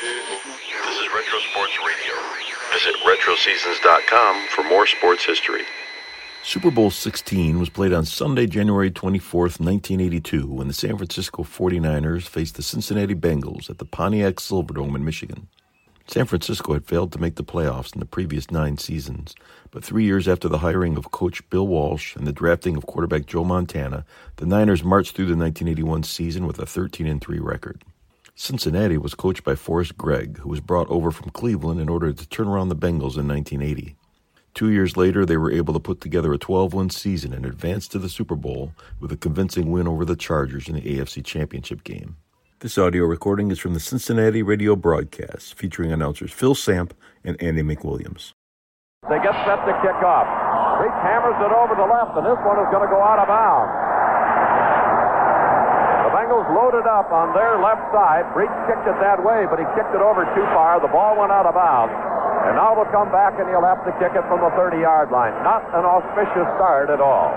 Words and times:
This 0.00 0.96
is 0.98 1.08
Retro 1.14 1.38
Sports 1.50 1.76
Radio. 1.86 2.14
Visit 2.72 2.94
RetroSeasons.com 3.04 4.46
for 4.48 4.64
more 4.64 4.86
sports 4.86 5.26
history. 5.26 5.60
Super 6.42 6.70
Bowl 6.70 6.90
16 6.90 7.58
was 7.58 7.68
played 7.68 7.92
on 7.92 8.06
Sunday, 8.06 8.46
January 8.46 8.90
24th, 8.90 9.60
1982, 9.60 10.46
when 10.46 10.68
the 10.68 10.72
San 10.72 10.96
Francisco 10.96 11.42
49ers 11.42 12.22
faced 12.22 12.54
the 12.54 12.62
Cincinnati 12.62 13.14
Bengals 13.14 13.68
at 13.68 13.76
the 13.76 13.84
Pontiac 13.84 14.36
Silverdome 14.36 14.94
in 14.94 15.04
Michigan. 15.04 15.48
San 16.06 16.24
Francisco 16.24 16.72
had 16.72 16.86
failed 16.86 17.12
to 17.12 17.20
make 17.20 17.34
the 17.34 17.44
playoffs 17.44 17.92
in 17.92 18.00
the 18.00 18.06
previous 18.06 18.50
nine 18.50 18.78
seasons, 18.78 19.34
but 19.70 19.84
three 19.84 20.04
years 20.04 20.26
after 20.26 20.48
the 20.48 20.58
hiring 20.58 20.96
of 20.96 21.10
coach 21.10 21.46
Bill 21.50 21.66
Walsh 21.66 22.16
and 22.16 22.26
the 22.26 22.32
drafting 22.32 22.74
of 22.74 22.86
quarterback 22.86 23.26
Joe 23.26 23.44
Montana, 23.44 24.06
the 24.36 24.46
Niners 24.46 24.82
marched 24.82 25.14
through 25.14 25.26
the 25.26 25.36
1981 25.36 26.04
season 26.04 26.46
with 26.46 26.58
a 26.58 26.64
13 26.64 27.20
3 27.20 27.38
record. 27.38 27.84
Cincinnati 28.40 28.96
was 28.96 29.14
coached 29.14 29.44
by 29.44 29.54
Forrest 29.54 29.98
Gregg, 29.98 30.38
who 30.38 30.48
was 30.48 30.60
brought 30.60 30.88
over 30.88 31.10
from 31.10 31.28
Cleveland 31.28 31.78
in 31.78 31.90
order 31.90 32.10
to 32.10 32.28
turn 32.30 32.48
around 32.48 32.70
the 32.70 32.74
Bengals 32.74 33.18
in 33.18 33.28
1980. 33.28 33.96
Two 34.54 34.70
years 34.70 34.96
later, 34.96 35.26
they 35.26 35.36
were 35.36 35.52
able 35.52 35.74
to 35.74 35.78
put 35.78 36.00
together 36.00 36.32
a 36.32 36.38
12 36.38 36.72
win 36.72 36.88
season 36.88 37.34
and 37.34 37.44
advance 37.44 37.86
to 37.88 37.98
the 37.98 38.08
Super 38.08 38.34
Bowl 38.34 38.72
with 38.98 39.12
a 39.12 39.16
convincing 39.18 39.70
win 39.70 39.86
over 39.86 40.06
the 40.06 40.16
Chargers 40.16 40.68
in 40.68 40.74
the 40.76 40.80
AFC 40.80 41.22
Championship 41.22 41.84
game. 41.84 42.16
This 42.60 42.78
audio 42.78 43.04
recording 43.04 43.50
is 43.50 43.58
from 43.58 43.74
the 43.74 43.78
Cincinnati 43.78 44.42
radio 44.42 44.74
broadcast 44.74 45.52
featuring 45.52 45.92
announcers 45.92 46.32
Phil 46.32 46.54
Samp 46.54 46.94
and 47.22 47.36
Andy 47.42 47.62
McWilliams. 47.62 48.32
They 49.10 49.18
get 49.18 49.36
set 49.44 49.66
to 49.66 49.72
kick 49.84 50.00
off. 50.00 50.80
Breech 50.80 50.96
hammers 51.04 51.36
it 51.44 51.52
over 51.52 51.76
the 51.76 51.84
left, 51.84 52.16
and 52.16 52.24
this 52.24 52.40
one 52.48 52.56
is 52.56 52.72
going 52.72 52.88
to 52.88 52.90
go 52.90 53.02
out 53.04 53.18
of 53.20 53.28
bounds. 53.28 53.89
Bengals 56.20 56.44
loaded 56.52 56.84
up 56.84 57.08
on 57.16 57.32
their 57.32 57.56
left 57.64 57.80
side. 57.96 58.28
Breech 58.36 58.52
kicked 58.68 58.84
it 58.84 58.92
that 59.00 59.24
way, 59.24 59.48
but 59.48 59.56
he 59.56 59.64
kicked 59.72 59.96
it 59.96 60.04
over 60.04 60.28
too 60.36 60.44
far. 60.52 60.76
The 60.76 60.92
ball 60.92 61.16
went 61.16 61.32
out 61.32 61.48
of 61.48 61.56
bounds. 61.56 61.96
And 62.44 62.60
now 62.60 62.76
they'll 62.76 62.92
come 62.92 63.08
back 63.08 63.40
and 63.40 63.48
he'll 63.48 63.64
have 63.64 63.80
to 63.88 63.92
kick 63.96 64.12
it 64.12 64.20
from 64.28 64.44
the 64.44 64.52
30-yard 64.52 65.08
line. 65.08 65.32
Not 65.40 65.64
an 65.72 65.88
auspicious 65.88 66.44
start 66.60 66.92
at 66.92 67.00
all. 67.00 67.32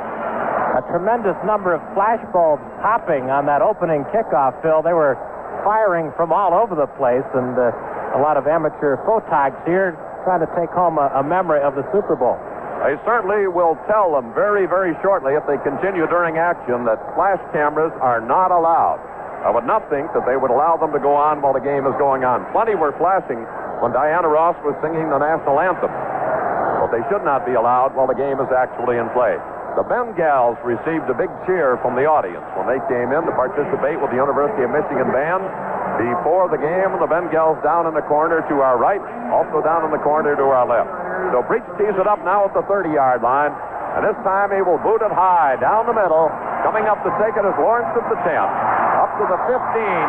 A 0.75 0.83
tremendous 0.91 1.39
number 1.47 1.71
of 1.71 1.79
flashbulbs 1.95 2.59
popping 2.83 3.31
on 3.31 3.47
that 3.47 3.63
opening 3.63 4.03
kickoff, 4.11 4.59
Phil. 4.59 4.83
They 4.83 4.91
were 4.91 5.15
firing 5.63 6.11
from 6.19 6.35
all 6.35 6.51
over 6.51 6.75
the 6.75 6.91
place, 6.99 7.23
and 7.31 7.55
uh, 7.55 7.71
a 8.11 8.19
lot 8.19 8.35
of 8.35 8.51
amateur 8.51 8.99
photogs 9.07 9.55
here 9.63 9.95
trying 10.27 10.43
to 10.43 10.51
take 10.59 10.75
home 10.75 10.99
a, 10.99 11.07
a 11.15 11.23
memory 11.23 11.63
of 11.63 11.79
the 11.79 11.87
Super 11.95 12.19
Bowl. 12.19 12.35
They 12.83 12.99
certainly 13.07 13.47
will 13.47 13.79
tell 13.87 14.11
them 14.11 14.35
very, 14.35 14.67
very 14.67 14.91
shortly 14.99 15.39
if 15.39 15.47
they 15.47 15.55
continue 15.63 16.03
during 16.11 16.35
action 16.35 16.83
that 16.83 16.99
flash 17.15 17.39
cameras 17.55 17.95
are 18.03 18.19
not 18.19 18.51
allowed. 18.51 18.99
I 19.39 19.55
would 19.55 19.63
not 19.63 19.87
think 19.87 20.11
that 20.11 20.27
they 20.27 20.35
would 20.35 20.51
allow 20.51 20.75
them 20.75 20.91
to 20.91 20.99
go 20.99 21.15
on 21.15 21.39
while 21.39 21.55
the 21.55 21.63
game 21.63 21.87
is 21.87 21.95
going 21.95 22.27
on. 22.27 22.43
Plenty 22.51 22.75
were 22.75 22.91
flashing 22.99 23.39
when 23.79 23.95
Diana 23.95 24.27
Ross 24.27 24.59
was 24.67 24.75
singing 24.83 25.07
the 25.07 25.19
national 25.19 25.63
anthem. 25.63 25.91
But 26.83 26.91
they 26.91 27.03
should 27.07 27.23
not 27.23 27.47
be 27.47 27.55
allowed 27.55 27.95
while 27.95 28.07
the 28.07 28.19
game 28.19 28.43
is 28.43 28.51
actually 28.51 28.99
in 28.99 29.07
play. 29.15 29.39
The 29.79 29.87
Bengals 29.87 30.59
received 30.67 31.07
a 31.07 31.15
big 31.15 31.31
cheer 31.47 31.79
from 31.79 31.95
the 31.95 32.03
audience 32.03 32.43
when 32.59 32.67
they 32.67 32.83
came 32.91 33.15
in 33.15 33.23
to 33.23 33.31
participate 33.31 33.95
with 33.95 34.11
the 34.11 34.19
University 34.19 34.67
of 34.67 34.75
Michigan 34.75 35.07
band 35.15 35.47
before 35.97 36.49
the 36.49 36.59
game. 36.59 36.95
The 36.97 37.09
Bengals 37.09 37.59
down 37.63 37.85
in 37.85 37.93
the 37.93 38.05
corner 38.05 38.41
to 38.41 38.55
our 38.61 38.77
right, 38.77 39.01
also 39.33 39.61
down 39.61 39.85
in 39.85 39.91
the 39.91 40.01
corner 40.01 40.35
to 40.35 40.45
our 40.49 40.65
left. 40.65 40.89
So 41.33 41.41
Breech 41.45 41.65
tees 41.77 41.95
it 41.95 42.07
up 42.07 42.23
now 42.23 42.45
at 42.45 42.53
the 42.53 42.63
30-yard 42.65 43.21
line, 43.21 43.51
and 43.97 44.05
this 44.05 44.17
time 44.23 44.53
he 44.53 44.61
will 44.61 44.79
boot 44.79 45.01
it 45.01 45.13
high 45.13 45.57
down 45.61 45.85
the 45.85 45.95
middle. 45.95 46.31
Coming 46.63 46.87
up 46.87 47.03
to 47.03 47.11
take 47.19 47.35
it 47.35 47.43
is 47.43 47.55
Lawrence 47.59 47.91
at 47.93 48.05
the 48.07 48.17
10 48.23 48.73
up 49.03 49.11
to 49.19 49.25
the 49.27 49.35
15, 49.51 49.51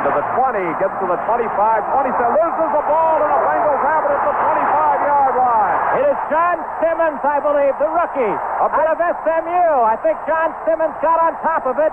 to 0.07 0.11
the 0.15 0.25
20, 0.39 0.79
gets 0.79 0.95
to 1.03 1.07
the 1.11 1.19
25, 1.27 1.51
27, 1.51 2.31
loses 2.31 2.71
the 2.71 2.85
ball, 2.87 3.19
and 3.19 3.27
the 3.27 3.43
Bengals 3.43 3.83
have 3.83 4.03
it 4.07 4.13
at 4.15 4.23
the 4.23 4.35
25-yard 4.39 5.35
line. 5.35 5.79
It 5.99 6.07
is 6.15 6.19
John 6.31 6.57
Simmons, 6.79 7.19
I 7.27 7.43
believe, 7.43 7.75
the 7.83 7.91
rookie 7.91 8.35
out 8.63 8.87
of 8.87 8.99
SMU. 9.03 9.67
I 9.83 9.99
think 9.99 10.15
John 10.31 10.55
Simmons 10.63 10.95
got 11.03 11.19
on 11.19 11.35
top 11.43 11.67
of 11.67 11.75
it. 11.83 11.91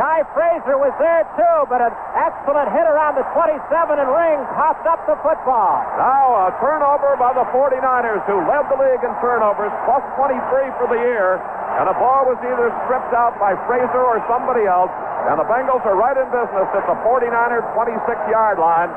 Guy 0.00 0.24
Frazier 0.32 0.80
was 0.80 0.96
there 0.96 1.28
too, 1.36 1.56
but 1.68 1.84
an 1.84 1.92
excellent 2.16 2.72
hit 2.72 2.88
around 2.88 3.20
the 3.20 3.28
27 3.36 3.60
and 4.00 4.08
ring 4.08 4.40
popped 4.56 4.88
up 4.88 5.04
the 5.04 5.20
football. 5.20 5.84
Now 6.00 6.48
a 6.48 6.56
turnover 6.64 7.12
by 7.20 7.36
the 7.36 7.44
49ers, 7.52 8.24
who 8.24 8.40
led 8.48 8.64
the 8.72 8.78
league 8.80 9.04
in 9.04 9.12
turnovers, 9.20 9.72
plus 9.84 10.00
23 10.16 10.40
for 10.80 10.88
the 10.88 10.96
year. 10.96 11.36
And 11.76 11.88
the 11.88 11.96
ball 12.00 12.24
was 12.24 12.40
either 12.40 12.72
stripped 12.84 13.12
out 13.12 13.36
by 13.36 13.52
Frazier 13.68 14.00
or 14.00 14.20
somebody 14.28 14.64
else. 14.64 14.92
And 15.28 15.36
the 15.36 15.48
Bengals 15.48 15.84
are 15.84 15.96
right 15.96 16.16
in 16.16 16.28
business 16.32 16.68
at 16.72 16.84
the 16.88 16.96
49ers 17.04 17.64
26-yard 17.76 18.56
line. 18.56 18.88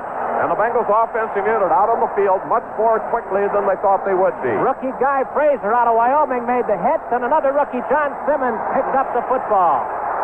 And 0.44 0.52
the 0.52 0.60
Bengals 0.60 0.88
offensive 0.88 1.44
unit 1.44 1.72
out 1.72 1.88
on 1.88 2.04
the 2.04 2.12
field 2.16 2.44
much 2.52 2.68
more 2.76 3.00
quickly 3.12 3.48
than 3.56 3.64
they 3.68 3.80
thought 3.80 4.04
they 4.04 4.16
would 4.16 4.36
be. 4.44 4.52
Rookie 4.52 4.96
Guy 5.00 5.24
Frazier 5.32 5.72
out 5.72 5.88
of 5.88 5.96
Wyoming 5.96 6.44
made 6.44 6.68
the 6.68 6.76
hit, 6.76 7.00
and 7.16 7.24
another 7.24 7.56
rookie, 7.56 7.84
John 7.88 8.12
Simmons, 8.28 8.60
picked 8.76 8.96
up 8.96 9.08
the 9.16 9.24
football. 9.32 9.84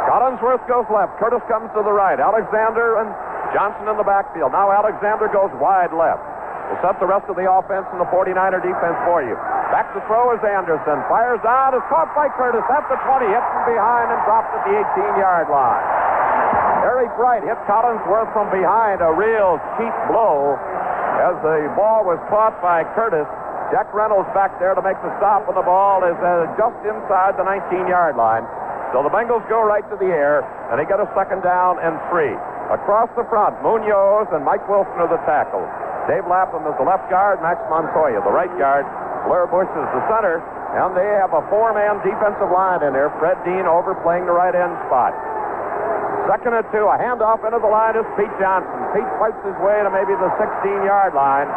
Collinsworth 0.10 0.64
goes 0.66 0.86
left. 0.90 1.18
Curtis 1.22 1.44
comes 1.46 1.70
to 1.78 1.82
the 1.86 1.94
right. 1.94 2.18
Alexander 2.18 3.02
and 3.02 3.10
Johnson 3.54 3.88
in 3.92 3.98
the 3.98 4.08
backfield. 4.08 4.52
Now 4.52 4.72
Alexander 4.72 5.28
goes 5.30 5.52
wide 5.60 5.94
left. 5.94 6.24
We'll 6.72 6.82
set 6.82 6.98
the 7.04 7.10
rest 7.10 7.28
of 7.28 7.36
the 7.36 7.46
offense 7.52 7.84
and 7.92 8.00
the 8.00 8.08
49er 8.08 8.64
defense 8.64 8.98
for 9.04 9.20
you. 9.20 9.36
Back 9.76 9.92
to 9.92 10.00
throw 10.08 10.32
is 10.32 10.40
Anderson. 10.40 11.04
Fires 11.12 11.44
out. 11.44 11.76
Is 11.76 11.84
caught 11.92 12.12
by 12.16 12.32
Curtis 12.40 12.64
at 12.72 12.88
the 12.88 12.96
20. 12.96 13.28
Hits 13.28 13.50
from 13.52 13.66
behind 13.68 14.08
and 14.08 14.20
drops 14.24 14.52
at 14.56 14.64
the 14.64 14.76
18-yard 14.80 15.52
line. 15.52 15.84
Eric 16.88 17.12
Wright 17.20 17.44
hit 17.44 17.60
Collinsworth 17.68 18.32
from 18.32 18.48
behind. 18.56 19.04
A 19.04 19.12
real 19.12 19.60
cheap 19.76 19.96
blow 20.08 20.56
as 21.22 21.36
the 21.44 21.70
ball 21.76 22.08
was 22.08 22.18
caught 22.32 22.56
by 22.64 22.88
Curtis. 22.96 23.28
Jack 23.72 23.88
Reynolds 23.96 24.28
back 24.36 24.60
there 24.60 24.76
to 24.76 24.84
make 24.84 25.00
the 25.00 25.12
stop, 25.16 25.48
and 25.48 25.56
the 25.56 25.64
ball 25.64 26.04
is 26.04 26.20
uh, 26.20 26.44
just 26.60 26.76
inside 26.84 27.40
the 27.40 27.48
19-yard 27.48 28.20
line. 28.20 28.44
So 28.92 29.00
the 29.04 29.12
Bengals 29.12 29.44
go 29.48 29.64
right 29.64 29.84
to 29.88 29.96
the 29.96 30.12
air, 30.12 30.44
and 30.68 30.76
they 30.76 30.84
get 30.84 31.00
a 31.00 31.08
second 31.16 31.48
down 31.48 31.80
and 31.80 31.96
three. 32.12 32.36
Across 32.72 33.16
the 33.16 33.24
front, 33.32 33.56
Munoz 33.64 34.28
and 34.36 34.44
Mike 34.44 34.68
Wilson 34.68 35.00
are 35.00 35.08
the 35.08 35.20
tackles. 35.24 35.68
Dave 36.12 36.28
Lapham 36.28 36.68
is 36.68 36.76
the 36.76 36.84
left 36.84 37.08
guard, 37.08 37.40
Max 37.40 37.60
Montoya 37.72 38.20
the 38.20 38.34
right 38.34 38.52
guard, 38.60 38.84
Blair 39.30 39.46
Bush 39.48 39.70
is 39.70 39.88
the 39.94 40.04
center, 40.10 40.42
and 40.76 40.96
they 40.98 41.08
have 41.20 41.32
a 41.32 41.44
four-man 41.48 42.02
defensive 42.02 42.50
line 42.50 42.82
in 42.82 42.92
there. 42.92 43.14
Fred 43.22 43.38
Dean 43.46 43.70
over 43.70 43.94
playing 44.02 44.26
the 44.26 44.34
right 44.34 44.56
end 44.56 44.74
spot. 44.90 45.14
Second 46.28 46.58
and 46.58 46.68
two, 46.72 46.86
a 46.88 46.98
handoff 47.00 47.44
into 47.44 47.60
the 47.60 47.72
line 47.72 47.96
is 47.96 48.08
Pete 48.16 48.32
Johnson. 48.40 48.76
Pete 48.96 49.12
fights 49.20 49.40
his 49.44 49.58
way 49.64 49.84
to 49.84 49.90
maybe 49.90 50.16
the 50.16 50.32
16-yard 50.40 51.14
line. 51.14 51.50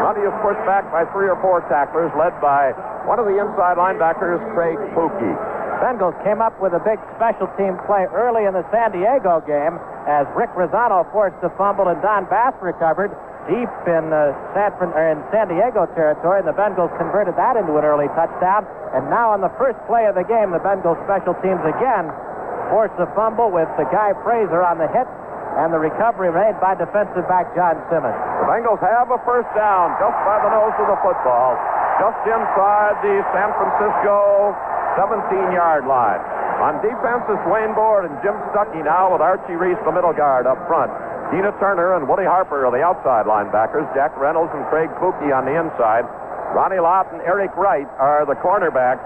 Runty 0.00 0.24
is 0.24 0.34
pushed 0.40 0.62
back 0.64 0.86
by 0.92 1.04
three 1.12 1.28
or 1.28 1.36
four 1.44 1.60
tacklers, 1.68 2.10
led 2.16 2.36
by 2.40 2.72
one 3.04 3.18
of 3.18 3.26
the 3.26 3.36
inside 3.36 3.76
linebackers, 3.76 4.38
Craig 4.54 4.78
Puki. 4.94 5.34
Bengals 5.80 6.12
came 6.20 6.44
up 6.44 6.52
with 6.60 6.76
a 6.76 6.82
big 6.84 7.00
special 7.16 7.48
team 7.56 7.80
play 7.88 8.04
early 8.12 8.44
in 8.44 8.52
the 8.52 8.64
San 8.68 8.92
Diego 8.92 9.40
game 9.48 9.80
as 10.04 10.28
Rick 10.36 10.52
Razzano 10.52 11.08
forced 11.08 11.40
a 11.40 11.48
fumble 11.56 11.88
and 11.88 11.96
Don 12.04 12.28
Bass 12.28 12.52
recovered 12.60 13.08
deep 13.48 13.72
in 13.88 14.12
uh, 14.12 14.36
San, 14.52 14.76
in 14.76 15.16
San 15.32 15.48
Diego 15.48 15.88
territory, 15.96 16.44
and 16.44 16.48
the 16.48 16.52
Bengals 16.52 16.92
converted 17.00 17.32
that 17.40 17.56
into 17.56 17.80
an 17.80 17.84
early 17.88 18.12
touchdown. 18.12 18.68
And 18.92 19.08
now 19.08 19.32
on 19.32 19.40
the 19.40 19.48
first 19.56 19.80
play 19.88 20.04
of 20.04 20.14
the 20.14 20.26
game, 20.28 20.52
the 20.52 20.60
Bengals 20.60 21.00
special 21.08 21.32
teams 21.40 21.64
again 21.64 22.12
forced 22.68 22.94
a 23.00 23.08
fumble 23.16 23.48
with 23.48 23.68
the 23.80 23.88
guy 23.88 24.12
Frazier 24.20 24.60
on 24.60 24.76
the 24.76 24.86
hit 24.92 25.08
and 25.58 25.72
the 25.72 25.80
recovery 25.80 26.30
made 26.30 26.60
by 26.60 26.76
defensive 26.76 27.26
back 27.26 27.50
John 27.56 27.80
Simmons. 27.88 28.14
The 28.44 28.46
Bengals 28.46 28.78
have 28.84 29.10
a 29.10 29.18
first 29.24 29.48
down 29.56 29.96
just 29.96 30.14
by 30.28 30.44
the 30.44 30.52
nose 30.52 30.76
of 30.76 30.86
the 30.92 31.00
football, 31.00 31.56
just 31.98 32.20
inside 32.28 33.00
the 33.00 33.24
San 33.32 33.50
Francisco 33.56 34.54
17-yard 34.98 35.86
line. 35.86 36.22
On 36.60 36.76
defense 36.84 37.24
is 37.30 37.40
Dwaine 37.48 37.74
Board 37.74 38.04
and 38.04 38.14
Jim 38.20 38.36
Stuckey 38.52 38.84
now 38.84 39.12
with 39.12 39.24
Archie 39.24 39.56
Reese, 39.56 39.80
the 39.84 39.92
middle 39.92 40.12
guard, 40.12 40.46
up 40.46 40.60
front. 40.68 40.92
Keena 41.30 41.54
Turner 41.62 41.94
and 41.94 42.08
Woody 42.10 42.26
Harper 42.26 42.66
are 42.66 42.74
the 42.74 42.82
outside 42.82 43.24
linebackers. 43.24 43.86
Jack 43.94 44.12
Reynolds 44.18 44.50
and 44.52 44.66
Craig 44.66 44.90
Puki 44.98 45.30
on 45.30 45.46
the 45.46 45.54
inside. 45.54 46.04
Ronnie 46.50 46.82
Lott 46.82 47.06
and 47.14 47.22
Eric 47.22 47.54
Wright 47.54 47.86
are 48.02 48.26
the 48.26 48.34
cornerbacks. 48.34 49.00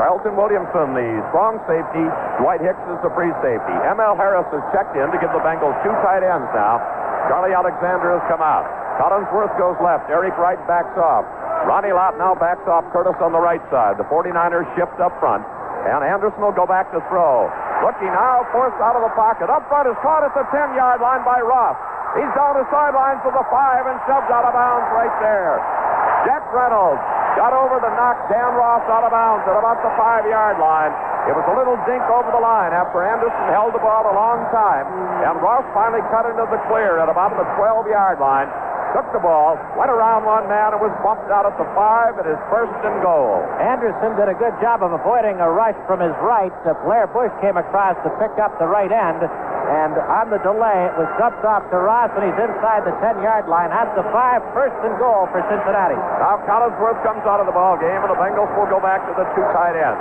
Carlton 0.00 0.34
Williamson, 0.36 0.96
the 0.96 1.08
strong 1.30 1.60
safety. 1.68 2.04
Dwight 2.40 2.64
Hicks 2.64 2.80
is 2.88 2.98
the 3.04 3.12
free 3.12 3.32
safety. 3.44 3.76
M.L. 3.86 4.16
Harris 4.16 4.48
has 4.50 4.64
checked 4.72 4.96
in 4.96 5.08
to 5.12 5.18
give 5.20 5.30
the 5.36 5.42
Bengals 5.44 5.76
two 5.84 5.92
tight 6.00 6.24
ends 6.24 6.48
now. 6.56 6.80
Charlie 7.28 7.54
Alexander 7.54 8.18
has 8.18 8.24
come 8.26 8.42
out. 8.42 8.66
Collinsworth 8.98 9.52
goes 9.56 9.76
left. 9.80 10.10
Eric 10.10 10.36
Wright 10.36 10.60
backs 10.66 10.96
off. 10.98 11.24
Ronnie 11.68 11.94
Lott 11.94 12.18
now 12.18 12.34
backs 12.34 12.66
off 12.66 12.82
Curtis 12.90 13.14
on 13.22 13.30
the 13.30 13.40
right 13.40 13.62
side. 13.70 13.96
The 13.96 14.06
49ers 14.10 14.66
shift 14.74 14.98
up 14.98 15.14
front. 15.22 15.46
And 15.86 16.02
Anderson 16.02 16.42
will 16.42 16.54
go 16.54 16.66
back 16.66 16.90
to 16.94 17.00
throw. 17.10 17.50
Looking 17.82 18.10
now, 18.14 18.46
forced 18.54 18.78
out 18.78 18.94
of 18.94 19.02
the 19.02 19.14
pocket. 19.14 19.50
Up 19.50 19.66
front 19.66 19.90
is 19.90 19.98
caught 20.02 20.22
at 20.22 20.34
the 20.34 20.46
10-yard 20.54 21.02
line 21.02 21.22
by 21.26 21.42
Ross. 21.42 21.74
He's 22.14 22.30
down 22.36 22.54
the 22.54 22.66
sideline 22.70 23.18
to 23.24 23.30
the 23.32 23.42
five 23.50 23.88
and 23.88 23.96
shoved 24.06 24.30
out 24.30 24.46
of 24.46 24.52
bounds 24.54 24.86
right 24.94 25.14
there. 25.24 25.58
Jack 26.28 26.46
Reynolds 26.54 27.02
got 27.36 27.52
over 27.56 27.80
to 27.80 27.90
knock 27.96 28.28
Dan 28.28 28.52
Ross 28.54 28.84
out 28.92 29.04
of 29.04 29.12
bounds 29.12 29.44
at 29.48 29.56
about 29.56 29.80
the 29.80 29.92
five-yard 29.96 30.60
line. 30.60 30.92
It 31.30 31.34
was 31.38 31.46
a 31.46 31.54
little 31.54 31.78
dink 31.86 32.02
over 32.10 32.34
the 32.34 32.42
line 32.42 32.74
after 32.74 32.98
Anderson 33.06 33.46
held 33.54 33.72
the 33.72 33.82
ball 33.82 34.10
a 34.10 34.14
long 34.14 34.42
time. 34.50 34.90
And 35.22 35.38
Ross 35.38 35.62
finally 35.70 36.02
cut 36.10 36.26
into 36.26 36.44
the 36.50 36.58
clear 36.66 36.98
at 36.98 37.06
about 37.08 37.32
the 37.38 37.46
12-yard 37.54 38.18
line. 38.18 38.50
took 38.92 39.08
the 39.16 39.22
ball, 39.24 39.56
went 39.78 39.88
around 39.88 40.28
one 40.28 40.44
man, 40.52 40.76
and 40.76 40.80
was 40.82 40.92
bumped 41.00 41.30
out 41.32 41.48
at 41.48 41.56
the 41.56 41.64
five. 41.72 42.18
It 42.20 42.28
is 42.28 42.36
first 42.52 42.76
and 42.84 43.00
goal. 43.00 43.40
Anderson 43.56 44.12
did 44.20 44.28
a 44.28 44.36
good 44.36 44.52
job 44.60 44.84
of 44.84 44.92
avoiding 44.92 45.40
a 45.40 45.48
rush 45.48 45.78
from 45.88 46.04
his 46.04 46.12
right. 46.20 46.52
Uh, 46.68 46.76
Blair 46.84 47.08
Bush 47.08 47.32
came 47.40 47.56
across 47.56 47.96
to 48.04 48.10
pick 48.20 48.36
up 48.36 48.52
the 48.60 48.68
right 48.68 48.92
end. 48.92 49.24
And 49.72 49.96
on 49.96 50.28
the 50.28 50.36
delay, 50.44 50.84
it 50.84 50.94
was 51.00 51.08
dumped 51.16 51.40
off 51.48 51.64
to 51.72 51.80
Ross, 51.80 52.12
and 52.12 52.28
he's 52.28 52.36
inside 52.36 52.84
the 52.84 52.92
10-yard 53.00 53.48
line 53.48 53.72
at 53.72 53.88
the 53.96 54.04
five. 54.12 54.44
First 54.52 54.76
and 54.84 54.92
goal 55.00 55.24
for 55.32 55.40
Cincinnati. 55.48 55.96
Now 56.20 56.44
Collinsworth 56.44 57.00
comes 57.00 57.24
out 57.24 57.40
of 57.40 57.48
the 57.48 57.56
ball 57.56 57.80
game, 57.80 58.04
and 58.04 58.12
the 58.12 58.20
Bengals 58.20 58.52
will 58.52 58.68
go 58.68 58.84
back 58.84 59.00
to 59.08 59.12
the 59.16 59.24
two 59.32 59.46
tight 59.56 59.72
ends. 59.72 59.96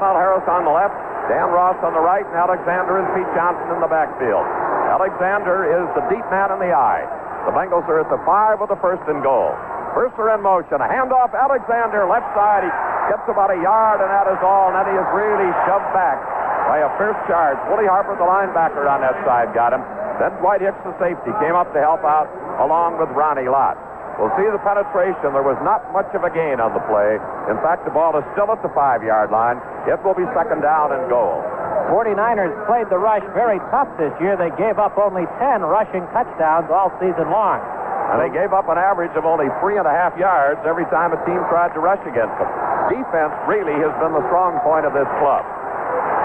M.L. 0.00 0.16
Harris 0.16 0.48
on 0.48 0.64
the 0.64 0.72
left, 0.72 0.96
Dan 1.28 1.52
Ross 1.52 1.76
on 1.84 1.92
the 1.92 2.00
right, 2.00 2.24
and 2.24 2.32
Alexander 2.32 2.96
and 2.96 3.06
Pete 3.12 3.28
Johnson 3.36 3.76
in 3.76 3.84
the 3.84 3.92
backfield. 3.92 4.48
Alexander 4.88 5.68
is 5.68 5.84
the 5.92 6.04
deep 6.08 6.24
man 6.32 6.48
in 6.56 6.64
the 6.64 6.72
I. 6.72 7.04
The 7.44 7.52
Bengals 7.52 7.84
are 7.92 8.00
at 8.00 8.08
the 8.08 8.20
five 8.24 8.56
with 8.56 8.72
the 8.72 8.80
first 8.80 9.04
and 9.04 9.20
goal. 9.20 9.52
First 9.92 10.16
are 10.16 10.32
in 10.32 10.40
motion. 10.40 10.80
A 10.80 10.88
handoff, 10.88 11.36
Alexander, 11.36 12.08
left 12.08 12.32
side. 12.32 12.64
He 12.64 12.72
gets 13.12 13.28
about 13.28 13.52
a 13.52 13.60
yard, 13.60 14.00
and 14.00 14.08
that 14.08 14.32
is 14.32 14.40
all. 14.40 14.72
And 14.72 14.80
then 14.80 14.88
he 14.88 14.96
is 14.96 15.08
really 15.12 15.52
shoved 15.68 15.92
back 15.92 16.43
by 16.68 16.80
a 16.80 16.90
fierce 16.96 17.18
charge. 17.28 17.60
Willie 17.68 17.88
Harper, 17.88 18.16
the 18.16 18.26
linebacker 18.26 18.88
on 18.88 19.00
that 19.04 19.16
side, 19.24 19.52
got 19.52 19.72
him. 19.72 19.84
Then 20.20 20.32
Dwight 20.40 20.62
Hicks, 20.62 20.78
the 20.86 20.94
safety, 21.02 21.32
came 21.42 21.58
up 21.58 21.72
to 21.74 21.80
help 21.80 22.04
out 22.06 22.30
along 22.62 22.98
with 23.02 23.10
Ronnie 23.12 23.50
Lott. 23.50 23.76
We'll 24.14 24.30
see 24.38 24.46
the 24.46 24.62
penetration. 24.62 25.34
There 25.34 25.42
was 25.42 25.58
not 25.66 25.82
much 25.90 26.06
of 26.14 26.22
a 26.22 26.30
gain 26.30 26.62
on 26.62 26.70
the 26.70 26.84
play. 26.86 27.18
In 27.50 27.58
fact, 27.66 27.82
the 27.82 27.90
ball 27.90 28.14
is 28.14 28.22
still 28.30 28.46
at 28.54 28.62
the 28.62 28.70
five-yard 28.70 29.34
line. 29.34 29.58
It 29.90 29.98
will 30.06 30.14
be 30.14 30.22
second 30.38 30.62
down 30.62 30.94
and 30.94 31.10
goal. 31.10 31.42
49ers 31.90 32.54
played 32.70 32.86
the 32.94 32.96
rush 32.96 33.26
very 33.34 33.58
tough 33.74 33.90
this 33.98 34.14
year. 34.22 34.38
They 34.38 34.54
gave 34.54 34.78
up 34.78 34.94
only 34.96 35.26
10 35.42 35.66
rushing 35.66 36.06
touchdowns 36.14 36.70
all 36.70 36.94
season 37.02 37.28
long. 37.28 37.58
And 38.14 38.22
they 38.22 38.30
gave 38.30 38.54
up 38.54 38.70
an 38.70 38.78
average 38.78 39.12
of 39.18 39.26
only 39.26 39.50
three 39.58 39.82
and 39.82 39.86
a 39.88 39.92
half 39.92 40.14
yards 40.14 40.62
every 40.62 40.86
time 40.94 41.10
a 41.10 41.18
team 41.26 41.42
tried 41.50 41.74
to 41.74 41.80
rush 41.82 42.00
against 42.06 42.38
them. 42.38 42.50
Defense 42.86 43.34
really 43.50 43.74
has 43.82 43.90
been 43.98 44.14
the 44.14 44.22
strong 44.30 44.62
point 44.62 44.86
of 44.86 44.94
this 44.94 45.08
club. 45.18 45.42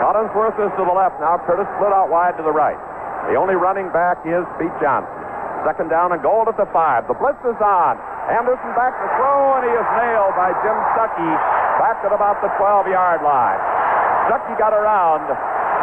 Collinsworth 0.02 0.58
is 0.58 0.72
to 0.80 0.84
the 0.84 0.96
left 0.96 1.20
now. 1.20 1.38
Curtis 1.46 1.68
split 1.78 1.94
out 1.94 2.10
wide 2.10 2.38
to 2.38 2.44
the 2.44 2.54
right. 2.54 2.80
The 3.30 3.36
only 3.36 3.54
running 3.54 3.92
back 3.92 4.24
is 4.26 4.42
Pete 4.58 4.74
Johnson. 4.82 5.12
Second 5.68 5.92
down 5.92 6.16
and 6.16 6.24
goal 6.24 6.48
at 6.48 6.56
the 6.56 6.66
five. 6.72 7.04
The 7.12 7.18
blitz 7.20 7.40
is 7.44 7.60
on. 7.60 8.00
Anderson 8.32 8.72
back 8.80 8.96
to 8.96 9.08
throw, 9.20 9.60
and 9.60 9.68
he 9.68 9.74
is 9.74 9.88
nailed 10.00 10.34
by 10.40 10.56
Jim 10.64 10.78
Stuckey 10.96 11.34
back 11.82 12.00
at 12.06 12.16
about 12.16 12.40
the 12.40 12.52
12-yard 12.56 13.22
line. 13.22 13.60
Stuckey 14.32 14.56
got 14.56 14.72
around 14.72 15.28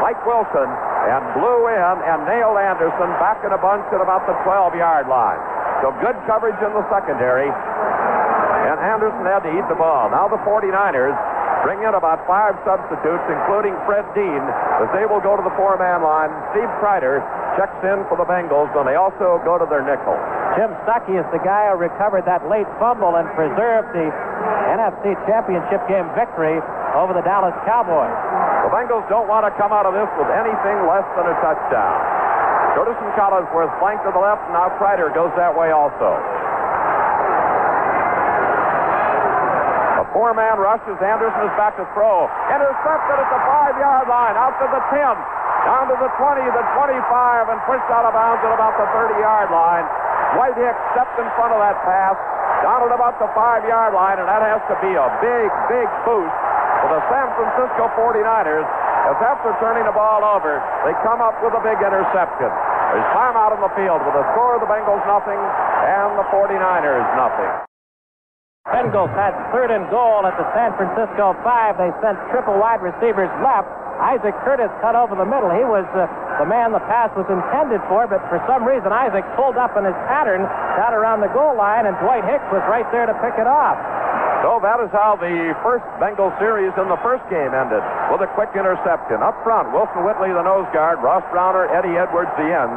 Mike 0.01 0.21
Wilson 0.25 0.69
and 1.11 1.23
blew 1.37 1.69
in 1.69 1.95
and 2.09 2.25
nailed 2.25 2.57
Anderson 2.57 3.11
back 3.21 3.45
in 3.45 3.53
a 3.53 3.61
bunch 3.61 3.85
at 3.93 4.01
about 4.01 4.25
the 4.25 4.37
12-yard 4.49 5.07
line. 5.13 5.41
So 5.85 5.93
good 6.01 6.17
coverage 6.25 6.57
in 6.65 6.73
the 6.73 6.85
secondary. 6.89 7.53
And 7.53 8.77
Anderson 8.81 9.23
had 9.29 9.45
to 9.45 9.53
eat 9.53 9.67
the 9.69 9.77
ball. 9.77 10.09
Now 10.09 10.27
the 10.27 10.41
49ers 10.43 11.15
bring 11.67 11.83
in 11.83 11.99
about 11.99 12.23
five 12.31 12.55
substitutes, 12.63 13.27
including 13.27 13.75
Fred 13.91 14.07
Dean, 14.15 14.39
as 14.79 14.87
they 14.95 15.03
will 15.03 15.19
go 15.19 15.35
to 15.35 15.43
the 15.43 15.51
four-man 15.59 15.99
line. 15.99 16.31
Steve 16.55 16.71
Kreider 16.79 17.19
checks 17.59 17.75
in 17.83 18.07
for 18.07 18.15
the 18.15 18.23
Bengals, 18.23 18.71
and 18.79 18.87
they 18.87 18.95
also 18.95 19.43
go 19.43 19.59
to 19.59 19.67
their 19.67 19.83
nickel. 19.83 20.15
Jim 20.55 20.71
Stuckey 20.87 21.19
is 21.19 21.27
the 21.35 21.43
guy 21.43 21.67
who 21.75 21.83
recovered 21.83 22.23
that 22.23 22.47
late 22.47 22.71
fumble 22.79 23.19
and 23.19 23.27
preserved 23.35 23.91
the 23.99 24.15
NFC 24.79 25.19
Championship 25.27 25.83
game 25.91 26.07
victory 26.15 26.63
over 26.95 27.11
the 27.11 27.27
Dallas 27.27 27.59
Cowboys. 27.67 28.15
The 28.63 28.71
Bengals 28.71 29.03
don't 29.11 29.27
want 29.27 29.43
to 29.43 29.51
come 29.59 29.75
out 29.75 29.91
of 29.91 29.95
this 29.99 30.07
with 30.23 30.31
anything 30.31 30.87
less 30.87 31.07
than 31.19 31.27
a 31.27 31.35
touchdown. 31.43 31.99
Curtis 32.79 32.95
and 33.03 33.11
Collinsworth 33.19 33.75
flank 33.83 34.07
to 34.07 34.15
the 34.15 34.23
left, 34.23 34.47
and 34.47 34.55
now 34.55 34.71
Kreider 34.79 35.11
goes 35.11 35.35
that 35.35 35.51
way 35.51 35.75
also. 35.75 36.15
Four-man 40.17 40.57
rushes. 40.57 40.97
Anderson 41.05 41.45
is 41.45 41.53
back 41.61 41.77
to 41.77 41.85
throw. 41.93 42.25
Intercepted 42.49 43.17
at 43.21 43.29
the 43.29 43.41
five-yard 43.53 44.09
line. 44.09 44.33
Out 44.41 44.57
to 44.65 44.67
the 44.73 44.81
10. 44.89 44.97
Down 44.97 45.93
to 45.93 45.97
the 46.01 46.09
20, 46.09 46.41
the 46.57 46.65
25, 46.73 47.53
and 47.53 47.61
pushed 47.69 47.85
out 47.93 48.09
of 48.09 48.17
bounds 48.17 48.41
at 48.41 48.49
about 48.49 48.81
the 48.81 48.89
30-yard 48.97 49.53
line. 49.53 49.85
Dwight 50.33 50.57
Hicks 50.57 50.81
stepped 50.97 51.21
in 51.21 51.29
front 51.37 51.53
of 51.53 51.61
that 51.61 51.77
pass. 51.85 52.17
Down 52.65 52.89
at 52.89 52.97
about 52.97 53.21
the 53.21 53.29
five-yard 53.37 53.93
line, 53.93 54.17
and 54.17 54.25
that 54.25 54.41
has 54.41 54.65
to 54.73 54.77
be 54.81 54.97
a 54.97 55.09
big, 55.21 55.53
big 55.69 55.89
boost 56.09 56.37
for 56.81 56.97
the 56.97 57.03
San 57.13 57.29
Francisco 57.37 57.93
49ers 58.01 58.65
as 59.13 59.21
after 59.21 59.53
turning 59.61 59.85
the 59.85 59.93
ball 59.93 60.25
over, 60.25 60.65
they 60.89 60.97
come 61.05 61.21
up 61.21 61.37
with 61.45 61.53
a 61.53 61.61
big 61.61 61.77
interception. 61.77 62.49
There's 62.49 63.11
time 63.13 63.37
out 63.37 63.53
on 63.53 63.61
the 63.61 63.71
field 63.77 64.01
with 64.01 64.17
a 64.17 64.25
score 64.33 64.57
of 64.57 64.65
the 64.65 64.71
Bengals 64.73 65.05
nothing 65.05 65.37
and 65.37 66.17
the 66.17 66.25
49ers 66.33 67.05
nothing. 67.21 67.76
Bengals 68.67 69.15
had 69.15 69.31
third 69.55 69.71
and 69.71 69.87
goal 69.95 70.27
at 70.27 70.35
the 70.35 70.47
San 70.51 70.75
Francisco 70.75 71.39
five. 71.47 71.79
They 71.79 71.95
sent 72.03 72.19
triple 72.35 72.59
wide 72.59 72.83
receivers 72.83 73.31
left. 73.39 73.71
Isaac 74.03 74.35
Curtis 74.43 74.69
cut 74.83 74.99
over 74.99 75.15
the 75.15 75.25
middle. 75.25 75.55
He 75.55 75.63
was 75.63 75.87
uh, 75.95 76.11
the 76.43 76.45
man 76.45 76.75
the 76.75 76.83
pass 76.85 77.09
was 77.15 77.25
intended 77.31 77.81
for, 77.89 78.11
but 78.11 78.21
for 78.29 78.43
some 78.45 78.67
reason 78.67 78.91
Isaac 78.91 79.25
pulled 79.39 79.57
up 79.57 79.79
in 79.79 79.87
his 79.87 79.97
pattern 80.11 80.45
down 80.77 80.93
around 80.93 81.23
the 81.23 81.33
goal 81.33 81.55
line, 81.57 81.87
and 81.87 81.95
Dwight 82.03 82.27
Hicks 82.27 82.45
was 82.53 82.61
right 82.67 82.85
there 82.91 83.07
to 83.07 83.15
pick 83.23 83.39
it 83.39 83.47
off. 83.47 83.79
So 84.45 84.61
that 84.61 84.83
is 84.85 84.93
how 84.93 85.17
the 85.17 85.57
first 85.65 85.87
Bengal 86.03 86.35
series 86.37 86.75
in 86.77 86.91
the 86.93 87.01
first 87.01 87.25
game 87.33 87.57
ended 87.57 87.81
with 88.13 88.21
a 88.21 88.29
quick 88.37 88.53
interception. 88.53 89.23
Up 89.25 89.39
front, 89.47 89.73
Wilson 89.73 90.05
Whitley, 90.05 90.35
the 90.35 90.45
nose 90.45 90.69
guard, 90.77 91.01
Ross 91.01 91.25
Browner, 91.33 91.71
Eddie 91.73 91.97
Edwards, 91.97 92.35
the 92.37 92.51
end. 92.51 92.75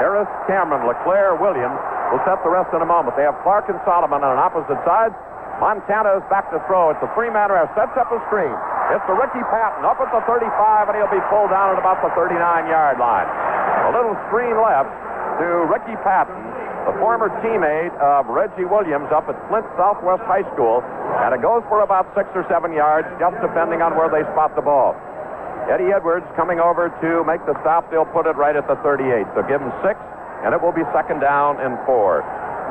Harris, 0.00 0.30
Cameron, 0.48 0.88
LeClair, 0.88 1.36
Williams, 1.38 1.78
will 2.12 2.22
set 2.26 2.40
the 2.44 2.52
rest 2.52 2.72
in 2.74 2.82
a 2.82 2.88
moment. 2.88 3.16
They 3.16 3.24
have 3.24 3.36
Clark 3.40 3.68
and 3.68 3.80
Solomon 3.84 4.24
on 4.24 4.36
opposite 4.36 4.80
sides. 4.84 5.14
Montana 5.62 6.18
is 6.18 6.24
back 6.26 6.50
to 6.50 6.58
throw. 6.66 6.90
It's 6.90 7.02
a 7.02 7.10
three-man 7.14 7.50
rush. 7.50 7.70
Sets 7.78 7.94
up 7.94 8.10
a 8.10 8.18
screen. 8.26 8.54
It's 8.90 9.04
to 9.06 9.14
Ricky 9.14 9.42
Patton 9.48 9.86
up 9.86 9.96
at 10.02 10.10
the 10.10 10.20
35, 10.26 10.90
and 10.90 10.94
he'll 10.98 11.14
be 11.14 11.22
pulled 11.30 11.54
down 11.54 11.72
at 11.72 11.78
about 11.78 12.02
the 12.02 12.10
39-yard 12.12 12.98
line. 12.98 13.28
A 13.88 13.92
little 13.94 14.18
screen 14.28 14.58
left 14.58 14.90
to 15.40 15.46
Ricky 15.70 15.96
Patton, 16.02 16.36
the 16.90 16.94
former 17.00 17.30
teammate 17.40 17.94
of 18.02 18.26
Reggie 18.28 18.66
Williams 18.66 19.08
up 19.14 19.30
at 19.30 19.38
Flint 19.48 19.64
Southwest 19.78 20.22
High 20.28 20.44
School, 20.52 20.82
and 21.22 21.32
it 21.32 21.40
goes 21.40 21.62
for 21.70 21.80
about 21.80 22.10
six 22.12 22.28
or 22.34 22.44
seven 22.50 22.74
yards, 22.74 23.08
just 23.16 23.38
depending 23.40 23.80
on 23.80 23.96
where 23.96 24.10
they 24.10 24.26
spot 24.34 24.54
the 24.58 24.62
ball. 24.62 24.92
Eddie 25.70 25.96
Edwards 25.96 26.28
coming 26.36 26.60
over 26.60 26.92
to 27.00 27.24
make 27.24 27.40
the 27.48 27.56
stop. 27.64 27.88
They'll 27.88 28.04
put 28.04 28.26
it 28.28 28.36
right 28.36 28.54
at 28.54 28.68
the 28.68 28.76
38. 28.84 29.24
So 29.32 29.40
give 29.48 29.64
him 29.64 29.72
six 29.80 29.96
and 30.44 30.52
it 30.52 30.60
will 30.60 30.76
be 30.76 30.84
second 30.92 31.24
down 31.24 31.58
and 31.58 31.74
four. 31.88 32.22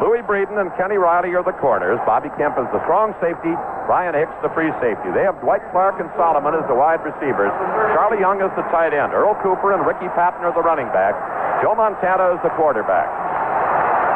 Louis 0.01 0.25
Breeden 0.25 0.57
and 0.57 0.73
Kenny 0.73 0.97
Riley 0.97 1.33
are 1.37 1.45
the 1.45 1.53
corners. 1.61 2.01
Bobby 2.05 2.29
Kemp 2.33 2.57
is 2.57 2.65
the 2.73 2.81
strong 2.85 3.13
safety. 3.21 3.53
Bryan 3.85 4.17
Hicks 4.17 4.33
the 4.41 4.49
free 4.57 4.73
safety. 4.81 5.13
They 5.13 5.21
have 5.21 5.37
Dwight 5.41 5.61
Clark 5.69 6.01
and 6.01 6.09
Solomon 6.17 6.57
as 6.57 6.65
the 6.65 6.73
wide 6.73 7.01
receivers. 7.05 7.53
Charlie 7.93 8.17
Young 8.17 8.41
is 8.41 8.49
the 8.57 8.65
tight 8.73 8.93
end. 8.95 9.13
Earl 9.13 9.37
Cooper 9.45 9.73
and 9.73 9.85
Ricky 9.85 10.09
Patton 10.17 10.41
are 10.41 10.55
the 10.55 10.65
running 10.65 10.89
back. 10.89 11.13
Joe 11.61 11.77
Montana 11.77 12.33
is 12.33 12.41
the 12.41 12.49
quarterback. 12.57 13.05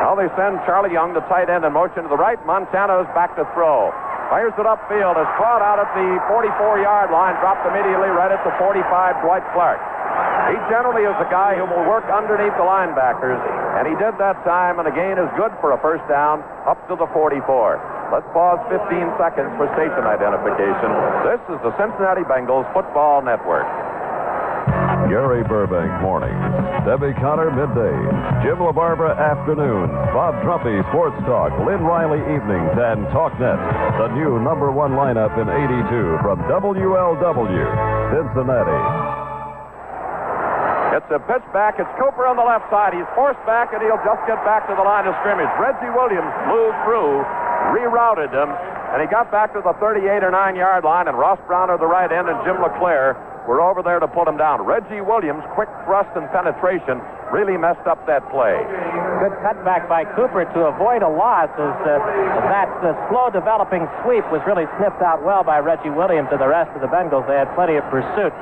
Now 0.01 0.15
they 0.15 0.31
send 0.39 0.63
Charlie 0.63 0.95
Young, 0.95 1.13
the 1.13 1.25
tight 1.29 1.51
end, 1.51 1.67
in 1.67 1.71
motion 1.75 2.03
to 2.03 2.09
the 2.09 2.17
right. 2.17 2.39
Montana 2.47 3.03
is 3.03 3.09
back 3.13 3.35
to 3.35 3.45
throw. 3.53 3.93
Fires 4.33 4.55
it 4.59 4.67
upfield. 4.67 5.15
Is 5.15 5.31
caught 5.39 5.63
out 5.63 5.79
at 5.79 5.87
the 5.95 6.09
44-yard 6.27 7.11
line. 7.11 7.35
Dropped 7.39 7.63
immediately 7.67 8.11
right 8.11 8.31
at 8.31 8.43
the 8.43 8.51
45. 8.59 8.81
Dwight 9.23 9.45
Clark. 9.55 9.79
He 10.47 10.55
generally 10.71 11.03
is 11.03 11.17
a 11.19 11.27
guy 11.27 11.59
who 11.59 11.67
will 11.67 11.83
work 11.83 12.07
underneath 12.07 12.55
the 12.55 12.63
linebackers, 12.63 13.35
and 13.75 13.83
he 13.83 13.95
did 13.99 14.15
that 14.15 14.39
time, 14.47 14.79
and 14.79 14.87
the 14.87 14.95
gain 14.95 15.19
is 15.19 15.27
good 15.35 15.51
for 15.59 15.75
a 15.75 15.79
first 15.83 16.07
down 16.07 16.39
up 16.63 16.79
to 16.87 16.95
the 16.95 17.07
44. 17.11 17.43
Let's 18.15 18.27
pause 18.31 18.63
15 18.71 18.87
seconds 19.19 19.51
for 19.59 19.67
station 19.75 20.07
identification. 20.07 20.89
This 21.27 21.43
is 21.51 21.59
the 21.67 21.75
Cincinnati 21.75 22.23
Bengals 22.23 22.63
Football 22.71 23.27
Network. 23.27 23.67
Gary 25.11 25.43
Burbank 25.43 25.91
morning. 26.01 26.35
Debbie 26.83 27.15
Conner 27.19 27.51
midday, 27.51 27.95
Jim 28.43 28.59
LaBarbera 28.59 29.15
afternoon. 29.15 29.87
Bob 30.11 30.35
Trumpy 30.43 30.79
sports 30.91 31.15
talk, 31.23 31.51
Lynn 31.63 31.83
Riley 31.83 32.19
evenings, 32.31 32.75
and 32.75 33.07
TalkNet. 33.11 33.59
The 33.99 34.15
new 34.15 34.39
number 34.43 34.71
one 34.71 34.91
lineup 34.91 35.35
in 35.39 35.47
82 35.47 36.19
from 36.23 36.39
WLW, 36.47 37.67
Cincinnati. 38.11 39.06
It's 40.97 41.13
a 41.13 41.21
pitch 41.29 41.45
back. 41.53 41.77
It's 41.77 41.93
Cooper 42.01 42.25
on 42.25 42.41
the 42.41 42.47
left 42.47 42.73
side. 42.73 42.89
He's 42.89 43.05
forced 43.13 43.37
back, 43.45 43.69
and 43.69 43.85
he'll 43.85 44.01
just 44.01 44.17
get 44.25 44.41
back 44.41 44.65
to 44.65 44.73
the 44.73 44.81
line 44.81 45.05
of 45.05 45.13
scrimmage. 45.21 45.53
Reggie 45.61 45.93
Williams 45.93 46.33
blew 46.49 46.73
through, 46.81 47.21
rerouted 47.69 48.33
him, 48.33 48.49
and 48.49 48.97
he 48.97 49.05
got 49.05 49.29
back 49.29 49.53
to 49.53 49.61
the 49.61 49.77
38 49.77 50.25
or 50.25 50.33
9 50.33 50.57
yard 50.57 50.81
line, 50.81 51.05
and 51.05 51.13
Ross 51.13 51.37
Browner, 51.45 51.77
the 51.77 51.85
right 51.85 52.09
end, 52.09 52.25
and 52.25 52.41
Jim 52.41 52.57
LeClair 52.65 53.13
were 53.45 53.61
over 53.61 53.85
there 53.85 54.01
to 54.01 54.09
put 54.09 54.25
him 54.25 54.41
down. 54.41 54.65
Reggie 54.65 55.05
Williams, 55.05 55.45
quick 55.53 55.69
thrust 55.85 56.09
and 56.17 56.25
penetration, 56.33 56.97
really 57.29 57.61
messed 57.61 57.85
up 57.85 58.01
that 58.09 58.25
play. 58.33 58.57
Good 59.21 59.37
cutback 59.45 59.85
by 59.85 60.01
Cooper 60.17 60.49
to 60.49 60.59
avoid 60.65 61.05
a 61.05 61.11
loss 61.13 61.53
as 61.61 61.77
uh, 61.85 62.01
that 62.49 62.73
uh, 62.81 62.97
slow 63.13 63.29
developing 63.29 63.85
sweep 64.01 64.25
was 64.33 64.41
really 64.49 64.65
sniffed 64.81 65.05
out 65.05 65.21
well 65.21 65.45
by 65.45 65.61
Reggie 65.61 65.93
Williams 65.93 66.33
and 66.33 66.41
the 66.41 66.49
rest 66.49 66.73
of 66.73 66.81
the 66.81 66.89
Bengals. 66.89 67.29
They 67.29 67.37
had 67.37 67.53
plenty 67.53 67.77
of 67.77 67.85
pursuit 67.93 68.33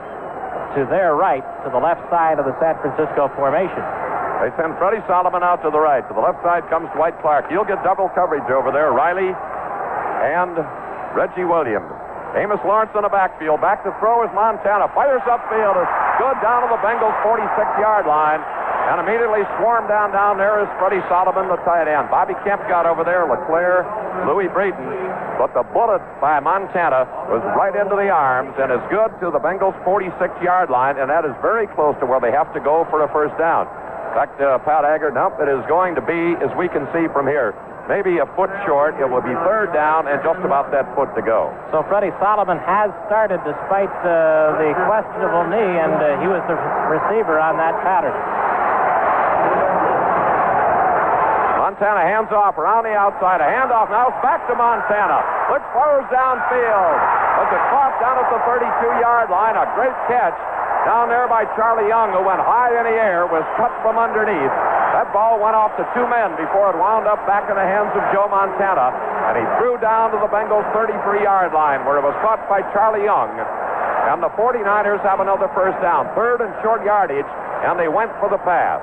to 0.75 0.83
their 0.91 1.15
right, 1.15 1.43
to 1.63 1.69
the 1.71 1.79
left 1.79 2.03
side 2.11 2.37
of 2.37 2.45
the 2.45 2.55
San 2.59 2.75
Francisco 2.83 3.31
formation. 3.39 3.83
They 4.43 4.51
send 4.59 4.75
Freddie 4.75 5.03
Solomon 5.07 5.41
out 5.41 5.63
to 5.63 5.71
the 5.71 5.79
right. 5.79 6.03
To 6.03 6.13
the 6.13 6.19
left 6.19 6.43
side 6.43 6.67
comes 6.67 6.91
Dwight 6.91 7.15
Clark. 7.23 7.47
He'll 7.47 7.65
get 7.65 7.79
double 7.87 8.11
coverage 8.11 8.45
over 8.51 8.69
there. 8.69 8.91
Riley 8.91 9.31
and 9.31 10.59
Reggie 11.15 11.47
Williams. 11.47 11.87
Amos 12.35 12.59
Lawrence 12.67 12.91
in 12.91 13.07
the 13.07 13.09
backfield. 13.09 13.63
Back 13.63 13.87
to 13.87 13.95
throw 14.03 14.27
is 14.27 14.31
Montana. 14.35 14.91
Fires 14.91 15.23
upfield. 15.23 15.79
It's 15.79 15.95
good 16.19 16.35
down 16.43 16.67
to 16.67 16.69
the 16.69 16.81
Bengals' 16.83 17.15
46-yard 17.23 18.03
line. 18.03 18.43
And 18.85 19.01
immediately 19.01 19.41
swarmed 19.57 19.89
down 19.89 20.13
down 20.13 20.37
there 20.37 20.61
is 20.61 20.69
Freddie 20.77 21.01
Solomon, 21.09 21.49
the 21.49 21.57
tight 21.65 21.89
end. 21.89 22.05
Bobby 22.13 22.37
Kemp 22.45 22.61
got 22.69 22.85
over 22.85 23.01
there, 23.01 23.25
LeClair, 23.25 23.81
Louis 24.29 24.45
Breeden. 24.53 24.85
But 25.41 25.57
the 25.57 25.65
bullet 25.73 26.05
by 26.21 26.37
Montana 26.39 27.09
was 27.25 27.41
right 27.57 27.73
into 27.73 27.97
the 27.97 28.13
arms 28.13 28.53
and 28.61 28.69
is 28.69 28.85
good 28.93 29.09
to 29.25 29.33
the 29.33 29.41
Bengals' 29.41 29.73
46-yard 29.81 30.69
line, 30.69 31.01
and 31.01 31.09
that 31.09 31.25
is 31.25 31.33
very 31.41 31.65
close 31.73 31.97
to 31.97 32.05
where 32.05 32.21
they 32.21 32.29
have 32.29 32.53
to 32.53 32.61
go 32.61 32.85
for 32.93 33.01
a 33.01 33.09
first 33.09 33.33
down. 33.41 33.65
Back 34.13 34.31
uh, 34.39 34.61
Pat 34.61 34.85
Haggerty, 34.85 35.17
nope, 35.17 35.41
it 35.41 35.49
is 35.49 35.65
going 35.65 35.97
to 35.97 36.03
be, 36.05 36.37
as 36.39 36.53
we 36.53 36.69
can 36.69 36.85
see 36.93 37.09
from 37.09 37.25
here, 37.25 37.57
maybe 37.89 38.21
a 38.21 38.29
foot 38.37 38.53
short. 38.69 38.95
It 39.01 39.09
will 39.09 39.25
be 39.25 39.33
third 39.43 39.73
down 39.73 40.07
and 40.07 40.21
just 40.21 40.39
about 40.45 40.69
that 40.71 40.87
foot 40.93 41.09
to 41.17 41.25
go. 41.25 41.49
So 41.73 41.81
Freddie 41.89 42.13
Solomon 42.21 42.61
has 42.63 42.93
started 43.09 43.41
despite 43.43 43.91
uh, 44.05 44.55
the 44.61 44.71
questionable 44.87 45.49
knee, 45.49 45.73
and 45.73 45.97
uh, 45.97 46.21
he 46.21 46.29
was 46.29 46.39
the 46.47 46.55
receiver 46.87 47.41
on 47.41 47.57
that 47.57 47.75
pattern. 47.81 48.13
Montana 51.75 52.07
hands 52.07 52.31
off 52.31 52.55
around 52.55 52.87
the 52.87 52.95
outside. 52.95 53.43
A 53.43 53.49
handoff 53.51 53.91
now. 53.91 54.07
It's 54.07 54.23
back 54.23 54.47
to 54.47 54.55
Montana. 54.55 55.19
Looks 55.51 55.67
fires 55.75 56.07
downfield. 56.07 56.95
Was 57.35 57.51
it 57.51 57.63
caught 57.67 57.91
down 57.99 58.15
at 58.15 58.31
the 58.31 58.39
32-yard 58.47 59.27
line? 59.27 59.59
A 59.59 59.67
great 59.75 59.91
catch 60.07 60.39
down 60.87 61.11
there 61.11 61.27
by 61.27 61.43
Charlie 61.59 61.91
Young, 61.91 62.15
who 62.15 62.23
went 62.23 62.39
high 62.39 62.71
in 62.79 62.87
the 62.87 62.95
air, 62.95 63.27
was 63.27 63.43
cut 63.59 63.75
from 63.83 63.99
underneath. 63.99 64.55
That 64.95 65.11
ball 65.11 65.35
went 65.35 65.59
off 65.59 65.75
to 65.75 65.83
two 65.91 66.07
men 66.07 66.39
before 66.39 66.71
it 66.71 66.79
wound 66.79 67.11
up 67.11 67.19
back 67.27 67.51
in 67.51 67.59
the 67.59 67.67
hands 67.67 67.91
of 67.91 68.07
Joe 68.15 68.31
Montana, 68.31 68.95
and 69.27 69.35
he 69.35 69.43
threw 69.59 69.75
down 69.83 70.15
to 70.15 70.17
the 70.23 70.31
Bengals' 70.31 70.63
33-yard 70.71 71.51
line, 71.51 71.83
where 71.83 71.99
it 71.99 72.07
was 72.07 72.15
caught 72.23 72.39
by 72.47 72.63
Charlie 72.71 73.03
Young. 73.03 73.35
And 73.35 74.23
the 74.23 74.31
49ers 74.39 75.03
have 75.03 75.19
another 75.19 75.51
first 75.51 75.75
down, 75.83 76.07
third 76.15 76.39
and 76.39 76.55
short 76.63 76.87
yardage, 76.87 77.27
and 77.67 77.75
they 77.75 77.91
went 77.91 78.15
for 78.23 78.31
the 78.31 78.39
pass. 78.47 78.79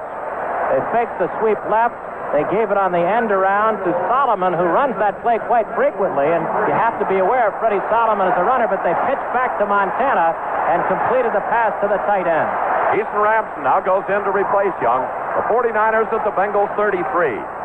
They 0.68 0.84
faked 0.92 1.16
the 1.16 1.32
sweep 1.40 1.56
left. 1.72 1.96
They 2.32 2.48
gave 2.48 2.72
it 2.72 2.80
on 2.80 2.96
the 2.96 3.04
end 3.04 3.28
around 3.28 3.84
to 3.84 3.92
Solomon, 4.08 4.56
who 4.56 4.64
runs 4.64 4.96
that 4.96 5.20
play 5.20 5.36
quite 5.44 5.68
frequently. 5.76 6.24
And 6.24 6.40
you 6.64 6.72
have 6.72 6.96
to 6.96 7.04
be 7.04 7.20
aware 7.20 7.52
of 7.52 7.54
Freddie 7.60 7.84
Solomon 7.92 8.24
as 8.24 8.36
a 8.40 8.44
runner, 8.48 8.64
but 8.72 8.80
they 8.80 8.96
pitched 9.04 9.28
back 9.36 9.60
to 9.60 9.68
Montana 9.68 10.32
and 10.72 10.80
completed 10.88 11.36
the 11.36 11.44
pass 11.52 11.76
to 11.84 11.92
the 11.92 12.00
tight 12.08 12.24
end. 12.24 12.48
Eason 12.96 13.20
Ramson 13.20 13.64
now 13.64 13.80
goes 13.84 14.04
in 14.08 14.20
to 14.24 14.32
replace 14.32 14.72
Young. 14.80 15.04
The 15.36 15.44
49ers 15.48 16.08
at 16.12 16.24
the 16.24 16.32
Bengals 16.32 16.72
33. 16.76 17.61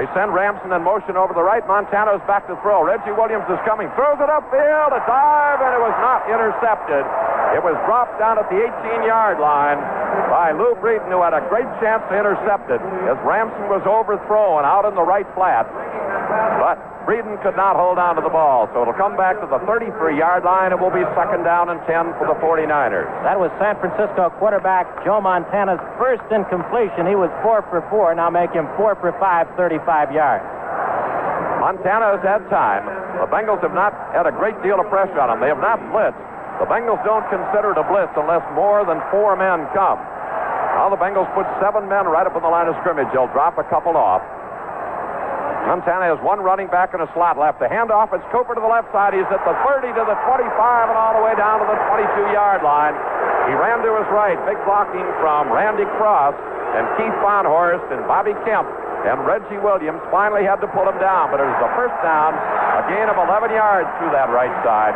They 0.00 0.08
send 0.16 0.32
Ramson 0.32 0.72
in 0.72 0.80
motion 0.80 1.20
over 1.20 1.36
the 1.36 1.44
right. 1.44 1.60
Montana's 1.68 2.24
back 2.24 2.48
to 2.48 2.56
throw. 2.64 2.80
Reggie 2.80 3.12
Williams 3.12 3.44
is 3.52 3.60
coming. 3.68 3.84
Throws 3.92 4.16
it 4.16 4.32
upfield. 4.32 4.96
A 4.96 5.02
dive, 5.04 5.60
and 5.60 5.76
it 5.76 5.82
was 5.84 5.92
not 6.00 6.24
intercepted. 6.24 7.04
It 7.52 7.60
was 7.60 7.76
dropped 7.84 8.16
down 8.16 8.40
at 8.40 8.48
the 8.48 8.64
18-yard 8.64 9.36
line 9.44 9.76
by 10.32 10.56
Lou 10.56 10.72
Breeden, 10.80 11.12
who 11.12 11.20
had 11.20 11.36
a 11.36 11.44
great 11.52 11.68
chance 11.84 12.00
to 12.08 12.16
intercept 12.16 12.72
it 12.72 12.80
as 13.12 13.20
Ramson 13.28 13.68
was 13.68 13.84
overthrown 13.84 14.64
out 14.64 14.88
in 14.88 14.96
the 14.96 15.04
right 15.04 15.28
flat. 15.36 15.68
But 16.60 16.78
Breeden 17.08 17.40
could 17.42 17.56
not 17.56 17.74
hold 17.74 17.98
on 17.98 18.14
to 18.16 18.22
the 18.22 18.30
ball, 18.30 18.68
so 18.72 18.82
it'll 18.82 18.94
come 18.94 19.16
back 19.16 19.40
to 19.40 19.48
the 19.48 19.58
33-yard 19.66 20.44
line. 20.44 20.70
It 20.70 20.78
will 20.78 20.94
be 20.94 21.02
second 21.18 21.42
down 21.42 21.72
and 21.72 21.80
10 21.88 22.14
for 22.20 22.28
the 22.28 22.38
49ers. 22.38 23.08
That 23.24 23.40
was 23.40 23.50
San 23.58 23.74
Francisco 23.80 24.30
quarterback 24.38 24.86
Joe 25.04 25.20
Montana's 25.20 25.80
first 25.98 26.22
incompletion. 26.30 27.08
He 27.08 27.16
was 27.16 27.32
four 27.42 27.66
for 27.72 27.82
four. 27.90 28.14
Now 28.14 28.30
make 28.30 28.52
him 28.52 28.68
four 28.76 28.94
for 29.00 29.10
five, 29.18 29.48
35 29.56 30.12
yards. 30.12 30.44
Montana 31.60 32.16
has 32.16 32.22
had 32.24 32.42
time. 32.48 32.88
The 33.20 33.28
Bengals 33.28 33.60
have 33.60 33.76
not 33.76 33.92
had 34.16 34.24
a 34.24 34.32
great 34.32 34.56
deal 34.62 34.80
of 34.80 34.88
pressure 34.88 35.20
on 35.20 35.28
them. 35.28 35.44
They 35.44 35.52
have 35.52 35.60
not 35.60 35.76
blitzed. 35.92 36.16
The 36.60 36.68
Bengals 36.68 37.00
don't 37.04 37.24
consider 37.32 37.72
it 37.72 37.78
a 37.80 37.84
blitz 37.88 38.12
unless 38.16 38.44
more 38.52 38.84
than 38.84 39.00
four 39.12 39.36
men 39.36 39.64
come. 39.72 40.00
Now 40.76 40.88
the 40.88 41.00
Bengals 41.00 41.28
put 41.36 41.44
seven 41.60 41.88
men 41.88 42.08
right 42.08 42.24
up 42.24 42.36
in 42.36 42.40
the 42.40 42.48
line 42.48 42.68
of 42.68 42.76
scrimmage. 42.80 43.08
They'll 43.12 43.32
drop 43.32 43.56
a 43.56 43.64
couple 43.68 43.96
off. 43.96 44.24
Montana 45.68 46.08
has 46.08 46.20
one 46.24 46.40
running 46.40 46.68
back 46.68 46.94
in 46.94 47.00
a 47.00 47.08
slot 47.12 47.36
left. 47.36 47.60
The 47.60 47.68
handoff 47.68 48.10
is 48.16 48.24
Cooper 48.32 48.56
to 48.56 48.62
the 48.62 48.70
left 48.70 48.88
side. 48.92 49.12
He's 49.12 49.28
at 49.28 49.42
the 49.44 49.54
30 49.66 49.92
to 49.92 50.04
the 50.08 50.16
25 50.24 50.48
and 50.88 50.96
all 50.96 51.12
the 51.14 51.24
way 51.24 51.36
down 51.36 51.60
to 51.60 51.66
the 51.68 51.78
22-yard 51.92 52.64
line. 52.64 52.96
He 53.46 53.54
ran 53.54 53.84
to 53.84 53.90
his 54.00 54.08
right. 54.10 54.38
Big 54.48 54.58
blocking 54.64 55.04
from 55.20 55.52
Randy 55.52 55.84
Cross 56.00 56.34
and 56.76 56.86
Keith 56.96 57.14
Fahnhorst 57.20 57.84
and 57.92 58.06
Bobby 58.06 58.32
Kemp. 58.46 58.68
And 59.08 59.24
Reggie 59.24 59.58
Williams 59.58 60.00
finally 60.12 60.44
had 60.44 60.60
to 60.60 60.68
pull 60.68 60.84
him 60.84 60.98
down, 61.00 61.32
but 61.32 61.40
it 61.40 61.48
was 61.48 61.60
a 61.64 61.72
first 61.72 61.96
down, 62.04 62.36
a 62.36 62.84
gain 62.92 63.08
of 63.08 63.16
11 63.16 63.48
yards 63.50 63.88
through 63.96 64.12
that 64.12 64.28
right 64.28 64.52
side. 64.60 64.92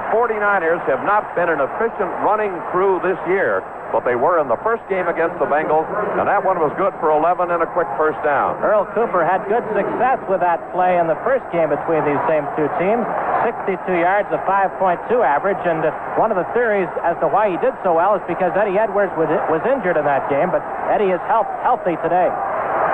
The 0.00 0.04
49ers 0.12 0.80
have 0.88 1.04
not 1.04 1.34
been 1.34 1.48
an 1.48 1.60
efficient 1.60 2.08
running 2.24 2.52
crew 2.70 3.00
this 3.00 3.18
year, 3.28 3.64
but 3.92 4.04
they 4.04 4.14
were 4.14 4.38
in 4.38 4.46
the 4.46 4.60
first 4.62 4.86
game 4.88 5.08
against 5.08 5.36
the 5.42 5.48
Bengals, 5.50 5.88
and 6.16 6.24
that 6.28 6.44
one 6.44 6.60
was 6.62 6.70
good 6.78 6.94
for 7.02 7.10
11 7.10 7.50
and 7.50 7.60
a 7.60 7.68
quick 7.74 7.90
first 7.98 8.16
down. 8.22 8.60
Earl 8.62 8.86
Cooper 8.94 9.26
had 9.26 9.44
good 9.50 9.66
success 9.74 10.20
with 10.30 10.40
that 10.40 10.62
play 10.70 10.96
in 10.96 11.10
the 11.10 11.18
first 11.26 11.44
game 11.50 11.68
between 11.72 12.04
these 12.06 12.22
same 12.30 12.46
two 12.54 12.70
teams. 12.78 13.02
62 13.44 13.76
yards, 13.98 14.28
a 14.30 14.40
5.2 14.46 15.10
average, 15.20 15.60
and 15.64 15.82
one 16.20 16.30
of 16.30 16.38
the 16.38 16.46
theories 16.52 16.88
as 17.02 17.16
to 17.24 17.26
why 17.26 17.50
he 17.50 17.56
did 17.58 17.74
so 17.82 17.96
well 17.96 18.14
is 18.14 18.24
because 18.28 18.52
Eddie 18.52 18.78
Edwards 18.78 19.12
was, 19.16 19.28
was 19.48 19.64
injured 19.64 19.96
in 19.96 20.04
that 20.04 20.28
game, 20.30 20.52
but 20.52 20.62
Eddie 20.92 21.10
is 21.10 21.20
health, 21.24 21.48
healthy 21.64 21.96
today. 22.04 22.28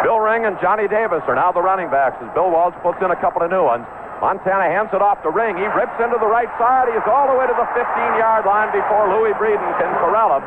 Bill 0.03 0.23
Ring 0.23 0.47
and 0.47 0.55
Johnny 0.63 0.87
Davis 0.87 1.23
are 1.27 1.35
now 1.35 1.51
the 1.51 1.63
running 1.63 1.91
backs 1.91 2.17
as 2.23 2.29
Bill 2.35 2.51
Walsh 2.51 2.75
puts 2.83 2.99
in 3.03 3.11
a 3.11 3.19
couple 3.19 3.43
of 3.43 3.51
new 3.51 3.65
ones. 3.65 3.87
Montana 4.21 4.71
hands 4.73 4.89
it 4.97 5.03
off 5.05 5.21
to 5.27 5.31
Ring. 5.31 5.61
He 5.61 5.69
rips 5.77 5.97
into 6.01 6.17
the 6.17 6.31
right 6.31 6.49
side. 6.57 6.89
He's 6.89 7.05
all 7.05 7.29
the 7.29 7.37
way 7.37 7.45
to 7.45 7.53
the 7.53 7.69
15-yard 7.77 8.49
line 8.49 8.73
before 8.73 9.13
Louis 9.13 9.37
Breeden 9.37 9.71
can 9.77 9.93
corral 10.01 10.41
him. 10.41 10.45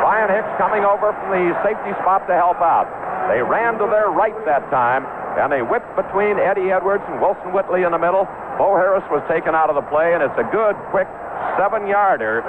Bryan 0.00 0.32
Hicks 0.32 0.48
coming 0.56 0.88
over 0.88 1.12
from 1.12 1.28
the 1.36 1.52
safety 1.60 1.92
spot 2.00 2.24
to 2.32 2.34
help 2.34 2.64
out. 2.64 2.88
They 3.28 3.44
ran 3.44 3.76
to 3.76 3.86
their 3.86 4.08
right 4.08 4.34
that 4.48 4.64
time, 4.72 5.04
and 5.40 5.56
a 5.56 5.64
whip 5.64 5.82
between 5.96 6.36
Eddie 6.36 6.68
Edwards 6.68 7.02
and 7.08 7.16
Wilson 7.16 7.56
Whitley 7.56 7.88
in 7.88 7.96
the 7.96 7.98
middle. 7.98 8.28
Bo 8.60 8.76
Harris 8.76 9.04
was 9.08 9.24
taken 9.24 9.56
out 9.56 9.72
of 9.72 9.74
the 9.74 9.86
play, 9.88 10.12
and 10.12 10.20
it's 10.20 10.36
a 10.36 10.44
good, 10.52 10.76
quick 10.92 11.08
seven-yarder. 11.56 12.44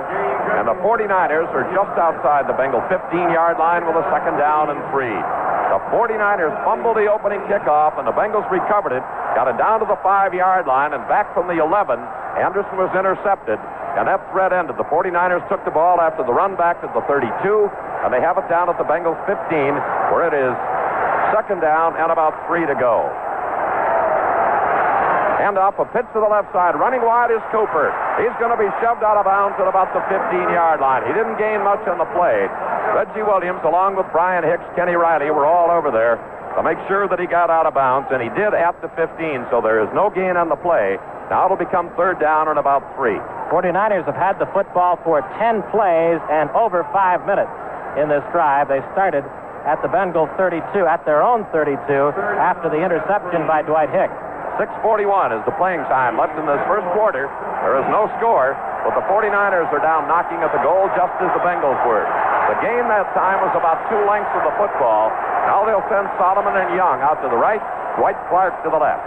And 0.60 0.68
the 0.68 0.76
49ers 0.84 1.48
are 1.56 1.64
just 1.72 1.96
outside 1.96 2.52
the 2.52 2.58
Bengal 2.60 2.84
15-yard 2.92 3.56
line 3.56 3.88
with 3.88 3.96
a 3.96 4.06
second 4.12 4.36
down 4.36 4.76
and 4.76 4.80
three. 4.92 5.16
The 5.72 5.80
49ers 5.88 6.52
fumbled 6.68 7.00
the 7.00 7.08
opening 7.08 7.40
kickoff, 7.48 7.96
and 7.96 8.04
the 8.04 8.12
Bengals 8.12 8.44
recovered 8.52 8.92
it, 8.92 9.04
got 9.40 9.48
it 9.48 9.56
down 9.56 9.80
to 9.80 9.88
the 9.88 9.96
five-yard 10.04 10.68
line, 10.68 10.92
and 10.92 11.00
back 11.08 11.32
from 11.32 11.48
the 11.48 11.64
11. 11.64 11.96
Anderson 12.36 12.76
was 12.76 12.92
intercepted, 12.92 13.56
and 13.96 14.04
that 14.04 14.20
threat 14.36 14.52
ended. 14.52 14.76
The 14.76 14.88
49ers 14.92 15.48
took 15.48 15.64
the 15.64 15.72
ball 15.72 16.04
after 16.04 16.28
the 16.28 16.36
run 16.36 16.60
back 16.60 16.84
to 16.84 16.92
the 16.92 17.00
32, 17.08 17.24
and 18.04 18.12
they 18.12 18.20
have 18.20 18.36
it 18.36 18.52
down 18.52 18.68
at 18.68 18.76
the 18.76 18.84
Bengals 18.84 19.16
15, 19.24 19.80
where 20.12 20.28
it 20.28 20.36
is 20.36 20.52
second 21.34 21.60
down 21.60 21.96
and 21.98 22.12
about 22.12 22.36
three 22.48 22.66
to 22.68 22.76
go. 22.76 23.10
Hand 25.42 25.58
off 25.58 25.74
a 25.82 25.86
pitch 25.90 26.06
to 26.14 26.22
the 26.22 26.30
left 26.30 26.54
side. 26.54 26.78
Running 26.78 27.02
wide 27.02 27.34
is 27.34 27.42
Cooper. 27.50 27.90
He's 28.22 28.36
going 28.38 28.54
to 28.54 28.62
be 28.62 28.70
shoved 28.78 29.02
out 29.02 29.18
of 29.18 29.26
bounds 29.26 29.58
at 29.58 29.66
about 29.66 29.90
the 29.90 30.04
15-yard 30.06 30.78
line. 30.78 31.02
He 31.10 31.14
didn't 31.18 31.42
gain 31.42 31.66
much 31.66 31.82
on 31.90 31.98
the 31.98 32.06
play. 32.14 32.46
Reggie 32.94 33.26
Williams, 33.26 33.66
along 33.66 33.98
with 33.98 34.06
Bryan 34.14 34.46
Hicks, 34.46 34.64
Kenny 34.78 34.94
Riley, 34.94 35.34
were 35.34 35.50
all 35.50 35.74
over 35.74 35.90
there 35.90 36.22
to 36.56 36.62
make 36.62 36.78
sure 36.88 37.08
that 37.08 37.18
he 37.18 37.26
got 37.26 37.50
out 37.50 37.66
of 37.66 37.74
bounds, 37.74 38.12
and 38.12 38.22
he 38.22 38.30
did 38.36 38.54
at 38.54 38.76
the 38.84 38.92
15, 39.00 39.48
so 39.50 39.64
there 39.64 39.82
is 39.82 39.90
no 39.96 40.12
gain 40.12 40.36
on 40.36 40.52
the 40.52 40.60
play. 40.60 41.00
Now 41.32 41.48
it'll 41.48 41.58
become 41.58 41.90
third 41.96 42.20
down 42.20 42.52
and 42.52 42.60
about 42.60 42.84
three. 43.00 43.16
49ers 43.50 44.06
have 44.06 44.20
had 44.20 44.36
the 44.38 44.48
football 44.52 45.00
for 45.04 45.24
10 45.40 45.64
plays 45.72 46.20
and 46.28 46.52
over 46.52 46.84
five 46.92 47.24
minutes 47.26 47.52
in 47.96 48.12
this 48.12 48.24
drive. 48.36 48.68
They 48.68 48.84
started 48.92 49.24
at 49.66 49.82
the 49.82 49.90
Bengals 49.90 50.32
32, 50.38 50.64
at 50.86 51.06
their 51.06 51.22
own 51.22 51.46
32, 51.54 51.78
after 52.42 52.70
the 52.70 52.82
interception 52.82 53.46
by 53.46 53.62
Dwight 53.62 53.94
Hicks. 53.94 54.14
6.41 54.60 55.32
is 55.34 55.42
the 55.48 55.56
playing 55.56 55.82
time 55.88 56.20
left 56.20 56.38
in 56.38 56.46
this 56.46 56.60
first 56.68 56.86
quarter. 56.94 57.32
There 57.66 57.80
is 57.80 57.88
no 57.90 58.12
score, 58.20 58.54
but 58.84 58.94
the 58.94 59.06
49ers 59.08 59.70
are 59.72 59.82
down 59.82 60.06
knocking 60.12 60.44
at 60.44 60.52
the 60.52 60.62
goal 60.62 60.86
just 60.98 61.14
as 61.24 61.30
the 61.34 61.44
Bengals 61.46 61.80
were. 61.88 62.04
The 62.52 62.60
game 62.60 62.86
that 62.92 63.08
time 63.16 63.40
was 63.42 63.54
about 63.56 63.80
two 63.88 64.02
lengths 64.06 64.34
of 64.36 64.44
the 64.44 64.54
football. 64.60 65.14
Now 65.48 65.64
they'll 65.64 65.86
send 65.88 66.10
Solomon 66.20 66.58
and 66.58 66.76
Young 66.76 67.00
out 67.00 67.24
to 67.24 67.30
the 67.32 67.40
right, 67.40 67.62
Dwight 67.96 68.20
Clark 68.28 68.60
to 68.66 68.70
the 68.70 68.82
left. 68.82 69.02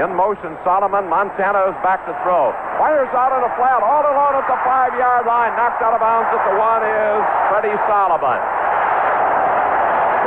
In 0.00 0.12
motion, 0.16 0.56
Solomon. 0.64 1.04
Montana 1.08 1.68
is 1.68 1.76
back 1.84 2.00
to 2.08 2.16
throw. 2.24 2.50
Fires 2.80 3.12
out 3.12 3.28
on 3.28 3.44
the 3.44 3.52
flat, 3.60 3.84
all 3.84 4.02
alone 4.02 4.40
at 4.40 4.48
the 4.48 4.56
five-yard 4.64 5.28
line. 5.28 5.52
Knocked 5.52 5.84
out 5.84 5.92
of 5.92 6.00
bounds 6.00 6.32
at 6.32 6.42
the 6.48 6.56
one 6.56 6.80
is 6.80 7.20
Freddie 7.52 7.76
Solomon. 7.84 8.61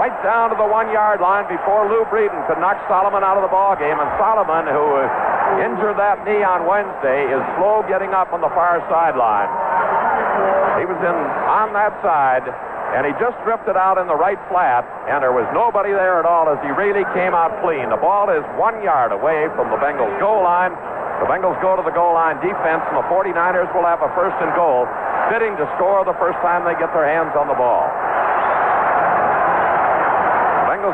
Right 0.06 0.22
down 0.22 0.54
to 0.54 0.58
the 0.62 0.70
one-yard 0.70 1.18
line 1.18 1.50
before 1.50 1.90
Lou 1.90 2.06
Breeden 2.14 2.38
could 2.46 2.62
knock 2.62 2.78
Solomon 2.86 3.26
out 3.26 3.42
of 3.42 3.44
the 3.44 3.50
ball 3.50 3.74
game. 3.74 3.98
And 3.98 4.06
Solomon, 4.22 4.70
who 4.70 5.02
uh, 5.02 5.66
injured 5.66 5.98
that 5.98 6.22
knee 6.22 6.46
on 6.46 6.70
Wednesday, 6.70 7.26
is 7.26 7.42
slow 7.58 7.82
getting 7.90 8.14
up 8.14 8.30
on 8.30 8.38
the 8.38 8.54
far 8.54 8.86
sideline. 8.86 9.50
He 10.78 10.86
was 10.86 11.02
in 11.02 11.18
on 11.50 11.74
that 11.74 11.98
side, 12.06 12.46
and 12.94 13.10
he 13.10 13.18
just 13.18 13.34
drifted 13.50 13.74
out 13.74 13.98
in 13.98 14.06
the 14.06 14.14
right 14.14 14.38
flat, 14.46 14.86
and 15.10 15.26
there 15.26 15.34
was 15.34 15.50
nobody 15.58 15.90
there 15.90 16.22
at 16.22 16.30
all 16.30 16.54
as 16.54 16.62
he 16.62 16.70
really 16.70 17.02
came 17.18 17.34
out 17.34 17.50
clean. 17.66 17.90
The 17.90 17.98
ball 17.98 18.30
is 18.30 18.46
one 18.62 18.86
yard 18.86 19.10
away 19.10 19.50
from 19.58 19.74
the 19.74 19.82
Bengals 19.82 20.14
goal 20.22 20.46
line. 20.46 20.78
The 21.18 21.26
Bengals 21.26 21.58
go 21.66 21.74
to 21.74 21.82
the 21.82 21.96
goal 21.98 22.14
line 22.14 22.38
defense, 22.46 22.86
and 22.94 23.02
the 23.02 23.08
49ers 23.10 23.74
will 23.74 23.90
have 23.90 24.06
a 24.06 24.12
first 24.14 24.38
and 24.38 24.54
goal, 24.54 24.86
fitting 25.34 25.58
to 25.58 25.66
score 25.82 26.06
the 26.06 26.14
first 26.22 26.38
time 26.46 26.62
they 26.62 26.78
get 26.78 26.94
their 26.94 27.10
hands 27.10 27.34
on 27.34 27.50
the 27.50 27.58
ball. 27.58 27.90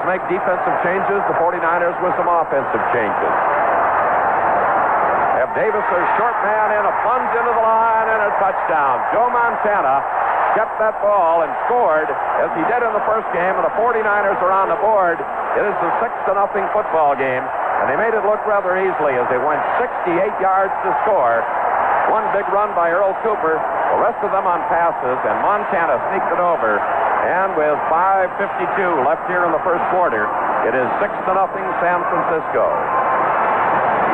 Bengals 0.01 0.09
make 0.09 0.21
defensive 0.29 0.77
changes, 0.81 1.21
the 1.29 1.37
49ers 1.37 1.93
with 2.01 2.13
some 2.17 2.27
offensive 2.27 2.81
changes. 2.93 3.33
Have 5.37 5.53
Davis, 5.53 5.85
a 5.85 6.01
short 6.17 6.37
man, 6.41 6.73
in 6.73 6.83
a 6.85 6.93
plunge 7.05 7.29
into 7.37 7.53
the 7.53 7.61
line 7.61 8.09
and 8.09 8.21
a 8.25 8.31
touchdown. 8.41 9.01
Joe 9.13 9.29
Montana 9.29 10.01
kept 10.57 10.77
that 10.79 10.97
ball 11.01 11.41
and 11.45 11.51
scored 11.65 12.09
as 12.09 12.49
he 12.57 12.63
did 12.65 12.81
in 12.81 12.91
the 12.93 13.05
first 13.05 13.29
game, 13.33 13.53
and 13.53 13.65
the 13.65 13.75
49ers 13.77 14.41
are 14.41 14.53
on 14.53 14.69
the 14.69 14.79
board. 14.81 15.17
It 15.57 15.63
is 15.65 15.77
a 15.81 15.91
6 16.01 16.13
to 16.29 16.33
nothing 16.33 16.65
football 16.73 17.15
game, 17.15 17.43
and 17.81 17.85
they 17.89 17.97
made 17.97 18.13
it 18.13 18.25
look 18.25 18.41
rather 18.45 18.77
easily 18.77 19.17
as 19.17 19.25
they 19.29 19.39
went 19.41 19.61
68 19.77 20.17
yards 20.41 20.73
to 20.85 20.89
score. 21.05 21.45
One 22.09 22.25
big 22.33 22.45
run 22.49 22.73
by 22.75 22.91
Earl 22.91 23.15
Cooper, 23.23 23.55
the 23.61 23.99
rest 24.01 24.19
of 24.25 24.33
them 24.33 24.43
on 24.49 24.59
passes, 24.67 25.19
and 25.23 25.35
Montana 25.45 26.01
sneaked 26.09 26.31
it 26.33 26.41
over. 26.41 26.81
And 27.21 27.53
with 27.53 27.77
5.52 27.93 29.05
left 29.05 29.29
here 29.29 29.45
in 29.45 29.53
the 29.53 29.61
first 29.61 29.85
quarter, 29.93 30.25
it 30.65 30.73
is 30.73 30.87
6 30.97 31.13
to 31.29 31.31
nothing 31.37 31.65
San 31.77 32.01
Francisco. 32.09 32.65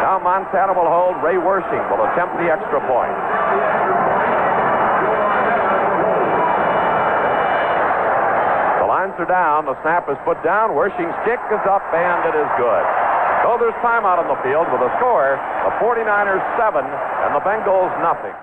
Now 0.03 0.19
Montana 0.19 0.75
will 0.75 0.91
hold. 0.91 1.19
Ray 1.23 1.39
Wersching 1.39 1.83
will 1.87 2.03
attempt 2.11 2.35
the 2.39 2.51
extra 2.51 2.79
point. 2.83 3.15
The 8.83 8.87
lines 8.87 9.15
are 9.19 9.27
down. 9.27 9.67
The 9.67 9.75
snap 9.83 10.07
is 10.11 10.19
put 10.27 10.39
down. 10.43 10.75
Wersching's 10.75 11.15
kick 11.23 11.39
is 11.51 11.63
up, 11.67 11.83
and 11.91 12.19
it 12.27 12.35
is 12.35 12.49
good. 12.59 12.85
So 13.47 13.55
there's 13.59 13.75
time 13.79 14.03
out 14.03 14.19
on 14.19 14.27
the 14.27 14.39
field 14.43 14.67
with 14.71 14.83
a 14.83 14.91
score 14.99 15.39
the 15.67 15.71
49ers 15.83 16.43
7 16.55 16.83
and 16.83 17.35
the 17.35 17.43
Bengals 17.43 17.91
nothing. 18.03 18.35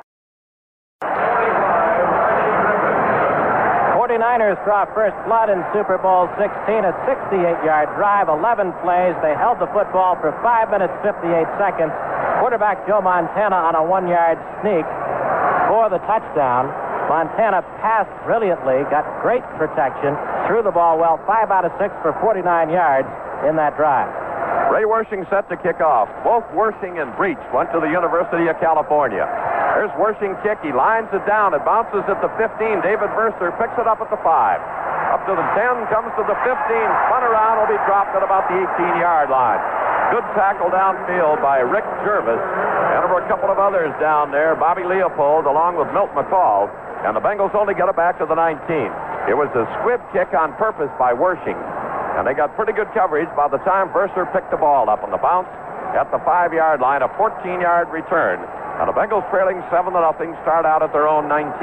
49ers 4.14 4.62
draw 4.62 4.87
first 4.94 5.18
blood 5.26 5.50
in 5.50 5.59
Super 5.75 5.99
Bowl 5.99 6.30
16, 6.38 6.47
a 6.87 6.94
68-yard 7.02 7.90
drive, 7.99 8.30
11 8.30 8.71
plays. 8.78 9.11
They 9.26 9.35
held 9.35 9.59
the 9.59 9.66
football 9.75 10.14
for 10.23 10.30
5 10.38 10.71
minutes 10.71 10.94
58 11.02 11.18
seconds. 11.59 11.90
Quarterback 12.38 12.87
Joe 12.87 13.02
Montana 13.02 13.59
on 13.59 13.75
a 13.75 13.83
one-yard 13.83 14.38
sneak 14.62 14.87
for 15.66 15.90
the 15.90 15.99
touchdown. 16.06 16.71
Montana 17.11 17.66
passed 17.83 18.14
brilliantly, 18.23 18.87
got 18.87 19.02
great 19.18 19.42
protection, 19.59 20.14
threw 20.47 20.62
the 20.62 20.71
ball 20.71 20.94
well, 20.94 21.18
five 21.26 21.50
out 21.50 21.66
of 21.66 21.75
six 21.83 21.90
for 21.99 22.14
49 22.23 22.47
yards 22.71 23.11
in 23.50 23.59
that 23.59 23.75
drive. 23.75 24.14
Ray 24.71 24.87
Wersching 24.87 25.26
set 25.26 25.50
to 25.50 25.59
kick 25.59 25.83
off. 25.83 26.06
Both 26.23 26.47
Wersching 26.54 27.02
and 27.02 27.11
Breech 27.18 27.42
went 27.50 27.75
to 27.75 27.83
the 27.83 27.90
University 27.90 28.47
of 28.47 28.62
California. 28.62 29.26
There's 29.75 29.90
Wersching 29.99 30.38
kick. 30.47 30.62
He 30.62 30.71
lines 30.71 31.11
it 31.11 31.26
down. 31.26 31.50
It 31.50 31.66
bounces 31.66 32.07
at 32.07 32.23
the 32.23 32.31
15. 32.38 32.78
David 32.87 33.11
Verser 33.19 33.50
picks 33.59 33.75
it 33.75 33.90
up 33.90 33.99
at 33.99 34.07
the 34.07 34.21
5. 34.23 34.25
Up 34.25 35.23
to 35.26 35.35
the 35.35 35.47
10, 35.59 35.90
comes 35.90 36.11
to 36.14 36.23
the 36.26 36.38
15. 36.47 36.47
Spun 36.47 37.23
around, 37.26 37.59
will 37.59 37.71
be 37.71 37.78
dropped 37.87 38.14
at 38.14 38.23
about 38.23 38.47
the 38.47 38.54
18-yard 38.54 39.31
line. 39.31 39.59
Good 40.14 40.26
tackle 40.38 40.71
downfield 40.71 41.43
by 41.43 41.59
Rick 41.59 41.87
Jervis. 42.07 42.38
And 42.38 43.02
there 43.02 43.11
were 43.11 43.23
a 43.23 43.28
couple 43.31 43.50
of 43.50 43.59
others 43.59 43.90
down 43.99 44.31
there. 44.31 44.54
Bobby 44.54 44.87
Leopold 44.87 45.47
along 45.47 45.75
with 45.75 45.90
Milt 45.90 46.14
McColl. 46.14 46.71
And 47.02 47.19
the 47.19 47.23
Bengals 47.23 47.54
only 47.54 47.75
get 47.75 47.90
it 47.90 47.97
back 47.99 48.19
to 48.23 48.26
the 48.26 48.38
19. 48.38 48.62
It 49.26 49.35
was 49.35 49.50
a 49.59 49.66
squib 49.83 49.99
kick 50.14 50.31
on 50.38 50.54
purpose 50.54 50.90
by 51.02 51.14
Wersching. 51.14 51.59
And 52.14 52.26
they 52.26 52.35
got 52.35 52.54
pretty 52.54 52.73
good 52.73 52.88
coverage 52.95 53.28
by 53.35 53.50
the 53.50 53.59
time 53.66 53.90
Verser 53.90 54.31
picked 54.31 54.54
the 54.54 54.57
ball 54.57 54.88
up 54.88 55.02
on 55.02 55.11
the 55.11 55.19
bounce 55.19 55.50
at 55.99 56.11
the 56.11 56.19
five 56.23 56.52
yard 56.52 56.81
line, 56.81 57.02
a 57.02 57.11
14 57.19 57.60
yard 57.60 57.91
return. 57.91 58.39
And 58.80 58.91
the 58.91 58.97
Bengals 58.97 59.23
trailing 59.30 59.63
7 59.71 59.93
to 59.95 60.00
nothing 60.02 60.34
start 60.43 60.67
out 60.67 60.82
at 60.82 60.91
their 60.91 61.06
own 61.06 61.30
19. 61.30 61.54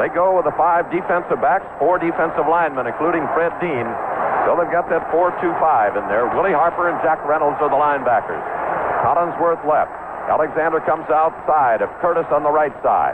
They 0.00 0.08
go 0.16 0.32
with 0.32 0.48
the 0.48 0.56
five 0.56 0.88
defensive 0.88 1.44
backs, 1.44 1.68
four 1.76 2.00
defensive 2.00 2.48
linemen, 2.48 2.88
including 2.88 3.28
Fred 3.36 3.52
Dean. 3.60 3.84
So 4.48 4.56
they've 4.56 4.72
got 4.72 4.88
that 4.88 5.04
4 5.12 5.36
2 5.44 5.52
5 5.60 6.00
in 6.00 6.08
there. 6.08 6.24
Willie 6.32 6.56
Harper 6.56 6.88
and 6.88 6.96
Jack 7.04 7.20
Reynolds 7.28 7.60
are 7.60 7.68
the 7.68 7.76
linebackers. 7.76 8.40
Collinsworth 9.04 9.60
left. 9.68 9.92
Alexander 10.32 10.80
comes 10.88 11.04
outside 11.12 11.84
of 11.84 11.92
Curtis 12.00 12.24
on 12.32 12.44
the 12.44 12.50
right 12.50 12.72
side. 12.80 13.12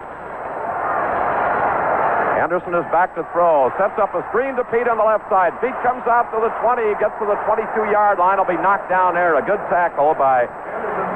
Anderson 2.37 2.77
is 2.77 2.85
back 2.93 3.17
to 3.17 3.25
throw. 3.33 3.73
Sets 3.81 3.97
up 3.97 4.13
a 4.13 4.21
screen 4.29 4.61
to 4.61 4.65
Pete 4.69 4.85
on 4.85 5.01
the 5.01 5.09
left 5.09 5.25
side. 5.33 5.57
Pete 5.65 5.75
comes 5.81 6.05
out 6.05 6.29
to 6.37 6.39
the 6.39 6.53
20, 6.61 6.85
gets 7.01 7.17
to 7.17 7.25
the 7.25 7.39
22-yard 7.49 8.21
line. 8.21 8.37
Will 8.37 8.45
be 8.45 8.61
knocked 8.61 8.93
down 8.93 9.17
there. 9.17 9.41
A 9.41 9.45
good 9.45 9.61
tackle 9.73 10.13
by 10.13 10.45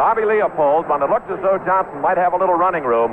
Bobby 0.01 0.25
Leopold. 0.25 0.89
When 0.89 1.05
it 1.05 1.13
looked 1.13 1.29
as 1.29 1.37
though 1.45 1.61
Johnson 1.69 2.01
might 2.01 2.17
have 2.17 2.33
a 2.33 2.41
little 2.41 2.57
running 2.57 2.89
room, 2.89 3.13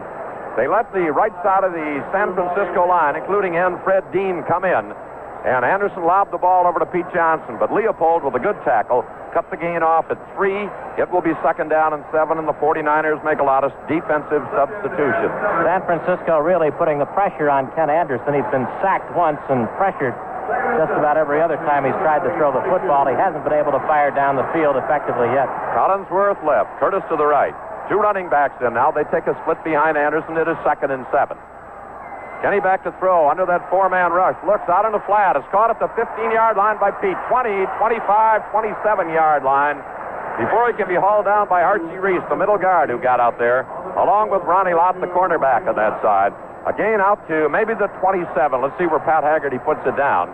they 0.55 0.71
let 0.71 0.87
the 0.95 1.11
right 1.11 1.35
side 1.43 1.67
of 1.67 1.75
the 1.75 1.99
San 2.15 2.31
Francisco 2.31 2.87
line, 2.87 3.19
including 3.19 3.59
end 3.59 3.75
Fred 3.83 4.07
Dean, 4.15 4.39
come 4.47 4.63
in. 4.63 4.95
And 5.45 5.63
Anderson 5.63 6.03
lobbed 6.03 6.33
the 6.33 6.41
ball 6.41 6.65
over 6.65 6.79
to 6.79 6.85
Pete 6.85 7.07
Johnson, 7.13 7.57
but 7.59 7.71
Leopold 7.71 8.23
with 8.23 8.35
a 8.35 8.39
good 8.39 8.57
tackle 8.65 9.05
cut 9.37 9.45
the 9.53 9.59
gain 9.59 9.85
off 9.85 10.09
at 10.09 10.17
three. 10.33 10.65
It 10.97 11.05
will 11.13 11.21
be 11.21 11.37
second 11.45 11.69
down 11.69 11.93
and 11.93 12.01
seven, 12.09 12.41
and 12.41 12.49
the 12.49 12.57
49ers 12.57 13.21
make 13.21 13.37
a 13.37 13.45
lot 13.45 13.61
of 13.61 13.69
defensive 13.85 14.41
substitutions. 14.57 15.29
San 15.61 15.85
Francisco 15.85 16.41
really 16.41 16.73
putting 16.73 16.97
the 16.97 17.09
pressure 17.13 17.45
on 17.45 17.69
Ken 17.77 17.89
Anderson. 17.89 18.33
He's 18.33 18.49
been 18.49 18.65
sacked 18.81 19.13
once 19.13 19.37
and 19.45 19.69
pressured 19.77 20.17
just 20.79 20.93
about 20.95 21.21
every 21.21 21.37
other 21.37 21.59
time 21.69 21.83
he's 21.85 21.97
tried 22.01 22.23
to 22.25 22.31
throw 22.39 22.49
the 22.49 22.63
football. 22.65 23.05
He 23.05 23.13
hasn't 23.13 23.43
been 23.43 23.53
able 23.53 23.75
to 23.77 23.83
fire 23.85 24.09
down 24.09 24.39
the 24.39 24.47
field 24.55 24.79
effectively 24.79 25.27
yet. 25.35 25.45
Collinsworth 25.75 26.39
left, 26.41 26.71
Curtis 26.79 27.03
to 27.11 27.15
the 27.19 27.27
right. 27.27 27.53
Two 27.91 27.99
running 27.99 28.29
backs 28.29 28.57
in 28.63 28.73
now. 28.73 28.91
They 28.91 29.03
take 29.13 29.27
a 29.27 29.35
split 29.43 29.61
behind 29.63 29.97
Anderson. 30.01 30.33
It 30.33 30.47
is 30.47 30.57
second 30.63 30.91
and 30.91 31.05
seven. 31.11 31.37
Kenny 32.41 32.61
back 32.61 32.83
to 32.85 32.93
throw 33.01 33.29
under 33.29 33.45
that 33.49 33.65
four-man 33.69 34.13
rush. 34.13 34.37
Looks 34.45 34.69
out 34.69 34.85
in 34.85 34.93
the 34.93 35.01
flat. 35.09 35.35
Is 35.35 35.43
caught 35.49 35.73
at 35.73 35.81
the 35.81 35.89
15-yard 35.97 36.55
line 36.55 36.77
by 36.77 36.91
Pete. 37.01 37.17
20, 37.33 37.65
25, 37.81 38.41
27-yard 38.53 39.41
line. 39.41 39.81
Before 40.37 40.69
he 40.69 40.77
can 40.77 40.85
be 40.85 40.93
hauled 40.93 41.25
down 41.25 41.49
by 41.49 41.65
Archie 41.65 41.97
Reese, 41.97 42.21
the 42.29 42.37
middle 42.37 42.61
guard 42.61 42.93
who 42.93 43.01
got 43.01 43.19
out 43.19 43.41
there, 43.41 43.65
along 43.97 44.29
with 44.29 44.45
Ronnie 44.45 44.77
Lott, 44.77 44.93
the 45.01 45.09
cornerback 45.09 45.65
on 45.65 45.73
that 45.81 45.97
side. 46.05 46.29
Again 46.69 47.01
out 47.01 47.17
to 47.25 47.49
maybe 47.49 47.73
the 47.73 47.89
27. 47.97 48.29
Let's 48.61 48.77
see 48.77 48.85
where 48.85 49.01
Pat 49.01 49.25
Haggerty 49.25 49.57
puts 49.57 49.81
it 49.89 49.97
down. 49.97 50.29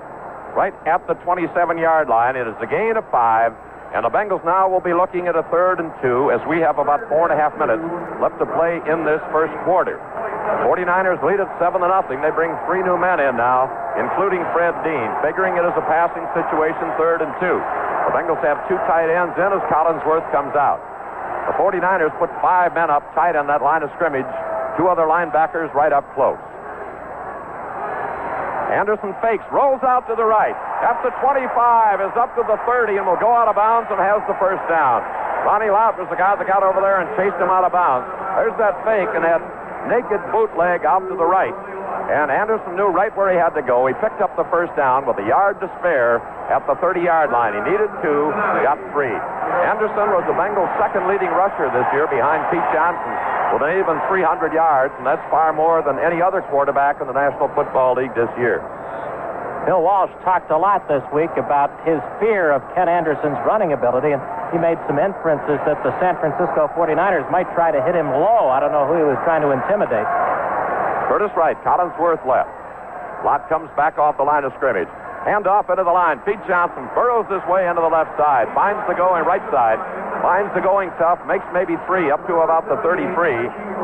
Right 0.52 0.76
at 0.84 1.08
the 1.08 1.16
27-yard 1.24 2.10
line. 2.10 2.36
It 2.36 2.52
is 2.52 2.56
a 2.60 2.68
gain 2.68 3.00
of 3.00 3.08
five. 3.12 3.56
And 3.94 4.02
the 4.02 4.10
Bengals 4.10 4.42
now 4.42 4.66
will 4.66 4.82
be 4.82 4.98
looking 4.98 5.30
at 5.30 5.38
a 5.38 5.46
third 5.54 5.78
and 5.78 5.94
two 6.02 6.34
as 6.34 6.42
we 6.50 6.58
have 6.66 6.82
about 6.82 7.06
four 7.14 7.30
and 7.30 7.34
a 7.34 7.38
half 7.38 7.54
minutes 7.62 7.86
left 8.18 8.42
to 8.42 8.50
play 8.58 8.82
in 8.90 9.06
this 9.06 9.22
first 9.30 9.54
quarter. 9.70 10.02
49ers 10.66 11.22
lead 11.22 11.38
at 11.38 11.46
7 11.62 11.78
to 11.78 11.86
nothing. 11.86 12.18
They 12.26 12.34
bring 12.34 12.58
three 12.66 12.82
new 12.82 12.98
men 12.98 13.22
in 13.22 13.38
now, 13.38 13.70
including 13.94 14.42
Fred 14.50 14.74
Dean, 14.82 15.14
figuring 15.22 15.62
it 15.62 15.66
as 15.66 15.78
a 15.78 15.86
passing 15.86 16.26
situation, 16.34 16.90
third 16.98 17.22
and 17.22 17.30
two. 17.38 17.62
The 18.10 18.14
Bengals 18.18 18.42
have 18.42 18.58
two 18.66 18.82
tight 18.90 19.14
ends 19.14 19.38
in 19.38 19.50
as 19.54 19.62
Collinsworth 19.70 20.26
comes 20.34 20.58
out. 20.58 20.82
The 21.46 21.56
49ers 21.62 22.18
put 22.18 22.34
five 22.42 22.74
men 22.74 22.90
up 22.90 23.06
tight 23.14 23.38
on 23.38 23.46
that 23.46 23.62
line 23.62 23.86
of 23.86 23.94
scrimmage, 23.94 24.28
two 24.74 24.90
other 24.90 25.06
linebackers 25.06 25.70
right 25.78 25.94
up 25.94 26.10
close. 26.18 26.42
Anderson 28.74 29.14
fakes, 29.22 29.46
rolls 29.54 29.86
out 29.86 30.10
to 30.10 30.18
the 30.18 30.26
right. 30.26 30.58
At 30.82 30.98
the 31.06 31.14
25, 31.22 32.02
is 32.02 32.16
up 32.18 32.34
to 32.34 32.44
the 32.50 32.58
30, 32.66 32.98
and 32.98 33.06
will 33.06 33.22
go 33.22 33.30
out 33.30 33.46
of 33.46 33.54
bounds 33.54 33.86
and 33.94 34.02
has 34.02 34.26
the 34.26 34.34
first 34.42 34.66
down. 34.66 35.06
Ronnie 35.46 35.70
Lott 35.70 35.94
was 36.02 36.10
the 36.10 36.18
guy 36.18 36.34
that 36.34 36.48
got 36.50 36.66
over 36.66 36.82
there 36.82 36.98
and 36.98 37.08
chased 37.14 37.38
him 37.38 37.54
out 37.54 37.62
of 37.62 37.72
bounds. 37.72 38.10
There's 38.42 38.58
that 38.58 38.74
fake, 38.82 39.14
and 39.14 39.22
that 39.22 39.40
naked 39.86 40.20
bootleg 40.34 40.90
out 40.90 41.06
to 41.06 41.14
the 41.14 41.28
right. 41.28 41.54
And 42.10 42.34
Anderson 42.34 42.76
knew 42.76 42.90
right 42.90 43.14
where 43.16 43.30
he 43.30 43.38
had 43.38 43.54
to 43.56 43.62
go. 43.64 43.86
He 43.86 43.94
picked 44.02 44.20
up 44.20 44.34
the 44.36 44.48
first 44.50 44.74
down 44.76 45.06
with 45.06 45.22
a 45.22 45.26
yard 45.30 45.62
to 45.62 45.70
spare 45.80 46.20
at 46.50 46.66
the 46.66 46.76
30-yard 46.82 47.30
line. 47.32 47.54
He 47.54 47.62
needed 47.70 47.92
two, 48.02 48.34
got 48.66 48.82
three. 48.92 49.14
Anderson 49.70 50.12
was 50.12 50.26
the 50.26 50.36
Bengals' 50.36 50.72
second 50.82 51.08
leading 51.08 51.32
rusher 51.32 51.70
this 51.70 51.88
year 51.94 52.10
behind 52.10 52.44
Pete 52.50 52.66
Johnson 52.74 53.14
with 53.54 53.62
an 53.62 53.78
even 53.78 54.02
300 54.10 54.50
yards, 54.50 54.94
and 54.98 55.06
that's 55.06 55.22
far 55.30 55.54
more 55.54 55.86
than 55.86 56.02
any 56.02 56.26
other 56.26 56.42
quarterback 56.50 56.98
in 56.98 57.06
the 57.06 57.14
National 57.14 57.54
Football 57.54 57.94
League 57.94 58.14
this 58.18 58.30
year. 58.34 58.66
Bill 59.70 59.86
Walsh 59.86 60.12
talked 60.26 60.50
a 60.50 60.58
lot 60.58 60.84
this 60.90 61.06
week 61.14 61.30
about 61.38 61.70
his 61.86 62.02
fear 62.20 62.52
of 62.52 62.66
Ken 62.74 62.90
Anderson's 62.90 63.38
running 63.46 63.72
ability, 63.72 64.12
and 64.12 64.20
he 64.52 64.58
made 64.58 64.82
some 64.90 64.98
inferences 64.98 65.62
that 65.70 65.80
the 65.86 65.94
San 66.02 66.18
Francisco 66.18 66.68
49ers 66.74 67.30
might 67.32 67.48
try 67.54 67.70
to 67.70 67.80
hit 67.86 67.96
him 67.96 68.10
low. 68.10 68.50
I 68.50 68.60
don't 68.60 68.74
know 68.74 68.90
who 68.90 68.98
he 68.98 69.06
was 69.06 69.22
trying 69.24 69.46
to 69.46 69.54
intimidate. 69.54 70.10
Curtis 71.08 71.32
Wright, 71.38 71.56
Collinsworth 71.64 72.26
left. 72.26 72.50
Lott 73.24 73.48
comes 73.48 73.70
back 73.78 74.02
off 74.02 74.18
the 74.18 74.26
line 74.28 74.44
of 74.44 74.52
scrimmage. 74.58 74.90
Hand 75.24 75.48
off 75.48 75.72
into 75.72 75.84
the 75.84 75.96
line. 75.96 76.20
Pete 76.28 76.42
Johnson 76.48 76.84
burrows 76.92 77.24
his 77.32 77.40
way 77.48 77.64
into 77.64 77.80
the 77.80 77.88
left 77.88 78.12
side, 78.20 78.52
finds 78.52 78.84
the 78.92 78.96
going 78.96 79.24
right 79.24 79.44
side, 79.56 79.80
finds 80.20 80.52
the 80.52 80.60
going 80.60 80.92
tough, 81.00 81.20
makes 81.24 81.48
maybe 81.56 81.80
three 81.88 82.12
up 82.12 82.20
to 82.28 82.44
about 82.44 82.68
the 82.68 82.76
33 82.84 83.08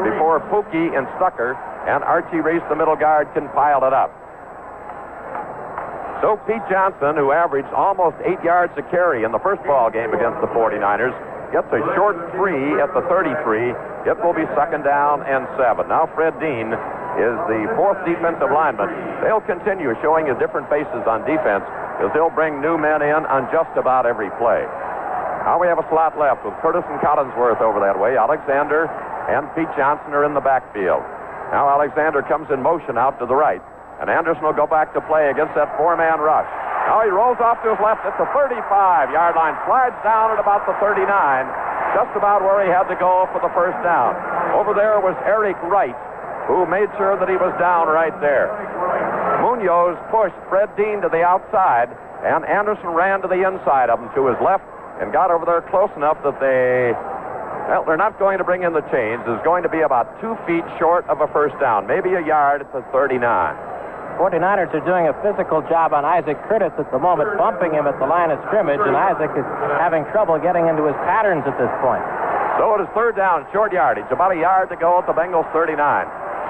before 0.04 0.44
Puki 0.52 0.92
and 0.92 1.08
Stuckey 1.16 1.56
and 1.88 2.04
Archie 2.04 2.44
Reese, 2.44 2.64
the 2.68 2.76
middle 2.76 2.96
guard, 2.96 3.32
can 3.32 3.48
pile 3.56 3.88
it 3.88 3.96
up. 3.96 4.12
So 6.20 6.36
Pete 6.44 6.62
Johnson, 6.68 7.16
who 7.16 7.32
averaged 7.32 7.72
almost 7.72 8.20
eight 8.28 8.44
yards 8.44 8.76
a 8.76 8.84
carry 8.92 9.24
in 9.24 9.32
the 9.32 9.40
first 9.40 9.64
ball 9.64 9.88
game 9.90 10.12
against 10.12 10.44
the 10.44 10.52
49ers, 10.52 11.16
gets 11.52 11.68
a 11.74 11.82
short 11.98 12.18
three 12.38 12.78
at 12.78 12.94
the 12.94 13.02
33. 13.10 13.74
It 14.06 14.18
will 14.22 14.34
be 14.34 14.46
second 14.54 14.86
down 14.86 15.26
and 15.26 15.50
seven. 15.58 15.90
Now 15.90 16.08
Fred 16.14 16.38
Dean 16.40 16.72
is 17.18 17.36
the 17.50 17.68
fourth 17.76 18.00
defensive 18.06 18.50
lineman. 18.54 18.90
They'll 19.22 19.44
continue 19.44 19.94
showing 20.02 20.30
you 20.30 20.38
different 20.38 20.70
faces 20.70 21.04
on 21.10 21.26
defense 21.26 21.66
as 22.00 22.08
they'll 22.14 22.34
bring 22.34 22.62
new 22.62 22.78
men 22.78 23.02
in 23.02 23.28
on 23.28 23.50
just 23.52 23.74
about 23.76 24.06
every 24.06 24.30
play. 24.40 24.64
Now 25.44 25.58
we 25.60 25.68
have 25.68 25.80
a 25.80 25.88
slot 25.90 26.20
left 26.20 26.46
with 26.46 26.54
Curtis 26.62 26.86
and 26.88 27.00
Collinsworth 27.02 27.60
over 27.60 27.80
that 27.82 27.98
way. 27.98 28.16
Alexander 28.16 28.88
and 29.28 29.50
Pete 29.58 29.72
Johnson 29.76 30.14
are 30.14 30.24
in 30.24 30.34
the 30.34 30.44
backfield. 30.44 31.02
Now 31.52 31.68
Alexander 31.70 32.22
comes 32.22 32.48
in 32.54 32.62
motion 32.62 32.98
out 32.98 33.18
to 33.20 33.26
the 33.26 33.36
right. 33.36 33.62
And 34.00 34.10
Anderson 34.10 34.44
will 34.44 34.56
go 34.56 34.68
back 34.68 34.96
to 34.96 35.02
play 35.04 35.30
against 35.30 35.56
that 35.60 35.76
four-man 35.76 36.24
rush. 36.24 36.48
Now 36.88 37.04
he 37.04 37.12
rolls 37.12 37.38
off 37.44 37.62
to 37.62 37.76
his 37.76 37.82
left 37.84 38.02
at 38.08 38.16
the 38.18 38.26
35-yard 38.32 39.36
line, 39.36 39.54
slides 39.68 40.00
down 40.02 40.34
at 40.34 40.40
about 40.40 40.66
the 40.66 40.74
39, 40.82 41.06
just 41.94 42.16
about 42.16 42.42
where 42.42 42.64
he 42.66 42.72
had 42.72 42.88
to 42.90 42.98
go 42.98 43.28
for 43.30 43.44
the 43.44 43.52
first 43.54 43.78
down. 43.86 44.18
Over 44.58 44.74
there 44.74 44.98
was 44.98 45.14
Eric 45.22 45.60
Wright, 45.68 45.94
who 46.48 46.66
made 46.66 46.90
sure 46.98 47.14
that 47.20 47.30
he 47.30 47.38
was 47.38 47.54
down 47.62 47.92
right 47.92 48.16
there. 48.24 48.50
Munoz 49.46 50.00
pushed 50.10 50.40
Fred 50.50 50.74
Dean 50.74 51.06
to 51.06 51.10
the 51.14 51.22
outside, 51.22 51.94
and 52.26 52.42
Anderson 52.48 52.96
ran 52.96 53.22
to 53.22 53.30
the 53.30 53.46
inside 53.46 53.94
of 53.94 54.00
him 54.00 54.10
to 54.16 54.32
his 54.32 54.40
left 54.42 54.66
and 54.98 55.14
got 55.14 55.30
over 55.30 55.46
there 55.46 55.62
close 55.70 55.92
enough 55.96 56.18
that 56.24 56.40
they 56.42 56.98
well, 57.70 57.86
they're 57.86 58.02
not 58.02 58.18
going 58.18 58.40
to 58.40 58.44
bring 58.44 58.64
in 58.64 58.74
the 58.74 58.82
chains. 58.90 59.22
It's 59.30 59.46
going 59.46 59.62
to 59.62 59.70
be 59.70 59.86
about 59.86 60.10
two 60.20 60.34
feet 60.50 60.66
short 60.82 61.06
of 61.06 61.22
a 61.22 61.28
first 61.30 61.54
down, 61.62 61.86
maybe 61.86 62.18
a 62.18 62.26
yard 62.26 62.62
at 62.62 62.74
the 62.74 62.82
39. 62.92 63.22
49ers 64.20 64.68
are 64.76 64.84
doing 64.84 65.08
a 65.08 65.16
physical 65.24 65.64
job 65.72 65.96
on 65.96 66.04
Isaac 66.04 66.36
Curtis 66.52 66.76
at 66.76 66.92
the 66.92 67.00
moment, 67.00 67.40
bumping 67.40 67.72
him 67.72 67.88
at 67.88 67.96
the 68.04 68.06
line 68.06 68.36
of 68.36 68.44
scrimmage, 68.52 68.84
and 68.84 68.92
Isaac 68.92 69.32
is 69.32 69.48
having 69.80 70.04
trouble 70.12 70.36
getting 70.36 70.68
into 70.68 70.84
his 70.92 70.98
patterns 71.08 71.48
at 71.48 71.56
this 71.56 71.72
point. 71.80 72.04
So 72.60 72.76
it 72.76 72.84
is 72.84 72.92
third 72.92 73.16
down, 73.16 73.48
short 73.56 73.72
yardage, 73.72 74.12
about 74.12 74.36
a 74.36 74.40
yard 74.44 74.68
to 74.70 74.76
go 74.76 75.00
at 75.00 75.08
the 75.08 75.16
Bengals 75.16 75.48
39. 75.56 75.72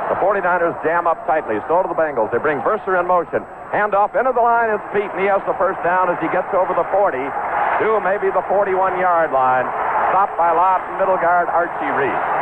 The 0.09 0.17
49ers 0.17 0.73
jam 0.81 1.05
up 1.05 1.21
tightly. 1.29 1.61
So 1.69 1.85
do 1.85 1.93
the 1.93 1.93
Bengals. 1.93 2.33
They 2.33 2.41
bring 2.41 2.57
Verser 2.65 2.97
in 2.97 3.05
motion. 3.05 3.45
Hand 3.69 3.93
off 3.93 4.17
into 4.17 4.33
the 4.33 4.41
line. 4.41 4.73
It's 4.73 4.81
Pete, 4.89 5.05
and 5.05 5.21
he 5.21 5.29
has 5.29 5.45
the 5.45 5.53
first 5.61 5.77
down 5.85 6.09
as 6.09 6.17
he 6.17 6.25
gets 6.33 6.49
over 6.57 6.73
the 6.73 6.89
40 6.89 7.21
to 7.21 8.01
maybe 8.01 8.33
the 8.33 8.41
41 8.49 8.97
yard 8.97 9.29
line. 9.29 9.69
Stopped 10.09 10.33
by 10.41 10.49
Lott 10.49 10.81
middle 10.97 11.21
guard 11.21 11.45
Archie 11.53 11.93
Reese 11.93 12.39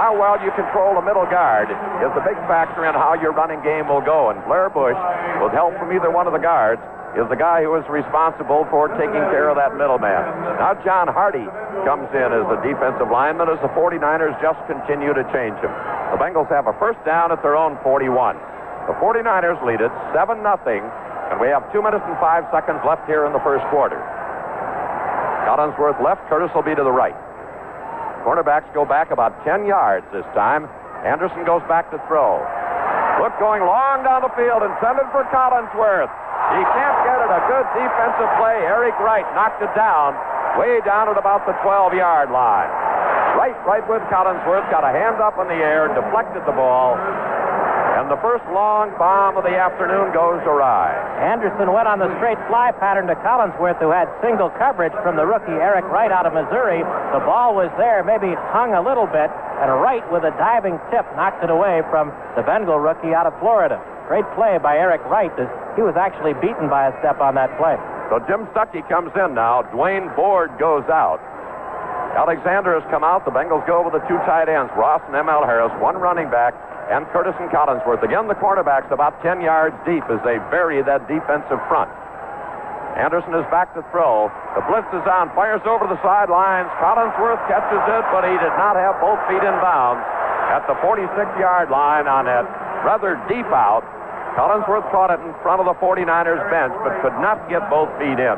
how 0.00 0.16
well 0.16 0.40
you 0.40 0.48
control 0.56 0.96
the 0.96 1.04
middle 1.04 1.28
guard 1.28 1.68
is 2.00 2.08
the 2.16 2.24
big 2.24 2.40
factor 2.48 2.88
in 2.88 2.96
how 2.96 3.12
your 3.20 3.36
running 3.36 3.60
game 3.60 3.84
will 3.84 4.00
go. 4.00 4.32
And 4.32 4.40
Blair 4.48 4.72
Bush, 4.72 4.96
with 5.44 5.52
help 5.52 5.76
from 5.76 5.92
either 5.92 6.08
one 6.08 6.24
of 6.24 6.32
the 6.32 6.40
guards, 6.40 6.80
is 7.20 7.28
the 7.28 7.36
guy 7.36 7.60
who 7.60 7.76
is 7.76 7.84
responsible 7.84 8.64
for 8.72 8.88
taking 8.96 9.20
care 9.28 9.52
of 9.52 9.60
that 9.60 9.76
middleman. 9.76 10.24
Now 10.56 10.72
John 10.80 11.04
Harty 11.04 11.44
comes 11.84 12.08
in 12.16 12.32
as 12.32 12.48
the 12.48 12.56
defensive 12.64 13.12
lineman 13.12 13.52
as 13.52 13.60
the 13.60 13.68
49ers 13.76 14.32
just 14.40 14.56
continue 14.64 15.12
to 15.12 15.20
change 15.36 15.60
him. 15.60 15.74
The 16.16 16.18
Bengals 16.22 16.48
have 16.48 16.64
a 16.64 16.72
first 16.80 17.04
down 17.04 17.28
at 17.28 17.44
their 17.44 17.60
own 17.60 17.76
41. 17.84 18.08
The 18.88 18.96
49ers 19.04 19.60
lead 19.68 19.84
it 19.84 19.92
7 20.16 20.40
0, 20.40 20.56
and 21.28 21.36
we 21.36 21.52
have 21.52 21.68
2 21.76 21.84
minutes 21.84 22.08
and 22.08 22.16
5 22.16 22.48
seconds 22.48 22.80
left 22.88 23.04
here 23.04 23.28
in 23.28 23.36
the 23.36 23.42
first 23.44 23.68
quarter. 23.68 24.00
Collinsworth 25.44 26.00
left, 26.00 26.24
Curtis 26.32 26.48
will 26.56 26.64
be 26.64 26.72
to 26.72 26.84
the 26.86 26.94
right. 26.94 27.12
Cornerbacks 28.24 28.68
go 28.74 28.84
back 28.84 29.10
about 29.10 29.32
10 29.44 29.66
yards 29.66 30.06
this 30.12 30.26
time. 30.36 30.68
Anderson 31.04 31.44
goes 31.44 31.64
back 31.68 31.90
to 31.90 31.98
throw. 32.06 32.40
Look 33.20 33.36
going 33.40 33.64
long 33.64 34.04
down 34.04 34.24
the 34.24 34.32
field, 34.36 34.64
and 34.64 34.72
intended 34.76 35.08
for 35.12 35.24
Collinsworth. 35.28 36.12
He 36.56 36.62
can't 36.64 36.98
get 37.04 37.18
it. 37.20 37.30
A 37.30 37.42
good 37.48 37.66
defensive 37.76 38.30
play. 38.40 38.64
Eric 38.64 38.96
Wright 39.00 39.28
knocked 39.36 39.60
it 39.60 39.72
down, 39.76 40.16
way 40.56 40.80
down 40.84 41.08
at 41.08 41.16
about 41.16 41.44
the 41.44 41.52
12 41.60 41.94
yard 41.94 42.32
line. 42.32 42.70
Right, 43.38 43.54
right 43.64 43.84
with 43.88 44.02
Collinsworth, 44.10 44.68
got 44.68 44.82
a 44.84 44.92
hand 44.92 45.22
up 45.22 45.38
in 45.38 45.46
the 45.48 45.60
air, 45.62 45.88
deflected 45.94 46.42
the 46.44 46.52
ball, 46.52 46.98
and 48.00 48.08
the 48.08 48.16
first 48.24 48.40
long 48.48 48.88
bomb 48.96 49.36
of 49.36 49.44
the 49.44 49.52
afternoon 49.52 50.08
goes 50.16 50.40
awry. 50.48 50.88
Anderson 51.20 51.68
went 51.68 51.84
on 51.84 52.00
the 52.00 52.08
straight 52.16 52.40
fly 52.48 52.72
pattern 52.80 53.04
to 53.12 53.16
Collinsworth, 53.20 53.76
who 53.76 53.92
had 53.92 54.08
single 54.24 54.48
coverage 54.56 54.96
from 55.04 55.20
the 55.20 55.26
rookie 55.28 55.52
Eric 55.60 55.84
Wright 55.92 56.08
out 56.08 56.24
of 56.24 56.32
Missouri. 56.32 56.80
The 57.12 57.20
ball 57.28 57.52
was 57.52 57.68
there, 57.76 58.00
maybe 58.00 58.32
hung 58.56 58.72
a 58.72 58.80
little 58.80 59.04
bit, 59.04 59.28
and 59.60 59.68
Wright 59.84 60.00
with 60.08 60.24
a 60.24 60.32
diving 60.40 60.80
tip 60.88 61.04
knocked 61.12 61.44
it 61.44 61.52
away 61.52 61.84
from 61.92 62.08
the 62.40 62.42
Bengal 62.42 62.80
rookie 62.80 63.12
out 63.12 63.28
of 63.28 63.36
Florida. 63.36 63.76
Great 64.08 64.24
play 64.32 64.56
by 64.56 64.80
Eric 64.80 65.04
Wright. 65.04 65.30
He 65.76 65.84
was 65.84 65.92
actually 66.00 66.32
beaten 66.40 66.72
by 66.72 66.88
a 66.88 66.96
step 67.04 67.20
on 67.20 67.36
that 67.36 67.52
play. 67.60 67.76
So 68.08 68.16
Jim 68.24 68.48
Stuckey 68.56 68.80
comes 68.88 69.12
in 69.12 69.36
now. 69.36 69.68
Dwaine 69.76 70.08
Board 70.16 70.56
goes 70.56 70.88
out. 70.88 71.20
Alexander 72.16 72.80
has 72.80 72.82
come 72.90 73.04
out. 73.04 73.28
The 73.28 73.30
Bengals 73.30 73.62
go 73.68 73.84
with 73.84 73.92
the 73.92 74.02
two 74.08 74.18
tight 74.24 74.48
ends, 74.48 74.72
Ross 74.72 75.04
and 75.06 75.14
M.L. 75.14 75.44
Harris, 75.44 75.70
one 75.78 76.00
running 76.00 76.32
back 76.32 76.56
and 76.90 77.06
Curtis 77.14 77.38
and 77.38 77.46
Collinsworth. 77.54 78.02
Again, 78.02 78.26
the 78.26 78.34
cornerbacks 78.34 78.90
about 78.90 79.14
10 79.22 79.40
yards 79.40 79.78
deep 79.86 80.02
as 80.10 80.18
they 80.26 80.42
bury 80.50 80.82
that 80.82 81.06
defensive 81.06 81.62
front. 81.70 81.90
Anderson 82.98 83.30
is 83.38 83.46
back 83.54 83.70
to 83.78 83.86
throw. 83.94 84.26
The 84.58 84.66
blitz 84.66 84.90
is 84.90 85.06
on, 85.06 85.30
fires 85.38 85.62
over 85.62 85.86
the 85.86 85.96
sidelines. 86.02 86.66
Collinsworth 86.82 87.38
catches 87.46 87.78
it, 87.86 88.04
but 88.10 88.26
he 88.26 88.34
did 88.34 88.54
not 88.58 88.74
have 88.74 88.98
both 88.98 89.22
feet 89.30 89.38
in 89.38 89.54
bounds 89.62 90.02
at 90.50 90.66
the 90.66 90.74
46 90.82 91.06
yard 91.38 91.70
line 91.70 92.10
on 92.10 92.26
that 92.26 92.42
rather 92.82 93.14
deep 93.30 93.46
out. 93.54 93.86
Collinsworth 94.34 94.90
caught 94.90 95.14
it 95.14 95.22
in 95.22 95.30
front 95.46 95.62
of 95.62 95.70
the 95.70 95.78
49ers 95.78 96.42
bench, 96.50 96.74
but 96.82 96.90
could 97.06 97.14
not 97.22 97.38
get 97.46 97.62
both 97.70 97.90
feet 98.02 98.18
in. 98.18 98.36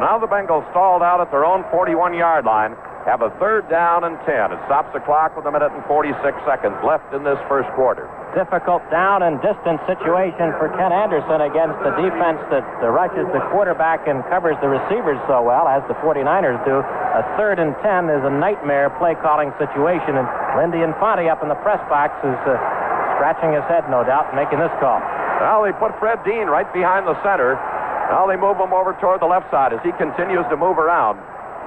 Now 0.00 0.16
the 0.16 0.28
Bengals 0.28 0.64
stalled 0.72 1.04
out 1.04 1.20
at 1.20 1.28
their 1.28 1.44
own 1.44 1.68
41 1.68 2.16
yard 2.16 2.48
line 2.48 2.72
have 3.08 3.24
a 3.24 3.32
third 3.40 3.64
down 3.72 4.04
and 4.04 4.20
10. 4.28 4.52
It 4.52 4.60
stops 4.68 4.92
the 4.92 5.00
clock 5.00 5.32
with 5.32 5.48
a 5.48 5.52
minute 5.52 5.72
and 5.72 5.80
46 5.88 6.12
seconds 6.44 6.76
left 6.84 7.08
in 7.16 7.24
this 7.24 7.40
first 7.48 7.72
quarter. 7.72 8.04
Difficult 8.36 8.84
down 8.92 9.24
and 9.24 9.40
distance 9.40 9.80
situation 9.88 10.52
for 10.60 10.68
Ken 10.76 10.92
Anderson 10.92 11.40
against 11.40 11.80
the 11.80 11.96
defense 11.96 12.38
that 12.52 12.62
rushes 12.84 13.24
the 13.32 13.40
quarterback 13.48 14.04
and 14.04 14.20
covers 14.28 14.54
the 14.60 14.68
receivers 14.68 15.16
so 15.24 15.40
well, 15.40 15.64
as 15.64 15.80
the 15.88 15.96
49ers 16.04 16.60
do. 16.68 16.84
A 16.84 17.24
third 17.40 17.56
and 17.56 17.72
10 17.80 18.12
is 18.12 18.22
a 18.22 18.32
nightmare 18.32 18.92
play 19.00 19.16
calling 19.16 19.48
situation, 19.56 20.20
and 20.20 20.28
Lindy 20.60 20.84
Infante 20.84 21.26
up 21.32 21.40
in 21.40 21.48
the 21.48 21.58
press 21.64 21.80
box 21.88 22.12
is 22.20 22.36
uh, 22.44 22.54
scratching 23.16 23.56
his 23.56 23.64
head, 23.64 23.88
no 23.88 24.04
doubt, 24.04 24.28
making 24.36 24.60
this 24.60 24.72
call. 24.76 25.00
Well, 25.40 25.64
they 25.64 25.72
put 25.72 25.96
Fred 25.96 26.20
Dean 26.22 26.52
right 26.52 26.68
behind 26.68 27.08
the 27.08 27.16
center. 27.24 27.56
Now 28.12 28.28
they 28.28 28.36
move 28.36 28.60
him 28.60 28.76
over 28.76 28.92
toward 29.00 29.24
the 29.24 29.30
left 29.30 29.48
side 29.48 29.72
as 29.72 29.80
he 29.80 29.90
continues 29.96 30.44
to 30.52 30.56
move 30.60 30.76
around 30.76 31.16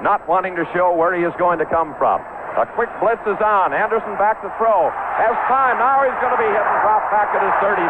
not 0.01 0.25
wanting 0.25 0.56
to 0.56 0.65
show 0.73 0.95
where 0.95 1.13
he 1.13 1.21
is 1.21 1.34
going 1.38 1.60
to 1.60 1.67
come 1.67 1.93
from. 2.01 2.23
A 2.58 2.65
quick 2.77 2.89
blitz 3.01 3.21
is 3.25 3.41
on. 3.41 3.73
Anderson 3.73 4.13
back 4.21 4.41
to 4.45 4.49
throw. 4.62 4.89
Has 5.17 5.34
time. 5.49 5.77
Now 5.82 6.06
he's 6.06 6.17
going 6.21 6.34
to 6.34 6.41
be 6.41 6.49
hit 6.49 6.62
and 6.62 6.79
drop 6.86 7.06
back 7.10 7.34
at 7.34 7.41
his 7.41 7.56
36. 7.62 7.82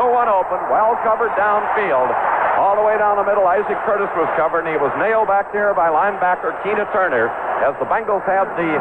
No 0.00 0.08
one 0.12 0.28
open. 0.28 0.60
Well 0.72 0.96
covered 1.04 1.32
downfield. 1.36 2.08
All 2.66 2.74
the 2.74 2.82
way 2.82 2.98
down 2.98 3.14
the 3.14 3.22
middle, 3.22 3.46
Isaac 3.46 3.78
Curtis 3.86 4.10
was 4.18 4.26
covered, 4.34 4.66
and 4.66 4.74
he 4.74 4.80
was 4.82 4.90
nailed 4.98 5.30
back 5.30 5.54
there 5.54 5.70
by 5.70 5.86
linebacker 5.86 6.50
Keena 6.66 6.82
Turner 6.90 7.30
as 7.62 7.78
the 7.78 7.86
Bengals 7.86 8.26
had 8.26 8.50
the 8.58 8.74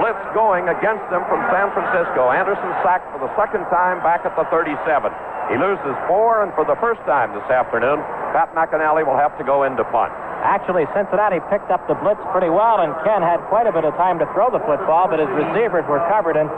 blitz 0.00 0.24
going 0.32 0.72
against 0.72 1.04
them 1.12 1.20
from 1.28 1.44
San 1.52 1.68
Francisco. 1.76 2.32
Anderson 2.32 2.72
sacked 2.80 3.04
for 3.12 3.20
the 3.20 3.28
second 3.36 3.68
time 3.68 4.00
back 4.00 4.24
at 4.24 4.32
the 4.40 4.48
37. 4.48 5.12
He 5.52 5.60
loses 5.60 5.92
four, 6.08 6.40
and 6.40 6.48
for 6.56 6.64
the 6.64 6.80
first 6.80 7.04
time 7.04 7.36
this 7.36 7.44
afternoon, 7.52 8.00
Pat 8.32 8.56
McInally 8.56 9.04
will 9.04 9.20
have 9.20 9.36
to 9.36 9.44
go 9.44 9.68
into 9.68 9.84
punt. 9.92 10.16
Actually, 10.40 10.88
Cincinnati 10.96 11.36
picked 11.52 11.68
up 11.68 11.84
the 11.84 11.98
blitz 12.00 12.20
pretty 12.32 12.48
well, 12.48 12.80
and 12.80 12.96
Ken 13.04 13.20
had 13.20 13.44
quite 13.52 13.68
a 13.68 13.72
bit 13.76 13.84
of 13.84 13.92
time 14.00 14.16
to 14.18 14.26
throw 14.32 14.48
the 14.48 14.62
football, 14.64 15.04
but 15.04 15.20
his 15.20 15.28
receivers 15.36 15.84
were 15.84 16.00
covered 16.08 16.40
and 16.40 16.48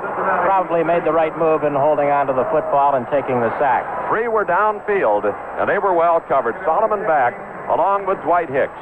probably 0.46 0.86
made 0.86 1.02
the 1.02 1.10
right 1.10 1.34
move 1.34 1.66
in 1.66 1.74
holding 1.74 2.06
on 2.06 2.30
to 2.30 2.32
the 2.32 2.46
football 2.54 2.94
and 2.94 3.10
taking 3.10 3.42
the 3.42 3.50
sack. 3.58 3.82
Three 4.06 4.28
were 4.28 4.46
downfield, 4.46 5.26
and 5.26 5.66
they 5.66 5.82
were 5.82 5.94
well 5.98 6.22
covered. 6.30 6.51
Solomon 6.64 7.04
back, 7.08 7.32
along 7.68 8.06
with 8.06 8.20
Dwight 8.22 8.48
Hicks. 8.48 8.76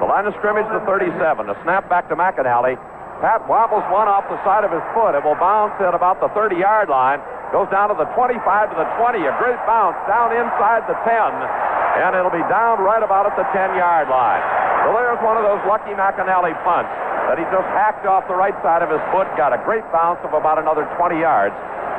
The 0.00 0.08
line 0.08 0.26
of 0.26 0.34
scrimmage, 0.38 0.68
the 0.70 0.80
37. 0.84 1.14
A 1.48 1.56
snap 1.64 1.88
back 1.88 2.08
to 2.08 2.16
McInally. 2.16 2.76
Pat 3.24 3.42
wobbles 3.50 3.84
one 3.90 4.06
off 4.06 4.28
the 4.30 4.38
side 4.46 4.62
of 4.62 4.70
his 4.70 4.84
foot. 4.94 5.18
It 5.18 5.24
will 5.26 5.38
bounce 5.38 5.74
at 5.82 5.94
about 5.94 6.22
the 6.22 6.30
30 6.36 6.56
yard 6.56 6.88
line. 6.88 7.18
Goes 7.50 7.66
down 7.72 7.88
to 7.88 7.96
the 7.96 8.06
25 8.14 8.38
to 8.70 8.76
the 8.76 8.88
20. 9.00 9.26
A 9.26 9.34
great 9.40 9.58
bounce 9.66 9.98
down 10.06 10.30
inside 10.36 10.86
the 10.86 10.94
10 11.02 11.68
and 11.98 12.14
it'll 12.14 12.34
be 12.34 12.44
down 12.46 12.78
right 12.78 13.02
about 13.02 13.26
at 13.26 13.34
the 13.34 13.46
10-yard 13.50 14.06
line. 14.06 14.42
So 14.86 14.94
there's 14.94 15.18
one 15.18 15.34
of 15.34 15.42
those 15.42 15.58
lucky 15.66 15.90
McInally 15.98 16.54
punts 16.62 16.90
that 17.26 17.36
he 17.36 17.44
just 17.50 17.68
hacked 17.74 18.06
off 18.06 18.24
the 18.30 18.38
right 18.38 18.54
side 18.62 18.80
of 18.80 18.88
his 18.88 19.02
foot, 19.10 19.26
got 19.36 19.52
a 19.52 19.60
great 19.66 19.84
bounce 19.90 20.22
of 20.22 20.32
about 20.32 20.56
another 20.62 20.86
20 20.96 21.18
yards. 21.18 21.52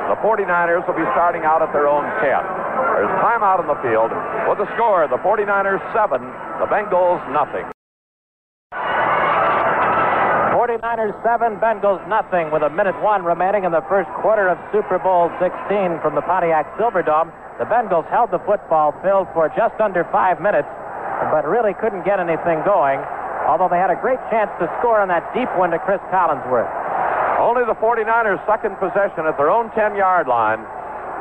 The 0.08 0.16
49ers 0.24 0.86
will 0.88 0.96
be 0.96 1.06
starting 1.12 1.44
out 1.44 1.60
at 1.60 1.72
their 1.72 1.86
own 1.86 2.06
10. 2.22 2.24
There's 2.24 3.14
time 3.20 3.44
out 3.44 3.60
in 3.60 3.66
the 3.68 3.78
field. 3.84 4.10
With 4.48 4.58
the 4.58 4.68
score, 4.74 5.04
the 5.06 5.20
49ers 5.20 5.82
7, 5.92 6.20
the 6.60 6.68
Bengals 6.70 7.20
nothing. 7.32 7.68
49ers 10.60 11.16
7, 11.24 11.56
Bengals 11.56 12.02
nothing 12.06 12.52
with 12.52 12.60
a 12.60 12.68
minute 12.68 12.92
one 13.00 13.24
remaining 13.24 13.64
in 13.64 13.72
the 13.72 13.80
first 13.88 14.10
quarter 14.20 14.46
of 14.48 14.58
Super 14.70 14.98
Bowl 15.00 15.32
16 15.40 15.56
from 16.04 16.14
the 16.14 16.20
Pontiac 16.20 16.68
Silverdome. 16.76 17.32
The 17.56 17.64
Bengals 17.64 18.04
held 18.10 18.30
the 18.30 18.44
football 18.44 18.92
filled 19.00 19.28
for 19.32 19.48
just 19.56 19.80
under 19.80 20.04
five 20.12 20.40
minutes, 20.40 20.68
but 21.32 21.48
really 21.48 21.72
couldn't 21.80 22.04
get 22.04 22.20
anything 22.20 22.60
going, 22.68 23.00
although 23.48 23.72
they 23.72 23.80
had 23.80 23.88
a 23.88 24.00
great 24.04 24.20
chance 24.28 24.50
to 24.60 24.68
score 24.78 25.00
on 25.00 25.08
that 25.08 25.24
deep 25.32 25.48
one 25.56 25.70
to 25.70 25.78
Cris 25.80 26.00
Collinsworth. 26.12 26.89
Only 27.40 27.64
the 27.64 27.74
49ers' 27.80 28.44
second 28.44 28.76
possession 28.76 29.24
at 29.24 29.40
their 29.40 29.48
own 29.48 29.72
10 29.72 29.96
yard 29.96 30.28
line. 30.28 30.60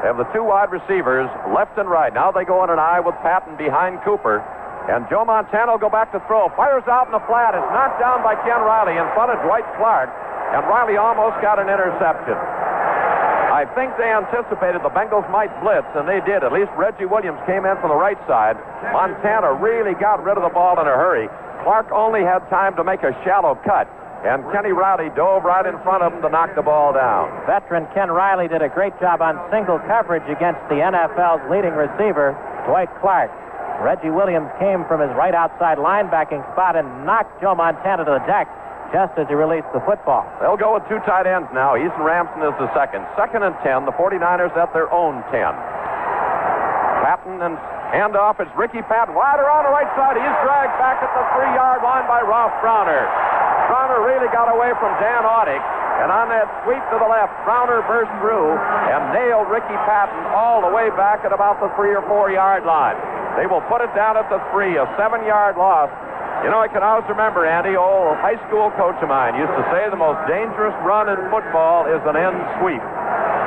They 0.03 0.11
have 0.11 0.19
the 0.19 0.27
two 0.35 0.43
wide 0.43 0.67
receivers 0.67 1.31
left 1.55 1.79
and 1.79 1.87
right. 1.87 2.13
Now 2.13 2.31
they 2.31 2.43
go 2.43 2.63
in 2.63 2.69
an 2.69 2.79
I 2.79 2.99
with 2.99 3.15
Patton 3.23 3.55
behind 3.55 4.03
Cooper. 4.03 4.43
And 4.91 5.07
Joe 5.07 5.23
Montana 5.23 5.75
will 5.75 5.83
go 5.83 5.91
back 5.91 6.11
to 6.11 6.19
throw. 6.27 6.51
Fires 6.59 6.83
out 6.91 7.07
in 7.07 7.15
the 7.15 7.23
flat. 7.23 7.55
It's 7.55 7.71
knocked 7.71 8.03
down 8.03 8.19
by 8.19 8.35
Ken 8.43 8.59
Riley 8.63 8.99
in 8.99 9.07
front 9.15 9.31
of 9.31 9.39
Dwight 9.47 9.67
Clark. 9.79 10.11
And 10.55 10.67
Riley 10.67 10.97
almost 10.97 11.39
got 11.39 11.55
an 11.55 11.71
interception. 11.71 12.35
I 12.35 13.67
think 13.75 13.95
they 13.95 14.07
anticipated 14.07 14.81
the 14.83 14.93
Bengals 14.93 15.27
might 15.31 15.51
blitz, 15.61 15.87
and 15.95 16.07
they 16.07 16.23
did. 16.25 16.43
At 16.43 16.51
least 16.51 16.71
Reggie 16.79 17.05
Williams 17.05 17.39
came 17.45 17.67
in 17.67 17.75
from 17.79 17.91
the 17.91 17.99
right 17.99 18.19
side. 18.25 18.57
Montana 18.91 19.53
really 19.55 19.93
got 19.99 20.23
rid 20.23 20.37
of 20.37 20.43
the 20.43 20.53
ball 20.53 20.79
in 20.79 20.87
a 20.87 20.95
hurry. 20.95 21.27
Clark 21.63 21.91
only 21.91 22.23
had 22.23 22.39
time 22.49 22.75
to 22.77 22.83
make 22.83 23.03
a 23.03 23.11
shallow 23.25 23.59
cut. 23.67 23.85
And 24.23 24.43
Kenny 24.51 24.75
Riley 24.75 25.09
dove 25.15 25.43
right 25.43 25.65
in 25.65 25.79
front 25.79 26.03
of 26.03 26.11
him 26.11 26.21
to 26.21 26.29
knock 26.29 26.51
the 26.55 26.61
ball 26.61 26.91
down. 26.91 27.31
Veteran 27.47 27.87
Ken 27.93 28.11
Riley 28.11 28.47
did 28.47 28.61
a 28.61 28.67
great 28.67 28.91
job 28.99 29.21
on 29.21 29.39
single 29.49 29.79
coverage 29.87 30.27
against 30.27 30.59
the 30.67 30.83
NFL's 30.83 31.43
leading 31.47 31.71
receiver, 31.71 32.35
Dwight 32.67 32.91
Clark. 32.99 33.31
Reggie 33.79 34.11
Williams 34.11 34.51
came 34.59 34.83
from 34.91 34.99
his 34.99 35.09
right 35.15 35.33
outside 35.33 35.79
linebacking 35.79 36.43
spot 36.51 36.75
and 36.75 37.07
knocked 37.07 37.39
Joe 37.39 37.55
Montana 37.55 38.03
to 38.03 38.19
the 38.19 38.23
deck 38.27 38.51
just 38.91 39.15
as 39.15 39.27
he 39.31 39.35
released 39.39 39.71
the 39.71 39.79
football. 39.87 40.27
They'll 40.41 40.59
go 40.59 40.75
with 40.75 40.83
two 40.89 40.99
tight 41.07 41.23
ends 41.23 41.47
now. 41.53 41.79
Eason 41.79 42.03
Ramson 42.03 42.43
is 42.43 42.55
the 42.59 42.67
second. 42.75 43.07
Second 43.15 43.47
and 43.47 43.55
10. 43.63 43.85
The 43.85 43.95
49ers 43.95 44.51
at 44.57 44.73
their 44.73 44.91
own 44.91 45.23
10. 45.31 45.78
Patton 47.01 47.41
and 47.41 47.55
handoff. 47.95 48.39
It's 48.39 48.51
Ricky 48.59 48.83
Patton. 48.85 49.15
Wide 49.15 49.39
around 49.39 49.65
the 49.65 49.73
right 49.73 49.89
side. 49.95 50.19
He's 50.19 50.37
dragged 50.43 50.75
back 50.77 50.99
at 50.99 51.11
the 51.15 51.23
three 51.35 51.51
yard 51.55 51.81
line 51.81 52.05
by 52.05 52.21
Ross 52.21 52.53
Browner. 52.59 53.07
Browner 53.71 54.01
really 54.05 54.29
got 54.33 54.51
away 54.51 54.73
from 54.77 54.91
Dan 54.99 55.23
Audick. 55.23 55.61
And 55.99 56.15
on 56.15 56.31
that 56.31 56.47
sweep 56.63 56.79
to 56.95 56.97
the 56.97 57.09
left, 57.11 57.35
Browner 57.43 57.83
burst 57.83 58.11
through 58.23 58.55
and 58.55 59.11
nailed 59.11 59.51
Ricky 59.51 59.75
Patton 59.83 60.31
all 60.31 60.63
the 60.63 60.71
way 60.71 60.87
back 60.95 61.27
at 61.27 61.35
about 61.35 61.59
the 61.59 61.67
three 61.75 61.91
or 61.91 61.99
four 62.07 62.31
yard 62.31 62.63
line. 62.63 62.95
They 63.35 63.47
will 63.47 63.63
put 63.67 63.83
it 63.83 63.91
down 63.95 64.15
at 64.15 64.31
the 64.31 64.39
three, 64.55 64.79
a 64.79 64.87
seven 64.95 65.27
yard 65.27 65.59
loss. 65.59 65.91
You 66.43 66.47
know, 66.47 66.63
I 66.63 66.71
can 66.71 66.79
always 66.87 67.03
remember, 67.11 67.43
Andy, 67.43 67.75
old 67.75 68.15
high 68.23 68.39
school 68.47 68.71
coach 68.79 68.95
of 69.03 69.11
mine 69.11 69.35
used 69.35 69.51
to 69.59 69.65
say 69.75 69.91
the 69.91 69.99
most 69.99 70.23
dangerous 70.23 70.71
run 70.87 71.11
in 71.11 71.19
football 71.27 71.83
is 71.83 71.99
an 72.07 72.15
end 72.15 72.39
sweep. 72.63 72.79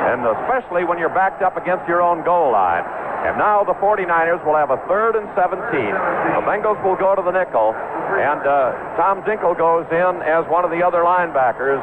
And 0.03 0.27
especially 0.27 0.85
when 0.85 0.99
you're 0.99 1.15
backed 1.15 1.43
up 1.43 1.57
against 1.57 1.87
your 1.87 2.03
own 2.03 2.25
goal 2.25 2.51
line. 2.51 2.85
And 3.23 3.39
now 3.39 3.63
the 3.63 3.75
49ers 3.79 4.43
will 4.45 4.59
have 4.59 4.75
a 4.75 4.83
third 4.91 5.15
and 5.15 5.31
17. 5.39 5.63
The 5.63 6.43
Bengals 6.43 6.83
will 6.83 6.99
go 6.99 7.15
to 7.15 7.23
the 7.23 7.31
nickel, 7.31 7.71
and 7.71 8.43
uh, 8.43 8.75
Tom 8.99 9.23
Dinkel 9.23 9.55
goes 9.57 9.87
in 9.95 10.23
as 10.27 10.43
one 10.51 10.67
of 10.67 10.75
the 10.75 10.83
other 10.83 11.07
linebackers. 11.07 11.79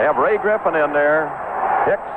They 0.00 0.04
have 0.08 0.16
Ray 0.16 0.40
Griffin 0.40 0.72
in 0.72 0.96
there. 0.96 1.28
Hicks 1.84 2.12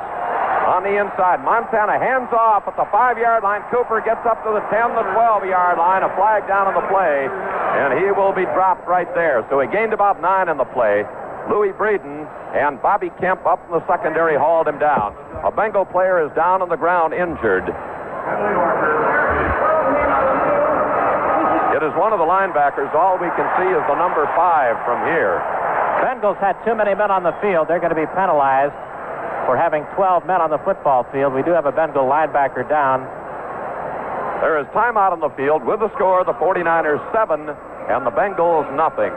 on 0.72 0.88
the 0.88 0.96
inside. 0.96 1.44
Montana 1.44 2.00
hands 2.00 2.32
off 2.32 2.64
at 2.64 2.72
the 2.80 2.88
five 2.88 3.20
yard 3.20 3.44
line. 3.44 3.60
Cooper 3.68 4.00
gets 4.00 4.24
up 4.24 4.40
to 4.40 4.56
the 4.56 4.64
10, 4.72 4.96
the 4.96 5.04
12 5.12 5.44
yard 5.44 5.76
line. 5.76 6.00
A 6.00 6.08
flag 6.16 6.48
down 6.48 6.64
on 6.64 6.72
the 6.72 6.86
play, 6.88 7.28
and 7.28 7.92
he 8.00 8.08
will 8.08 8.32
be 8.32 8.48
dropped 8.56 8.88
right 8.88 9.08
there. 9.12 9.44
So 9.52 9.60
he 9.60 9.68
gained 9.68 9.92
about 9.92 10.24
nine 10.24 10.48
in 10.48 10.56
the 10.56 10.64
play. 10.72 11.04
Louis 11.52 11.76
Breeden 11.76 12.24
and 12.56 12.80
Bobby 12.80 13.12
Kemp 13.20 13.44
up 13.44 13.60
in 13.68 13.76
the 13.76 13.84
secondary 13.84 14.38
hauled 14.40 14.66
him 14.66 14.80
down. 14.80 15.12
A 15.44 15.52
Bengal 15.52 15.84
player 15.84 16.24
is 16.24 16.32
down 16.32 16.64
on 16.64 16.72
the 16.72 16.80
ground 16.80 17.12
injured. 17.12 17.68
It 21.76 21.82
is 21.84 21.92
one 22.00 22.16
of 22.16 22.20
the 22.22 22.28
linebackers. 22.28 22.88
All 22.96 23.20
we 23.20 23.28
can 23.36 23.44
see 23.60 23.68
is 23.68 23.82
the 23.92 23.98
number 24.00 24.24
five 24.32 24.78
from 24.88 25.04
here. 25.04 25.42
Bengals 26.00 26.38
had 26.40 26.56
too 26.64 26.74
many 26.74 26.94
men 26.94 27.10
on 27.10 27.26
the 27.26 27.34
field. 27.42 27.68
They're 27.68 27.82
going 27.82 27.92
to 27.92 27.98
be 27.98 28.06
penalized 28.14 28.72
for 29.46 29.56
having 29.56 29.84
12 29.94 30.26
men 30.26 30.40
on 30.40 30.50
the 30.50 30.58
football 30.62 31.04
field. 31.10 31.34
We 31.34 31.42
do 31.42 31.50
have 31.50 31.66
a 31.66 31.72
Bengal 31.72 32.06
linebacker 32.06 32.68
down. 32.68 33.04
There 34.42 34.58
is 34.58 34.66
timeout 34.74 35.14
on 35.14 35.20
the 35.20 35.30
field 35.38 35.62
with 35.62 35.78
the 35.78 35.90
score 35.94 36.24
the 36.24 36.34
49ers 36.34 37.02
7 37.14 37.46
and 37.46 38.06
the 38.06 38.10
Bengals 38.10 38.66
nothing. 38.74 39.14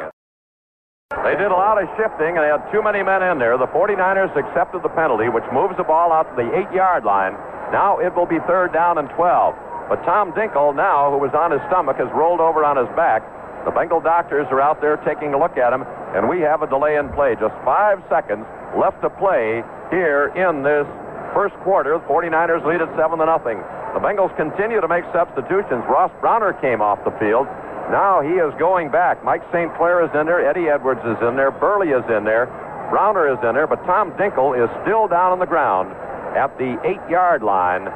They 1.25 1.33
did 1.37 1.49
a 1.49 1.57
lot 1.57 1.81
of 1.81 1.89
shifting 1.97 2.37
and 2.37 2.41
they 2.45 2.49
had 2.49 2.61
too 2.69 2.81
many 2.81 3.01
men 3.01 3.21
in 3.21 3.37
there. 3.37 3.57
The 3.57 3.69
49ers 3.73 4.33
accepted 4.37 4.81
the 4.81 4.93
penalty, 4.93 5.29
which 5.29 5.45
moves 5.53 5.77
the 5.77 5.83
ball 5.85 6.13
out 6.13 6.29
to 6.29 6.35
the 6.37 6.49
eight 6.53 6.69
yard 6.73 7.05
line. 7.05 7.33
Now 7.73 7.97
it 7.97 8.13
will 8.13 8.25
be 8.25 8.37
third 8.45 8.73
down 8.73 8.97
and 8.97 9.09
12. 9.17 9.55
But 9.89 10.01
Tom 10.01 10.33
Dinkel, 10.33 10.73
now, 10.75 11.13
who 11.13 11.17
was 11.21 11.33
on 11.37 11.53
his 11.53 11.61
stomach, 11.69 11.97
has 11.97 12.09
rolled 12.13 12.41
over 12.41 12.65
on 12.65 12.77
his 12.77 12.89
back. 12.97 13.21
The 13.65 13.71
Bengal 13.71 13.99
doctors 13.99 14.45
are 14.51 14.61
out 14.61 14.79
there 14.79 14.97
taking 14.97 15.33
a 15.33 15.39
look 15.39 15.57
at 15.57 15.73
him, 15.73 15.81
and 16.13 16.29
we 16.29 16.39
have 16.41 16.61
a 16.61 16.67
delay 16.69 16.97
in 16.97 17.09
play. 17.09 17.33
Just 17.33 17.57
five 17.65 17.97
seconds 18.07 18.45
left 18.77 19.01
to 19.01 19.09
play 19.09 19.65
here 19.89 20.29
in 20.37 20.61
this 20.61 20.85
first 21.33 21.57
quarter. 21.65 21.97
The 21.97 22.05
49ers 22.05 22.61
lead 22.61 22.79
at 22.79 22.93
7 22.95 23.17
to 23.17 23.25
nothing. 23.25 23.57
The 23.97 24.03
Bengals 24.03 24.35
continue 24.37 24.79
to 24.79 24.87
make 24.87 25.03
substitutions. 25.11 25.81
Ross 25.89 26.11
Browner 26.21 26.53
came 26.61 26.81
off 26.81 27.01
the 27.03 27.15
field. 27.17 27.47
Now 27.89 28.21
he 28.21 28.37
is 28.37 28.53
going 28.59 28.91
back. 28.91 29.23
Mike 29.23 29.41
St. 29.51 29.73
Clair 29.77 30.05
is 30.05 30.11
in 30.13 30.25
there. 30.25 30.45
Eddie 30.45 30.69
Edwards 30.69 31.01
is 31.01 31.17
in 31.25 31.35
there. 31.35 31.49
Burley 31.49 31.89
is 31.89 32.05
in 32.09 32.23
there. 32.23 32.45
Browner 32.89 33.31
is 33.31 33.39
in 33.41 33.53
there. 33.53 33.67
But 33.67 33.81
Tom 33.85 34.11
Dinkel 34.13 34.53
is 34.53 34.69
still 34.83 35.07
down 35.07 35.31
on 35.31 35.39
the 35.39 35.45
ground 35.49 35.89
at 36.37 36.55
the 36.57 36.77
eight 36.85 37.01
yard 37.09 37.41
line. 37.41 37.87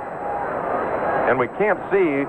And 1.30 1.38
we 1.38 1.48
can't 1.62 1.78
see 1.92 2.26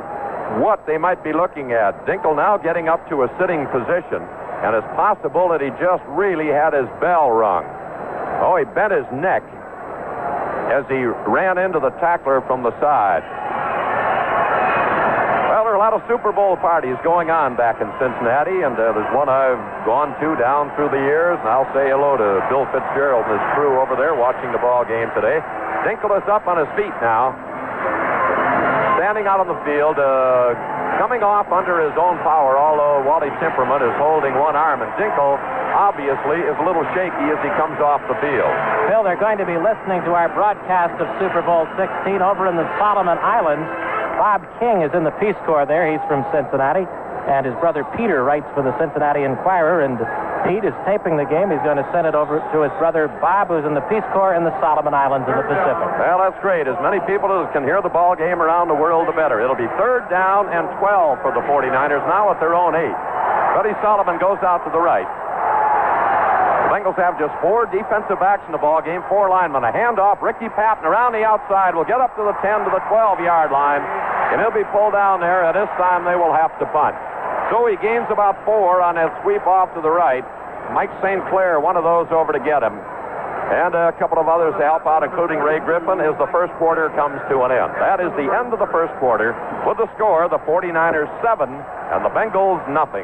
what 0.58 0.86
they 0.86 0.98
might 0.98 1.22
be 1.22 1.32
looking 1.32 1.72
at. 1.72 2.06
Dinkel 2.06 2.34
now 2.34 2.58
getting 2.58 2.88
up 2.88 3.06
to 3.08 3.22
a 3.22 3.28
sitting 3.38 3.66
position. 3.70 4.26
And 4.60 4.76
it's 4.76 4.90
possible 4.98 5.48
that 5.54 5.62
he 5.62 5.70
just 5.80 6.04
really 6.10 6.52
had 6.52 6.74
his 6.74 6.88
bell 7.00 7.30
rung. 7.30 7.64
Oh, 8.42 8.56
he 8.56 8.64
bent 8.64 8.92
his 8.92 9.06
neck 9.12 9.40
as 10.68 10.84
he 10.86 11.02
ran 11.28 11.58
into 11.58 11.80
the 11.80 11.90
tackler 11.96 12.40
from 12.44 12.62
the 12.62 12.72
side. 12.80 13.24
Well, 15.50 15.64
there 15.66 15.74
are 15.74 15.80
a 15.80 15.82
lot 15.82 15.96
of 15.96 16.04
Super 16.06 16.30
Bowl 16.30 16.56
parties 16.56 16.94
going 17.02 17.28
on 17.28 17.56
back 17.56 17.82
in 17.82 17.90
Cincinnati, 17.98 18.62
and 18.62 18.78
uh, 18.78 18.94
there's 18.94 19.12
one 19.16 19.28
I've 19.28 19.58
gone 19.82 20.14
to 20.22 20.38
down 20.38 20.70
through 20.76 20.94
the 20.94 21.02
years, 21.02 21.40
and 21.42 21.48
I'll 21.48 21.68
say 21.74 21.90
hello 21.90 22.14
to 22.20 22.38
Bill 22.46 22.70
Fitzgerald 22.70 23.26
and 23.26 23.34
his 23.34 23.46
crew 23.58 23.80
over 23.82 23.96
there 23.96 24.14
watching 24.14 24.52
the 24.52 24.62
ball 24.62 24.86
game 24.86 25.10
today. 25.10 25.42
Dinkel 25.82 26.14
is 26.14 26.26
up 26.30 26.46
on 26.46 26.60
his 26.60 26.70
feet 26.78 26.94
now, 27.02 27.34
standing 29.00 29.24
out 29.24 29.40
on 29.40 29.48
the 29.48 29.56
field, 29.64 29.96
uh, 29.96 30.52
coming 31.00 31.24
off 31.24 31.48
under 31.48 31.80
his 31.80 31.96
own 31.96 32.20
power, 32.20 32.60
although 32.60 33.00
Wally 33.08 33.32
Temperament 33.40 33.80
is 33.80 33.96
holding 33.96 34.36
one 34.36 34.52
arm, 34.52 34.84
and 34.84 34.92
Dinkel 35.00 35.40
obviously 35.72 36.44
is 36.44 36.52
a 36.60 36.64
little 36.68 36.84
shaky 36.92 37.32
as 37.32 37.40
he 37.40 37.48
comes 37.56 37.80
off 37.80 38.04
the 38.12 38.18
field. 38.20 38.52
Bill, 38.92 39.00
they're 39.00 39.16
going 39.16 39.40
to 39.40 39.48
be 39.48 39.56
listening 39.56 40.04
to 40.04 40.12
our 40.12 40.28
broadcast 40.36 41.00
of 41.00 41.08
Super 41.16 41.40
Bowl 41.40 41.64
16 41.80 42.20
over 42.20 42.44
in 42.44 42.60
the 42.60 42.68
Solomon 42.76 43.16
Islands. 43.24 43.64
Bob 44.20 44.44
King 44.60 44.84
is 44.84 44.92
in 44.92 45.08
the 45.08 45.16
Peace 45.16 45.38
Corps 45.48 45.64
there. 45.64 45.88
He's 45.88 46.04
from 46.04 46.20
Cincinnati. 46.28 46.84
And 47.31 47.47
his 47.47 47.55
brother 47.62 47.87
Peter 47.95 48.27
writes 48.27 48.51
for 48.59 48.66
the 48.66 48.75
Cincinnati 48.75 49.23
Enquirer. 49.23 49.87
And 49.87 50.03
Pete 50.43 50.66
is 50.66 50.75
taping 50.83 51.14
the 51.14 51.29
game. 51.31 51.55
He's 51.55 51.62
going 51.62 51.79
to 51.79 51.87
send 51.95 52.11
it 52.11 52.19
over 52.19 52.43
to 52.43 52.57
his 52.66 52.75
brother 52.83 53.07
Bob, 53.23 53.55
who's 53.55 53.62
in 53.62 53.79
the 53.79 53.87
Peace 53.87 54.05
Corps 54.11 54.35
in 54.35 54.43
the 54.43 54.51
Solomon 54.59 54.90
Islands 54.90 55.31
in 55.31 55.38
the 55.38 55.47
Pacific. 55.47 55.88
Well, 56.01 56.19
that's 56.19 56.38
great. 56.43 56.66
As 56.66 56.75
many 56.83 56.99
people 57.07 57.31
as 57.31 57.47
can 57.55 57.62
hear 57.62 57.79
the 57.79 57.93
ball 57.93 58.19
game 58.19 58.43
around 58.43 58.66
the 58.66 58.75
world, 58.75 59.07
the 59.07 59.14
better. 59.14 59.38
It'll 59.38 59.59
be 59.59 59.71
third 59.79 60.11
down 60.11 60.51
and 60.51 60.66
12 60.83 61.23
for 61.23 61.31
the 61.31 61.45
49ers 61.47 62.03
now 62.11 62.35
at 62.35 62.43
their 62.43 62.59
own 62.59 62.75
eight. 62.75 62.99
Buddy 63.55 63.79
Solomon 63.79 64.19
goes 64.19 64.43
out 64.43 64.66
to 64.66 64.71
the 64.75 64.83
right. 64.83 65.07
The 66.66 66.75
Bengals 66.75 66.99
have 66.99 67.19
just 67.19 67.35
four 67.43 67.66
defensive 67.66 68.19
backs 68.19 68.43
in 68.47 68.53
the 68.53 68.62
ball 68.62 68.83
game, 68.83 69.03
four 69.07 69.29
linemen. 69.29 69.62
A 69.62 69.71
handoff, 69.71 70.23
Ricky 70.23 70.49
Patton 70.51 70.87
around 70.87 71.12
the 71.12 71.23
outside 71.23 71.75
will 71.75 71.87
get 71.87 72.01
up 72.01 72.14
to 72.19 72.23
the 72.23 72.35
10 72.43 72.66
to 72.66 72.71
the 72.71 72.83
12 72.90 73.21
yard 73.23 73.51
line, 73.51 73.83
and 74.31 74.40
he'll 74.40 74.55
be 74.55 74.66
pulled 74.71 74.95
down 74.95 75.21
there, 75.21 75.47
and 75.47 75.55
this 75.55 75.71
time 75.79 76.07
they 76.07 76.14
will 76.14 76.35
have 76.35 76.55
to 76.59 76.66
punt. 76.71 76.95
So 77.50 77.66
he 77.66 77.74
gains 77.82 78.06
about 78.08 78.38
four 78.46 78.80
on 78.80 78.94
that 78.94 79.10
sweep 79.22 79.42
off 79.42 79.74
to 79.74 79.82
the 79.82 79.90
right. 79.90 80.22
Mike 80.70 80.90
St. 81.02 81.18
Clair, 81.28 81.58
one 81.58 81.74
of 81.76 81.82
those 81.82 82.06
over 82.14 82.30
to 82.30 82.38
get 82.38 82.62
him. 82.62 82.78
And 83.50 83.74
a 83.74 83.90
couple 83.98 84.22
of 84.22 84.30
others 84.30 84.54
to 84.54 84.62
help 84.62 84.86
out, 84.86 85.02
including 85.02 85.42
Ray 85.42 85.58
Griffin, 85.58 85.98
as 85.98 86.14
the 86.22 86.30
first 86.30 86.54
quarter 86.62 86.86
comes 86.94 87.18
to 87.26 87.42
an 87.42 87.50
end. 87.50 87.74
That 87.82 87.98
is 87.98 88.14
the 88.14 88.30
end 88.30 88.54
of 88.54 88.62
the 88.62 88.70
first 88.70 88.94
quarter 89.02 89.34
with 89.66 89.82
the 89.82 89.90
score 89.98 90.22
the 90.30 90.38
49ers 90.46 91.10
7 91.18 91.50
and 91.50 92.00
the 92.06 92.14
Bengals 92.14 92.62
nothing. 92.70 93.02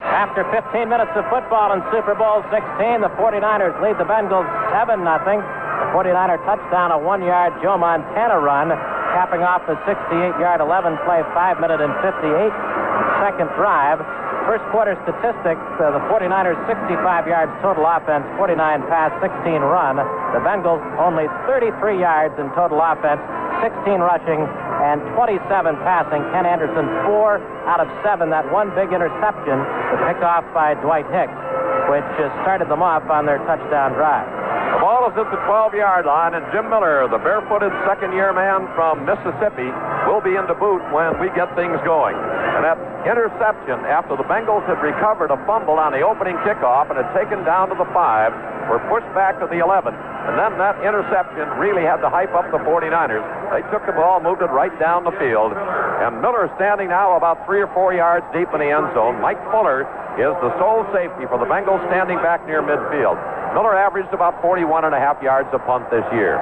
After 0.00 0.48
15 0.48 0.88
minutes 0.88 1.12
of 1.12 1.28
football 1.28 1.76
in 1.76 1.84
Super 1.92 2.16
Bowl 2.16 2.40
16, 2.48 3.04
the 3.04 3.12
49ers 3.20 3.76
lead 3.84 4.00
the 4.00 4.08
Bengals 4.08 4.48
7 4.72 5.04
0. 5.04 5.04
The 5.04 5.88
49er 5.92 6.40
touchdown, 6.48 6.96
a 6.96 6.98
one 6.98 7.20
yard 7.20 7.52
Joe 7.60 7.76
Montana 7.76 8.40
run. 8.40 8.72
Capping 9.12 9.44
off 9.44 9.62
a 9.68 9.76
68-yard 9.84 10.60
11-play, 10.60 11.20
5-minute 11.36 11.80
and 11.80 11.92
58-second 12.00 13.48
drive. 13.54 14.00
First 14.48 14.66
quarter 14.74 14.98
statistics, 15.06 15.62
uh, 15.78 15.94
the 15.94 16.02
49ers 16.10 16.58
65 16.66 17.30
yards 17.30 17.52
total 17.62 17.86
offense, 17.86 18.26
49 18.36 18.58
pass, 18.90 19.14
16 19.22 19.62
run. 19.62 20.02
The 20.34 20.42
Bengals 20.42 20.82
only 20.98 21.30
33 21.46 21.70
yards 22.00 22.34
in 22.42 22.50
total 22.58 22.82
offense, 22.82 23.22
16 23.62 24.02
rushing, 24.02 24.42
and 24.82 24.98
27 25.14 25.46
passing. 25.86 26.26
Ken 26.34 26.42
Anderson, 26.42 26.90
four 27.06 27.38
out 27.70 27.78
of 27.78 27.86
seven. 28.02 28.34
That 28.34 28.50
one 28.50 28.74
big 28.74 28.90
interception, 28.90 29.62
the 29.94 29.98
pickoff 30.10 30.42
by 30.50 30.74
Dwight 30.82 31.06
Hicks, 31.14 31.38
which 31.86 32.10
uh, 32.18 32.26
started 32.42 32.66
them 32.66 32.82
off 32.82 33.06
on 33.06 33.22
their 33.30 33.38
touchdown 33.46 33.94
drive. 33.94 34.26
The 34.72 34.80
ball 34.80 35.04
is 35.04 35.12
at 35.20 35.28
the 35.28 35.36
12 35.44 35.76
yard 35.76 36.08
line, 36.08 36.32
and 36.32 36.48
Jim 36.48 36.72
Miller, 36.72 37.04
the 37.04 37.20
barefooted 37.20 37.68
second 37.84 38.16
year 38.16 38.32
man 38.32 38.64
from 38.72 39.04
Mississippi, 39.04 39.68
will 40.08 40.24
be 40.24 40.32
in 40.40 40.48
the 40.48 40.56
boot 40.56 40.80
when 40.88 41.20
we 41.20 41.28
get 41.36 41.52
things 41.52 41.76
going. 41.84 42.16
And 42.16 42.64
that 42.64 42.80
interception, 43.04 43.84
after 43.84 44.16
the 44.16 44.24
Bengals 44.24 44.64
had 44.64 44.80
recovered 44.80 45.28
a 45.28 45.36
fumble 45.44 45.76
on 45.76 45.92
the 45.92 46.00
opening 46.00 46.40
kickoff 46.40 46.88
and 46.88 46.96
had 46.96 47.12
taken 47.12 47.44
down 47.44 47.68
to 47.68 47.76
the 47.76 47.84
five, 47.92 48.32
were 48.72 48.80
pushed 48.88 49.12
back 49.12 49.36
to 49.44 49.46
the 49.46 49.60
11. 49.60 49.92
And 49.92 50.40
then 50.40 50.56
that 50.56 50.80
interception 50.80 51.52
really 51.60 51.84
had 51.84 52.00
to 52.00 52.08
hype 52.08 52.32
up 52.32 52.48
the 52.48 52.62
49ers. 52.64 53.20
They 53.52 53.60
took 53.68 53.84
the 53.84 53.92
ball, 53.92 54.24
moved 54.24 54.40
it 54.40 54.48
right 54.56 54.72
down 54.80 55.04
the 55.04 55.12
field. 55.20 55.52
And 55.52 56.24
Miller 56.24 56.48
standing 56.56 56.88
now 56.88 57.12
about 57.20 57.44
three 57.44 57.60
or 57.60 57.68
four 57.76 57.92
yards 57.92 58.24
deep 58.32 58.48
in 58.56 58.64
the 58.64 58.72
end 58.72 58.88
zone. 58.96 59.20
Mike 59.20 59.42
Fuller 59.52 59.84
is 60.16 60.32
the 60.40 60.48
sole 60.56 60.88
safety 60.96 61.28
for 61.28 61.36
the 61.36 61.44
Bengals 61.44 61.84
standing 61.92 62.16
back 62.24 62.40
near 62.48 62.64
midfield. 62.64 63.20
Miller 63.52 63.76
averaged 63.76 64.12
about 64.12 64.40
41 64.40 64.84
and 64.84 64.94
a 64.94 64.98
half 64.98 65.20
yards 65.22 65.48
a 65.52 65.58
punt 65.60 65.90
this 65.90 66.04
year. 66.12 66.40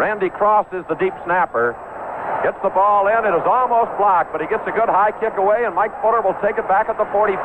Randy 0.00 0.30
Cross 0.30 0.66
is 0.72 0.84
the 0.88 0.96
deep 0.96 1.12
snapper. 1.24 1.76
Gets 2.42 2.58
the 2.64 2.74
ball 2.74 3.06
in. 3.06 3.22
It 3.22 3.36
is 3.36 3.46
almost 3.46 3.94
blocked, 4.00 4.32
but 4.32 4.40
he 4.40 4.48
gets 4.48 4.66
a 4.66 4.74
good 4.74 4.88
high 4.88 5.12
kick 5.22 5.38
away, 5.38 5.62
and 5.62 5.76
Mike 5.76 5.94
Fuller 6.02 6.24
will 6.24 6.36
take 6.42 6.58
it 6.58 6.66
back 6.66 6.88
at 6.88 6.98
the 6.98 7.06
45. 7.14 7.38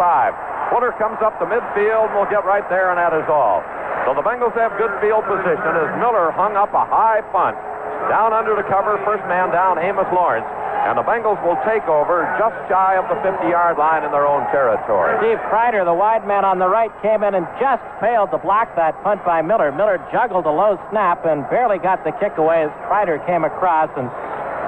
Fuller 0.74 0.92
comes 0.98 1.22
up 1.22 1.38
the 1.38 1.46
midfield 1.46 2.10
and 2.10 2.16
will 2.18 2.32
get 2.32 2.48
right 2.48 2.66
there, 2.72 2.90
and 2.90 2.98
that 2.98 3.14
is 3.14 3.28
all. 3.30 3.62
So 4.08 4.16
the 4.16 4.24
Bengals 4.24 4.56
have 4.56 4.74
good 4.80 4.96
field 5.04 5.28
position 5.28 5.76
as 5.76 5.92
Miller 6.00 6.32
hung 6.32 6.56
up 6.56 6.74
a 6.74 6.88
high 6.88 7.22
punt. 7.36 7.60
Down 8.08 8.32
under 8.32 8.56
the 8.56 8.64
cover, 8.70 9.02
first 9.04 9.26
man 9.26 9.50
down, 9.52 9.82
Amos 9.82 10.08
Lawrence. 10.14 10.48
And 10.88 10.96
the 10.96 11.04
Bengals 11.04 11.36
will 11.44 11.60
take 11.68 11.84
over 11.92 12.24
just 12.40 12.56
shy 12.72 12.96
of 12.96 13.04
the 13.12 13.20
50-yard 13.20 13.76
line 13.76 14.08
in 14.08 14.12
their 14.16 14.24
own 14.24 14.48
territory. 14.56 15.20
Steve 15.20 15.42
Kreider, 15.52 15.84
the 15.84 15.94
wide 15.94 16.24
man 16.24 16.46
on 16.48 16.64
the 16.64 16.70
right, 16.70 16.94
came 17.04 17.28
in 17.28 17.36
and 17.36 17.44
just 17.60 17.84
failed 18.00 18.32
to 18.32 18.40
block 18.40 18.72
that 18.80 18.96
punt 19.04 19.20
by 19.28 19.42
Miller. 19.44 19.74
Miller 19.76 20.00
juggled 20.16 20.46
a 20.48 20.54
low 20.54 20.80
snap 20.88 21.26
and 21.28 21.44
barely 21.50 21.76
got 21.76 22.06
the 22.08 22.16
kick 22.24 22.40
away 22.40 22.64
as 22.64 22.72
Kreider 22.88 23.20
came 23.28 23.44
across 23.44 23.92
and 24.00 24.08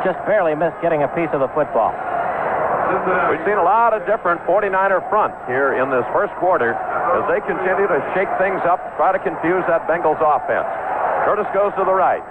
just 0.03 0.19
barely 0.27 0.55
missed 0.59 0.75
getting 0.83 1.07
a 1.07 1.11
piece 1.15 1.31
of 1.31 1.39
the 1.39 1.51
football. 1.55 1.95
We've 3.29 3.45
seen 3.45 3.61
a 3.61 3.63
lot 3.63 3.93
of 3.93 4.01
different 4.09 4.41
49er 4.49 5.05
fronts 5.13 5.37
here 5.45 5.77
in 5.77 5.93
this 5.93 6.03
first 6.11 6.33
quarter 6.41 6.73
as 6.73 7.23
they 7.29 7.41
continue 7.45 7.85
to 7.85 7.99
shake 8.17 8.29
things 8.41 8.61
up, 8.65 8.81
try 8.97 9.13
to 9.13 9.21
confuse 9.21 9.61
that 9.69 9.85
Bengals 9.85 10.17
offense. 10.17 10.65
Curtis 11.25 11.45
goes 11.53 11.69
to 11.77 11.85
the 11.85 11.93
right. 11.93 12.25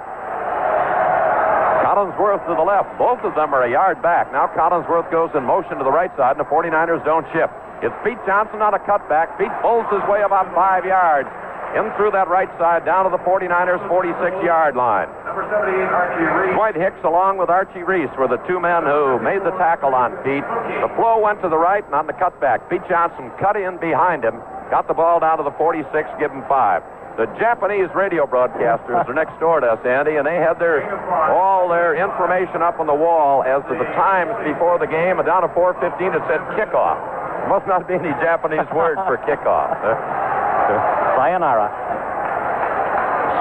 Collinsworth 1.88 2.44
to 2.44 2.52
the 2.52 2.68
left. 2.68 2.92
Both 3.00 3.24
of 3.24 3.32
them 3.32 3.56
are 3.56 3.64
a 3.64 3.70
yard 3.72 4.04
back. 4.04 4.28
Now 4.28 4.44
Collinsworth 4.52 5.08
goes 5.08 5.32
in 5.32 5.40
motion 5.48 5.80
to 5.80 5.84
the 5.84 5.90
right 5.90 6.12
side, 6.20 6.36
and 6.36 6.40
the 6.44 6.50
49ers 6.52 7.00
don't 7.00 7.24
shift. 7.32 7.48
It's 7.80 7.96
Pete 8.04 8.20
Johnson 8.28 8.60
on 8.60 8.76
a 8.76 8.82
cutback. 8.84 9.32
Pete 9.40 9.48
pulls 9.64 9.88
his 9.88 10.04
way 10.04 10.20
about 10.20 10.52
five 10.52 10.84
yards 10.84 11.32
in 11.72 11.88
through 11.96 12.12
that 12.12 12.28
right 12.28 12.52
side 12.60 12.84
down 12.84 13.08
to 13.08 13.10
the 13.10 13.22
49ers 13.24 13.80
46-yard 13.88 14.76
line. 14.76 15.08
Number 15.24 15.48
78, 15.48 15.88
Archie 15.88 16.28
Reese. 16.28 16.56
Dwight 16.60 16.76
Hicks 16.76 17.00
along 17.08 17.40
with 17.40 17.48
Archie 17.48 17.80
Reese 17.88 18.12
were 18.20 18.28
the 18.28 18.40
two 18.44 18.60
men 18.60 18.84
who 18.84 19.16
made 19.24 19.40
the 19.40 19.56
tackle 19.56 19.96
on 19.96 20.12
Pete. 20.20 20.44
The 20.84 20.92
flow 20.92 21.24
went 21.24 21.40
to 21.40 21.48
the 21.48 21.56
right 21.56 21.84
and 21.88 21.96
on 21.96 22.04
the 22.04 22.16
cutback. 22.20 22.68
Pete 22.68 22.84
Johnson 22.84 23.32
cut 23.40 23.56
in 23.56 23.80
behind 23.80 24.28
him, 24.28 24.36
got 24.68 24.92
the 24.92 24.94
ball 24.94 25.24
down 25.24 25.40
to 25.40 25.44
the 25.44 25.56
46, 25.56 25.88
give 26.20 26.28
him 26.28 26.44
five. 26.52 26.84
The 27.18 27.26
Japanese 27.34 27.90
radio 27.98 28.30
broadcasters 28.30 29.02
are 29.02 29.10
next 29.12 29.34
door 29.42 29.58
to 29.58 29.66
us, 29.66 29.82
Andy, 29.82 30.22
and 30.22 30.24
they 30.24 30.38
had 30.38 30.62
their 30.62 30.86
all 31.34 31.66
their 31.66 31.98
information 31.98 32.62
up 32.62 32.78
on 32.78 32.86
the 32.86 32.94
wall 32.94 33.42
as 33.42 33.58
to 33.66 33.74
the 33.74 33.90
times 33.98 34.38
before 34.46 34.78
the 34.78 34.86
game. 34.86 35.18
And 35.18 35.26
down 35.26 35.42
at 35.42 35.50
4:15, 35.50 36.14
it 36.14 36.22
said 36.30 36.38
kickoff. 36.54 36.94
There 37.42 37.50
must 37.50 37.66
not 37.66 37.90
be 37.90 37.98
any 37.98 38.14
Japanese 38.22 38.70
word 38.70 39.02
for 39.10 39.18
kickoff. 39.26 39.74
Sayonara. 41.18 41.66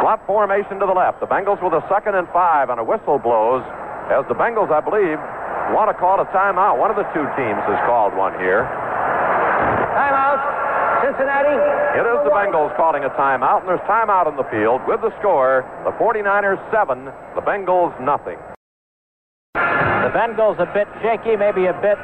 Slot 0.01 0.25
formation 0.25 0.81
to 0.81 0.89
the 0.89 0.97
left. 0.97 1.19
The 1.21 1.29
Bengals 1.29 1.61
with 1.61 1.77
a 1.77 1.85
second 1.85 2.15
and 2.15 2.27
five, 2.33 2.73
and 2.73 2.81
a 2.81 2.83
whistle 2.83 3.21
blows 3.21 3.61
as 4.09 4.25
the 4.25 4.33
Bengals, 4.33 4.73
I 4.73 4.81
believe, 4.81 5.21
want 5.69 5.93
to 5.93 5.93
call 5.93 6.17
a 6.17 6.25
timeout. 6.33 6.81
One 6.81 6.89
of 6.89 6.97
the 6.97 7.05
two 7.13 7.29
teams 7.37 7.61
has 7.69 7.77
called 7.85 8.17
one 8.17 8.33
here. 8.41 8.65
Timeout. 9.93 10.66
Cincinnati. 11.03 11.55
It 11.97 12.05
is 12.05 12.19
the 12.25 12.33
Bengals 12.33 12.75
calling 12.75 13.03
a 13.03 13.11
timeout, 13.13 13.61
and 13.61 13.69
there's 13.69 13.83
timeout 13.89 14.25
on 14.25 14.37
the 14.37 14.47
field 14.49 14.81
with 14.87 15.01
the 15.01 15.13
score 15.19 15.65
the 15.85 15.91
49ers 15.97 16.59
7, 16.71 17.05
the 17.35 17.41
Bengals 17.41 17.93
nothing. 18.01 18.37
The 19.53 20.13
Bengals 20.13 20.57
a 20.59 20.69
bit 20.73 20.87
shaky, 21.01 21.35
maybe 21.35 21.67
a 21.67 21.77
bit 21.81 21.97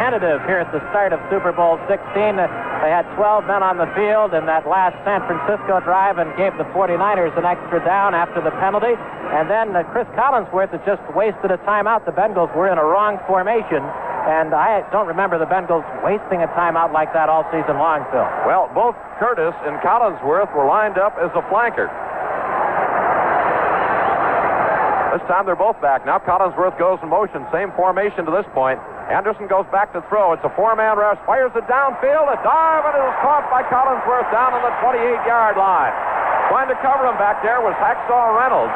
tentative 0.00 0.40
here 0.48 0.58
at 0.58 0.72
the 0.72 0.80
start 0.90 1.12
of 1.12 1.20
Super 1.30 1.52
Bowl 1.52 1.78
16. 1.86 2.02
They 2.36 2.92
had 2.92 3.06
12 3.16 3.46
men 3.46 3.62
on 3.62 3.76
the 3.78 3.88
field 3.94 4.34
in 4.34 4.46
that 4.46 4.66
last 4.66 4.96
San 5.04 5.20
Francisco 5.24 5.80
drive 5.80 6.18
and 6.18 6.32
gave 6.36 6.56
the 6.58 6.66
49ers 6.72 7.36
an 7.38 7.44
extra 7.44 7.80
down 7.84 8.14
after 8.14 8.40
the 8.40 8.52
penalty. 8.58 8.96
And 9.32 9.50
then 9.50 9.76
uh, 9.76 9.84
Cris 9.92 10.08
Collinsworth 10.16 10.72
had 10.72 10.84
just 10.84 11.02
wasted 11.14 11.50
a 11.50 11.58
timeout. 11.68 12.04
The 12.04 12.16
Bengals 12.16 12.52
were 12.56 12.68
in 12.68 12.78
a 12.78 12.84
wrong 12.84 13.20
formation. 13.26 13.84
And 14.26 14.50
I 14.50 14.82
don't 14.90 15.06
remember 15.06 15.38
the 15.38 15.46
Bengals 15.46 15.86
wasting 16.02 16.42
a 16.42 16.50
timeout 16.58 16.90
like 16.90 17.14
that 17.14 17.30
all 17.30 17.46
season 17.54 17.78
long, 17.78 18.02
Phil. 18.10 18.26
Well, 18.42 18.66
both 18.74 18.98
Curtis 19.22 19.54
and 19.62 19.78
Collinsworth 19.86 20.50
were 20.50 20.66
lined 20.66 20.98
up 20.98 21.14
as 21.22 21.30
a 21.38 21.46
flanker. 21.46 21.86
This 25.14 25.22
time 25.30 25.46
they're 25.46 25.54
both 25.54 25.80
back. 25.80 26.04
Now 26.04 26.18
Collinsworth 26.18 26.76
goes 26.76 26.98
in 27.06 27.08
motion. 27.08 27.46
Same 27.54 27.70
formation 27.78 28.26
to 28.26 28.32
this 28.34 28.44
point. 28.50 28.82
Anderson 29.06 29.46
goes 29.46 29.64
back 29.70 29.94
to 29.94 30.02
throw. 30.10 30.34
It's 30.34 30.42
a 30.42 30.50
four-man 30.58 30.98
rush. 30.98 31.22
Fires 31.24 31.54
it 31.54 31.62
downfield. 31.70 32.26
A 32.26 32.36
dive, 32.42 32.82
and 32.82 32.98
it 32.98 33.06
is 33.06 33.16
caught 33.22 33.46
by 33.46 33.62
Collinsworth 33.70 34.26
down 34.34 34.58
on 34.58 34.62
the 34.66 34.74
28-yard 34.82 35.54
line. 35.54 35.94
Trying 36.48 36.70
to 36.70 36.78
cover 36.78 37.06
him 37.06 37.18
back 37.18 37.42
there 37.42 37.58
was 37.60 37.74
Hacksaw 37.82 38.38
Reynolds 38.38 38.74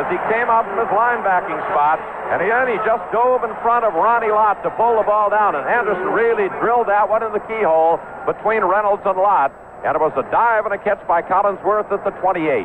as 0.00 0.08
he 0.08 0.16
came 0.32 0.48
out 0.48 0.64
from 0.64 0.80
his 0.80 0.88
linebacking 0.88 1.60
spot. 1.68 2.00
And 2.32 2.40
then 2.40 2.64
he 2.72 2.80
just 2.88 3.04
dove 3.12 3.44
in 3.44 3.52
front 3.60 3.84
of 3.84 3.92
Ronnie 3.92 4.32
Lott 4.32 4.64
to 4.64 4.70
pull 4.80 4.96
the 4.96 5.04
ball 5.04 5.28
down. 5.28 5.52
And 5.52 5.68
Anderson 5.68 6.16
really 6.16 6.48
drilled 6.64 6.88
that 6.88 7.08
one 7.12 7.20
in 7.20 7.32
the 7.36 7.44
keyhole 7.44 8.00
between 8.24 8.64
Reynolds 8.64 9.04
and 9.04 9.20
Lott. 9.20 9.52
And 9.84 9.92
it 9.92 10.00
was 10.00 10.16
a 10.16 10.24
dive 10.32 10.64
and 10.64 10.72
a 10.72 10.80
catch 10.80 11.04
by 11.04 11.20
Collinsworth 11.20 11.92
at 11.92 12.00
the 12.08 12.14
28. 12.24 12.64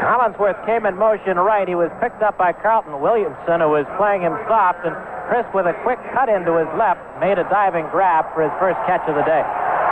Collinsworth 0.00 0.56
came 0.64 0.86
in 0.86 0.96
motion 0.96 1.36
right. 1.36 1.68
He 1.68 1.74
was 1.74 1.92
picked 2.00 2.22
up 2.22 2.38
by 2.38 2.52
Carlton 2.52 3.00
Williamson, 3.00 3.60
who 3.60 3.68
was 3.68 3.84
playing 4.00 4.22
him 4.22 4.36
soft. 4.48 4.80
And 4.88 4.96
Cris, 5.28 5.44
with 5.52 5.66
a 5.66 5.76
quick 5.84 6.00
cut 6.16 6.32
into 6.32 6.56
his 6.56 6.68
left, 6.80 7.00
made 7.20 7.36
a 7.36 7.44
diving 7.52 7.84
grab 7.92 8.24
for 8.32 8.44
his 8.44 8.52
first 8.56 8.80
catch 8.88 9.04
of 9.08 9.16
the 9.16 9.26
day. 9.28 9.44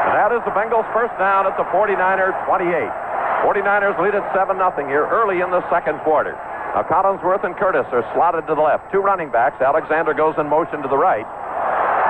And 0.04 0.12
that 0.12 0.30
is 0.36 0.44
the 0.44 0.52
Bengals' 0.52 0.84
first 0.92 1.16
down 1.16 1.48
at 1.48 1.56
the 1.56 1.64
49er 1.72 2.32
28. 2.44 2.68
49ers 3.44 3.96
lead 4.00 4.16
at 4.16 4.24
7 4.32 4.56
0 4.56 4.88
here 4.88 5.04
early 5.08 5.40
in 5.40 5.52
the 5.52 5.64
second 5.68 6.00
quarter. 6.00 6.32
Now 6.76 6.82
Collinsworth 6.84 7.44
and 7.44 7.56
Curtis 7.56 7.86
are 7.92 8.04
slotted 8.16 8.46
to 8.48 8.54
the 8.54 8.60
left. 8.60 8.90
Two 8.90 8.98
running 9.00 9.30
backs. 9.30 9.60
Alexander 9.60 10.12
goes 10.12 10.34
in 10.36 10.48
motion 10.48 10.82
to 10.82 10.88
the 10.88 10.96
right. 10.96 11.24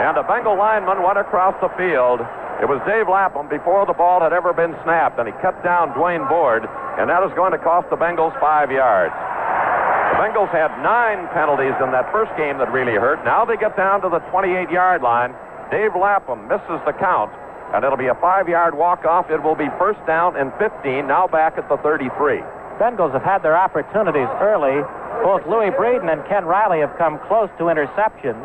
And 0.03 0.17
a 0.19 0.25
Bengal 0.25 0.57
lineman 0.57 1.03
went 1.03 1.19
across 1.19 1.55
the 1.61 1.69
field. 1.79 2.19
It 2.63 2.71
was 2.71 2.79
Dave 2.87 3.11
Lapham 3.11 3.51
before 3.51 3.85
the 3.85 3.93
ball 3.93 4.23
had 4.23 4.33
ever 4.33 4.55
been 4.55 4.75
snapped, 4.87 5.19
and 5.19 5.27
he 5.27 5.35
cut 5.43 5.59
down 5.63 5.91
Dwaine 5.95 6.27
Board, 6.31 6.63
and 6.99 7.11
that 7.11 7.23
is 7.27 7.35
going 7.35 7.51
to 7.51 7.59
cost 7.59 7.91
the 7.91 7.99
Bengals 7.99 8.35
five 8.39 8.71
yards. 8.71 9.15
The 10.15 10.19
Bengals 10.23 10.51
had 10.55 10.71
nine 10.83 11.27
penalties 11.35 11.75
in 11.83 11.91
that 11.91 12.11
first 12.15 12.31
game 12.39 12.59
that 12.59 12.71
really 12.71 12.95
hurt. 12.95 13.23
Now 13.27 13.45
they 13.45 13.59
get 13.59 13.77
down 13.77 14.01
to 14.03 14.09
the 14.09 14.23
28 14.31 14.71
yard 14.71 15.03
line. 15.03 15.35
Dave 15.71 15.99
Lapham 15.99 16.47
misses 16.47 16.79
the 16.87 16.95
count, 16.95 17.35
and 17.75 17.85
it'll 17.85 17.99
be 17.99 18.07
a 18.07 18.15
five 18.23 18.49
yard 18.49 18.79
walk 18.79 19.05
off. 19.05 19.31
It 19.31 19.43
will 19.43 19.57
be 19.59 19.69
first 19.79 19.99
down 20.07 20.37
and 20.37 20.53
15, 20.63 21.07
now 21.07 21.27
back 21.27 21.59
at 21.59 21.69
the 21.69 21.77
33. 21.79 22.39
Bengals 22.79 23.13
have 23.13 23.23
had 23.23 23.43
their 23.43 23.57
opportunities 23.57 24.31
early. 24.39 24.83
Both 25.27 25.47
Louis 25.47 25.71
Breeden 25.75 26.11
and 26.11 26.25
Ken 26.27 26.45
Riley 26.45 26.81
have 26.81 26.95
come 26.99 27.19
close 27.27 27.51
to 27.59 27.65
interceptions. 27.65 28.39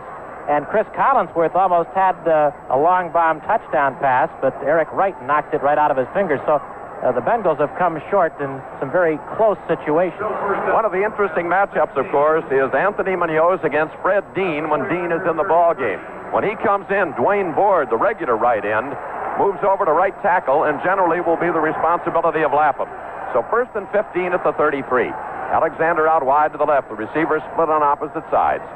And 0.49 0.65
Cris 0.65 0.87
Collinsworth 0.97 1.53
almost 1.53 1.89
had 1.93 2.17
uh, 2.25 2.49
a 2.73 2.77
long 2.77 3.11
bomb 3.11 3.41
touchdown 3.41 3.93
pass, 4.01 4.29
but 4.41 4.57
Eric 4.65 4.89
Wright 4.91 5.13
knocked 5.25 5.53
it 5.53 5.61
right 5.61 5.77
out 5.77 5.91
of 5.91 5.97
his 5.97 6.07
fingers. 6.13 6.41
So 6.49 6.57
uh, 6.57 7.11
the 7.13 7.21
Bengals 7.21 7.61
have 7.61 7.69
come 7.77 8.01
short 8.09 8.33
in 8.41 8.61
some 8.79 8.89
very 8.91 9.21
close 9.37 9.57
situations. 9.69 10.25
One 10.73 10.85
of 10.85 10.91
the 10.91 11.05
interesting 11.05 11.45
matchups, 11.45 11.93
of 11.93 12.09
course, 12.09 12.45
is 12.49 12.73
Anthony 12.73 13.15
Munoz 13.15 13.61
against 13.61 13.93
Fred 14.01 14.25
Dean 14.33 14.69
when 14.73 14.89
Dean 14.89 15.13
is 15.13 15.21
in 15.29 15.37
the 15.37 15.45
ball 15.45 15.75
game. 15.77 16.01
When 16.33 16.43
he 16.43 16.57
comes 16.61 16.85
in, 16.89 17.13
Dwaine 17.13 17.53
Board, 17.53 17.89
the 17.89 17.97
regular 17.97 18.37
right 18.37 18.65
end, 18.65 18.93
moves 19.39 19.63
over 19.63 19.87
to 19.87 19.95
right 19.95 20.13
tackle 20.21 20.67
and 20.67 20.75
generally 20.83 21.23
will 21.23 21.39
be 21.39 21.47
the 21.47 21.63
responsibility 21.63 22.43
of 22.43 22.51
Lapham. 22.51 22.91
So 23.31 23.47
first 23.47 23.71
and 23.79 23.87
15 23.95 24.35
at 24.35 24.43
the 24.43 24.51
33. 24.59 25.07
Alexander 25.55 26.05
out 26.11 26.27
wide 26.27 26.51
to 26.51 26.59
the 26.59 26.67
left. 26.67 26.91
The 26.91 26.99
receivers 26.99 27.41
split 27.55 27.71
on 27.71 27.81
opposite 27.81 28.27
sides. 28.29 28.67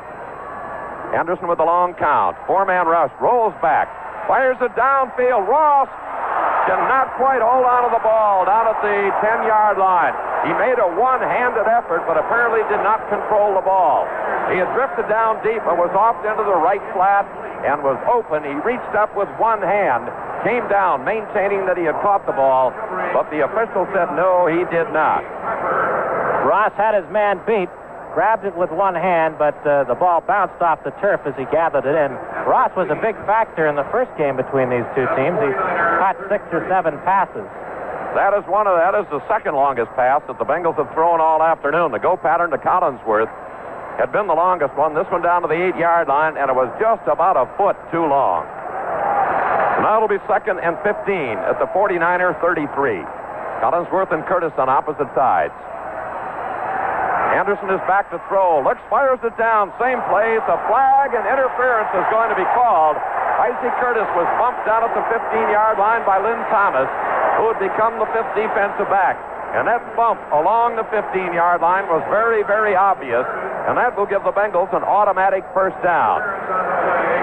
Anderson 1.11 1.51
with 1.51 1.59
the 1.59 1.68
long 1.68 1.93
count. 1.99 2.39
Four-man 2.47 2.88
rush. 2.88 3.11
Rolls 3.20 3.53
back. 3.61 3.91
Fires 4.26 4.57
it 4.64 4.72
downfield. 4.74 5.45
Ross 5.45 5.91
cannot 6.66 7.11
quite 7.20 7.43
hold 7.43 7.68
on 7.68 7.84
to 7.84 7.91
the 7.91 7.99
ball 8.01 8.47
down 8.47 8.66
at 8.72 8.80
the 8.80 9.11
10-yard 9.20 9.78
line. 9.78 10.16
He 10.47 10.55
made 10.55 10.80
a 10.80 10.88
one-handed 10.95 11.68
effort, 11.68 12.07
but 12.07 12.16
apparently 12.16 12.64
did 12.72 12.82
not 12.82 13.03
control 13.11 13.53
the 13.53 13.64
ball. 13.64 14.07
He 14.47 14.57
had 14.59 14.72
drifted 14.72 15.11
down 15.11 15.43
deep 15.43 15.59
and 15.59 15.76
was 15.76 15.91
off 15.91 16.18
into 16.24 16.43
the 16.43 16.55
right 16.55 16.84
flat 16.95 17.28
and 17.68 17.84
was 17.84 17.99
open. 18.07 18.43
He 18.43 18.55
reached 18.64 18.95
up 18.95 19.11
with 19.16 19.28
one 19.39 19.61
hand, 19.61 20.07
came 20.44 20.68
down, 20.70 21.04
maintaining 21.04 21.66
that 21.66 21.78
he 21.78 21.84
had 21.84 21.96
caught 22.04 22.26
the 22.26 22.36
ball, 22.36 22.72
but 23.16 23.30
the 23.32 23.44
official 23.44 23.88
said 23.96 24.12
no, 24.16 24.48
he 24.48 24.64
did 24.70 24.91
not. 24.91 25.24
Ross 26.46 26.74
had 26.76 26.94
his 26.94 27.08
man 27.12 27.39
beat, 27.48 27.72
grabbed 28.14 28.46
it 28.46 28.56
with 28.56 28.70
one 28.70 28.94
hand, 28.94 29.39
but 29.39 29.56
uh, 29.66 29.84
the 29.86 29.96
ball 29.96 30.22
bounced 30.22 30.62
off 30.62 30.84
the 30.84 30.91
turf 31.02 31.22
as 31.26 31.34
he 31.39 31.46
gathered 31.50 31.88
it 31.88 31.96
in. 31.96 32.12
Ross 32.46 32.70
was 32.76 32.91
a 32.91 33.00
big 33.00 33.16
factor 33.26 33.66
in 33.66 33.76
the 33.76 33.88
first 33.89 34.12
game 34.18 34.36
between 34.36 34.70
these 34.70 34.86
two 34.94 35.08
teams. 35.16 35.39
He 35.39 35.52
caught 35.98 36.20
six 36.30 36.44
or 36.52 36.62
seven 36.70 37.00
passes. 37.08 37.48
That 38.14 38.38
is 38.38 38.46
one 38.46 38.68
of 38.68 38.78
that 38.78 38.94
is 38.94 39.10
the 39.10 39.26
second 39.26 39.56
longest 39.56 39.89
pass 39.98 40.22
that 40.28 40.38
the 40.38 40.46
Bengals 40.46 40.78
have 40.78 40.94
thrown 40.94 41.18
all 41.18 41.41
afternoon. 41.41 41.91
The 41.91 41.98
go 41.98 42.16
pattern 42.16 42.52
to 42.52 42.60
Collinsworth 42.62 43.32
had 43.98 44.12
been 44.12 44.28
the 44.28 44.38
longest 44.38 44.76
one. 44.76 44.94
This 44.94 45.10
one 45.10 45.24
down 45.24 45.41
to 45.41 45.48
the 45.48 45.58
eight-yard 45.58 46.08
line, 46.08 46.38
and 46.38 46.50
it 46.50 46.54
was 46.54 46.70
just 46.80 47.02
about 47.08 47.38
a 47.38 47.50
foot 47.58 47.78
too 47.89 48.06
long. 48.06 48.46
Now 49.84 49.99
it'll 49.99 50.07
be 50.07 50.23
second 50.31 50.63
and 50.63 50.79
15 50.79 50.95
at 51.43 51.59
the 51.59 51.67
49er 51.75 52.39
33. 52.39 53.03
Collinsworth 53.59 54.15
and 54.15 54.23
Curtis 54.31 54.55
on 54.55 54.71
opposite 54.71 55.11
sides. 55.11 55.51
Anderson 57.36 57.67
is 57.67 57.84
back 57.84 58.07
to 58.15 58.21
throw. 58.31 58.63
Looks, 58.63 58.79
fires 58.88 59.19
it 59.27 59.36
down. 59.36 59.75
Same 59.84 59.99
place. 60.07 60.39
A 60.47 60.55
flag 60.71 61.11
and 61.11 61.27
interference 61.27 61.91
is 61.99 62.07
going 62.15 62.31
to 62.31 62.39
be 62.39 62.47
called. 62.55 62.95
Isaac 63.43 63.75
Curtis 63.84 64.07
was 64.15 64.23
bumped 64.39 64.63
down 64.63 64.88
at 64.88 64.93
the 64.95 65.03
15-yard 65.11 65.75
line 65.75 66.07
by 66.07 66.15
Lynn 66.15 66.39
Thomas, 66.47 66.88
who 67.36 67.51
had 67.51 67.59
become 67.59 67.99
the 67.99 68.07
fifth 68.15 68.31
defensive 68.39 68.88
back. 68.88 69.19
And 69.54 69.70
that 69.70 69.86
bump 69.93 70.18
along 70.34 70.82
the 70.82 70.88
15-yard 70.89 71.62
line 71.62 71.86
was 71.86 72.01
very, 72.10 72.41
very 72.41 72.74
obvious, 72.74 73.22
and 73.70 73.78
that 73.78 73.93
will 73.93 74.10
give 74.10 74.26
the 74.26 74.34
Bengals 74.34 74.74
an 74.74 74.82
automatic 74.82 75.45
first 75.54 75.78
down. 75.86 76.26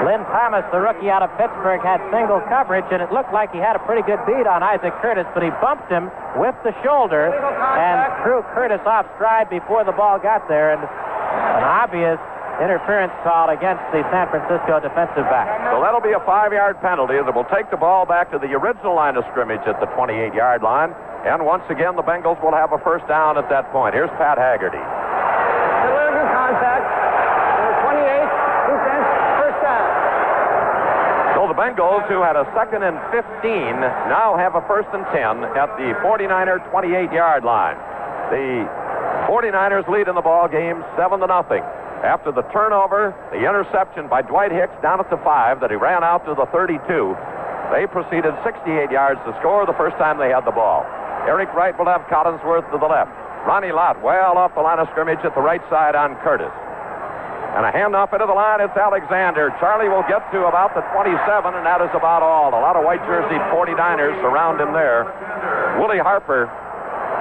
Lynn 0.06 0.22
Thomas, 0.30 0.62
the 0.70 0.78
rookie 0.78 1.10
out 1.10 1.26
of 1.26 1.28
Pittsburgh, 1.34 1.82
had 1.82 1.98
single 2.14 2.38
coverage, 2.46 2.86
and 2.94 3.02
it 3.02 3.10
looked 3.10 3.34
like 3.34 3.50
he 3.50 3.58
had 3.58 3.74
a 3.74 3.82
pretty 3.82 4.06
good 4.06 4.22
beat 4.30 4.46
on 4.46 4.62
Isaac 4.62 4.94
Curtis, 5.02 5.26
but 5.34 5.42
he 5.42 5.50
bumped 5.58 5.90
him 5.90 6.06
with 6.38 6.54
the 6.62 6.70
shoulder 6.86 7.34
and 7.34 7.98
threw 8.22 8.46
Curtis 8.54 8.80
off 8.86 9.10
stride 9.18 9.50
before 9.50 9.82
the 9.82 9.92
ball 9.92 10.22
got 10.22 10.46
there, 10.46 10.70
and 10.70 10.80
an 10.80 11.66
obvious 11.66 12.22
interference 12.60 13.12
call 13.24 13.48
against 13.48 13.82
the 13.90 14.04
San 14.12 14.28
Francisco 14.28 14.78
defensive 14.80 15.24
back. 15.32 15.48
So 15.72 15.80
that'll 15.80 16.04
be 16.04 16.12
a 16.12 16.20
five-yard 16.28 16.80
penalty 16.84 17.16
that 17.16 17.32
will 17.34 17.48
take 17.48 17.70
the 17.72 17.80
ball 17.80 18.04
back 18.04 18.30
to 18.30 18.38
the 18.38 18.52
original 18.52 18.94
line 18.94 19.16
of 19.16 19.24
scrimmage 19.32 19.64
at 19.66 19.80
the 19.80 19.88
28-yard 19.96 20.62
line, 20.62 20.92
and 21.24 21.44
once 21.44 21.64
again 21.72 21.96
the 21.96 22.04
Bengals 22.04 22.36
will 22.44 22.52
have 22.52 22.72
a 22.72 22.78
first 22.84 23.08
down 23.08 23.40
at 23.40 23.48
that 23.48 23.72
point. 23.72 23.94
Here's 23.96 24.12
Pat 24.20 24.36
Haggerty. 24.36 24.80
contact. 26.36 26.84
28, 27.80 28.28
first 29.40 29.60
down. 29.64 29.88
So 31.34 31.48
the 31.48 31.56
Bengals, 31.56 32.04
who 32.12 32.20
had 32.20 32.36
a 32.36 32.44
second 32.52 32.82
and 32.84 33.00
15, 33.08 33.80
now 34.12 34.36
have 34.36 34.54
a 34.54 34.60
first 34.68 34.88
and 34.92 35.04
10 35.16 35.56
at 35.56 35.72
the 35.80 35.96
49er 36.04 36.60
28-yard 36.70 37.44
line. 37.44 37.76
The 38.28 38.68
49ers 39.26 39.88
lead 39.88 40.08
in 40.08 40.14
the 40.14 40.20
ball 40.22 40.48
game 40.48 40.84
7 40.96 41.20
to 41.20 41.26
nothing. 41.26 41.62
After 42.02 42.32
the 42.32 42.42
turnover, 42.48 43.12
the 43.30 43.44
interception 43.44 44.08
by 44.08 44.22
Dwight 44.22 44.52
Hicks 44.52 44.72
down 44.80 45.00
at 45.00 45.10
the 45.10 45.20
5 45.20 45.60
that 45.60 45.70
he 45.70 45.76
ran 45.76 46.02
out 46.02 46.24
to 46.24 46.34
the 46.34 46.48
32, 46.48 47.12
they 47.70 47.86
proceeded 47.86 48.32
68 48.42 48.90
yards 48.90 49.20
to 49.28 49.36
score 49.38 49.66
the 49.66 49.76
first 49.76 49.96
time 50.00 50.16
they 50.16 50.32
had 50.32 50.48
the 50.48 50.56
ball. 50.56 50.82
Eric 51.28 51.52
Wright 51.52 51.76
will 51.76 51.86
have 51.92 52.02
Collinsworth 52.08 52.64
to 52.72 52.78
the 52.80 52.88
left. 52.88 53.12
Ronnie 53.44 53.72
Lott 53.72 54.00
well 54.02 54.36
off 54.40 54.54
the 54.56 54.64
line 54.64 54.80
of 54.80 54.88
scrimmage 54.90 55.20
at 55.24 55.34
the 55.34 55.44
right 55.44 55.62
side 55.68 55.94
on 55.94 56.16
Curtis. 56.24 56.52
And 57.50 57.66
a 57.66 57.72
handoff 57.74 58.14
into 58.14 58.24
the 58.24 58.32
line, 58.32 58.62
it's 58.62 58.76
Alexander. 58.78 59.50
Charlie 59.58 59.90
will 59.90 60.06
get 60.06 60.22
to 60.30 60.46
about 60.46 60.72
the 60.72 60.86
27, 60.94 61.18
and 61.52 61.66
that 61.66 61.82
is 61.82 61.90
about 61.92 62.22
all. 62.22 62.54
A 62.54 62.62
lot 62.62 62.76
of 62.76 62.84
white 62.86 63.02
jersey 63.10 63.36
49ers 63.50 64.14
surround 64.22 64.60
him 64.60 64.72
there. 64.72 65.04
Willie 65.76 65.98
Harper, 65.98 66.46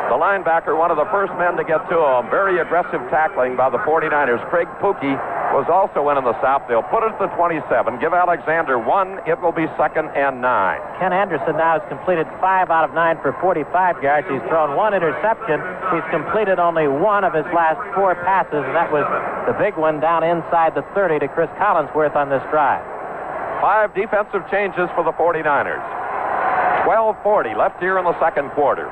the 0.09 0.17
linebacker, 0.17 0.73
one 0.73 0.89
of 0.89 0.97
the 0.97 1.05
first 1.13 1.29
men 1.37 1.53
to 1.55 1.63
get 1.63 1.85
to 1.85 1.97
him. 2.01 2.25
Very 2.33 2.57
aggressive 2.57 2.97
tackling 3.13 3.55
by 3.55 3.69
the 3.69 3.77
49ers. 3.85 4.41
Craig 4.49 4.65
Puki 4.81 5.13
was 5.53 5.69
also 5.69 6.09
in 6.09 6.17
in 6.17 6.25
the 6.25 6.33
stop. 6.41 6.65
They'll 6.65 6.85
put 6.89 7.05
it 7.05 7.13
at 7.13 7.21
the 7.21 7.29
27. 7.37 7.61
Give 8.01 8.13
Alexander 8.13 8.81
one. 8.81 9.21
It 9.29 9.37
will 9.37 9.53
be 9.53 9.69
second 9.77 10.09
and 10.17 10.41
nine. 10.41 10.81
Ken 10.97 11.13
Anderson 11.13 11.57
now 11.57 11.77
has 11.77 11.85
completed 11.89 12.25
five 12.41 12.73
out 12.73 12.89
of 12.89 12.93
nine 12.97 13.21
for 13.21 13.37
45 13.37 14.01
yards. 14.01 14.25
He's 14.29 14.41
thrown 14.49 14.73
one 14.73 14.97
interception. 14.97 15.61
He's 15.93 16.05
completed 16.09 16.57
only 16.57 16.89
one 16.89 17.21
of 17.21 17.33
his 17.33 17.45
last 17.53 17.77
four 17.93 18.17
passes, 18.25 18.65
and 18.65 18.73
that 18.73 18.89
was 18.89 19.05
the 19.45 19.53
big 19.61 19.77
one 19.77 20.01
down 20.01 20.25
inside 20.25 20.73
the 20.73 20.85
30 20.97 21.21
to 21.21 21.27
Cris 21.29 21.49
Collinsworth 21.61 22.17
on 22.17 22.33
this 22.33 22.41
drive. 22.49 22.81
Five 23.61 23.93
defensive 23.93 24.41
changes 24.49 24.89
for 24.97 25.05
the 25.05 25.13
49ers. 25.13 25.85
12:40 26.85 27.53
left 27.53 27.77
here 27.79 27.97
in 27.97 28.05
the 28.05 28.17
second 28.19 28.49
quarter. 28.57 28.89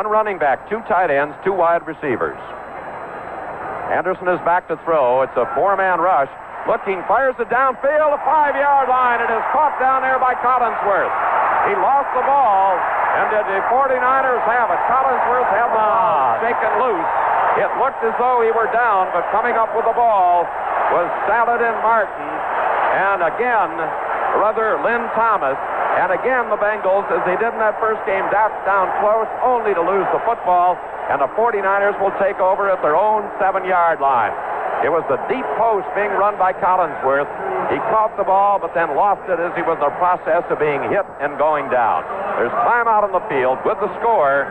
One 0.00 0.08
running 0.08 0.40
back, 0.40 0.64
two 0.72 0.80
tight 0.88 1.12
ends, 1.12 1.36
two 1.44 1.52
wide 1.52 1.84
receivers. 1.84 2.40
Anderson 3.92 4.32
is 4.32 4.40
back 4.48 4.64
to 4.72 4.80
throw. 4.80 5.20
It's 5.20 5.36
a 5.36 5.44
four-man 5.52 6.00
rush. 6.00 6.32
Looking, 6.64 7.04
fires 7.04 7.36
it 7.36 7.52
downfield, 7.52 8.08
a 8.08 8.20
five-yard 8.24 8.88
line. 8.88 9.20
It 9.20 9.28
is 9.28 9.44
caught 9.52 9.76
down 9.76 10.00
there 10.00 10.16
by 10.16 10.32
Collinsworth. 10.40 11.12
He 11.68 11.76
lost 11.84 12.08
the 12.16 12.24
ball, 12.24 12.80
and 12.80 13.28
did 13.28 13.44
the 13.44 13.60
49ers 13.68 14.40
have 14.48 14.72
it? 14.72 14.80
Collinsworth 14.88 15.52
had 15.52 15.68
the 15.68 15.76
ball 15.76 16.32
ah. 16.32 16.40
shaken 16.40 16.72
loose. 16.80 17.12
It 17.60 17.68
looked 17.76 18.00
as 18.00 18.16
though 18.16 18.40
he 18.40 18.48
were 18.56 18.72
down, 18.72 19.12
but 19.12 19.28
coming 19.36 19.60
up 19.60 19.68
with 19.76 19.84
the 19.84 19.92
ball 19.92 20.48
was 20.96 21.12
Saladin 21.28 21.76
Martin. 21.84 22.32
And 22.96 23.20
again, 23.20 23.68
brother 24.34 24.78
Lynn 24.82 25.06
Thomas. 25.14 25.58
And 25.98 26.14
again, 26.14 26.48
the 26.48 26.56
Bengals, 26.56 27.04
as 27.10 27.20
they 27.26 27.36
did 27.36 27.52
in 27.52 27.60
that 27.60 27.76
first 27.82 28.00
game, 28.06 28.24
down 28.30 28.86
close, 29.02 29.28
only 29.42 29.74
to 29.74 29.82
lose 29.82 30.06
the 30.14 30.22
football. 30.22 30.78
And 31.10 31.18
the 31.18 31.28
49ers 31.34 31.98
will 31.98 32.14
take 32.22 32.38
over 32.38 32.70
at 32.70 32.80
their 32.80 32.94
own 32.94 33.26
seven-yard 33.42 33.98
line. 33.98 34.32
It 34.80 34.88
was 34.88 35.04
the 35.12 35.20
deep 35.28 35.44
post 35.60 35.84
being 35.92 36.08
run 36.16 36.40
by 36.40 36.56
Collinsworth. 36.56 37.28
He 37.68 37.76
caught 37.92 38.16
the 38.16 38.24
ball, 38.24 38.56
but 38.56 38.72
then 38.72 38.96
lost 38.96 39.28
it 39.28 39.36
as 39.36 39.52
he 39.52 39.60
was 39.60 39.76
in 39.76 39.84
the 39.84 39.96
process 40.00 40.40
of 40.48 40.56
being 40.56 40.80
hit 40.88 41.04
and 41.20 41.36
going 41.36 41.68
down. 41.68 42.00
There's 42.40 42.54
time 42.64 42.88
out 42.88 43.04
on 43.04 43.12
the 43.12 43.20
field 43.28 43.60
with 43.68 43.76
the 43.76 43.92
score. 44.00 44.48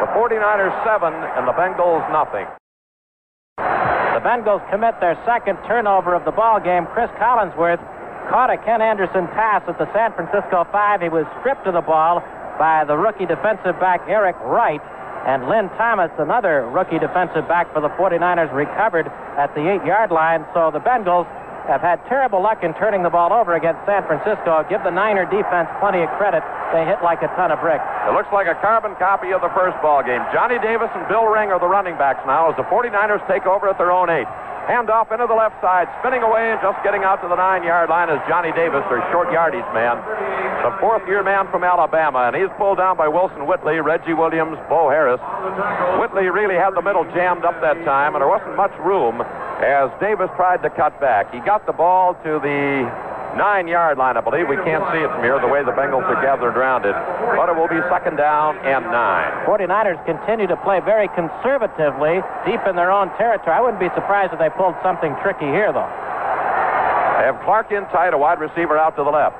The 0.00 0.08
49ers 0.16 0.72
seven 0.80 1.12
and 1.12 1.44
the 1.44 1.52
Bengals 1.52 2.00
nothing. 2.08 2.48
The 3.60 4.24
Bengals 4.24 4.64
commit 4.72 4.96
their 5.00 5.20
second 5.28 5.60
turnover 5.68 6.16
of 6.16 6.24
the 6.24 6.32
ball 6.32 6.56
game. 6.56 6.88
Cris 6.96 7.12
Collinsworth 7.20 7.84
caught 8.30 8.48
a 8.48 8.56
Ken 8.62 8.80
Anderson 8.80 9.26
pass 9.34 9.66
at 9.66 9.76
the 9.76 9.90
San 9.92 10.14
Francisco 10.14 10.62
5. 10.70 11.02
He 11.02 11.10
was 11.10 11.26
stripped 11.42 11.66
of 11.66 11.74
the 11.74 11.82
ball 11.82 12.22
by 12.62 12.86
the 12.86 12.96
rookie 12.96 13.26
defensive 13.26 13.74
back 13.82 14.06
Eric 14.06 14.38
Wright. 14.46 14.80
And 15.26 15.50
Lynn 15.50 15.68
Thomas, 15.76 16.10
another 16.16 16.64
rookie 16.70 16.98
defensive 17.02 17.46
back 17.50 17.68
for 17.74 17.82
the 17.82 17.90
49ers, 17.98 18.54
recovered 18.54 19.10
at 19.36 19.52
the 19.58 19.68
eight 19.68 19.84
yard 19.84 20.10
line. 20.14 20.46
So 20.54 20.70
the 20.70 20.78
Bengals 20.78 21.26
have 21.70 21.86
had 21.86 22.02
terrible 22.10 22.42
luck 22.42 22.66
in 22.66 22.74
turning 22.74 23.06
the 23.06 23.14
ball 23.14 23.30
over 23.30 23.54
against 23.54 23.86
San 23.86 24.02
Francisco. 24.02 24.66
Give 24.66 24.82
the 24.82 24.90
Niner 24.90 25.22
defense 25.22 25.70
plenty 25.78 26.02
of 26.02 26.10
credit. 26.18 26.42
They 26.74 26.82
hit 26.82 26.98
like 26.98 27.22
a 27.22 27.30
ton 27.38 27.54
of 27.54 27.62
bricks. 27.62 27.86
It 28.10 28.12
looks 28.12 28.26
like 28.34 28.50
a 28.50 28.58
carbon 28.58 28.98
copy 28.98 29.30
of 29.30 29.38
the 29.38 29.54
first 29.54 29.78
ball 29.78 30.02
game. 30.02 30.18
Johnny 30.34 30.58
Davis 30.58 30.90
and 30.98 31.06
Bill 31.06 31.30
Ring 31.30 31.54
are 31.54 31.62
the 31.62 31.70
running 31.70 31.94
backs 31.94 32.26
now 32.26 32.50
as 32.50 32.58
the 32.58 32.66
49ers 32.66 33.22
take 33.30 33.46
over 33.46 33.70
at 33.70 33.78
their 33.78 33.94
own 33.94 34.10
eight. 34.10 34.26
Handoff 34.66 35.10
into 35.14 35.26
the 35.26 35.34
left 35.34 35.58
side, 35.62 35.86
spinning 36.02 36.22
away 36.22 36.50
and 36.50 36.58
just 36.60 36.78
getting 36.82 37.02
out 37.02 37.22
to 37.22 37.28
the 37.30 37.38
nine 37.38 37.62
yard 37.62 37.88
line 37.88 38.10
is 38.10 38.18
Johnny 38.26 38.50
Davis, 38.52 38.82
their 38.90 39.02
short 39.14 39.30
yardage 39.30 39.66
man. 39.70 39.98
The 40.66 40.74
fourth 40.78 41.06
year 41.06 41.22
man 41.22 41.46
from 41.54 41.62
Alabama, 41.62 42.30
and 42.30 42.36
he's 42.36 42.50
pulled 42.58 42.78
down 42.78 42.98
by 42.98 43.08
Wilson 43.08 43.46
Whitley, 43.46 43.78
Reggie 43.78 44.14
Williams, 44.14 44.58
Bo 44.68 44.90
Harris. 44.90 45.22
Whitley 45.98 46.30
really 46.30 46.58
had 46.58 46.74
the 46.74 46.82
middle 46.82 47.06
jammed 47.14 47.46
up 47.46 47.58
that 47.62 47.78
time, 47.86 48.14
and 48.14 48.22
there 48.22 48.28
wasn't 48.30 48.54
much 48.54 48.74
room 48.82 49.22
as 49.60 49.90
Davis 50.00 50.30
tried 50.36 50.62
to 50.62 50.70
cut 50.70 51.00
back. 51.00 51.32
He 51.32 51.40
got 51.40 51.66
the 51.66 51.72
ball 51.72 52.14
to 52.24 52.40
the 52.40 52.88
nine 53.36 53.68
yard 53.68 53.98
line, 53.98 54.16
I 54.16 54.20
believe. 54.20 54.48
We 54.48 54.56
can't 54.56 54.84
see 54.90 55.04
it 55.04 55.10
from 55.10 55.22
here 55.22 55.38
the 55.38 55.48
way 55.48 55.62
the 55.62 55.76
Bengals 55.76 56.06
are 56.08 56.20
gathered 56.22 56.56
around 56.56 56.86
it. 56.86 56.96
But 57.36 57.48
it 57.48 57.54
will 57.54 57.68
be 57.68 57.80
second 57.92 58.16
down 58.16 58.58
and 58.64 58.84
nine. 58.88 59.30
49ers 59.46 60.00
continue 60.06 60.46
to 60.46 60.56
play 60.64 60.80
very 60.80 61.08
conservatively 61.12 62.24
deep 62.46 62.60
in 62.66 62.74
their 62.74 62.90
own 62.90 63.12
territory. 63.20 63.54
I 63.54 63.60
wouldn't 63.60 63.80
be 63.80 63.92
surprised 63.94 64.32
if 64.32 64.38
they 64.38 64.50
pulled 64.50 64.74
something 64.82 65.14
tricky 65.22 65.46
here, 65.46 65.72
though. 65.72 65.90
They 67.20 67.28
have 67.28 67.38
Clark 67.44 67.70
in 67.70 67.84
tight, 67.92 68.14
a 68.14 68.18
wide 68.18 68.40
receiver 68.40 68.78
out 68.78 68.96
to 68.96 69.04
the 69.04 69.12
left. 69.12 69.36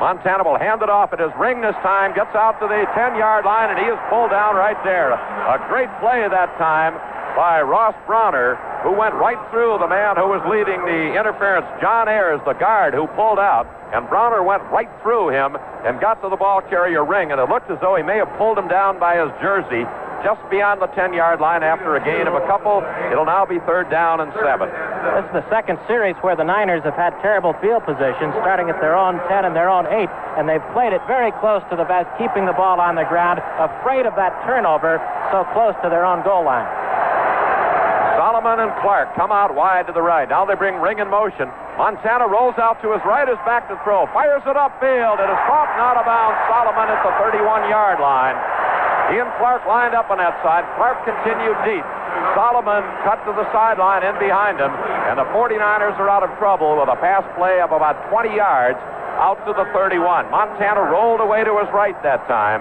Montana 0.00 0.46
will 0.46 0.58
hand 0.58 0.80
it 0.80 0.88
off 0.88 1.12
at 1.12 1.18
his 1.18 1.34
ring 1.36 1.60
this 1.60 1.74
time, 1.82 2.14
gets 2.14 2.32
out 2.34 2.56
to 2.62 2.66
the 2.70 2.86
10 2.94 3.18
yard 3.18 3.44
line, 3.44 3.68
and 3.68 3.78
he 3.78 3.84
is 3.84 3.98
pulled 4.08 4.30
down 4.30 4.54
right 4.54 4.78
there. 4.86 5.12
A 5.12 5.58
great 5.68 5.90
play 5.98 6.22
that 6.22 6.54
time 6.56 6.94
by 7.38 7.62
Ross 7.62 7.94
Browner, 8.02 8.58
who 8.82 8.90
went 8.90 9.14
right 9.14 9.38
through 9.54 9.78
the 9.78 9.86
man 9.86 10.18
who 10.18 10.26
was 10.26 10.42
leading 10.50 10.82
the 10.82 11.14
interference, 11.14 11.70
John 11.78 12.10
Ayers, 12.10 12.42
the 12.42 12.58
guard, 12.58 12.98
who 12.98 13.06
pulled 13.14 13.38
out. 13.38 13.62
And 13.94 14.10
Browner 14.10 14.42
went 14.42 14.66
right 14.74 14.90
through 15.06 15.30
him 15.30 15.54
and 15.86 16.02
got 16.02 16.18
to 16.26 16.28
the 16.34 16.34
ball 16.34 16.66
carrier 16.66 17.06
ring, 17.06 17.30
and 17.30 17.38
it 17.38 17.46
looked 17.46 17.70
as 17.70 17.78
though 17.78 17.94
he 17.94 18.02
may 18.02 18.18
have 18.18 18.26
pulled 18.42 18.58
him 18.58 18.66
down 18.66 18.98
by 18.98 19.22
his 19.22 19.30
jersey 19.38 19.86
just 20.26 20.42
beyond 20.50 20.82
the 20.82 20.90
10 20.98 21.14
yard 21.14 21.38
line 21.38 21.62
after 21.62 21.94
a 21.94 22.02
gain 22.02 22.26
of 22.26 22.34
a 22.34 22.42
couple. 22.50 22.82
It'll 23.06 23.30
now 23.30 23.46
be 23.46 23.62
third 23.62 23.86
down 23.86 24.18
and 24.18 24.34
seven. 24.42 24.66
This 25.14 25.30
is 25.30 25.38
the 25.38 25.46
second 25.46 25.78
series 25.86 26.18
where 26.26 26.34
the 26.34 26.42
Niners 26.42 26.82
have 26.82 26.98
had 26.98 27.14
terrible 27.22 27.54
field 27.62 27.86
position, 27.86 28.34
starting 28.42 28.66
at 28.66 28.82
their 28.82 28.98
own 28.98 29.22
10 29.30 29.46
and 29.46 29.54
their 29.54 29.70
own 29.70 29.86
8, 29.86 30.10
and 30.34 30.50
they've 30.50 30.66
played 30.74 30.90
it 30.90 31.06
very 31.06 31.30
close 31.38 31.62
to 31.70 31.78
the 31.78 31.86
best, 31.86 32.10
keeping 32.18 32.50
the 32.50 32.58
ball 32.58 32.82
on 32.82 32.98
the 32.98 33.06
ground, 33.06 33.38
afraid 33.62 34.10
of 34.10 34.18
that 34.18 34.34
turnover 34.42 34.98
so 35.30 35.46
close 35.54 35.78
to 35.86 35.88
their 35.88 36.02
own 36.02 36.26
goal 36.26 36.42
line. 36.42 36.66
Solomon 38.28 38.60
and 38.60 38.68
Clark 38.84 39.16
come 39.16 39.32
out 39.32 39.56
wide 39.56 39.88
to 39.88 39.92
the 39.96 40.04
right. 40.04 40.28
Now 40.28 40.44
they 40.44 40.52
bring 40.52 40.76
Ring 40.84 41.00
in 41.00 41.08
motion. 41.08 41.48
Montana 41.80 42.28
rolls 42.28 42.60
out 42.60 42.76
to 42.84 42.92
his 42.92 43.00
right, 43.08 43.24
is 43.24 43.40
back 43.48 43.72
to 43.72 43.76
throw. 43.80 44.04
Fires 44.12 44.44
it 44.44 44.52
upfield. 44.52 45.16
It 45.16 45.32
is 45.32 45.40
caught 45.48 45.72
and 45.72 45.80
out 45.80 45.96
of 45.96 46.04
bounds. 46.04 46.36
Solomon 46.44 46.92
at 46.92 47.00
the 47.00 47.08
31 47.24 47.72
yard 47.72 48.04
line. 48.04 48.36
He 49.08 49.16
and 49.16 49.32
Clark 49.40 49.64
lined 49.64 49.96
up 49.96 50.12
on 50.12 50.20
that 50.20 50.36
side. 50.44 50.68
Clark 50.76 51.08
continued 51.08 51.56
deep. 51.64 51.80
Solomon 52.36 52.84
cut 53.00 53.16
to 53.24 53.32
the 53.32 53.48
sideline 53.48 54.04
in 54.04 54.12
behind 54.20 54.60
him, 54.60 54.76
and 55.08 55.16
the 55.16 55.24
49ers 55.32 55.96
are 55.96 56.12
out 56.12 56.20
of 56.20 56.28
trouble 56.36 56.76
with 56.76 56.92
a 56.92 57.00
pass 57.00 57.24
play 57.32 57.64
of 57.64 57.72
about 57.72 57.96
20 58.12 58.36
yards 58.36 58.76
out 59.24 59.40
to 59.48 59.56
the 59.56 59.64
31. 59.72 60.28
Montana 60.28 60.84
rolled 60.84 61.24
away 61.24 61.48
to 61.48 61.56
his 61.64 61.68
right 61.72 61.96
that 62.04 62.28
time. 62.28 62.60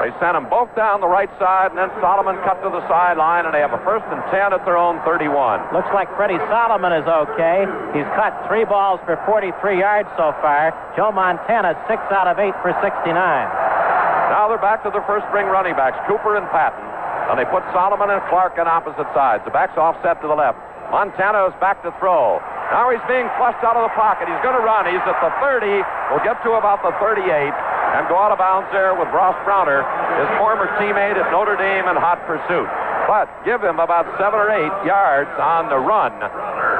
They 0.00 0.10
sent 0.18 0.32
them 0.32 0.48
both 0.48 0.72
down 0.74 1.04
the 1.04 1.10
right 1.10 1.30
side, 1.36 1.70
and 1.70 1.78
then 1.78 1.92
Solomon 2.00 2.40
cut 2.42 2.58
to 2.64 2.70
the 2.72 2.80
sideline, 2.88 3.44
and 3.44 3.52
they 3.52 3.60
have 3.60 3.76
a 3.76 3.82
first 3.84 4.08
and 4.08 4.24
10 4.32 4.56
at 4.56 4.64
their 4.64 4.80
own 4.80 4.98
31. 5.04 5.28
Looks 5.76 5.92
like 5.92 6.08
Freddie 6.16 6.40
Solomon 6.48 6.96
is 6.96 7.04
okay. 7.04 7.68
He's 7.92 8.08
caught 8.16 8.34
three 8.48 8.64
balls 8.64 8.98
for 9.04 9.20
43 9.28 9.52
yards 9.78 10.08
so 10.16 10.32
far. 10.40 10.72
Joe 10.96 11.12
Montana, 11.12 11.76
six 11.86 12.00
out 12.10 12.26
of 12.26 12.40
eight 12.40 12.56
for 12.64 12.72
69. 12.80 13.12
Now 13.14 14.48
they're 14.48 14.58
back 14.58 14.82
to 14.82 14.90
their 14.90 15.04
first 15.04 15.28
string 15.28 15.46
running 15.46 15.76
backs, 15.76 16.00
Cooper 16.08 16.40
and 16.40 16.48
Patton. 16.48 16.82
And 17.30 17.38
they 17.38 17.44
put 17.46 17.62
Solomon 17.70 18.10
and 18.10 18.24
Clark 18.32 18.58
on 18.58 18.66
opposite 18.66 19.06
sides. 19.14 19.44
The 19.44 19.54
backs 19.54 19.76
offset 19.76 20.18
to 20.22 20.26
the 20.26 20.34
left. 20.34 20.58
Montana 20.90 21.46
is 21.46 21.54
back 21.60 21.80
to 21.84 21.92
throw. 22.00 22.40
Now 22.72 22.88
he's 22.88 23.04
being 23.08 23.28
flushed 23.36 23.60
out 23.64 23.76
of 23.76 23.84
the 23.84 23.94
pocket. 23.94 24.28
He's 24.28 24.42
going 24.42 24.56
to 24.56 24.64
run. 24.64 24.88
He's 24.88 25.04
at 25.04 25.16
the 25.20 25.32
30. 25.40 25.84
We'll 26.10 26.24
get 26.24 26.40
to 26.42 26.56
about 26.56 26.80
the 26.80 26.92
38 27.00 27.52
and 27.92 28.08
go 28.08 28.16
out 28.16 28.32
of 28.32 28.38
bounds 28.38 28.68
there 28.72 28.96
with 28.96 29.08
Ross 29.12 29.36
Browner, 29.44 29.84
his 30.16 30.30
former 30.40 30.66
teammate 30.80 31.20
at 31.20 31.28
Notre 31.30 31.56
Dame 31.56 31.88
in 31.88 31.96
hot 31.96 32.24
pursuit. 32.24 32.68
But 33.06 33.28
give 33.44 33.60
him 33.60 33.80
about 33.80 34.06
seven 34.16 34.40
or 34.40 34.48
eight 34.48 34.76
yards 34.86 35.30
on 35.36 35.68
the 35.68 35.76
run. 35.76 36.12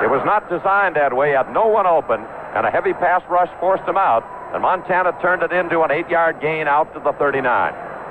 It 0.00 0.08
was 0.08 0.22
not 0.24 0.48
designed 0.48 0.96
that 0.96 1.12
way. 1.12 1.32
Had 1.32 1.52
no 1.52 1.66
one 1.66 1.86
open, 1.86 2.24
and 2.54 2.64
a 2.64 2.70
heavy 2.70 2.94
pass 2.94 3.22
rush 3.28 3.50
forced 3.60 3.84
him 3.84 3.96
out. 3.96 4.24
And 4.54 4.62
Montana 4.62 5.12
turned 5.20 5.42
it 5.42 5.52
into 5.52 5.82
an 5.82 5.90
eight-yard 5.90 6.40
gain 6.40 6.68
out 6.68 6.92
to 6.94 7.00
the 7.00 7.12
39. 7.16 7.44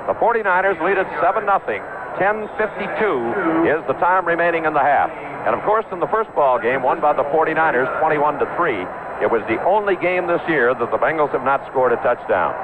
The 0.06 0.14
49ers 0.14 0.78
lead 0.82 0.98
it 0.98 1.06
7 1.22 1.46
0. 1.46 1.58
10:52 2.18 3.66
is 3.66 3.86
the 3.86 3.94
time 3.94 4.26
remaining 4.26 4.64
in 4.66 4.74
the 4.74 4.82
half. 4.82 5.10
And 5.46 5.54
of 5.54 5.62
course, 5.62 5.86
in 5.90 5.98
the 5.98 6.06
first 6.08 6.32
ball 6.34 6.58
game, 6.58 6.82
won 6.82 7.00
by 7.00 7.12
the 7.14 7.24
49ers 7.24 7.88
21 8.00 8.38
to 8.38 8.46
3, 8.56 8.86
it 9.22 9.30
was 9.30 9.42
the 9.48 9.62
only 9.64 9.96
game 9.96 10.26
this 10.26 10.42
year 10.48 10.74
that 10.74 10.90
the 10.90 10.98
Bengals 10.98 11.30
have 11.30 11.44
not 11.44 11.66
scored 11.70 11.92
a 11.92 11.96
touchdown. 11.96 12.54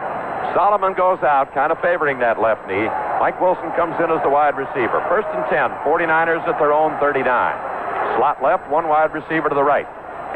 Solomon 0.54 0.94
goes 0.94 1.22
out, 1.22 1.52
kind 1.54 1.70
of 1.70 1.78
favoring 1.80 2.18
that 2.20 2.40
left 2.40 2.66
knee. 2.66 2.86
Mike 3.18 3.40
Wilson 3.40 3.70
comes 3.74 3.94
in 3.98 4.10
as 4.10 4.22
the 4.22 4.30
wide 4.30 4.54
receiver. 4.54 5.02
First 5.10 5.28
and 5.34 5.44
10, 5.50 5.70
49ers 5.82 6.42
at 6.46 6.58
their 6.58 6.72
own 6.72 6.94
39. 6.98 7.24
Slot 8.16 8.42
left, 8.42 8.66
one 8.70 8.88
wide 8.88 9.12
receiver 9.12 9.48
to 9.50 9.54
the 9.54 9.64
right. 9.66 9.86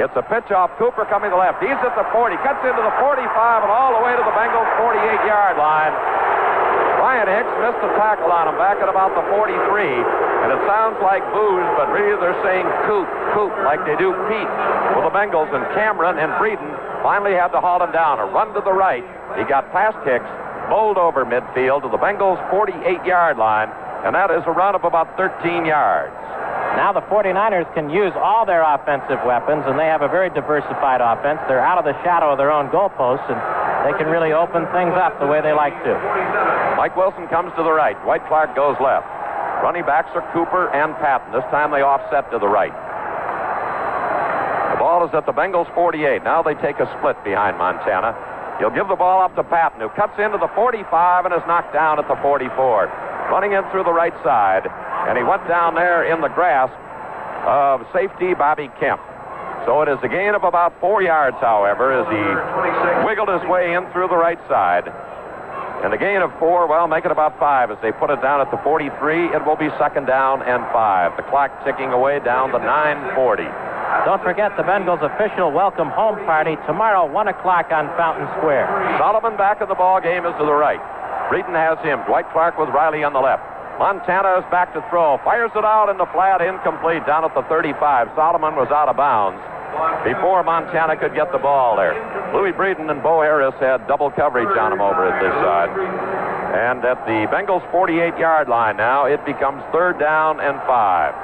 It's 0.01 0.15
a 0.17 0.25
pitch 0.25 0.49
off 0.51 0.73
Cooper 0.81 1.05
coming 1.07 1.29
to 1.29 1.37
the 1.37 1.43
left. 1.43 1.61
He's 1.61 1.77
at 1.77 1.93
the 1.93 2.07
40, 2.17 2.37
cuts 2.41 2.65
into 2.65 2.81
the 2.81 2.95
45 2.97 3.29
and 3.63 3.73
all 3.73 3.93
the 3.93 4.03
way 4.03 4.17
to 4.17 4.25
the 4.25 4.35
Bengals 4.35 4.71
48 4.81 4.99
yard 5.29 5.61
line. 5.61 5.93
Bryan 7.03 7.27
Hicks 7.27 7.55
missed 7.61 7.83
the 7.83 7.93
tackle 7.99 8.31
on 8.31 8.47
him 8.47 8.57
back 8.63 8.79
at 8.79 8.89
about 8.89 9.13
the 9.19 9.27
43. 9.27 9.59
And 10.43 10.49
it 10.55 10.61
sounds 10.71 10.97
like 11.03 11.21
booze, 11.35 11.69
but 11.77 11.91
really 11.91 12.15
they're 12.19 12.39
saying 12.47 12.65
coop, 12.89 13.07
coop, 13.37 13.53
like 13.67 13.85
they 13.85 13.95
do 13.99 14.11
Pete 14.31 14.51
with 14.97 15.05
the 15.07 15.15
Bengals. 15.15 15.51
And 15.51 15.67
Cameron 15.77 16.17
and 16.19 16.33
Breeden 16.41 16.73
finally 17.03 17.35
had 17.35 17.51
to 17.53 17.61
haul 17.61 17.83
him 17.83 17.93
down. 17.93 18.19
A 18.19 18.27
run 18.27 18.55
to 18.55 18.63
the 18.65 18.73
right. 18.73 19.05
He 19.39 19.45
got 19.45 19.71
past 19.73 19.97
Hicks, 20.05 20.29
bowled 20.69 20.99
over 20.99 21.25
midfield 21.25 21.83
to 21.83 21.89
the 21.89 21.99
Bengals' 21.99 22.41
48 22.51 23.05
yard 23.05 23.37
line. 23.37 23.69
And 24.05 24.15
that 24.15 24.31
is 24.31 24.43
a 24.47 24.51
run 24.51 24.75
of 24.75 24.85
about 24.85 25.17
13 25.17 25.65
yards. 25.65 26.15
Now 26.75 26.91
the 26.91 27.05
49ers 27.07 27.69
can 27.75 27.91
use 27.91 28.13
all 28.17 28.47
their 28.47 28.65
offensive 28.65 29.21
weapons, 29.29 29.63
and 29.69 29.79
they 29.79 29.87
have 29.87 30.03
a 30.03 30.09
very 30.09 30.31
diversified 30.31 31.05
offense. 31.05 31.39
They're 31.47 31.61
out 31.61 31.79
of 31.79 31.85
the 31.85 31.93
shadow 32.03 32.33
of 32.33 32.39
their 32.39 32.51
own 32.51 32.73
goalposts, 32.73 33.29
and 33.29 33.39
they 33.85 33.93
can 34.01 34.09
really 34.09 34.33
open 34.33 34.65
things 34.73 34.97
up 34.97 35.21
the 35.21 35.27
way 35.29 35.45
they 35.45 35.53
like 35.53 35.77
to. 35.85 35.95
Mike 36.77 36.97
Wilson 36.97 37.29
comes 37.29 37.53
to 37.55 37.63
the 37.63 37.71
right. 37.71 37.95
Dwight 38.03 38.27
Clark 38.27 38.57
goes 38.57 38.75
left. 38.81 39.07
Running 39.63 39.85
backs 39.85 40.11
are 40.17 40.25
Cooper 40.33 40.73
and 40.75 40.97
Patton. 40.97 41.31
This 41.31 41.45
time 41.55 41.71
they 41.71 41.83
offset 41.83 42.27
to 42.33 42.39
the 42.41 42.49
right. 42.49 42.75
The 44.73 44.79
ball 44.81 45.07
is 45.07 45.15
at 45.15 45.27
the 45.27 45.33
Bengals 45.37 45.73
48. 45.75 46.25
Now 46.25 46.43
they 46.43 46.55
take 46.55 46.81
a 46.81 46.91
split 46.99 47.23
behind 47.23 47.59
Montana. 47.59 48.17
He'll 48.59 48.75
give 48.75 48.89
the 48.89 48.97
ball 48.97 49.23
up 49.23 49.35
to 49.37 49.45
Patton, 49.45 49.81
who 49.81 49.89
cuts 49.91 50.19
into 50.19 50.39
the 50.39 50.49
45 50.55 51.25
and 51.25 51.35
is 51.35 51.43
knocked 51.47 51.73
down 51.73 51.99
at 51.99 52.09
the 52.09 52.17
44. 52.23 52.87
Running 53.31 53.53
in 53.53 53.65
through 53.71 53.85
the 53.85 53.93
right 53.93 54.15
side, 54.23 54.67
and 55.09 55.17
he 55.17 55.25
went 55.25 55.47
down 55.49 55.75
there 55.75 56.05
in 56.05 56.21
the 56.21 56.29
grasp 56.29 56.75
of 57.47 57.87
safety 57.93 58.35
Bobby 58.35 58.69
Kemp. 58.79 59.01
So 59.65 59.81
it 59.83 59.89
is 59.89 59.99
a 60.03 60.09
gain 60.09 60.35
of 60.35 60.45
about 60.45 60.75
four 60.81 61.03
yards, 61.03 61.37
however, 61.41 61.95
as 61.95 62.07
he 62.11 62.23
wiggled 63.07 63.31
his 63.31 63.43
way 63.49 63.75
in 63.75 63.87
through 63.93 64.09
the 64.09 64.19
right 64.19 64.39
side. 64.49 64.91
And 65.83 65.95
a 65.95 65.99
gain 65.99 66.23
of 66.23 66.31
four, 66.39 66.67
well, 66.67 66.87
make 66.87 67.05
it 67.05 67.11
about 67.11 67.39
five. 67.39 67.71
As 67.71 67.79
they 67.83 67.91
put 67.91 68.11
it 68.11 68.23
down 68.23 68.41
at 68.41 68.51
the 68.51 68.59
43, 68.63 69.35
it 69.35 69.45
will 69.47 69.57
be 69.57 69.71
second 69.79 70.07
down 70.07 70.43
and 70.43 70.63
five. 70.71 71.17
The 71.17 71.27
clock 71.27 71.51
ticking 71.65 71.91
away 71.91 72.21
down 72.21 72.51
to 72.51 72.59
940. 72.59 73.43
Don't 74.05 74.23
forget 74.25 74.57
the 74.57 74.65
Bengals' 74.65 75.05
official 75.05 75.53
welcome 75.53 75.89
home 75.89 76.17
party 76.27 76.57
tomorrow, 76.67 77.07
1 77.07 77.29
o'clock 77.29 77.71
on 77.71 77.87
Fountain 77.95 78.27
Square. 78.41 78.67
Solomon 78.99 79.37
back 79.37 79.61
in 79.61 79.69
the 79.69 79.79
ball 79.79 80.01
game 80.01 80.27
is 80.27 80.35
to 80.41 80.45
the 80.45 80.57
right. 80.57 80.81
Breeden 81.31 81.55
has 81.55 81.79
him. 81.85 82.01
Dwight 82.09 82.27
Clark 82.33 82.59
with 82.59 82.69
Riley 82.71 83.05
on 83.05 83.13
the 83.13 83.21
left. 83.21 83.45
Montana 83.79 84.43
is 84.43 84.47
back 84.51 84.75
to 84.75 84.83
throw. 84.91 85.21
Fires 85.23 85.53
it 85.55 85.65
out 85.65 85.89
in 85.89 85.97
the 85.97 86.07
flat, 86.11 86.43
incomplete, 86.43 87.07
down 87.07 87.25
at 87.25 87.33
the 87.35 87.43
35. 87.47 88.11
Solomon 88.17 88.57
was 88.57 88.69
out 88.75 88.89
of 88.89 88.97
bounds 88.97 89.39
before 90.05 90.43
Montana 90.43 90.97
could 90.97 91.15
get 91.15 91.33
the 91.33 91.39
ball 91.39 91.77
there. 91.77 91.97
Louis 92.35 92.53
Breeden 92.53 92.91
and 92.91 93.03
Bo 93.03 93.23
Harris 93.23 93.55
had 93.61 93.87
double 93.87 94.11
coverage 94.11 94.53
on 94.59 94.73
him 94.73 94.81
over 94.81 95.09
at 95.09 95.17
this 95.23 95.33
side. 95.41 95.71
And 96.53 96.85
at 96.85 97.01
the 97.07 97.25
Bengals 97.33 97.65
48 97.71 98.19
yard 98.19 98.49
line 98.49 98.77
now, 98.77 99.07
it 99.07 99.25
becomes 99.25 99.63
third 99.73 99.99
down 99.99 100.41
and 100.41 100.61
five. 100.69 101.15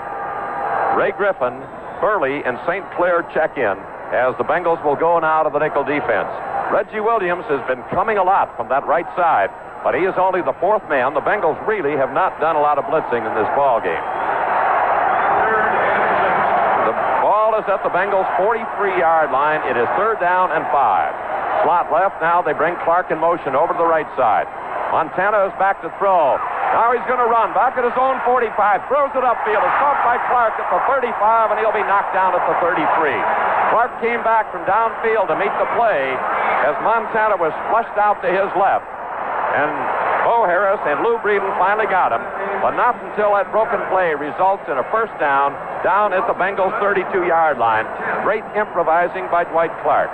Ray 0.96 1.12
Griffin, 1.12 1.60
Burley, 2.00 2.42
and 2.44 2.58
St. 2.66 2.84
Clair 2.96 3.22
check 3.34 3.58
in 3.58 3.76
as 4.08 4.32
the 4.40 4.44
Bengals 4.44 4.80
will 4.84 4.96
go 4.96 5.20
now 5.20 5.44
to 5.44 5.50
the 5.52 5.60
nickel 5.60 5.84
defense. 5.84 6.30
Reggie 6.72 7.00
Williams 7.00 7.44
has 7.52 7.60
been 7.68 7.84
coming 7.92 8.16
a 8.16 8.24
lot 8.24 8.56
from 8.56 8.68
that 8.68 8.84
right 8.88 9.08
side, 9.16 9.52
but 9.84 9.92
he 9.92 10.04
is 10.04 10.16
only 10.16 10.40
the 10.40 10.56
fourth 10.60 10.84
man. 10.88 11.12
The 11.12 11.24
Bengals 11.24 11.56
really 11.68 11.96
have 11.96 12.12
not 12.12 12.40
done 12.40 12.56
a 12.56 12.62
lot 12.64 12.76
of 12.76 12.84
blitzing 12.88 13.24
in 13.24 13.32
this 13.36 13.48
ball 13.56 13.80
game. 13.80 14.04
The 16.88 16.94
ball 17.24 17.56
is 17.60 17.64
at 17.68 17.80
the 17.84 17.92
Bengals 17.92 18.28
43-yard 18.40 19.32
line. 19.32 19.60
It 19.68 19.76
is 19.76 19.88
third 19.96 20.20
down 20.20 20.52
and 20.52 20.64
five. 20.72 21.12
Slot 21.64 21.92
left. 21.92 22.20
Now 22.20 22.40
they 22.40 22.52
bring 22.52 22.76
Clark 22.84 23.10
in 23.10 23.18
motion 23.18 23.56
over 23.56 23.72
to 23.72 23.78
the 23.78 23.88
right 23.88 24.08
side. 24.16 24.48
Montana 24.90 25.44
is 25.48 25.54
back 25.60 25.84
to 25.84 25.92
throw. 26.00 26.40
Now 26.72 26.92
he's 26.92 27.04
going 27.04 27.20
to 27.20 27.28
run 27.28 27.52
back 27.52 27.76
at 27.76 27.84
his 27.84 27.96
own 27.96 28.20
45. 28.24 28.52
Throws 28.88 29.12
it 29.12 29.24
upfield. 29.24 29.60
It's 29.60 29.78
caught 29.80 30.00
by 30.04 30.16
Clark 30.28 30.56
at 30.56 30.68
the 30.68 30.80
35, 30.88 31.52
and 31.52 31.56
he'll 31.60 31.76
be 31.76 31.84
knocked 31.84 32.16
down 32.16 32.32
at 32.32 32.44
the 32.44 32.56
33. 32.60 32.84
Clark 33.72 33.92
came 34.00 34.24
back 34.24 34.48
from 34.48 34.64
downfield 34.64 35.28
to 35.28 35.36
meet 35.36 35.52
the 35.60 35.68
play 35.76 36.16
as 36.64 36.76
Montana 36.84 37.36
was 37.36 37.52
flushed 37.68 37.96
out 38.00 38.20
to 38.24 38.28
his 38.32 38.48
left. 38.56 38.88
And 39.56 39.72
Bo 40.24 40.44
Harris 40.44 40.80
and 40.84 41.00
Lou 41.00 41.16
Breeden 41.24 41.52
finally 41.56 41.88
got 41.88 42.12
him, 42.12 42.20
but 42.60 42.76
not 42.76 42.96
until 43.00 43.32
that 43.36 43.48
broken 43.52 43.80
play 43.88 44.12
results 44.12 44.64
in 44.68 44.76
a 44.76 44.84
first 44.92 45.12
down 45.16 45.56
down 45.80 46.12
at 46.12 46.26
the 46.26 46.36
Bengals 46.36 46.74
32-yard 46.84 47.56
line. 47.56 47.86
Great 48.24 48.44
improvising 48.56 49.28
by 49.32 49.44
Dwight 49.44 49.72
Clark. 49.80 50.12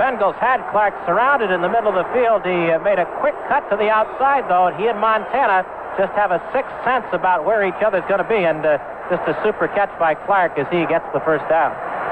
Bengals 0.00 0.36
had 0.42 0.58
Clark 0.70 0.94
surrounded 1.06 1.50
in 1.50 1.62
the 1.62 1.68
middle 1.68 1.88
of 1.88 1.98
the 1.98 2.08
field. 2.12 2.42
He 2.42 2.70
uh, 2.70 2.82
made 2.82 2.98
a 2.98 3.06
quick 3.20 3.34
cut 3.48 3.62
to 3.70 3.76
the 3.76 3.88
outside, 3.88 4.48
though, 4.50 4.66
and 4.66 4.76
he 4.76 4.88
and 4.88 4.98
Montana 4.98 5.62
just 5.98 6.12
have 6.18 6.32
a 6.32 6.40
sixth 6.52 6.72
sense 6.82 7.06
about 7.12 7.44
where 7.44 7.62
each 7.62 7.78
other's 7.84 8.04
going 8.08 8.22
to 8.22 8.28
be, 8.28 8.42
and 8.42 8.64
uh, 8.64 8.78
just 9.10 9.22
a 9.28 9.36
super 9.44 9.68
catch 9.68 9.92
by 9.98 10.14
Clark 10.14 10.58
as 10.58 10.66
he 10.72 10.86
gets 10.86 11.04
the 11.12 11.20
first 11.20 11.44
down. 11.48 11.70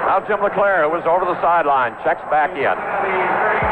Now 0.09 0.21
Jim 0.27 0.41
LeClair, 0.41 0.85
who 0.85 0.91
was 0.91 1.05
over 1.05 1.25
the 1.25 1.39
sideline, 1.41 1.95
checks 2.03 2.25
back 2.33 2.51
in. 2.57 2.77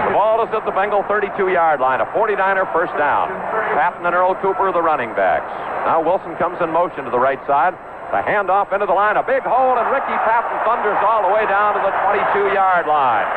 The 0.08 0.14
ball 0.16 0.40
is 0.44 0.50
at 0.52 0.64
the 0.64 0.72
Bengal 0.72 1.02
32-yard 1.04 1.80
line. 1.80 2.00
A 2.00 2.08
49er 2.12 2.68
first 2.72 2.92
down. 2.96 3.28
Patton 3.76 4.04
and 4.04 4.14
Earl 4.14 4.36
Cooper 4.40 4.72
the 4.72 4.80
running 4.80 5.12
backs. 5.12 5.48
Now 5.88 6.00
Wilson 6.04 6.36
comes 6.36 6.60
in 6.60 6.70
motion 6.70 7.04
to 7.04 7.10
the 7.10 7.18
right 7.18 7.40
side. 7.46 7.76
The 8.08 8.24
handoff 8.24 8.72
into 8.72 8.88
the 8.88 8.96
line. 8.96 9.20
A 9.20 9.26
big 9.26 9.44
hole, 9.44 9.76
and 9.76 9.84
Ricky 9.92 10.16
Patton 10.24 10.56
thunders 10.64 10.96
all 11.04 11.20
the 11.20 11.32
way 11.32 11.44
down 11.44 11.76
to 11.76 11.80
the 11.84 11.92
22-yard 12.08 12.88
line. 12.88 13.28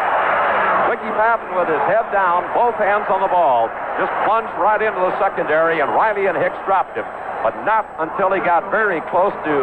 Ricky 0.88 1.11
Patton 1.19 1.51
with 1.55 1.67
his 1.67 1.84
head 1.91 2.07
down, 2.15 2.47
both 2.55 2.76
hands 2.80 3.07
on 3.11 3.19
the 3.19 3.28
ball, 3.28 3.67
just 3.99 4.11
plunged 4.24 4.51
right 4.59 4.80
into 4.80 4.99
the 4.99 5.11
secondary, 5.19 5.84
and 5.84 5.91
Riley 5.91 6.28
and 6.28 6.39
Hicks 6.39 6.55
dropped 6.63 6.95
him. 6.95 7.03
But 7.43 7.51
not 7.67 7.84
until 7.99 8.32
he 8.32 8.39
got 8.47 8.72
very 8.72 9.03
close 9.11 9.36
to 9.43 9.55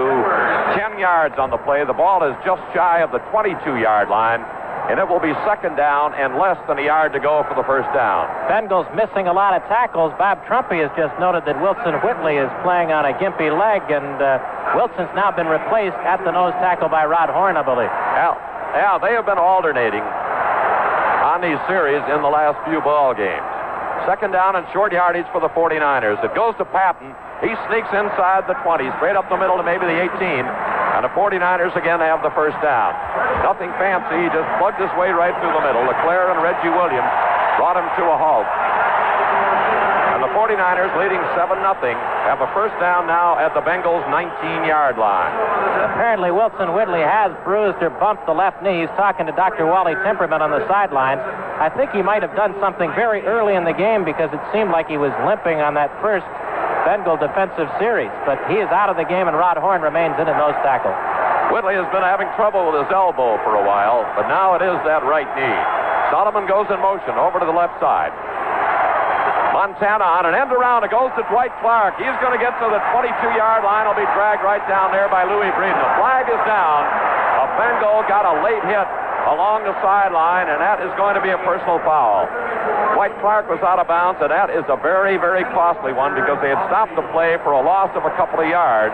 10 0.77 0.99
yards 1.01 1.41
on 1.41 1.49
the 1.49 1.61
play. 1.65 1.85
The 1.89 1.97
ball 1.97 2.25
is 2.29 2.37
just 2.45 2.61
shy 2.77 3.01
of 3.01 3.13
the 3.13 3.21
22-yard 3.33 4.09
line 4.13 4.45
and 4.89 4.97
it 4.97 5.05
will 5.05 5.21
be 5.21 5.37
second 5.45 5.77
down 5.77 6.17
and 6.17 6.41
less 6.41 6.57
than 6.65 6.81
a 6.81 6.85
yard 6.85 7.13
to 7.13 7.21
go 7.21 7.45
for 7.45 7.53
the 7.53 7.63
first 7.69 7.89
down. 7.93 8.25
Bengals 8.49 8.89
missing 8.97 9.29
a 9.29 9.35
lot 9.37 9.53
of 9.53 9.61
tackles. 9.69 10.17
Bob 10.17 10.41
Trumpy 10.49 10.81
has 10.81 10.89
just 10.97 11.13
noted 11.21 11.45
that 11.45 11.61
Wilson 11.61 12.01
Whitley 12.01 12.41
is 12.41 12.49
playing 12.65 12.89
on 12.89 13.05
a 13.05 13.13
gimpy 13.21 13.53
leg, 13.53 13.85
and 13.93 14.17
uh, 14.17 14.41
Wilson's 14.73 15.13
now 15.13 15.29
been 15.29 15.47
replaced 15.47 16.01
at 16.09 16.25
the 16.25 16.33
nose 16.33 16.57
tackle 16.65 16.89
by 16.89 17.05
Rod 17.05 17.29
Horn, 17.29 17.61
I 17.61 17.63
believe. 17.63 17.93
Yeah, 18.17 18.33
yeah, 18.73 18.97
they 18.97 19.13
have 19.13 19.29
been 19.29 19.37
alternating 19.37 20.01
on 20.01 21.45
these 21.45 21.61
series 21.69 22.01
in 22.09 22.25
the 22.25 22.33
last 22.33 22.57
few 22.65 22.81
ball 22.81 23.13
games. 23.13 23.45
Second 24.09 24.33
down 24.33 24.57
and 24.57 24.65
short 24.73 24.93
yardage 24.97 25.29
for 25.37 25.41
the 25.41 25.53
49ers. 25.53 26.17
It 26.25 26.33
goes 26.35 26.57
to 26.57 26.65
Patton. 26.65 27.13
He 27.39 27.55
sneaks 27.71 27.91
inside 27.95 28.51
the 28.51 28.59
20, 28.67 28.91
straight 28.99 29.15
up 29.15 29.31
the 29.31 29.39
middle 29.39 29.55
to 29.57 29.63
maybe 29.63 29.87
the 29.87 29.95
18. 29.95 30.43
And 30.99 31.07
the 31.07 31.15
49ers 31.15 31.71
again 31.79 32.03
have 32.03 32.27
the 32.27 32.35
first 32.35 32.59
down. 32.59 32.91
Nothing 33.47 33.71
fancy. 33.79 34.27
He 34.27 34.29
just 34.35 34.51
plugged 34.59 34.83
his 34.83 34.91
way 34.99 35.15
right 35.15 35.31
through 35.39 35.55
the 35.55 35.63
middle. 35.63 35.87
LeClair 35.87 36.35
and 36.35 36.43
Reggie 36.43 36.75
Williams 36.75 37.07
brought 37.55 37.79
him 37.79 37.87
to 37.95 38.05
a 38.11 38.19
halt. 38.19 38.49
And 40.19 40.27
the 40.27 40.35
49ers, 40.35 40.91
leading 40.99 41.23
7 41.39 41.63
0, 41.63 41.95
have 42.27 42.43
a 42.43 42.51
first 42.51 42.75
down 42.83 43.07
now 43.07 43.39
at 43.39 43.55
the 43.55 43.63
Bengals' 43.63 44.03
19 44.11 44.67
yard 44.67 44.99
line. 44.99 45.31
Apparently, 45.95 46.35
Wilson 46.35 46.75
Whitley 46.75 47.07
has 47.07 47.31
bruised 47.47 47.79
or 47.79 47.95
bumped 48.03 48.27
the 48.27 48.35
left 48.35 48.59
knee. 48.67 48.83
He's 48.83 48.95
talking 48.99 49.31
to 49.31 49.35
Dr. 49.39 49.71
Wally 49.71 49.95
Temperman 50.03 50.43
on 50.43 50.51
the 50.51 50.67
sidelines. 50.67 51.23
I 51.63 51.71
think 51.71 51.95
he 51.95 52.03
might 52.03 52.27
have 52.27 52.35
done 52.35 52.59
something 52.59 52.91
very 52.99 53.23
early 53.23 53.55
in 53.55 53.63
the 53.63 53.73
game 53.73 54.03
because 54.03 54.35
it 54.35 54.43
seemed 54.51 54.75
like 54.75 54.91
he 54.91 54.99
was 54.99 55.15
limping 55.23 55.63
on 55.63 55.79
that 55.79 55.95
first 56.03 56.27
Bengal 56.85 57.17
defensive 57.17 57.71
series. 57.79 58.13
But 58.27 58.39
he 58.51 58.61
is 58.61 58.69
out 58.69 58.91
of 58.91 58.97
the 58.97 59.07
game, 59.07 59.27
and 59.27 59.37
Rod 59.37 59.57
Horn 59.57 59.83
remains 59.83 60.15
in 60.21 60.27
at 60.27 60.37
nose 60.37 60.59
tackle. 60.67 60.95
Whitley 61.51 61.75
has 61.81 61.89
been 61.91 62.05
having 62.05 62.29
trouble 62.37 62.69
with 62.69 62.85
his 62.85 62.91
elbow 62.93 63.41
for 63.41 63.57
a 63.57 63.65
while, 63.65 64.05
but 64.13 64.29
now 64.29 64.53
it 64.53 64.63
is 64.63 64.77
that 64.85 65.01
right 65.03 65.29
knee. 65.33 65.61
Solomon 66.13 66.45
goes 66.45 66.69
in 66.69 66.77
motion 66.81 67.17
over 67.17 67.41
to 67.41 67.47
the 67.49 67.57
left 67.57 67.81
side. 67.81 68.13
Montana 69.53 70.05
on 70.05 70.23
an 70.29 70.37
end 70.37 70.53
around. 70.53 70.85
It 70.85 70.93
goes 70.95 71.11
to 71.19 71.25
Dwight 71.33 71.51
Clark. 71.65 71.99
He's 71.99 72.15
going 72.23 72.37
to 72.37 72.39
get 72.39 72.55
to 72.63 72.69
the 72.69 72.79
22-yard 72.95 73.65
line. 73.65 73.91
He'll 73.91 73.99
be 73.99 74.07
dragged 74.15 74.45
right 74.45 74.63
down 74.69 74.93
there 74.93 75.09
by 75.11 75.25
Louis 75.27 75.51
Breen. 75.57 75.75
The 75.75 75.93
flag 75.99 76.31
is 76.31 76.39
down. 76.47 76.87
A 77.43 77.47
Bengal 77.59 78.07
got 78.07 78.23
a 78.23 78.39
late 78.45 78.63
hit 78.69 78.89
along 79.27 79.67
the 79.67 79.75
sideline, 79.83 80.49
and 80.49 80.63
that 80.63 80.79
is 80.79 80.93
going 80.95 81.19
to 81.19 81.23
be 81.25 81.35
a 81.35 81.41
personal 81.43 81.83
foul. 81.83 82.31
Dwight 82.99 83.15
Clark 83.23 83.47
was 83.47 83.63
out 83.63 83.79
of 83.79 83.87
bounds, 83.87 84.19
and 84.19 84.27
that 84.27 84.51
is 84.51 84.67
a 84.67 84.75
very, 84.75 85.23
very 85.23 85.47
costly 85.55 85.95
one 85.95 86.19
because 86.19 86.35
they 86.43 86.51
had 86.51 86.59
stopped 86.67 86.99
the 86.99 87.07
play 87.15 87.39
for 87.47 87.55
a 87.55 87.63
loss 87.63 87.95
of 87.95 88.03
a 88.03 88.11
couple 88.19 88.43
of 88.43 88.51
yards. 88.51 88.91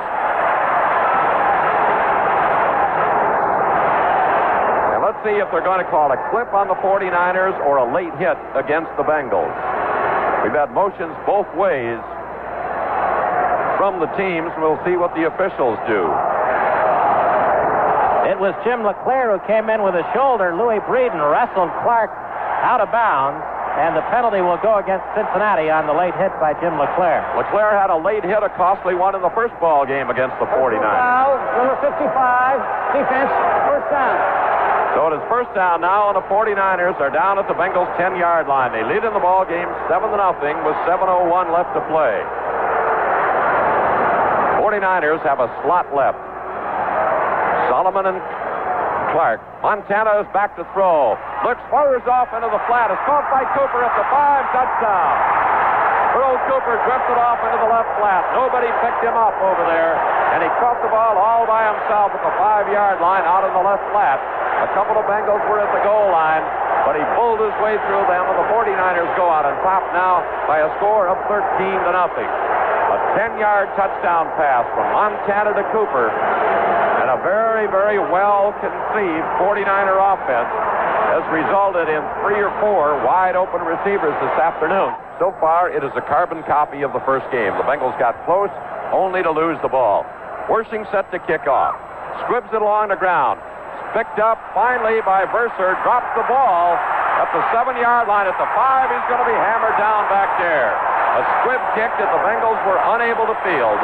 And 4.92 5.00
let's 5.00 5.16
see 5.24 5.40
if 5.40 5.48
they're 5.48 5.64
going 5.64 5.80
to 5.80 5.88
call 5.88 6.12
a 6.12 6.20
clip 6.28 6.52
on 6.52 6.68
the 6.68 6.76
49ers 6.84 7.57
or 7.64 7.80
a 7.80 7.88
late 7.96 8.12
hit 8.20 8.36
against 8.52 8.92
the 9.00 9.09
Bengals. 9.09 9.48
We've 10.44 10.52
had 10.52 10.68
motions 10.76 11.16
both 11.24 11.48
ways 11.57 11.96
from 13.80 14.05
the 14.05 14.11
teams. 14.20 14.52
We'll 14.61 14.76
see 14.84 15.00
what 15.00 15.16
the 15.16 15.32
officials 15.32 15.80
do. 15.88 16.12
It 18.28 18.36
was 18.36 18.52
Jim 18.68 18.84
LeClair 18.84 19.32
who 19.32 19.40
came 19.48 19.72
in 19.72 19.80
with 19.80 19.96
a 19.96 20.05
shoulder. 20.12 20.52
Louis 20.52 20.84
Breeden 20.84 21.24
wrestled 21.24 21.72
Clark 21.80 22.12
out 22.61 22.84
of 22.84 22.92
bounds, 22.92 23.40
and 23.74 23.98
the 23.98 24.06
penalty 24.14 24.38
will 24.38 24.58
go 24.62 24.78
against 24.78 25.02
Cincinnati 25.18 25.66
on 25.66 25.90
the 25.90 25.96
late 25.96 26.14
hit 26.14 26.30
by 26.38 26.54
Jim 26.62 26.78
LeClair. 26.78 27.26
LeClair 27.34 27.74
had 27.74 27.90
a 27.90 27.98
late 27.98 28.22
hit, 28.22 28.38
a 28.42 28.50
costly 28.54 28.94
one 28.94 29.18
in 29.18 29.22
the 29.22 29.34
first 29.34 29.50
ball 29.58 29.82
game 29.82 30.10
against 30.14 30.38
the 30.38 30.46
49ers. 30.46 30.78
Foul, 30.78 31.34
number 31.58 31.76
55, 31.82 32.06
defense, 32.94 33.32
first 33.66 33.90
down. 33.90 34.18
So 34.94 35.10
it 35.10 35.18
is 35.18 35.24
first 35.26 35.50
down 35.58 35.82
now, 35.82 36.06
and 36.06 36.14
the 36.14 36.22
49ers 36.30 36.94
are 37.02 37.10
down 37.10 37.34
at 37.42 37.50
the 37.50 37.58
Bengals' 37.58 37.90
10-yard 37.98 38.46
line. 38.46 38.70
They 38.70 38.86
lead 38.86 39.02
in 39.02 39.10
the 39.10 39.18
ball 39.18 39.42
game 39.42 39.66
7 39.90 40.06
to 40.06 40.16
nothing 40.22 40.54
with 40.62 40.78
7:01 40.86 41.50
left 41.50 41.74
to 41.74 41.82
play. 41.90 42.22
49ers 44.62 45.18
have 45.26 45.42
a 45.42 45.50
slot 45.66 45.90
left. 45.90 46.22
Solomon 47.66 48.06
and 48.06 48.22
Clark. 49.14 49.38
Montana 49.62 50.26
is 50.26 50.28
back 50.34 50.58
to 50.58 50.66
throw. 50.74 51.14
Looks 51.46 51.62
fires 51.70 52.02
off 52.10 52.34
into 52.34 52.50
the 52.50 52.58
flat. 52.66 52.90
It's 52.90 52.98
caught 53.06 53.22
by 53.30 53.46
Cooper 53.54 53.78
at 53.78 53.94
the 53.94 54.02
five. 54.10 54.42
Touchdown. 54.50 55.14
Earl 56.18 56.34
Cooper 56.50 56.74
drifted 56.82 57.18
off 57.22 57.38
into 57.46 57.58
the 57.62 57.70
left 57.70 57.94
flat. 58.02 58.26
Nobody 58.34 58.66
picked 58.82 59.06
him 59.06 59.14
up 59.14 59.34
over 59.38 59.62
there, 59.70 59.94
and 60.34 60.42
he 60.42 60.50
caught 60.58 60.82
the 60.82 60.90
ball 60.90 61.14
all 61.14 61.46
by 61.46 61.62
himself 61.62 62.10
at 62.14 62.22
the 62.22 62.34
five-yard 62.38 62.98
line 63.02 63.22
out 63.26 63.46
in 63.46 63.54
the 63.54 63.62
left 63.62 63.82
flat. 63.94 64.18
A 64.62 64.70
couple 64.78 64.98
of 64.98 65.06
Bengals 65.10 65.42
were 65.46 65.58
at 65.58 65.70
the 65.74 65.82
goal 65.82 66.10
line, 66.14 66.42
but 66.86 66.94
he 66.94 67.02
pulled 67.18 67.42
his 67.42 67.54
way 67.62 67.78
through 67.90 68.06
them, 68.06 68.30
and 68.30 68.36
the 68.38 68.46
49ers 68.50 69.10
go 69.18 69.26
out 69.26 69.42
on 69.42 69.58
top 69.66 69.82
now 69.90 70.22
by 70.46 70.62
a 70.62 70.70
score 70.78 71.10
of 71.10 71.18
13 71.26 71.42
to 71.66 71.90
nothing. 71.90 72.26
A 72.26 72.98
10-yard 73.18 73.74
touchdown 73.74 74.30
pass 74.38 74.62
from 74.74 74.86
Montana 74.94 75.50
to 75.50 75.66
Cooper, 75.74 76.14
and 77.02 77.10
a 77.10 77.18
very, 77.26 77.66
very 77.66 77.98
well-conceived 78.95 79.26
49er 79.42 79.99
offense 79.99 80.51
has 81.11 81.24
resulted 81.34 81.90
in 81.90 82.03
three 82.22 82.38
or 82.38 82.51
four 82.62 82.95
wide 83.03 83.34
open 83.34 83.62
receivers 83.62 84.14
this 84.22 84.36
afternoon. 84.38 84.95
So 85.18 85.34
far, 85.40 85.70
it 85.70 85.82
is 85.82 85.90
a 85.97 86.03
carbon 86.03 86.42
copy 86.47 86.82
of 86.82 86.92
the 86.92 87.03
first 87.03 87.26
game. 87.30 87.55
The 87.59 87.66
Bengals 87.66 87.99
got 87.99 88.14
close, 88.26 88.51
only 88.95 89.22
to 89.22 89.30
lose 89.30 89.59
the 89.62 89.68
ball. 89.68 90.07
Wersching 90.47 90.86
set 90.90 91.11
to 91.11 91.18
kick 91.26 91.47
off. 91.47 91.74
Squibs 92.26 92.51
it 92.55 92.62
along 92.62 92.88
the 92.88 92.99
ground 92.99 93.40
picked 93.95 94.18
up 94.18 94.42
finally 94.51 94.99
by 95.07 95.22
Verser, 95.30 95.78
drops 95.86 96.11
the 96.18 96.26
ball 96.26 96.74
at 96.74 97.30
the 97.30 97.38
seven 97.55 97.78
yard 97.78 98.11
line. 98.11 98.26
At 98.26 98.34
the 98.42 98.51
five, 98.51 98.90
he's 98.90 99.07
going 99.07 99.22
to 99.22 99.30
be 99.30 99.38
hammered 99.38 99.78
down 99.78 100.11
back 100.11 100.34
there. 100.42 100.74
A 100.74 101.22
squib 101.38 101.62
kick 101.78 101.95
that 102.03 102.11
the 102.11 102.20
Bengals 102.26 102.59
were 102.66 102.82
unable 102.99 103.22
to 103.30 103.38
field. 103.47 103.78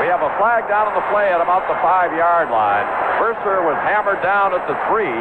We 0.00 0.12
have 0.12 0.20
a 0.20 0.32
flag 0.36 0.68
down 0.68 0.88
on 0.88 0.94
the 0.94 1.06
play 1.08 1.32
at 1.32 1.40
about 1.40 1.64
the 1.66 1.78
five 1.80 2.12
yard 2.12 2.52
line. 2.52 2.84
Verser 3.16 3.64
was 3.64 3.76
hammered 3.80 4.20
down 4.20 4.52
at 4.52 4.60
the 4.68 4.76
three. 4.92 5.16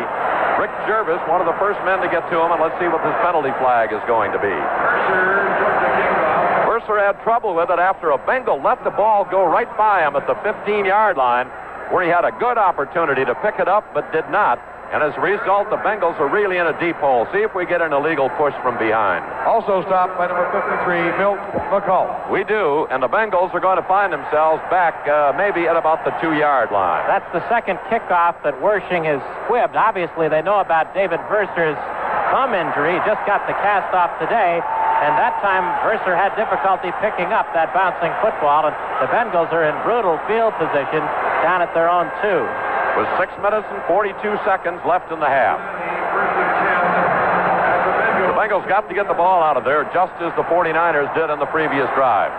Rick 0.60 0.72
Jervis, 0.88 1.20
one 1.28 1.40
of 1.40 1.48
the 1.48 1.56
first 1.60 1.80
men 1.88 2.00
to 2.04 2.08
get 2.12 2.28
to 2.32 2.36
him, 2.36 2.52
and 2.52 2.60
let's 2.60 2.76
see 2.80 2.88
what 2.88 3.04
this 3.04 3.16
penalty 3.24 3.52
flag 3.60 3.92
is 3.96 4.04
going 4.08 4.32
to 4.36 4.40
be. 4.40 4.56
Verser 6.68 7.00
had 7.00 7.16
trouble 7.24 7.56
with 7.56 7.72
it 7.72 7.80
after 7.80 8.12
a 8.12 8.20
Bengal 8.28 8.60
let 8.60 8.84
the 8.84 8.92
ball 8.92 9.24
go 9.24 9.48
right 9.48 9.72
by 9.78 10.04
him 10.04 10.16
at 10.16 10.28
the 10.28 10.36
15 10.44 10.84
yard 10.84 11.16
line 11.16 11.48
where 11.90 12.04
he 12.04 12.10
had 12.10 12.26
a 12.26 12.32
good 12.40 12.58
opportunity 12.58 13.24
to 13.24 13.36
pick 13.36 13.60
it 13.60 13.68
up 13.68 13.88
but 13.94 14.12
did 14.12 14.28
not. 14.30 14.60
And 14.96 15.04
as 15.04 15.12
a 15.20 15.20
result, 15.20 15.68
the 15.68 15.76
Bengals 15.84 16.16
are 16.24 16.32
really 16.32 16.56
in 16.56 16.72
a 16.72 16.76
deep 16.80 16.96
hole. 17.04 17.28
See 17.36 17.44
if 17.44 17.52
we 17.52 17.68
get 17.68 17.84
an 17.84 17.92
illegal 17.92 18.32
push 18.40 18.56
from 18.64 18.80
behind. 18.80 19.28
Also 19.44 19.84
stopped 19.84 20.16
by 20.16 20.32
number 20.32 20.48
53, 20.56 21.20
Milt 21.20 21.36
McColl. 21.68 22.08
We 22.32 22.48
do, 22.48 22.88
and 22.88 23.04
the 23.04 23.12
Bengals 23.12 23.52
are 23.52 23.60
going 23.60 23.76
to 23.76 23.84
find 23.92 24.16
themselves 24.16 24.64
back 24.72 25.04
uh, 25.04 25.36
maybe 25.36 25.68
at 25.68 25.76
about 25.76 26.08
the 26.08 26.16
two-yard 26.24 26.72
line. 26.72 27.04
That's 27.12 27.28
the 27.36 27.44
second 27.52 27.76
kickoff 27.92 28.40
that 28.48 28.56
Wersching 28.64 29.04
has 29.04 29.20
squibbed. 29.44 29.76
Obviously, 29.76 30.32
they 30.32 30.40
know 30.40 30.64
about 30.64 30.96
David 30.96 31.20
Verser's 31.28 31.76
thumb 32.32 32.56
injury. 32.56 32.96
He 32.96 33.04
just 33.04 33.20
got 33.28 33.44
the 33.52 33.58
cast 33.60 33.92
off 33.92 34.16
today. 34.16 34.64
And 35.04 35.12
that 35.20 35.36
time, 35.44 35.76
Verser 35.84 36.16
had 36.16 36.32
difficulty 36.40 36.96
picking 37.04 37.36
up 37.36 37.52
that 37.52 37.76
bouncing 37.76 38.16
football, 38.24 38.72
and 38.72 38.76
the 39.04 39.12
Bengals 39.12 39.52
are 39.52 39.68
in 39.68 39.76
brutal 39.84 40.16
field 40.24 40.56
position 40.56 41.04
down 41.44 41.60
at 41.60 41.76
their 41.76 41.92
own 41.92 42.08
two. 42.24 42.48
With 42.96 43.08
six 43.20 43.32
minutes 43.44 43.68
and 43.70 43.84
42 43.92 44.16
seconds 44.48 44.80
left 44.88 45.12
in 45.12 45.20
the 45.20 45.28
half. 45.28 45.60
The 48.24 48.36
Bengals 48.40 48.64
got 48.72 48.88
to 48.88 48.96
get 48.96 49.08
the 49.08 49.20
ball 49.20 49.44
out 49.44 49.58
of 49.60 49.64
there 49.68 49.84
just 49.92 50.16
as 50.24 50.32
the 50.40 50.48
49ers 50.48 51.12
did 51.12 51.28
in 51.28 51.40
the 51.40 51.50
previous 51.52 51.92
drive. 51.96 52.32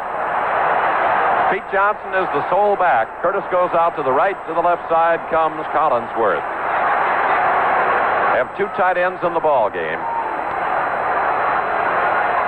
Pete 1.52 1.62
Johnson 1.70 2.10
is 2.16 2.26
the 2.34 2.42
sole 2.50 2.74
back. 2.74 3.06
Curtis 3.22 3.44
goes 3.52 3.70
out 3.76 3.94
to 3.94 4.02
the 4.02 4.10
right. 4.10 4.34
To 4.48 4.52
the 4.52 4.64
left 4.64 4.88
side 4.88 5.22
comes 5.30 5.62
Collinsworth. 5.70 6.42
Have 8.34 8.50
two 8.58 8.66
tight 8.76 8.98
ends 8.98 9.20
in 9.22 9.32
the 9.32 9.40
ball 9.40 9.70
game. 9.70 10.00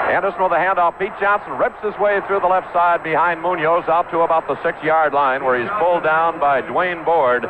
Anderson 0.09 0.41
with 0.41 0.53
a 0.53 0.61
handoff. 0.61 0.99
Pete 0.99 1.13
Johnson 1.21 1.53
rips 1.61 1.77
his 1.85 1.93
way 2.01 2.21
through 2.27 2.41
the 2.41 2.49
left 2.49 2.73
side 2.73 3.05
behind 3.05 3.45
Munoz 3.45 3.85
out 3.93 4.09
to 4.11 4.25
about 4.25 4.49
the 4.49 4.57
six 4.65 4.81
yard 4.83 5.13
line 5.13 5.45
where 5.45 5.61
he's 5.61 5.69
pulled 5.79 6.03
down 6.03 6.41
by 6.41 6.63
Dwaine 6.65 7.05
Board 7.05 7.45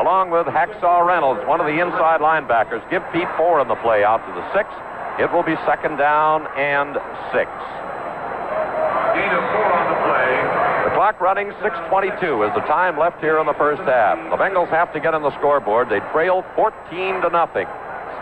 along 0.00 0.32
with 0.32 0.48
Hacksaw 0.48 1.04
Reynolds, 1.04 1.44
one 1.44 1.60
of 1.60 1.68
the 1.68 1.76
inside 1.76 2.24
linebackers. 2.24 2.80
Give 2.88 3.04
Pete 3.12 3.28
four 3.36 3.60
in 3.60 3.68
the 3.68 3.76
play 3.84 4.00
out 4.00 4.24
to 4.24 4.32
the 4.32 4.44
six. 4.56 4.72
It 5.20 5.28
will 5.28 5.44
be 5.44 5.60
second 5.68 6.00
down 6.00 6.48
and 6.56 6.96
six. 7.36 7.52
Gain 9.12 9.32
of 9.36 9.44
four 9.52 9.68
on 9.68 9.86
the 9.92 10.00
play. 10.08 10.32
The 10.88 10.96
clock 10.96 11.20
running 11.20 11.52
6.22 11.60 12.48
is 12.48 12.54
the 12.56 12.64
time 12.64 12.96
left 12.96 13.20
here 13.20 13.38
in 13.38 13.44
the 13.44 13.58
first 13.60 13.82
half. 13.84 14.16
The 14.32 14.40
Bengals 14.40 14.72
have 14.72 14.90
to 14.96 15.00
get 15.00 15.12
on 15.12 15.20
the 15.20 15.36
scoreboard. 15.36 15.92
They 15.92 16.00
trail 16.16 16.48
14 16.56 17.20
to 17.20 17.28
nothing. 17.28 17.68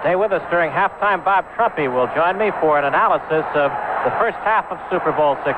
Stay 0.00 0.14
with 0.14 0.30
us 0.30 0.42
during 0.50 0.70
halftime. 0.70 1.24
Bob 1.24 1.44
Trumpy 1.58 1.90
will 1.90 2.06
join 2.14 2.38
me 2.38 2.54
for 2.62 2.78
an 2.78 2.84
analysis 2.86 3.42
of 3.58 3.74
the 4.06 4.14
first 4.22 4.38
half 4.46 4.64
of 4.70 4.78
Super 4.90 5.10
Bowl 5.10 5.34
16. 5.42 5.54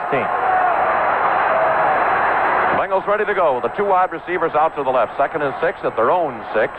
Bengals 2.80 3.06
ready 3.06 3.24
to 3.24 3.34
go. 3.34 3.60
The 3.60 3.68
two 3.76 3.84
wide 3.84 4.10
receivers 4.10 4.52
out 4.56 4.74
to 4.76 4.82
the 4.82 4.90
left. 4.90 5.12
Second 5.20 5.42
and 5.42 5.54
six 5.60 5.78
at 5.84 5.94
their 5.94 6.10
own 6.10 6.40
six. 6.56 6.72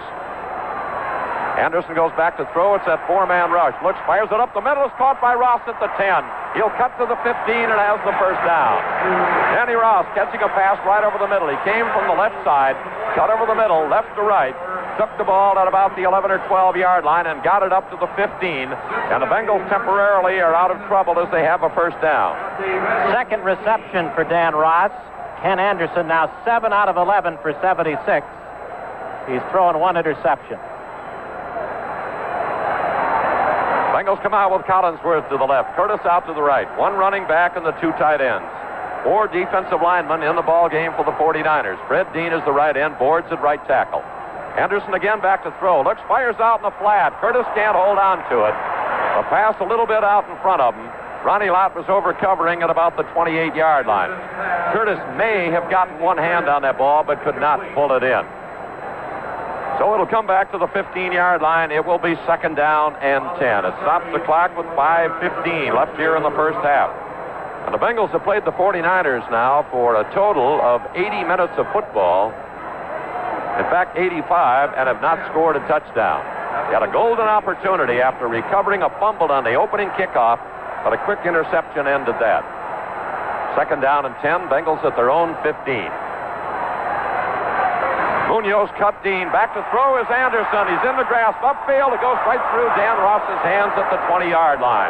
Anderson 1.60 1.96
goes 1.96 2.12
back 2.16 2.38
to 2.38 2.46
throw. 2.54 2.76
It's 2.76 2.86
that 2.86 3.04
four-man 3.08 3.52
rush. 3.52 3.76
Looks, 3.84 4.00
fires 4.08 4.30
it 4.32 4.40
up 4.40 4.54
the 4.54 4.64
middle. 4.64 4.86
Is 4.86 4.94
caught 4.96 5.20
by 5.20 5.36
Ross 5.36 5.62
at 5.68 5.76
the 5.84 5.92
10. 6.00 6.24
He'll 6.56 6.74
cut 6.80 6.96
to 7.00 7.06
the 7.06 7.20
15 7.24 7.32
and 7.52 7.80
has 7.80 8.00
the 8.08 8.16
first 8.20 8.40
down. 8.48 8.80
Danny 9.56 9.76
Ross 9.76 10.08
catching 10.16 10.40
a 10.42 10.52
pass 10.56 10.80
right 10.88 11.04
over 11.04 11.20
the 11.20 11.28
middle. 11.28 11.48
He 11.52 11.60
came 11.68 11.88
from 11.92 12.08
the 12.08 12.18
left 12.18 12.36
side, 12.44 12.76
cut 13.16 13.30
over 13.30 13.46
the 13.46 13.56
middle, 13.56 13.88
left 13.88 14.12
to 14.16 14.24
right, 14.24 14.56
took 14.96 15.12
the 15.18 15.24
ball 15.24 15.60
at 15.60 15.68
about 15.68 15.96
the 15.96 16.04
11 16.04 16.32
or 16.32 16.40
12 16.48 16.76
yard 16.76 17.04
line 17.04 17.28
and 17.28 17.44
got 17.44 17.64
it 17.64 17.72
up 17.72 17.88
to 17.92 17.98
the 18.00 18.08
15. 18.16 18.72
And 19.12 19.20
the 19.24 19.28
Bengals 19.28 19.64
temporarily 19.68 20.40
are 20.40 20.56
out 20.56 20.72
of 20.72 20.80
trouble 20.88 21.20
as 21.20 21.32
they 21.32 21.44
have 21.44 21.64
a 21.64 21.72
first 21.76 22.00
down. 22.02 22.36
Second 23.12 23.44
reception 23.44 24.12
for 24.16 24.24
Dan 24.24 24.56
Ross. 24.56 24.92
Ken 25.42 25.60
Anderson 25.60 26.08
now 26.08 26.30
7 26.46 26.72
out 26.72 26.88
of 26.88 26.98
11 26.98 27.38
for 27.42 27.52
76. 27.62 27.98
He's 29.28 29.42
thrown 29.52 29.80
one 29.80 29.98
interception. 29.98 30.60
Come 34.22 34.34
out 34.34 34.54
with 34.54 34.66
Collinsworth 34.66 35.28
to 35.30 35.38
the 35.38 35.46
left, 35.46 35.76
Curtis 35.76 36.06
out 36.06 36.26
to 36.28 36.34
the 36.34 36.42
right. 36.42 36.70
One 36.78 36.94
running 36.94 37.28
back 37.28 37.58
and 37.58 37.66
the 37.66 37.74
two 37.82 37.92
tight 37.98 38.22
ends. 38.22 38.46
Four 39.04 39.28
defensive 39.28 39.82
linemen 39.82 40.22
in 40.22 40.36
the 40.36 40.46
ball 40.46 40.70
game 40.70 40.94
for 40.94 41.04
the 41.04 41.14
49ers. 41.18 41.82
Fred 41.88 42.06
Dean 42.14 42.32
is 42.32 42.44
the 42.46 42.54
right 42.54 42.78
end, 42.78 42.98
Boards 43.00 43.28
at 43.32 43.42
right 43.42 43.62
tackle. 43.66 44.06
Anderson 44.58 44.94
again 44.94 45.22
back 45.22 45.44
to 45.44 45.52
throw. 45.58 45.82
Looks, 45.82 46.02
fires 46.08 46.36
out 46.38 46.60
in 46.60 46.64
the 46.64 46.76
flat. 46.78 47.18
Curtis 47.20 47.48
can't 47.56 47.76
hold 47.76 47.98
on 47.98 48.22
to 48.30 48.46
it. 48.46 48.56
A 49.18 49.24
pass 49.30 49.56
a 49.60 49.66
little 49.66 49.88
bit 49.88 50.04
out 50.04 50.30
in 50.30 50.38
front 50.42 50.62
of 50.62 50.76
him. 50.76 50.86
Ronnie 51.26 51.50
Lott 51.50 51.76
was 51.76 51.86
over 51.88 52.14
covering 52.14 52.62
at 52.62 52.70
about 52.70 52.98
the 52.98 53.04
28 53.14 53.56
yard 53.56 53.86
line. 53.86 54.10
Curtis 54.74 55.00
may 55.18 55.50
have 55.50 55.70
gotten 55.70 56.00
one 56.00 56.18
hand 56.18 56.50
on 56.50 56.62
that 56.64 56.78
ball, 56.78 57.04
but 57.04 57.24
could 57.24 57.38
not 57.38 57.62
pull 57.74 57.94
it 57.94 58.04
in. 58.04 58.26
So 59.80 59.94
it'll 59.94 60.08
come 60.08 60.28
back 60.28 60.52
to 60.52 60.58
the 60.58 60.68
15 60.68 61.12
yard 61.12 61.42
line. 61.42 61.72
It 61.72 61.86
will 61.86 61.98
be 61.98 62.16
second 62.26 62.56
down 62.56 62.96
and 62.98 63.24
10. 63.40 63.66
It 63.66 63.74
stops 63.82 64.06
the 64.12 64.20
clock 64.20 64.56
with 64.58 64.66
5.15 64.78 65.76
left 65.76 65.98
here 65.98 66.16
in 66.16 66.24
the 66.24 66.32
first 66.32 66.60
half. 66.60 66.92
And 67.66 67.74
the 67.74 67.80
Bengals 67.80 68.10
have 68.12 68.24
played 68.24 68.44
the 68.44 68.52
49ers 68.52 69.30
now 69.30 69.66
for 69.70 69.96
a 69.96 70.04
total 70.14 70.60
of 70.62 70.82
80 70.96 71.24
minutes 71.24 71.54
of 71.58 71.70
football. 71.72 72.34
In 73.60 73.68
fact, 73.70 73.98
85, 73.98 74.74
and 74.76 74.88
have 74.88 75.02
not 75.02 75.22
scored 75.30 75.56
a 75.56 75.64
touchdown. 75.68 76.26
They 76.68 76.74
had 76.74 76.84
a 76.84 76.92
golden 76.92 77.28
opportunity 77.28 78.02
after 78.02 78.28
recovering 78.28 78.82
a 78.82 78.90
fumble 79.00 79.32
on 79.32 79.44
the 79.44 79.56
opening 79.56 79.90
kickoff, 80.00 80.40
but 80.84 80.92
a 80.92 81.00
quick 81.06 81.20
interception 81.24 81.88
ended 81.88 82.16
that. 82.20 82.44
Second 83.56 83.82
down 83.82 84.06
and 84.06 84.16
10, 84.24 84.48
Bengals 84.50 84.84
at 84.84 84.96
their 84.96 85.12
own 85.12 85.36
15. 85.44 86.11
Munoz 88.42 88.74
cut 88.82 88.98
Dean. 89.06 89.30
Back 89.30 89.54
to 89.54 89.62
throw 89.70 90.02
is 90.02 90.10
Anderson. 90.10 90.66
He's 90.66 90.82
in 90.90 90.98
the 90.98 91.06
grasp. 91.06 91.38
Upfield. 91.46 91.94
It 91.94 92.02
goes 92.02 92.18
right 92.26 92.42
through 92.50 92.74
Dan 92.74 92.98
Ross's 92.98 93.38
hands 93.46 93.70
at 93.78 93.86
the 93.94 94.02
20 94.10 94.34
yard 94.34 94.58
line. 94.58 94.90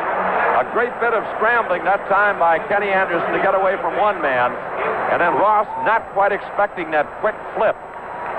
A 0.55 0.63
great 0.71 0.95
bit 1.03 1.11
of 1.11 1.19
scrambling 1.35 1.83
that 1.83 1.99
time 2.07 2.39
by 2.39 2.63
Kenny 2.71 2.87
Anderson 2.87 3.35
to 3.35 3.43
get 3.43 3.51
away 3.51 3.75
from 3.83 3.99
one 3.99 4.23
man. 4.23 4.55
And 5.11 5.19
then 5.19 5.35
Ross 5.35 5.67
not 5.83 6.07
quite 6.15 6.31
expecting 6.31 6.95
that 6.95 7.03
quick 7.19 7.35
flip 7.59 7.75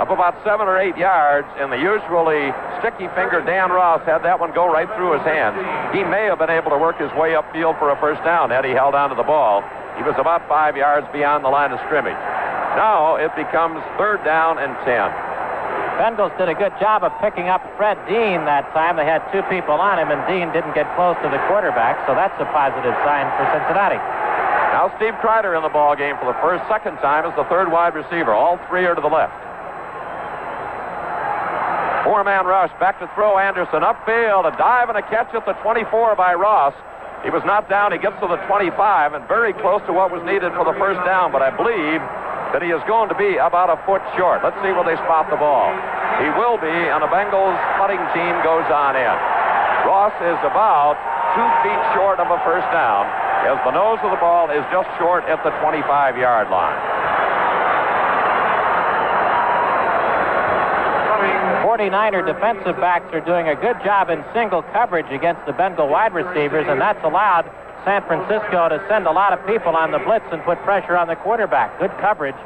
up 0.00 0.08
about 0.08 0.32
seven 0.40 0.64
or 0.64 0.80
eight 0.80 0.96
yards, 0.96 1.46
and 1.60 1.68
the 1.68 1.76
usually 1.76 2.48
sticky 2.80 3.12
finger 3.12 3.44
Dan 3.44 3.68
Ross 3.68 4.00
had 4.08 4.24
that 4.24 4.40
one 4.40 4.56
go 4.56 4.64
right 4.64 4.88
through 4.96 5.12
his 5.20 5.24
hands. 5.28 5.60
He 5.92 6.00
may 6.00 6.24
have 6.32 6.40
been 6.40 6.48
able 6.48 6.72
to 6.72 6.80
work 6.80 6.96
his 6.96 7.12
way 7.12 7.36
upfield 7.36 7.76
for 7.76 7.92
a 7.92 7.96
first 8.00 8.24
down 8.24 8.48
had 8.48 8.64
he 8.64 8.72
held 8.72 8.96
on 8.96 9.12
to 9.12 9.16
the 9.16 9.28
ball. 9.28 9.60
He 10.00 10.02
was 10.02 10.16
about 10.16 10.48
five 10.48 10.80
yards 10.80 11.04
beyond 11.12 11.44
the 11.44 11.52
line 11.52 11.76
of 11.76 11.78
scrimmage. 11.84 12.16
Now 12.76 13.16
it 13.16 13.34
becomes 13.36 13.84
third 13.98 14.24
down 14.24 14.58
and 14.58 14.72
10. 14.84 15.32
Bengals 16.00 16.32
did 16.40 16.48
a 16.48 16.56
good 16.56 16.72
job 16.80 17.04
of 17.04 17.12
picking 17.20 17.52
up 17.52 17.60
Fred 17.76 18.00
Dean 18.08 18.48
that 18.48 18.64
time. 18.72 18.96
They 18.96 19.04
had 19.04 19.20
two 19.28 19.44
people 19.52 19.76
on 19.76 20.00
him, 20.00 20.08
and 20.08 20.24
Dean 20.24 20.48
didn't 20.50 20.72
get 20.72 20.88
close 20.96 21.14
to 21.20 21.28
the 21.28 21.36
quarterback, 21.52 22.00
so 22.08 22.16
that's 22.16 22.34
a 22.40 22.48
positive 22.48 22.96
sign 23.04 23.28
for 23.36 23.44
Cincinnati. 23.52 24.00
Now 24.72 24.88
Steve 24.96 25.12
Kreider 25.20 25.52
in 25.52 25.62
the 25.62 25.68
ball 25.68 25.92
game 25.92 26.16
for 26.16 26.32
the 26.32 26.38
first, 26.40 26.64
second 26.64 26.96
time 27.04 27.28
as 27.28 27.36
the 27.36 27.44
third 27.52 27.68
wide 27.68 27.92
receiver. 27.92 28.32
All 28.32 28.56
three 28.72 28.88
are 28.88 28.96
to 28.96 29.04
the 29.04 29.12
left. 29.12 29.36
Four-man 32.08 32.48
rush, 32.48 32.72
back 32.80 32.98
to 32.98 33.06
throw 33.14 33.36
Anderson 33.36 33.84
upfield, 33.84 34.48
a 34.48 34.56
dive 34.56 34.88
and 34.88 34.96
a 34.96 35.04
catch 35.06 35.28
at 35.36 35.44
the 35.44 35.52
24 35.60 36.16
by 36.16 36.34
Ross. 36.34 36.74
He 37.22 37.30
was 37.30 37.44
not 37.44 37.68
down. 37.68 37.92
He 37.92 37.98
gets 37.98 38.18
to 38.18 38.26
the 38.26 38.40
25 38.48 39.12
and 39.12 39.22
very 39.28 39.52
close 39.52 39.84
to 39.86 39.92
what 39.92 40.10
was 40.10 40.24
needed 40.24 40.50
for 40.58 40.64
the 40.64 40.74
first 40.80 40.98
down, 41.04 41.30
but 41.30 41.42
I 41.42 41.54
believe 41.54 42.02
that 42.52 42.60
he 42.60 42.68
is 42.68 42.84
going 42.84 43.08
to 43.08 43.16
be 43.16 43.40
about 43.40 43.72
a 43.72 43.80
foot 43.88 44.04
short. 44.14 44.44
Let's 44.44 44.56
see 44.60 44.70
where 44.76 44.84
they 44.84 44.96
spot 45.08 45.32
the 45.32 45.40
ball. 45.40 45.72
He 46.20 46.28
will 46.36 46.60
be, 46.60 46.68
and 46.68 47.00
the 47.00 47.08
Bengals 47.08 47.56
putting 47.80 48.00
team 48.12 48.34
goes 48.44 48.68
on 48.68 48.92
in. 48.94 49.16
Ross 49.88 50.12
is 50.20 50.38
about 50.44 51.00
two 51.32 51.48
feet 51.64 51.82
short 51.96 52.20
of 52.20 52.28
a 52.28 52.38
first 52.44 52.68
down 52.70 53.08
as 53.48 53.58
the 53.64 53.72
nose 53.72 53.98
of 54.04 54.12
the 54.12 54.20
ball 54.20 54.52
is 54.52 54.62
just 54.70 54.86
short 55.00 55.24
at 55.24 55.42
the 55.42 55.50
25 55.58 56.16
yard 56.16 56.48
line. 56.52 56.78
49er 61.72 62.26
defensive 62.26 62.76
backs 62.76 63.08
are 63.14 63.24
doing 63.24 63.48
a 63.48 63.56
good 63.56 63.80
job 63.82 64.10
in 64.10 64.22
single 64.34 64.62
coverage 64.76 65.08
against 65.10 65.40
the 65.46 65.52
Bengal 65.52 65.88
wide 65.88 66.12
receivers, 66.12 66.66
and 66.68 66.80
that's 66.80 67.02
allowed 67.02 67.48
San 67.84 68.02
Francisco 68.06 68.68
to 68.68 68.78
send 68.88 69.06
a 69.06 69.10
lot 69.10 69.32
of 69.32 69.44
people 69.46 69.74
on 69.74 69.90
the 69.90 69.98
blitz 69.98 70.26
and 70.30 70.42
put 70.42 70.58
pressure 70.62 70.96
on 70.96 71.08
the 71.08 71.16
quarterback. 71.16 71.78
Good 71.78 71.90
coverage 71.98 72.38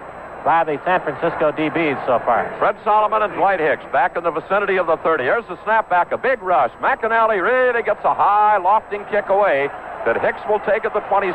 by 0.45 0.65
the 0.65 0.81
San 0.87 1.03
Francisco 1.03 1.53
DBs 1.53 1.99
so 2.07 2.23
far. 2.25 2.49
Fred 2.59 2.77
Solomon 2.85 3.21
and 3.21 3.35
Dwight 3.35 3.61
Hicks 3.61 3.85
back 3.93 4.17
in 4.17 4.23
the 4.23 4.31
vicinity 4.31 4.79
of 4.79 4.87
the 4.87 4.97
30. 5.03 5.25
Here's 5.25 5.45
the 5.51 5.57
snapback, 5.67 6.13
a 6.13 6.17
big 6.17 6.41
rush. 6.41 6.71
McInally 6.81 7.43
really 7.43 7.83
gets 7.83 8.01
a 8.05 8.15
high, 8.15 8.57
lofting 8.57 9.05
kick 9.11 9.29
away 9.29 9.69
that 10.07 10.23
Hicks 10.23 10.41
will 10.49 10.63
take 10.63 10.87
at 10.87 10.95
the 10.95 11.03
27. 11.11 11.35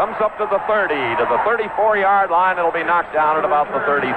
Comes 0.00 0.16
up 0.24 0.32
to 0.40 0.48
the 0.48 0.58
30, 0.64 0.96
to 1.20 1.24
the 1.28 1.38
34 1.44 1.98
yard 1.98 2.30
line. 2.30 2.56
It'll 2.58 2.72
be 2.72 2.82
knocked 2.82 3.12
down 3.12 3.36
at 3.36 3.44
about 3.44 3.68
the 3.68 3.84
33. 3.84 4.10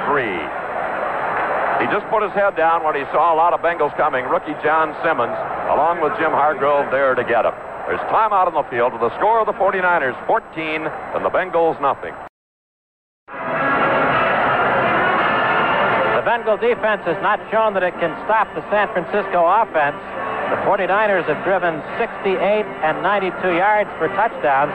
He 1.80 1.92
just 1.92 2.08
put 2.08 2.24
his 2.24 2.32
head 2.32 2.56
down 2.56 2.84
when 2.88 2.96
he 2.96 3.04
saw 3.12 3.34
a 3.34 3.38
lot 3.38 3.52
of 3.52 3.60
Bengals 3.60 3.96
coming. 4.00 4.24
Rookie 4.26 4.56
John 4.64 4.96
Simmons, 5.04 5.36
along 5.68 6.00
with 6.00 6.16
Jim 6.16 6.32
Hargrove, 6.32 6.88
there 6.90 7.16
to 7.16 7.24
get 7.24 7.44
him. 7.44 7.52
There's 7.86 8.00
time 8.10 8.32
out 8.32 8.48
on 8.48 8.56
the 8.56 8.64
field 8.72 8.94
with 8.96 9.04
the 9.04 9.14
score 9.20 9.44
of 9.44 9.46
the 9.46 9.54
49ers 9.60 10.16
14 10.26 10.88
and 10.88 11.22
the 11.22 11.30
Bengals 11.30 11.76
nothing. 11.84 12.16
The 16.16 16.24
Bengal 16.26 16.58
defense 16.58 17.06
has 17.06 17.20
not 17.22 17.38
shown 17.52 17.76
that 17.76 17.84
it 17.84 17.94
can 18.02 18.16
stop 18.26 18.50
the 18.56 18.64
San 18.74 18.90
Francisco 18.90 19.46
offense. 19.46 20.00
The 20.50 20.58
49ers 20.66 21.30
have 21.30 21.44
driven 21.46 21.84
68 22.02 22.66
and 22.82 23.04
92 23.04 23.36
yards 23.54 23.92
for 24.00 24.08
touchdowns. 24.18 24.74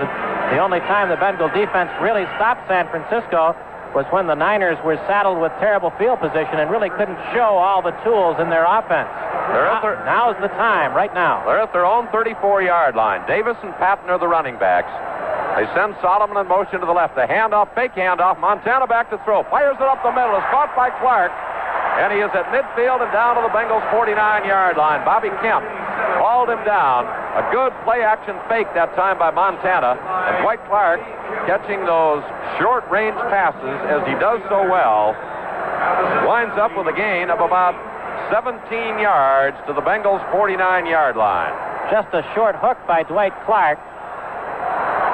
The 0.54 0.62
only 0.62 0.78
time 0.86 1.08
the 1.08 1.18
Bengal 1.18 1.48
defense 1.50 1.90
really 1.98 2.28
stopped 2.38 2.68
San 2.70 2.86
Francisco 2.94 3.58
was 3.94 4.06
when 4.10 4.26
the 4.26 4.34
Niners 4.34 4.78
were 4.84 4.96
saddled 5.06 5.40
with 5.40 5.52
terrible 5.58 5.90
field 5.98 6.20
position 6.20 6.62
and 6.62 6.70
really 6.70 6.90
couldn't 6.90 7.18
show 7.34 7.58
all 7.58 7.82
the 7.82 7.94
tools 8.06 8.38
in 8.38 8.50
their 8.50 8.64
offense. 8.64 9.10
They're 9.50 9.66
Now, 9.66 9.82
their, 9.82 9.98
now's 10.06 10.38
the 10.40 10.52
time, 10.54 10.94
right 10.94 11.12
now. 11.12 11.42
They're 11.44 11.58
at 11.58 11.72
their 11.72 11.86
own 11.86 12.06
34-yard 12.08 12.94
line. 12.94 13.26
Davis 13.26 13.56
and 13.62 13.74
Patton 13.82 14.08
are 14.08 14.18
the 14.18 14.28
running 14.28 14.58
backs. 14.58 14.90
They 15.58 15.66
send 15.74 15.98
Solomon 16.00 16.38
in 16.38 16.46
motion 16.46 16.78
to 16.78 16.86
the 16.86 16.94
left. 16.94 17.18
A 17.18 17.26
handoff, 17.26 17.74
fake 17.74 17.98
handoff. 17.98 18.38
Montana 18.38 18.86
back 18.86 19.10
to 19.10 19.18
throw. 19.26 19.42
Fires 19.50 19.74
it 19.74 19.82
up 19.82 19.98
the 20.06 20.14
middle. 20.14 20.38
Is 20.38 20.46
caught 20.54 20.70
by 20.78 20.90
Clark. 21.02 21.34
And 22.00 22.16
he 22.16 22.24
is 22.24 22.32
at 22.32 22.48
midfield 22.48 23.04
and 23.04 23.12
down 23.12 23.36
to 23.36 23.42
the 23.44 23.52
Bengals' 23.52 23.84
49-yard 23.92 24.76
line. 24.80 25.04
Bobby 25.04 25.28
Kemp 25.44 25.60
hauled 26.16 26.48
him 26.48 26.64
down. 26.64 27.04
A 27.36 27.44
good 27.52 27.76
play-action 27.84 28.36
fake 28.48 28.72
that 28.72 28.96
time 28.96 29.18
by 29.20 29.30
Montana. 29.30 30.00
And 30.00 30.40
Dwight 30.40 30.64
Clark 30.64 31.00
catching 31.44 31.84
those 31.84 32.24
short-range 32.56 33.20
passes 33.28 33.76
as 33.92 34.00
he 34.08 34.16
does 34.16 34.40
so 34.48 34.64
well. 34.64 35.12
Winds 36.24 36.56
up 36.56 36.72
with 36.76 36.88
a 36.88 36.96
gain 36.96 37.28
of 37.28 37.40
about 37.40 37.76
17 38.32 38.64
yards 38.96 39.56
to 39.66 39.72
the 39.72 39.84
Bengals' 39.84 40.24
49-yard 40.32 41.16
line. 41.16 41.52
Just 41.90 42.08
a 42.16 42.24
short 42.34 42.56
hook 42.56 42.78
by 42.86 43.02
Dwight 43.02 43.36
Clark. 43.44 43.78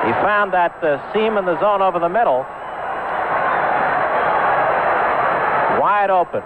He 0.07 0.12
found 0.23 0.53
that 0.53 0.79
uh, 0.83 1.03
seam 1.12 1.37
in 1.37 1.47
the 1.47 1.59
zone 1.59 1.83
over 1.83 1.99
the 1.99 2.09
middle. 2.09 2.47
Wide 5.83 6.11
open. 6.11 6.43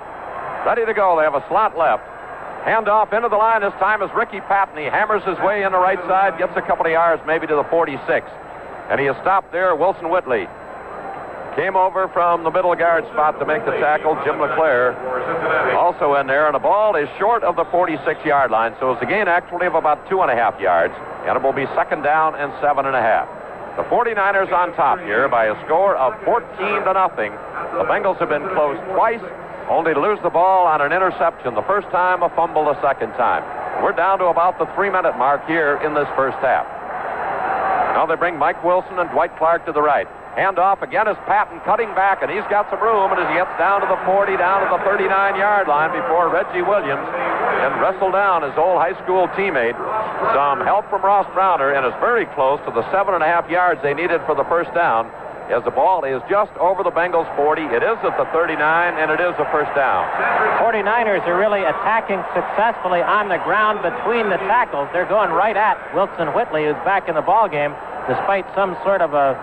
Ready 0.66 0.84
to 0.84 0.94
go. 0.94 1.16
They 1.16 1.24
have 1.24 1.34
a 1.34 1.44
slot 1.48 1.76
left. 1.76 2.04
Hand 2.64 2.88
off 2.88 3.12
into 3.12 3.28
the 3.28 3.36
line 3.36 3.62
this 3.62 3.72
time 3.80 4.02
is 4.02 4.10
Ricky. 4.14 4.36
He 4.36 4.84
hammers 4.84 5.24
his 5.24 5.38
way 5.40 5.64
in 5.64 5.72
the 5.72 5.78
right 5.78 5.98
side, 6.04 6.36
gets 6.36 6.52
a 6.56 6.60
couple 6.60 6.84
of 6.84 6.92
yards, 6.92 7.22
maybe 7.26 7.46
to 7.46 7.56
the 7.56 7.64
46. 7.64 8.28
And 8.90 9.00
he 9.00 9.06
is 9.06 9.16
stopped 9.22 9.50
there. 9.52 9.74
Wilson 9.74 10.10
Whitley 10.10 10.46
came 11.56 11.74
over 11.76 12.08
from 12.12 12.44
the 12.44 12.50
middle 12.50 12.74
guard 12.76 13.04
spot 13.16 13.38
to 13.40 13.46
make 13.46 13.64
the 13.64 13.72
tackle. 13.80 14.14
Jim 14.24 14.38
LeClair 14.38 14.92
also 15.74 16.14
in 16.14 16.26
there, 16.26 16.46
and 16.46 16.54
the 16.54 16.60
ball 16.60 16.94
is 16.94 17.08
short 17.18 17.42
of 17.42 17.56
the 17.56 17.64
46-yard 17.64 18.50
line, 18.50 18.76
so 18.78 18.92
it's 18.92 19.02
a 19.02 19.06
gain 19.06 19.26
actually 19.28 19.66
of 19.66 19.74
about 19.74 20.08
two 20.08 20.20
and 20.20 20.30
a 20.30 20.36
half 20.36 20.60
yards, 20.60 20.92
and 21.26 21.36
it 21.36 21.42
will 21.42 21.52
be 21.56 21.66
second 21.74 22.02
down 22.02 22.34
and 22.36 22.52
seven 22.60 22.84
and 22.84 22.94
a 22.94 23.00
half. 23.00 23.28
The 23.80 23.88
49ers 23.88 24.52
on 24.52 24.76
top 24.76 25.00
here 25.00 25.26
by 25.26 25.46
a 25.46 25.56
score 25.64 25.96
of 25.96 26.12
14 26.28 26.44
to 26.84 26.92
nothing. 26.92 27.32
The 27.72 27.88
Bengals 27.88 28.20
have 28.20 28.28
been 28.28 28.44
close 28.52 28.76
twice, 28.92 29.24
only 29.72 29.96
to 29.96 30.00
lose 30.00 30.20
the 30.20 30.28
ball 30.28 30.68
on 30.68 30.84
an 30.84 30.92
interception 30.92 31.56
the 31.56 31.64
first 31.64 31.88
time, 31.88 32.20
a 32.20 32.28
fumble 32.36 32.68
the 32.68 32.76
second 32.84 33.16
time. 33.16 33.40
We're 33.82 33.96
down 33.96 34.18
to 34.18 34.26
about 34.26 34.60
the 34.60 34.68
three-minute 34.76 35.16
mark 35.16 35.48
here 35.48 35.80
in 35.80 35.96
this 35.96 36.04
first 36.12 36.36
half. 36.44 36.68
Now 37.96 38.04
they 38.04 38.20
bring 38.20 38.36
Mike 38.36 38.60
Wilson 38.62 38.98
and 39.00 39.08
Dwight 39.16 39.32
Clark 39.40 39.64
to 39.64 39.72
the 39.72 39.80
right. 39.80 40.06
Hand 40.36 40.60
off 40.60 40.82
again 40.84 41.08
is 41.08 41.16
Patton 41.24 41.64
cutting 41.64 41.88
back, 41.96 42.20
and 42.20 42.30
he's 42.30 42.44
got 42.52 42.68
some 42.68 42.84
room. 42.84 43.10
And 43.10 43.18
as 43.18 43.32
he 43.32 43.34
gets 43.40 43.56
down 43.56 43.80
to 43.80 43.88
the 43.88 43.96
40, 44.04 44.36
down 44.36 44.60
to 44.60 44.68
the 44.76 44.80
39-yard 44.84 45.72
line 45.72 45.88
before 45.96 46.28
Reggie 46.28 46.60
Williams 46.60 47.08
can 47.64 47.80
wrestle 47.80 48.12
down 48.12 48.44
his 48.44 48.52
old 48.60 48.76
high 48.76 48.94
school 49.02 49.24
teammate. 49.32 49.74
Some 50.34 50.60
help 50.62 50.88
from 50.90 51.02
Ross 51.02 51.26
Browner, 51.34 51.72
and 51.72 51.86
is 51.86 51.96
very 52.00 52.26
close 52.36 52.60
to 52.66 52.70
the 52.70 52.84
seven 52.92 53.14
and 53.14 53.22
a 53.22 53.26
half 53.26 53.48
yards 53.48 53.82
they 53.82 53.94
needed 53.94 54.20
for 54.26 54.34
the 54.34 54.44
first 54.44 54.72
down. 54.74 55.10
As 55.50 55.64
the 55.64 55.74
ball 55.74 56.04
is 56.06 56.22
just 56.30 56.54
over 56.62 56.86
the 56.86 56.94
Bengals 56.94 57.26
40, 57.34 57.74
it 57.74 57.82
is 57.82 57.98
at 58.06 58.14
the 58.14 58.24
39, 58.30 58.54
and 58.94 59.10
it 59.10 59.18
is 59.18 59.34
a 59.42 59.46
first 59.50 59.74
down. 59.74 60.06
49ers 60.62 61.26
are 61.26 61.34
really 61.34 61.66
attacking 61.66 62.22
successfully 62.30 63.02
on 63.02 63.26
the 63.26 63.42
ground 63.42 63.82
between 63.82 64.30
the 64.30 64.38
tackles. 64.46 64.86
They're 64.92 65.10
going 65.10 65.30
right 65.34 65.56
at 65.56 65.74
Wilson 65.92 66.30
Whitley, 66.38 66.70
who's 66.70 66.78
back 66.86 67.08
in 67.08 67.18
the 67.18 67.26
ball 67.26 67.48
game, 67.48 67.74
despite 68.06 68.46
some 68.54 68.78
sort 68.86 69.02
of 69.02 69.14
a 69.14 69.34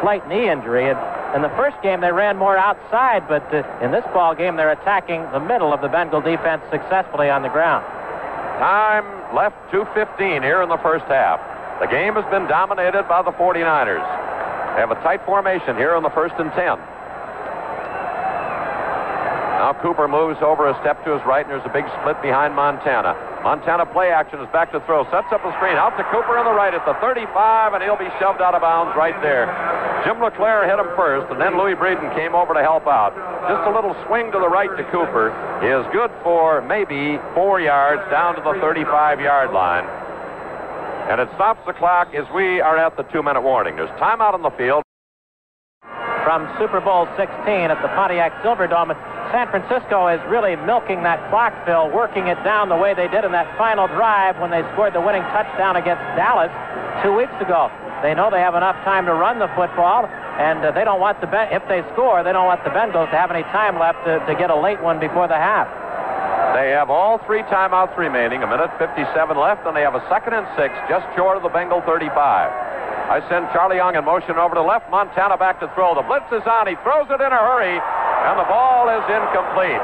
slight 0.00 0.26
knee 0.28 0.48
injury. 0.48 0.88
In 0.88 1.42
the 1.42 1.52
first 1.60 1.76
game, 1.82 2.00
they 2.00 2.12
ran 2.12 2.38
more 2.38 2.56
outside, 2.56 3.28
but 3.28 3.44
uh, 3.52 3.68
in 3.84 3.92
this 3.92 4.04
ball 4.16 4.34
game, 4.34 4.56
they're 4.56 4.72
attacking 4.72 5.20
the 5.32 5.40
middle 5.40 5.74
of 5.74 5.82
the 5.82 5.88
Bengal 5.88 6.22
defense 6.22 6.62
successfully 6.70 7.28
on 7.28 7.42
the 7.42 7.52
ground. 7.52 7.84
Time 8.58 9.34
left 9.34 9.56
2.15 9.72 10.42
here 10.42 10.62
in 10.62 10.68
the 10.68 10.78
first 10.78 11.04
half. 11.06 11.40
The 11.80 11.86
game 11.86 12.14
has 12.14 12.24
been 12.30 12.46
dominated 12.46 13.02
by 13.08 13.22
the 13.22 13.32
49ers. 13.32 14.06
They 14.74 14.80
have 14.80 14.90
a 14.90 15.00
tight 15.02 15.26
formation 15.26 15.76
here 15.76 15.96
in 15.96 16.02
the 16.02 16.10
first 16.10 16.34
and 16.38 16.52
10. 16.52 16.78
Now 19.54 19.70
Cooper 19.80 20.08
moves 20.10 20.42
over 20.42 20.66
a 20.66 20.74
step 20.82 20.98
to 21.06 21.14
his 21.14 21.22
right, 21.22 21.46
and 21.46 21.54
there's 21.54 21.64
a 21.64 21.70
big 21.70 21.86
split 22.02 22.18
behind 22.20 22.58
Montana. 22.58 23.14
Montana 23.46 23.86
play 23.86 24.10
action 24.10 24.42
is 24.42 24.50
back 24.50 24.74
to 24.74 24.80
throw. 24.82 25.06
Sets 25.14 25.30
up 25.30 25.46
a 25.46 25.52
screen. 25.56 25.78
Out 25.78 25.94
to 25.94 26.04
Cooper 26.10 26.34
on 26.34 26.44
the 26.44 26.56
right 26.56 26.74
at 26.74 26.82
the 26.82 26.98
35, 26.98 27.74
and 27.74 27.80
he'll 27.84 28.00
be 28.00 28.10
shoved 28.18 28.42
out 28.42 28.58
of 28.58 28.66
bounds 28.66 28.96
right 28.98 29.14
there. 29.22 29.46
Jim 30.02 30.18
LeClair 30.18 30.66
hit 30.66 30.76
him 30.76 30.90
first, 30.98 31.30
and 31.30 31.40
then 31.40 31.54
Louis 31.54 31.78
Breeden 31.78 32.10
came 32.18 32.34
over 32.34 32.52
to 32.52 32.60
help 32.66 32.84
out. 32.90 33.14
Just 33.46 33.62
a 33.68 33.72
little 33.72 33.94
swing 34.10 34.34
to 34.34 34.38
the 34.42 34.50
right 34.50 34.72
to 34.74 34.84
Cooper 34.90 35.30
is 35.62 35.86
good 35.94 36.10
for 36.26 36.60
maybe 36.66 37.16
four 37.32 37.60
yards 37.60 38.02
down 38.10 38.34
to 38.34 38.42
the 38.42 38.58
35-yard 38.58 39.54
line. 39.54 39.86
And 41.08 41.20
it 41.20 41.28
stops 41.36 41.60
the 41.64 41.72
clock 41.76 42.12
as 42.16 42.24
we 42.34 42.60
are 42.60 42.76
at 42.76 42.96
the 42.96 43.04
two-minute 43.14 43.42
warning. 43.42 43.76
There's 43.76 43.92
timeout 44.00 44.34
on 44.34 44.42
the 44.42 44.52
field. 44.56 44.82
From 46.24 46.48
Super 46.56 46.80
Bowl 46.80 47.04
16 47.20 47.28
at 47.68 47.76
the 47.84 47.88
Pontiac 47.92 48.32
Silverdome, 48.40 48.96
San 49.34 49.50
Francisco 49.50 50.06
is 50.06 50.22
really 50.30 50.54
milking 50.54 51.02
that 51.02 51.18
clock, 51.26 51.50
Phil, 51.66 51.90
working 51.90 52.30
it 52.30 52.38
down 52.46 52.70
the 52.70 52.78
way 52.78 52.94
they 52.94 53.10
did 53.10 53.26
in 53.26 53.34
that 53.34 53.50
final 53.58 53.90
drive 53.90 54.38
when 54.38 54.54
they 54.54 54.62
scored 54.70 54.94
the 54.94 55.02
winning 55.02 55.26
touchdown 55.34 55.74
against 55.74 56.06
Dallas 56.14 56.54
two 57.02 57.10
weeks 57.10 57.34
ago. 57.42 57.66
They 57.98 58.14
know 58.14 58.30
they 58.30 58.38
have 58.38 58.54
enough 58.54 58.78
time 58.86 59.10
to 59.10 59.14
run 59.14 59.42
the 59.42 59.50
football, 59.58 60.06
and 60.38 60.62
uh, 60.62 60.70
they 60.70 60.86
don't 60.86 61.02
want 61.02 61.18
the 61.18 61.26
if 61.50 61.66
they 61.66 61.82
score, 61.98 62.22
they 62.22 62.30
don't 62.30 62.46
want 62.46 62.62
the 62.62 62.70
Bengals 62.70 63.10
to 63.10 63.18
have 63.18 63.34
any 63.34 63.42
time 63.50 63.74
left 63.74 64.06
to, 64.06 64.22
to 64.22 64.38
get 64.38 64.54
a 64.54 64.56
late 64.56 64.78
one 64.78 65.02
before 65.02 65.26
the 65.26 65.34
half. 65.34 65.66
They 66.54 66.70
have 66.70 66.86
all 66.86 67.18
three 67.26 67.42
timeouts 67.50 67.98
remaining, 67.98 68.44
a 68.44 68.46
minute 68.46 68.70
57 68.78 69.02
left, 69.34 69.66
and 69.66 69.74
they 69.74 69.82
have 69.82 69.98
a 69.98 70.06
second 70.06 70.38
and 70.38 70.46
six 70.54 70.70
just 70.86 71.10
short 71.18 71.36
of 71.36 71.42
the 71.42 71.50
Bengal 71.50 71.82
35. 71.82 72.14
I 73.04 73.20
send 73.28 73.52
Charlie 73.52 73.76
Young 73.76 73.94
in 73.94 74.04
motion 74.04 74.40
over 74.40 74.56
to 74.56 74.64
left. 74.64 74.88
Montana 74.88 75.36
back 75.36 75.60
to 75.60 75.68
throw. 75.76 75.92
The 75.94 76.06
blitz 76.08 76.28
is 76.32 76.44
on. 76.48 76.64
He 76.64 76.76
throws 76.80 77.04
it 77.12 77.20
in 77.20 77.30
a 77.30 77.42
hurry, 77.44 77.76
and 77.76 78.34
the 78.40 78.48
ball 78.48 78.88
is 78.88 79.04
incomplete. 79.12 79.82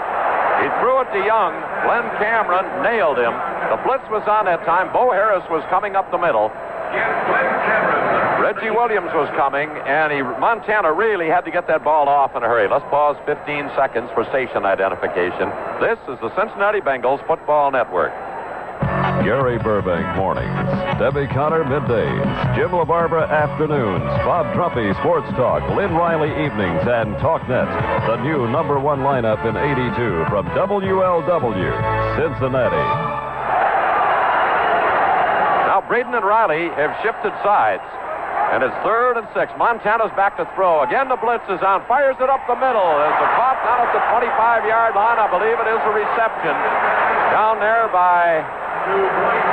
He 0.64 0.68
threw 0.80 1.04
it 1.04 1.08
to 1.12 1.20
Young. 1.24 1.52
Glenn 1.84 2.08
Cameron 2.16 2.64
nailed 2.80 3.20
him. 3.20 3.32
The 3.68 3.80
blitz 3.84 4.04
was 4.08 4.24
on 4.24 4.48
that 4.48 4.64
time. 4.64 4.92
Bo 4.92 5.12
Harris 5.12 5.44
was 5.52 5.60
coming 5.68 5.96
up 5.96 6.08
the 6.10 6.20
middle. 6.20 6.48
Reggie 8.40 8.72
Williams 8.72 9.12
was 9.12 9.28
coming, 9.36 9.68
and 9.84 10.12
he, 10.12 10.24
Montana 10.40 10.92
really 10.92 11.28
had 11.28 11.44
to 11.44 11.52
get 11.52 11.68
that 11.68 11.84
ball 11.84 12.08
off 12.08 12.34
in 12.34 12.42
a 12.42 12.48
hurry. 12.48 12.68
Let's 12.68 12.88
pause 12.88 13.16
15 13.28 13.68
seconds 13.76 14.08
for 14.16 14.24
station 14.32 14.64
identification. 14.64 15.52
This 15.76 16.00
is 16.08 16.16
the 16.24 16.32
Cincinnati 16.34 16.80
Bengals 16.80 17.20
Football 17.28 17.70
Network. 17.70 18.12
Gary 19.24 19.58
Burbank 19.58 20.16
mornings, 20.16 20.48
Debbie 20.98 21.28
Conner 21.28 21.62
middays, 21.64 22.56
Jim 22.56 22.70
LaBarbera 22.70 23.28
afternoons, 23.28 24.02
Bob 24.24 24.48
Trumpy 24.56 24.96
sports 25.00 25.28
talk, 25.36 25.60
Lynn 25.76 25.92
Riley 25.92 26.30
evenings, 26.30 26.80
and 26.88 27.14
TalkNet. 27.20 27.68
The 28.08 28.22
new 28.24 28.48
number 28.48 28.80
one 28.80 29.00
lineup 29.00 29.44
in 29.44 29.56
82 29.56 30.24
from 30.32 30.46
WLW, 30.56 31.70
Cincinnati. 32.16 32.86
Now 35.68 35.84
Breeden 35.86 36.16
and 36.16 36.24
Riley 36.24 36.68
have 36.80 36.96
shifted 37.04 37.32
sides. 37.44 37.84
And 38.50 38.66
it's 38.66 38.74
third 38.82 39.20
and 39.20 39.28
six. 39.30 39.52
Montana's 39.54 40.10
back 40.18 40.34
to 40.40 40.48
throw. 40.58 40.82
Again, 40.82 41.06
the 41.06 41.20
blitz 41.20 41.46
is 41.46 41.62
on. 41.62 41.86
Fires 41.86 42.18
it 42.18 42.26
up 42.26 42.42
the 42.50 42.58
middle. 42.58 42.90
There's 42.98 43.20
a 43.20 43.30
caught 43.38 43.60
down 43.62 43.78
at 43.86 43.90
the 43.94 44.02
25-yard 44.10 44.96
line. 44.98 45.18
I 45.22 45.28
believe 45.30 45.54
it 45.54 45.68
is 45.70 45.82
a 45.84 45.92
reception 45.94 46.56
down 47.30 47.62
there 47.62 47.86
by 47.94 48.42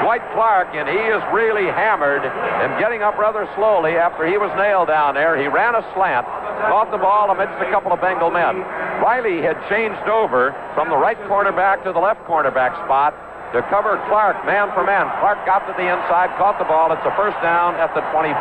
Dwight 0.01 0.23
Clark, 0.33 0.73
and 0.73 0.87
he 0.89 0.97
is 0.97 1.21
really 1.29 1.67
hammered 1.69 2.25
and 2.25 2.73
getting 2.79 3.03
up 3.03 3.17
rather 3.17 3.45
slowly 3.53 3.99
after 3.99 4.25
he 4.25 4.37
was 4.37 4.49
nailed 4.57 4.87
down 4.87 5.13
there. 5.13 5.37
He 5.37 5.47
ran 5.47 5.75
a 5.75 5.83
slant, 5.93 6.25
caught 6.71 6.89
the 6.89 6.97
ball 6.97 7.29
amidst 7.29 7.59
a 7.61 7.69
couple 7.69 7.91
of 7.91 8.01
Bengal 8.01 8.31
men. 8.31 8.63
Riley 9.03 9.41
had 9.43 9.59
changed 9.69 10.09
over 10.09 10.55
from 10.73 10.89
the 10.89 10.97
right 10.97 11.19
cornerback 11.29 11.83
to 11.83 11.93
the 11.93 11.99
left 11.99 12.25
cornerback 12.25 12.73
spot 12.85 13.13
to 13.55 13.63
cover 13.71 13.95
Clark 14.11 14.43
man 14.43 14.67
for 14.75 14.83
man. 14.83 15.07
Clark 15.23 15.45
got 15.47 15.63
to 15.67 15.73
the 15.79 15.87
inside, 15.87 16.27
caught 16.35 16.59
the 16.59 16.67
ball. 16.67 16.91
It's 16.91 17.05
a 17.07 17.15
first 17.15 17.39
down 17.39 17.75
at 17.79 17.93
the 17.95 18.03
25. 18.11 18.35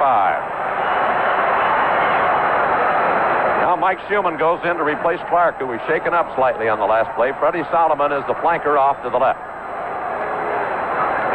Now 3.63 3.79
Mike 3.79 4.03
Shumann 4.11 4.39
goes 4.39 4.59
in 4.67 4.77
to 4.79 4.85
replace 4.85 5.21
Clark, 5.31 5.63
who 5.63 5.67
was 5.71 5.79
shaken 5.87 6.15
up 6.15 6.27
slightly 6.35 6.67
on 6.67 6.79
the 6.83 6.87
last 6.87 7.15
play. 7.15 7.31
Freddie 7.39 7.67
Solomon 7.71 8.11
is 8.11 8.27
the 8.27 8.35
flanker 8.43 8.75
off 8.75 8.99
to 9.07 9.11
the 9.11 9.19
left. 9.19 9.39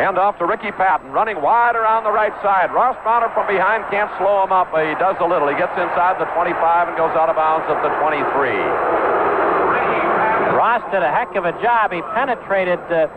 Hand 0.02 0.18
off 0.18 0.36
to 0.42 0.50
Ricky 0.50 0.72
Patton, 0.74 1.14
running 1.14 1.40
wide 1.46 1.78
around 1.78 2.04
the 2.04 2.12
right 2.12 2.34
side. 2.42 2.74
Ross 2.74 2.98
Browner 3.04 3.30
from 3.38 3.46
behind 3.46 3.86
can't 3.94 4.10
slow 4.18 4.42
him 4.44 4.52
up. 4.52 4.74
but 4.74 4.84
He 4.84 4.96
does 4.98 5.16
a 5.22 5.28
little. 5.28 5.48
He 5.48 5.56
gets 5.56 5.78
inside 5.78 6.18
the 6.18 6.26
25 6.34 6.58
and 6.90 6.98
goes 6.98 7.14
out 7.14 7.30
of 7.30 7.38
bounds 7.38 7.70
at 7.70 7.78
the 7.86 7.94
23. 8.02 8.26
Ross 10.58 10.82
did 10.90 11.04
a 11.06 11.12
heck 11.12 11.36
of 11.38 11.46
a 11.46 11.54
job. 11.62 11.94
He 11.94 12.02
penetrated 12.18 12.82
uh, 12.90 13.08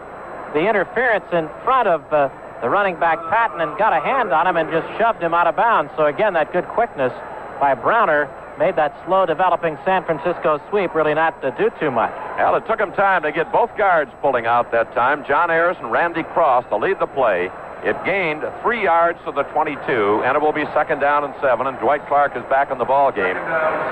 the 0.55 0.69
interference 0.69 1.27
in 1.33 1.51
front 1.65 1.89
of 1.89 2.01
uh, 2.13 2.31
the 2.63 2.71
running 2.71 2.99
back 2.99 3.19
Patton 3.29 3.61
and 3.61 3.77
got 3.77 3.93
a 3.93 4.01
hand 4.01 4.33
on 4.33 4.47
him 4.47 4.57
and 4.57 4.71
just 4.71 4.87
shoved 4.97 5.21
him 5.21 5.35
out 5.35 5.47
of 5.47 5.57
bounds. 5.57 5.93
So 5.97 6.07
again, 6.07 6.33
that 6.35 6.53
good 6.53 6.65
quickness 6.69 7.13
by 7.61 7.75
Browner 7.75 8.31
made 8.59 8.77
that 8.77 8.95
slow 9.05 9.27
developing 9.27 9.77
San 9.85 10.05
Francisco 10.05 10.63
sweep 10.71 10.95
really 10.95 11.13
not 11.13 11.43
to 11.43 11.51
do 11.59 11.71
too 11.81 11.91
much. 11.91 12.15
Well, 12.39 12.55
it 12.55 12.67
took 12.67 12.79
him 12.79 12.93
time 12.93 13.23
to 13.25 13.33
get 13.33 13.53
both 13.53 13.77
guards 13.77 14.13
pulling 14.23 14.47
out 14.47 14.71
that 14.71 14.95
time. 14.95 15.27
John 15.27 15.51
Ayers 15.51 15.77
and 15.81 15.91
Randy 15.91 16.23
Cross 16.23 16.67
to 16.71 16.77
lead 16.77 17.01
the 17.01 17.07
play. 17.07 17.51
It 17.83 17.97
gained 18.07 18.43
three 18.63 18.83
yards 18.83 19.19
to 19.27 19.33
the 19.33 19.43
22, 19.53 20.23
and 20.25 20.37
it 20.37 20.41
will 20.41 20.57
be 20.57 20.65
second 20.73 21.01
down 21.01 21.25
and 21.25 21.35
seven, 21.43 21.67
and 21.67 21.79
Dwight 21.81 22.07
Clark 22.07 22.35
is 22.35 22.43
back 22.49 22.71
in 22.71 22.79
the 22.79 22.87
ball 22.87 23.13
game. 23.13 23.37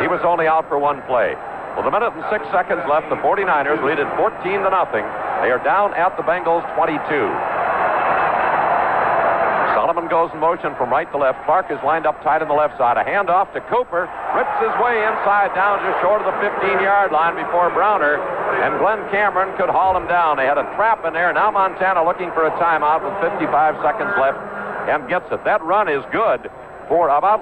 He 0.00 0.08
was 0.08 0.22
only 0.24 0.46
out 0.46 0.66
for 0.68 0.78
one 0.78 1.02
play. 1.02 1.36
With 1.76 1.88
a 1.88 1.92
minute 1.92 2.12
and 2.12 2.24
six 2.28 2.44
seconds 2.52 2.84
left, 2.84 3.08
the 3.08 3.16
49ers 3.24 3.80
lead 3.80 3.98
it 3.98 4.08
14 4.20 4.28
to 4.44 4.70
nothing. 4.70 5.04
They 5.40 5.48
are 5.48 5.62
down 5.64 5.94
at 5.96 6.12
the 6.20 6.22
Bengals 6.22 6.62
22. 6.76 7.00
Solomon 9.72 10.06
goes 10.06 10.28
in 10.36 10.38
motion 10.38 10.76
from 10.76 10.92
right 10.92 11.08
to 11.10 11.18
left. 11.18 11.42
Clark 11.48 11.72
is 11.72 11.80
lined 11.80 12.04
up 12.06 12.20
tight 12.22 12.44
on 12.44 12.48
the 12.48 12.54
left 12.54 12.76
side. 12.76 13.00
A 13.00 13.04
handoff 13.08 13.50
to 13.56 13.60
Cooper. 13.72 14.04
Rips 14.36 14.56
his 14.60 14.74
way 14.84 15.00
inside 15.00 15.50
down 15.56 15.80
just 15.80 15.96
short 16.04 16.20
of 16.20 16.28
the 16.28 16.36
15-yard 16.44 17.10
line 17.10 17.34
before 17.40 17.72
Browner 17.72 18.20
and 18.62 18.78
Glenn 18.78 19.00
Cameron 19.10 19.56
could 19.56 19.72
haul 19.72 19.96
him 19.96 20.06
down. 20.06 20.36
They 20.36 20.46
had 20.46 20.60
a 20.60 20.68
trap 20.76 21.04
in 21.08 21.16
there. 21.16 21.32
Now 21.32 21.50
Montana 21.50 22.04
looking 22.04 22.30
for 22.36 22.46
a 22.46 22.52
timeout 22.60 23.00
with 23.00 23.16
55 23.24 23.48
seconds 23.80 24.12
left 24.20 24.38
and 24.92 25.08
gets 25.08 25.26
it. 25.32 25.42
That 25.44 25.64
run 25.64 25.88
is 25.88 26.04
good. 26.12 26.52
for 26.88 27.08
about 27.08 27.40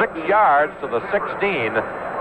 six 0.00 0.10
yards 0.28 0.74
to 0.82 0.88
the 0.90 1.00
16, 1.14 1.78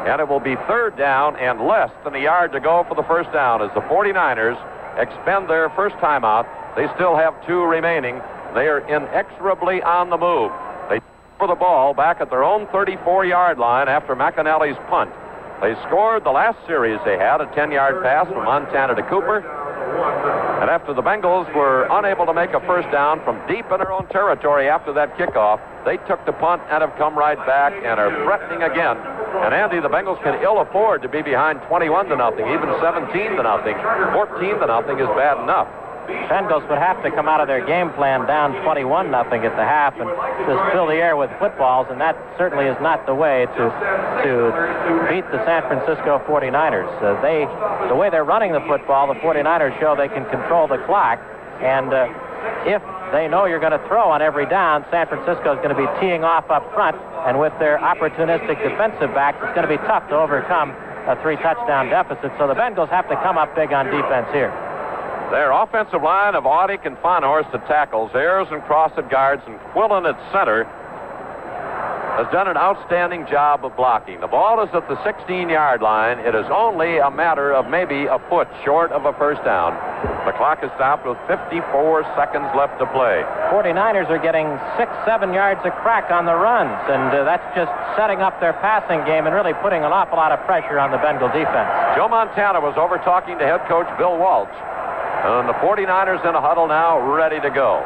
and 0.08 0.22
it 0.22 0.28
will 0.28 0.39
be 0.39 0.56
third 0.68 0.97
down 0.97 1.36
and 1.38 1.62
less 1.66 1.91
than 2.04 2.16
a 2.16 2.20
yard 2.20 2.52
to 2.54 2.60
go 2.60 2.86
for 2.88 2.95
the 2.95 3.04
first 3.04 3.32
down 3.32 3.62
as 3.62 3.74
the 3.74 3.82
49ers 3.82 4.58
expend 4.97 5.50
their 5.50 5.70
first 5.72 5.95
timeout. 5.97 6.47
They 6.76 6.88
still 6.95 7.16
have 7.16 7.34
two 7.45 7.64
remaining. 7.64 8.22
They 8.54 8.68
are 8.68 8.80
inexorably 8.88 9.82
on 9.82 10.10
the 10.10 10.18
move. 10.18 10.52
They 10.89 11.00
for 11.38 11.47
the 11.47 11.56
ball 11.56 11.93
back 11.93 12.22
at 12.22 12.30
their 12.30 12.43
own 12.43 12.68
34-yard 12.68 13.58
line 13.58 13.88
after 13.88 14.16
McInally's 14.16 14.78
punt. 14.89 15.12
They 15.62 15.76
scored 15.88 16.24
the 16.24 16.32
last 16.32 16.58
series 16.68 17.00
they 17.04 17.18
had, 17.18 17.41
a 17.41 17.45
10-yard 17.47 18.04
pass 18.04 18.28
from 18.28 18.45
Montana 18.45 18.95
to 18.95 19.04
Cooper. 19.04 19.39
And 20.62 20.70
after 20.70 20.93
the 20.93 21.02
Bengals 21.02 21.54
were 21.56 21.88
unable 21.91 22.26
to 22.26 22.34
make 22.34 22.52
a 22.52 22.60
first 22.62 22.89
down 22.91 23.24
from 23.24 23.39
deep 23.47 23.66
in 23.72 23.78
their 23.80 23.91
own 23.91 24.08
territory 24.08 24.70
after 24.70 24.93
that 24.93 25.18
kickoff, 25.18 25.60
they 25.84 25.97
took 26.08 26.26
the 26.26 26.32
punt 26.32 26.62
and 26.70 26.82
have 26.82 26.95
come 26.97 27.18
right 27.18 27.39
back 27.45 27.74
and 27.74 28.00
are 28.00 28.12
threatening 28.24 28.64
again. 28.64 28.95
And 29.46 29.54
Andy, 29.54 29.80
the 29.80 29.90
Bengals 29.90 30.22
can 30.24 30.42
ill 30.44 30.60
afford 30.62 31.02
to 31.02 31.10
be 31.10 31.22
behind 31.22 31.62
21 31.68 32.10
to 32.10 32.16
nothing, 32.16 32.46
even 32.48 32.70
17 32.82 33.38
to 33.38 33.44
nothing. 33.44 33.76
14 33.76 34.60
to 34.60 34.68
nothing 34.68 35.00
is 35.00 35.08
bad 35.16 35.42
enough. 35.42 35.68
Bengals 36.10 36.68
would 36.70 36.78
have 36.78 37.02
to 37.04 37.12
come 37.12 37.28
out 37.28 37.40
of 37.40 37.48
their 37.48 37.66
game 37.66 37.92
plan 37.94 38.26
down 38.26 38.54
21 38.64 39.12
nothing 39.12 39.46
at 39.46 39.56
the 39.56 39.64
half 39.64 39.94
and 40.00 40.10
just 40.46 40.62
fill 40.74 40.88
the 40.88 40.98
air 40.98 41.16
with 41.16 41.30
footballs, 41.38 41.88
and 41.90 42.02
that 42.02 42.18
certainly 42.38 42.66
is 42.66 42.78
not 42.82 43.06
the 43.06 43.14
way 43.14 43.46
to 43.46 43.64
to 44.26 44.32
beat 45.10 45.26
the 45.30 45.44
San 45.46 45.62
Francisco 45.70 46.18
49ers. 46.26 46.90
Uh, 47.02 47.22
they, 47.22 47.46
the 47.88 47.96
way 47.96 48.10
they're 48.10 48.26
running 48.26 48.52
the 48.52 48.66
football, 48.66 49.08
the 49.08 49.20
49ers 49.22 49.78
show 49.80 49.96
they 49.96 50.10
can 50.10 50.26
control 50.30 50.68
the 50.68 50.78
clock, 50.86 51.20
and 51.62 51.94
uh, 51.94 52.10
if 52.66 52.82
they 53.12 53.28
know 53.28 53.45
you're 53.45 53.60
going 53.60 53.78
to 53.78 53.86
throw 53.88 54.10
on 54.10 54.22
every 54.22 54.45
down, 54.45 54.86
San 54.91 55.07
Francisco 55.07 55.53
is 55.53 55.60
going 55.62 55.76
to 55.76 55.80
be 55.80 55.88
teeing 55.99 56.24
off 56.24 56.49
up 56.49 56.64
front, 56.74 56.95
and 57.28 57.39
with 57.39 57.53
their 57.60 57.78
opportunistic 57.80 58.62
defensive 58.62 59.14
backs, 59.14 59.38
it's 59.41 59.55
going 59.55 59.68
to 59.68 59.72
be 59.72 59.82
tough 59.88 60.07
to 60.10 60.16
overcome 60.16 60.72
a 61.07 61.18
three 61.22 61.36
touchdown 61.38 61.89
deficit. 61.89 62.32
So 62.38 62.47
the 62.47 62.53
Bengals 62.53 62.89
have 62.89 63.10
to 63.10 63.16
come 63.22 63.38
up 63.38 63.55
big 63.55 63.74
on 63.74 63.86
defense 63.86 64.28
here. 64.32 64.53
Their 65.32 65.51
offensive 65.51 66.01
line 66.01 66.34
of 66.36 66.43
Audick 66.45 66.86
and 66.86 66.97
Fahnhorst 66.97 67.53
at 67.53 67.66
tackles, 67.68 68.12
Ayers 68.16 68.47
and 68.51 68.64
Cross 68.64 68.93
at 68.97 69.10
guards, 69.10 69.43
and 69.45 69.60
Quillan 69.74 70.10
at 70.10 70.18
center 70.32 70.66
has 72.20 72.28
done 72.36 72.52
an 72.52 72.60
outstanding 72.60 73.24
job 73.32 73.64
of 73.64 73.72
blocking. 73.80 74.20
The 74.20 74.28
ball 74.28 74.60
is 74.60 74.68
at 74.76 74.84
the 74.92 75.00
16-yard 75.08 75.80
line. 75.80 76.20
It 76.20 76.36
is 76.36 76.44
only 76.52 77.00
a 77.00 77.08
matter 77.08 77.56
of 77.56 77.72
maybe 77.72 78.12
a 78.12 78.20
foot 78.28 78.52
short 78.68 78.92
of 78.92 79.08
a 79.08 79.16
first 79.16 79.40
down. 79.48 79.72
The 80.28 80.36
clock 80.36 80.60
is 80.60 80.68
stopped 80.76 81.08
with 81.08 81.16
54 81.32 81.64
seconds 82.20 82.52
left 82.60 82.76
to 82.84 82.88
play. 82.92 83.24
49ers 83.56 84.12
are 84.12 84.20
getting 84.20 84.52
six, 84.76 84.92
seven 85.08 85.32
yards 85.32 85.64
a 85.64 85.72
crack 85.80 86.12
on 86.12 86.28
the 86.28 86.36
runs, 86.36 86.76
and 86.92 87.08
uh, 87.08 87.24
that's 87.24 87.48
just 87.56 87.72
setting 87.96 88.20
up 88.20 88.36
their 88.44 88.54
passing 88.60 89.00
game 89.08 89.24
and 89.24 89.32
really 89.32 89.56
putting 89.64 89.88
an 89.88 89.96
awful 89.96 90.20
lot 90.20 90.36
of 90.36 90.44
pressure 90.44 90.76
on 90.76 90.92
the 90.92 91.00
Bengal 91.00 91.32
defense. 91.32 91.72
Joe 91.96 92.12
Montana 92.12 92.60
was 92.60 92.76
over 92.76 93.00
talking 93.08 93.40
to 93.40 93.48
head 93.48 93.64
coach 93.72 93.88
Bill 93.96 94.20
Walsh. 94.20 94.52
And 95.24 95.48
the 95.48 95.56
49ers 95.64 96.20
in 96.28 96.36
a 96.36 96.44
huddle 96.44 96.68
now, 96.68 97.00
ready 97.00 97.40
to 97.40 97.50
go. 97.50 97.80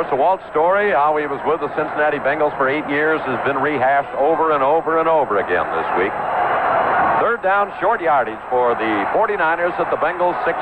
Course, 0.00 0.40
the 0.40 0.48
story, 0.48 0.96
how 0.96 1.12
he 1.20 1.28
was 1.28 1.44
with 1.44 1.60
the 1.60 1.68
Cincinnati 1.76 2.16
Bengals 2.24 2.56
for 2.56 2.72
eight 2.72 2.88
years, 2.88 3.20
has 3.28 3.36
been 3.44 3.60
rehashed 3.60 4.08
over 4.16 4.56
and 4.56 4.64
over 4.64 4.96
and 4.96 5.04
over 5.04 5.36
again 5.36 5.68
this 5.76 5.88
week. 6.00 6.14
Third 7.20 7.44
down, 7.44 7.68
short 7.84 8.00
yardage 8.00 8.40
for 8.48 8.72
the 8.80 9.04
49ers 9.12 9.76
at 9.76 9.92
the 9.92 10.00
Bengals 10.00 10.40
16. 10.48 10.56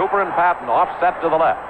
Cooper 0.00 0.24
and 0.24 0.32
Patton 0.32 0.72
offset 0.72 1.20
to 1.20 1.28
the 1.28 1.36
left. 1.36 1.60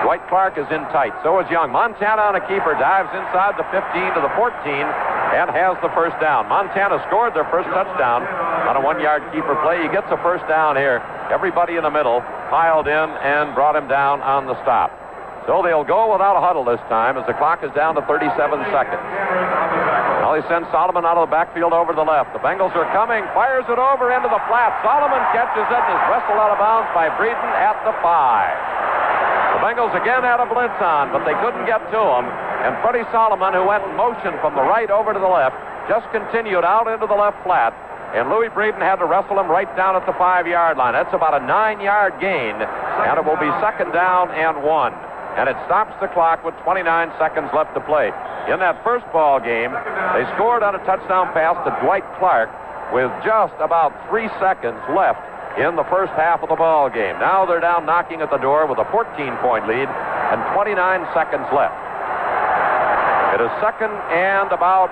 Dwight 0.00 0.24
Clark 0.32 0.56
is 0.56 0.64
in 0.72 0.80
tight. 0.96 1.12
So 1.20 1.36
is 1.44 1.48
Young. 1.52 1.76
Montana 1.76 2.24
on 2.24 2.32
a 2.32 2.44
keeper 2.48 2.72
dives 2.80 3.12
inside 3.12 3.60
the 3.60 3.68
15 3.68 3.84
to 4.16 4.24
the 4.24 4.32
14 4.32 4.48
and 4.64 5.52
has 5.52 5.76
the 5.84 5.92
first 5.92 6.16
down. 6.24 6.48
Montana 6.48 7.04
scored 7.12 7.36
their 7.36 7.44
first 7.52 7.68
touchdown 7.76 8.24
on 8.64 8.80
a 8.80 8.80
one-yard 8.80 9.28
keeper 9.36 9.60
play. 9.60 9.84
He 9.84 9.92
gets 9.92 10.08
a 10.08 10.16
first 10.24 10.48
down 10.48 10.80
here. 10.80 11.04
Everybody 11.28 11.76
in 11.76 11.84
the 11.84 11.92
middle 11.92 12.24
piled 12.48 12.88
in 12.88 13.12
and 13.20 13.52
brought 13.52 13.76
him 13.76 13.92
down 13.92 14.24
on 14.24 14.48
the 14.48 14.56
stop. 14.64 15.07
So 15.48 15.64
they'll 15.64 15.80
go 15.80 16.12
without 16.12 16.36
a 16.36 16.44
huddle 16.44 16.60
this 16.68 16.84
time 16.92 17.16
as 17.16 17.24
the 17.24 17.32
clock 17.32 17.64
is 17.64 17.72
down 17.72 17.96
to 17.96 18.04
37 18.04 18.28
seconds. 18.68 19.00
Now 20.20 20.36
he 20.36 20.44
sends 20.44 20.68
Solomon 20.68 21.08
out 21.08 21.16
of 21.16 21.24
the 21.24 21.32
backfield 21.32 21.72
over 21.72 21.96
to 21.96 21.98
the 21.98 22.04
left. 22.04 22.36
The 22.36 22.42
Bengals 22.44 22.76
are 22.76 22.84
coming, 22.92 23.24
fires 23.32 23.64
it 23.64 23.80
over 23.80 24.12
into 24.12 24.28
the 24.28 24.44
flat. 24.44 24.76
Solomon 24.84 25.24
catches 25.32 25.64
it 25.64 25.82
and 25.88 25.96
is 25.96 26.04
wrestled 26.12 26.36
out 26.36 26.52
of 26.52 26.60
bounds 26.60 26.92
by 26.92 27.08
Breeden 27.16 27.48
at 27.56 27.80
the 27.88 27.96
five. 28.04 28.52
The 29.56 29.64
Bengals 29.64 29.96
again 29.96 30.20
had 30.20 30.36
a 30.36 30.44
blitz 30.44 30.76
on, 30.84 31.16
but 31.16 31.24
they 31.24 31.32
couldn't 31.40 31.64
get 31.64 31.80
to 31.96 32.02
him. 32.20 32.28
And 32.68 32.76
Freddie 32.84 33.08
Solomon, 33.08 33.56
who 33.56 33.64
went 33.64 33.88
in 33.88 33.96
motion 33.96 34.36
from 34.44 34.52
the 34.52 34.68
right 34.68 34.92
over 34.92 35.16
to 35.16 35.18
the 35.18 35.32
left, 35.32 35.56
just 35.88 36.04
continued 36.12 36.68
out 36.68 36.92
into 36.92 37.08
the 37.08 37.16
left 37.16 37.40
flat. 37.40 37.72
And 38.12 38.28
Louis 38.28 38.52
Breeden 38.52 38.84
had 38.84 39.00
to 39.00 39.08
wrestle 39.08 39.40
him 39.40 39.48
right 39.48 39.68
down 39.80 39.96
at 39.96 40.04
the 40.04 40.12
five-yard 40.20 40.76
line. 40.76 40.92
That's 40.92 41.16
about 41.16 41.32
a 41.32 41.40
nine-yard 41.40 42.20
gain, 42.20 42.52
and 42.60 43.16
it 43.16 43.24
will 43.24 43.40
be 43.40 43.48
second 43.64 43.96
down 43.96 44.28
and 44.36 44.60
one. 44.60 44.92
And 45.36 45.48
it 45.48 45.56
stops 45.66 45.94
the 46.00 46.08
clock 46.08 46.44
with 46.44 46.54
29 46.64 46.86
seconds 47.18 47.50
left 47.54 47.74
to 47.74 47.80
play. 47.84 48.08
In 48.48 48.58
that 48.64 48.80
first 48.82 49.04
ball 49.12 49.38
game, 49.38 49.70
they 50.16 50.24
scored 50.34 50.62
on 50.62 50.74
a 50.74 50.82
touchdown 50.88 51.28
pass 51.36 51.54
to 51.68 51.70
Dwight 51.84 52.06
Clark 52.18 52.48
with 52.92 53.12
just 53.20 53.54
about 53.60 53.92
three 54.08 54.32
seconds 54.40 54.80
left 54.96 55.20
in 55.60 55.76
the 55.76 55.84
first 55.90 56.12
half 56.14 56.42
of 56.42 56.48
the 56.48 56.56
ball 56.56 56.88
game. 56.88 57.18
Now 57.20 57.44
they're 57.44 57.60
down 57.60 57.84
knocking 57.84 58.22
at 58.22 58.30
the 58.30 58.38
door 58.38 58.66
with 58.66 58.78
a 58.78 58.88
14-point 58.88 59.68
lead 59.68 59.88
and 59.88 60.38
29 60.54 60.74
seconds 61.12 61.46
left. 61.52 61.76
It 63.36 63.44
is 63.44 63.52
second 63.60 63.92
and 64.10 64.48
about 64.50 64.88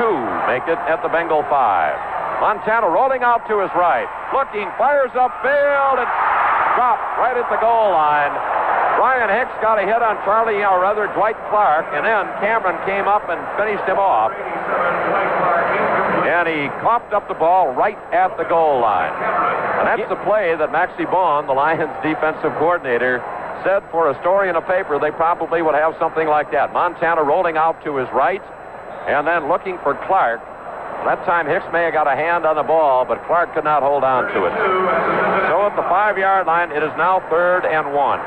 two 0.00 0.18
make 0.48 0.64
it 0.68 0.80
at 0.88 1.02
the 1.02 1.08
Bengal 1.08 1.44
five. 1.52 1.96
Montana 2.40 2.88
rolling 2.88 3.22
out 3.22 3.42
to 3.48 3.60
his 3.60 3.70
right, 3.74 4.06
looking, 4.30 4.70
fires 4.78 5.10
upfield 5.12 5.98
and 5.98 6.10
dropped 6.78 7.06
right 7.18 7.34
at 7.34 7.48
the 7.50 7.58
goal 7.58 7.90
line. 7.90 8.57
Bryan 8.98 9.30
Hicks 9.30 9.54
got 9.62 9.78
a 9.78 9.86
hit 9.86 10.02
on 10.02 10.18
Charlie, 10.26 10.58
or 10.66 10.82
rather 10.82 11.06
Dwight 11.14 11.38
Clark, 11.54 11.86
and 11.94 12.02
then 12.02 12.26
Cameron 12.42 12.74
came 12.82 13.06
up 13.06 13.30
and 13.30 13.38
finished 13.54 13.86
him 13.86 13.94
off. 13.94 14.34
And 16.26 16.50
he 16.50 16.66
coughed 16.82 17.14
up 17.14 17.30
the 17.30 17.38
ball 17.38 17.70
right 17.78 17.96
at 18.10 18.34
the 18.36 18.42
goal 18.50 18.82
line. 18.82 19.14
And 19.78 19.86
that's 19.86 20.10
the 20.10 20.18
play 20.26 20.50
that 20.58 20.72
Maxie 20.74 21.06
Baughan, 21.06 21.46
the 21.46 21.54
Lions 21.54 21.94
defensive 22.02 22.50
coordinator, 22.58 23.22
said 23.62 23.86
for 23.94 24.10
a 24.10 24.18
story 24.18 24.50
in 24.50 24.56
a 24.56 24.62
paper 24.62 24.98
they 24.98 25.14
probably 25.14 25.62
would 25.62 25.78
have 25.78 25.94
something 26.02 26.26
like 26.26 26.50
that. 26.50 26.72
Montana 26.72 27.22
rolling 27.22 27.56
out 27.56 27.78
to 27.84 27.96
his 28.02 28.10
right 28.10 28.42
and 29.06 29.26
then 29.26 29.46
looking 29.46 29.78
for 29.86 29.94
Clark. 30.10 30.42
That 31.06 31.22
time 31.24 31.46
Hicks 31.46 31.64
may 31.72 31.86
have 31.86 31.94
got 31.94 32.10
a 32.10 32.18
hand 32.18 32.44
on 32.44 32.56
the 32.56 32.66
ball, 32.66 33.06
but 33.06 33.22
Clark 33.30 33.54
could 33.54 33.62
not 33.62 33.82
hold 33.86 34.02
on 34.02 34.26
to 34.34 34.38
it. 34.46 34.52
So 35.48 35.62
at 35.62 35.74
the 35.78 35.86
five-yard 35.86 36.46
line, 36.50 36.74
it 36.74 36.82
is 36.82 36.90
now 36.98 37.22
third 37.30 37.64
and 37.64 37.94
one. 37.94 38.18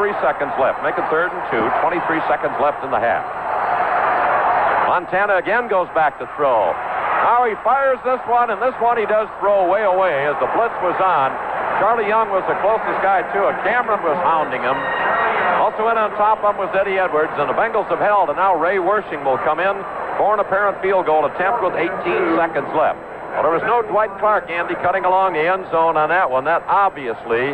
23 0.00 0.16
seconds 0.24 0.56
left. 0.56 0.80
Make 0.80 0.96
it 0.96 1.04
third 1.12 1.28
and 1.28 1.44
two. 1.52 1.60
23 1.84 2.00
seconds 2.24 2.56
left 2.56 2.80
in 2.80 2.88
the 2.88 2.96
half. 2.96 3.20
Montana 4.88 5.36
again 5.36 5.68
goes 5.68 5.92
back 5.92 6.16
to 6.16 6.26
throw. 6.40 6.72
Now 7.20 7.44
he 7.44 7.52
fires 7.60 8.00
this 8.00 8.16
one, 8.24 8.48
and 8.48 8.56
this 8.64 8.72
one 8.80 8.96
he 8.96 9.04
does 9.04 9.28
throw 9.44 9.68
way 9.68 9.84
away 9.84 10.24
as 10.24 10.32
the 10.40 10.48
blitz 10.56 10.72
was 10.80 10.96
on. 11.04 11.36
Charlie 11.84 12.08
Young 12.08 12.32
was 12.32 12.40
the 12.48 12.56
closest 12.64 12.96
guy 13.04 13.20
to 13.20 13.52
it. 13.52 13.60
Cameron 13.60 14.00
was 14.00 14.16
hounding 14.24 14.64
him. 14.64 14.78
Also 15.60 15.84
in 15.92 16.00
on 16.00 16.16
top 16.16 16.40
of 16.40 16.56
him 16.56 16.64
was 16.64 16.72
Eddie 16.72 16.96
Edwards, 16.96 17.36
and 17.36 17.52
the 17.52 17.56
Bengals 17.60 17.92
have 17.92 18.00
held, 18.00 18.32
and 18.32 18.40
now 18.40 18.56
Ray 18.56 18.80
Wersching 18.80 19.20
will 19.20 19.36
come 19.44 19.60
in 19.60 19.76
for 20.16 20.32
an 20.32 20.40
apparent 20.40 20.80
field 20.80 21.04
goal 21.04 21.28
attempt 21.28 21.60
with 21.60 21.76
18 21.76 22.40
seconds 22.40 22.72
left. 22.72 22.96
Well, 23.36 23.44
there 23.44 23.52
was 23.52 23.68
no 23.68 23.84
Dwight 23.84 24.16
Clark, 24.16 24.48
Andy, 24.48 24.80
cutting 24.80 25.04
along 25.04 25.36
the 25.36 25.44
end 25.44 25.68
zone 25.68 26.00
on 26.00 26.08
that 26.08 26.32
one. 26.32 26.48
That 26.48 26.64
obviously 26.64 27.52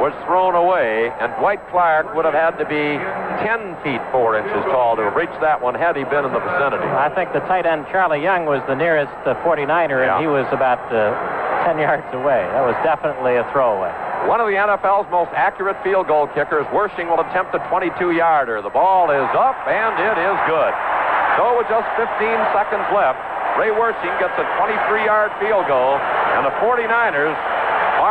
was 0.00 0.12
thrown 0.28 0.54
away, 0.54 1.08
and 1.20 1.32
Dwight 1.40 1.60
Clark 1.72 2.14
would 2.14 2.24
have 2.24 2.36
had 2.36 2.60
to 2.60 2.66
be 2.68 3.00
10 3.40 3.80
feet 3.80 4.02
4 4.12 4.38
inches 4.38 4.62
tall 4.68 4.96
to 4.96 5.02
have 5.08 5.16
reached 5.16 5.40
that 5.40 5.60
one 5.60 5.74
had 5.74 5.96
he 5.96 6.04
been 6.04 6.24
in 6.24 6.32
the 6.32 6.42
vicinity. 6.42 6.84
I 6.84 7.08
think 7.14 7.32
the 7.32 7.40
tight 7.48 7.64
end 7.64 7.86
Charlie 7.88 8.20
Young 8.22 8.44
was 8.44 8.60
the 8.68 8.76
nearest 8.76 9.14
uh, 9.24 9.34
49er, 9.40 10.04
and 10.04 10.20
he 10.20 10.28
was 10.28 10.44
about 10.52 10.80
uh, 10.92 11.16
10 11.64 11.80
yards 11.80 12.06
away. 12.12 12.44
That 12.52 12.62
was 12.62 12.76
definitely 12.84 13.40
a 13.40 13.44
throwaway. 13.50 13.90
One 14.28 14.42
of 14.42 14.46
the 14.50 14.58
NFL's 14.58 15.06
most 15.08 15.30
accurate 15.32 15.78
field 15.86 16.08
goal 16.10 16.26
kickers, 16.34 16.66
Wersching, 16.74 17.08
will 17.08 17.22
attempt 17.22 17.54
a 17.54 17.62
22-yarder. 17.70 18.60
The 18.60 18.74
ball 18.74 19.08
is 19.10 19.30
up, 19.32 19.56
and 19.64 19.94
it 19.96 20.18
is 20.18 20.38
good. 20.50 20.72
So 21.40 21.56
with 21.56 21.68
just 21.68 21.86
15 21.96 22.08
seconds 22.52 22.84
left, 22.92 23.20
Ray 23.56 23.72
Wersching 23.72 24.12
gets 24.20 24.34
a 24.36 24.44
23-yard 24.60 25.32
field 25.40 25.64
goal, 25.68 25.96
and 26.36 26.44
the 26.44 26.52
49ers, 26.60 27.36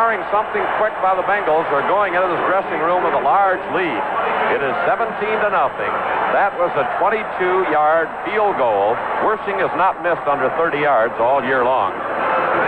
barring 0.05 0.21
something 0.29 0.61
quick 0.77 0.93
by 1.01 1.17
the 1.17 1.25
Bengals, 1.25 1.65
are 1.73 1.81
going 1.89 2.13
into 2.13 2.29
this 2.29 2.43
dressing 2.45 2.77
room 2.77 3.01
with 3.01 3.17
a 3.17 3.23
large 3.25 3.57
lead. 3.73 4.01
It 4.53 4.61
is 4.61 4.75
17 4.85 5.01
to 5.09 5.49
nothing. 5.49 5.89
That 6.29 6.53
was 6.61 6.69
a 6.77 6.85
22-yard 7.01 8.05
field 8.21 8.53
goal. 8.61 8.93
Wersching 9.25 9.57
has 9.65 9.73
not 9.73 10.05
missed 10.05 10.21
under 10.29 10.53
30 10.61 10.77
yards 10.77 11.17
all 11.17 11.41
year 11.41 11.65
long. 11.65 11.89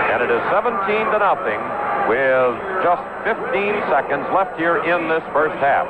And 0.09 0.25
it 0.25 0.33
is 0.33 0.41
17 0.49 0.81
to 0.81 1.19
nothing 1.21 1.61
with 2.09 2.57
just 2.81 3.05
15 3.21 3.85
seconds 3.85 4.25
left 4.33 4.57
here 4.57 4.81
in 4.81 5.05
this 5.05 5.21
first 5.29 5.61
half. 5.61 5.85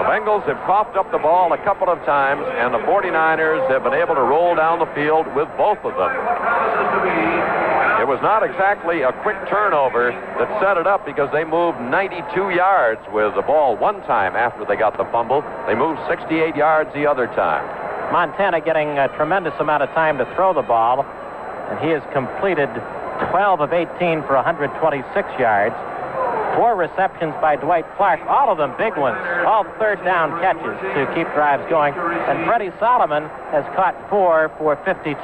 The 0.00 0.08
Bengals 0.08 0.48
have 0.48 0.56
coughed 0.64 0.96
up 0.96 1.12
the 1.12 1.20
ball 1.20 1.52
a 1.52 1.60
couple 1.60 1.90
of 1.92 2.00
times, 2.08 2.40
and 2.56 2.72
the 2.72 2.80
49ers 2.88 3.68
have 3.68 3.84
been 3.84 3.92
able 3.92 4.14
to 4.14 4.24
roll 4.24 4.56
down 4.56 4.78
the 4.78 4.88
field 4.96 5.28
with 5.36 5.44
both 5.60 5.76
of 5.84 5.92
them. 5.92 6.08
It 8.00 8.08
was 8.08 8.16
not 8.24 8.40
exactly 8.40 9.02
a 9.04 9.12
quick 9.20 9.36
turnover 9.52 10.08
that 10.40 10.48
set 10.56 10.80
it 10.80 10.86
up 10.86 11.04
because 11.04 11.28
they 11.36 11.44
moved 11.44 11.84
92 11.84 12.16
yards 12.48 13.04
with 13.12 13.36
the 13.36 13.44
ball 13.44 13.76
one 13.76 14.00
time 14.08 14.36
after 14.40 14.64
they 14.64 14.74
got 14.74 14.96
the 14.96 15.04
fumble. 15.12 15.44
They 15.68 15.74
moved 15.74 16.00
68 16.08 16.56
yards 16.56 16.88
the 16.96 17.04
other 17.04 17.28
time. 17.36 17.60
Montana 18.10 18.64
getting 18.64 18.96
a 18.96 19.12
tremendous 19.20 19.52
amount 19.60 19.82
of 19.82 19.90
time 19.90 20.16
to 20.16 20.24
throw 20.32 20.56
the 20.56 20.64
ball, 20.64 21.04
and 21.04 21.76
he 21.84 21.92
has 21.92 22.00
completed 22.16 22.72
12 23.28 23.60
of 23.60 23.76
18 23.76 24.24
for 24.24 24.32
126 24.32 24.72
yards. 25.36 25.76
Four 26.56 26.76
receptions 26.76 27.34
by 27.40 27.56
Dwight 27.56 27.86
Clark, 27.96 28.20
all 28.28 28.50
of 28.50 28.58
them 28.58 28.74
big 28.76 28.96
ones, 28.96 29.18
all 29.46 29.64
third 29.78 30.02
down 30.04 30.38
catches 30.40 30.76
to 30.94 31.06
keep 31.14 31.26
drives 31.34 31.68
going. 31.70 31.94
And 31.94 32.44
Freddie 32.46 32.72
Solomon 32.78 33.24
has 33.50 33.64
caught 33.76 33.94
four 34.10 34.50
for 34.58 34.76
52. 34.84 35.16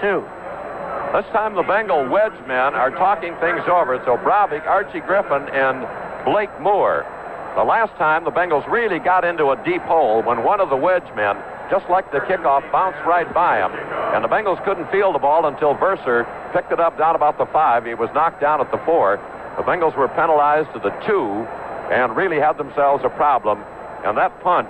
This 1.12 1.26
time 1.32 1.54
the 1.54 1.62
Bengal 1.62 2.08
wedge 2.08 2.36
men 2.46 2.74
are 2.74 2.90
talking 2.90 3.34
things 3.40 3.62
over. 3.70 4.00
So 4.04 4.16
Bravik, 4.18 4.66
Archie 4.66 5.00
Griffin, 5.00 5.48
and 5.54 5.86
Blake 6.24 6.50
Moore. 6.60 7.06
The 7.54 7.64
last 7.64 7.96
time 7.96 8.24
the 8.24 8.30
Bengals 8.30 8.68
really 8.68 8.98
got 8.98 9.24
into 9.24 9.48
a 9.48 9.56
deep 9.64 9.80
hole 9.82 10.22
when 10.22 10.44
one 10.44 10.60
of 10.60 10.68
the 10.68 10.76
wedge 10.76 11.08
men, 11.16 11.36
just 11.70 11.88
like 11.88 12.12
the 12.12 12.18
kickoff, 12.18 12.70
bounced 12.70 13.00
right 13.06 13.32
by 13.32 13.64
him. 13.64 13.72
And 14.12 14.22
the 14.22 14.28
Bengals 14.28 14.62
couldn't 14.64 14.90
field 14.90 15.14
the 15.14 15.18
ball 15.18 15.46
until 15.46 15.74
Verser 15.74 16.28
picked 16.52 16.70
it 16.70 16.80
up 16.80 16.98
down 16.98 17.16
about 17.16 17.38
the 17.38 17.46
five. 17.46 17.86
He 17.86 17.94
was 17.94 18.10
knocked 18.12 18.42
down 18.42 18.60
at 18.60 18.70
the 18.70 18.78
four. 18.84 19.16
The 19.56 19.62
Bengals 19.62 19.96
were 19.96 20.08
penalized 20.08 20.72
to 20.74 20.78
the 20.78 20.90
two 21.06 21.48
and 21.90 22.14
really 22.14 22.36
had 22.36 22.58
themselves 22.58 23.04
a 23.04 23.08
problem. 23.08 23.62
And 24.04 24.16
that 24.18 24.40
punt 24.42 24.68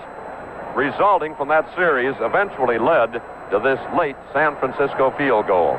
resulting 0.76 1.34
from 1.34 1.49
that 1.49 1.66
series 1.74 2.14
eventually 2.20 2.78
led 2.78 3.12
to 3.51 3.59
this 3.59 3.80
late 3.99 4.16
San 4.32 4.55
Francisco 4.61 5.11
field 5.16 5.47
goal. 5.47 5.74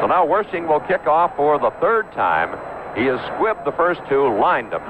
So 0.00 0.06
now 0.08 0.26
Wersching 0.26 0.66
will 0.66 0.80
kick 0.80 1.06
off 1.06 1.36
for 1.36 1.58
the 1.58 1.70
third 1.80 2.10
time. 2.12 2.56
He 2.96 3.04
has 3.06 3.20
squibbed 3.36 3.64
the 3.64 3.72
first 3.72 4.00
two, 4.08 4.32
lined 4.40 4.72
them. 4.72 4.82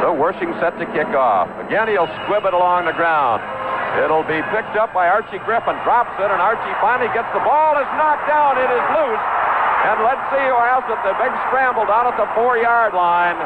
So 0.00 0.14
Wersching 0.14 0.54
set 0.60 0.78
to 0.78 0.86
kick 0.94 1.12
off. 1.12 1.50
Again, 1.66 1.88
he'll 1.88 2.08
squib 2.24 2.46
it 2.46 2.54
along 2.54 2.86
the 2.86 2.92
ground. 2.92 3.42
It'll 4.02 4.26
be 4.26 4.42
picked 4.50 4.74
up 4.74 4.90
by 4.90 5.06
Archie 5.06 5.38
Griffin. 5.46 5.78
Drops 5.86 6.18
it, 6.18 6.26
and 6.26 6.42
Archie 6.42 6.74
finally 6.82 7.06
gets 7.14 7.30
the 7.30 7.42
ball. 7.46 7.78
Is 7.78 7.86
knocked 7.94 8.26
down. 8.26 8.58
It 8.58 8.66
is 8.66 8.84
loose. 8.90 9.24
And 9.86 10.02
let's 10.02 10.24
see 10.34 10.42
who 10.42 10.58
has 10.58 10.82
it. 10.90 10.98
The 11.06 11.14
big 11.20 11.30
scramble 11.46 11.86
down 11.86 12.10
at 12.10 12.16
the 12.18 12.26
four-yard 12.34 12.96
line. 12.96 13.38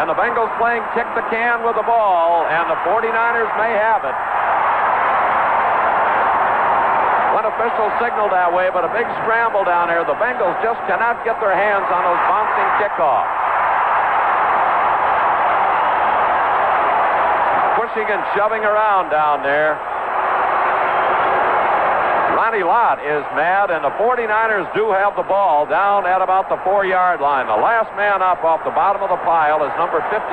And 0.00 0.10
the 0.10 0.18
Bengals 0.18 0.50
playing 0.58 0.82
kick 0.92 1.06
the 1.14 1.22
can 1.30 1.62
with 1.62 1.78
the 1.78 1.86
ball, 1.86 2.44
and 2.50 2.68
the 2.68 2.76
49ers 2.82 3.52
may 3.56 3.72
have 3.72 4.02
it. 4.04 4.16
One 7.32 7.46
official 7.46 7.88
signaled 8.02 8.32
that 8.34 8.52
way, 8.52 8.68
but 8.74 8.84
a 8.84 8.92
big 8.92 9.06
scramble 9.22 9.64
down 9.64 9.88
there. 9.88 10.02
The 10.04 10.18
Bengals 10.18 10.58
just 10.66 10.82
cannot 10.90 11.24
get 11.24 11.38
their 11.40 11.54
hands 11.54 11.86
on 11.88 12.02
those 12.04 12.22
bouncing 12.26 12.70
kickoffs. 12.82 13.53
Pushing 17.94 18.10
and 18.10 18.26
shoving 18.34 18.66
around 18.66 19.14
down 19.14 19.46
there. 19.46 19.78
Ronnie 22.34 22.66
Lott 22.66 22.98
is 22.98 23.22
mad, 23.38 23.70
and 23.70 23.86
the 23.86 23.94
49ers 24.02 24.66
do 24.74 24.90
have 24.90 25.14
the 25.14 25.22
ball 25.22 25.62
down 25.62 26.02
at 26.02 26.18
about 26.18 26.50
the 26.50 26.58
four 26.66 26.82
yard 26.82 27.22
line. 27.22 27.46
The 27.46 27.54
last 27.54 27.94
man 27.94 28.18
up 28.18 28.42
off 28.42 28.66
the 28.66 28.74
bottom 28.74 28.98
of 28.98 29.14
the 29.14 29.22
pile 29.22 29.62
is 29.62 29.70
number 29.78 30.02
53, 30.10 30.26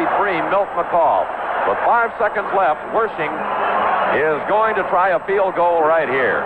Milt 0.49 0.73
McColl. 0.73 1.29
With 1.69 1.77
five 1.85 2.09
seconds 2.17 2.49
left, 2.57 2.81
Wersching 2.97 3.29
is 3.29 4.41
going 4.49 4.73
to 4.81 4.83
try 4.89 5.13
a 5.13 5.21
field 5.29 5.53
goal 5.53 5.85
right 5.85 6.09
here. 6.09 6.41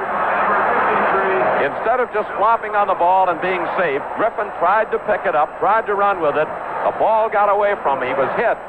Instead 1.63 2.03
of 2.03 2.11
just 2.11 2.27
flopping 2.35 2.75
on 2.75 2.91
the 2.91 2.99
ball 2.99 3.31
and 3.31 3.39
being 3.39 3.63
safe, 3.79 4.03
Griffin 4.19 4.51
tried 4.59 4.91
to 4.91 4.99
pick 5.07 5.23
it 5.23 5.31
up, 5.31 5.47
tried 5.63 5.87
to 5.87 5.95
run 5.95 6.19
with 6.19 6.35
it. 6.35 6.49
The 6.83 6.91
ball 6.99 7.31
got 7.31 7.47
away 7.47 7.79
from 7.79 8.03
him. 8.03 8.11
He 8.11 8.15
was 8.19 8.27
hit 8.35 8.59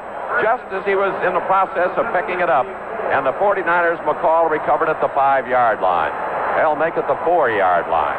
just 0.43 0.67
as 0.75 0.83
he 0.85 0.95
was 0.95 1.15
in 1.27 1.33
the 1.33 1.45
process 1.47 1.91
of 1.97 2.05
picking 2.13 2.41
it 2.41 2.51
up. 2.51 2.67
And 3.15 3.25
the 3.25 3.33
49ers, 3.39 4.03
McColl 4.03 4.51
recovered 4.51 4.91
at 4.91 5.01
the 5.01 5.09
five 5.15 5.47
yard 5.47 5.81
line. 5.81 6.11
They'll 6.59 6.77
make 6.77 6.97
it 6.97 7.07
the 7.07 7.19
four 7.23 7.51
yard 7.51 7.87
line. 7.87 8.19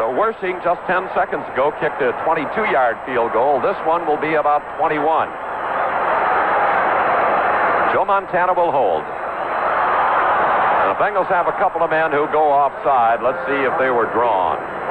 So 0.00 0.10
Wersching 0.18 0.58
just 0.64 0.80
10 0.90 1.12
seconds 1.14 1.46
ago 1.52 1.70
kicked 1.78 2.02
a 2.02 2.10
22 2.26 2.72
yard 2.72 2.98
field 3.06 3.32
goal. 3.32 3.60
This 3.60 3.78
one 3.86 4.06
will 4.06 4.20
be 4.20 4.34
about 4.34 4.64
21. 4.82 4.98
Joe 7.94 8.04
Montana 8.08 8.56
will 8.56 8.72
hold. 8.72 9.04
The 10.88 10.96
Bengals 10.98 11.28
have 11.28 11.46
a 11.46 11.56
couple 11.60 11.84
of 11.84 11.90
men 11.90 12.10
who 12.10 12.26
go 12.32 12.50
offside. 12.50 13.22
Let's 13.22 13.40
see 13.46 13.62
if 13.64 13.72
they 13.78 13.88
were 13.88 14.08
drawn. 14.12 14.81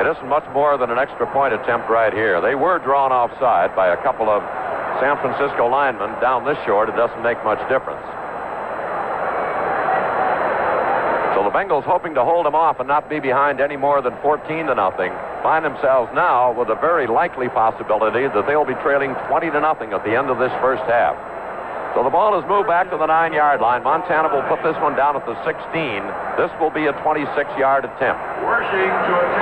It 0.00 0.06
isn't 0.08 0.28
much 0.32 0.48
more 0.56 0.78
than 0.78 0.88
an 0.88 0.96
extra 0.96 1.28
point 1.28 1.52
attempt 1.52 1.90
right 1.90 2.12
here. 2.12 2.40
They 2.40 2.54
were 2.54 2.78
drawn 2.78 3.12
offside 3.12 3.76
by 3.76 3.92
a 3.92 4.00
couple 4.00 4.30
of 4.32 4.40
San 4.96 5.20
Francisco 5.20 5.68
linemen 5.68 6.08
down 6.24 6.48
this 6.48 6.56
short. 6.64 6.88
It 6.88 6.96
doesn't 6.96 7.20
make 7.22 7.36
much 7.44 7.60
difference. 7.68 8.00
So 11.36 11.44
the 11.44 11.52
Bengals, 11.52 11.84
hoping 11.84 12.14
to 12.16 12.24
hold 12.24 12.46
them 12.46 12.54
off 12.54 12.80
and 12.80 12.88
not 12.88 13.10
be 13.10 13.20
behind 13.20 13.60
any 13.60 13.76
more 13.76 14.00
than 14.00 14.16
14 14.24 14.72
to 14.72 14.74
nothing, 14.74 15.12
find 15.44 15.68
themselves 15.68 16.08
now 16.14 16.56
with 16.56 16.72
a 16.72 16.80
very 16.80 17.06
likely 17.06 17.50
possibility 17.50 18.24
that 18.24 18.44
they'll 18.48 18.64
be 18.64 18.80
trailing 18.80 19.12
20 19.28 19.50
to 19.52 19.60
nothing 19.60 19.92
at 19.92 20.02
the 20.04 20.16
end 20.16 20.32
of 20.32 20.40
this 20.40 20.52
first 20.64 20.82
half. 20.88 21.12
So 21.98 22.06
the 22.06 22.10
ball 22.10 22.38
is 22.38 22.46
moved 22.46 22.70
back 22.70 22.86
to 22.94 22.96
the 22.96 23.10
nine 23.10 23.34
yard 23.34 23.58
line. 23.58 23.82
Montana 23.82 24.30
will 24.30 24.46
put 24.46 24.62
this 24.62 24.78
one 24.78 24.94
down 24.94 25.18
at 25.18 25.26
the 25.26 25.34
16. 25.42 25.58
This 26.38 26.50
will 26.62 26.70
be 26.70 26.86
a 26.86 26.94
26 27.02 27.26
yard 27.58 27.82
attempt. 27.82 28.22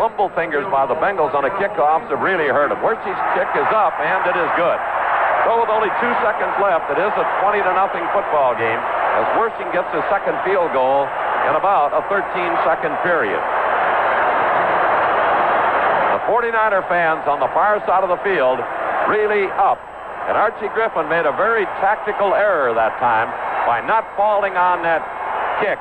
Fumble 0.01 0.33
fingers 0.33 0.65
by 0.73 0.89
the 0.89 0.97
Bengals 0.97 1.37
on 1.37 1.45
a 1.45 1.53
kickoff 1.61 2.09
have 2.09 2.21
really 2.25 2.49
hurt 2.49 2.73
him. 2.73 2.81
Wersching's 2.81 3.21
kick 3.37 3.53
is 3.53 3.69
up, 3.77 3.93
and 4.01 4.25
it 4.25 4.37
is 4.41 4.49
good. 4.57 4.81
So 5.45 5.61
with 5.61 5.69
only 5.69 5.93
two 6.01 6.13
seconds 6.25 6.57
left, 6.57 6.89
it 6.89 6.97
is 6.97 7.13
a 7.21 7.25
20 7.45 7.61
to 7.69 7.73
nothing 7.77 8.05
football 8.17 8.57
game 8.57 8.81
as 9.21 9.29
Wersching 9.37 9.69
gets 9.77 9.93
his 9.93 10.05
second 10.09 10.41
field 10.47 10.73
goal 10.73 11.05
in 11.51 11.55
about 11.59 11.93
a 11.93 12.01
13 12.09 12.25
second 12.65 12.97
period. 13.05 13.41
The 16.17 16.21
49er 16.33 16.87
fans 16.89 17.29
on 17.29 17.45
the 17.45 17.51
far 17.53 17.77
side 17.85 18.05
of 18.05 18.09
the 18.09 18.21
field 18.25 18.57
really 19.11 19.53
up 19.61 19.81
and 20.29 20.37
Archie 20.37 20.69
Griffin 20.77 21.09
made 21.09 21.25
a 21.25 21.33
very 21.41 21.65
tactical 21.81 22.37
error 22.37 22.77
that 22.77 22.93
time 23.01 23.33
by 23.65 23.81
not 23.81 24.05
falling 24.13 24.61
on 24.61 24.85
that 24.85 25.01
kick 25.65 25.81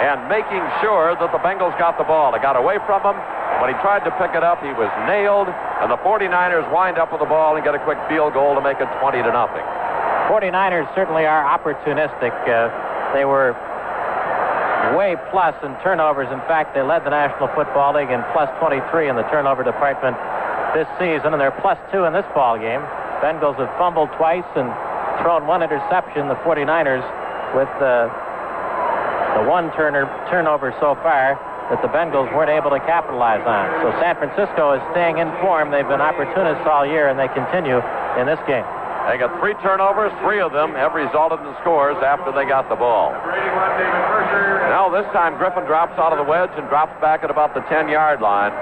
and 0.00 0.24
making 0.24 0.64
sure 0.80 1.12
that 1.20 1.30
the 1.30 1.40
Bengals 1.44 1.76
got 1.76 2.00
the 2.00 2.08
ball. 2.08 2.32
It 2.32 2.40
got 2.40 2.56
away 2.56 2.80
from 2.88 3.04
him. 3.04 3.16
When 3.60 3.68
he 3.68 3.76
tried 3.84 4.02
to 4.08 4.12
pick 4.16 4.32
it 4.32 4.42
up, 4.42 4.64
he 4.64 4.72
was 4.72 4.88
nailed, 5.04 5.52
and 5.84 5.92
the 5.92 6.00
49ers 6.00 6.64
wind 6.72 6.96
up 6.96 7.12
with 7.12 7.20
the 7.20 7.28
ball 7.28 7.54
and 7.54 7.62
get 7.64 7.76
a 7.76 7.82
quick 7.84 8.00
field 8.08 8.32
goal 8.32 8.56
to 8.56 8.64
make 8.64 8.80
it 8.80 8.88
20 9.04 9.20
to 9.20 9.32
nothing. 9.32 9.62
49ers 10.32 10.88
certainly 10.96 11.28
are 11.28 11.44
opportunistic. 11.44 12.32
Uh, 12.48 12.72
they 13.12 13.28
were 13.28 13.52
way 14.96 15.16
plus 15.28 15.54
in 15.60 15.76
turnovers. 15.84 16.32
In 16.32 16.40
fact, 16.48 16.72
they 16.72 16.82
led 16.82 17.04
the 17.04 17.12
National 17.12 17.48
Football 17.52 18.00
League 18.00 18.10
in 18.10 18.24
plus 18.32 18.48
23 18.58 19.08
in 19.08 19.16
the 19.16 19.28
turnover 19.28 19.62
department 19.62 20.16
this 20.72 20.88
season, 20.98 21.36
and 21.36 21.40
they're 21.40 21.54
plus 21.60 21.78
two 21.92 22.04
in 22.04 22.12
this 22.12 22.26
ball 22.34 22.58
game. 22.58 22.82
Bengals 23.24 23.56
have 23.56 23.72
fumbled 23.80 24.12
twice 24.20 24.44
and 24.52 24.68
thrown 25.24 25.48
one 25.48 25.64
interception. 25.64 26.28
The 26.28 26.36
49ers 26.44 27.00
with 27.56 27.72
the 27.80 28.12
one 29.48 29.72
turner 29.72 30.04
turnover 30.28 30.76
so 30.76 30.92
far 31.00 31.40
that 31.72 31.80
the 31.80 31.88
Bengals 31.88 32.28
weren't 32.36 32.52
able 32.52 32.68
to 32.68 32.84
capitalize 32.84 33.40
on. 33.48 33.64
So 33.80 33.96
San 33.96 34.12
Francisco 34.20 34.76
is 34.76 34.84
staying 34.92 35.24
in 35.24 35.32
form. 35.40 35.72
They've 35.72 35.88
been 35.88 36.04
opportunists 36.04 36.68
all 36.68 36.84
year, 36.84 37.08
and 37.08 37.16
they 37.16 37.32
continue 37.32 37.80
in 38.20 38.28
this 38.28 38.36
game. 38.44 38.68
They 39.08 39.16
got 39.16 39.32
three 39.40 39.56
turnovers. 39.64 40.12
Three 40.20 40.44
of 40.44 40.52
them 40.52 40.76
have 40.76 40.92
resulted 40.92 41.40
in 41.40 41.48
scores 41.64 41.96
after 42.04 42.28
they 42.28 42.44
got 42.44 42.68
the 42.68 42.76
ball. 42.76 43.16
Now 44.68 44.92
this 44.92 45.08
time 45.16 45.40
Griffin 45.40 45.64
drops 45.64 45.96
out 45.96 46.12
of 46.12 46.20
the 46.20 46.28
wedge 46.28 46.52
and 46.60 46.68
drops 46.68 46.92
back 47.00 47.24
at 47.24 47.32
about 47.32 47.56
the 47.56 47.64
10-yard 47.72 48.20
line. 48.20 48.52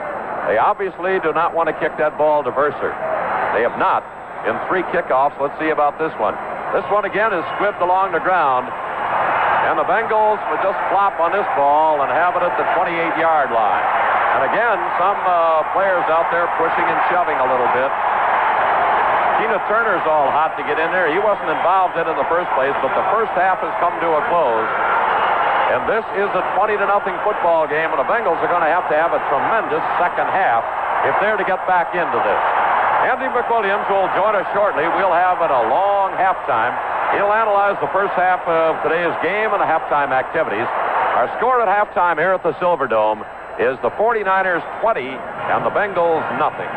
They 0.47 0.55
obviously 0.55 1.19
do 1.19 1.35
not 1.35 1.51
want 1.51 1.67
to 1.67 1.75
kick 1.83 1.99
that 1.99 2.15
ball 2.15 2.47
to 2.47 2.55
Verser. 2.55 2.95
They 3.59 3.67
have 3.67 3.75
not 3.75 4.07
in 4.47 4.59
three 4.67 4.83
kickoffs. 4.91 5.39
Let's 5.39 5.55
see 5.63 5.71
about 5.71 5.99
this 5.99 6.13
one. 6.19 6.35
This 6.75 6.87
one 6.91 7.05
again 7.05 7.31
is 7.31 7.45
squibbed 7.59 7.83
along 7.83 8.13
the 8.13 8.23
ground. 8.23 8.67
And 9.71 9.79
the 9.79 9.87
Bengals 9.87 10.43
would 10.51 10.63
just 10.65 10.77
flop 10.91 11.17
on 11.23 11.31
this 11.31 11.47
ball 11.55 12.03
and 12.03 12.11
have 12.11 12.35
it 12.35 12.43
at 12.43 12.55
the 12.59 12.67
28-yard 12.75 13.55
line. 13.55 13.87
And 14.37 14.43
again, 14.51 14.79
some 14.99 15.21
uh, 15.23 15.63
players 15.77 16.03
out 16.11 16.27
there 16.35 16.51
pushing 16.59 16.83
and 16.83 16.99
shoving 17.13 17.39
a 17.39 17.47
little 17.47 17.71
bit. 17.71 17.91
Keena 19.39 19.63
Turner's 19.71 20.03
all 20.07 20.31
hot 20.31 20.59
to 20.59 20.65
get 20.67 20.83
in 20.83 20.91
there. 20.91 21.11
He 21.11 21.21
wasn't 21.23 21.51
involved 21.51 21.95
in 21.95 22.07
in 22.11 22.17
the 22.19 22.27
first 22.27 22.51
place, 22.59 22.75
but 22.83 22.91
the 22.95 23.07
first 23.15 23.31
half 23.39 23.63
has 23.63 23.75
come 23.79 23.95
to 24.03 24.09
a 24.19 24.23
close. 24.29 24.71
And 25.73 25.89
this 25.89 26.05
is 26.21 26.29
a 26.37 26.43
20 26.59 26.77
to 26.77 26.87
nothing 26.91 27.17
football 27.25 27.65
game, 27.65 27.89
and 27.89 27.99
the 27.99 28.05
Bengals 28.05 28.37
are 28.45 28.51
going 28.51 28.67
to 28.67 28.73
have 28.73 28.85
to 28.93 28.97
have 28.99 29.17
a 29.17 29.23
tremendous 29.33 29.81
second 29.97 30.29
half 30.29 30.67
if 31.09 31.15
they're 31.25 31.41
to 31.41 31.49
get 31.49 31.65
back 31.65 31.97
into 31.97 32.19
this. 32.21 32.43
Andy 33.03 33.27
McWilliams 33.35 33.83
will 33.91 34.07
join 34.15 34.39
us 34.39 34.47
shortly. 34.55 34.87
We'll 34.95 35.11
have 35.11 35.43
a 35.43 35.67
long 35.67 36.15
halftime. 36.15 36.71
He'll 37.19 37.35
analyze 37.35 37.75
the 37.83 37.91
first 37.91 38.15
half 38.15 38.47
of 38.47 38.79
today's 38.87 39.11
game 39.27 39.51
and 39.51 39.59
the 39.59 39.67
halftime 39.67 40.15
activities. 40.15 40.71
Our 41.19 41.27
score 41.35 41.59
at 41.59 41.67
halftime 41.67 42.23
here 42.23 42.31
at 42.31 42.47
the 42.47 42.55
Silverdome 42.63 43.27
is 43.59 43.75
the 43.83 43.91
49ers 43.99 44.63
20 44.87 45.19
and 45.19 45.67
the 45.67 45.75
Bengals 45.75 46.23
nothing. 46.39 46.71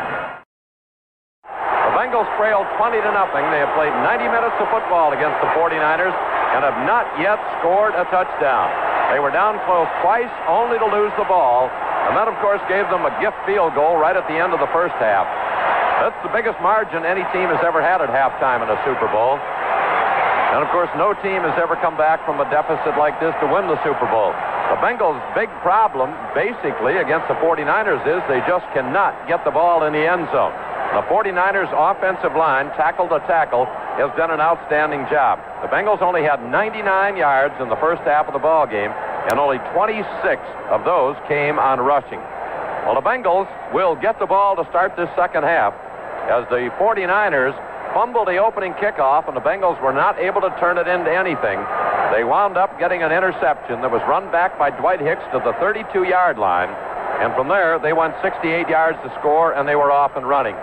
The 1.46 1.94
Bengals 1.94 2.26
trail 2.34 2.66
20 2.74 3.06
to 3.06 3.12
nothing. 3.14 3.46
They 3.54 3.62
have 3.62 3.70
played 3.78 3.94
90 3.94 4.26
minutes 4.26 4.58
of 4.58 4.66
football 4.74 5.14
against 5.14 5.38
the 5.38 5.50
49ers 5.54 6.10
and 6.10 6.66
have 6.66 6.78
not 6.90 7.06
yet 7.22 7.38
scored 7.62 7.94
a 7.94 8.02
touchdown. 8.10 8.66
They 9.14 9.22
were 9.22 9.30
down 9.30 9.62
close 9.62 9.86
twice, 10.02 10.34
only 10.50 10.82
to 10.82 10.90
lose 10.90 11.14
the 11.14 11.24
ball, 11.30 11.70
and 12.10 12.18
that, 12.18 12.26
of 12.26 12.34
course, 12.42 12.58
gave 12.66 12.90
them 12.90 13.06
a 13.06 13.14
gift 13.22 13.38
field 13.46 13.78
goal 13.78 13.94
right 13.94 14.18
at 14.18 14.26
the 14.26 14.34
end 14.34 14.50
of 14.50 14.58
the 14.58 14.70
first 14.74 14.98
half. 14.98 15.45
That's 15.96 16.16
the 16.20 16.28
biggest 16.28 16.60
margin 16.60 17.08
any 17.08 17.24
team 17.32 17.48
has 17.48 17.64
ever 17.64 17.80
had 17.80 18.04
at 18.04 18.12
halftime 18.12 18.60
in 18.60 18.68
a 18.68 18.76
Super 18.84 19.08
Bowl. 19.08 19.40
And 20.52 20.60
of 20.60 20.68
course, 20.68 20.92
no 20.92 21.16
team 21.24 21.40
has 21.40 21.56
ever 21.56 21.72
come 21.80 21.96
back 21.96 22.20
from 22.28 22.36
a 22.36 22.46
deficit 22.52 23.00
like 23.00 23.16
this 23.16 23.32
to 23.40 23.48
win 23.48 23.64
the 23.64 23.80
Super 23.80 24.04
Bowl. 24.12 24.36
The 24.72 24.78
Bengals' 24.84 25.20
big 25.32 25.48
problem, 25.64 26.12
basically, 26.36 27.00
against 27.00 27.28
the 27.32 27.36
49ers 27.40 28.04
is 28.04 28.20
they 28.28 28.44
just 28.44 28.68
cannot 28.76 29.16
get 29.24 29.40
the 29.48 29.50
ball 29.50 29.88
in 29.88 29.96
the 29.96 30.04
end 30.04 30.28
zone. 30.36 30.52
The 30.92 31.04
49ers' 31.08 31.72
offensive 31.72 32.36
line, 32.36 32.68
tackle 32.76 33.08
to 33.08 33.20
tackle, 33.24 33.64
has 33.96 34.12
done 34.20 34.30
an 34.30 34.40
outstanding 34.40 35.08
job. 35.08 35.40
The 35.64 35.68
Bengals 35.72 36.04
only 36.04 36.22
had 36.22 36.44
99 36.44 37.16
yards 37.16 37.56
in 37.60 37.68
the 37.72 37.80
first 37.80 38.04
half 38.04 38.28
of 38.28 38.36
the 38.36 38.44
ball 38.44 38.68
game, 38.68 38.92
and 39.32 39.40
only 39.40 39.58
26 39.72 40.04
of 40.68 40.84
those 40.84 41.16
came 41.26 41.58
on 41.58 41.80
rushing. 41.80 42.20
Well, 42.84 42.94
the 42.94 43.04
Bengals 43.04 43.48
will 43.72 43.96
get 43.96 44.20
the 44.20 44.26
ball 44.26 44.56
to 44.56 44.64
start 44.70 44.94
this 44.94 45.08
second 45.16 45.42
half 45.42 45.74
as 46.28 46.48
the 46.50 46.70
49ers 46.78 47.54
fumbled 47.94 48.28
the 48.28 48.36
opening 48.36 48.72
kickoff, 48.74 49.26
and 49.28 49.36
the 49.36 49.40
Bengals 49.40 49.80
were 49.80 49.92
not 49.92 50.18
able 50.18 50.40
to 50.40 50.50
turn 50.60 50.76
it 50.76 50.86
into 50.86 51.10
anything. 51.10 51.58
They 52.12 52.24
wound 52.24 52.56
up 52.56 52.78
getting 52.78 53.02
an 53.02 53.10
interception 53.10 53.80
that 53.80 53.90
was 53.90 54.02
run 54.08 54.30
back 54.30 54.58
by 54.58 54.70
Dwight 54.70 55.00
Hicks 55.00 55.24
to 55.32 55.40
the 55.40 55.54
32 55.58 56.04
yard 56.04 56.38
line. 56.38 56.68
And 57.22 57.32
from 57.34 57.48
there, 57.48 57.78
they 57.78 57.92
went 57.92 58.14
68 58.22 58.68
yards 58.68 58.98
to 59.02 59.08
score, 59.18 59.54
and 59.54 59.66
they 59.66 59.76
were 59.76 59.90
off 59.90 60.12
and 60.16 60.28
running. 60.28 60.54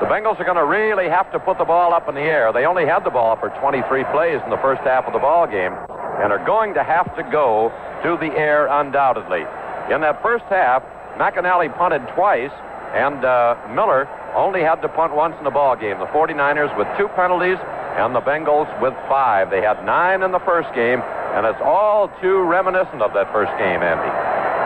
The 0.00 0.10
Bengals 0.10 0.38
are 0.40 0.44
going 0.44 0.58
to 0.58 0.66
really 0.66 1.08
have 1.08 1.30
to 1.32 1.38
put 1.38 1.58
the 1.58 1.64
ball 1.64 1.94
up 1.94 2.08
in 2.08 2.14
the 2.14 2.26
air. 2.26 2.52
They 2.52 2.66
only 2.66 2.84
had 2.84 3.04
the 3.04 3.10
ball 3.10 3.36
for 3.36 3.48
23 3.60 4.04
plays 4.12 4.40
in 4.44 4.50
the 4.50 4.58
first 4.58 4.82
half 4.82 5.06
of 5.06 5.12
the 5.12 5.18
ball 5.18 5.46
game, 5.46 5.72
and 6.20 6.32
are 6.32 6.44
going 6.44 6.74
to 6.74 6.82
have 6.82 7.14
to 7.16 7.22
go 7.30 7.70
to 8.02 8.18
the 8.18 8.34
air 8.36 8.66
undoubtedly. 8.66 9.46
In 9.94 10.02
that 10.02 10.20
first 10.20 10.44
half, 10.50 10.82
McInally 11.16 11.72
punted 11.78 12.02
twice, 12.14 12.52
and 12.92 13.24
uh, 13.24 13.56
Miller 13.72 14.08
only 14.36 14.60
had 14.60 14.80
to 14.82 14.88
punt 14.88 15.14
once 15.14 15.34
in 15.38 15.44
the 15.44 15.50
ball 15.50 15.76
game. 15.76 15.98
The 15.98 16.12
49ers 16.12 16.76
with 16.76 16.88
two 16.96 17.08
penalties 17.16 17.58
and 17.96 18.14
the 18.14 18.20
Bengals 18.20 18.68
with 18.80 18.94
five. 19.08 19.50
They 19.50 19.60
had 19.60 19.84
nine 19.84 20.22
in 20.22 20.32
the 20.32 20.40
first 20.40 20.72
game, 20.74 21.00
and 21.36 21.44
it's 21.44 21.60
all 21.60 22.08
too 22.20 22.40
reminiscent 22.44 23.00
of 23.00 23.12
that 23.12 23.32
first 23.32 23.52
game, 23.60 23.80
Andy. 23.80 24.08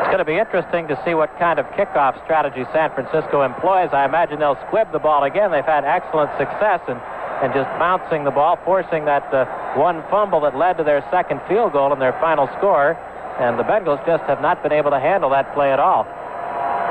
It's 0.06 0.14
going 0.14 0.22
to 0.22 0.26
be 0.26 0.38
interesting 0.38 0.86
to 0.86 0.94
see 1.04 1.14
what 1.14 1.34
kind 1.38 1.58
of 1.58 1.66
kickoff 1.74 2.14
strategy 2.22 2.62
San 2.72 2.94
Francisco 2.94 3.42
employs. 3.42 3.90
I 3.90 4.04
imagine 4.04 4.38
they'll 4.38 4.58
squib 4.70 4.92
the 4.92 5.02
ball 5.02 5.24
again. 5.24 5.50
They've 5.50 5.66
had 5.66 5.82
excellent 5.82 6.30
success 6.38 6.78
in, 6.86 6.94
in 7.42 7.50
just 7.50 7.66
bouncing 7.82 8.22
the 8.22 8.30
ball, 8.30 8.54
forcing 8.64 9.04
that 9.06 9.26
uh, 9.34 9.46
one 9.74 10.06
fumble 10.10 10.40
that 10.46 10.54
led 10.54 10.78
to 10.78 10.84
their 10.84 11.02
second 11.10 11.42
field 11.48 11.72
goal 11.72 11.90
and 11.92 12.00
their 12.00 12.14
final 12.22 12.46
score. 12.58 12.94
And 13.42 13.58
the 13.58 13.64
Bengals 13.66 13.98
just 14.06 14.22
have 14.30 14.40
not 14.40 14.62
been 14.62 14.72
able 14.72 14.90
to 14.92 15.00
handle 15.00 15.30
that 15.30 15.52
play 15.54 15.72
at 15.72 15.80
all. 15.80 16.06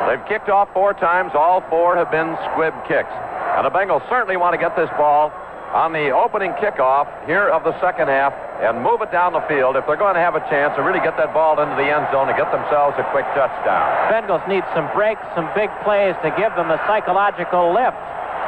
They've 0.08 0.26
kicked 0.28 0.50
off 0.50 0.70
four 0.74 0.94
times. 0.94 1.32
All 1.34 1.62
four 1.70 1.96
have 1.98 2.12
been 2.12 2.38
squib 2.52 2.74
kicks. 2.88 3.10
And 3.58 3.66
the 3.66 3.74
Bengals 3.74 4.08
certainly 4.10 4.38
want 4.38 4.54
to 4.54 4.62
get 4.62 4.76
this 4.76 4.90
ball 4.98 5.34
on 5.74 5.92
the 5.92 6.14
opening 6.14 6.54
kickoff 6.62 7.10
here 7.26 7.50
of 7.50 7.64
the 7.66 7.74
second 7.82 8.08
half 8.08 8.32
and 8.64 8.80
move 8.80 9.02
it 9.02 9.12
down 9.12 9.34
the 9.34 9.44
field 9.50 9.76
if 9.76 9.84
they're 9.84 10.00
going 10.00 10.16
to 10.16 10.24
have 10.24 10.36
a 10.36 10.44
chance 10.48 10.72
to 10.78 10.82
really 10.86 11.04
get 11.04 11.18
that 11.18 11.34
ball 11.34 11.60
into 11.60 11.76
the 11.76 11.84
end 11.84 12.08
zone 12.16 12.30
and 12.32 12.38
get 12.38 12.48
themselves 12.54 12.96
a 12.96 13.04
quick 13.12 13.28
touchdown. 13.36 13.84
Bengals 14.08 14.46
need 14.48 14.64
some 14.72 14.88
breaks, 14.96 15.20
some 15.36 15.50
big 15.52 15.68
plays 15.84 16.16
to 16.24 16.32
give 16.40 16.54
them 16.56 16.72
the 16.72 16.80
psychological 16.88 17.74
lift. 17.76 17.98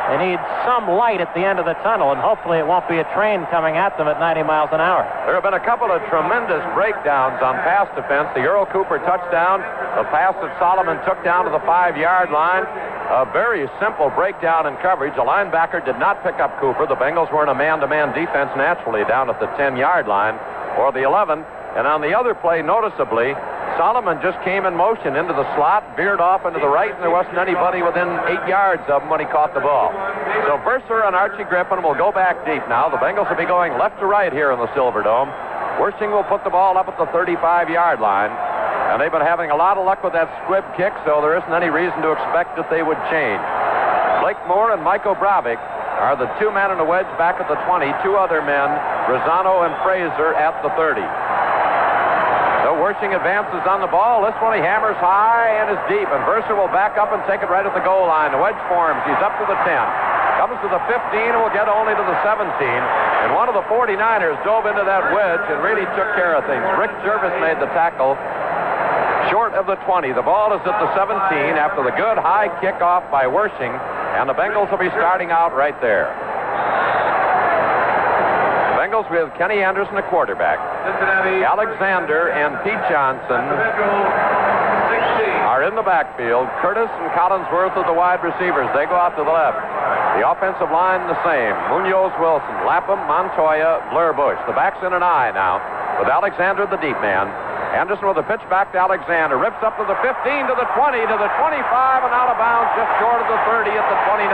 They 0.07 0.17
need 0.23 0.39
some 0.63 0.87
light 0.87 1.19
at 1.19 1.35
the 1.35 1.43
end 1.43 1.59
of 1.59 1.67
the 1.67 1.75
tunnel, 1.83 2.15
and 2.15 2.19
hopefully 2.23 2.59
it 2.59 2.67
won't 2.67 2.87
be 2.87 2.97
a 2.97 3.07
train 3.11 3.43
coming 3.51 3.75
at 3.75 3.97
them 3.99 4.07
at 4.07 4.19
90 4.19 4.43
miles 4.47 4.71
an 4.71 4.79
hour. 4.79 5.03
There 5.27 5.35
have 5.35 5.43
been 5.43 5.59
a 5.59 5.67
couple 5.67 5.91
of 5.91 5.99
tremendous 6.07 6.63
breakdowns 6.71 7.43
on 7.43 7.59
pass 7.67 7.91
defense. 7.91 8.31
The 8.31 8.47
Earl 8.47 8.65
Cooper 8.71 9.03
touchdown, 9.03 9.59
the 9.99 10.07
pass 10.07 10.31
that 10.39 10.55
Solomon 10.63 10.95
took 11.03 11.19
down 11.27 11.43
to 11.43 11.51
the 11.51 11.59
five-yard 11.67 12.31
line. 12.31 12.63
A 13.11 13.27
very 13.31 13.67
simple 13.79 14.09
breakdown 14.11 14.67
in 14.67 14.75
coverage. 14.79 15.15
The 15.15 15.27
linebacker 15.27 15.83
did 15.83 15.99
not 15.99 16.23
pick 16.23 16.39
up 16.39 16.55
Cooper. 16.59 16.87
The 16.87 16.95
Bengals 16.95 17.31
were 17.31 17.43
in 17.43 17.49
a 17.49 17.55
man-to-man 17.55 18.15
defense 18.15 18.51
naturally 18.55 19.03
down 19.07 19.29
at 19.29 19.39
the 19.39 19.47
10-yard 19.59 20.07
line 20.07 20.39
or 20.79 20.91
the 20.91 21.03
11. 21.03 21.43
And 21.77 21.85
on 21.85 22.01
the 22.01 22.17
other 22.17 22.33
play, 22.33 22.65
noticeably, 22.65 23.37
Solomon 23.77 24.17
just 24.25 24.41
came 24.41 24.65
in 24.65 24.73
motion 24.73 25.13
into 25.13 25.37
the 25.37 25.45
slot, 25.53 25.85
veered 25.93 26.17
off 26.17 26.41
into 26.41 26.57
the 26.57 26.65
right, 26.65 26.89
and 26.89 26.97
there 27.05 27.13
wasn't 27.13 27.37
anybody 27.37 27.85
within 27.85 28.09
eight 28.25 28.41
yards 28.49 28.81
of 28.89 29.05
him 29.05 29.13
when 29.13 29.21
he 29.21 29.29
caught 29.29 29.53
the 29.53 29.61
ball. 29.61 29.93
So 30.49 30.57
Verser 30.65 31.05
and 31.05 31.13
Archie 31.13 31.45
Griffin 31.45 31.85
will 31.85 31.93
go 31.93 32.09
back 32.09 32.41
deep 32.49 32.65
now. 32.65 32.89
The 32.89 32.97
Bengals 32.97 33.29
will 33.29 33.37
be 33.37 33.45
going 33.45 33.77
left 33.77 34.01
to 34.01 34.09
right 34.09 34.33
here 34.33 34.49
in 34.49 34.57
the 34.57 34.65
Silver 34.73 35.05
Dome. 35.05 35.29
Wersching 35.77 36.09
will 36.09 36.25
put 36.25 36.41
the 36.41 36.49
ball 36.49 36.73
up 36.81 36.89
at 36.89 36.97
the 36.97 37.05
35-yard 37.13 38.01
line. 38.01 38.33
And 38.89 38.97
they've 38.97 39.13
been 39.13 39.21
having 39.21 39.53
a 39.53 39.55
lot 39.55 39.77
of 39.77 39.85
luck 39.85 40.01
with 40.01 40.17
that 40.17 40.25
squib 40.41 40.65
kick, 40.73 40.97
so 41.05 41.21
there 41.21 41.37
isn't 41.37 41.53
any 41.53 41.69
reason 41.69 42.01
to 42.01 42.09
expect 42.09 42.57
that 42.57 42.73
they 42.73 42.81
would 42.81 42.97
change. 43.13 43.43
Blake 44.25 44.41
Moore 44.49 44.73
and 44.73 44.81
Mike 44.81 45.05
Obrovac 45.05 45.61
are 46.01 46.17
the 46.17 46.25
two 46.41 46.49
men 46.49 46.73
in 46.73 46.81
the 46.81 46.89
wedge 46.89 47.09
back 47.21 47.37
at 47.37 47.45
the 47.45 47.59
20. 47.69 47.85
Two 48.01 48.17
other 48.17 48.41
men, 48.41 48.73
Razzano 49.05 49.69
and 49.69 49.77
Frazier 49.85 50.33
at 50.33 50.57
the 50.65 50.73
30. 50.73 51.05
So 52.87 52.95
Wersching 52.95 53.11
advances 53.11 53.67
on 53.67 53.83
the 53.83 53.91
ball. 53.91 54.23
This 54.23 54.31
one 54.39 54.55
he 54.55 54.63
hammers 54.63 54.95
high 55.03 55.59
and 55.59 55.75
is 55.75 55.81
deep, 55.91 56.07
and 56.07 56.23
Verser 56.23 56.55
will 56.55 56.71
back 56.71 56.95
up 56.95 57.11
and 57.11 57.19
take 57.27 57.43
it 57.43 57.51
right 57.51 57.67
at 57.67 57.75
the 57.75 57.83
goal 57.83 58.07
line. 58.07 58.31
The 58.31 58.39
wedge 58.39 58.55
forms. 58.71 59.03
He's 59.03 59.19
up 59.19 59.35
to 59.43 59.43
the 59.43 59.59
10. 59.59 59.75
Comes 60.39 60.55
to 60.63 60.71
the 60.71 60.79
15 60.87 61.35
and 61.35 61.35
will 61.35 61.51
get 61.51 61.67
only 61.67 61.91
to 61.91 62.05
the 62.07 62.15
17. 62.23 62.47
And 62.47 63.35
one 63.35 63.51
of 63.51 63.59
the 63.59 63.65
49ers 63.67 64.39
dove 64.47 64.71
into 64.71 64.87
that 64.87 65.11
wedge 65.11 65.43
and 65.51 65.59
really 65.59 65.83
took 65.99 66.15
care 66.15 66.39
of 66.39 66.47
things. 66.47 66.63
Rick 66.79 66.95
Gervais 67.03 67.35
made 67.43 67.59
the 67.59 67.67
tackle 67.75 68.15
short 69.35 69.51
of 69.51 69.67
the 69.67 69.75
20. 69.83 70.15
The 70.15 70.23
ball 70.23 70.55
is 70.55 70.63
at 70.63 70.79
the 70.79 70.87
17 70.95 71.59
after 71.59 71.83
the 71.83 71.91
good 71.91 72.15
high 72.15 72.47
kickoff 72.63 73.03
by 73.11 73.27
Wersching, 73.27 73.75
and 74.15 74.31
the 74.31 74.37
Bengals 74.37 74.71
will 74.71 74.79
be 74.79 74.93
starting 74.95 75.27
out 75.27 75.51
right 75.51 75.75
there. 75.83 76.15
Bengals 78.87 79.11
with 79.11 79.27
Kenny 79.35 79.59
Anderson, 79.59 79.99
a 79.99 80.05
quarterback. 80.07 80.55
Cincinnati. 80.87 81.43
Alexander 81.43 82.31
and 82.31 82.55
Pete 82.63 82.79
Johnson 82.87 83.43
are 85.43 85.59
in 85.67 85.75
the 85.75 85.83
backfield. 85.83 86.47
Curtis 86.63 86.87
and 87.03 87.11
Collinsworth 87.11 87.75
are 87.75 87.83
the 87.83 87.91
wide 87.91 88.23
receivers. 88.23 88.63
They 88.71 88.87
go 88.87 88.95
out 88.95 89.11
to 89.19 89.27
the 89.27 89.35
left. 89.35 89.59
The 90.15 90.23
offensive 90.23 90.71
line 90.71 91.03
the 91.11 91.19
same. 91.27 91.51
Munoz 91.67 92.15
Wilson, 92.15 92.55
Lapham, 92.63 93.03
Montoya, 93.11 93.83
Blair 93.91 94.15
Bush. 94.15 94.39
The 94.47 94.55
back's 94.55 94.79
in 94.79 94.95
an 94.95 95.03
eye 95.03 95.35
now 95.35 95.59
with 95.99 96.07
Alexander 96.07 96.63
the 96.63 96.79
deep 96.79 96.95
man. 97.03 97.27
Anderson 97.75 98.07
with 98.07 98.23
a 98.23 98.23
pitch 98.23 98.43
back 98.47 98.71
to 98.71 98.79
Alexander. 98.79 99.35
Rips 99.35 99.59
up 99.67 99.75
to 99.75 99.83
the 99.83 99.99
15, 99.99 100.47
to 100.47 100.55
the 100.55 100.67
20, 100.79 100.95
to 101.11 101.17
the 101.19 101.27
25, 101.35 102.07
and 102.07 102.13
out 102.15 102.31
of 102.31 102.39
bounds 102.39 102.71
just 102.79 102.87
short 103.03 103.19
of 103.19 103.27
the 103.27 103.39
30 103.51 103.67
at 103.67 103.83
the 103.83 103.99
29. 104.07 104.31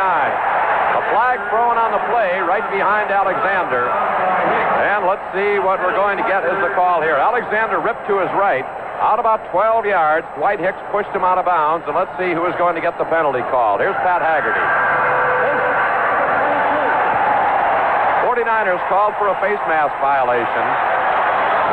A 0.93 1.01
flag 1.09 1.41
thrown 1.49 1.77
on 1.81 1.89
the 1.89 2.03
play 2.13 2.37
right 2.45 2.65
behind 2.69 3.09
Alexander. 3.09 3.89
And 3.89 5.07
let's 5.09 5.25
see 5.33 5.57
what 5.57 5.81
we're 5.81 5.97
going 5.97 6.21
to 6.21 6.25
get 6.29 6.45
as 6.45 6.53
the 6.61 6.69
call 6.77 7.01
here. 7.01 7.17
Alexander 7.17 7.79
ripped 7.81 8.05
to 8.07 8.21
his 8.21 8.29
right, 8.37 8.65
out 9.01 9.17
about 9.17 9.41
12 9.49 9.85
yards. 9.89 10.27
Dwight 10.37 10.59
Hicks 10.59 10.77
pushed 10.91 11.09
him 11.09 11.25
out 11.25 11.41
of 11.41 11.45
bounds, 11.49 11.87
and 11.87 11.95
let's 11.95 12.13
see 12.19 12.35
who 12.35 12.45
is 12.45 12.55
going 12.61 12.75
to 12.75 12.83
get 12.83 12.97
the 13.01 13.07
penalty 13.09 13.41
called. 13.49 13.81
Here's 13.81 13.97
Pat 14.05 14.21
Haggerty. 14.21 14.61
49ers 18.27 18.81
called 18.89 19.13
for 19.17 19.29
a 19.29 19.37
face 19.39 19.61
mask 19.69 19.93
violation. 20.01 20.65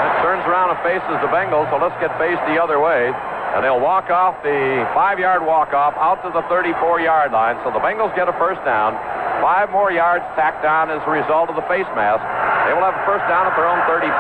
That 0.01 0.23
turns 0.23 0.45
around 0.47 0.71
and 0.71 0.79
faces 0.87 1.17
the 1.21 1.29
Bengals, 1.33 1.69
so 1.69 1.77
let's 1.77 1.97
get 2.01 2.13
faced 2.17 2.41
the 2.47 2.57
other 2.63 2.79
way. 2.79 3.11
And 3.57 3.67
they'll 3.67 3.83
walk 3.83 4.09
off 4.15 4.39
the 4.47 4.87
five-yard 4.95 5.43
walk-off 5.43 5.99
out 5.99 6.23
to 6.23 6.31
the 6.31 6.47
34-yard 6.47 7.33
line. 7.35 7.59
So 7.67 7.75
the 7.75 7.83
Bengals 7.83 8.15
get 8.15 8.31
a 8.31 8.37
first 8.39 8.63
down. 8.63 8.95
Five 9.41 9.73
more 9.73 9.89
yards 9.89 10.25
tacked 10.37 10.65
on 10.69 10.93
as 10.93 11.01
a 11.09 11.11
result 11.11 11.49
of 11.49 11.57
the 11.57 11.65
face 11.65 11.89
mask. 11.97 12.21
They 12.69 12.77
will 12.77 12.85
have 12.85 12.95
a 12.95 13.05
first 13.09 13.25
down 13.25 13.49
at 13.49 13.57
their 13.57 13.65
own 13.65 13.81
34. 13.89 14.13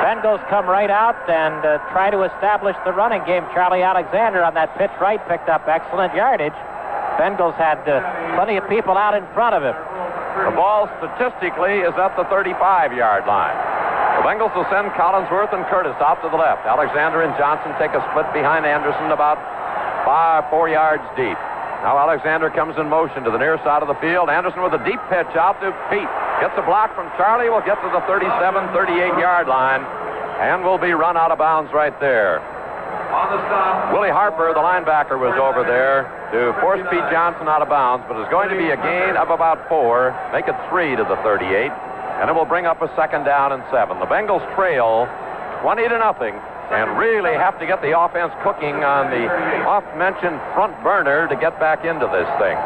Bengals 0.00 0.40
come 0.48 0.64
right 0.64 0.88
out 0.88 1.20
and 1.28 1.60
uh, 1.60 1.76
try 1.92 2.08
to 2.08 2.24
establish 2.24 2.74
the 2.88 2.92
running 2.96 3.20
game. 3.28 3.44
Charlie 3.52 3.84
Alexander 3.84 4.40
on 4.42 4.54
that 4.54 4.72
pitch 4.80 4.90
right 5.00 5.20
picked 5.28 5.52
up 5.52 5.68
excellent 5.68 6.14
yardage. 6.16 6.56
Bengals 7.20 7.54
had 7.60 7.82
uh, 7.84 8.00
plenty 8.38 8.56
of 8.56 8.64
people 8.72 8.96
out 8.96 9.12
in 9.12 9.26
front 9.36 9.52
of 9.52 9.60
him. 9.60 9.76
The 10.48 10.54
ball 10.56 10.88
statistically 11.02 11.84
is 11.84 11.92
at 11.98 12.16
the 12.16 12.24
35-yard 12.32 13.26
line. 13.28 13.58
The 14.16 14.24
Bengals 14.24 14.54
will 14.56 14.66
send 14.72 14.88
Collinsworth 14.96 15.52
and 15.52 15.66
Curtis 15.68 15.98
out 16.00 16.22
to 16.24 16.30
the 16.30 16.40
left. 16.40 16.64
Alexander 16.64 17.20
and 17.22 17.36
Johnson 17.36 17.74
take 17.76 17.92
a 17.92 18.00
split 18.10 18.32
behind 18.32 18.64
Anderson 18.64 19.12
about 19.12 19.36
five, 20.06 20.48
four 20.48 20.70
yards 20.70 21.04
deep. 21.18 21.36
Now 21.82 21.98
Alexander 21.98 22.50
comes 22.50 22.74
in 22.76 22.88
motion 22.88 23.22
to 23.24 23.30
the 23.30 23.38
near 23.38 23.58
side 23.62 23.82
of 23.82 23.88
the 23.88 23.98
field. 24.02 24.28
Anderson 24.28 24.62
with 24.62 24.74
a 24.74 24.82
deep 24.82 24.98
pitch 25.08 25.30
out 25.38 25.60
to 25.62 25.70
Pete. 25.90 26.10
Gets 26.42 26.58
a 26.58 26.64
block 26.66 26.94
from 26.94 27.06
Charlie. 27.14 27.50
Will 27.50 27.62
get 27.62 27.78
to 27.82 27.90
the 27.94 28.02
37, 28.06 28.30
38 28.74 29.18
yard 29.18 29.46
line 29.46 29.86
and 30.38 30.62
will 30.62 30.78
be 30.78 30.94
run 30.94 31.16
out 31.16 31.30
of 31.34 31.38
bounds 31.38 31.72
right 31.74 31.98
there. 31.98 32.38
On 33.10 33.26
the 33.34 33.40
stop. 33.50 33.92
Willie 33.92 34.14
Harper, 34.14 34.54
the 34.54 34.62
linebacker, 34.62 35.18
was 35.18 35.34
over 35.34 35.66
there 35.66 36.06
to 36.30 36.54
force 36.60 36.78
Pete 36.90 37.02
Johnson 37.10 37.48
out 37.48 37.62
of 37.62 37.68
bounds, 37.68 38.06
but 38.06 38.20
it's 38.20 38.30
going 38.30 38.48
to 38.48 38.54
be 38.54 38.70
a 38.70 38.78
gain 38.78 39.16
of 39.16 39.30
about 39.30 39.66
four, 39.66 40.14
make 40.30 40.46
it 40.46 40.54
three 40.70 40.94
to 40.94 41.02
the 41.02 41.18
38, 41.26 41.72
and 42.22 42.30
it 42.30 42.34
will 42.34 42.46
bring 42.46 42.66
up 42.66 42.82
a 42.82 42.90
second 42.94 43.24
down 43.24 43.50
and 43.50 43.64
seven. 43.72 43.98
The 43.98 44.06
Bengals 44.06 44.44
trail 44.54 45.10
20 45.62 45.88
to 45.88 45.98
nothing 45.98 46.38
and 46.70 46.98
really 46.98 47.32
have 47.32 47.58
to 47.58 47.66
get 47.66 47.80
the 47.80 47.98
offense 47.98 48.32
cooking 48.42 48.84
on 48.84 49.10
the 49.10 49.24
oft-mentioned 49.64 50.38
front 50.52 50.76
burner 50.82 51.26
to 51.28 51.36
get 51.36 51.58
back 51.58 51.84
into 51.84 52.06
this 52.12 52.28
thing. 52.36 52.56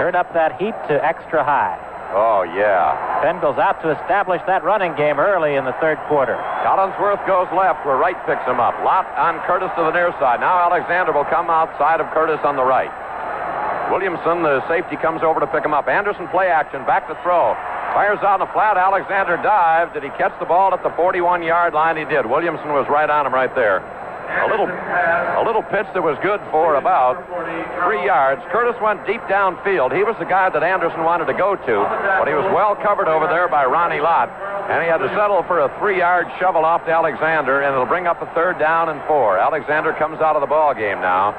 Turn 0.00 0.16
up 0.16 0.32
that 0.32 0.56
heat 0.56 0.74
to 0.88 0.96
extra 1.04 1.44
high. 1.44 1.76
Oh, 2.12 2.44
yeah. 2.44 2.92
Bengals 3.24 3.56
out 3.56 3.80
to 3.80 3.92
establish 3.92 4.40
that 4.46 4.64
running 4.64 4.92
game 4.96 5.16
early 5.16 5.56
in 5.56 5.64
the 5.64 5.72
third 5.80 5.96
quarter. 6.08 6.36
Collinsworth 6.60 7.24
goes 7.24 7.48
left 7.56 7.84
where 7.88 7.96
Wright 7.96 8.16
picks 8.28 8.44
him 8.44 8.60
up. 8.60 8.76
Lott 8.84 9.08
on 9.16 9.40
Curtis 9.48 9.72
to 9.76 9.82
the 9.88 9.92
near 9.92 10.12
side. 10.20 10.40
Now 10.40 10.60
Alexander 10.60 11.12
will 11.12 11.28
come 11.28 11.48
outside 11.48 12.00
of 12.00 12.08
Curtis 12.12 12.40
on 12.44 12.56
the 12.56 12.64
right. 12.64 12.92
Williamson, 13.88 14.44
the 14.44 14.60
safety, 14.68 14.96
comes 14.96 15.22
over 15.22 15.40
to 15.40 15.46
pick 15.48 15.64
him 15.64 15.72
up. 15.72 15.88
Anderson 15.88 16.28
play 16.28 16.48
action, 16.48 16.84
back 16.84 17.08
to 17.08 17.16
throw. 17.24 17.56
Fires 17.92 18.18
out 18.24 18.40
in 18.40 18.46
the 18.46 18.52
flat. 18.52 18.76
Alexander 18.76 19.36
dived. 19.36 19.92
Did 19.92 20.02
he 20.02 20.10
catch 20.16 20.32
the 20.40 20.46
ball 20.46 20.72
at 20.72 20.82
the 20.82 20.90
41 20.96 21.42
yard 21.42 21.74
line? 21.74 21.96
He 21.96 22.04
did. 22.04 22.24
Williamson 22.24 22.72
was 22.72 22.88
right 22.88 23.08
on 23.08 23.26
him 23.26 23.34
right 23.34 23.54
there. 23.54 23.84
A 24.32 24.48
little, 24.48 24.64
a 24.64 25.44
little 25.44 25.62
pitch 25.62 25.84
that 25.92 26.00
was 26.00 26.16
good 26.24 26.40
for 26.48 26.76
about 26.80 27.20
three 27.84 28.00
yards. 28.06 28.40
Curtis 28.48 28.80
went 28.80 29.04
deep 29.04 29.20
downfield. 29.28 29.92
He 29.92 30.02
was 30.08 30.16
the 30.16 30.24
guy 30.24 30.48
that 30.48 30.62
Anderson 30.62 31.04
wanted 31.04 31.26
to 31.28 31.36
go 31.36 31.52
to, 31.52 31.74
but 32.16 32.24
he 32.24 32.32
was 32.32 32.48
well 32.48 32.72
covered 32.80 33.12
over 33.12 33.28
there 33.28 33.46
by 33.52 33.66
Ronnie 33.68 34.00
Lott, 34.00 34.32
and 34.72 34.80
he 34.80 34.88
had 34.88 35.04
to 35.04 35.10
settle 35.12 35.44
for 35.44 35.60
a 35.60 35.68
three-yard 35.78 36.32
shovel 36.40 36.64
off 36.64 36.86
to 36.86 36.92
Alexander, 36.92 37.60
and 37.60 37.74
it'll 37.76 37.84
bring 37.84 38.06
up 38.06 38.22
a 38.22 38.28
third 38.32 38.58
down 38.58 38.88
and 38.88 39.04
four. 39.04 39.36
Alexander 39.36 39.92
comes 39.92 40.22
out 40.24 40.34
of 40.34 40.40
the 40.40 40.48
ball 40.48 40.72
game 40.72 41.04
now. 41.04 41.36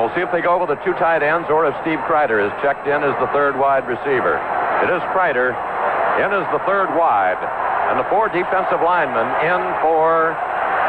We'll 0.00 0.16
see 0.16 0.24
if 0.24 0.32
they 0.32 0.40
go 0.40 0.56
with 0.56 0.72
the 0.72 0.80
two 0.80 0.96
tight 0.96 1.20
ends 1.20 1.52
or 1.52 1.68
if 1.68 1.76
Steve 1.84 2.00
Kreider 2.08 2.40
is 2.40 2.48
checked 2.64 2.88
in 2.88 3.04
as 3.04 3.12
the 3.20 3.28
third 3.36 3.52
wide 3.52 3.84
receiver. 3.84 4.40
It 4.80 4.88
is 4.88 5.04
Kreider 5.12 5.52
in 6.24 6.32
as 6.32 6.48
the 6.56 6.62
third 6.64 6.88
wide. 6.96 7.36
And 7.92 8.00
the 8.00 8.08
four 8.08 8.32
defensive 8.32 8.80
linemen 8.80 9.28
in 9.44 9.60
for 9.84 10.32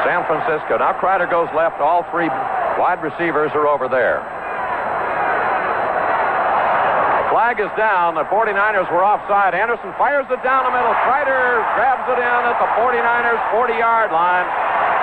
San 0.08 0.24
Francisco. 0.32 0.80
Now 0.80 0.96
Kreider 0.96 1.28
goes 1.28 1.52
left. 1.52 1.84
All 1.84 2.08
three 2.08 2.32
wide 2.80 3.04
receivers 3.04 3.52
are 3.52 3.68
over 3.68 3.92
there. 3.92 4.24
The 7.20 7.36
flag 7.36 7.60
is 7.60 7.72
down. 7.76 8.16
The 8.16 8.24
49ers 8.32 8.88
were 8.96 9.04
offside. 9.04 9.52
Anderson 9.52 9.92
fires 10.00 10.32
it 10.32 10.40
down 10.40 10.64
the 10.64 10.72
middle. 10.72 10.96
Kreider 11.04 11.60
grabs 11.76 12.08
it 12.08 12.16
in 12.16 12.42
at 12.48 12.56
the 12.64 12.70
49ers 12.80 13.44
40-yard 13.60 14.16
line 14.16 14.48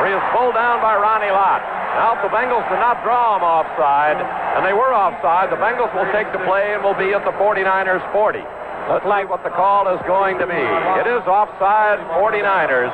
where 0.01 0.09
he 0.09 0.17
is 0.17 0.25
pulled 0.33 0.57
down 0.57 0.81
by 0.81 0.97
Ronnie 0.97 1.29
Lott. 1.29 1.78
Now, 1.97 2.19
if 2.19 2.21
the 2.23 2.33
Bengals 2.35 2.67
did 2.69 2.83
not 2.83 3.01
draw 3.01 3.39
him 3.39 3.43
offside, 3.43 4.21
and 4.59 4.67
they 4.67 4.77
were 4.77 4.93
offside, 4.93 5.49
the 5.49 5.59
Bengals 5.59 5.91
will 5.97 6.07
take 6.13 6.29
the 6.37 6.43
play 6.45 6.75
and 6.75 6.85
will 6.85 6.99
be 6.99 7.15
at 7.15 7.25
the 7.25 7.35
49ers 7.41 8.05
40. 8.13 8.45
Let's 8.89 9.05
see 9.05 9.25
what 9.29 9.45
the 9.45 9.53
call 9.53 9.85
is 9.93 10.01
going 10.09 10.41
to 10.41 10.47
be. 10.49 10.65
It 11.01 11.09
is 11.09 11.21
offside 11.29 12.01
49ers. 12.17 12.89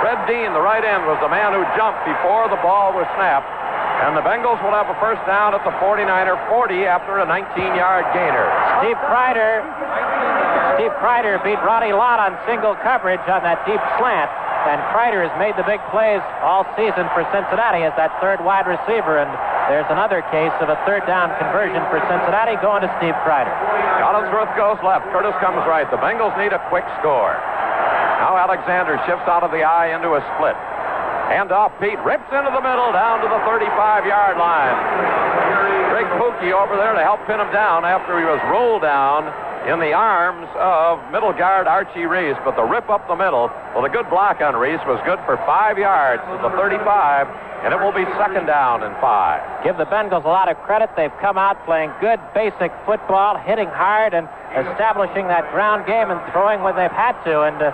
Fred 0.00 0.20
Dean, 0.30 0.54
the 0.54 0.62
right 0.62 0.84
end, 0.84 1.04
was 1.04 1.18
the 1.20 1.28
man 1.28 1.52
who 1.52 1.60
jumped 1.74 2.06
before 2.06 2.48
the 2.48 2.60
ball 2.62 2.94
was 2.94 3.04
snapped. 3.18 3.50
And 4.00 4.16
the 4.16 4.24
Bengals 4.24 4.56
will 4.64 4.72
have 4.72 4.88
a 4.88 4.96
first 4.96 5.20
down 5.28 5.52
at 5.52 5.60
the 5.60 5.76
49er 5.76 6.38
40 6.48 6.88
after 6.88 7.20
a 7.20 7.26
19-yard 7.28 8.04
gainer. 8.16 8.48
Steve 8.80 8.96
Kreider, 9.10 9.60
Steve 10.80 10.96
Kreider 10.96 11.36
beat 11.44 11.60
Ronnie 11.60 11.92
Lott 11.92 12.24
on 12.24 12.32
single 12.48 12.72
coverage 12.80 13.20
on 13.28 13.44
that 13.44 13.60
deep 13.68 13.84
slant. 14.00 14.32
And 14.64 14.80
Kreider 14.96 15.20
has 15.20 15.34
made 15.36 15.52
the 15.60 15.66
big 15.68 15.76
plays 15.92 16.24
all 16.40 16.64
season 16.72 17.04
for 17.12 17.20
Cincinnati 17.36 17.84
as 17.84 17.92
that 18.00 18.16
third 18.16 18.40
wide 18.40 18.64
receiver. 18.64 19.20
And 19.20 19.28
there's 19.68 19.84
another 19.92 20.24
case 20.32 20.56
of 20.56 20.72
a 20.72 20.80
third 20.88 21.04
down 21.04 21.36
conversion 21.36 21.84
for 21.92 22.00
Cincinnati 22.08 22.56
going 22.64 22.80
to 22.80 22.88
Steve 22.96 23.12
Kreider. 23.28 23.52
Collinsworth 24.00 24.56
goes 24.56 24.80
left. 24.80 25.04
Curtis 25.12 25.36
comes 25.44 25.60
right. 25.68 25.84
The 25.92 26.00
Bengals 26.00 26.32
need 26.40 26.56
a 26.56 26.62
quick 26.72 26.88
score. 27.04 27.36
Now 28.24 28.40
Alexander 28.40 28.96
shifts 29.04 29.28
out 29.28 29.44
of 29.44 29.52
the 29.52 29.60
eye 29.60 29.92
into 29.92 30.16
a 30.16 30.24
split. 30.32 30.56
Hand 31.28 31.52
off. 31.52 31.76
Pete 31.76 32.00
rips 32.08 32.32
into 32.32 32.48
the 32.56 32.64
middle 32.64 32.88
down 32.96 33.20
to 33.20 33.28
the 33.28 33.40
35-yard 33.44 34.40
line. 34.40 34.76
Craig 35.92 36.08
Puki 36.16 36.56
over 36.56 36.80
there 36.80 36.96
to 36.96 37.04
help 37.04 37.20
pin 37.28 37.36
him 37.36 37.52
down 37.52 37.84
after 37.84 38.16
he 38.16 38.24
was 38.24 38.40
rolled 38.48 38.80
down 38.80 39.28
in 39.68 39.78
the 39.78 39.92
arms 39.92 40.48
of 40.56 41.00
middle 41.12 41.32
guard 41.32 41.66
Archie 41.66 42.06
Reese. 42.06 42.36
But 42.44 42.56
the 42.56 42.64
rip 42.64 42.88
up 42.88 43.06
the 43.08 43.16
middle, 43.16 43.52
well, 43.74 43.82
the 43.82 43.92
good 43.92 44.08
block 44.08 44.40
on 44.40 44.56
Reese 44.56 44.80
was 44.86 45.00
good 45.04 45.18
for 45.28 45.36
five 45.44 45.76
yards 45.76 46.22
to 46.24 46.40
the 46.40 46.50
35, 46.56 47.28
and 47.64 47.74
it 47.74 47.78
will 47.80 47.92
be 47.92 48.08
second 48.16 48.46
down 48.46 48.82
and 48.82 48.96
five. 49.00 49.44
Give 49.62 49.76
the 49.76 49.84
Bengals 49.84 50.24
a 50.24 50.32
lot 50.32 50.48
of 50.48 50.56
credit. 50.64 50.88
They've 50.96 51.12
come 51.20 51.36
out 51.36 51.60
playing 51.66 51.92
good 52.00 52.20
basic 52.32 52.72
football, 52.86 53.36
hitting 53.36 53.68
hard, 53.68 54.14
and 54.14 54.28
establishing 54.54 55.30
that 55.30 55.46
ground 55.54 55.86
game 55.86 56.10
and 56.10 56.18
throwing 56.34 56.62
when 56.66 56.74
they've 56.74 56.92
had 56.92 57.14
to. 57.22 57.46
And 57.46 57.58
uh, 57.62 57.70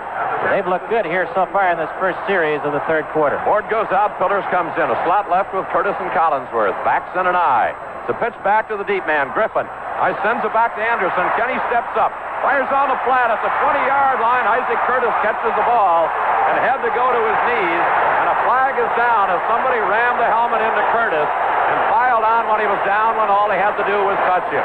they've 0.53 0.67
looked 0.67 0.89
good 0.93 1.05
here 1.05 1.25
so 1.33 1.49
far 1.49 1.73
in 1.73 1.77
this 1.81 1.89
first 1.97 2.17
series 2.29 2.61
of 2.61 2.73
the 2.73 2.83
third 2.85 3.09
quarter. 3.13 3.41
Ford 3.41 3.65
goes 3.69 3.89
out, 3.89 4.13
Pillers 4.21 4.45
comes 4.53 4.73
in. 4.77 4.85
A 4.85 4.97
slot 5.05 5.29
left 5.29 5.53
with 5.53 5.65
Curtis 5.73 5.97
and 5.97 6.09
Collinsworth. 6.13 6.77
Backs 6.85 7.09
in 7.17 7.25
an 7.25 7.35
eye. 7.35 7.73
The 8.05 8.15
pitch 8.21 8.37
back 8.45 8.69
to 8.71 8.77
the 8.77 8.87
deep 8.87 9.03
man, 9.03 9.33
Griffin. 9.33 9.67
I 9.67 10.13
sends 10.23 10.45
it 10.45 10.53
back 10.53 10.77
to 10.77 10.81
Anderson. 10.85 11.25
Kenny 11.35 11.57
steps 11.67 11.91
up. 11.97 12.13
Fires 12.45 12.69
on 12.69 12.93
the 12.93 12.99
flat 13.03 13.33
at 13.33 13.41
the 13.41 13.51
20-yard 13.65 14.21
line. 14.21 14.45
Isaac 14.45 14.79
Curtis 14.85 15.11
catches 15.25 15.51
the 15.57 15.65
ball 15.65 16.07
and 16.47 16.55
had 16.61 16.79
to 16.85 16.91
go 16.93 17.09
to 17.09 17.21
his 17.27 17.39
knees. 17.49 17.85
And 18.21 18.25
a 18.31 18.37
flag 18.45 18.77
is 18.77 18.91
down 18.95 19.33
as 19.33 19.41
somebody 19.49 19.81
rammed 19.81 20.21
the 20.21 20.29
helmet 20.29 20.61
into 20.63 20.83
Curtis 20.93 21.27
and 21.27 21.77
piled 21.91 22.23
on 22.23 22.47
when 22.47 22.63
he 22.63 22.69
was 22.69 22.79
down 22.87 23.19
when 23.19 23.27
all 23.27 23.49
he 23.51 23.57
had 23.59 23.75
to 23.75 23.83
do 23.83 23.97
was 24.05 24.15
touch 24.29 24.47
him. 24.53 24.63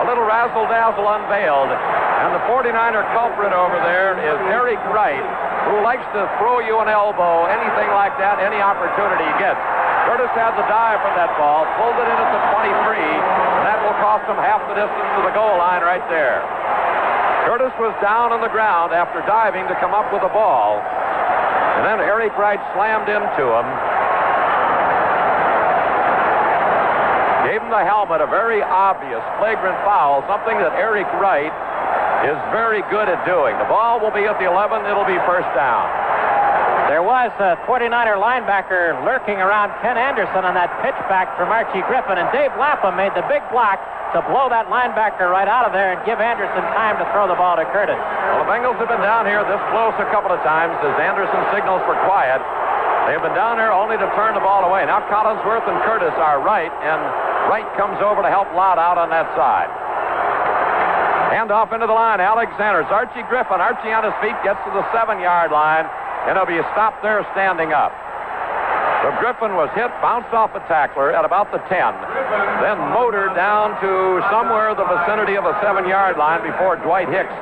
A 0.00 0.04
little 0.08 0.24
razzle-dazzle 0.24 1.04
unveiled. 1.04 1.68
And 1.68 2.32
the 2.32 2.44
49er 2.48 3.04
culprit 3.12 3.52
over 3.52 3.76
there 3.84 4.16
is 4.16 4.38
Eric 4.48 4.80
Wright, 4.88 5.24
who 5.68 5.84
likes 5.84 6.04
to 6.16 6.24
throw 6.40 6.60
you 6.60 6.80
an 6.80 6.88
elbow, 6.88 7.44
anything 7.48 7.92
like 7.92 8.16
that, 8.16 8.40
any 8.40 8.60
opportunity 8.60 9.28
he 9.28 9.36
gets. 9.36 9.60
Curtis 10.08 10.32
had 10.32 10.56
the 10.56 10.64
dive 10.68 11.00
for 11.04 11.12
that 11.16 11.32
ball, 11.36 11.68
pulled 11.76 11.96
it 12.00 12.08
in 12.08 12.16
at 12.16 12.30
the 12.32 12.42
23, 12.56 12.96
and 12.96 13.64
that 13.68 13.80
will 13.84 13.96
cost 14.00 14.24
him 14.24 14.40
half 14.40 14.64
the 14.72 14.76
distance 14.76 15.08
to 15.16 15.22
the 15.24 15.32
goal 15.36 15.60
line 15.60 15.84
right 15.84 16.04
there. 16.08 16.40
Curtis 17.44 17.72
was 17.76 17.92
down 18.00 18.32
on 18.32 18.40
the 18.40 18.52
ground 18.52 18.96
after 18.96 19.20
diving 19.28 19.68
to 19.68 19.76
come 19.80 19.92
up 19.92 20.08
with 20.12 20.24
the 20.24 20.32
ball, 20.32 20.80
and 20.80 21.84
then 21.84 22.00
Eric 22.00 22.32
Wright 22.40 22.60
slammed 22.72 23.08
into 23.08 23.44
him. 23.52 23.68
Gave 27.50 27.66
him 27.66 27.74
the 27.74 27.82
helmet, 27.82 28.22
a 28.22 28.30
very 28.30 28.62
obvious 28.62 29.18
flagrant 29.42 29.74
foul, 29.82 30.22
something 30.30 30.54
that 30.62 30.70
Eric 30.78 31.10
Wright 31.18 31.50
is 32.22 32.38
very 32.54 32.78
good 32.94 33.10
at 33.10 33.18
doing. 33.26 33.58
The 33.58 33.66
ball 33.66 33.98
will 33.98 34.14
be 34.14 34.22
at 34.22 34.38
the 34.38 34.46
11, 34.46 34.86
it'll 34.86 35.02
be 35.02 35.18
first 35.26 35.50
down. 35.58 35.90
There 36.86 37.02
was 37.02 37.34
a 37.42 37.58
49er 37.66 38.22
linebacker 38.22 38.94
lurking 39.02 39.42
around 39.42 39.74
Ken 39.82 39.98
Anderson 39.98 40.46
on 40.46 40.54
that 40.54 40.70
pitch 40.78 40.94
back 41.10 41.34
from 41.34 41.50
Archie 41.50 41.82
Griffin, 41.90 42.22
and 42.22 42.30
Dave 42.30 42.54
Lapham 42.54 42.94
made 42.94 43.18
the 43.18 43.26
big 43.26 43.42
block 43.50 43.82
to 44.14 44.22
blow 44.30 44.46
that 44.46 44.70
linebacker 44.70 45.26
right 45.26 45.50
out 45.50 45.66
of 45.66 45.74
there 45.74 45.90
and 45.90 45.98
give 46.06 46.22
Anderson 46.22 46.62
time 46.78 47.02
to 47.02 47.06
throw 47.10 47.26
the 47.26 47.34
ball 47.34 47.58
to 47.58 47.66
Curtis. 47.74 47.98
Well, 47.98 48.46
the 48.46 48.50
Bengals 48.50 48.78
have 48.78 48.86
been 48.86 49.02
down 49.02 49.26
here 49.26 49.42
this 49.42 49.58
close 49.74 49.98
a 49.98 50.06
couple 50.14 50.30
of 50.30 50.38
times 50.46 50.78
as 50.86 50.94
Anderson 51.02 51.42
signals 51.50 51.82
for 51.82 51.98
quiet. 52.06 52.38
They've 53.10 53.18
been 53.18 53.34
down 53.34 53.58
here 53.58 53.74
only 53.74 53.98
to 53.98 54.06
turn 54.14 54.38
the 54.38 54.44
ball 54.46 54.62
away. 54.62 54.86
Now 54.86 55.02
Collinsworth 55.10 55.66
and 55.66 55.82
Curtis 55.82 56.14
are 56.14 56.38
right, 56.38 56.70
and 56.86 57.02
Wright 57.48 57.68
comes 57.78 58.02
over 58.02 58.20
to 58.20 58.28
help 58.28 58.50
Lott 58.52 58.76
out 58.76 58.98
on 58.98 59.08
that 59.08 59.30
side. 59.38 59.70
Hand 61.30 61.54
off 61.54 61.72
into 61.72 61.86
the 61.86 61.94
line. 61.94 62.20
Alexander's 62.20 62.90
Archie 62.90 63.22
Griffin. 63.30 63.62
Archie 63.62 63.94
on 63.94 64.02
his 64.02 64.12
feet 64.18 64.34
gets 64.42 64.58
to 64.66 64.70
the 64.74 64.82
seven-yard 64.90 65.54
line, 65.54 65.86
and 66.26 66.34
he'll 66.34 66.44
be 66.44 66.58
stopped 66.74 67.00
there 67.06 67.22
standing 67.32 67.72
up. 67.72 67.94
So 69.00 69.14
Griffin 69.16 69.56
was 69.56 69.70
hit, 69.72 69.88
bounced 70.04 70.34
off 70.36 70.52
a 70.52 70.60
tackler 70.68 71.14
at 71.14 71.24
about 71.24 71.48
the 71.54 71.62
10, 71.72 71.72
then 72.60 72.76
motored 72.92 73.32
down 73.32 73.72
to 73.80 74.20
somewhere 74.28 74.74
in 74.74 74.76
the 74.76 74.84
vicinity 74.84 75.40
of 75.40 75.44
the 75.44 75.56
seven-yard 75.62 76.18
line 76.18 76.44
before 76.44 76.76
Dwight 76.76 77.08
Hicks 77.08 77.32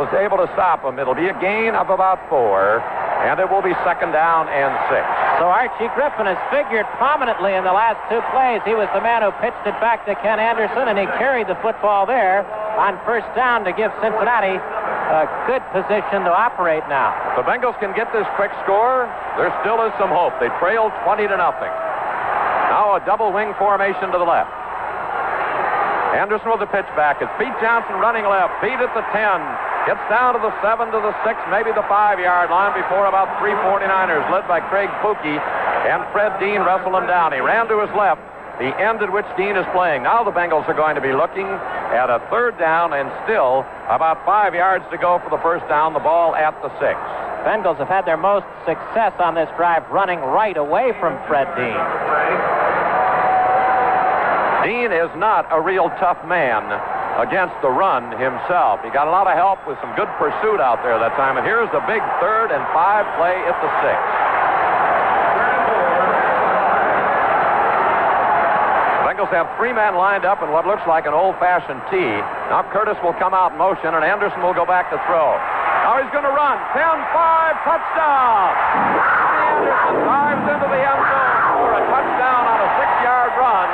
was 0.00 0.08
able 0.16 0.38
to 0.38 0.48
stop 0.56 0.80
him. 0.80 0.98
It'll 0.98 1.18
be 1.18 1.28
a 1.28 1.38
gain 1.44 1.74
of 1.74 1.90
about 1.90 2.22
four, 2.30 2.80
and 3.28 3.36
it 3.38 3.50
will 3.50 3.62
be 3.62 3.74
second 3.84 4.16
down 4.16 4.48
and 4.48 4.72
six. 4.88 5.04
So 5.42 5.50
Archie 5.50 5.90
Griffin 5.98 6.30
has 6.30 6.38
figured 6.54 6.86
prominently 6.94 7.58
in 7.58 7.66
the 7.66 7.74
last 7.74 7.98
two 8.06 8.22
plays. 8.30 8.62
He 8.62 8.78
was 8.78 8.86
the 8.94 9.02
man 9.02 9.26
who 9.26 9.34
pitched 9.42 9.66
it 9.66 9.74
back 9.82 10.06
to 10.06 10.14
Ken 10.22 10.38
Anderson, 10.38 10.86
and 10.86 10.94
he 10.94 11.10
carried 11.18 11.50
the 11.50 11.58
football 11.58 12.06
there 12.06 12.46
on 12.78 12.94
first 13.02 13.26
down 13.34 13.66
to 13.66 13.74
give 13.74 13.90
Cincinnati 13.98 14.54
a 14.54 15.26
good 15.50 15.62
position 15.74 16.22
to 16.22 16.32
operate 16.32 16.86
now. 16.86 17.10
If 17.34 17.42
the 17.42 17.46
Bengals 17.46 17.74
can 17.82 17.90
get 17.98 18.14
this 18.14 18.26
quick 18.38 18.54
score, 18.62 19.10
there 19.34 19.50
still 19.66 19.82
is 19.82 19.92
some 19.98 20.10
hope. 20.14 20.38
They 20.38 20.48
trail 20.62 20.94
20 21.02 21.26
to 21.26 21.36
nothing. 21.36 21.72
Now 22.70 22.94
a 22.94 23.02
double 23.02 23.34
wing 23.34 23.54
formation 23.58 24.14
to 24.14 24.18
the 24.18 24.26
left. 24.26 24.54
Anderson 26.14 26.46
with 26.46 26.62
the 26.62 26.70
pitch 26.70 26.86
back. 26.94 27.18
It's 27.18 27.30
Pete 27.42 27.54
Johnson 27.58 27.98
running 27.98 28.22
left. 28.22 28.54
Pete 28.62 28.78
at 28.78 28.94
the 28.94 29.02
10. 29.10 29.73
Gets 29.84 30.00
down 30.08 30.32
to 30.32 30.40
the 30.40 30.48
7 30.64 30.88
to 30.96 31.00
the 31.04 31.12
6, 31.28 31.36
maybe 31.52 31.68
the 31.76 31.84
5 31.84 32.16
yard 32.16 32.48
line 32.48 32.72
before 32.72 33.04
about 33.04 33.28
3 33.36 33.52
49ers, 33.52 34.24
led 34.32 34.48
by 34.48 34.60
Craig 34.72 34.88
Puki. 35.04 35.36
And 35.84 36.00
Fred 36.08 36.40
Dean 36.40 36.64
wrestled 36.64 36.96
him 36.96 37.06
down. 37.06 37.36
He 37.36 37.40
ran 37.44 37.68
to 37.68 37.84
his 37.84 37.92
left 37.92 38.24
the 38.58 38.70
end 38.78 39.02
at 39.02 39.12
which 39.12 39.26
Dean 39.36 39.56
is 39.56 39.66
playing. 39.74 40.04
Now 40.04 40.22
the 40.22 40.30
Bengals 40.30 40.68
are 40.68 40.78
going 40.78 40.94
to 40.94 41.02
be 41.02 41.12
looking 41.12 41.44
at 41.44 42.08
a 42.08 42.22
third 42.30 42.56
down 42.56 42.94
and 42.94 43.10
still 43.26 43.66
about 43.90 44.24
five 44.24 44.54
yards 44.54 44.84
to 44.90 44.96
go 44.96 45.18
for 45.18 45.28
the 45.28 45.42
first 45.42 45.66
down. 45.68 45.92
The 45.92 46.00
ball 46.00 46.34
at 46.34 46.54
the 46.62 46.70
six. 46.78 46.96
Bengals 47.42 47.76
have 47.76 47.88
had 47.88 48.06
their 48.06 48.16
most 48.16 48.46
success 48.64 49.12
on 49.18 49.34
this 49.34 49.50
drive 49.58 49.84
running 49.90 50.20
right 50.20 50.56
away 50.56 50.96
from 51.00 51.18
Fred 51.26 51.50
Dean. 51.58 51.76
Dean 54.64 54.92
is 54.96 55.12
not 55.18 55.44
a 55.50 55.60
real 55.60 55.90
tough 56.00 56.24
man 56.24 56.64
against 57.18 57.54
the 57.62 57.70
run 57.70 58.10
himself. 58.18 58.82
He 58.82 58.90
got 58.90 59.06
a 59.06 59.14
lot 59.14 59.30
of 59.30 59.38
help 59.38 59.62
with 59.66 59.78
some 59.78 59.94
good 59.94 60.10
pursuit 60.18 60.58
out 60.58 60.82
there 60.82 60.98
that 60.98 61.14
time. 61.14 61.38
And 61.38 61.46
here's 61.46 61.70
the 61.70 61.82
big 61.86 62.02
third 62.18 62.50
and 62.50 62.62
five 62.74 63.06
play 63.14 63.38
at 63.46 63.56
the 63.62 63.70
six. 63.82 63.98
Bengals 69.14 69.30
have 69.30 69.46
three 69.54 69.70
men 69.70 69.94
lined 69.94 70.26
up 70.26 70.42
in 70.42 70.50
what 70.50 70.66
looks 70.66 70.82
like 70.90 71.06
an 71.06 71.14
old-fashioned 71.14 71.78
T. 71.86 72.02
Now 72.50 72.66
Curtis 72.74 72.98
will 72.98 73.14
come 73.14 73.30
out 73.30 73.54
in 73.54 73.58
motion, 73.62 73.94
and 73.94 74.02
Anderson 74.02 74.42
will 74.42 74.58
go 74.58 74.66
back 74.66 74.90
to 74.90 74.98
throw. 75.06 75.38
Now 75.86 76.02
he's 76.02 76.10
going 76.10 76.26
to 76.26 76.34
run. 76.34 76.58
10-5, 76.74 76.82
touchdown! 77.62 78.50
Anderson 79.54 79.96
dives 80.02 80.44
into 80.50 80.66
the 80.66 80.82
end 80.82 81.02
zone 81.06 81.40
for 81.62 81.70
a 81.78 81.82
touchdown 81.94 82.42
on 82.42 82.58
a 82.58 82.68
six-yard 82.74 83.32
run, 83.38 83.68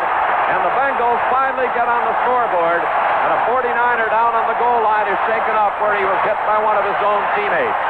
Bengals 1.01 1.32
finally 1.32 1.64
get 1.72 1.89
on 1.89 2.05
the 2.05 2.12
scoreboard, 2.28 2.85
and 2.85 3.31
a 3.32 3.40
49er 3.48 4.12
down 4.12 4.36
on 4.36 4.44
the 4.52 4.59
goal 4.60 4.85
line 4.85 5.09
is 5.09 5.16
shaken 5.24 5.56
up 5.56 5.72
where 5.81 5.97
he 5.97 6.05
was 6.05 6.20
hit 6.28 6.36
by 6.44 6.60
one 6.60 6.77
of 6.77 6.85
his 6.85 7.01
own 7.01 7.24
teammates. 7.32 7.81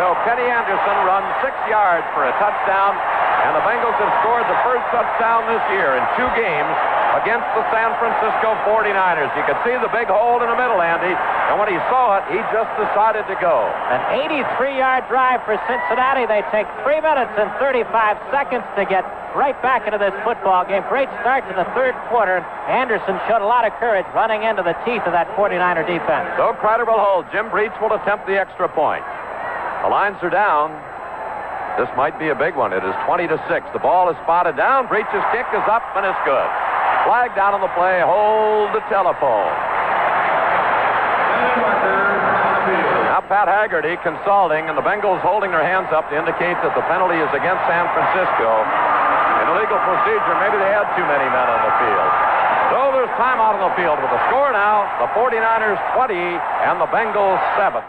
So 0.00 0.16
Kenny 0.24 0.48
Anderson 0.48 0.96
runs 1.04 1.28
six 1.44 1.52
yards 1.68 2.08
for 2.16 2.24
a 2.24 2.32
touchdown, 2.40 2.96
and 3.44 3.52
the 3.52 3.60
Bengals 3.68 4.00
have 4.00 4.08
scored 4.24 4.48
the 4.48 4.56
first 4.64 4.80
touchdown 4.96 5.44
this 5.44 5.60
year 5.76 6.00
in 6.00 6.08
two 6.16 6.24
games 6.40 6.72
against 7.22 7.46
the 7.54 7.62
San 7.70 7.94
Francisco 8.02 8.58
49ers. 8.66 9.30
You 9.38 9.44
could 9.46 9.60
see 9.62 9.76
the 9.78 9.90
big 9.94 10.10
hole 10.10 10.42
in 10.42 10.48
the 10.50 10.58
middle, 10.58 10.82
Andy. 10.82 11.14
And 11.14 11.60
when 11.62 11.70
he 11.70 11.78
saw 11.86 12.18
it, 12.18 12.26
he 12.34 12.40
just 12.50 12.70
decided 12.74 13.22
to 13.30 13.36
go. 13.38 13.70
An 13.94 14.02
83-yard 14.26 15.06
drive 15.06 15.38
for 15.46 15.54
Cincinnati. 15.70 16.26
They 16.26 16.42
take 16.50 16.66
3 16.82 16.98
minutes 16.98 17.30
and 17.38 17.46
35 17.62 17.86
seconds 18.34 18.66
to 18.74 18.82
get 18.84 19.06
right 19.38 19.54
back 19.62 19.86
into 19.86 19.98
this 19.98 20.14
football 20.26 20.66
game. 20.66 20.82
Great 20.90 21.10
start 21.22 21.46
to 21.46 21.54
the 21.54 21.66
third 21.78 21.94
quarter. 22.10 22.42
Anderson 22.66 23.18
showed 23.30 23.42
a 23.42 23.46
lot 23.46 23.62
of 23.62 23.70
courage 23.78 24.06
running 24.14 24.42
into 24.42 24.62
the 24.66 24.74
teeth 24.82 25.02
of 25.06 25.14
that 25.14 25.30
49er 25.38 25.86
defense. 25.86 26.26
So 26.34 26.54
Kreider 26.58 26.86
will 26.86 26.98
hold. 26.98 27.26
Jim 27.30 27.50
Breech 27.50 27.74
will 27.78 27.94
attempt 27.94 28.26
the 28.26 28.34
extra 28.34 28.66
point. 28.66 29.06
The 29.82 29.90
lines 29.90 30.18
are 30.22 30.30
down. 30.30 30.74
This 31.78 31.90
might 31.98 32.14
be 32.22 32.30
a 32.30 32.38
big 32.38 32.54
one. 32.54 32.72
It 32.72 32.86
is 32.86 32.94
20 33.06 33.26
to 33.34 33.38
6. 33.50 33.66
The 33.74 33.82
ball 33.82 34.06
is 34.10 34.16
spotted 34.22 34.56
down. 34.56 34.86
Breech's 34.86 35.10
kick 35.34 35.46
is 35.50 35.66
up 35.66 35.82
and 35.98 36.06
it's 36.06 36.22
good. 36.22 36.50
Flag 37.04 37.36
down 37.36 37.52
on 37.52 37.60
the 37.60 37.68
play. 37.76 38.00
Hold 38.00 38.72
the 38.72 38.80
telephone. 38.88 39.52
Now 43.12 43.20
Pat 43.28 43.46
Haggerty 43.46 44.00
consulting, 44.00 44.72
and 44.72 44.74
the 44.74 44.82
Bengals 44.82 45.20
holding 45.20 45.52
their 45.52 45.62
hands 45.62 45.92
up 45.92 46.08
to 46.08 46.16
indicate 46.16 46.56
that 46.64 46.72
the 46.72 46.82
penalty 46.88 47.20
is 47.20 47.28
against 47.36 47.60
San 47.68 47.84
Francisco. 47.92 48.48
In 49.44 49.52
illegal 49.52 49.76
procedure, 49.84 50.34
maybe 50.40 50.56
they 50.56 50.72
had 50.72 50.88
too 50.96 51.04
many 51.04 51.28
men 51.28 51.46
on 51.46 51.60
the 51.60 51.74
field. 51.76 52.12
So 52.72 52.78
there's 52.96 53.12
timeout 53.20 53.60
on 53.60 53.68
the 53.68 53.74
field 53.76 54.00
with 54.00 54.08
the 54.08 54.22
score 54.32 54.50
now, 54.50 54.88
the 54.98 55.06
49ers 55.12 55.78
20 55.92 56.16
and 56.64 56.80
the 56.80 56.88
Bengals 56.88 57.38
7. 57.60 57.84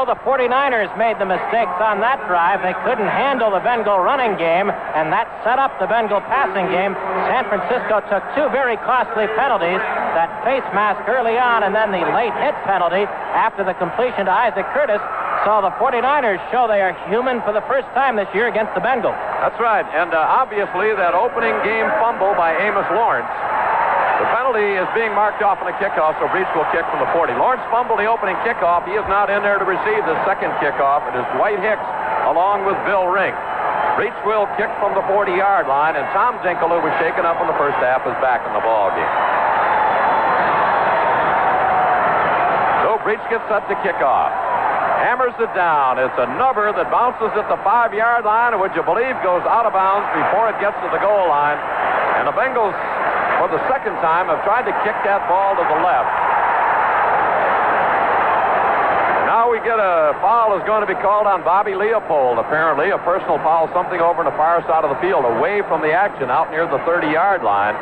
The 0.00 0.16
49ers 0.24 0.88
made 0.96 1.20
the 1.20 1.28
mistakes 1.28 1.76
on 1.76 2.00
that 2.00 2.24
drive. 2.24 2.64
They 2.64 2.72
couldn't 2.88 3.12
handle 3.12 3.52
the 3.52 3.60
Bengal 3.60 4.00
running 4.00 4.32
game, 4.40 4.72
and 4.72 5.12
that 5.12 5.28
set 5.44 5.60
up 5.60 5.76
the 5.76 5.84
Bengal 5.84 6.24
passing 6.24 6.72
game. 6.72 6.96
San 7.28 7.44
Francisco 7.46 8.00
took 8.08 8.24
two 8.32 8.48
very 8.48 8.80
costly 8.80 9.28
penalties 9.36 9.78
that 10.16 10.32
face 10.40 10.64
mask 10.72 11.04
early 11.04 11.36
on, 11.36 11.68
and 11.68 11.76
then 11.76 11.92
the 11.92 12.00
late 12.16 12.32
hit 12.40 12.56
penalty 12.64 13.04
after 13.36 13.60
the 13.60 13.76
completion 13.76 14.24
to 14.24 14.32
Isaac 14.32 14.64
Curtis. 14.72 15.04
So 15.44 15.60
the 15.60 15.70
49ers 15.76 16.40
show 16.48 16.64
they 16.64 16.80
are 16.80 16.96
human 17.12 17.44
for 17.44 17.52
the 17.52 17.62
first 17.68 17.86
time 17.92 18.16
this 18.16 18.28
year 18.32 18.48
against 18.48 18.72
the 18.72 18.80
Bengals. 18.80 19.20
That's 19.44 19.60
right, 19.60 19.84
and 19.84 20.16
uh, 20.16 20.40
obviously 20.42 20.96
that 20.96 21.12
opening 21.12 21.54
game 21.60 21.86
fumble 22.00 22.32
by 22.40 22.56
Amos 22.56 22.88
Lawrence 22.96 23.30
the 24.20 24.28
penalty 24.36 24.76
is 24.76 24.84
being 24.92 25.16
marked 25.16 25.40
off 25.40 25.64
on 25.64 25.72
a 25.72 25.76
kickoff, 25.80 26.12
so 26.20 26.28
Breech 26.28 26.48
will 26.52 26.68
kick 26.76 26.84
from 26.92 27.00
the 27.00 27.08
40. 27.16 27.40
Lawrence 27.40 27.64
fumbled 27.72 27.96
the 27.96 28.04
opening 28.04 28.36
kickoff. 28.44 28.84
He 28.84 28.92
is 28.92 29.06
not 29.08 29.32
in 29.32 29.40
there 29.40 29.56
to 29.56 29.64
receive 29.64 30.04
the 30.04 30.18
second 30.28 30.52
kickoff. 30.60 31.08
It 31.08 31.16
is 31.16 31.24
Dwight 31.40 31.56
Hicks 31.56 31.88
along 32.28 32.68
with 32.68 32.76
Bill 32.84 33.08
Ring. 33.08 33.32
Breech 33.96 34.16
will 34.28 34.44
kick 34.60 34.68
from 34.76 34.92
the 34.92 35.00
40-yard 35.08 35.64
line, 35.64 35.96
and 35.96 36.04
Tom 36.12 36.36
Dinkel, 36.44 36.68
who 36.68 36.84
was 36.84 36.92
shaken 37.00 37.24
up 37.24 37.40
in 37.40 37.48
the 37.48 37.56
first 37.56 37.80
half, 37.80 38.04
is 38.04 38.12
back 38.20 38.44
in 38.44 38.52
the 38.52 38.60
ball 38.60 38.92
game. 38.92 39.14
So 42.84 43.00
Breech 43.00 43.24
gets 43.32 43.44
set 43.48 43.64
to 43.72 43.76
kick 43.80 44.04
off. 44.04 44.36
Hammers 45.00 45.32
it 45.40 45.48
down. 45.56 45.96
It's 45.96 46.20
a 46.20 46.28
number 46.36 46.68
that 46.68 46.92
bounces 46.92 47.32
at 47.40 47.48
the 47.48 47.56
five-yard 47.64 48.28
line, 48.28 48.52
and 48.52 48.60
would 48.60 48.76
you 48.76 48.84
believe 48.84 49.16
goes 49.24 49.40
out 49.48 49.64
of 49.64 49.72
bounds 49.72 50.04
before 50.12 50.52
it 50.52 50.60
gets 50.60 50.76
to 50.84 50.92
the 50.92 51.00
goal 51.00 51.24
line. 51.24 51.56
And 52.20 52.28
the 52.28 52.36
Bengals 52.36 52.76
for 53.40 53.48
the 53.48 53.64
second 53.72 53.96
time 54.04 54.28
have 54.28 54.44
tried 54.44 54.68
to 54.68 54.74
kick 54.84 54.92
that 55.00 55.24
ball 55.24 55.56
to 55.56 55.64
the 55.64 55.80
left. 55.80 56.12
Now 59.24 59.48
we 59.48 59.56
get 59.64 59.80
a 59.80 60.12
foul 60.20 60.52
is 60.60 60.64
going 60.68 60.84
to 60.84 60.90
be 60.90 61.00
called 61.00 61.24
on 61.24 61.40
Bobby 61.40 61.72
Leopold, 61.72 62.36
apparently. 62.36 62.92
A 62.92 63.00
personal 63.00 63.40
foul, 63.40 63.72
something 63.72 63.96
over 63.96 64.20
on 64.20 64.28
the 64.28 64.36
far 64.36 64.60
side 64.68 64.84
of 64.84 64.92
the 64.92 65.00
field, 65.00 65.24
away 65.24 65.64
from 65.72 65.80
the 65.80 65.88
action 65.88 66.28
out 66.28 66.52
near 66.52 66.68
the 66.68 66.84
30-yard 66.84 67.40
line. 67.40 67.72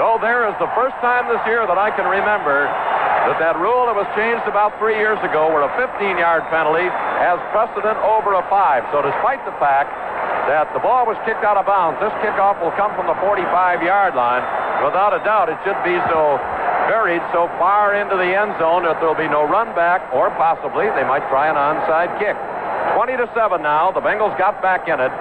So 0.00 0.16
there 0.24 0.48
is 0.48 0.56
the 0.56 0.70
first 0.72 0.96
time 1.04 1.28
this 1.28 1.42
year 1.44 1.68
that 1.68 1.76
I 1.76 1.92
can 1.92 2.08
remember 2.08 2.66
that 3.28 3.38
that 3.38 3.54
rule 3.60 3.86
that 3.86 3.94
was 3.94 4.08
changed 4.18 4.42
about 4.50 4.74
three 4.80 4.98
years 4.98 5.20
ago 5.22 5.46
where 5.52 5.62
a 5.62 5.72
15-yard 5.78 6.42
penalty 6.50 6.90
has 7.22 7.38
precedent 7.54 7.94
over 8.02 8.34
a 8.34 8.42
five. 8.50 8.82
So 8.90 8.98
despite 8.98 9.38
the 9.46 9.54
fact 9.62 9.94
that 10.50 10.66
the 10.74 10.82
ball 10.82 11.06
was 11.06 11.14
kicked 11.22 11.46
out 11.46 11.54
of 11.54 11.70
bounds, 11.70 12.02
this 12.02 12.10
kickoff 12.18 12.58
will 12.58 12.74
come 12.74 12.90
from 12.98 13.06
the 13.06 13.14
45-yard 13.22 14.18
line. 14.18 14.42
Without 14.82 15.14
a 15.14 15.22
doubt, 15.22 15.46
it 15.46 15.54
should 15.62 15.78
be 15.86 15.94
so 16.10 16.42
buried 16.90 17.22
so 17.30 17.46
far 17.62 17.94
into 17.94 18.18
the 18.18 18.26
end 18.34 18.50
zone 18.58 18.82
that 18.82 18.98
there'll 18.98 19.14
be 19.14 19.30
no 19.30 19.46
run 19.46 19.70
back, 19.78 20.02
or 20.10 20.34
possibly 20.34 20.90
they 20.98 21.06
might 21.06 21.22
try 21.30 21.46
an 21.46 21.54
onside 21.54 22.10
kick. 22.18 22.34
20 22.98 23.16
to 23.22 23.30
7 23.38 23.62
now. 23.62 23.94
The 23.94 24.02
Bengals 24.02 24.34
got 24.34 24.58
back 24.58 24.90
in 24.90 24.98
it. 24.98 25.14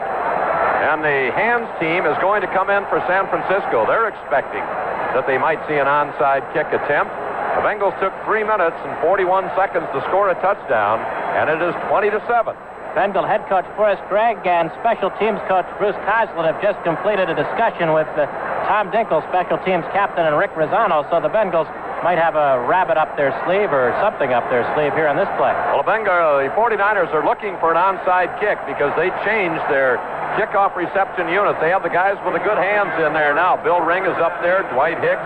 And 0.82 1.06
the 1.06 1.30
hands 1.38 1.70
team 1.78 2.10
is 2.10 2.18
going 2.18 2.42
to 2.42 2.50
come 2.50 2.74
in 2.74 2.82
for 2.90 2.98
San 3.06 3.30
Francisco. 3.30 3.86
They're 3.86 4.10
expecting 4.10 4.66
that 5.14 5.30
they 5.30 5.38
might 5.38 5.62
see 5.70 5.78
an 5.78 5.86
onside 5.86 6.42
kick 6.58 6.66
attempt. 6.74 7.14
The 7.54 7.62
Bengals 7.62 7.94
took 8.02 8.10
three 8.26 8.42
minutes 8.42 8.76
and 8.82 8.98
41 9.06 9.54
seconds 9.54 9.86
to 9.94 10.02
score 10.10 10.34
a 10.34 10.38
touchdown, 10.42 10.98
and 11.38 11.50
it 11.50 11.62
is 11.64 11.74
20 11.88 12.10
to 12.12 12.20
7. 12.28 12.56
Bengal 12.94 13.24
head 13.24 13.48
coach 13.48 13.64
Forrest 13.80 14.04
Gregg 14.12 14.44
and 14.44 14.68
special 14.84 15.08
teams 15.16 15.40
coach 15.48 15.64
Bruce 15.80 15.96
Coslet 16.04 16.44
have 16.44 16.60
just 16.60 16.76
completed 16.84 17.32
a 17.32 17.36
discussion 17.36 17.96
with 17.96 18.08
uh, 18.20 18.28
Tom 18.68 18.92
Dinkel, 18.92 19.24
special 19.32 19.56
teams 19.64 19.88
captain, 19.96 20.28
and 20.28 20.36
Rick 20.36 20.52
Razzano. 20.60 21.08
So 21.08 21.24
the 21.24 21.32
Bengals 21.32 21.72
might 22.04 22.20
have 22.20 22.36
a 22.36 22.60
rabbit 22.68 23.00
up 23.00 23.16
their 23.16 23.32
sleeve 23.48 23.72
or 23.72 23.96
something 24.04 24.36
up 24.36 24.44
their 24.52 24.68
sleeve 24.76 24.92
here 24.92 25.08
on 25.08 25.16
this 25.16 25.30
play. 25.40 25.56
Well, 25.72 25.80
the 25.80 25.88
Bengal, 25.88 26.44
the 26.44 26.52
49ers 26.52 27.16
are 27.16 27.24
looking 27.24 27.56
for 27.64 27.72
an 27.72 27.80
onside 27.80 28.36
kick 28.44 28.60
because 28.68 28.92
they 29.00 29.08
changed 29.24 29.64
their 29.72 29.96
kickoff 30.36 30.76
reception 30.76 31.32
unit. 31.32 31.56
They 31.64 31.72
have 31.72 31.88
the 31.88 31.94
guys 31.94 32.20
with 32.28 32.36
the 32.36 32.44
good 32.44 32.60
hands 32.60 32.92
in 33.00 33.16
there 33.16 33.32
now. 33.32 33.56
Bill 33.56 33.80
Ring 33.80 34.04
is 34.04 34.20
up 34.20 34.36
there, 34.44 34.68
Dwight 34.76 35.00
Hicks, 35.00 35.24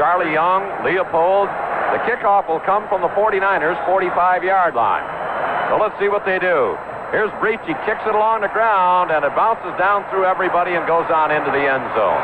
Charlie 0.00 0.32
Young, 0.32 0.64
Leopold. 0.80 1.52
The 1.92 2.00
kickoff 2.08 2.48
will 2.48 2.64
come 2.64 2.88
from 2.88 3.00
the 3.00 3.12
49ers 3.12 3.76
45-yard 3.84 4.72
line. 4.74 5.15
So 5.70 5.78
let's 5.82 5.98
see 5.98 6.06
what 6.06 6.22
they 6.22 6.38
do. 6.38 6.78
Here's 7.10 7.30
Breech. 7.38 7.62
He 7.66 7.74
kicks 7.86 8.02
it 8.06 8.14
along 8.14 8.42
the 8.42 8.50
ground, 8.50 9.10
and 9.10 9.22
it 9.22 9.34
bounces 9.34 9.70
down 9.78 10.06
through 10.10 10.26
everybody 10.26 10.74
and 10.74 10.86
goes 10.86 11.06
on 11.10 11.30
into 11.30 11.50
the 11.50 11.62
end 11.62 11.82
zone. 11.94 12.22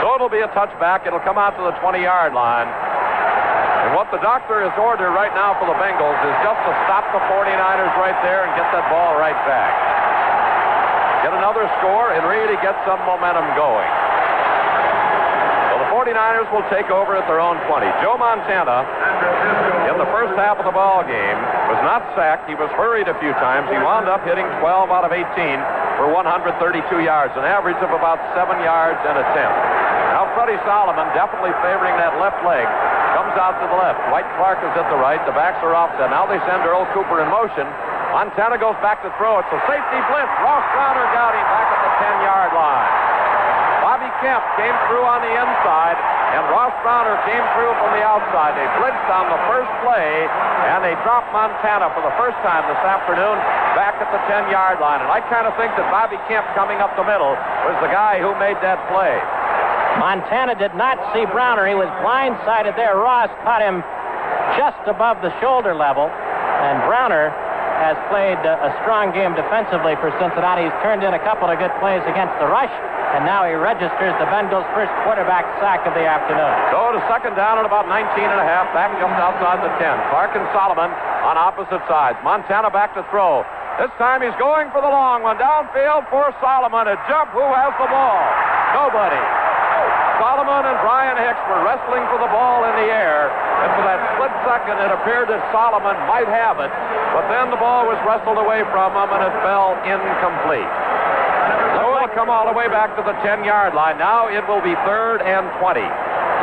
So 0.00 0.12
it'll 0.16 0.32
be 0.32 0.40
a 0.40 0.48
touchback. 0.56 1.04
It'll 1.04 1.24
come 1.24 1.36
out 1.36 1.56
to 1.60 1.62
the 1.64 1.76
20-yard 1.80 2.32
line. 2.32 2.68
And 2.68 3.96
what 3.96 4.12
the 4.12 4.20
doctor 4.20 4.60
has 4.60 4.76
ordered 4.76 5.12
right 5.16 5.32
now 5.32 5.56
for 5.56 5.64
the 5.64 5.76
Bengals 5.80 6.20
is 6.20 6.36
just 6.44 6.60
to 6.68 6.72
stop 6.84 7.04
the 7.16 7.22
49ers 7.32 7.94
right 7.96 8.16
there 8.20 8.44
and 8.44 8.52
get 8.56 8.68
that 8.76 8.84
ball 8.92 9.16
right 9.16 9.36
back. 9.48 9.72
Get 11.24 11.32
another 11.36 11.64
score 11.80 12.12
and 12.12 12.24
really 12.28 12.60
get 12.60 12.76
some 12.84 13.00
momentum 13.08 13.44
going. 13.56 14.09
So 16.10 16.18
the 16.18 16.18
49ers 16.18 16.50
will 16.50 16.66
take 16.74 16.90
over 16.90 17.14
at 17.14 17.22
their 17.30 17.38
own 17.38 17.54
20. 17.70 17.86
Joe 18.02 18.18
Montana, 18.18 18.82
in 19.86 19.94
the 19.94 20.10
first 20.10 20.34
half 20.34 20.58
of 20.58 20.66
the 20.66 20.74
ball 20.74 21.06
game, 21.06 21.38
was 21.70 21.78
not 21.86 22.02
sacked. 22.18 22.50
He 22.50 22.58
was 22.58 22.66
hurried 22.74 23.06
a 23.06 23.14
few 23.22 23.30
times. 23.38 23.70
He 23.70 23.78
wound 23.78 24.10
up 24.10 24.26
hitting 24.26 24.46
12 24.58 24.90
out 24.90 25.06
of 25.06 25.14
18 25.14 25.22
for 26.02 26.10
132 26.10 27.06
yards, 27.06 27.30
an 27.38 27.46
average 27.46 27.78
of 27.78 27.94
about 27.94 28.18
seven 28.34 28.58
yards 28.58 28.98
an 29.06 29.22
attempt. 29.22 29.54
Now 30.10 30.26
Freddie 30.34 30.58
Solomon 30.66 31.06
definitely 31.14 31.54
favoring 31.62 31.94
that 32.02 32.18
left 32.18 32.42
leg. 32.42 32.66
Comes 33.14 33.38
out 33.38 33.62
to 33.62 33.66
the 33.70 33.78
left. 33.78 34.02
Dwight 34.10 34.26
Clark 34.34 34.58
is 34.66 34.74
at 34.74 34.90
the 34.90 34.98
right. 34.98 35.22
The 35.30 35.36
backs 35.38 35.62
are 35.62 35.78
offset. 35.78 36.10
Now 36.10 36.26
they 36.26 36.42
send 36.42 36.66
Earl 36.66 36.90
Cooper 36.90 37.22
in 37.22 37.30
motion. 37.30 37.70
Montana 38.10 38.58
goes 38.58 38.74
back 38.82 38.98
to 39.06 39.14
throw. 39.14 39.38
It's 39.38 39.52
a 39.54 39.62
safety 39.70 40.00
blitz. 40.10 40.32
Ross 40.42 40.66
Browner 40.74 41.06
got 41.14 41.38
him 41.38 41.46
back 41.46 41.68
at 41.70 41.80
the 41.86 41.92
10-yard 42.02 42.50
line. 42.50 43.09
Kemp 44.20 44.44
came 44.60 44.76
through 44.88 45.04
on 45.04 45.24
the 45.24 45.32
inside, 45.32 45.96
and 46.36 46.44
Ross 46.52 46.72
Browner 46.84 47.16
came 47.26 47.42
through 47.56 47.72
from 47.80 47.90
the 47.96 48.04
outside. 48.04 48.54
They 48.54 48.68
blitzed 48.78 49.10
on 49.10 49.26
the 49.32 49.40
first 49.48 49.72
play, 49.82 50.28
and 50.70 50.84
they 50.84 50.94
dropped 51.02 51.32
Montana 51.32 51.90
for 51.96 52.04
the 52.04 52.14
first 52.20 52.36
time 52.46 52.62
this 52.68 52.80
afternoon 52.84 53.36
back 53.74 53.96
at 53.98 54.08
the 54.12 54.20
10-yard 54.30 54.78
line. 54.78 55.00
And 55.02 55.10
I 55.10 55.24
kind 55.32 55.48
of 55.48 55.56
think 55.56 55.72
that 55.74 55.88
Bobby 55.90 56.20
Kemp 56.28 56.46
coming 56.54 56.78
up 56.78 56.94
the 56.94 57.04
middle 57.04 57.34
was 57.66 57.76
the 57.82 57.90
guy 57.90 58.20
who 58.20 58.30
made 58.38 58.60
that 58.62 58.78
play. 58.92 59.16
Montana 59.98 60.54
did 60.54 60.76
not 60.78 61.00
see 61.10 61.26
Browner. 61.26 61.66
He 61.66 61.74
was 61.74 61.90
blindsided 62.04 62.78
there. 62.78 62.94
Ross 62.94 63.32
caught 63.42 63.64
him 63.64 63.82
just 64.54 64.80
above 64.86 65.18
the 65.24 65.34
shoulder 65.42 65.74
level, 65.74 66.06
and 66.06 66.78
Browner 66.86 67.34
has 67.80 67.96
played 68.12 68.38
a 68.44 68.70
strong 68.84 69.08
game 69.10 69.32
defensively 69.32 69.96
for 69.98 70.12
Cincinnati. 70.20 70.68
He's 70.68 70.78
turned 70.84 71.02
in 71.02 71.16
a 71.16 71.22
couple 71.24 71.48
of 71.48 71.56
good 71.56 71.72
plays 71.80 72.04
against 72.04 72.36
the 72.36 72.44
rush, 72.44 72.70
and 73.16 73.26
now 73.26 73.42
he 73.42 73.54
registers 73.58 74.14
the 74.22 74.28
Bengals' 74.30 74.66
first 74.70 74.92
quarterback 75.02 75.42
sack 75.58 75.82
of 75.82 75.94
the 75.98 76.06
afternoon. 76.06 76.54
So 76.70 76.94
to 76.94 77.00
second 77.10 77.34
down 77.34 77.58
at 77.58 77.66
about 77.66 77.90
19 77.90 78.06
and 78.22 78.40
a 78.40 78.46
half, 78.46 78.70
back 78.70 78.94
just 78.94 79.18
outside 79.18 79.58
the 79.66 79.72
10. 79.82 79.82
Clark 80.14 80.38
and 80.38 80.46
Solomon 80.54 80.94
on 81.26 81.34
opposite 81.34 81.82
sides. 81.90 82.18
Montana 82.22 82.70
back 82.70 82.94
to 82.94 83.02
throw. 83.10 83.42
This 83.82 83.90
time 83.98 84.22
he's 84.22 84.36
going 84.38 84.70
for 84.70 84.78
the 84.78 84.92
long 84.92 85.26
one. 85.26 85.40
Downfield 85.42 86.06
for 86.12 86.30
Solomon. 86.38 86.86
A 86.86 86.96
jump. 87.10 87.34
Who 87.34 87.42
has 87.42 87.74
the 87.82 87.88
ball? 87.90 88.22
Nobody. 88.78 89.22
Solomon 90.20 90.68
and 90.68 90.76
Bryan 90.84 91.16
Hicks 91.16 91.40
were 91.48 91.64
wrestling 91.64 92.04
for 92.12 92.20
the 92.20 92.28
ball 92.28 92.68
in 92.68 92.76
the 92.76 92.92
air, 92.92 93.32
and 93.32 93.72
for 93.72 93.88
that 93.88 93.96
split 94.12 94.28
second, 94.44 94.76
it 94.76 94.92
appeared 94.92 95.32
that 95.32 95.40
Solomon 95.48 95.96
might 96.04 96.28
have 96.28 96.60
it, 96.60 96.68
but 97.16 97.24
then 97.32 97.48
the 97.48 97.56
ball 97.56 97.88
was 97.88 97.96
wrestled 98.04 98.36
away 98.36 98.60
from 98.68 98.92
him, 98.92 99.08
and 99.16 99.24
it 99.24 99.32
fell 99.40 99.80
incomplete. 99.80 100.68
Come 102.14 102.28
all 102.28 102.46
the 102.46 102.56
way 102.56 102.66
back 102.66 102.96
to 102.98 103.02
the 103.06 103.14
10-yard 103.22 103.74
line. 103.74 103.98
Now 103.98 104.26
it 104.26 104.42
will 104.50 104.60
be 104.60 104.74
third 104.82 105.22
and 105.22 105.46
20. 105.62 105.78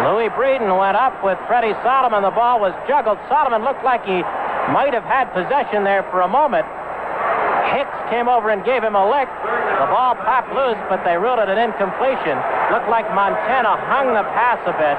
Louis 0.08 0.30
Breeden 0.32 0.72
went 0.72 0.96
up 0.96 1.20
with 1.26 1.36
Freddie 1.48 1.76
Solomon. 1.84 2.24
The 2.24 2.32
ball 2.32 2.62
was 2.64 2.72
juggled. 2.88 3.20
Solomon 3.28 3.68
looked 3.68 3.84
like 3.84 4.06
he 4.06 4.24
might 4.72 4.94
have 4.96 5.04
had 5.04 5.28
possession 5.36 5.84
there 5.84 6.08
for 6.08 6.22
a 6.22 6.28
moment. 6.28 6.64
Hicks 7.76 8.00
came 8.08 8.32
over 8.32 8.48
and 8.48 8.64
gave 8.64 8.80
him 8.80 8.96
a 8.96 9.04
lick. 9.04 9.28
The 9.28 9.90
ball 9.92 10.16
popped 10.24 10.56
loose, 10.56 10.80
but 10.88 11.04
they 11.04 11.20
ruled 11.20 11.44
it 11.44 11.52
an 11.52 11.60
incompletion. 11.60 12.40
Looked 12.72 12.88
like 12.88 13.04
Montana 13.12 13.76
hung 13.92 14.16
the 14.16 14.24
pass 14.32 14.62
a 14.64 14.76
bit. 14.78 14.96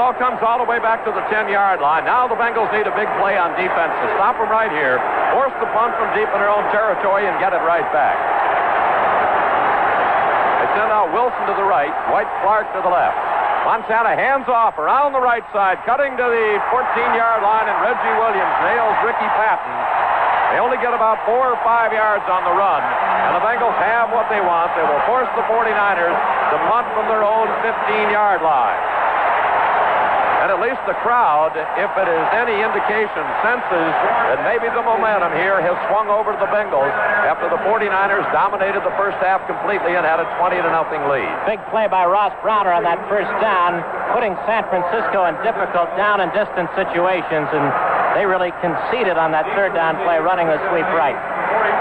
Ball 0.00 0.16
comes 0.16 0.40
all 0.40 0.56
the 0.56 0.64
way 0.64 0.80
back 0.80 1.04
to 1.04 1.12
the 1.12 1.20
10-yard 1.28 1.84
line. 1.84 2.08
Now 2.08 2.24
the 2.24 2.32
Bengals 2.32 2.72
need 2.72 2.88
a 2.88 2.96
big 2.96 3.04
play 3.20 3.36
on 3.36 3.52
defense 3.52 3.92
to 4.00 4.06
stop 4.16 4.32
them 4.40 4.48
right 4.48 4.72
here, 4.72 4.96
force 5.36 5.52
the 5.60 5.68
punt 5.76 5.92
from 6.00 6.08
deep 6.16 6.24
in 6.24 6.40
their 6.40 6.48
own 6.48 6.64
territory, 6.72 7.28
and 7.28 7.36
get 7.36 7.52
it 7.52 7.60
right 7.68 7.84
back. 7.92 8.16
They 10.56 10.68
send 10.72 10.88
out 10.88 11.12
Wilson 11.12 11.44
to 11.44 11.52
the 11.52 11.68
right, 11.68 11.92
Dwight 12.08 12.32
Clark 12.40 12.72
to 12.72 12.80
the 12.80 12.88
left. 12.88 13.12
Montana 13.68 14.16
hands 14.16 14.48
off 14.48 14.80
around 14.80 15.12
the 15.12 15.20
right 15.20 15.44
side, 15.52 15.76
cutting 15.84 16.16
to 16.16 16.26
the 16.32 16.48
14-yard 16.72 17.44
line, 17.44 17.68
and 17.68 17.76
Reggie 17.84 18.16
Williams 18.16 18.56
nails 18.64 18.96
Ricky 19.04 19.28
Patton. 19.36 19.76
They 20.56 20.64
only 20.64 20.80
get 20.80 20.96
about 20.96 21.20
four 21.28 21.52
or 21.52 21.60
five 21.60 21.92
yards 21.92 22.24
on 22.24 22.48
the 22.48 22.56
run, 22.56 22.80
and 22.80 23.36
the 23.36 23.44
Bengals 23.44 23.76
have 23.76 24.08
what 24.16 24.32
they 24.32 24.40
want. 24.40 24.72
They 24.80 24.86
will 24.88 25.04
force 25.04 25.28
the 25.36 25.44
49ers 25.44 26.16
to 26.16 26.56
punt 26.72 26.88
from 26.96 27.04
their 27.12 27.20
own 27.20 27.52
15-yard 27.60 28.40
line. 28.40 28.80
And 30.40 30.48
at 30.48 30.56
least 30.56 30.80
the 30.88 30.96
crowd, 31.04 31.52
if 31.52 31.92
it 32.00 32.08
is 32.08 32.24
any 32.32 32.56
indication, 32.64 33.24
senses 33.44 33.92
that 34.32 34.40
maybe 34.48 34.72
the 34.72 34.80
momentum 34.80 35.36
here 35.36 35.60
has 35.60 35.76
swung 35.92 36.08
over 36.08 36.32
to 36.32 36.40
the 36.40 36.48
Bengals 36.48 36.88
after 37.28 37.52
the 37.52 37.60
49ers 37.60 38.24
dominated 38.32 38.80
the 38.80 38.96
first 38.96 39.20
half 39.20 39.44
completely 39.44 40.00
and 40.00 40.08
had 40.08 40.16
a 40.16 40.24
20 40.40 40.56
to 40.64 40.70
nothing 40.72 41.04
lead. 41.12 41.28
Big 41.44 41.60
play 41.68 41.92
by 41.92 42.08
Ross 42.08 42.32
Browner 42.40 42.72
on 42.72 42.88
that 42.88 42.96
first 43.12 43.28
down, 43.44 43.84
putting 44.16 44.32
San 44.48 44.64
Francisco 44.72 45.28
in 45.28 45.36
difficult 45.44 45.92
down 46.00 46.24
and 46.24 46.32
distance 46.32 46.72
situations, 46.72 47.52
and 47.52 47.64
they 48.16 48.24
really 48.24 48.56
conceded 48.64 49.20
on 49.20 49.36
that 49.36 49.44
third 49.52 49.76
down 49.76 50.00
play, 50.08 50.24
running 50.24 50.48
the 50.48 50.56
sweep 50.72 50.88
right. 50.96 51.20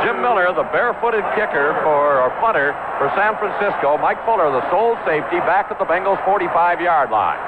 Jim 0.04 0.20
Miller, 0.20 0.52
the 0.52 0.68
barefooted 0.76 1.24
kicker 1.32 1.80
for 1.84 2.20
or 2.20 2.30
punter 2.44 2.76
for 3.00 3.08
San 3.16 3.40
Francisco. 3.40 3.96
Mike 4.04 4.20
Fuller, 4.28 4.52
the 4.52 4.64
sole 4.68 5.00
safety, 5.08 5.40
back 5.48 5.72
at 5.72 5.80
the 5.80 5.88
Bengals' 5.88 6.20
45-yard 6.28 7.08
line. 7.08 7.40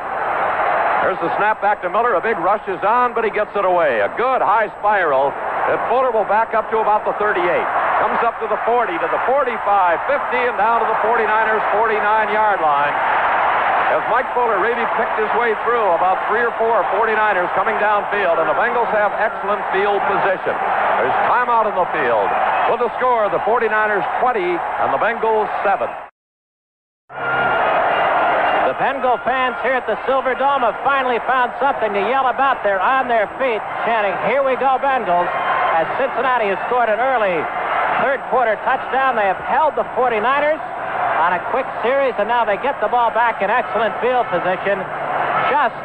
There's 1.02 1.18
the 1.18 1.34
snap 1.42 1.66
back 1.66 1.82
to 1.82 1.90
Miller. 1.90 2.14
A 2.14 2.22
big 2.22 2.38
rush 2.38 2.62
is 2.70 2.78
on, 2.86 3.18
but 3.18 3.26
he 3.26 3.34
gets 3.34 3.50
it 3.58 3.66
away. 3.66 4.06
A 4.06 4.10
good 4.22 4.38
high 4.38 4.70
spiral 4.78 5.34
that 5.66 5.82
Fuller 5.90 6.14
will 6.14 6.30
back 6.30 6.54
up 6.54 6.70
to 6.70 6.78
about 6.78 7.10
the 7.10 7.18
38. 7.18 7.42
Comes 7.42 8.22
up 8.22 8.38
to 8.38 8.46
the 8.46 8.62
40, 8.70 9.02
to 9.02 9.10
the 9.10 9.22
45, 9.26 9.50
50, 9.50 10.38
and 10.46 10.58
down 10.62 10.78
to 10.78 10.86
the 10.86 11.00
49ers' 11.02 11.66
49-yard 11.74 12.62
line. 12.62 12.94
As 13.98 14.06
Mike 14.14 14.30
Fuller 14.38 14.62
really 14.62 14.86
picked 14.94 15.18
his 15.18 15.30
way 15.42 15.58
through 15.66 15.90
about 15.98 16.22
three 16.30 16.46
or 16.46 16.54
four 16.62 16.86
49ers 16.94 17.50
coming 17.58 17.76
downfield, 17.82 18.38
and 18.38 18.46
the 18.46 18.56
Bengals 18.56 18.94
have 18.94 19.10
excellent 19.18 19.66
field 19.74 20.06
position. 20.06 20.54
There's 20.54 21.18
timeout 21.26 21.66
in 21.66 21.74
the 21.74 21.90
field. 21.98 22.30
With 22.70 22.86
the 22.86 22.94
score, 23.02 23.26
the 23.34 23.42
49ers 23.42 24.06
20 24.22 24.38
and 24.38 24.94
the 24.94 25.02
Bengals 25.02 25.50
7. 25.66 25.90
Bengal 28.82 29.22
fans 29.22 29.54
here 29.62 29.78
at 29.78 29.86
the 29.86 29.94
Silver 30.10 30.34
Dome 30.34 30.66
have 30.66 30.74
finally 30.82 31.22
found 31.30 31.54
something 31.62 31.94
to 31.94 32.02
yell 32.10 32.26
about. 32.26 32.66
They're 32.66 32.82
on 32.82 33.06
their 33.06 33.30
feet, 33.38 33.62
chanting, 33.86 34.18
Here 34.26 34.42
we 34.42 34.58
go, 34.58 34.82
Bengals, 34.82 35.30
as 35.78 35.86
Cincinnati 36.02 36.50
has 36.50 36.58
scored 36.66 36.90
an 36.90 36.98
early 36.98 37.38
third 38.02 38.26
quarter 38.34 38.58
touchdown. 38.66 39.14
They 39.14 39.30
have 39.30 39.38
held 39.46 39.78
the 39.78 39.86
49ers 39.94 40.58
on 41.22 41.38
a 41.38 41.42
quick 41.54 41.70
series, 41.86 42.18
and 42.18 42.26
now 42.26 42.42
they 42.42 42.58
get 42.58 42.74
the 42.82 42.90
ball 42.90 43.14
back 43.14 43.46
in 43.46 43.54
excellent 43.54 43.94
field 44.02 44.26
position 44.34 44.82
just 45.54 45.78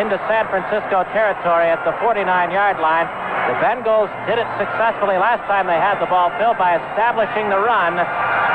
into 0.00 0.16
San 0.24 0.48
Francisco 0.48 1.04
territory 1.12 1.68
at 1.68 1.84
the 1.84 1.92
49-yard 2.00 2.80
line. 2.80 3.04
The 3.52 3.60
Bengals 3.60 4.08
did 4.24 4.40
it 4.40 4.48
successfully 4.56 5.20
last 5.20 5.44
time 5.44 5.68
they 5.68 5.76
had 5.76 6.00
the 6.00 6.08
ball, 6.08 6.32
Phil, 6.40 6.56
by 6.56 6.80
establishing 6.80 7.52
the 7.52 7.60
run. 7.60 8.00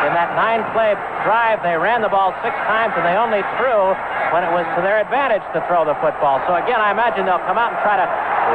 In 0.05 0.13
that 0.13 0.37
nine-play 0.37 0.93
drive, 1.25 1.65
they 1.65 1.73
ran 1.73 2.05
the 2.05 2.13
ball 2.13 2.29
six 2.45 2.53
times, 2.69 2.93
and 2.93 3.01
they 3.01 3.17
only 3.17 3.41
threw 3.57 3.97
when 4.29 4.45
it 4.45 4.53
was 4.53 4.61
to 4.77 4.85
their 4.85 5.01
advantage 5.01 5.41
to 5.57 5.65
throw 5.65 5.81
the 5.81 5.97
football. 5.97 6.37
So 6.45 6.53
again, 6.53 6.77
I 6.77 6.93
imagine 6.93 7.25
they'll 7.25 7.41
come 7.49 7.57
out 7.57 7.73
and 7.73 7.79
try 7.81 7.97
to 7.97 8.07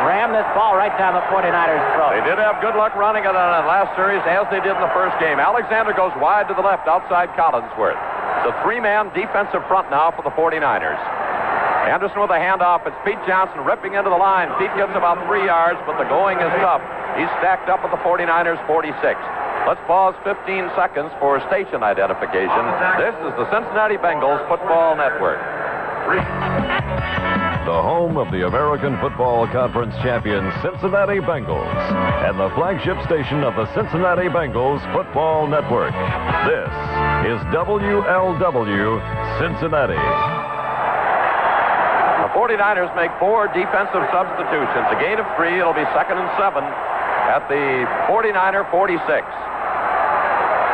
ram 0.07 0.31
this 0.31 0.47
ball 0.55 0.79
right 0.79 0.95
down 0.95 1.19
the 1.19 1.27
49ers' 1.27 1.83
throat. 1.99 2.15
They 2.15 2.23
did 2.23 2.39
have 2.39 2.63
good 2.63 2.79
luck 2.79 2.95
running 2.95 3.27
it 3.27 3.35
on 3.35 3.49
that 3.51 3.67
last 3.67 3.91
series, 3.99 4.23
as 4.31 4.47
they 4.55 4.63
did 4.63 4.79
in 4.79 4.83
the 4.83 4.95
first 4.95 5.19
game. 5.19 5.43
Alexander 5.43 5.91
goes 5.91 6.15
wide 6.23 6.47
to 6.47 6.55
the 6.55 6.63
left 6.63 6.87
outside 6.87 7.35
Collinsworth. 7.35 7.99
The 8.47 8.55
three-man 8.63 9.11
defensive 9.11 9.67
front 9.67 9.91
now 9.91 10.15
for 10.15 10.23
the 10.23 10.31
49ers. 10.39 11.03
Anderson 11.91 12.23
with 12.23 12.31
a 12.31 12.39
handoff. 12.39 12.87
It's 12.87 12.95
Pete 13.03 13.19
Johnson 13.27 13.67
ripping 13.67 13.99
into 13.99 14.07
the 14.07 14.21
line. 14.21 14.55
Pete 14.63 14.71
gets 14.79 14.95
about 14.95 15.19
three 15.27 15.51
yards, 15.51 15.83
but 15.83 15.99
the 15.99 16.07
going 16.07 16.39
is 16.39 16.53
tough. 16.63 16.79
He's 17.19 17.29
stacked 17.43 17.67
up 17.67 17.83
at 17.83 17.91
the 17.91 17.99
49ers 18.07 18.63
46. 18.71 18.95
Let's 19.67 19.81
pause 19.87 20.15
15 20.25 20.71
seconds 20.75 21.13
for 21.21 21.39
station 21.49 21.83
identification. 21.83 22.65
This 22.97 23.15
is 23.29 23.33
the 23.37 23.47
Cincinnati 23.53 23.97
Bengals 23.97 24.41
Football 24.49 24.97
Network. 24.97 25.39
The 27.61 27.77
home 27.77 28.17
of 28.17 28.33
the 28.33 28.49
American 28.49 28.99
Football 28.99 29.47
Conference 29.47 29.95
champion 30.01 30.49
Cincinnati 30.65 31.21
Bengals 31.21 31.77
and 32.25 32.41
the 32.41 32.49
flagship 32.57 32.97
station 33.05 33.45
of 33.45 33.55
the 33.55 33.69
Cincinnati 33.77 34.33
Bengals 34.33 34.81
Football 34.97 35.47
Network. 35.47 35.93
This 36.49 36.73
is 37.29 37.39
WLW 37.53 38.97
Cincinnati. 39.39 40.03
The 42.25 42.31
49ers 42.33 42.91
make 42.97 43.13
four 43.21 43.47
defensive 43.53 44.09
substitutions. 44.09 44.87
A 44.91 44.99
gain 44.99 45.21
of 45.21 45.29
three. 45.37 45.61
It'll 45.61 45.77
be 45.77 45.87
second 45.93 46.17
and 46.17 46.33
seven 46.41 46.65
at 47.31 47.47
the 47.47 47.87
49er 48.11 48.67
46. 48.75 49.07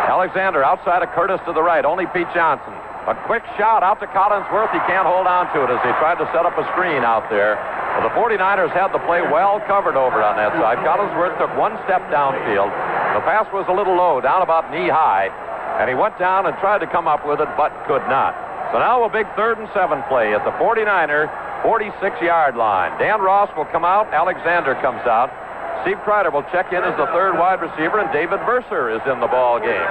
Alexander 0.08 0.64
outside 0.64 1.04
of 1.04 1.12
Curtis 1.12 1.36
to 1.44 1.52
the 1.52 1.60
right. 1.60 1.84
Only 1.84 2.08
Pete 2.16 2.32
Johnson. 2.32 2.72
A 3.04 3.14
quick 3.28 3.44
shot 3.60 3.84
out 3.84 4.00
to 4.00 4.08
Collinsworth. 4.08 4.72
He 4.72 4.80
can't 4.88 5.04
hold 5.04 5.28
on 5.28 5.52
to 5.52 5.68
it 5.68 5.70
as 5.70 5.78
he 5.84 5.92
tried 6.00 6.16
to 6.16 6.24
set 6.32 6.48
up 6.48 6.56
a 6.56 6.64
screen 6.72 7.04
out 7.04 7.28
there. 7.28 7.60
Well, 8.00 8.08
the 8.08 8.14
49ers 8.16 8.72
had 8.72 8.88
the 8.96 9.04
play 9.04 9.20
well 9.20 9.60
covered 9.68 10.00
over 10.00 10.24
on 10.24 10.40
that 10.40 10.56
side. 10.56 10.80
Collinsworth 10.80 11.36
took 11.36 11.52
one 11.60 11.76
step 11.84 12.00
downfield. 12.08 12.72
The 13.14 13.22
pass 13.28 13.44
was 13.52 13.68
a 13.68 13.76
little 13.76 13.94
low, 13.94 14.24
down 14.24 14.40
about 14.40 14.72
knee 14.72 14.88
high, 14.88 15.28
and 15.78 15.92
he 15.92 15.94
went 15.94 16.18
down 16.18 16.48
and 16.48 16.56
tried 16.58 16.80
to 16.80 16.88
come 16.88 17.06
up 17.06 17.28
with 17.28 17.38
it, 17.38 17.48
but 17.56 17.70
could 17.84 18.02
not. 18.08 18.32
So 18.72 18.80
now 18.80 19.04
a 19.04 19.12
big 19.12 19.28
third 19.36 19.60
and 19.60 19.68
seven 19.76 20.02
play 20.08 20.32
at 20.34 20.42
the 20.48 20.56
49er 20.56 21.28
46 21.62 21.94
yard 22.24 22.56
line. 22.56 22.96
Dan 22.98 23.20
Ross 23.20 23.52
will 23.56 23.68
come 23.68 23.84
out. 23.84 24.08
Alexander 24.12 24.74
comes 24.80 25.04
out. 25.06 25.30
Steve 25.82 25.98
Kreider 26.06 26.32
will 26.32 26.46
check 26.54 26.72
in 26.72 26.82
as 26.82 26.96
the 26.96 27.06
third 27.12 27.38
wide 27.38 27.60
receiver, 27.60 28.00
and 28.00 28.10
David 28.12 28.40
Verser 28.48 28.94
is 28.94 29.02
in 29.10 29.20
the 29.20 29.26
ball 29.26 29.58
game. 29.58 29.88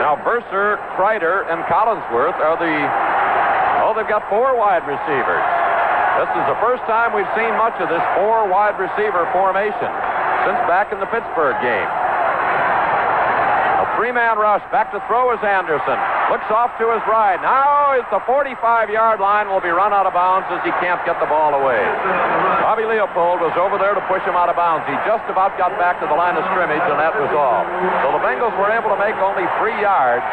Now, 0.00 0.20
Verser, 0.22 0.76
Kreider, 0.94 1.44
and 1.50 1.64
Collinsworth 1.66 2.36
are 2.40 2.56
the. 2.56 2.74
Oh, 3.84 3.92
they've 3.94 4.08
got 4.08 4.26
four 4.28 4.56
wide 4.56 4.86
receivers. 4.86 5.44
This 6.16 6.32
is 6.32 6.44
the 6.48 6.58
first 6.64 6.80
time 6.88 7.12
we've 7.12 7.28
seen 7.36 7.52
much 7.60 7.76
of 7.76 7.92
this 7.92 8.02
four 8.16 8.48
wide 8.48 8.80
receiver 8.80 9.28
formation 9.36 9.92
since 10.48 10.60
back 10.64 10.88
in 10.92 10.98
the 11.00 11.10
Pittsburgh 11.12 11.60
game. 11.60 12.05
Three-man 13.96 14.36
rush. 14.36 14.60
Back 14.68 14.92
to 14.92 15.00
throw 15.08 15.32
is 15.32 15.40
Anderson. 15.40 15.96
Looks 16.28 16.44
off 16.52 16.76
to 16.76 16.84
his 16.92 17.00
right. 17.08 17.40
Now 17.40 17.96
it's 17.96 18.08
the 18.12 18.20
45-yard 18.28 19.24
line. 19.24 19.48
Will 19.48 19.64
be 19.64 19.72
run 19.72 19.96
out 19.96 20.04
of 20.04 20.12
bounds 20.12 20.44
as 20.52 20.60
he 20.68 20.72
can't 20.84 21.00
get 21.08 21.16
the 21.16 21.24
ball 21.24 21.56
away. 21.56 21.80
Bobby 22.60 22.84
Leopold 22.84 23.40
was 23.40 23.56
over 23.56 23.80
there 23.80 23.96
to 23.96 24.04
push 24.04 24.20
him 24.28 24.36
out 24.36 24.52
of 24.52 24.56
bounds. 24.60 24.84
He 24.84 24.92
just 25.08 25.24
about 25.32 25.56
got 25.56 25.72
back 25.80 25.96
to 26.04 26.06
the 26.06 26.18
line 26.18 26.36
of 26.36 26.44
scrimmage, 26.52 26.84
and 26.84 27.00
that 27.00 27.16
was 27.16 27.32
all. 27.32 27.64
So 28.04 28.12
the 28.12 28.20
Bengals 28.20 28.52
were 28.60 28.68
able 28.68 28.92
to 28.92 29.00
make 29.00 29.16
only 29.16 29.48
three 29.56 29.80
yards. 29.80 30.28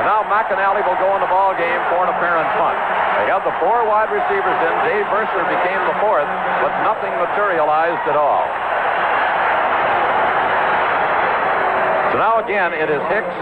And 0.00 0.08
now 0.08 0.24
McInally 0.24 0.80
will 0.80 0.96
go 0.96 1.12
in 1.12 1.20
the 1.20 1.28
ball 1.28 1.52
game 1.52 1.80
for 1.92 2.08
an 2.08 2.10
apparent 2.16 2.48
punt. 2.56 2.80
They 3.20 3.28
had 3.28 3.44
the 3.44 3.52
four 3.60 3.84
wide 3.84 4.08
receivers 4.08 4.58
in. 4.64 4.72
Dave 4.88 5.04
Verser 5.12 5.44
became 5.52 5.84
the 5.84 5.96
fourth, 6.00 6.24
but 6.64 6.72
nothing 6.80 7.12
materialized 7.20 8.08
at 8.08 8.16
all. 8.16 8.48
So 12.12 12.20
now 12.20 12.44
again, 12.44 12.76
it 12.76 12.92
is 12.92 13.00
Hicks 13.08 13.36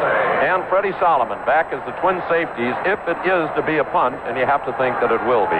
and 0.46 0.62
Freddie 0.70 0.94
Solomon 1.02 1.42
back 1.42 1.74
as 1.74 1.82
the 1.90 1.94
twin 1.98 2.22
safeties 2.30 2.70
if 2.86 3.02
it 3.10 3.18
is 3.26 3.50
to 3.58 3.66
be 3.66 3.82
a 3.82 3.86
punt, 3.90 4.14
and 4.30 4.38
you 4.38 4.46
have 4.46 4.62
to 4.62 4.70
think 4.78 4.94
that 5.02 5.10
it 5.10 5.18
will 5.26 5.50
be. 5.50 5.58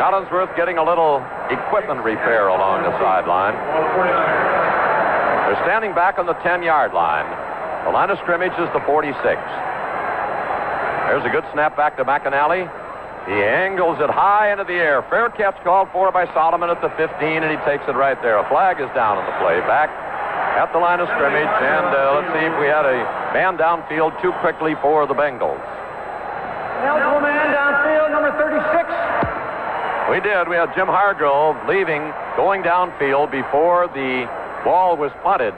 Collinsworth 0.00 0.48
getting 0.56 0.80
a 0.80 0.84
little 0.84 1.20
equipment 1.52 2.00
repair 2.00 2.48
along 2.48 2.80
the 2.80 2.96
sideline. 2.96 3.52
They're 5.52 5.60
standing 5.68 5.92
back 5.92 6.16
on 6.16 6.24
the 6.24 6.32
10-yard 6.40 6.96
line. 6.96 7.28
The 7.84 7.92
line 7.92 8.08
of 8.08 8.16
scrimmage 8.24 8.56
is 8.56 8.72
the 8.72 8.80
46. 8.88 9.20
There's 9.20 11.28
a 11.28 11.28
good 11.28 11.44
snap 11.52 11.76
back 11.76 12.00
to 12.00 12.08
McInally. 12.08 12.64
He 13.28 13.36
angles 13.36 14.00
it 14.00 14.08
high 14.08 14.48
into 14.48 14.64
the 14.64 14.80
air. 14.80 15.04
Fair 15.12 15.28
catch 15.28 15.60
called 15.60 15.92
for 15.92 16.08
by 16.10 16.24
Solomon 16.32 16.72
at 16.72 16.80
the 16.80 16.88
15, 16.96 17.44
and 17.44 17.52
he 17.52 17.60
takes 17.68 17.84
it 17.84 17.92
right 17.92 18.16
there. 18.24 18.40
A 18.40 18.48
flag 18.48 18.80
is 18.80 18.88
down 18.96 19.20
on 19.20 19.28
the 19.28 19.36
play. 19.44 19.60
Back 19.68 19.92
at 20.54 20.72
the 20.72 20.78
line 20.78 21.00
of 21.00 21.08
scrimmage. 21.14 21.50
And 21.60 21.88
uh, 21.90 22.20
let's 22.20 22.30
see 22.30 22.44
if 22.46 22.54
we 22.58 22.66
had 22.66 22.86
a 22.86 22.98
man 23.34 23.58
downfield 23.58 24.14
too 24.22 24.32
quickly 24.38 24.74
for 24.80 25.06
the 25.06 25.14
Bengals. 25.14 25.60
Eligible 26.84 27.20
man 27.20 27.50
downfield, 27.50 28.10
number 28.12 28.30
36. 28.38 28.86
We 30.12 30.20
did. 30.20 30.48
We 30.48 30.56
had 30.56 30.68
Jim 30.76 30.86
Hargrove 30.86 31.56
leaving, 31.66 32.12
going 32.36 32.62
downfield 32.62 33.32
before 33.32 33.88
the 33.88 34.28
ball 34.62 34.96
was 34.96 35.10
punted. 35.22 35.54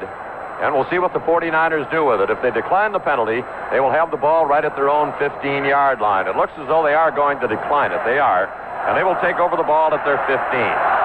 And 0.62 0.72
we'll 0.72 0.88
see 0.88 0.98
what 0.98 1.12
the 1.12 1.20
49ers 1.20 1.90
do 1.90 2.06
with 2.06 2.20
it. 2.22 2.30
If 2.30 2.40
they 2.40 2.50
decline 2.50 2.92
the 2.92 3.02
penalty, 3.02 3.44
they 3.70 3.80
will 3.80 3.92
have 3.92 4.10
the 4.10 4.16
ball 4.16 4.46
right 4.46 4.64
at 4.64 4.74
their 4.74 4.88
own 4.88 5.12
15-yard 5.20 6.00
line. 6.00 6.26
It 6.26 6.36
looks 6.36 6.52
as 6.56 6.66
though 6.68 6.82
they 6.82 6.94
are 6.94 7.10
going 7.10 7.40
to 7.40 7.48
decline 7.48 7.92
it. 7.92 8.00
They 8.06 8.18
are. 8.18 8.48
And 8.88 8.96
they 8.96 9.04
will 9.04 9.18
take 9.20 9.36
over 9.36 9.56
the 9.56 9.66
ball 9.68 9.92
at 9.92 10.00
their 10.06 10.16
15. 10.24 10.95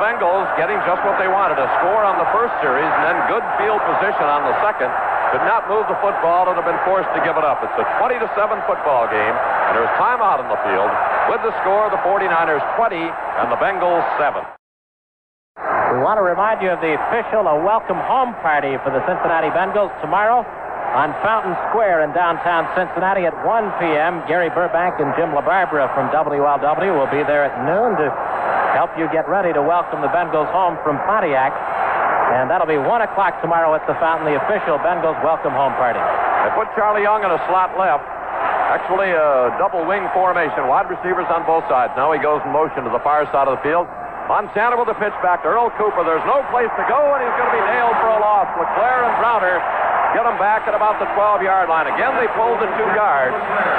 Bengals 0.00 0.48
getting 0.56 0.80
just 0.88 1.04
what 1.04 1.20
they 1.20 1.28
wanted, 1.28 1.60
a 1.60 1.68
score 1.76 2.00
on 2.08 2.16
the 2.16 2.24
first 2.32 2.56
series 2.64 2.88
and 2.88 3.02
then 3.04 3.16
good 3.28 3.44
field 3.60 3.84
position 3.84 4.24
on 4.24 4.48
the 4.48 4.56
second. 4.64 4.88
Could 5.28 5.44
not 5.44 5.68
move 5.68 5.84
the 5.92 6.00
football 6.00 6.48
and 6.48 6.56
have 6.56 6.64
been 6.64 6.80
forced 6.88 7.12
to 7.12 7.20
give 7.20 7.36
it 7.36 7.44
up. 7.44 7.60
It's 7.60 7.76
a 7.76 7.84
20 8.00 8.16
to 8.18 8.26
7 8.32 8.64
football 8.64 9.06
game, 9.12 9.36
and 9.36 9.72
there's 9.76 9.92
timeout 10.00 10.40
in 10.40 10.48
the 10.48 10.58
field 10.64 10.90
with 11.28 11.44
the 11.44 11.52
score 11.62 11.92
the 11.92 12.00
49ers 12.00 12.64
20 12.80 12.96
and 12.96 13.46
the 13.52 13.60
Bengals 13.60 14.02
7. 14.16 14.40
We 15.60 16.00
want 16.00 16.16
to 16.16 16.24
remind 16.24 16.64
you 16.64 16.72
of 16.72 16.80
the 16.80 16.96
official 16.96 17.44
a 17.44 17.60
welcome 17.60 18.00
home 18.00 18.32
party 18.40 18.80
for 18.80 18.88
the 18.88 19.04
Cincinnati 19.04 19.52
Bengals 19.52 19.92
tomorrow 20.00 20.42
on 20.96 21.14
Fountain 21.22 21.54
Square 21.70 22.02
in 22.02 22.10
downtown 22.10 22.66
Cincinnati 22.74 23.22
at 23.22 23.34
1 23.46 23.78
p.m. 23.78 24.26
Gary 24.26 24.50
Burbank 24.50 24.98
and 24.98 25.14
Jim 25.14 25.30
LaBarbera 25.30 25.86
from 25.94 26.10
WLW 26.10 26.90
will 26.98 27.10
be 27.14 27.22
there 27.22 27.46
at 27.46 27.54
noon 27.62 27.94
to 27.94 28.10
help 28.74 28.94
you 28.98 29.10
get 29.10 29.28
ready 29.28 29.52
to 29.52 29.62
welcome 29.62 30.00
the 30.00 30.12
Bengals 30.12 30.50
home 30.54 30.78
from 30.82 30.98
Pontiac. 31.06 31.52
And 32.30 32.46
that'll 32.46 32.70
be 32.70 32.78
1 32.78 32.86
o'clock 33.02 33.42
tomorrow 33.42 33.74
at 33.74 33.82
the 33.90 33.98
Fountain, 33.98 34.30
the 34.30 34.38
official 34.38 34.78
Bengals 34.78 35.18
welcome 35.26 35.50
home 35.50 35.74
party. 35.74 35.98
They 35.98 36.50
put 36.54 36.70
Charlie 36.78 37.02
Young 37.02 37.26
in 37.26 37.30
a 37.30 37.40
slot 37.50 37.74
left. 37.74 38.06
Actually, 38.70 39.10
a 39.10 39.50
double 39.58 39.82
wing 39.82 40.06
formation. 40.14 40.70
Wide 40.70 40.86
receivers 40.86 41.26
on 41.26 41.42
both 41.42 41.66
sides. 41.66 41.90
Now 41.98 42.14
he 42.14 42.22
goes 42.22 42.38
in 42.46 42.54
motion 42.54 42.86
to 42.86 42.90
the 42.94 43.02
far 43.02 43.26
side 43.34 43.50
of 43.50 43.58
the 43.58 43.62
field. 43.66 43.90
Montana 44.30 44.78
with 44.78 44.86
the 44.86 44.94
pitch 44.94 45.14
back 45.26 45.42
to 45.42 45.50
Earl 45.50 45.74
Cooper. 45.74 46.06
There's 46.06 46.22
no 46.22 46.38
place 46.54 46.70
to 46.78 46.84
go, 46.86 47.00
and 47.18 47.20
he's 47.26 47.34
going 47.34 47.50
to 47.50 47.56
be 47.58 47.66
nailed 47.66 47.98
for 47.98 48.14
a 48.14 48.22
loss. 48.22 48.46
LeClair 48.54 49.10
and 49.10 49.14
Browner 49.18 49.58
get 50.14 50.24
them 50.26 50.38
back 50.38 50.66
at 50.66 50.74
about 50.74 50.98
the 50.98 51.08
12-yard 51.14 51.68
line. 51.68 51.86
Again, 51.86 52.16
they 52.18 52.28
pulled 52.34 52.58
the 52.58 52.70
two 52.74 52.88
guards, 52.96 53.36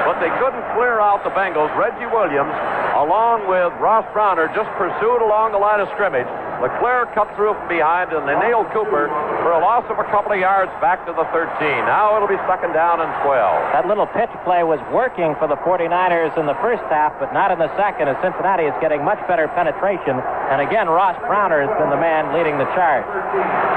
but 0.07 0.19
they 0.23 0.31
couldn't 0.39 0.63
clear 0.75 0.99
out 0.99 1.23
the 1.23 1.33
Bengals. 1.33 1.71
Reggie 1.75 2.07
Williams 2.07 2.53
along 3.01 3.49
with 3.49 3.73
Ross 3.81 4.05
Browner, 4.13 4.45
just 4.53 4.69
pursued 4.77 5.25
along 5.25 5.57
the 5.57 5.61
line 5.61 5.81
of 5.81 5.89
scrimmage. 5.97 6.29
LeClair 6.61 7.09
cut 7.17 7.25
through 7.33 7.57
from 7.57 7.65
behind, 7.65 8.13
and 8.13 8.29
they 8.29 8.37
nailed 8.37 8.69
Cooper 8.69 9.09
for 9.41 9.57
a 9.57 9.57
loss 9.57 9.81
of 9.89 9.97
a 9.97 10.05
couple 10.13 10.29
of 10.29 10.37
yards 10.37 10.69
back 10.77 11.01
to 11.09 11.13
the 11.17 11.25
13. 11.33 11.49
Now 11.89 12.13
it'll 12.13 12.29
be 12.29 12.37
second 12.45 12.77
down 12.77 13.01
and 13.01 13.09
12. 13.25 13.73
That 13.73 13.89
little 13.89 14.05
pitch 14.05 14.29
play 14.45 14.61
was 14.61 14.77
working 14.93 15.33
for 15.41 15.49
the 15.49 15.57
49ers 15.65 16.37
in 16.37 16.45
the 16.45 16.53
first 16.61 16.85
half, 16.93 17.17
but 17.17 17.33
not 17.33 17.49
in 17.49 17.57
the 17.57 17.73
second, 17.73 18.13
as 18.13 18.17
Cincinnati 18.21 18.69
is 18.69 18.77
getting 18.77 19.01
much 19.01 19.17
better 19.25 19.49
penetration. 19.57 20.21
And 20.53 20.61
again, 20.61 20.85
Ross 20.85 21.17
Browner 21.25 21.65
has 21.65 21.73
been 21.81 21.89
the 21.89 21.97
man 21.97 22.29
leading 22.37 22.61
the 22.61 22.69
charge. 22.77 23.09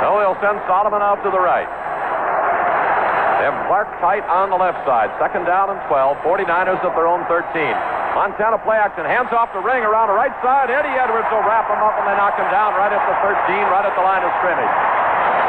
So 0.05 0.21
they'll 0.21 0.41
send 0.45 0.61
Solomon 0.69 1.01
out 1.01 1.25
to 1.25 1.33
the 1.33 1.41
right. 1.41 1.71
They 3.45 3.53
have 3.53 3.69
Clark 3.69 3.93
tight 4.01 4.25
on 4.25 4.49
the 4.49 4.57
left 4.57 4.81
side. 4.89 5.13
Second 5.21 5.45
down 5.45 5.69
and 5.69 5.77
12. 5.93 6.17
49ers 6.25 6.81
at 6.81 6.97
their 6.97 7.05
own 7.05 7.29
13. 7.29 7.45
Montana 8.17 8.57
play 8.65 8.81
action. 8.81 9.05
Hands 9.05 9.29
off 9.37 9.53
the 9.53 9.61
Ring 9.61 9.85
around 9.85 10.09
the 10.09 10.17
right 10.17 10.33
side. 10.41 10.73
Eddie 10.73 10.97
Edwards 10.97 11.29
will 11.29 11.45
wrap 11.45 11.69
him 11.69 11.77
up 11.77 11.93
and 12.01 12.09
they 12.09 12.17
knock 12.17 12.41
him 12.41 12.49
down 12.49 12.73
right 12.73 12.89
at 12.89 13.05
the 13.05 13.13
13, 13.21 13.69
right 13.69 13.85
at 13.85 13.93
the 13.93 14.01
line 14.01 14.25
of 14.25 14.33
scrimmage. 14.41 14.75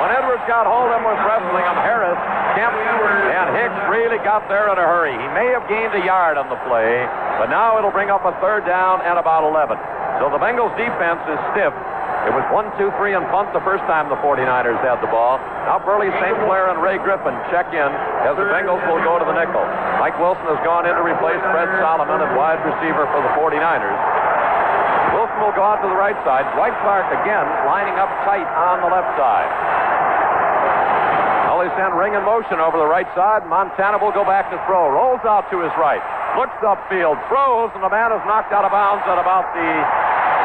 When 0.03 0.11
Edwards 0.11 0.43
got 0.43 0.67
hold 0.67 0.91
of 0.91 0.99
him 0.99 1.07
was 1.07 1.15
wrestling 1.23 1.63
him, 1.63 1.79
Harris, 1.87 2.19
Kemp, 2.59 2.75
and 2.75 3.47
Hicks 3.55 3.79
really 3.87 4.19
got 4.27 4.43
there 4.51 4.67
in 4.67 4.75
a 4.75 4.83
hurry. 4.83 5.15
He 5.15 5.29
may 5.31 5.55
have 5.55 5.63
gained 5.71 5.95
a 5.95 6.03
yard 6.03 6.35
on 6.35 6.51
the 6.51 6.59
play, 6.67 7.07
but 7.39 7.47
now 7.47 7.79
it'll 7.79 7.95
bring 7.95 8.11
up 8.11 8.27
a 8.27 8.35
third 8.43 8.67
down 8.67 9.07
and 9.07 9.15
about 9.15 9.47
11. 9.47 9.79
So 10.19 10.27
the 10.35 10.39
Bengals 10.43 10.75
defense 10.75 11.23
is 11.31 11.39
stiff. 11.55 11.71
It 12.25 12.33
was 12.33 12.41
one, 12.49 12.65
two, 12.81 12.89
three, 12.97 13.13
and 13.13 13.21
punt 13.29 13.53
the 13.53 13.61
first 13.61 13.85
time 13.85 14.09
the 14.09 14.17
49ers 14.17 14.81
had 14.81 14.97
the 14.97 15.11
ball. 15.13 15.37
Now 15.69 15.77
Burley 15.77 16.09
St. 16.17 16.33
Clair 16.49 16.73
and 16.73 16.81
Ray 16.81 16.97
Griffin 16.97 17.37
check 17.53 17.69
in 17.69 17.89
as 18.25 18.33
the 18.33 18.49
Bengals 18.49 18.81
will 18.89 18.97
go 19.05 19.21
to 19.21 19.25
the 19.29 19.37
nickel. 19.37 19.61
Mike 20.01 20.17
Wilson 20.17 20.49
has 20.49 20.57
gone 20.65 20.89
in 20.89 20.97
to 20.97 21.05
replace 21.05 21.37
Fred 21.53 21.69
Solomon 21.77 22.25
at 22.25 22.33
wide 22.33 22.57
receiver 22.65 23.05
for 23.13 23.21
the 23.21 23.29
49ers. 23.37 24.25
Wilson 25.13 25.37
will 25.37 25.53
go 25.53 25.61
out 25.61 25.85
to 25.85 25.87
the 25.87 25.95
right 25.95 26.17
side. 26.25 26.49
Dwight 26.57 26.73
Clark 26.81 27.13
again 27.13 27.45
lining 27.69 27.93
up 28.01 28.09
tight 28.25 28.49
on 28.57 28.81
the 28.81 28.89
left 28.89 29.13
side. 29.21 29.49
Now 31.45 31.61
they 31.61 31.69
send 31.77 31.93
Ring 31.93 32.17
in 32.17 32.25
motion 32.25 32.57
over 32.57 32.81
the 32.81 32.89
right 32.89 33.07
side. 33.13 33.45
Montana 33.45 34.01
will 34.01 34.11
go 34.11 34.25
back 34.25 34.49
to 34.49 34.57
throw. 34.65 34.89
Rolls 34.89 35.21
out 35.29 35.45
to 35.53 35.61
his 35.61 35.71
right. 35.77 36.01
Looks 36.35 36.57
upfield. 36.65 37.21
Throws, 37.29 37.69
and 37.77 37.85
the 37.85 37.93
man 37.93 38.11
is 38.11 38.19
knocked 38.25 38.51
out 38.51 38.65
of 38.65 38.73
bounds 38.73 39.05
at 39.07 39.15
about 39.15 39.47
the 39.55 39.69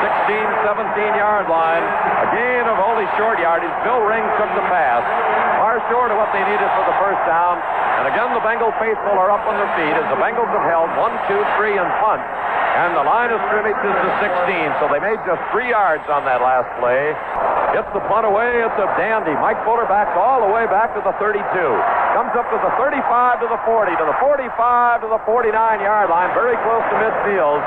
16, 0.00 0.64
17 0.64 1.20
yard 1.20 1.46
line. 1.52 1.84
A 2.24 2.28
gain 2.32 2.64
of 2.64 2.80
only 2.80 3.04
short 3.20 3.36
yardage. 3.36 3.72
Bill 3.84 4.00
Ring 4.00 4.24
took 4.40 4.50
the 4.56 4.64
pass. 4.72 5.04
Far 5.60 5.80
short 5.92 6.08
of 6.08 6.16
what 6.16 6.32
they 6.32 6.40
needed 6.40 6.68
for 6.72 6.84
the 6.88 6.96
first 6.96 7.20
down. 7.28 7.60
And 8.00 8.08
again, 8.08 8.32
the 8.32 8.40
Bengal 8.40 8.72
faithful 8.80 9.12
are 9.12 9.28
up 9.28 9.44
on 9.44 9.60
their 9.60 9.68
feet 9.76 9.92
as 9.92 10.08
the 10.08 10.16
Bengals 10.16 10.48
have 10.48 10.64
held 10.64 10.88
one, 10.96 11.12
two, 11.28 11.40
three, 11.60 11.76
and 11.76 11.84
punt. 12.00 12.24
And 12.80 12.96
the 12.96 13.04
line 13.04 13.28
of 13.28 13.44
scrimmage 13.52 13.76
is 13.76 13.92
to 13.92 14.10
16, 14.24 14.80
so 14.80 14.88
they 14.88 15.02
made 15.04 15.20
just 15.28 15.42
three 15.52 15.68
yards 15.68 16.06
on 16.08 16.24
that 16.24 16.40
last 16.40 16.70
play. 16.80 17.12
Gets 17.76 17.92
the 17.92 18.00
punt 18.08 18.24
away. 18.24 18.64
It's 18.64 18.80
a 18.80 18.88
dandy. 18.96 19.36
Mike 19.36 19.60
Fuller 19.68 19.84
backs 19.84 20.16
all 20.16 20.40
the 20.40 20.48
way 20.48 20.64
back 20.72 20.96
to 20.96 21.04
the 21.04 21.12
32. 21.20 21.44
Comes 22.16 22.32
up 22.32 22.48
to 22.48 22.58
the 22.64 22.72
35 22.80 23.44
to 23.44 23.52
the 23.52 23.60
40, 23.68 24.00
to 24.00 24.06
the 24.08 24.16
45 24.16 25.04
to 25.04 25.08
the 25.12 25.20
49 25.28 25.52
yard 25.84 26.08
line, 26.08 26.32
very 26.32 26.56
close 26.64 26.84
to 26.88 26.96
midfield 26.96 27.60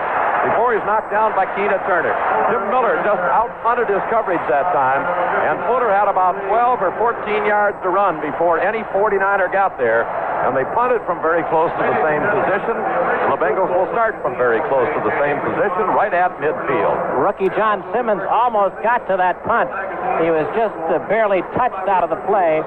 before 0.44 0.76
he's 0.76 0.84
knocked 0.84 1.12
down 1.12 1.32
by 1.36 1.48
Keena 1.56 1.80
Turner. 1.88 2.12
Jim 2.52 2.68
Miller 2.68 3.00
just 3.08 3.24
out-punted 3.32 3.88
his 3.88 4.04
coverage 4.12 4.44
that 4.52 4.68
time, 4.76 5.02
and 5.48 5.56
Fuller 5.68 5.92
had 5.92 6.12
about 6.12 6.36
12 6.48 6.84
or 6.84 6.92
14 7.00 7.48
yards 7.48 7.80
to 7.84 7.90
run 7.90 8.20
before 8.20 8.60
any 8.60 8.84
49er 8.92 9.52
got 9.52 9.78
there. 9.80 10.04
And 10.44 10.52
they 10.52 10.68
punted 10.76 11.00
from 11.08 11.24
very 11.24 11.40
close 11.48 11.72
to 11.72 11.84
the 11.88 12.00
same 12.04 12.20
position. 12.20 12.76
And 12.76 13.32
the 13.32 13.40
Bengals 13.40 13.72
will 13.72 13.88
start 13.96 14.20
from 14.20 14.36
very 14.36 14.60
close 14.68 14.92
to 14.92 15.00
the 15.00 15.16
same 15.16 15.40
position, 15.40 15.88
right 15.96 16.12
at 16.12 16.36
midfield. 16.44 17.00
Rookie 17.16 17.48
John 17.56 17.80
Simmons 17.96 18.20
almost 18.28 18.76
got 18.84 19.08
to 19.08 19.16
that 19.16 19.40
punt. 19.48 19.72
He 20.20 20.28
was 20.28 20.44
just 20.52 20.76
uh, 20.92 21.00
barely 21.08 21.40
touched 21.56 21.88
out 21.88 22.04
of 22.04 22.12
the 22.12 22.20
play 22.28 22.60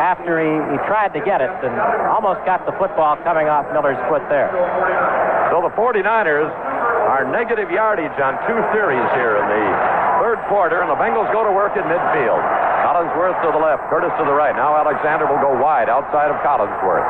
after 0.00 0.40
he, 0.40 0.56
he 0.72 0.78
tried 0.88 1.12
to 1.12 1.20
get 1.20 1.44
it 1.44 1.52
and 1.52 1.76
almost 2.08 2.40
got 2.48 2.64
the 2.64 2.72
football 2.80 3.20
coming 3.28 3.44
off 3.44 3.68
Miller's 3.76 4.00
foot 4.08 4.24
there. 4.32 4.48
So 5.52 5.60
the 5.60 5.72
49ers 5.76 6.48
are 7.22 7.30
negative 7.30 7.70
yardage 7.70 8.18
on 8.18 8.34
two 8.50 8.58
series 8.74 9.06
here 9.14 9.38
in 9.38 9.46
the 9.46 9.64
third 10.18 10.42
quarter, 10.50 10.82
and 10.82 10.90
the 10.90 10.98
Bengals 10.98 11.30
go 11.30 11.46
to 11.46 11.54
work 11.54 11.78
in 11.78 11.86
midfield. 11.86 12.42
Collinsworth 12.82 13.38
to 13.46 13.54
the 13.54 13.62
left, 13.62 13.86
Curtis 13.86 14.10
to 14.18 14.26
the 14.26 14.34
right. 14.34 14.50
Now 14.58 14.74
Alexander 14.74 15.30
will 15.30 15.38
go 15.38 15.54
wide 15.54 15.86
outside 15.86 16.34
of 16.34 16.36
Collinsworth. 16.42 17.06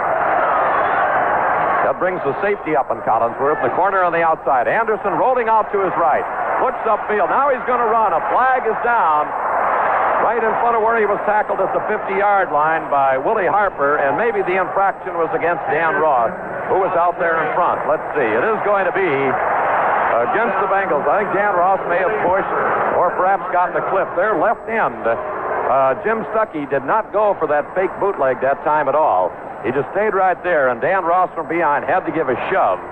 That 1.88 1.96
brings 1.96 2.20
the 2.28 2.36
safety 2.44 2.76
up 2.76 2.92
on 2.92 3.00
Collinsworth. 3.08 3.64
The 3.64 3.72
corner 3.72 4.04
on 4.04 4.12
the 4.12 4.20
outside. 4.20 4.68
Anderson 4.68 5.16
rolling 5.16 5.48
out 5.48 5.72
to 5.72 5.80
his 5.80 5.96
right. 5.96 6.24
Looks 6.60 6.84
upfield. 6.84 7.32
Now 7.32 7.48
he's 7.48 7.64
going 7.64 7.80
to 7.80 7.88
run. 7.88 8.12
A 8.12 8.20
flag 8.28 8.68
is 8.68 8.76
down 8.84 9.32
right 10.20 10.44
in 10.44 10.52
front 10.60 10.76
of 10.76 10.84
where 10.84 11.00
he 11.00 11.08
was 11.08 11.18
tackled 11.24 11.58
at 11.58 11.72
the 11.72 11.82
50-yard 11.88 12.52
line 12.52 12.84
by 12.92 13.16
Willie 13.16 13.48
Harper, 13.48 13.96
and 13.96 14.20
maybe 14.20 14.44
the 14.44 14.60
infraction 14.60 15.16
was 15.16 15.32
against 15.32 15.64
Dan 15.72 15.96
Ross, 15.98 16.30
who 16.68 16.78
was 16.78 16.92
out 17.00 17.18
there 17.18 17.42
in 17.42 17.48
front. 17.58 17.82
Let's 17.90 18.06
see. 18.14 18.28
It 18.28 18.44
is 18.44 18.60
going 18.62 18.86
to 18.86 18.94
be 18.94 19.08
against 20.12 20.56
the 20.60 20.68
Bengals. 20.68 21.08
I 21.08 21.24
think 21.24 21.32
Dan 21.32 21.56
Ross 21.56 21.80
may 21.88 21.96
have 22.04 22.12
pushed 22.28 22.52
or 23.00 23.08
perhaps 23.16 23.48
gotten 23.48 23.72
the 23.72 23.84
clip. 23.88 24.08
Their 24.12 24.36
left 24.36 24.68
end, 24.68 25.00
uh, 25.08 25.96
Jim 26.04 26.28
Stuckey, 26.36 26.68
did 26.68 26.84
not 26.84 27.12
go 27.12 27.32
for 27.40 27.48
that 27.48 27.64
fake 27.74 27.92
bootleg 27.96 28.44
that 28.44 28.60
time 28.64 28.88
at 28.88 28.94
all. 28.94 29.32
He 29.64 29.72
just 29.72 29.88
stayed 29.96 30.12
right 30.12 30.36
there, 30.44 30.68
and 30.68 30.80
Dan 30.80 31.04
Ross 31.04 31.32
from 31.34 31.48
behind 31.48 31.86
had 31.88 32.04
to 32.04 32.12
give 32.12 32.28
a 32.28 32.36
shove, 32.50 32.82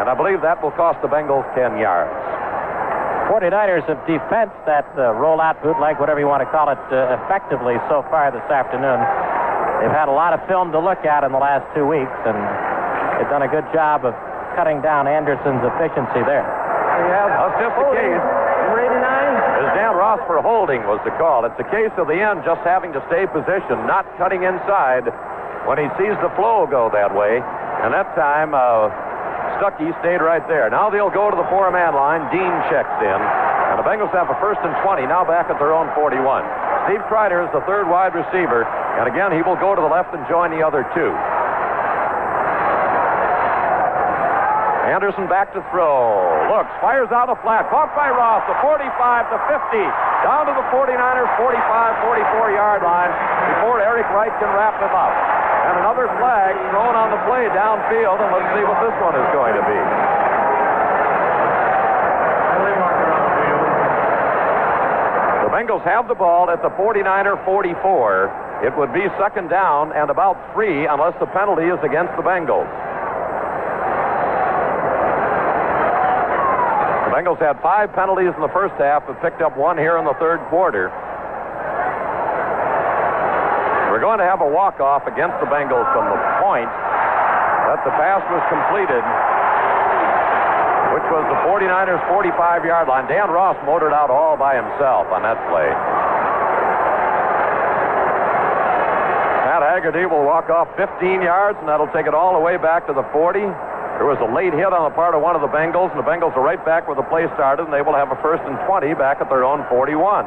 and 0.00 0.08
I 0.08 0.14
believe 0.14 0.40
that 0.40 0.62
will 0.62 0.72
cost 0.72 1.02
the 1.02 1.08
Bengals 1.08 1.44
10 1.52 1.76
yards. 1.76 2.14
49ers 3.28 3.86
have 3.86 4.00
defensed 4.10 4.58
that 4.66 4.88
uh, 4.98 5.14
rollout 5.20 5.62
bootleg, 5.62 6.00
whatever 6.00 6.18
you 6.18 6.26
want 6.26 6.42
to 6.42 6.50
call 6.50 6.66
it, 6.70 6.80
uh, 6.90 7.14
effectively 7.22 7.78
so 7.86 8.02
far 8.10 8.32
this 8.32 8.46
afternoon. 8.50 8.98
They've 9.78 9.94
had 9.94 10.08
a 10.08 10.16
lot 10.16 10.32
of 10.32 10.42
film 10.48 10.72
to 10.72 10.80
look 10.80 11.04
at 11.04 11.22
in 11.22 11.30
the 11.30 11.38
last 11.38 11.62
two 11.74 11.86
weeks, 11.86 12.18
and 12.26 12.34
they've 13.20 13.30
done 13.30 13.42
a 13.42 13.52
good 13.52 13.66
job 13.72 14.04
of 14.04 14.14
cutting 14.56 14.82
down 14.82 15.06
Anderson's 15.06 15.62
efficiency 15.62 16.26
there. 16.26 16.69
That's 17.08 17.56
just 17.60 17.76
the 17.80 17.88
case. 17.96 18.24
Number 18.68 18.80
89. 18.84 19.64
As 19.64 19.68
Dan 19.76 19.92
Ross 19.96 20.20
for 20.28 20.40
holding 20.42 20.84
was 20.84 21.00
the 21.04 21.14
call. 21.16 21.44
It's 21.48 21.58
a 21.58 21.68
case 21.68 21.92
of 21.96 22.06
the 22.06 22.18
end 22.18 22.44
just 22.44 22.60
having 22.62 22.92
to 22.92 23.00
stay 23.08 23.24
positioned, 23.26 23.86
not 23.88 24.04
cutting 24.20 24.44
inside 24.44 25.08
when 25.64 25.78
he 25.80 25.88
sees 25.96 26.16
the 26.20 26.32
flow 26.36 26.66
go 26.68 26.90
that 26.92 27.12
way. 27.14 27.40
And 27.84 27.94
that 27.96 28.12
time, 28.12 28.52
uh, 28.52 28.92
Stuckey 29.58 29.92
stayed 30.00 30.20
right 30.20 30.44
there. 30.48 30.68
Now 30.68 30.88
they'll 30.88 31.12
go 31.12 31.30
to 31.30 31.36
the 31.36 31.48
four-man 31.48 31.94
line. 31.96 32.28
Dean 32.32 32.52
checks 32.68 32.92
in. 33.00 33.20
And 33.70 33.78
the 33.78 33.86
Bengals 33.86 34.12
have 34.12 34.28
a 34.28 34.36
first 34.42 34.60
and 34.64 34.74
20, 34.82 35.06
now 35.06 35.24
back 35.24 35.48
at 35.48 35.58
their 35.58 35.72
own 35.72 35.88
41. 35.94 36.20
Steve 36.88 37.04
Kreider 37.06 37.44
is 37.44 37.50
the 37.52 37.62
third 37.68 37.86
wide 37.86 38.14
receiver. 38.14 38.66
And 38.98 39.06
again, 39.06 39.32
he 39.32 39.42
will 39.46 39.56
go 39.56 39.74
to 39.74 39.80
the 39.80 39.88
left 39.88 40.12
and 40.12 40.26
join 40.28 40.50
the 40.50 40.64
other 40.64 40.82
two. 40.92 41.12
Anderson 44.90 45.30
back 45.30 45.54
to 45.54 45.62
throw. 45.70 46.50
Looks, 46.50 46.74
fires 46.82 47.14
out 47.14 47.30
a 47.30 47.38
flat. 47.46 47.70
Caught 47.70 47.94
by 47.94 48.10
Ross, 48.10 48.42
the 48.50 48.58
45 48.58 48.90
to 49.30 49.38
50. 49.46 49.86
Down 50.26 50.50
to 50.50 50.54
the 50.58 50.66
49ers 50.74 51.30
45, 51.38 51.46
44 51.46 52.58
yard 52.58 52.82
line 52.82 53.14
before 53.54 53.78
Eric 53.78 54.10
Wright 54.10 54.34
can 54.42 54.50
wrap 54.50 54.74
him 54.82 54.90
up. 54.90 55.14
And 55.70 55.86
another 55.86 56.10
flag 56.18 56.58
thrown 56.74 56.98
on 56.98 57.14
the 57.14 57.22
play 57.30 57.46
downfield, 57.54 58.18
and 58.18 58.34
let's 58.34 58.50
see 58.50 58.66
what 58.66 58.82
this 58.82 58.96
one 58.98 59.14
is 59.14 59.28
going 59.30 59.54
to 59.54 59.62
be. 59.62 59.78
The 65.46 65.50
Bengals 65.54 65.86
have 65.86 66.10
the 66.10 66.18
ball 66.18 66.50
at 66.50 66.66
the 66.66 66.72
49er 66.74 67.38
44. 67.46 68.66
It 68.66 68.74
would 68.74 68.90
be 68.90 69.06
second 69.22 69.54
down 69.54 69.94
and 69.94 70.10
about 70.10 70.34
three 70.50 70.90
unless 70.90 71.14
the 71.22 71.30
penalty 71.30 71.70
is 71.70 71.78
against 71.86 72.10
the 72.18 72.26
Bengals. 72.26 72.66
Bengals 77.20 77.36
had 77.36 77.60
five 77.60 77.92
penalties 77.92 78.32
in 78.32 78.40
the 78.40 78.48
first 78.48 78.72
half, 78.80 79.04
but 79.04 79.20
picked 79.20 79.44
up 79.44 79.52
one 79.52 79.76
here 79.76 80.00
in 80.00 80.08
the 80.08 80.16
third 80.16 80.40
quarter. 80.48 80.88
We're 83.92 84.00
going 84.00 84.16
to 84.16 84.24
have 84.24 84.40
a 84.40 84.48
walk-off 84.48 85.04
against 85.04 85.36
the 85.36 85.44
Bengals 85.44 85.84
from 85.92 86.08
the 86.08 86.16
point 86.40 86.72
that 87.68 87.84
the 87.84 87.92
pass 87.92 88.24
was 88.24 88.40
completed, 88.48 89.04
which 90.96 91.04
was 91.12 91.28
the 91.28 91.36
49ers' 91.44 92.00
45-yard 92.08 92.88
line. 92.88 93.04
Dan 93.04 93.28
Ross 93.28 93.60
motored 93.68 93.92
out 93.92 94.08
all 94.08 94.40
by 94.40 94.56
himself 94.56 95.12
on 95.12 95.20
that 95.20 95.36
play. 95.52 95.68
Pat 99.44 99.60
Haggerty 99.60 100.08
will 100.08 100.24
walk 100.24 100.48
off 100.48 100.72
15 100.80 101.20
yards, 101.20 101.58
and 101.60 101.68
that'll 101.68 101.92
take 101.92 102.06
it 102.06 102.14
all 102.14 102.32
the 102.32 102.40
way 102.40 102.56
back 102.56 102.86
to 102.86 102.94
the 102.94 103.04
40. 103.12 103.44
There 104.00 104.08
was 104.08 104.16
a 104.24 104.30
late 104.32 104.56
hit 104.56 104.72
on 104.72 104.88
the 104.88 104.96
part 104.96 105.12
of 105.12 105.20
one 105.20 105.36
of 105.36 105.44
the 105.44 105.52
Bengals, 105.52 105.92
and 105.92 106.00
the 106.00 106.08
Bengals 106.08 106.32
are 106.32 106.40
right 106.40 106.64
back 106.64 106.88
where 106.88 106.96
the 106.96 107.04
play 107.12 107.28
started, 107.36 107.68
and 107.68 107.72
they 107.72 107.84
will 107.84 107.92
have 107.92 108.08
a 108.08 108.16
first 108.24 108.40
and 108.48 108.56
20 108.64 108.96
back 108.96 109.20
at 109.20 109.28
their 109.28 109.44
own 109.44 109.60
41. 109.68 110.24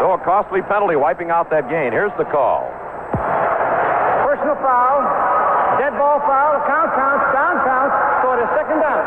So 0.00 0.16
a 0.16 0.18
costly 0.24 0.64
penalty 0.64 0.96
wiping 0.96 1.28
out 1.28 1.52
that 1.52 1.68
gain. 1.68 1.92
Here's 1.92 2.16
the 2.16 2.24
call. 2.24 2.64
Personal 4.24 4.56
foul. 4.64 5.04
Dead 5.76 5.92
ball 6.00 6.24
foul. 6.24 6.64
Count 6.64 6.96
counts. 6.96 7.28
Down 7.36 7.60
counts. 7.68 7.92
So 8.24 8.32
it 8.32 8.40
is 8.40 8.48
second 8.56 8.80
down. 8.80 9.04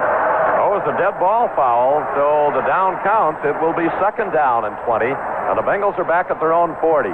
Oh, 0.61 0.77
it's 0.77 0.85
a 0.87 0.93
dead 0.95 1.17
ball 1.19 1.49
foul, 1.57 2.05
so 2.15 2.53
the 2.53 2.61
down 2.69 3.01
counts. 3.01 3.41
It 3.43 3.57
will 3.59 3.73
be 3.73 3.89
second 3.99 4.31
down 4.31 4.69
and 4.69 4.77
20, 4.85 5.09
and 5.09 5.57
the 5.57 5.65
Bengals 5.65 5.97
are 5.97 6.05
back 6.05 6.29
at 6.31 6.39
their 6.39 6.53
own 6.53 6.77
40. 6.79 7.09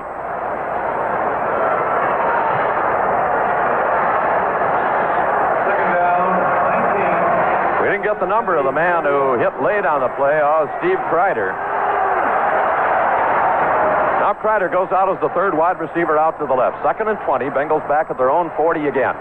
Second 5.65 5.91
down, 5.97 6.29
19. 6.93 7.81
We 7.81 7.89
didn't 7.89 7.97
get 8.09 8.17
the 8.17 8.25
number 8.25 8.57
of 8.57 8.65
the 8.65 8.73
man 8.73 9.05
who 9.05 9.37
hit 9.37 9.53
late 9.61 9.85
on 9.85 10.01
the 10.01 10.09
play. 10.17 10.41
Oh, 10.41 10.65
Steve 10.81 10.97
Kreider. 11.13 11.53
Now 14.17 14.33
Kreider 14.33 14.65
goes 14.65 14.89
out 14.89 15.13
as 15.13 15.21
the 15.21 15.29
third 15.37 15.53
wide 15.53 15.77
receiver 15.77 16.17
out 16.17 16.41
to 16.41 16.49
the 16.49 16.57
left. 16.57 16.81
Second 16.81 17.13
and 17.13 17.21
20. 17.21 17.53
Bengals 17.53 17.85
back 17.85 18.09
at 18.09 18.17
their 18.17 18.33
own 18.33 18.49
40 18.57 18.89
again. 18.89 19.13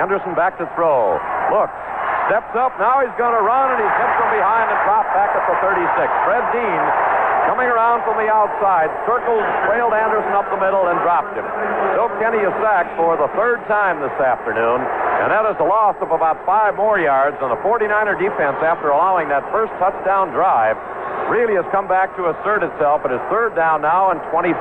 Anderson 0.00 0.32
back 0.32 0.56
to 0.56 0.64
throw. 0.72 1.20
Looks. 1.52 1.76
Steps 2.32 2.56
up. 2.56 2.72
Now 2.80 3.04
he's 3.04 3.12
going 3.20 3.36
to 3.36 3.44
run, 3.44 3.76
and 3.76 3.84
he's 3.84 3.92
hit 3.92 4.10
from 4.16 4.32
behind 4.32 4.72
and 4.72 4.80
dropped 4.88 5.12
back 5.12 5.28
at 5.36 5.44
the 5.44 5.56
36. 5.60 5.84
Fred 6.24 6.44
Dean 6.56 6.80
coming 7.44 7.68
around 7.68 8.00
from 8.08 8.16
the 8.16 8.32
outside, 8.32 8.88
circled, 9.04 9.44
trailed 9.68 9.92
Anderson 9.92 10.32
up 10.32 10.48
the 10.48 10.56
middle, 10.56 10.88
and 10.88 10.96
dropped 11.04 11.36
him. 11.36 11.44
So 11.92 12.08
Kenny 12.16 12.40
is 12.40 12.56
sacked 12.64 12.96
for 12.96 13.20
the 13.20 13.28
third 13.36 13.60
time 13.68 14.00
this 14.00 14.16
afternoon, 14.16 14.80
and 15.24 15.32
that 15.32 15.48
is 15.48 15.56
a 15.56 15.64
loss 15.64 15.96
of 16.04 16.12
about 16.12 16.36
five 16.44 16.76
more 16.76 17.00
yards. 17.00 17.40
And 17.40 17.48
the 17.48 17.56
49er 17.64 18.20
defense, 18.20 18.60
after 18.60 18.92
allowing 18.92 19.32
that 19.32 19.40
first 19.48 19.72
touchdown 19.80 20.28
drive, 20.36 20.76
really 21.32 21.56
has 21.56 21.64
come 21.72 21.88
back 21.88 22.12
to 22.20 22.28
assert 22.28 22.60
itself. 22.60 23.08
It 23.08 23.12
is 23.16 23.24
third 23.32 23.56
down 23.56 23.80
now 23.80 24.12
and 24.12 24.20
25. 24.28 24.52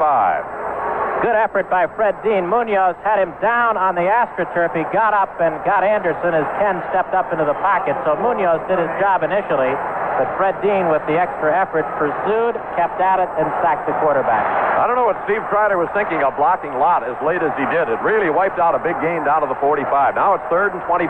Good 1.20 1.36
effort 1.36 1.68
by 1.68 1.92
Fred 2.00 2.16
Dean. 2.24 2.48
Munoz 2.48 2.96
had 3.04 3.20
him 3.20 3.36
down 3.44 3.76
on 3.76 3.96
the 3.96 4.08
AstroTurf. 4.08 4.72
He 4.72 4.88
got 4.96 5.12
up 5.12 5.36
and 5.44 5.52
got 5.68 5.84
Anderson 5.84 6.32
as 6.32 6.48
Ken 6.64 6.80
stepped 6.96 7.12
up 7.12 7.28
into 7.36 7.44
the 7.44 7.60
pocket. 7.60 8.00
So 8.08 8.16
Munoz 8.24 8.64
did 8.72 8.80
his 8.80 8.92
job 9.04 9.20
initially. 9.20 9.76
But 10.18 10.30
Fred 10.38 10.54
Dean, 10.62 10.94
with 10.94 11.02
the 11.10 11.18
extra 11.18 11.50
effort, 11.50 11.90
pursued, 11.98 12.54
kept 12.78 13.02
at 13.02 13.18
it, 13.18 13.30
and 13.42 13.50
sacked 13.66 13.90
the 13.90 13.98
quarterback. 13.98 14.46
I 14.78 14.86
don't 14.86 14.94
know 14.94 15.10
what 15.10 15.18
Steve 15.26 15.42
Kreider 15.50 15.74
was 15.74 15.90
thinking 15.98 16.22
of 16.22 16.38
blocking 16.38 16.78
Lott 16.78 17.02
as 17.02 17.18
late 17.26 17.42
as 17.42 17.50
he 17.58 17.66
did. 17.74 17.90
It 17.90 17.98
really 18.06 18.30
wiped 18.30 18.62
out 18.62 18.78
a 18.78 18.82
big 18.82 18.94
gain 19.02 19.26
down 19.26 19.42
to 19.42 19.50
the 19.50 19.58
45. 19.58 19.86
Now 20.14 20.38
it's 20.38 20.46
third 20.54 20.74
and 20.78 20.82
25. 20.86 21.10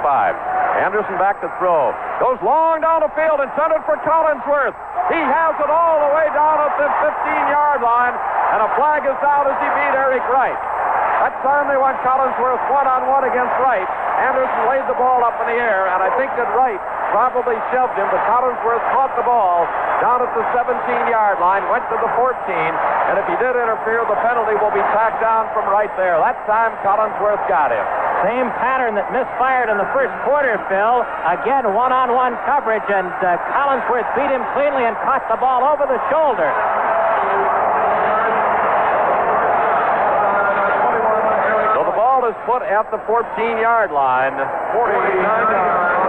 Anderson 0.80 1.20
back 1.20 1.38
to 1.44 1.52
throw. 1.60 1.92
Goes 2.18 2.40
long 2.42 2.82
down 2.82 3.04
the 3.04 3.12
field, 3.14 3.44
and 3.44 3.52
intended 3.52 3.84
for 3.84 4.00
Collinsworth. 4.08 4.74
He 5.12 5.20
has 5.20 5.54
it 5.60 5.70
all 5.70 6.00
the 6.00 6.12
way 6.16 6.28
down 6.32 6.64
at 6.64 6.74
the 6.80 6.88
15-yard 7.04 7.84
line, 7.84 8.16
and 8.56 8.60
a 8.64 8.70
flag 8.80 9.04
is 9.04 9.18
down 9.20 9.52
as 9.52 9.58
he 9.60 9.68
beat 9.68 9.94
Eric 10.00 10.24
Wright. 10.32 10.56
That 11.22 11.36
time 11.44 11.68
they 11.68 11.80
went 11.80 12.00
Collinsworth 12.04 12.64
one-on-one 12.72 13.28
against 13.28 13.54
Wright. 13.60 13.88
Anderson 14.24 14.64
laid 14.68 14.84
the 14.88 14.98
ball 14.98 15.24
up 15.24 15.36
in 15.44 15.48
the 15.52 15.60
air, 15.60 15.88
and 15.92 16.00
I 16.04 16.12
think 16.16 16.32
that 16.40 16.48
Wright 16.56 16.80
probably 17.14 17.54
shoved 17.70 17.94
him, 17.94 18.10
but 18.10 18.18
Collinsworth 18.26 18.82
caught 18.90 19.14
the 19.14 19.22
ball 19.22 19.70
down 20.02 20.26
at 20.26 20.34
the 20.34 20.42
17-yard 20.50 21.38
line, 21.38 21.62
went 21.70 21.86
to 21.94 21.98
the 22.02 22.10
14, 22.18 22.34
and 22.50 23.22
if 23.22 23.26
he 23.30 23.38
did 23.38 23.54
interfere, 23.54 24.02
the 24.10 24.18
penalty 24.26 24.58
will 24.58 24.74
be 24.74 24.82
tacked 24.98 25.22
down 25.22 25.46
from 25.54 25.70
right 25.70 25.94
there. 25.94 26.18
That 26.18 26.42
time 26.50 26.74
Collinsworth 26.82 27.46
got 27.46 27.70
him. 27.70 27.86
Same 28.26 28.50
pattern 28.58 28.98
that 28.98 29.14
misfired 29.14 29.70
in 29.70 29.78
the 29.78 29.86
first 29.94 30.10
quarter, 30.26 30.58
Phil. 30.66 31.06
Again, 31.30 31.70
one-on-one 31.78 32.34
coverage, 32.50 32.90
and 32.90 33.14
uh, 33.22 33.38
Collinsworth 33.54 34.10
beat 34.18 34.34
him 34.34 34.42
cleanly 34.58 34.90
and 34.90 34.98
caught 35.06 35.22
the 35.30 35.38
ball 35.38 35.70
over 35.70 35.86
the 35.86 36.02
shoulder. 36.10 36.50
So 41.78 41.86
the 41.86 41.94
ball 41.94 42.26
is 42.26 42.34
put 42.50 42.66
at 42.66 42.90
the 42.90 42.98
14-yard 43.06 43.94
line. 43.94 44.34
49 44.74 45.14
yards. 45.22 46.03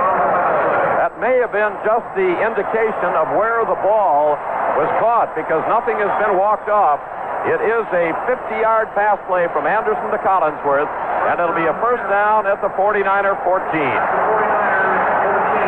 May 1.25 1.41
have 1.41 1.57
been 1.57 1.73
just 1.89 2.05
the 2.21 2.37
indication 2.45 3.17
of 3.17 3.33
where 3.33 3.65
the 3.65 3.81
ball 3.81 4.37
was 4.77 4.93
caught 5.01 5.33
because 5.33 5.65
nothing 5.73 5.97
has 5.97 6.13
been 6.21 6.37
walked 6.37 6.69
off. 6.69 7.01
It 7.49 7.65
is 7.65 7.89
a 7.97 8.13
50-yard 8.29 8.93
pass 8.93 9.17
play 9.25 9.49
from 9.57 9.65
Anderson 9.65 10.13
to 10.13 10.21
Collinsworth, 10.21 10.85
and 10.85 11.41
it'll 11.41 11.57
be 11.57 11.65
a 11.65 11.73
first 11.81 12.05
down 12.13 12.45
at 12.45 12.61
the 12.61 12.69
49er 12.77 13.41
14. 13.41 13.57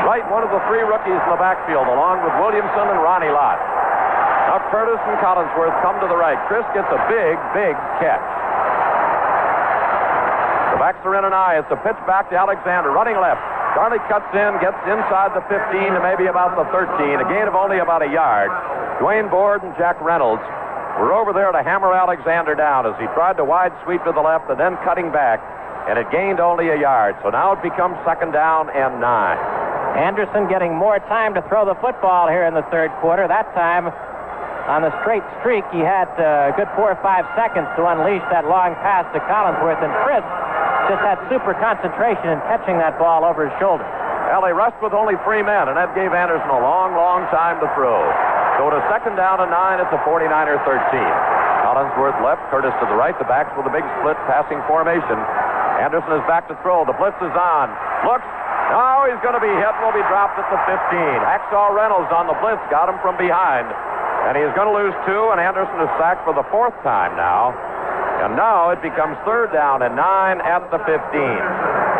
Wright, 0.05 0.29
one 0.29 0.45
of 0.45 0.53
the 0.53 0.61
three 0.69 0.85
rookies 0.85 1.17
in 1.25 1.31
the 1.33 1.41
backfield, 1.41 1.89
along 1.89 2.21
with 2.21 2.37
Williamson 2.37 2.93
and 2.93 3.01
Ronnie 3.01 3.33
Lott. 3.33 3.57
Now 4.53 4.61
Curtis 4.69 5.01
and 5.09 5.17
Collinsworth 5.25 5.73
come 5.81 5.97
to 6.05 6.09
the 6.13 6.21
right. 6.21 6.37
Cris 6.53 6.69
gets 6.77 6.93
a 6.93 7.01
big, 7.09 7.41
big 7.57 7.73
catch. 7.97 8.21
The 10.77 10.85
backs 10.85 11.01
are 11.09 11.17
in 11.17 11.25
an 11.25 11.33
I. 11.33 11.65
It's 11.65 11.73
a 11.73 11.81
pitch 11.81 11.97
back 12.05 12.29
to 12.29 12.37
Alexander, 12.37 12.93
running 12.93 13.17
left. 13.17 13.56
Charlie 13.77 14.01
cuts 14.09 14.33
in, 14.33 14.57
gets 14.65 14.81
inside 14.89 15.37
the 15.37 15.45
15 15.53 15.61
to 15.93 16.01
maybe 16.01 16.33
about 16.33 16.57
the 16.57 16.65
13, 16.73 16.97
a 17.21 17.29
gain 17.29 17.45
of 17.45 17.53
only 17.53 17.77
about 17.77 18.01
a 18.01 18.09
yard. 18.09 18.49
Dwaine 19.05 19.29
Board 19.29 19.61
and 19.61 19.77
Jack 19.77 20.01
Reynolds 20.01 20.41
were 20.97 21.13
over 21.13 21.37
there 21.37 21.53
to 21.53 21.61
hammer 21.61 21.93
Alexander 21.93 22.57
down 22.57 22.89
as 22.89 22.97
he 22.97 23.05
tried 23.13 23.37
to 23.37 23.45
wide 23.45 23.77
sweep 23.85 24.01
to 24.09 24.17
the 24.17 24.25
left 24.25 24.49
and 24.49 24.57
then 24.57 24.81
cutting 24.81 25.13
back, 25.13 25.45
and 25.93 26.01
it 26.01 26.09
gained 26.09 26.41
only 26.41 26.73
a 26.73 26.81
yard. 26.81 27.21
So 27.21 27.29
now 27.29 27.53
it 27.53 27.61
becomes 27.61 28.01
second 28.09 28.33
down 28.33 28.73
and 28.73 28.97
nine. 28.97 29.37
Anderson 30.01 30.49
getting 30.49 30.73
more 30.73 30.97
time 31.13 31.37
to 31.37 31.45
throw 31.45 31.69
the 31.69 31.77
football 31.77 32.33
here 32.33 32.49
in 32.49 32.57
the 32.57 32.65
third 32.73 32.89
quarter. 33.05 33.29
That 33.29 33.53
time, 33.53 33.93
on 34.73 34.89
the 34.89 34.93
straight 35.05 35.25
streak, 35.45 35.69
he 35.69 35.85
had 35.85 36.09
uh, 36.17 36.49
a 36.49 36.57
good 36.57 36.73
four 36.81 36.89
or 36.97 37.01
five 37.05 37.29
seconds 37.37 37.69
to 37.77 37.85
unleash 37.85 38.25
that 38.33 38.49
long 38.49 38.73
pass 38.81 39.05
to 39.13 39.21
Collinsworth, 39.29 39.85
and 39.85 39.93
Cris 40.01 40.25
just 40.87 41.03
that 41.03 41.19
super 41.29 41.55
concentration 41.59 42.31
in 42.31 42.39
catching 42.47 42.79
that 42.79 42.99
ball 42.99 43.27
over 43.27 43.47
his 43.47 43.55
shoulder. 43.59 43.85
Well, 44.31 44.43
they 44.43 44.55
rushed 44.55 44.79
with 44.83 44.91
only 44.91 45.15
three 45.23 45.43
men, 45.43 45.71
and 45.71 45.79
that 45.79 45.95
gave 45.95 46.11
Anderson 46.11 46.51
a 46.51 46.59
long, 46.59 46.99
long 46.99 47.27
time 47.31 47.63
to 47.63 47.69
throw. 47.79 48.03
So 48.59 48.73
to 48.73 48.81
second 48.91 49.15
down 49.15 49.39
and 49.39 49.53
nine 49.53 49.79
it's 49.79 49.93
the 49.93 50.03
49er 50.03 50.59
13. 50.67 50.99
Collinsworth 51.67 52.17
left, 52.23 52.43
Curtis 52.49 52.75
to 52.83 52.87
the 52.87 52.97
right. 52.97 53.15
The 53.19 53.29
backs 53.29 53.53
with 53.59 53.67
a 53.67 53.75
big 53.75 53.85
split 53.99 54.19
passing 54.31 54.63
formation. 54.71 55.19
Anderson 55.83 56.17
is 56.17 56.25
back 56.25 56.49
to 56.49 56.57
throw. 56.65 56.87
The 56.89 56.97
blitz 56.97 57.19
is 57.21 57.35
on. 57.35 57.71
Looks. 58.07 58.27
Now 58.73 59.07
he's 59.07 59.21
going 59.23 59.39
to 59.39 59.45
be 59.45 59.51
hit 59.51 59.73
and 59.79 59.83
will 59.87 59.95
be 59.95 60.07
dropped 60.11 60.41
at 60.41 60.49
the 60.51 60.59
15. 60.67 60.75
Hacksaw 61.23 61.71
Reynolds 61.71 62.11
on 62.11 62.27
the 62.27 62.35
blitz 62.43 62.63
got 62.67 62.91
him 62.91 62.99
from 62.99 63.15
behind. 63.15 63.71
And 64.27 64.35
he 64.35 64.43
is 64.43 64.51
going 64.59 64.67
to 64.67 64.75
lose 64.75 64.95
two, 65.07 65.31
and 65.31 65.39
Anderson 65.39 65.79
is 65.79 65.91
sacked 66.03 66.27
for 66.27 66.35
the 66.35 66.43
fourth 66.51 66.75
time 66.83 67.15
now. 67.15 67.55
And 68.25 68.37
now 68.37 68.71
it 68.71 68.81
becomes 68.81 69.17
third 69.25 69.53
down 69.53 69.83
and 69.83 69.95
nine 69.97 70.41
at 70.41 70.65
the 70.71 70.79
15. 70.83 70.97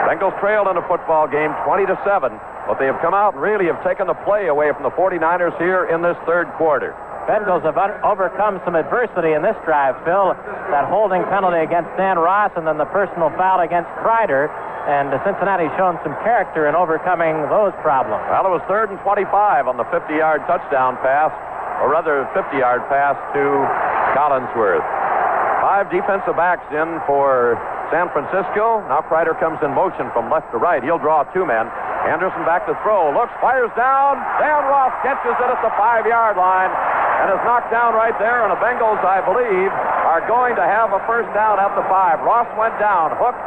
Bengals 0.07 0.39
trailed 0.41 0.69
in 0.71 0.77
a 0.77 0.87
football 0.87 1.27
game 1.27 1.51
20 1.67 1.87
to 1.87 1.97
7, 2.07 2.31
but 2.67 2.79
they 2.79 2.87
have 2.87 2.99
come 3.03 3.13
out 3.13 3.35
and 3.35 3.43
really 3.43 3.67
have 3.67 3.83
taken 3.83 4.07
the 4.07 4.15
play 4.23 4.47
away 4.47 4.71
from 4.73 4.83
the 4.83 4.95
49ers 4.95 5.57
here 5.59 5.85
in 5.91 6.01
this 6.01 6.17
third 6.25 6.47
quarter. 6.57 6.95
Bengals 7.27 7.67
have 7.67 7.75
overcome 8.07 8.63
some 8.65 8.79
adversity 8.79 9.35
in 9.35 9.43
this 9.43 9.59
drive, 9.67 9.99
Phil. 10.07 10.31
That 10.71 10.87
holding 10.87 11.27
penalty 11.27 11.59
against 11.59 11.91
Dan 11.99 12.23
Ross 12.23 12.55
and 12.55 12.63
then 12.63 12.79
the 12.79 12.87
personal 12.95 13.35
foul 13.35 13.59
against 13.61 13.91
Kreider. 13.99 14.47
And 14.87 15.11
Cincinnati's 15.27 15.75
shown 15.75 15.99
some 16.07 16.15
character 16.23 16.71
in 16.71 16.79
overcoming 16.79 17.35
those 17.51 17.75
problems. 17.83 18.23
Well, 18.31 18.47
it 18.47 18.55
was 18.55 18.63
third 18.71 18.95
and 18.95 19.03
25 19.03 19.67
on 19.67 19.75
the 19.75 19.83
50 19.91 20.15
yard 20.15 20.47
touchdown 20.47 20.95
pass, 21.03 21.35
or 21.83 21.91
rather, 21.91 22.31
50 22.31 22.63
yard 22.63 22.87
pass 22.87 23.19
to 23.35 23.43
Collinsworth. 24.15 24.87
Five 25.77 25.93
defensive 25.93 26.41
backs 26.41 26.65
in 26.73 26.89
for 27.05 27.61
San 27.93 28.09
Francisco. 28.09 28.81
Now 28.89 29.05
Kreider 29.05 29.37
comes 29.37 29.61
in 29.61 29.77
motion 29.77 30.09
from 30.17 30.33
left 30.33 30.49
to 30.49 30.57
right. 30.57 30.81
He'll 30.81 30.97
draw 30.97 31.29
two 31.37 31.45
men. 31.45 31.69
Anderson 32.09 32.49
back 32.49 32.65
to 32.65 32.73
throw. 32.81 33.13
Looks, 33.13 33.37
fires 33.45 33.69
down. 33.77 34.17
Dan 34.41 34.65
Ross 34.73 34.97
catches 35.05 35.37
it 35.37 35.49
at 35.53 35.61
the 35.61 35.69
five 35.77 36.09
yard 36.09 36.41
line 36.41 36.73
and 36.73 37.29
is 37.29 37.37
knocked 37.45 37.69
down 37.69 37.93
right 37.93 38.17
there. 38.17 38.49
And 38.49 38.57
the 38.57 38.57
Bengals, 38.57 39.05
I 39.05 39.21
believe, 39.21 39.69
are 40.09 40.25
going 40.25 40.57
to 40.57 40.65
have 40.65 40.97
a 40.97 41.01
first 41.05 41.29
down 41.37 41.61
at 41.61 41.69
the 41.77 41.85
five. 41.93 42.25
Ross 42.25 42.49
went 42.57 42.73
down, 42.81 43.13
hooked, 43.21 43.45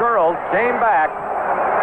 curled, 0.00 0.40
came 0.56 0.80
back. 0.80 1.12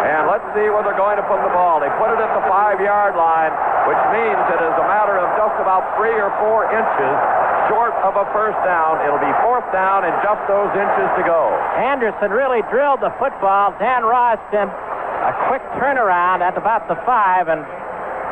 And 0.02 0.26
let's 0.26 0.50
see 0.50 0.66
where 0.66 0.82
they're 0.82 0.98
going 0.98 1.22
to 1.22 1.26
put 1.30 1.38
the 1.46 1.54
ball. 1.54 1.78
They 1.78 1.94
put 1.94 2.10
it 2.10 2.18
at 2.18 2.34
the 2.34 2.42
five 2.50 2.82
yard 2.82 3.14
line, 3.14 3.54
which 3.86 4.02
means 4.10 4.34
it 4.50 4.66
is 4.66 4.74
a 4.82 4.86
matter 4.90 5.14
of 5.14 5.30
just 5.38 5.54
about 5.62 5.86
three 5.94 6.18
or 6.18 6.34
four 6.42 6.66
inches 6.74 7.46
short 7.68 7.94
of 8.02 8.16
a 8.16 8.26
first 8.32 8.58
down. 8.66 9.02
It'll 9.06 9.22
be 9.22 9.34
fourth 9.42 9.66
down 9.72 10.04
and 10.04 10.14
just 10.22 10.42
those 10.46 10.70
inches 10.74 11.08
to 11.18 11.22
go. 11.26 11.50
Anderson 11.78 12.30
really 12.30 12.62
drilled 12.70 13.00
the 13.00 13.12
football. 13.18 13.74
Dan 13.78 14.04
Ross 14.04 14.38
did 14.50 14.66
a 14.66 15.32
quick 15.50 15.62
turnaround 15.80 16.42
at 16.42 16.54
about 16.54 16.86
the 16.86 16.96
five, 17.02 17.48
and 17.48 17.66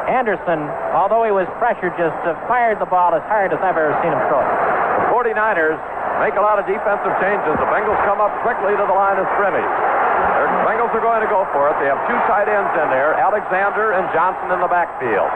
Anderson, 0.07 0.69
although 0.93 1.25
he 1.25 1.33
was 1.33 1.49
pressured, 1.59 1.97
just 1.97 2.17
uh, 2.29 2.37
fired 2.47 2.79
the 2.79 2.89
ball 2.89 3.15
as 3.17 3.25
hard 3.27 3.53
as 3.53 3.61
I've 3.61 3.77
ever 3.77 3.97
seen 4.05 4.13
him 4.13 4.21
throw 4.29 4.41
it. 4.41 4.53
The 5.01 5.07
49ers 5.11 5.81
make 6.21 6.37
a 6.37 6.45
lot 6.45 6.61
of 6.61 6.69
defensive 6.69 7.15
changes. 7.19 7.53
The 7.57 7.69
Bengals 7.73 7.99
come 8.05 8.21
up 8.21 8.31
quickly 8.45 8.77
to 8.77 8.85
the 8.85 8.97
line 8.97 9.17
of 9.17 9.27
scrimmage. 9.35 9.65
The 9.65 10.63
Bengals 10.69 10.93
are 10.93 11.03
going 11.03 11.25
to 11.25 11.31
go 11.33 11.49
for 11.51 11.73
it. 11.73 11.75
They 11.81 11.89
have 11.89 11.99
two 12.07 12.21
tight 12.31 12.47
ends 12.47 12.71
in 12.79 12.89
there, 12.93 13.17
Alexander 13.17 13.97
and 13.97 14.07
Johnson 14.13 14.53
in 14.53 14.61
the 14.61 14.71
backfield. 14.71 15.29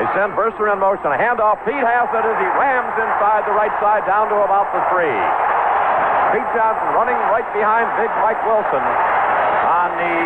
They 0.00 0.06
send 0.16 0.32
Verser 0.32 0.72
in 0.72 0.80
motion. 0.80 1.12
A 1.12 1.18
handoff. 1.20 1.60
Pete 1.68 1.76
has 1.76 2.08
it 2.10 2.24
as 2.24 2.38
he 2.40 2.48
rams 2.56 2.94
inside 2.96 3.44
the 3.44 3.52
right 3.52 3.72
side 3.78 4.08
down 4.08 4.32
to 4.32 4.36
about 4.40 4.72
the 4.72 4.80
three. 4.88 5.20
Pete 6.32 6.48
Johnson 6.56 6.88
running 6.96 7.18
right 7.28 7.46
behind 7.52 7.84
big 8.00 8.08
Mike 8.24 8.40
Wilson 8.48 8.80
on 8.80 9.92
the 10.00 10.16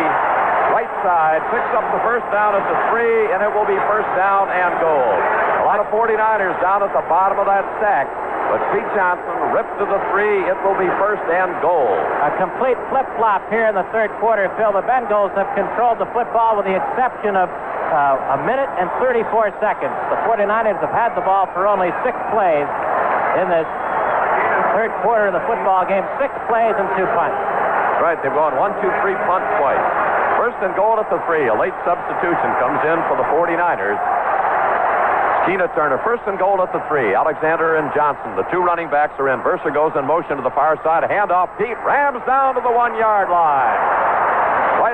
right 0.71 0.93
side. 1.03 1.43
Picks 1.51 1.71
up 1.75 1.83
the 1.91 1.99
first 2.07 2.23
down 2.31 2.55
at 2.55 2.63
the 2.63 2.79
three, 2.87 3.27
and 3.35 3.43
it 3.43 3.51
will 3.51 3.67
be 3.67 3.75
first 3.91 4.07
down 4.15 4.47
and 4.47 4.71
goal. 4.79 5.11
A 5.59 5.65
lot 5.67 5.83
of 5.83 5.91
49ers 5.91 6.55
down 6.63 6.79
at 6.79 6.95
the 6.95 7.03
bottom 7.11 7.35
of 7.35 7.47
that 7.51 7.67
stack. 7.83 8.07
But 8.47 8.63
Pete 8.71 8.87
Johnson 8.95 9.51
ripped 9.51 9.75
to 9.83 9.85
the 9.85 9.99
three. 10.15 10.47
It 10.47 10.55
will 10.63 10.79
be 10.79 10.87
first 10.95 11.19
and 11.27 11.51
goal. 11.59 11.91
A 12.23 12.31
complete 12.39 12.79
flip-flop 12.87 13.43
here 13.51 13.67
in 13.67 13.75
the 13.75 13.83
third 13.91 14.07
quarter, 14.23 14.47
Phil. 14.55 14.71
The 14.71 14.87
Bengals 14.87 15.35
have 15.35 15.51
controlled 15.51 15.99
the 15.99 16.07
football 16.15 16.55
with 16.55 16.63
the 16.63 16.79
exception 16.79 17.35
of 17.35 17.51
uh, 17.91 18.35
a 18.35 18.39
minute 18.43 18.69
and 18.77 18.91
34 18.99 19.55
seconds. 19.59 19.95
The 20.11 20.19
49ers 20.27 20.79
have 20.83 20.93
had 20.93 21.11
the 21.15 21.23
ball 21.23 21.47
for 21.55 21.67
only 21.67 21.89
six 22.03 22.15
plays 22.33 22.67
in 23.39 23.47
this 23.47 23.67
third 24.75 24.91
quarter 25.01 25.31
of 25.31 25.35
the 25.35 25.45
football 25.49 25.87
game. 25.87 26.05
Six 26.21 26.29
plays 26.51 26.75
and 26.77 26.87
two 26.99 27.07
punts. 27.17 27.37
Right, 27.97 28.17
they've 28.21 28.33
gone 28.33 28.53
one, 28.61 28.77
two, 28.77 28.93
three, 29.01 29.17
punt 29.25 29.41
twice. 29.57 29.81
First 30.37 30.61
and 30.61 30.75
goal 30.77 31.01
at 31.01 31.09
the 31.09 31.17
three. 31.25 31.49
A 31.49 31.55
late 31.57 31.73
substitution 31.81 32.49
comes 32.61 32.77
in 32.85 32.97
for 33.09 33.17
the 33.17 33.25
49ers. 33.33 33.97
Keena 35.49 35.71
Turner, 35.73 35.97
first 36.03 36.21
and 36.27 36.37
goal 36.37 36.61
at 36.61 36.69
the 36.75 36.83
three. 36.91 37.15
Alexander 37.15 37.79
and 37.79 37.89
Johnson, 37.95 38.35
the 38.35 38.43
two 38.51 38.59
running 38.59 38.91
backs 38.91 39.15
are 39.17 39.31
in. 39.31 39.39
Verser 39.41 39.71
goes 39.71 39.95
in 39.95 40.05
motion 40.05 40.35
to 40.35 40.43
the 40.43 40.51
far 40.51 40.75
side. 40.83 41.07
Handoff. 41.07 41.49
Pete 41.57 41.79
rams 41.87 42.19
down 42.27 42.53
to 42.53 42.61
the 42.61 42.71
one 42.71 42.93
yard 42.99 43.31
line. 43.31 44.16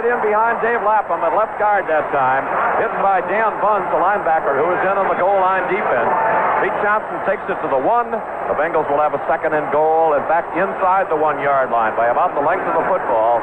Right 0.03 0.19
in 0.19 0.35
behind 0.35 0.59
Dave 0.59 0.83
Lapham 0.83 1.23
at 1.23 1.31
left 1.31 1.55
guard 1.63 1.87
that 1.87 2.03
time. 2.11 2.43
Hit 2.75 2.91
by 2.99 3.23
Dan 3.23 3.55
Bunz, 3.63 3.87
the 3.87 3.95
linebacker, 3.95 4.51
who 4.51 4.67
is 4.75 4.83
in 4.83 4.99
on 4.99 5.07
the 5.07 5.15
goal 5.15 5.39
line 5.39 5.63
defense. 5.71 6.11
Pete 6.59 6.75
Johnson 6.83 7.23
takes 7.23 7.47
it 7.47 7.55
to 7.63 7.71
the 7.71 7.79
one. 7.79 8.11
The 8.11 8.55
Bengals 8.59 8.83
will 8.91 8.99
have 8.99 9.15
a 9.15 9.23
second 9.31 9.55
and 9.55 9.63
goal 9.71 10.11
and 10.11 10.27
back 10.27 10.43
inside 10.59 11.07
the 11.07 11.15
one 11.15 11.39
yard 11.39 11.71
line 11.71 11.95
by 11.95 12.11
about 12.11 12.35
the 12.35 12.43
length 12.43 12.67
of 12.67 12.75
the 12.75 12.83
football. 12.91 13.39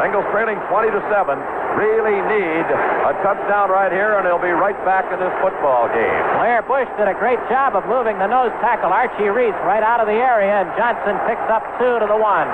Bengals 0.00 0.24
trailing 0.32 0.56
20 0.72 0.96
to 0.96 1.00
7. 1.12 1.36
Really 1.76 2.24
need 2.24 2.64
a 2.72 3.12
touchdown 3.20 3.68
right 3.68 3.92
here, 3.92 4.16
and 4.16 4.24
they'll 4.24 4.40
be 4.40 4.56
right 4.56 4.80
back 4.88 5.04
in 5.12 5.20
this 5.20 5.36
football 5.44 5.92
game. 5.92 6.24
Blair 6.40 6.64
Bush 6.64 6.88
did 6.96 7.04
a 7.04 7.16
great 7.20 7.40
job 7.52 7.76
of 7.76 7.84
moving 7.84 8.16
the 8.16 8.32
nose 8.32 8.48
tackle 8.64 8.96
Archie 8.96 9.28
Reese 9.28 9.60
right 9.68 9.84
out 9.84 10.00
of 10.00 10.08
the 10.08 10.16
area, 10.16 10.64
and 10.64 10.72
Johnson 10.72 11.20
picks 11.28 11.44
up 11.52 11.60
two 11.76 12.00
to 12.00 12.08
the 12.08 12.16
one. 12.16 12.48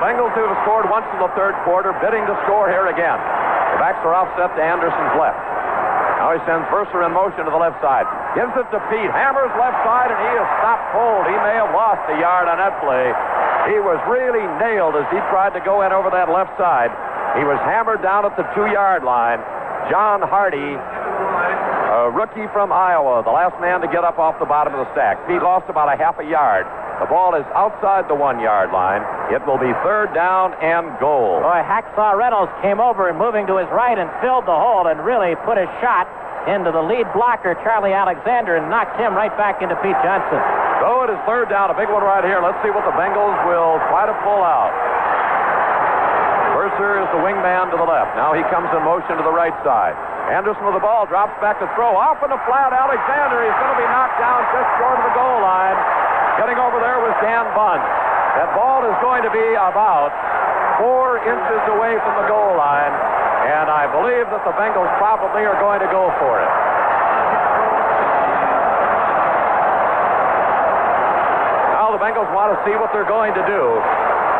Bengals 0.00 0.32
who 0.32 0.48
have 0.48 0.56
scored 0.64 0.88
once 0.88 1.04
in 1.12 1.20
the 1.20 1.28
third 1.36 1.52
quarter, 1.68 1.92
bidding 2.00 2.24
to 2.24 2.34
score 2.48 2.72
here 2.72 2.88
again. 2.88 3.20
The 3.76 3.78
backs 3.78 4.00
are 4.00 4.16
offset 4.16 4.48
to 4.56 4.62
Anderson's 4.64 5.14
left. 5.20 5.36
Now 6.16 6.32
he 6.36 6.40
sends 6.48 6.64
Verser 6.72 7.04
in 7.04 7.12
motion 7.12 7.44
to 7.44 7.52
the 7.52 7.60
left 7.60 7.80
side. 7.84 8.08
Gives 8.36 8.52
it 8.56 8.68
to 8.72 8.80
Pete. 8.92 9.12
Hammers 9.12 9.52
left 9.60 9.76
side, 9.84 10.12
and 10.12 10.20
he 10.20 10.32
is 10.36 10.48
stopped 10.60 10.84
cold. 10.92 11.24
He 11.28 11.36
may 11.40 11.56
have 11.56 11.72
lost 11.72 12.04
a 12.12 12.16
yard 12.16 12.48
on 12.48 12.60
that 12.60 12.76
play. 12.80 13.12
He 13.72 13.76
was 13.80 14.00
really 14.08 14.44
nailed 14.56 14.96
as 14.96 15.04
he 15.12 15.20
tried 15.28 15.52
to 15.52 15.60
go 15.60 15.84
in 15.84 15.92
over 15.92 16.08
that 16.12 16.32
left 16.32 16.56
side. 16.56 16.92
He 17.36 17.44
was 17.44 17.60
hammered 17.68 18.00
down 18.00 18.24
at 18.24 18.36
the 18.40 18.44
two-yard 18.56 19.04
line. 19.04 19.40
John 19.92 20.20
Harty, 20.24 20.76
a 20.76 22.08
rookie 22.12 22.48
from 22.52 22.72
Iowa, 22.72 23.20
the 23.24 23.32
last 23.32 23.56
man 23.60 23.80
to 23.80 23.88
get 23.88 24.04
up 24.04 24.20
off 24.20 24.38
the 24.40 24.48
bottom 24.48 24.72
of 24.72 24.80
the 24.80 24.92
stack. 24.92 25.20
Pete 25.28 25.40
lost 25.40 25.68
about 25.68 25.92
a 25.92 25.96
half 25.96 26.20
a 26.20 26.24
yard. 26.24 26.64
The 27.00 27.08
ball 27.08 27.32
is 27.32 27.48
outside 27.56 28.12
the 28.12 28.14
one-yard 28.14 28.76
line. 28.76 29.00
It 29.32 29.40
will 29.48 29.56
be 29.56 29.72
third 29.80 30.12
down 30.12 30.52
and 30.60 30.92
goal. 31.00 31.40
Boy, 31.40 31.64
Hacksaw 31.64 32.12
Reynolds 32.12 32.52
came 32.60 32.76
over 32.76 33.08
and 33.08 33.16
moving 33.16 33.48
to 33.48 33.56
his 33.56 33.68
right 33.72 33.96
and 33.96 34.12
filled 34.20 34.44
the 34.44 34.52
hole 34.52 34.84
and 34.84 35.00
really 35.00 35.32
put 35.48 35.56
a 35.56 35.64
shot 35.80 36.04
into 36.44 36.68
the 36.68 36.84
lead 36.84 37.08
blocker, 37.16 37.56
Charlie 37.64 37.96
Alexander, 37.96 38.60
and 38.60 38.68
knocked 38.68 39.00
him 39.00 39.16
right 39.16 39.32
back 39.40 39.64
into 39.64 39.76
Pete 39.80 39.96
Johnson. 40.04 40.40
So 40.84 41.04
it 41.04 41.12
is 41.12 41.20
third 41.24 41.48
down, 41.48 41.72
a 41.72 41.76
big 41.76 41.88
one 41.88 42.04
right 42.04 42.20
here. 42.20 42.40
Let's 42.44 42.60
see 42.60 42.68
what 42.68 42.84
the 42.84 42.92
Bengals 42.92 43.36
will 43.48 43.80
try 43.88 44.04
to 44.04 44.16
pull 44.20 44.44
out. 44.44 44.72
Verser 46.52 47.00
is 47.00 47.08
the 47.16 47.20
wingman 47.24 47.72
to 47.72 47.80
the 47.80 47.88
left. 47.88 48.12
Now 48.12 48.36
he 48.36 48.44
comes 48.52 48.68
in 48.76 48.84
motion 48.84 49.16
to 49.16 49.24
the 49.24 49.32
right 49.32 49.56
side. 49.64 49.96
Anderson 50.28 50.68
with 50.68 50.76
the 50.76 50.84
ball, 50.84 51.08
drops 51.08 51.32
back 51.40 51.56
to 51.64 51.68
throw. 51.72 51.96
Off 51.96 52.20
in 52.20 52.28
the 52.28 52.40
flat, 52.44 52.76
Alexander. 52.76 53.40
He's 53.40 53.56
going 53.56 53.72
to 53.72 53.80
be 53.80 53.88
knocked 53.88 54.20
down 54.20 54.44
just 54.52 54.68
short 54.76 55.00
of 55.00 55.04
the 55.08 55.14
goal 55.16 55.40
line. 55.40 55.80
Getting 56.40 56.56
over 56.56 56.80
there 56.80 56.96
was 57.04 57.12
Dan 57.20 57.44
Bunz. 57.52 57.84
That 58.40 58.56
ball 58.56 58.80
is 58.88 58.96
going 59.04 59.20
to 59.20 59.28
be 59.28 59.44
about 59.60 60.08
four 60.80 61.20
inches 61.20 61.62
away 61.68 62.00
from 62.00 62.16
the 62.16 62.24
goal 62.32 62.56
line, 62.56 62.96
and 63.44 63.68
I 63.68 63.84
believe 63.84 64.24
that 64.32 64.40
the 64.48 64.56
Bengals 64.56 64.88
probably 64.96 65.44
are 65.44 65.60
going 65.60 65.84
to 65.84 65.90
go 65.92 66.08
for 66.16 66.40
it. 66.40 66.52
Now 71.76 71.92
the 71.92 72.00
Bengals 72.00 72.32
want 72.32 72.56
to 72.56 72.58
see 72.64 72.72
what 72.72 72.88
they're 72.96 73.04
going 73.04 73.36
to 73.36 73.44
do. 73.44 73.76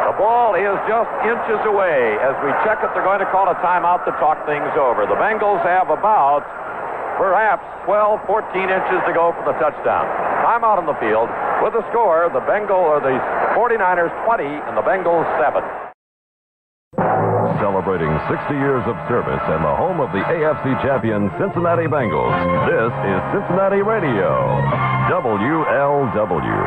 The 0.09 0.17
ball 0.17 0.57
is 0.57 0.81
just 0.89 1.13
inches 1.21 1.61
away. 1.69 2.17
As 2.25 2.33
we 2.41 2.49
check 2.65 2.81
it, 2.81 2.97
they're 2.97 3.05
going 3.05 3.21
to 3.21 3.29
call 3.29 3.45
a 3.53 3.57
timeout 3.61 4.09
to 4.09 4.17
talk 4.17 4.41
things 4.49 4.73
over. 4.73 5.05
The 5.05 5.21
Bengals 5.21 5.61
have 5.69 5.93
about 5.93 6.49
perhaps 7.21 7.61
12, 7.85 8.25
14 8.25 8.73
inches 8.73 9.01
to 9.05 9.13
go 9.13 9.37
for 9.37 9.45
the 9.45 9.53
touchdown. 9.61 10.09
Timeout 10.41 10.81
on 10.81 10.89
the 10.89 10.97
field. 10.97 11.29
With 11.61 11.77
the 11.77 11.85
score, 11.93 12.33
the 12.33 12.41
Bengal 12.49 12.81
or 12.81 12.97
the 12.97 13.13
49ers 13.53 14.09
20 14.25 14.49
and 14.65 14.73
the 14.73 14.81
Bengals 14.81 15.29
7. 15.37 15.61
Celebrating 17.61 18.09
60 18.25 18.57
years 18.57 18.81
of 18.89 18.97
service 19.05 19.45
and 19.53 19.61
the 19.61 19.77
home 19.77 20.01
of 20.01 20.09
the 20.17 20.25
AFC 20.33 20.73
champion 20.81 21.29
Cincinnati 21.37 21.85
Bengals. 21.85 22.33
This 22.65 22.89
is 22.89 23.21
Cincinnati 23.37 23.85
Radio. 23.85 24.33
WLW. 25.13 26.61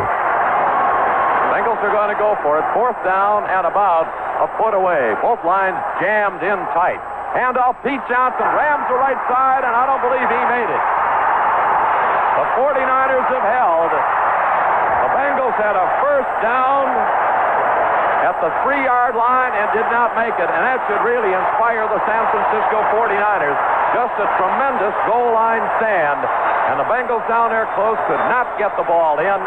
Bengals 1.49 1.81
are 1.81 1.93
going 1.97 2.13
to 2.13 2.19
go 2.21 2.37
for 2.45 2.61
it. 2.61 2.65
Fourth 2.77 3.01
down 3.01 3.49
and 3.49 3.65
about 3.65 4.05
a 4.37 4.45
foot 4.61 4.77
away. 4.77 5.17
Both 5.17 5.41
lines 5.41 5.81
jammed 5.97 6.45
in 6.45 6.61
tight. 6.77 7.01
Handoff, 7.33 7.81
Pete 7.81 8.01
Johnson 8.05 8.45
rams 8.53 8.85
the 8.85 8.99
right 9.01 9.17
side, 9.25 9.65
and 9.65 9.73
I 9.73 9.89
don't 9.89 10.05
believe 10.05 10.29
he 10.29 10.41
made 10.53 10.69
it. 10.69 10.83
The 12.37 12.45
49ers 12.61 13.27
have 13.33 13.47
held. 13.49 13.89
The 13.89 15.09
Bengals 15.17 15.57
had 15.57 15.73
a 15.73 15.87
first 15.97 16.29
down 16.45 16.93
at 18.21 18.37
the 18.37 18.53
three-yard 18.61 19.17
line 19.17 19.51
and 19.57 19.65
did 19.73 19.89
not 19.89 20.13
make 20.13 20.37
it, 20.37 20.45
and 20.45 20.61
that 20.61 20.77
should 20.85 21.01
really 21.01 21.33
inspire 21.33 21.89
the 21.89 21.99
San 22.05 22.23
Francisco 22.29 22.85
49ers. 22.93 23.57
Just 23.97 24.13
a 24.21 24.29
tremendous 24.37 24.93
goal 25.09 25.33
line 25.33 25.65
stand, 25.81 26.21
and 26.69 26.77
the 26.77 26.85
Bengals 26.85 27.25
down 27.25 27.49
there 27.49 27.65
close 27.73 27.97
could 28.05 28.21
not 28.29 28.45
get 28.61 28.77
the 28.77 28.85
ball 28.85 29.17
in. 29.17 29.41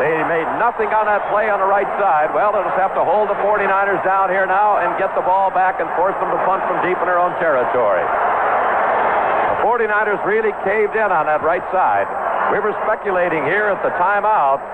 They 0.00 0.16
made 0.24 0.48
nothing 0.56 0.88
on 0.96 1.04
that 1.04 1.28
play 1.28 1.52
on 1.52 1.60
the 1.60 1.68
right 1.68 1.84
side. 2.00 2.32
Well, 2.32 2.56
they'll 2.56 2.64
just 2.64 2.80
have 2.80 2.96
to 2.96 3.04
hold 3.04 3.28
the 3.28 3.36
49ers 3.44 4.00
down 4.00 4.32
here 4.32 4.48
now 4.48 4.80
and 4.80 4.96
get 4.96 5.12
the 5.12 5.20
ball 5.20 5.52
back 5.52 5.76
and 5.76 5.92
force 5.92 6.16
them 6.16 6.32
to 6.32 6.40
punt 6.48 6.64
from 6.64 6.80
deep 6.80 6.96
in 6.96 7.04
their 7.04 7.20
own 7.20 7.36
territory. 7.36 8.00
The 8.00 9.60
49ers 9.60 10.24
really 10.24 10.56
caved 10.64 10.96
in 10.96 11.12
on 11.12 11.28
that 11.28 11.44
right 11.44 11.60
side. 11.68 12.08
We 12.48 12.64
were 12.64 12.72
speculating 12.88 13.44
here 13.44 13.68
at 13.68 13.84
the 13.84 13.92
timeout, 14.00 14.64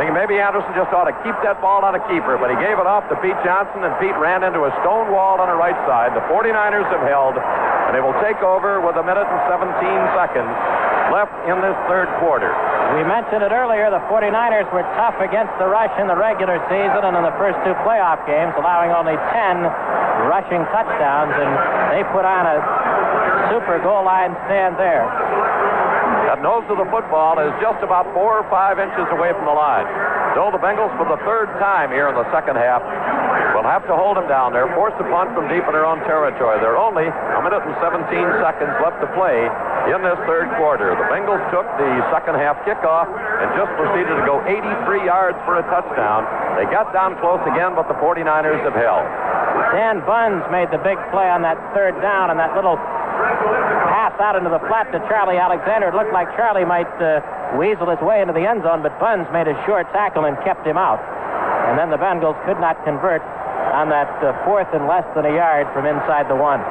thinking 0.00 0.16
maybe 0.16 0.40
Anderson 0.40 0.72
just 0.72 0.96
ought 0.96 1.12
to 1.12 1.16
keep 1.20 1.36
that 1.44 1.60
ball 1.60 1.84
on 1.84 1.92
a 1.92 2.02
keeper, 2.08 2.40
but 2.40 2.48
he 2.48 2.56
gave 2.56 2.80
it 2.80 2.88
off 2.88 3.04
to 3.12 3.20
Pete 3.20 3.36
Johnson, 3.44 3.84
and 3.84 3.92
Pete 4.00 4.16
ran 4.16 4.48
into 4.48 4.64
a 4.64 4.72
stone 4.80 5.12
wall 5.12 5.44
on 5.44 5.52
the 5.52 5.60
right 5.60 5.76
side. 5.84 6.16
The 6.16 6.24
49ers 6.32 6.88
have 6.88 7.04
held, 7.04 7.36
and 7.36 7.92
they 7.92 8.00
will 8.00 8.16
take 8.24 8.40
over 8.40 8.80
with 8.80 8.96
a 8.96 9.04
minute 9.04 9.28
and 9.28 9.40
17 9.44 9.76
seconds 10.16 10.83
left 11.14 11.30
in 11.46 11.54
this 11.62 11.78
third 11.86 12.10
quarter. 12.18 12.50
We 12.98 13.06
mentioned 13.06 13.46
it 13.46 13.54
earlier, 13.54 13.86
the 13.86 14.02
49ers 14.10 14.66
were 14.74 14.82
tough 14.98 15.14
against 15.22 15.54
the 15.62 15.70
rush 15.70 15.94
in 16.02 16.10
the 16.10 16.18
regular 16.18 16.58
season 16.66 17.06
and 17.06 17.14
in 17.14 17.22
the 17.22 17.36
first 17.38 17.54
two 17.62 17.78
playoff 17.86 18.18
games, 18.26 18.50
allowing 18.58 18.90
only 18.90 19.14
10 19.30 19.62
rushing 20.26 20.66
touchdowns, 20.74 21.30
and 21.38 21.50
they 21.94 22.02
put 22.10 22.26
on 22.26 22.50
a 22.50 22.58
super 23.54 23.78
goal 23.78 24.02
line 24.02 24.34
stand 24.50 24.74
there. 24.74 25.06
That 26.26 26.42
nose 26.42 26.66
of 26.66 26.82
the 26.82 26.88
football 26.90 27.38
is 27.38 27.54
just 27.62 27.78
about 27.86 28.10
four 28.10 28.42
or 28.42 28.46
five 28.50 28.82
inches 28.82 29.06
away 29.14 29.30
from 29.38 29.46
the 29.46 29.54
line. 29.54 29.86
So 30.34 30.50
the 30.50 30.58
Bengals, 30.58 30.90
for 30.98 31.06
the 31.06 31.22
third 31.22 31.46
time 31.62 31.94
here 31.94 32.10
in 32.10 32.18
the 32.18 32.26
second 32.34 32.58
half, 32.58 32.82
will 33.64 33.72
have 33.72 33.88
to 33.88 33.96
hold 33.96 34.20
them 34.20 34.28
down 34.28 34.52
there, 34.52 34.68
forced 34.76 35.00
to 35.00 35.06
punt 35.08 35.32
from 35.32 35.48
deep 35.48 35.64
in 35.64 35.72
their 35.72 35.88
own 35.88 35.96
territory. 36.04 36.60
There 36.60 36.76
are 36.76 36.82
only 36.84 37.08
a 37.08 37.40
minute 37.40 37.64
and 37.64 37.72
17 37.80 38.04
seconds 38.44 38.76
left 38.84 39.00
to 39.00 39.08
play 39.16 39.48
in 39.88 40.04
this 40.04 40.20
third 40.28 40.52
quarter. 40.60 40.92
The 40.92 41.08
Bengals 41.08 41.40
took 41.48 41.64
the 41.80 41.88
second 42.12 42.36
half 42.36 42.60
kickoff 42.68 43.08
and 43.08 43.48
just 43.56 43.72
proceeded 43.80 44.20
to 44.20 44.24
go 44.28 44.44
83 44.44 45.08
yards 45.08 45.40
for 45.48 45.56
a 45.56 45.64
touchdown. 45.72 46.28
They 46.60 46.68
got 46.68 46.92
down 46.92 47.16
close 47.24 47.40
again, 47.48 47.72
but 47.72 47.88
the 47.88 47.96
49ers 47.96 48.60
have 48.68 48.76
held. 48.76 49.08
Dan 49.72 50.04
Bunz 50.04 50.44
made 50.52 50.68
the 50.68 50.82
big 50.84 51.00
play 51.08 51.32
on 51.32 51.40
that 51.48 51.56
third 51.72 51.96
down 52.04 52.28
and 52.28 52.36
that 52.36 52.52
little 52.52 52.76
pass 52.76 54.12
out 54.20 54.36
into 54.36 54.52
the 54.52 54.60
flat 54.68 54.92
to 54.92 55.00
Charlie 55.08 55.40
Alexander. 55.40 55.88
It 55.88 55.96
looked 55.96 56.12
like 56.12 56.28
Charlie 56.36 56.68
might 56.68 56.90
uh, 57.00 57.24
weasel 57.56 57.88
his 57.88 58.00
way 58.04 58.20
into 58.20 58.36
the 58.36 58.44
end 58.44 58.60
zone, 58.60 58.84
but 58.84 58.92
Bunz 59.00 59.24
made 59.32 59.48
a 59.48 59.56
short 59.64 59.88
tackle 59.96 60.28
and 60.28 60.36
kept 60.44 60.68
him 60.68 60.76
out. 60.76 61.00
And 61.72 61.80
then 61.80 61.88
the 61.88 61.96
Bengals 61.96 62.36
could 62.44 62.60
not 62.60 62.76
convert 62.84 63.24
on 63.74 63.90
that 63.90 64.06
uh, 64.22 64.30
fourth 64.46 64.70
and 64.70 64.86
less 64.86 65.04
than 65.18 65.26
a 65.26 65.34
yard 65.34 65.66
from 65.74 65.82
inside 65.82 66.30
the 66.30 66.38
one. 66.38 66.62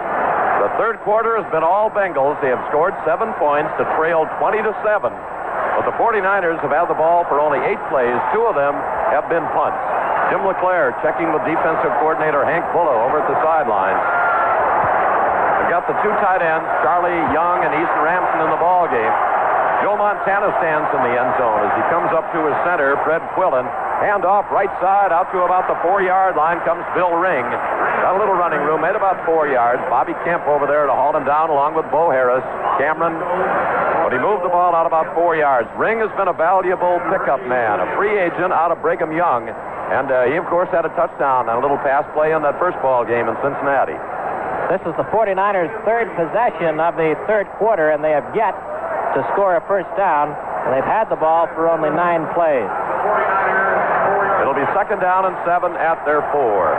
The 0.63 0.71
third 0.79 1.03
quarter 1.03 1.35
has 1.35 1.43
been 1.51 1.59
all 1.59 1.91
Bengals. 1.91 2.39
They 2.39 2.47
have 2.47 2.63
scored 2.71 2.95
seven 3.03 3.35
points 3.35 3.75
to 3.75 3.83
trail 3.99 4.23
20 4.39 4.63
to 4.63 4.71
7. 4.79 5.11
But 5.11 5.83
the 5.83 5.95
49ers 5.99 6.63
have 6.63 6.71
had 6.71 6.87
the 6.87 6.95
ball 6.95 7.27
for 7.27 7.43
only 7.43 7.59
eight 7.67 7.81
plays. 7.91 8.15
Two 8.31 8.47
of 8.47 8.55
them 8.55 8.71
have 9.11 9.27
been 9.27 9.43
punts. 9.51 9.75
Jim 10.31 10.47
LeClair 10.47 10.95
checking 11.03 11.35
with 11.35 11.43
defensive 11.43 11.91
coordinator 11.99 12.47
Hank 12.47 12.63
Bullough 12.71 13.11
over 13.11 13.19
at 13.19 13.27
the 13.27 13.35
sidelines. 13.43 13.99
They've 15.59 15.73
got 15.75 15.83
the 15.91 15.99
two 15.99 16.15
tight 16.23 16.39
ends, 16.39 16.63
Charlie 16.87 17.19
Young 17.35 17.67
and 17.67 17.75
Eason 17.75 17.99
Ramson 17.99 18.39
in 18.47 18.49
the 18.49 18.61
ball 18.63 18.87
game. 18.87 19.11
Joe 19.83 19.99
Montana 19.99 20.47
stands 20.63 20.87
in 20.95 21.01
the 21.03 21.11
end 21.11 21.31
zone 21.35 21.59
as 21.67 21.73
he 21.75 21.83
comes 21.91 22.07
up 22.15 22.23
to 22.31 22.39
his 22.47 22.55
center, 22.63 22.95
Fred 23.03 23.19
Quillan. 23.35 23.67
Hand 23.99 24.23
off 24.23 24.47
right 24.47 24.71
side 24.79 25.11
out 25.11 25.27
to 25.35 25.43
about 25.43 25.67
the 25.67 25.75
four-yard 25.83 26.39
line 26.39 26.63
comes 26.63 26.87
Bill 26.95 27.11
Ring. 27.19 27.43
Got 27.43 28.15
a 28.15 28.19
little 28.19 28.35
running 28.39 28.63
room, 28.63 28.79
made 28.79 28.95
about 28.95 29.19
four 29.27 29.43
yards. 29.51 29.83
Bobby 29.91 30.15
Kemp 30.23 30.47
over 30.47 30.67
there 30.67 30.87
to 30.87 30.95
haul 30.95 31.11
him 31.11 31.27
down 31.27 31.51
along 31.51 31.75
with 31.75 31.83
Bo 31.91 32.07
Harris. 32.07 32.43
Cameron, 32.79 33.19
but 34.07 34.15
he 34.15 34.19
moved 34.23 34.43
the 34.43 34.49
ball 34.49 34.71
out 34.71 34.87
about 34.87 35.11
four 35.13 35.35
yards. 35.35 35.67
Ring 35.75 35.99
has 35.99 36.09
been 36.15 36.31
a 36.31 36.33
valuable 36.33 37.03
pickup 37.11 37.43
man, 37.45 37.83
a 37.83 37.87
free 37.99 38.15
agent 38.15 38.55
out 38.55 38.71
of 38.71 38.79
Brigham 38.81 39.11
Young. 39.11 39.51
And 39.91 40.07
uh, 40.09 40.31
he, 40.31 40.39
of 40.39 40.47
course, 40.47 40.71
had 40.71 40.87
a 40.87 40.93
touchdown 40.95 41.51
and 41.51 41.59
a 41.59 41.61
little 41.61 41.77
pass 41.83 42.07
play 42.15 42.31
in 42.31 42.41
that 42.41 42.57
first 42.57 42.79
ball 42.81 43.03
game 43.05 43.27
in 43.27 43.35
Cincinnati. 43.43 43.99
This 44.71 44.81
is 44.87 44.95
the 44.95 45.05
49ers' 45.11 45.69
third 45.85 46.07
possession 46.15 46.79
of 46.79 46.95
the 46.95 47.13
third 47.27 47.45
quarter, 47.59 47.91
and 47.91 47.99
they 47.99 48.15
have 48.15 48.25
yet 48.33 48.55
to 49.13 49.21
score 49.33 49.55
a 49.55 49.61
first 49.67 49.89
down. 49.95 50.33
And 50.65 50.73
they've 50.73 50.87
had 50.87 51.09
the 51.09 51.19
ball 51.19 51.47
for 51.53 51.67
only 51.67 51.89
nine 51.89 52.25
plays. 52.33 52.69
It'll 54.41 54.57
be 54.57 54.67
second 54.75 54.99
down 54.99 55.25
and 55.25 55.35
seven 55.43 55.75
at 55.75 56.03
their 56.05 56.23
four. 56.31 56.71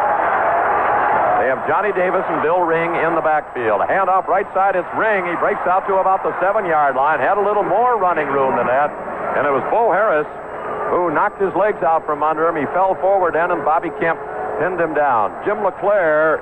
They 1.41 1.53
have 1.53 1.61
Johnny 1.69 1.93
Davis 1.93 2.25
and 2.33 2.41
Bill 2.41 2.65
Ring 2.65 2.97
in 2.97 3.13
the 3.13 3.21
backfield. 3.21 3.85
A 3.85 3.89
handoff 3.89 4.25
right 4.25 4.49
side, 4.57 4.77
it's 4.77 4.89
Ring. 4.97 5.29
He 5.29 5.37
breaks 5.37 5.61
out 5.69 5.85
to 5.89 6.01
about 6.01 6.25
the 6.25 6.33
seven-yard 6.41 6.97
line. 6.97 7.21
Had 7.21 7.37
a 7.37 7.45
little 7.45 7.65
more 7.65 8.01
running 8.01 8.29
room 8.33 8.57
than 8.57 8.67
that. 8.67 8.89
And 9.37 9.45
it 9.45 9.53
was 9.53 9.65
Bo 9.69 9.93
Harris 9.93 10.29
who 10.89 11.13
knocked 11.13 11.41
his 11.41 11.53
legs 11.59 11.83
out 11.83 12.07
from 12.07 12.23
under 12.23 12.49
him. 12.49 12.57
He 12.57 12.65
fell 12.73 12.95
forward 13.03 13.37
and 13.37 13.51
Bobby 13.65 13.91
Kemp 14.01 14.21
pinned 14.61 14.81
him 14.81 14.95
down. 14.95 15.35
Jim 15.45 15.61
LeClair 15.65 16.39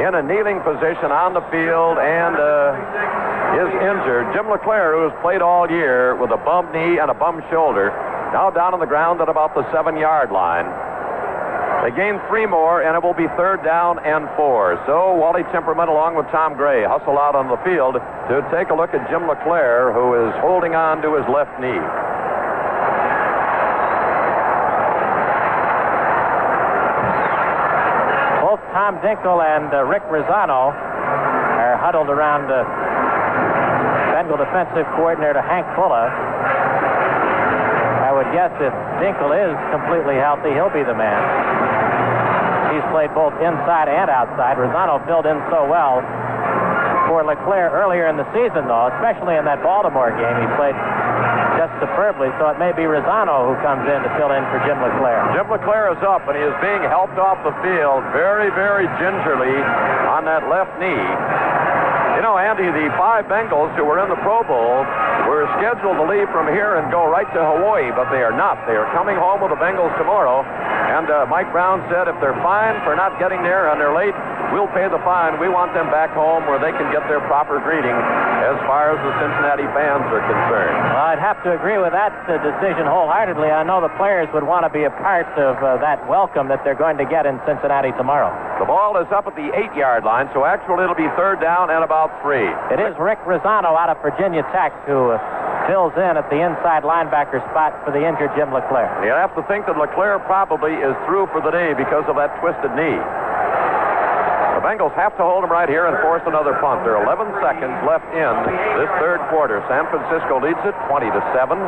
in 0.00 0.14
a 0.14 0.22
kneeling 0.22 0.60
position 0.64 1.12
on 1.12 1.34
the 1.34 1.44
field 1.52 2.00
and 2.00 2.36
uh, 2.36 3.60
is 3.60 3.70
injured. 3.84 4.32
Jim 4.32 4.48
LeClair, 4.48 4.96
who 4.96 5.08
has 5.08 5.14
played 5.20 5.42
all 5.42 5.68
year 5.68 6.16
with 6.16 6.30
a 6.30 6.40
bum 6.40 6.72
knee 6.72 6.96
and 6.96 7.10
a 7.10 7.14
bum 7.14 7.42
shoulder, 7.50 7.92
now 8.32 8.48
down 8.48 8.72
on 8.72 8.80
the 8.80 8.88
ground 8.88 9.20
at 9.20 9.28
about 9.28 9.54
the 9.54 9.64
seven 9.72 9.96
yard 9.96 10.32
line. 10.32 10.64
They 11.82 11.90
gain 11.90 12.22
three 12.30 12.46
more, 12.46 12.80
and 12.80 12.94
it 12.94 13.02
will 13.02 13.12
be 13.12 13.26
third 13.34 13.64
down 13.64 13.98
and 14.06 14.30
four. 14.36 14.78
So 14.86 15.18
Wally 15.18 15.42
Temperament, 15.50 15.90
along 15.90 16.14
with 16.14 16.30
Tom 16.30 16.54
Gray, 16.54 16.84
hustle 16.86 17.18
out 17.18 17.34
on 17.34 17.50
the 17.50 17.58
field 17.66 17.98
to 17.98 18.34
take 18.54 18.70
a 18.70 18.74
look 18.74 18.94
at 18.94 19.02
Jim 19.10 19.26
LeClair, 19.26 19.90
who 19.90 20.14
is 20.14 20.32
holding 20.38 20.78
on 20.78 21.02
to 21.02 21.18
his 21.18 21.26
left 21.26 21.50
knee. 21.58 21.82
Both 28.46 28.62
Tom 28.82 28.98
Dinkel 28.98 29.38
and 29.38 29.70
uh, 29.70 29.86
Rick 29.86 30.02
Razzano 30.10 30.74
are 30.74 31.78
huddled 31.78 32.10
around 32.10 32.50
uh, 32.50 32.66
Bengal 34.10 34.34
defensive 34.34 34.90
coordinator 34.98 35.38
Hank 35.38 35.62
Fuller. 35.78 36.10
I 38.02 38.10
would 38.10 38.26
guess 38.34 38.50
if 38.58 38.74
Dinkel 38.98 39.30
is 39.38 39.54
completely 39.70 40.18
healthy, 40.18 40.50
he'll 40.50 40.74
be 40.74 40.82
the 40.82 40.98
man. 40.98 41.22
He's 42.74 42.82
played 42.90 43.14
both 43.14 43.30
inside 43.38 43.86
and 43.86 44.10
outside. 44.10 44.58
Razzano 44.58 44.98
filled 45.06 45.30
in 45.30 45.38
so 45.46 45.62
well 45.62 46.02
for 47.12 47.20
LeClair 47.28 47.68
earlier 47.68 48.08
in 48.08 48.16
the 48.16 48.24
season, 48.32 48.64
though, 48.64 48.88
especially 48.96 49.36
in 49.36 49.44
that 49.44 49.60
Baltimore 49.60 50.16
game. 50.16 50.32
He 50.40 50.48
played 50.56 50.72
just 51.60 51.76
superbly, 51.76 52.32
so 52.40 52.48
it 52.48 52.56
may 52.56 52.72
be 52.72 52.88
Razzano 52.88 53.52
who 53.52 53.54
comes 53.60 53.84
in 53.84 54.00
to 54.00 54.08
fill 54.16 54.32
in 54.32 54.40
for 54.48 54.56
Jim 54.64 54.80
LeClair. 54.80 55.20
Jim 55.36 55.44
LeClair 55.52 55.92
is 55.92 56.00
up, 56.00 56.24
and 56.24 56.40
he 56.40 56.40
is 56.40 56.56
being 56.64 56.80
helped 56.88 57.20
off 57.20 57.36
the 57.44 57.52
field 57.60 58.00
very, 58.16 58.48
very 58.56 58.88
gingerly 58.96 59.60
on 60.08 60.24
that 60.24 60.48
left 60.48 60.72
knee. 60.80 61.04
You 62.22 62.30
know, 62.30 62.38
Andy, 62.38 62.70
the 62.70 62.86
five 62.94 63.26
Bengals 63.26 63.74
who 63.74 63.82
were 63.82 63.98
in 63.98 64.06
the 64.06 64.14
Pro 64.22 64.46
Bowl 64.46 64.86
were 65.26 65.42
scheduled 65.58 65.98
to 65.98 66.06
leave 66.06 66.30
from 66.30 66.46
here 66.54 66.78
and 66.78 66.86
go 66.86 67.02
right 67.02 67.26
to 67.26 67.40
Hawaii, 67.42 67.90
but 67.90 68.14
they 68.14 68.22
are 68.22 68.30
not. 68.30 68.62
They 68.70 68.78
are 68.78 68.86
coming 68.94 69.18
home 69.18 69.42
with 69.42 69.50
the 69.50 69.58
Bengals 69.58 69.90
tomorrow. 69.98 70.46
And 70.46 71.10
uh, 71.10 71.26
Mike 71.26 71.50
Brown 71.50 71.82
said 71.90 72.06
if 72.06 72.14
they're 72.22 72.38
fined 72.38 72.78
for 72.86 72.94
not 72.94 73.18
getting 73.18 73.42
there 73.42 73.74
and 73.74 73.82
they're 73.82 73.90
late, 73.90 74.14
we'll 74.54 74.70
pay 74.70 74.86
the 74.86 75.02
fine. 75.02 75.42
We 75.42 75.50
want 75.50 75.74
them 75.74 75.90
back 75.90 76.14
home 76.14 76.46
where 76.46 76.62
they 76.62 76.70
can 76.70 76.94
get 76.94 77.02
their 77.10 77.18
proper 77.26 77.58
greeting 77.58 77.98
as 78.46 78.54
far 78.70 78.94
as 78.94 79.02
the 79.02 79.12
Cincinnati 79.18 79.66
fans 79.74 80.06
are 80.14 80.22
concerned. 80.22 80.78
Well, 80.94 81.02
I'd 81.10 81.18
have 81.18 81.42
to 81.42 81.58
agree 81.58 81.82
with 81.82 81.90
that 81.90 82.14
uh, 82.30 82.38
decision 82.38 82.86
wholeheartedly. 82.86 83.50
I 83.50 83.66
know 83.66 83.82
the 83.82 83.90
players 83.98 84.30
would 84.30 84.46
want 84.46 84.62
to 84.62 84.70
be 84.70 84.86
a 84.86 84.94
part 85.02 85.26
of 85.34 85.58
uh, 85.58 85.82
that 85.82 85.98
welcome 86.06 86.46
that 86.54 86.62
they're 86.62 86.78
going 86.78 87.02
to 87.02 87.04
get 87.08 87.26
in 87.26 87.42
Cincinnati 87.50 87.90
tomorrow. 87.98 88.30
The 88.62 88.70
ball 88.70 88.94
is 89.02 89.10
up 89.10 89.26
at 89.26 89.34
the 89.34 89.50
eight 89.58 89.74
yard 89.74 90.06
line, 90.06 90.30
so 90.30 90.46
actually 90.46 90.86
it'll 90.86 90.94
be 90.94 91.10
third 91.18 91.42
down 91.42 91.74
and 91.74 91.82
about 91.82 92.14
three. 92.22 92.46
It 92.70 92.78
is 92.78 92.94
Rick 92.94 93.18
Razzano 93.26 93.74
out 93.74 93.90
of 93.90 93.98
Virginia 93.98 94.46
Tech 94.54 94.70
who 94.86 95.10
uh, 95.10 95.18
fills 95.66 95.90
in 95.98 96.14
at 96.14 96.30
the 96.30 96.38
inside 96.38 96.86
linebacker 96.86 97.42
spot 97.50 97.74
for 97.82 97.90
the 97.90 97.98
injured 97.98 98.30
Jim 98.38 98.54
LeClair. 98.54 98.86
You 99.02 99.10
have 99.18 99.34
to 99.34 99.42
think 99.50 99.66
that 99.66 99.74
LeClair 99.74 100.22
probably 100.30 100.78
is 100.78 100.94
through 101.10 101.26
for 101.34 101.42
the 101.42 101.50
day 101.50 101.74
because 101.74 102.06
of 102.06 102.14
that 102.22 102.38
twisted 102.38 102.70
knee. 102.78 103.02
The 104.54 104.62
Bengals 104.62 104.94
have 104.94 105.18
to 105.18 105.26
hold 105.26 105.42
him 105.42 105.50
right 105.50 105.66
here 105.66 105.90
and 105.90 105.98
force 105.98 106.22
another 106.22 106.54
punt. 106.62 106.86
There 106.86 106.94
are 106.94 107.02
11 107.02 107.34
seconds 107.42 107.74
left 107.82 108.06
in 108.14 108.30
this 108.78 108.90
third 109.02 109.18
quarter. 109.26 109.58
San 109.66 109.90
Francisco 109.90 110.38
leads 110.38 110.62
it 110.62 110.78
20 110.86 111.10
to 111.10 111.20
7. 111.34 111.58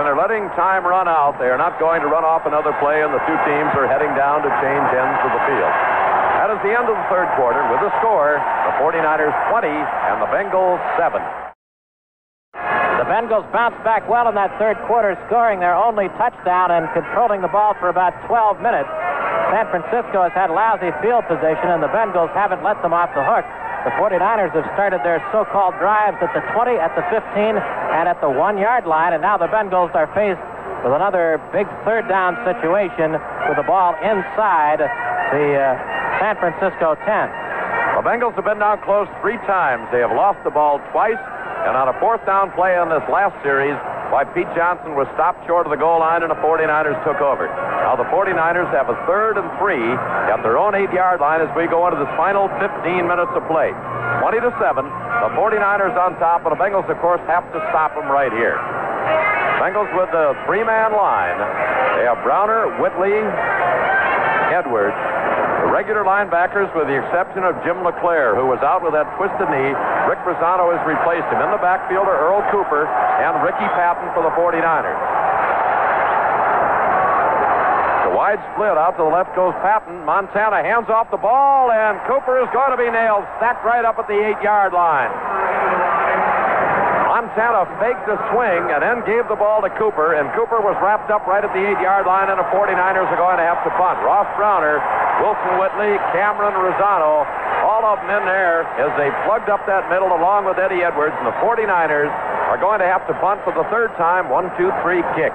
And 0.00 0.08
they're 0.08 0.16
letting 0.16 0.48
time 0.56 0.88
run 0.88 1.12
out. 1.12 1.36
They 1.36 1.52
are 1.52 1.60
not 1.60 1.76
going 1.76 2.00
to 2.00 2.08
run 2.08 2.24
off 2.24 2.48
another 2.48 2.72
play, 2.80 3.04
and 3.04 3.12
the 3.12 3.20
two 3.28 3.36
teams 3.44 3.68
are 3.76 3.84
heading 3.84 4.08
down 4.16 4.40
to 4.40 4.48
change 4.64 4.88
ends 4.96 5.20
of 5.20 5.28
the 5.28 5.44
field. 5.44 5.74
That 6.40 6.48
is 6.48 6.56
the 6.64 6.72
end 6.72 6.88
of 6.88 6.96
the 6.96 7.08
third 7.12 7.28
quarter 7.36 7.60
with 7.68 7.84
the 7.84 7.92
score 8.00 8.40
the 8.40 8.72
49ers 8.80 9.36
20 9.52 9.68
and 9.68 10.16
the 10.24 10.30
Bengals 10.32 10.80
7. 10.96 11.20
The 12.96 13.04
Bengals 13.12 13.44
bounced 13.52 13.84
back 13.84 14.08
well 14.08 14.24
in 14.24 14.34
that 14.40 14.56
third 14.56 14.80
quarter, 14.88 15.20
scoring 15.28 15.60
their 15.60 15.76
only 15.76 16.08
touchdown 16.16 16.72
and 16.72 16.88
controlling 16.96 17.44
the 17.44 17.52
ball 17.52 17.76
for 17.76 17.92
about 17.92 18.16
12 18.24 18.56
minutes. 18.64 18.88
San 19.52 19.68
Francisco 19.68 20.24
has 20.24 20.32
had 20.32 20.48
lousy 20.48 20.96
field 21.04 21.28
position, 21.28 21.68
and 21.76 21.84
the 21.84 21.92
Bengals 21.92 22.32
haven't 22.32 22.64
let 22.64 22.80
them 22.80 22.96
off 22.96 23.12
the 23.12 23.20
hook. 23.20 23.44
The 23.84 23.96
49ers 23.96 24.52
have 24.52 24.68
started 24.76 25.00
their 25.00 25.24
so-called 25.32 25.72
drives 25.80 26.20
at 26.20 26.28
the 26.36 26.44
20, 26.52 26.76
at 26.76 26.92
the 26.92 27.04
15, 27.08 27.56
and 27.56 28.04
at 28.04 28.20
the 28.20 28.28
one-yard 28.28 28.84
line, 28.84 29.16
and 29.16 29.22
now 29.24 29.40
the 29.40 29.48
Bengals 29.48 29.94
are 29.96 30.04
faced 30.12 30.40
with 30.84 30.92
another 30.92 31.40
big 31.52 31.64
third 31.88 32.04
down 32.08 32.36
situation 32.44 33.16
with 33.48 33.56
the 33.56 33.64
ball 33.64 33.96
inside 34.04 34.84
the 35.32 35.46
uh, 35.56 36.20
San 36.20 36.36
Francisco 36.36 36.92
10. 37.04 37.06
The 37.96 38.04
Bengals 38.04 38.36
have 38.36 38.44
been 38.44 38.60
down 38.60 38.80
close 38.84 39.08
three 39.20 39.40
times. 39.48 39.88
They 39.92 40.00
have 40.00 40.12
lost 40.12 40.44
the 40.44 40.52
ball 40.52 40.80
twice. 40.92 41.20
And 41.64 41.76
on 41.76 41.88
a 41.88 41.96
fourth 42.00 42.24
down 42.24 42.52
play 42.52 42.76
in 42.76 42.88
this 42.88 43.04
last 43.12 43.36
series, 43.44 43.76
why 44.10 44.26
Pete 44.26 44.50
Johnson 44.58 44.98
was 44.98 45.06
stopped 45.14 45.46
short 45.46 45.66
of 45.66 45.70
the 45.70 45.78
goal 45.78 46.02
line 46.02 46.26
and 46.26 46.30
the 46.30 46.40
49ers 46.42 46.98
took 47.06 47.22
over. 47.22 47.46
Now 47.46 47.94
the 47.94 48.06
49ers 48.10 48.66
have 48.74 48.90
a 48.90 48.98
third 49.06 49.38
and 49.38 49.46
three 49.62 49.86
at 50.26 50.42
their 50.42 50.58
own 50.58 50.74
eight-yard 50.74 51.22
line 51.22 51.40
as 51.40 51.50
we 51.54 51.70
go 51.70 51.86
into 51.86 52.02
this 52.02 52.10
final 52.18 52.50
15 52.58 53.06
minutes 53.06 53.30
of 53.38 53.46
play. 53.46 53.70
20 54.18 54.42
to 54.42 54.50
7. 54.58 54.82
The 54.84 55.30
49ers 55.38 55.94
on 55.94 56.18
top, 56.18 56.42
and 56.42 56.52
the 56.52 56.60
Bengals, 56.60 56.90
of 56.90 56.98
course, 56.98 57.22
have 57.30 57.46
to 57.54 57.60
stop 57.70 57.94
them 57.94 58.10
right 58.10 58.34
here. 58.34 58.58
Bengals 59.62 59.88
with 59.94 60.10
the 60.10 60.34
three-man 60.44 60.92
line. 60.92 61.38
They 61.96 62.04
have 62.10 62.18
Browner, 62.26 62.66
Whitley, 62.82 63.14
Edwards, 64.50 64.98
regular 65.80 66.04
linebackers, 66.04 66.68
with 66.76 66.92
the 66.92 66.98
exception 67.00 67.40
of 67.40 67.56
Jim 67.64 67.80
LeClair, 67.80 68.36
who 68.36 68.44
was 68.44 68.60
out 68.60 68.84
with 68.84 68.92
that 68.92 69.08
twisted 69.16 69.48
knee. 69.48 69.72
Rick 70.04 70.20
Razzano 70.28 70.68
has 70.76 70.82
replaced 70.84 71.24
him. 71.32 71.40
In 71.40 71.48
the 71.48 71.62
backfield 71.64 72.04
are 72.04 72.20
Earl 72.20 72.44
Cooper 72.52 72.84
and 72.84 73.40
Ricky 73.40 73.64
Patton 73.72 74.12
for 74.12 74.20
the 74.20 74.28
49ers. 74.36 75.00
The 78.04 78.12
wide 78.12 78.44
split 78.52 78.76
out 78.76 79.00
to 79.00 79.08
the 79.08 79.08
left 79.08 79.32
goes 79.32 79.56
Patton. 79.64 80.04
Montana 80.04 80.60
hands 80.60 80.92
off 80.92 81.08
the 81.08 81.16
ball, 81.16 81.72
and 81.72 81.96
Cooper 82.04 82.36
is 82.44 82.48
going 82.52 82.76
to 82.76 82.76
be 82.76 82.92
nailed, 82.92 83.24
stacked 83.40 83.64
right 83.64 83.80
up 83.80 83.96
at 83.96 84.04
the 84.04 84.20
eight-yard 84.20 84.76
line. 84.76 85.08
Montana 87.10 87.66
faked 87.82 88.06
a 88.06 88.14
swing 88.30 88.70
and 88.70 88.86
then 88.86 89.02
gave 89.02 89.26
the 89.26 89.34
ball 89.34 89.58
to 89.66 89.70
Cooper, 89.74 90.14
and 90.14 90.30
Cooper 90.38 90.62
was 90.62 90.78
wrapped 90.78 91.10
up 91.10 91.26
right 91.26 91.42
at 91.42 91.50
the 91.50 91.58
eight-yard 91.58 92.06
line, 92.06 92.30
and 92.30 92.38
the 92.38 92.46
49ers 92.54 93.10
are 93.10 93.18
going 93.18 93.34
to 93.34 93.42
have 93.42 93.58
to 93.66 93.70
punt. 93.74 93.98
Ross 94.06 94.30
Browner, 94.38 94.78
Wilson 95.18 95.58
Whitley, 95.58 95.98
Cameron 96.14 96.54
Razzano, 96.54 97.26
all 97.66 97.82
of 97.82 97.98
them 98.06 98.14
in 98.14 98.22
there 98.30 98.62
as 98.78 98.94
they 98.94 99.10
plugged 99.26 99.50
up 99.50 99.58
that 99.66 99.90
middle 99.90 100.14
along 100.14 100.46
with 100.46 100.62
Eddie 100.62 100.86
Edwards, 100.86 101.18
and 101.18 101.26
the 101.26 101.34
49ers 101.42 102.14
are 102.46 102.62
going 102.62 102.78
to 102.78 102.86
have 102.86 103.02
to 103.10 103.14
punt 103.18 103.42
for 103.42 103.50
the 103.58 103.66
third 103.74 103.90
time. 103.98 104.30
One, 104.30 104.46
two, 104.54 104.70
three, 104.86 105.02
kick. 105.18 105.34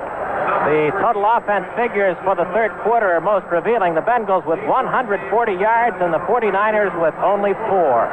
The 0.71 0.95
total 1.03 1.27
offense 1.27 1.67
figures 1.75 2.15
for 2.23 2.39
the 2.39 2.47
third 2.55 2.71
quarter 2.87 3.11
are 3.11 3.19
most 3.19 3.51
revealing. 3.51 3.99
The 3.99 4.05
Bengals 4.07 4.47
with 4.47 4.63
140 4.63 5.19
yards 5.59 5.99
and 5.99 6.15
the 6.15 6.23
49ers 6.23 6.95
with 7.03 7.15
only 7.19 7.51
four. 7.67 8.07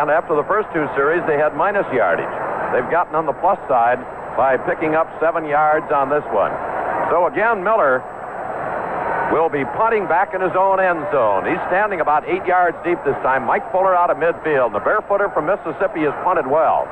And 0.00 0.08
after 0.08 0.32
the 0.32 0.48
first 0.48 0.64
two 0.72 0.88
series, 0.96 1.20
they 1.28 1.36
had 1.36 1.52
minus 1.52 1.84
yardage. 1.92 2.32
They've 2.72 2.88
gotten 2.88 3.12
on 3.12 3.28
the 3.28 3.36
plus 3.36 3.60
side 3.68 4.00
by 4.32 4.56
picking 4.56 4.96
up 4.96 5.12
seven 5.20 5.44
yards 5.44 5.92
on 5.92 6.08
this 6.08 6.24
one. 6.32 6.48
So 7.12 7.28
again, 7.28 7.60
Miller 7.60 8.00
will 9.28 9.52
be 9.52 9.60
punting 9.76 10.08
back 10.08 10.32
in 10.32 10.40
his 10.40 10.56
own 10.56 10.80
end 10.80 11.04
zone. 11.12 11.44
He's 11.44 11.60
standing 11.68 12.00
about 12.00 12.24
eight 12.24 12.48
yards 12.48 12.80
deep 12.80 12.96
this 13.04 13.18
time. 13.20 13.44
Mike 13.44 13.68
Fuller 13.68 13.92
out 13.92 14.08
of 14.08 14.16
midfield. 14.16 14.72
The 14.72 14.80
barefooter 14.80 15.28
from 15.36 15.44
Mississippi 15.44 16.08
has 16.08 16.16
punted 16.24 16.48
well. 16.48 16.88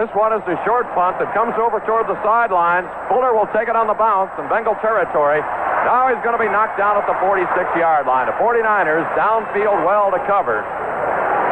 This 0.00 0.08
one 0.16 0.32
is 0.32 0.40
the 0.48 0.56
short 0.64 0.88
punt 0.96 1.20
that 1.20 1.36
comes 1.36 1.52
over 1.60 1.84
toward 1.84 2.08
the 2.08 2.16
sidelines. 2.24 2.88
Fuller 3.12 3.36
will 3.36 3.46
take 3.52 3.68
it 3.68 3.76
on 3.76 3.92
the 3.92 3.94
bounce 3.94 4.32
in 4.40 4.48
Bengal 4.48 4.74
territory. 4.80 5.44
Now 5.84 6.08
he's 6.08 6.18
going 6.24 6.32
to 6.32 6.40
be 6.40 6.48
knocked 6.48 6.80
down 6.80 6.96
at 6.96 7.04
the 7.04 7.14
46-yard 7.20 8.08
line. 8.08 8.24
The 8.24 8.38
49ers 8.40 9.04
downfield 9.20 9.84
well 9.84 10.08
to 10.08 10.18
cover. 10.24 10.64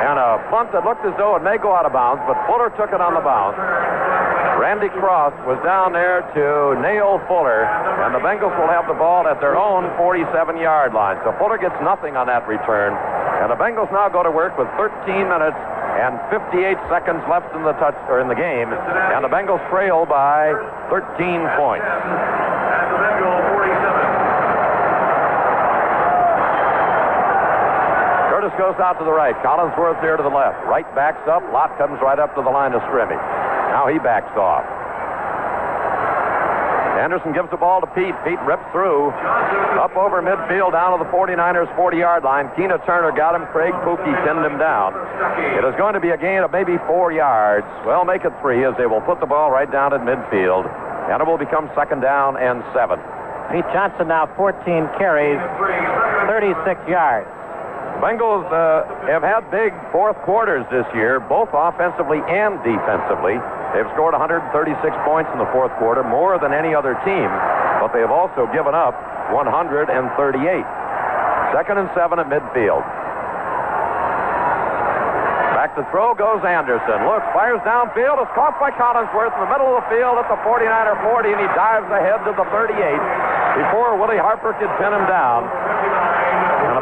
And 0.03 0.19
a 0.19 0.43
punt 0.51 0.75
that 0.75 0.83
looked 0.83 1.07
as 1.07 1.15
though 1.15 1.39
it 1.39 1.47
may 1.47 1.63
go 1.63 1.71
out 1.71 1.87
of 1.87 1.95
bounds, 1.95 2.27
but 2.27 2.35
Fuller 2.51 2.75
took 2.75 2.91
it 2.91 2.99
on 2.99 3.15
the 3.15 3.23
bounce. 3.23 3.55
Randy 4.59 4.91
Cross 4.91 5.31
was 5.47 5.63
down 5.63 5.95
there 5.95 6.27
to 6.35 6.75
nail 6.83 7.23
Fuller, 7.31 7.71
and 8.03 8.11
the 8.11 8.19
Bengals 8.19 8.51
will 8.59 8.67
have 8.67 8.91
the 8.91 8.99
ball 8.99 9.31
at 9.31 9.39
their 9.39 9.55
own 9.55 9.87
47-yard 9.95 10.91
line. 10.91 11.23
So 11.23 11.31
Fuller 11.39 11.55
gets 11.55 11.79
nothing 11.87 12.19
on 12.19 12.27
that 12.27 12.47
return, 12.51 12.99
and 13.43 13.51
the 13.51 13.59
Bengals 13.59 13.91
now 13.95 14.11
go 14.11 14.27
to 14.27 14.31
work 14.31 14.59
with 14.59 14.67
13 14.75 15.31
minutes 15.31 15.59
and 16.03 16.19
58 16.35 16.75
seconds 16.91 17.23
left 17.31 17.55
in 17.55 17.63
the 17.63 17.79
touch 17.79 17.95
or 18.11 18.19
in 18.19 18.27
the 18.27 18.35
game, 18.35 18.75
and 18.75 19.23
the 19.23 19.31
Bengals 19.31 19.63
trail 19.71 20.03
by 20.03 20.51
13 20.91 21.47
points. 21.55 21.87
Curtis 28.43 28.59
goes 28.59 28.75
out 28.83 28.99
to 28.99 29.07
the 29.07 29.15
right. 29.15 29.39
Collinsworth 29.39 30.03
there 30.03 30.19
to 30.19 30.23
the 30.27 30.35
left. 30.35 30.67
Wright 30.67 30.83
backs 30.99 31.23
up. 31.31 31.47
Lott 31.55 31.79
comes 31.79 31.95
right 32.03 32.19
up 32.19 32.35
to 32.35 32.43
the 32.43 32.51
line 32.51 32.75
of 32.75 32.83
scrimmage. 32.91 33.23
Now 33.71 33.87
he 33.87 34.03
backs 34.03 34.35
off. 34.35 34.67
Anderson 36.99 37.31
gives 37.31 37.55
the 37.55 37.57
ball 37.57 37.79
to 37.79 37.87
Pete. 37.95 38.19
Pete 38.27 38.43
rips 38.43 38.67
through. 38.75 39.15
Up 39.79 39.95
over 39.95 40.19
midfield 40.19 40.75
down 40.75 40.99
to 40.99 41.07
the 41.07 41.11
49ers 41.15 41.71
40 41.79 42.03
yard 42.03 42.27
line. 42.27 42.51
Keena 42.59 42.83
Turner 42.83 43.15
got 43.15 43.39
him. 43.39 43.47
Craig 43.55 43.79
Puki 43.87 44.11
pinned 44.27 44.43
him 44.43 44.59
down. 44.59 44.91
It 45.55 45.63
is 45.63 45.79
going 45.79 45.95
to 45.95 46.03
be 46.03 46.11
a 46.11 46.19
gain 46.19 46.43
of 46.43 46.51
maybe 46.51 46.83
four 46.91 47.15
yards. 47.15 47.71
Well, 47.87 48.03
make 48.05 48.27
it 48.27 48.35
three 48.43 48.67
as 48.67 48.75
they 48.75 48.91
will 48.91 49.07
put 49.07 49.23
the 49.23 49.31
ball 49.31 49.55
right 49.55 49.71
down 49.71 49.95
at 49.95 50.03
midfield. 50.03 50.67
And 51.07 51.23
it 51.23 51.27
will 51.31 51.39
become 51.39 51.71
second 51.79 52.03
down 52.03 52.35
and 52.43 52.67
seven. 52.75 52.99
Pete 53.55 53.71
Johnson 53.71 54.11
now 54.11 54.27
14 54.35 54.59
carries, 54.99 55.39
36 56.27 56.91
yards. 56.91 57.31
Bengals 58.03 58.43
uh, 58.51 58.83
have 59.07 59.23
had 59.23 59.47
big 59.55 59.71
fourth 59.95 60.19
quarters 60.27 60.67
this 60.75 60.83
year, 60.91 61.23
both 61.23 61.47
offensively 61.55 62.19
and 62.27 62.59
defensively. 62.67 63.39
They've 63.71 63.87
scored 63.95 64.19
136 64.19 64.43
points 65.07 65.31
in 65.31 65.39
the 65.39 65.47
fourth 65.55 65.71
quarter, 65.79 66.03
more 66.03 66.35
than 66.43 66.51
any 66.51 66.75
other 66.75 66.99
team, 67.07 67.31
but 67.79 67.95
they 67.95 68.03
have 68.03 68.11
also 68.11 68.51
given 68.51 68.75
up 68.75 68.99
138. 69.31 70.03
Second 71.55 71.79
and 71.79 71.87
seven 71.95 72.19
at 72.19 72.27
midfield. 72.27 72.83
Back 75.55 75.79
to 75.79 75.87
throw 75.95 76.11
goes 76.19 76.43
Anderson. 76.43 77.07
Looks, 77.07 77.31
fires 77.31 77.63
downfield. 77.63 78.19
Is 78.19 78.27
caught 78.35 78.59
by 78.59 78.75
Collinsworth 78.75 79.31
in 79.31 79.47
the 79.47 79.51
middle 79.55 79.79
of 79.79 79.79
the 79.79 79.87
field 79.95 80.19
at 80.19 80.27
the 80.27 80.43
49er 80.43 80.99
40, 81.07 81.39
and 81.39 81.39
he 81.39 81.47
dives 81.55 81.87
ahead 81.87 82.19
to 82.27 82.35
the 82.35 82.51
38 82.51 82.75
before 83.63 83.95
Willie 83.95 84.19
Harper 84.19 84.59
could 84.59 84.75
pin 84.83 84.91
him 84.91 85.07
down. 85.07 85.47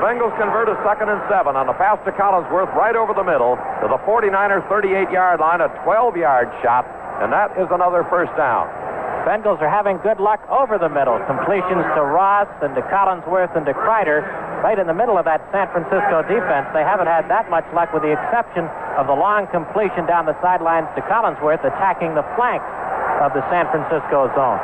Bengals 0.01 0.33
convert 0.41 0.73
a 0.73 0.81
second 0.81 1.13
and 1.13 1.21
seven 1.29 1.61
on 1.61 1.69
the 1.69 1.77
pass 1.77 2.01
to 2.09 2.13
Collinsworth 2.17 2.73
right 2.73 2.97
over 2.97 3.13
the 3.13 3.25
middle 3.25 3.61
to 3.85 3.87
the 3.87 4.01
49ers 4.09 4.65
38-yard 4.65 5.41
line, 5.41 5.61
a 5.61 5.69
12-yard 5.85 6.49
shot, 6.65 6.89
and 7.21 7.29
that 7.29 7.53
is 7.61 7.69
another 7.69 8.01
first 8.09 8.33
down. 8.33 8.65
Bengals 9.29 9.61
are 9.61 9.69
having 9.69 10.01
good 10.01 10.17
luck 10.17 10.41
over 10.49 10.81
the 10.81 10.89
middle. 10.89 11.21
Completions 11.29 11.85
to 11.93 12.01
Ross 12.01 12.49
and 12.65 12.73
to 12.73 12.81
Collinsworth 12.89 13.53
and 13.53 13.69
to 13.69 13.77
Kreider. 13.77 14.25
Right 14.65 14.81
in 14.81 14.89
the 14.89 14.97
middle 14.97 15.21
of 15.21 15.29
that 15.29 15.45
San 15.53 15.69
Francisco 15.69 16.25
defense. 16.25 16.69
They 16.73 16.81
haven't 16.81 17.09
had 17.09 17.29
that 17.29 17.53
much 17.53 17.69
luck 17.77 17.93
with 17.93 18.01
the 18.01 18.17
exception 18.17 18.65
of 18.97 19.05
the 19.05 19.17
long 19.17 19.49
completion 19.53 20.09
down 20.09 20.25
the 20.25 20.37
sidelines 20.41 20.89
to 20.97 21.05
Collinsworth 21.05 21.61
attacking 21.61 22.17
the 22.17 22.25
flanks 22.33 22.65
of 23.21 23.37
the 23.37 23.45
San 23.53 23.69
Francisco 23.69 24.33
zone. 24.33 24.61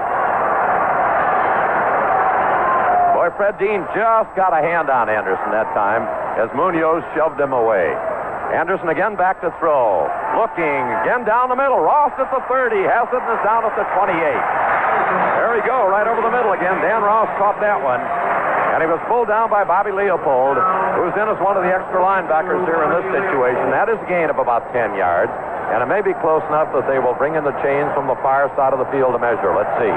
Boy, 3.13 3.26
Fred 3.37 3.61
Dean 3.61 3.85
just 3.93 4.33
got 4.33 4.57
a 4.57 4.65
hand 4.65 4.89
on 4.89 5.13
Anderson 5.13 5.53
that 5.53 5.69
time 5.77 6.09
as 6.41 6.49
Munoz 6.57 7.05
shoved 7.13 7.37
him 7.37 7.53
away. 7.53 7.93
Anderson 8.57 8.89
again 8.89 9.13
back 9.13 9.45
to 9.45 9.53
throw. 9.61 10.09
Looking 10.41 10.81
again 11.05 11.29
down 11.29 11.53
the 11.53 11.59
middle. 11.59 11.77
Ross 11.77 12.17
at 12.17 12.33
the 12.33 12.41
30. 12.49 12.81
Hassett 12.89 13.21
is 13.21 13.41
down 13.45 13.69
at 13.69 13.77
the 13.77 13.85
28. 13.93 14.17
There 14.17 15.53
we 15.53 15.61
go, 15.69 15.85
right 15.85 16.09
over 16.09 16.25
the 16.25 16.33
middle 16.33 16.57
again. 16.57 16.81
Dan 16.81 17.05
Ross 17.05 17.29
caught 17.37 17.61
that 17.61 17.77
one. 17.85 18.01
And 18.73 18.81
he 18.85 18.89
was 18.89 19.01
pulled 19.09 19.29
down 19.29 19.53
by 19.53 19.65
Bobby 19.65 19.93
Leopold, 19.93 20.57
who's 20.97 21.13
in 21.17 21.27
as 21.29 21.41
one 21.41 21.57
of 21.57 21.65
the 21.65 21.73
extra 21.73 22.01
linebackers 22.01 22.61
here 22.65 22.81
in 22.85 22.91
this 22.93 23.09
situation. 23.09 23.73
That 23.73 23.89
is 23.89 23.97
a 24.01 24.09
gain 24.09 24.29
of 24.29 24.41
about 24.41 24.69
10 24.73 24.97
yards. 24.97 25.33
And 25.73 25.83
it 25.83 25.89
may 25.93 26.01
be 26.01 26.17
close 26.23 26.45
enough 26.49 26.71
that 26.73 26.87
they 26.87 27.01
will 27.01 27.17
bring 27.17 27.35
in 27.35 27.45
the 27.45 27.57
chains 27.65 27.89
from 27.93 28.07
the 28.07 28.17
far 28.23 28.49
side 28.55 28.73
of 28.73 28.79
the 28.79 28.89
field 28.93 29.13
to 29.13 29.21
measure. 29.21 29.53
Let's 29.53 29.73
see. 29.81 29.93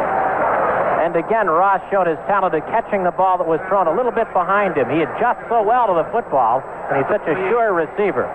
And 1.00 1.16
again, 1.16 1.48
Ross 1.48 1.80
showed 1.88 2.08
his 2.08 2.20
talent 2.28 2.52
at 2.54 2.68
catching 2.68 3.08
the 3.08 3.16
ball 3.16 3.40
that 3.40 3.48
was 3.48 3.64
thrown 3.72 3.88
a 3.88 3.96
little 3.96 4.12
bit 4.12 4.28
behind 4.36 4.76
him. 4.76 4.92
He 4.92 5.00
adjusts 5.00 5.48
so 5.48 5.64
well 5.64 5.88
to 5.88 5.96
the 5.96 6.08
football, 6.12 6.60
and 6.92 7.00
he's 7.00 7.08
such 7.08 7.24
a 7.24 7.36
sure 7.48 7.72
receiver. 7.72 8.28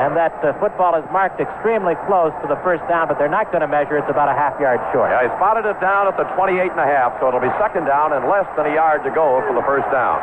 And 0.00 0.16
that 0.16 0.32
uh, 0.40 0.56
football 0.60 0.96
is 0.96 1.04
marked 1.12 1.40
extremely 1.40 1.92
close 2.08 2.32
to 2.40 2.48
the 2.48 2.56
first 2.64 2.80
down, 2.88 3.08
but 3.08 3.20
they're 3.20 3.32
not 3.32 3.52
going 3.52 3.60
to 3.60 3.68
measure. 3.68 4.00
It's 4.00 4.08
about 4.08 4.28
a 4.28 4.36
half 4.36 4.56
yard 4.60 4.80
short. 4.92 5.12
Yeah, 5.12 5.24
he 5.24 5.28
spotted 5.36 5.68
it 5.68 5.76
down 5.80 6.08
at 6.08 6.16
the 6.16 6.24
28 6.36 6.56
and 6.72 6.80
a 6.80 6.88
half, 6.88 7.20
so 7.20 7.28
it'll 7.28 7.40
be 7.40 7.52
second 7.60 7.84
down 7.84 8.16
and 8.16 8.24
less 8.24 8.48
than 8.56 8.64
a 8.64 8.72
yard 8.72 9.04
to 9.04 9.12
go 9.12 9.44
for 9.44 9.52
the 9.52 9.64
first 9.68 9.84
down. 9.92 10.16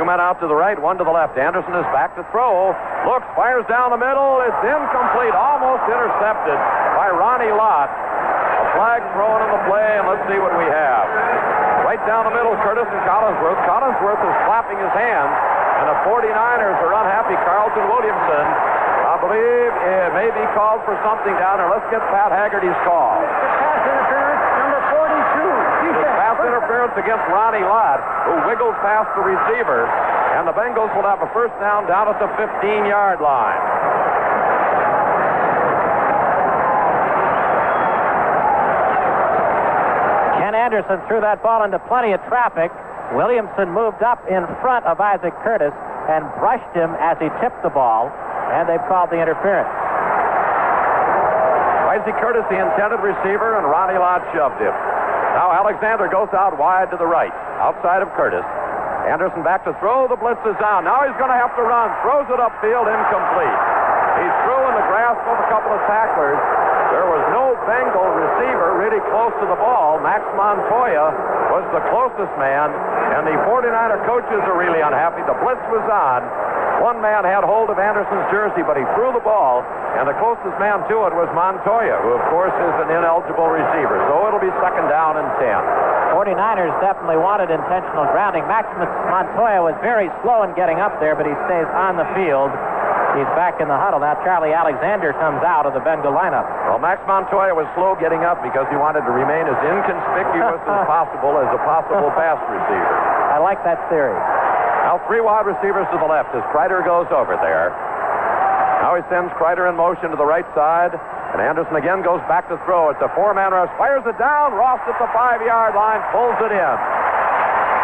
Two 0.00 0.08
men 0.08 0.16
out 0.16 0.40
to 0.40 0.48
the 0.48 0.56
right, 0.56 0.80
one 0.80 0.96
to 0.96 1.04
the 1.04 1.12
left. 1.12 1.36
Anderson 1.36 1.76
is 1.76 1.84
back 1.92 2.16
to 2.16 2.24
throw. 2.32 2.72
Looks, 3.04 3.28
fires 3.36 3.68
down 3.68 3.92
the 3.92 4.00
middle. 4.00 4.40
It's 4.40 4.62
incomplete, 4.64 5.36
almost 5.36 5.84
intercepted 5.92 6.56
by 6.96 7.12
Ronnie 7.12 7.52
Lott. 7.52 7.92
Flag 8.80 9.04
thrown 9.12 9.44
in 9.44 9.50
the 9.52 9.60
play, 9.68 10.00
and 10.00 10.08
let's 10.08 10.24
see 10.24 10.40
what 10.40 10.56
we 10.56 10.64
have. 10.64 11.04
Right 11.84 12.00
down 12.08 12.24
the 12.24 12.32
middle, 12.32 12.56
Curtis 12.64 12.88
and 12.88 13.02
Collinsworth. 13.04 13.60
Collinsworth 13.68 14.24
is 14.24 14.36
clapping 14.48 14.80
his 14.80 14.88
hands, 14.96 15.36
and 15.84 15.92
the 15.92 16.00
49ers 16.08 16.80
are 16.80 16.96
unhappy. 16.96 17.36
Carlton 17.44 17.84
Williamson, 17.92 18.46
I 19.04 19.20
believe, 19.20 19.68
it 19.84 20.16
may 20.16 20.32
be 20.32 20.48
called 20.56 20.80
for 20.88 20.96
something 21.04 21.36
down 21.36 21.60
there. 21.60 21.68
Let's 21.68 21.84
get 21.92 22.00
Pat 22.08 22.32
Haggerty's 22.32 22.72
call. 22.88 23.20
Pass 23.20 23.84
interference, 23.84 24.44
number 24.64 24.80
42. 24.96 26.00
It's 26.00 26.16
pass 26.16 26.40
interference 26.40 26.96
against 26.96 27.24
Ronnie 27.28 27.60
Lott, 27.68 28.00
who 28.32 28.48
wiggled 28.48 28.80
past 28.80 29.12
the 29.12 29.20
receiver, 29.20 29.84
and 30.40 30.48
the 30.48 30.56
Bengals 30.56 30.88
will 30.96 31.04
have 31.04 31.20
a 31.20 31.28
first 31.36 31.52
down 31.60 31.84
down 31.84 32.08
at 32.08 32.16
the 32.16 32.32
15-yard 32.32 33.20
line. 33.20 33.60
Ken 40.50 40.58
Anderson 40.58 40.98
threw 41.06 41.22
that 41.22 41.46
ball 41.46 41.62
into 41.62 41.78
plenty 41.86 42.10
of 42.10 42.18
traffic. 42.26 42.74
Williamson 43.14 43.70
moved 43.70 44.02
up 44.02 44.18
in 44.26 44.42
front 44.58 44.82
of 44.82 44.98
Isaac 44.98 45.30
Curtis 45.46 45.70
and 46.10 46.26
brushed 46.42 46.74
him 46.74 46.90
as 46.98 47.14
he 47.22 47.30
tipped 47.38 47.62
the 47.62 47.70
ball, 47.70 48.10
and 48.50 48.66
they've 48.66 48.82
called 48.90 49.14
the 49.14 49.22
interference. 49.22 49.70
Isaac 51.94 52.18
Curtis, 52.18 52.42
the 52.50 52.58
intended 52.58 52.98
receiver, 52.98 53.62
and 53.62 53.70
Ronnie 53.70 53.94
Lott 53.94 54.26
shoved 54.34 54.58
him. 54.58 54.74
Now 55.38 55.54
Alexander 55.54 56.10
goes 56.10 56.34
out 56.34 56.58
wide 56.58 56.90
to 56.90 56.98
the 56.98 57.06
right, 57.06 57.30
outside 57.62 58.02
of 58.02 58.10
Curtis. 58.18 58.42
Anderson 59.06 59.46
back 59.46 59.62
to 59.70 59.72
throw. 59.78 60.10
The 60.10 60.18
blitz 60.18 60.42
is 60.50 60.58
down. 60.58 60.82
Now 60.82 61.06
he's 61.06 61.14
going 61.14 61.30
to 61.30 61.38
have 61.38 61.54
to 61.54 61.62
run. 61.62 61.94
Throws 62.02 62.26
it 62.26 62.42
upfield, 62.42 62.90
incomplete. 62.90 63.58
He's 64.18 64.34
through 64.42 64.66
in 64.66 64.74
the 64.74 64.86
grasp 64.90 65.22
of 65.30 65.38
a 65.38 65.46
couple 65.46 65.70
of 65.70 65.78
tacklers. 65.86 66.42
There 66.90 67.06
was 67.06 67.22
no 67.30 67.54
Bengal 67.70 68.08
receiver 68.18 68.74
really 68.78 68.98
close 69.14 69.30
to 69.38 69.46
the 69.46 69.58
ball. 69.58 70.02
Max 70.02 70.26
Montoya 70.34 71.14
was 71.54 71.62
the 71.70 71.82
closest 71.90 72.34
man, 72.38 72.70
and 73.14 73.26
the 73.26 73.36
49er 73.46 74.02
coaches 74.06 74.42
are 74.46 74.58
really 74.58 74.82
unhappy. 74.82 75.22
The 75.22 75.38
blitz 75.38 75.62
was 75.70 75.86
on. 75.86 76.26
One 76.82 76.98
man 77.04 77.28
had 77.28 77.44
hold 77.44 77.68
of 77.68 77.78
Anderson's 77.78 78.24
jersey, 78.32 78.64
but 78.64 78.74
he 78.74 78.82
threw 78.96 79.12
the 79.12 79.20
ball, 79.20 79.60
and 80.00 80.08
the 80.08 80.16
closest 80.16 80.56
man 80.56 80.80
to 80.88 80.96
it 81.06 81.12
was 81.12 81.28
Montoya, 81.36 82.00
who, 82.00 82.16
of 82.16 82.24
course, 82.32 82.56
is 82.56 82.74
an 82.82 82.88
ineligible 82.88 83.52
receiver. 83.52 84.00
So 84.08 84.26
it'll 84.26 84.40
be 84.40 84.50
second 84.64 84.88
down 84.88 85.20
and 85.20 85.28
10. 85.36 85.46
49ers 86.16 86.74
definitely 86.82 87.20
wanted 87.20 87.52
intentional 87.52 88.08
grounding. 88.10 88.42
Maximus 88.50 88.90
Montoya 89.12 89.62
was 89.62 89.76
very 89.84 90.10
slow 90.24 90.42
in 90.42 90.56
getting 90.58 90.80
up 90.80 90.98
there, 90.98 91.14
but 91.14 91.28
he 91.28 91.36
stays 91.46 91.68
on 91.76 92.00
the 92.00 92.08
field. 92.18 92.50
He's 93.18 93.26
back 93.34 93.58
in 93.58 93.66
the 93.66 93.74
huddle. 93.74 93.98
Now 93.98 94.14
Charlie 94.22 94.54
Alexander 94.54 95.10
comes 95.18 95.42
out 95.42 95.66
of 95.66 95.74
the 95.74 95.82
Bengal 95.82 96.14
lineup. 96.14 96.46
Well, 96.70 96.78
Max 96.78 97.02
Montoya 97.10 97.50
was 97.54 97.66
slow 97.74 97.98
getting 97.98 98.22
up 98.22 98.38
because 98.38 98.70
he 98.70 98.78
wanted 98.78 99.02
to 99.02 99.12
remain 99.12 99.50
as 99.50 99.58
inconspicuous 99.66 100.62
as 100.62 100.82
possible 100.90 101.34
as 101.42 101.50
a 101.50 101.60
possible 101.66 102.14
pass 102.14 102.38
receiver. 102.46 102.96
I 103.34 103.42
like 103.42 103.58
that 103.66 103.82
theory. 103.90 104.14
Now 104.86 105.02
three 105.10 105.20
wide 105.20 105.46
receivers 105.46 105.90
to 105.90 105.98
the 105.98 106.06
left 106.06 106.30
as 106.38 106.42
Kreider 106.54 106.86
goes 106.86 107.10
over 107.10 107.34
there. 107.42 107.74
Now 108.80 108.94
he 108.96 109.02
sends 109.10 109.28
Kreider 109.36 109.68
in 109.68 109.76
motion 109.76 110.14
to 110.14 110.16
the 110.16 110.26
right 110.26 110.46
side. 110.54 110.94
And 111.30 111.38
Anderson 111.38 111.76
again 111.78 112.02
goes 112.02 112.18
back 112.26 112.50
to 112.50 112.58
throw. 112.66 112.90
It's 112.90 113.02
a 113.02 113.10
four-man 113.14 113.54
rush. 113.54 113.70
Fires 113.78 114.02
it 114.02 114.18
down. 114.18 114.54
Ross 114.58 114.82
at 114.90 114.98
the 114.98 115.06
five-yard 115.14 115.78
line. 115.78 116.02
Pulls 116.10 116.34
it 116.42 116.50
in. 116.50 116.74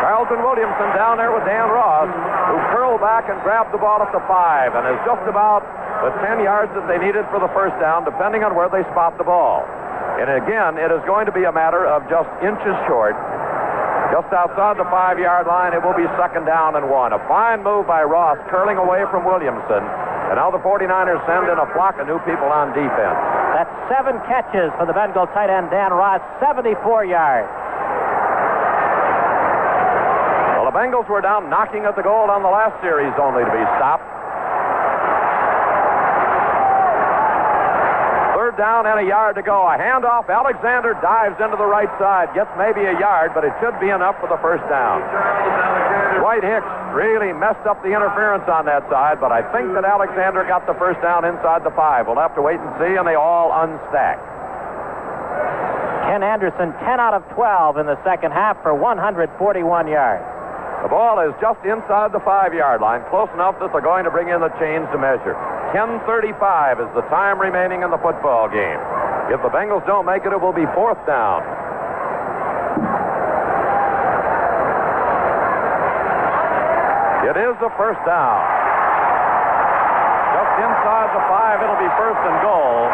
Carlton 0.00 0.40
Williamson 0.44 0.88
down 0.92 1.16
there 1.16 1.32
with 1.32 1.44
Dan 1.48 1.72
Ross, 1.72 2.08
who 2.08 2.56
curled 2.76 3.00
back 3.00 3.28
and 3.32 3.40
grabbed 3.40 3.72
the 3.72 3.80
ball 3.80 4.02
at 4.04 4.12
the 4.12 4.22
five 4.28 4.76
and 4.76 4.84
is 4.92 5.00
just 5.08 5.24
about 5.24 5.64
the 6.04 6.12
10 6.20 6.44
yards 6.44 6.70
that 6.76 6.84
they 6.86 7.00
needed 7.00 7.24
for 7.32 7.40
the 7.40 7.48
first 7.56 7.74
down, 7.80 8.04
depending 8.04 8.44
on 8.44 8.54
where 8.54 8.68
they 8.68 8.84
spot 8.92 9.16
the 9.16 9.24
ball. 9.24 9.64
And 10.20 10.28
again, 10.32 10.76
it 10.76 10.92
is 10.92 11.00
going 11.04 11.26
to 11.26 11.32
be 11.32 11.44
a 11.44 11.52
matter 11.52 11.84
of 11.84 12.04
just 12.08 12.28
inches 12.40 12.76
short. 12.88 13.16
Just 14.12 14.30
outside 14.32 14.78
the 14.78 14.86
five-yard 14.88 15.46
line, 15.48 15.74
it 15.74 15.82
will 15.82 15.96
be 15.96 16.06
second 16.16 16.46
down 16.46 16.76
and 16.76 16.88
one. 16.88 17.12
A 17.12 17.20
fine 17.26 17.64
move 17.64 17.86
by 17.86 18.04
Ross, 18.04 18.38
curling 18.48 18.78
away 18.78 19.04
from 19.10 19.26
Williamson. 19.26 19.82
And 20.30 20.36
now 20.40 20.50
the 20.50 20.62
49ers 20.62 21.20
send 21.26 21.46
in 21.50 21.58
a 21.58 21.68
flock 21.74 21.98
of 21.98 22.06
new 22.06 22.18
people 22.22 22.48
on 22.48 22.72
defense. 22.72 23.18
That's 23.54 23.70
seven 23.90 24.18
catches 24.26 24.72
for 24.78 24.86
the 24.86 24.92
Bengal 24.94 25.26
tight 25.30 25.50
end 25.50 25.70
Dan 25.70 25.92
Ross, 25.92 26.22
74 26.40 27.04
yards. 27.04 27.50
Well, 30.56 30.65
the 30.65 30.65
Bengals 30.76 31.08
were 31.08 31.24
down 31.24 31.48
knocking 31.48 31.88
at 31.88 31.96
the 31.96 32.04
goal 32.04 32.28
on 32.28 32.44
the 32.44 32.52
last 32.52 32.76
series, 32.84 33.08
only 33.16 33.40
to 33.40 33.48
be 33.48 33.64
stopped. 33.80 34.04
Third 38.36 38.60
down 38.60 38.84
and 38.84 39.00
a 39.00 39.06
yard 39.08 39.40
to 39.40 39.42
go. 39.42 39.64
A 39.64 39.80
handoff. 39.80 40.28
Alexander 40.28 40.92
dives 41.00 41.40
into 41.40 41.56
the 41.56 41.64
right 41.64 41.88
side. 41.96 42.28
Gets 42.36 42.52
maybe 42.60 42.84
a 42.84 42.92
yard, 43.00 43.32
but 43.32 43.40
it 43.40 43.56
should 43.56 43.72
be 43.80 43.88
enough 43.88 44.20
for 44.20 44.28
the 44.28 44.36
first 44.44 44.68
down. 44.68 45.00
Dwight 46.20 46.44
Hicks 46.44 46.68
really 46.92 47.32
messed 47.32 47.64
up 47.64 47.80
the 47.80 47.96
interference 47.96 48.44
on 48.44 48.68
that 48.68 48.84
side, 48.92 49.16
but 49.16 49.32
I 49.32 49.40
think 49.56 49.72
that 49.72 49.88
Alexander 49.88 50.44
got 50.44 50.68
the 50.68 50.76
first 50.76 51.00
down 51.00 51.24
inside 51.24 51.64
the 51.64 51.72
five. 51.72 52.04
We'll 52.04 52.20
have 52.20 52.36
to 52.36 52.44
wait 52.44 52.60
and 52.60 52.68
see, 52.76 53.00
and 53.00 53.08
they 53.08 53.16
all 53.16 53.48
unstack. 53.48 54.20
Ken 56.04 56.20
Anderson, 56.20 56.76
10 56.84 57.00
out 57.00 57.16
of 57.16 57.24
12 57.32 57.80
in 57.80 57.86
the 57.88 57.96
second 58.04 58.36
half 58.36 58.60
for 58.60 58.76
141 58.76 59.88
yards. 59.88 60.35
The 60.82 60.88
ball 60.88 61.18
is 61.20 61.34
just 61.40 61.64
inside 61.64 62.12
the 62.12 62.20
five-yard 62.20 62.80
line, 62.80 63.02
close 63.08 63.30
enough 63.34 63.58
that 63.60 63.72
they're 63.72 63.80
going 63.80 64.04
to 64.04 64.10
bring 64.10 64.28
in 64.28 64.40
the 64.40 64.52
chains 64.60 64.86
to 64.92 64.98
measure. 64.98 65.34
10:35 65.72 66.80
is 66.80 66.90
the 66.94 67.02
time 67.08 67.40
remaining 67.40 67.82
in 67.82 67.90
the 67.90 67.98
football 67.98 68.48
game. 68.48 68.78
If 69.32 69.42
the 69.42 69.50
Bengals 69.50 69.84
don't 69.86 70.06
make 70.06 70.24
it, 70.24 70.32
it 70.32 70.40
will 70.40 70.54
be 70.54 70.66
fourth 70.76 71.00
down. 71.06 71.42
It 77.26 77.34
is 77.34 77.58
the 77.58 77.72
first 77.74 77.98
down. 78.06 78.38
Just 80.30 80.52
inside 80.62 81.10
the 81.10 81.24
five, 81.26 81.58
it'll 81.58 81.82
be 81.82 81.90
first 81.98 82.22
and 82.22 82.38
goal. 82.38 82.86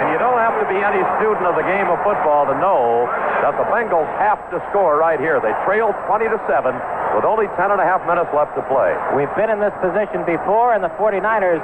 And 0.00 0.08
you 0.08 0.18
don't 0.18 0.40
have 0.40 0.56
to 0.56 0.64
be 0.64 0.80
any 0.80 1.04
student 1.20 1.44
of 1.44 1.60
the 1.60 1.66
game 1.68 1.84
of 1.92 2.00
football 2.00 2.48
to 2.48 2.56
know 2.56 3.04
that 3.44 3.52
the 3.60 3.68
Bengals 3.68 4.08
have 4.16 4.40
to 4.48 4.56
score 4.72 4.96
right 4.96 5.20
here. 5.20 5.44
They 5.44 5.52
trail 5.68 5.92
20 6.08 6.24
to 6.32 6.40
7 6.48 6.72
with 7.12 7.28
only 7.28 7.52
10 7.60 7.68
and 7.68 7.76
a 7.76 7.84
half 7.84 8.00
minutes 8.08 8.32
left 8.32 8.56
to 8.56 8.64
play. 8.64 8.96
We've 9.12 9.30
been 9.36 9.52
in 9.52 9.60
this 9.60 9.76
position 9.84 10.24
before, 10.24 10.72
and 10.72 10.80
the 10.80 10.88
49ers 10.96 11.60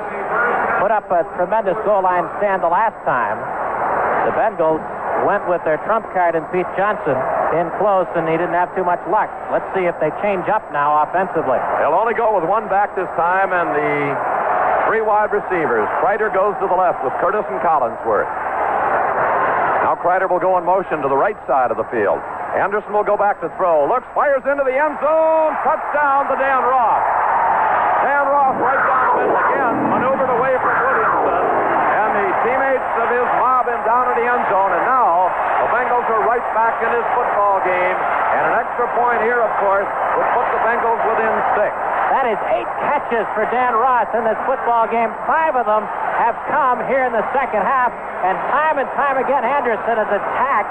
put 0.84 0.92
up 0.92 1.08
a 1.08 1.24
tremendous 1.40 1.80
goal 1.88 2.04
line 2.04 2.28
stand 2.36 2.60
the 2.60 2.68
last 2.68 3.00
time. 3.08 3.40
The 4.28 4.36
Bengals 4.36 4.84
went 5.24 5.48
with 5.48 5.64
their 5.64 5.80
trump 5.88 6.04
card 6.12 6.36
in 6.36 6.44
Pete 6.52 6.68
Johnson 6.76 7.16
in 7.56 7.72
close, 7.80 8.10
and 8.18 8.28
he 8.28 8.36
didn't 8.36 8.58
have 8.58 8.68
too 8.76 8.84
much 8.84 9.00
luck. 9.08 9.32
Let's 9.48 9.64
see 9.72 9.88
if 9.88 9.96
they 9.96 10.12
change 10.20 10.44
up 10.52 10.66
now 10.76 11.08
offensively. 11.08 11.56
They'll 11.80 11.96
only 11.96 12.12
go 12.12 12.36
with 12.36 12.44
one 12.44 12.68
back 12.68 12.92
this 12.98 13.08
time, 13.16 13.56
and 13.56 13.72
the 13.72 14.35
three 14.86 15.02
wide 15.02 15.34
receivers. 15.34 15.86
Kreider 15.98 16.30
goes 16.30 16.54
to 16.62 16.66
the 16.70 16.78
left 16.78 17.02
with 17.02 17.12
Curtis 17.18 17.44
and 17.50 17.58
Collinsworth. 17.60 18.30
Now 19.82 19.98
Kreider 19.98 20.30
will 20.30 20.42
go 20.42 20.58
in 20.58 20.64
motion 20.64 21.02
to 21.02 21.08
the 21.10 21.18
right 21.18 21.38
side 21.46 21.70
of 21.70 21.76
the 21.76 21.86
field. 21.90 22.22
Anderson 22.54 22.94
will 22.94 23.06
go 23.06 23.18
back 23.18 23.42
to 23.42 23.50
throw. 23.58 23.84
Looks, 23.90 24.06
fires 24.14 24.42
into 24.46 24.62
the 24.62 24.74
end 24.74 24.96
zone. 25.02 25.52
Touchdown 25.66 26.30
to 26.30 26.34
Dan 26.38 26.62
Ross. 26.62 27.04
Dan 28.06 28.24
Ross 28.30 28.54
right 28.62 28.82
down 28.82 29.02
the 29.10 29.14
middle 29.18 29.38
again, 29.46 29.74
maneuvered 29.90 30.32
away 30.38 30.54
from 30.62 30.74
Williamson. 30.74 31.42
And 32.02 32.10
the 32.16 32.28
teammates 32.46 32.90
of 33.02 33.08
his 33.10 33.28
mob 33.42 33.66
him 33.66 33.82
down 33.82 34.10
in 34.14 34.16
the 34.22 34.26
end 34.30 34.42
zone. 34.48 34.70
And 34.72 34.84
now 34.86 35.30
the 35.66 35.68
Bengals 35.74 36.06
are 36.06 36.22
right 36.24 36.46
back 36.54 36.78
in 36.80 36.90
this 36.94 37.06
football 37.18 37.58
game. 37.66 37.98
And 38.38 38.42
an 38.50 38.54
extra 38.62 38.86
point 38.94 39.20
here, 39.26 39.42
of 39.42 39.52
course, 39.58 39.90
would 40.16 40.30
put 40.34 40.46
the 40.54 40.60
Bengals 40.62 41.02
within 41.06 41.34
six. 41.58 41.74
That 42.14 42.30
is 42.30 42.38
eight 42.54 42.70
catches 42.86 43.26
for 43.34 43.42
Dan 43.50 43.74
Ross 43.74 44.06
in 44.14 44.22
this 44.22 44.38
football 44.46 44.86
game. 44.86 45.10
Five 45.26 45.58
of 45.58 45.66
them 45.66 45.82
have 46.16 46.38
come 46.46 46.78
here 46.86 47.02
in 47.02 47.10
the 47.10 47.26
second 47.34 47.66
half. 47.66 47.90
And 48.22 48.38
time 48.54 48.78
and 48.78 48.88
time 48.94 49.18
again, 49.18 49.42
Anderson 49.42 49.98
has 49.98 50.10
attacked 50.10 50.70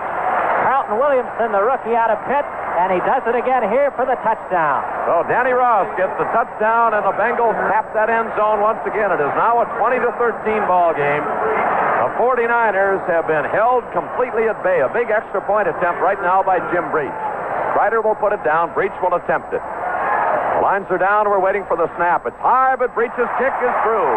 Carlton 0.63 0.97
Williamson, 0.97 1.51
the 1.51 1.61
rookie 1.61 1.93
out 1.93 2.09
of 2.09 2.17
Pitt, 2.25 2.41
and 2.81 2.89
he 2.89 2.97
does 3.03 3.21
it 3.27 3.35
again 3.35 3.67
here 3.69 3.91
for 3.93 4.07
the 4.07 4.17
touchdown. 4.25 4.81
So 5.05 5.21
Danny 5.29 5.53
Ross 5.53 5.85
gets 5.99 6.15
the 6.17 6.25
touchdown, 6.33 6.97
and 6.97 7.05
the 7.05 7.13
Bengals 7.19 7.53
tap 7.69 7.91
that 7.93 8.09
end 8.09 8.31
zone 8.39 8.63
once 8.63 8.81
again. 8.87 9.11
It 9.13 9.21
is 9.21 9.33
now 9.37 9.61
a 9.61 9.65
20 9.77 10.01
to 10.01 10.11
13 10.17 10.65
ball 10.65 10.95
game. 10.97 11.21
The 11.21 12.09
49ers 12.17 13.03
have 13.11 13.27
been 13.27 13.45
held 13.51 13.85
completely 13.91 14.47
at 14.49 14.57
bay. 14.63 14.81
A 14.81 14.89
big 14.89 15.11
extra 15.11 15.43
point 15.43 15.67
attempt 15.67 16.01
right 16.01 16.19
now 16.23 16.41
by 16.41 16.57
Jim 16.73 16.89
Breech. 16.89 17.13
Ryder 17.75 18.01
will 18.01 18.15
put 18.15 18.31
it 18.31 18.41
down. 18.43 18.73
Breech 18.73 18.95
will 19.03 19.13
attempt 19.19 19.53
it. 19.53 19.61
Lines 20.65 20.89
are 20.89 20.97
down. 20.97 21.29
We're 21.29 21.37
waiting 21.37 21.61
for 21.69 21.77
the 21.77 21.85
snap. 21.93 22.25
It's 22.25 22.41
high, 22.41 22.73
but 22.73 22.89
Breech's 22.97 23.13
kick 23.37 23.53
is 23.61 23.75
through. 23.85 24.13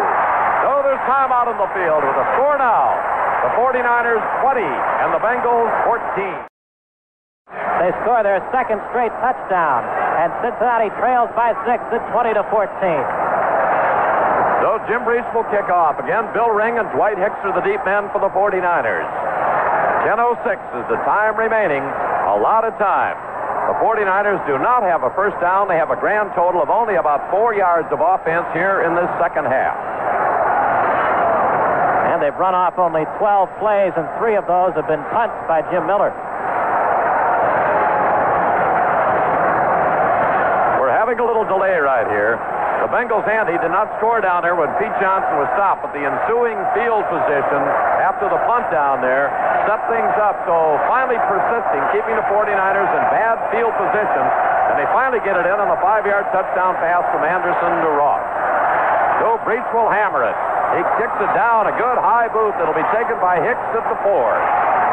So 0.65 0.81
there's 0.81 0.97
time 1.05 1.29
out 1.29 1.45
on 1.45 1.61
the 1.61 1.69
field 1.77 2.01
with 2.01 2.17
a 2.17 2.25
score 2.33 2.57
now. 2.57 2.97
The 3.45 3.53
49ers 3.53 4.25
20 4.41 4.65
and 4.65 5.13
the 5.13 5.21
Bengals 5.21 5.69
14. 5.85 6.49
They 7.53 7.93
score 8.01 8.25
their 8.25 8.41
second 8.49 8.81
straight 8.89 9.13
touchdown, 9.21 9.85
and 10.17 10.33
Cincinnati 10.41 10.89
trails 10.97 11.29
by 11.37 11.53
six 11.69 11.85
at 11.93 12.01
20 12.17 12.33
to 12.33 12.41
14. 12.49 12.65
So 14.65 14.81
Jim 14.89 15.05
Breech 15.05 15.29
will 15.37 15.45
kick 15.53 15.69
off. 15.69 16.01
Again, 16.01 16.33
Bill 16.33 16.49
Ring 16.49 16.81
and 16.81 16.89
Dwight 16.97 17.21
Hicks 17.21 17.37
are 17.45 17.53
the 17.53 17.61
deep 17.61 17.85
men 17.85 18.09
for 18.09 18.17
the 18.17 18.33
49ers. 18.33 19.05
10.06 20.01 20.17
is 20.81 20.85
the 20.89 20.97
time 21.05 21.37
remaining. 21.37 21.85
A 21.85 22.41
lot 22.41 22.65
of 22.65 22.73
time. 22.81 23.28
The 23.69 23.77
49ers 23.77 24.41
do 24.47 24.57
not 24.57 24.81
have 24.83 25.03
a 25.03 25.13
first 25.13 25.39
down. 25.39 25.67
They 25.67 25.77
have 25.77 25.91
a 25.91 25.95
grand 25.95 26.31
total 26.33 26.61
of 26.61 26.69
only 26.69 26.95
about 26.95 27.29
four 27.29 27.53
yards 27.53 27.87
of 27.91 28.01
offense 28.01 28.45
here 28.53 28.81
in 28.81 28.95
this 28.95 29.09
second 29.21 29.45
half. 29.45 29.77
And 32.09 32.17
they've 32.21 32.35
run 32.35 32.55
off 32.55 32.77
only 32.77 33.05
12 33.21 33.49
plays, 33.59 33.93
and 33.95 34.09
three 34.17 34.35
of 34.35 34.47
those 34.47 34.73
have 34.73 34.87
been 34.87 35.03
punts 35.13 35.37
by 35.47 35.61
Jim 35.69 35.85
Miller. 35.85 36.09
We're 40.81 40.91
having 40.91 41.19
a 41.19 41.25
little 41.25 41.45
delay 41.45 41.77
right 41.77 42.09
here. 42.09 42.58
Bengals 42.89 43.21
ante 43.29 43.53
did 43.61 43.69
not 43.69 43.85
score 44.01 44.17
down 44.17 44.41
there 44.41 44.57
when 44.57 44.73
Pete 44.81 44.93
Johnson 44.97 45.37
was 45.37 45.45
stopped, 45.53 45.85
but 45.85 45.93
the 45.93 46.01
ensuing 46.01 46.57
field 46.73 47.05
position 47.05 47.61
after 48.01 48.25
the 48.25 48.41
punt 48.49 48.65
down 48.73 48.97
there 49.05 49.29
set 49.69 49.77
things 49.93 50.09
up. 50.17 50.33
So 50.49 50.57
finally 50.89 51.21
persisting, 51.29 51.81
keeping 51.93 52.17
the 52.17 52.25
49ers 52.33 52.89
in 52.89 53.03
bad 53.13 53.37
field 53.53 53.77
position, 53.77 54.25
and 54.73 54.81
they 54.81 54.89
finally 54.89 55.21
get 55.21 55.37
it 55.37 55.45
in 55.45 55.57
on 55.61 55.69
the 55.69 55.77
five-yard 55.85 56.33
touchdown 56.33 56.73
pass 56.81 57.05
from 57.13 57.21
Anderson 57.21 57.77
to 57.85 57.89
Ross. 57.93 58.25
So 59.21 59.37
Breech 59.45 59.69
will 59.69 59.89
hammer 59.93 60.25
it. 60.25 60.37
He 60.73 60.81
kicks 60.97 61.17
it 61.21 61.31
down, 61.37 61.69
a 61.69 61.75
good 61.77 61.97
high 62.01 62.29
boot 62.33 62.57
that'll 62.57 62.77
be 62.77 62.89
taken 62.89 63.21
by 63.21 63.37
Hicks 63.37 63.69
at 63.77 63.85
the 63.85 63.97
four. 64.01 64.33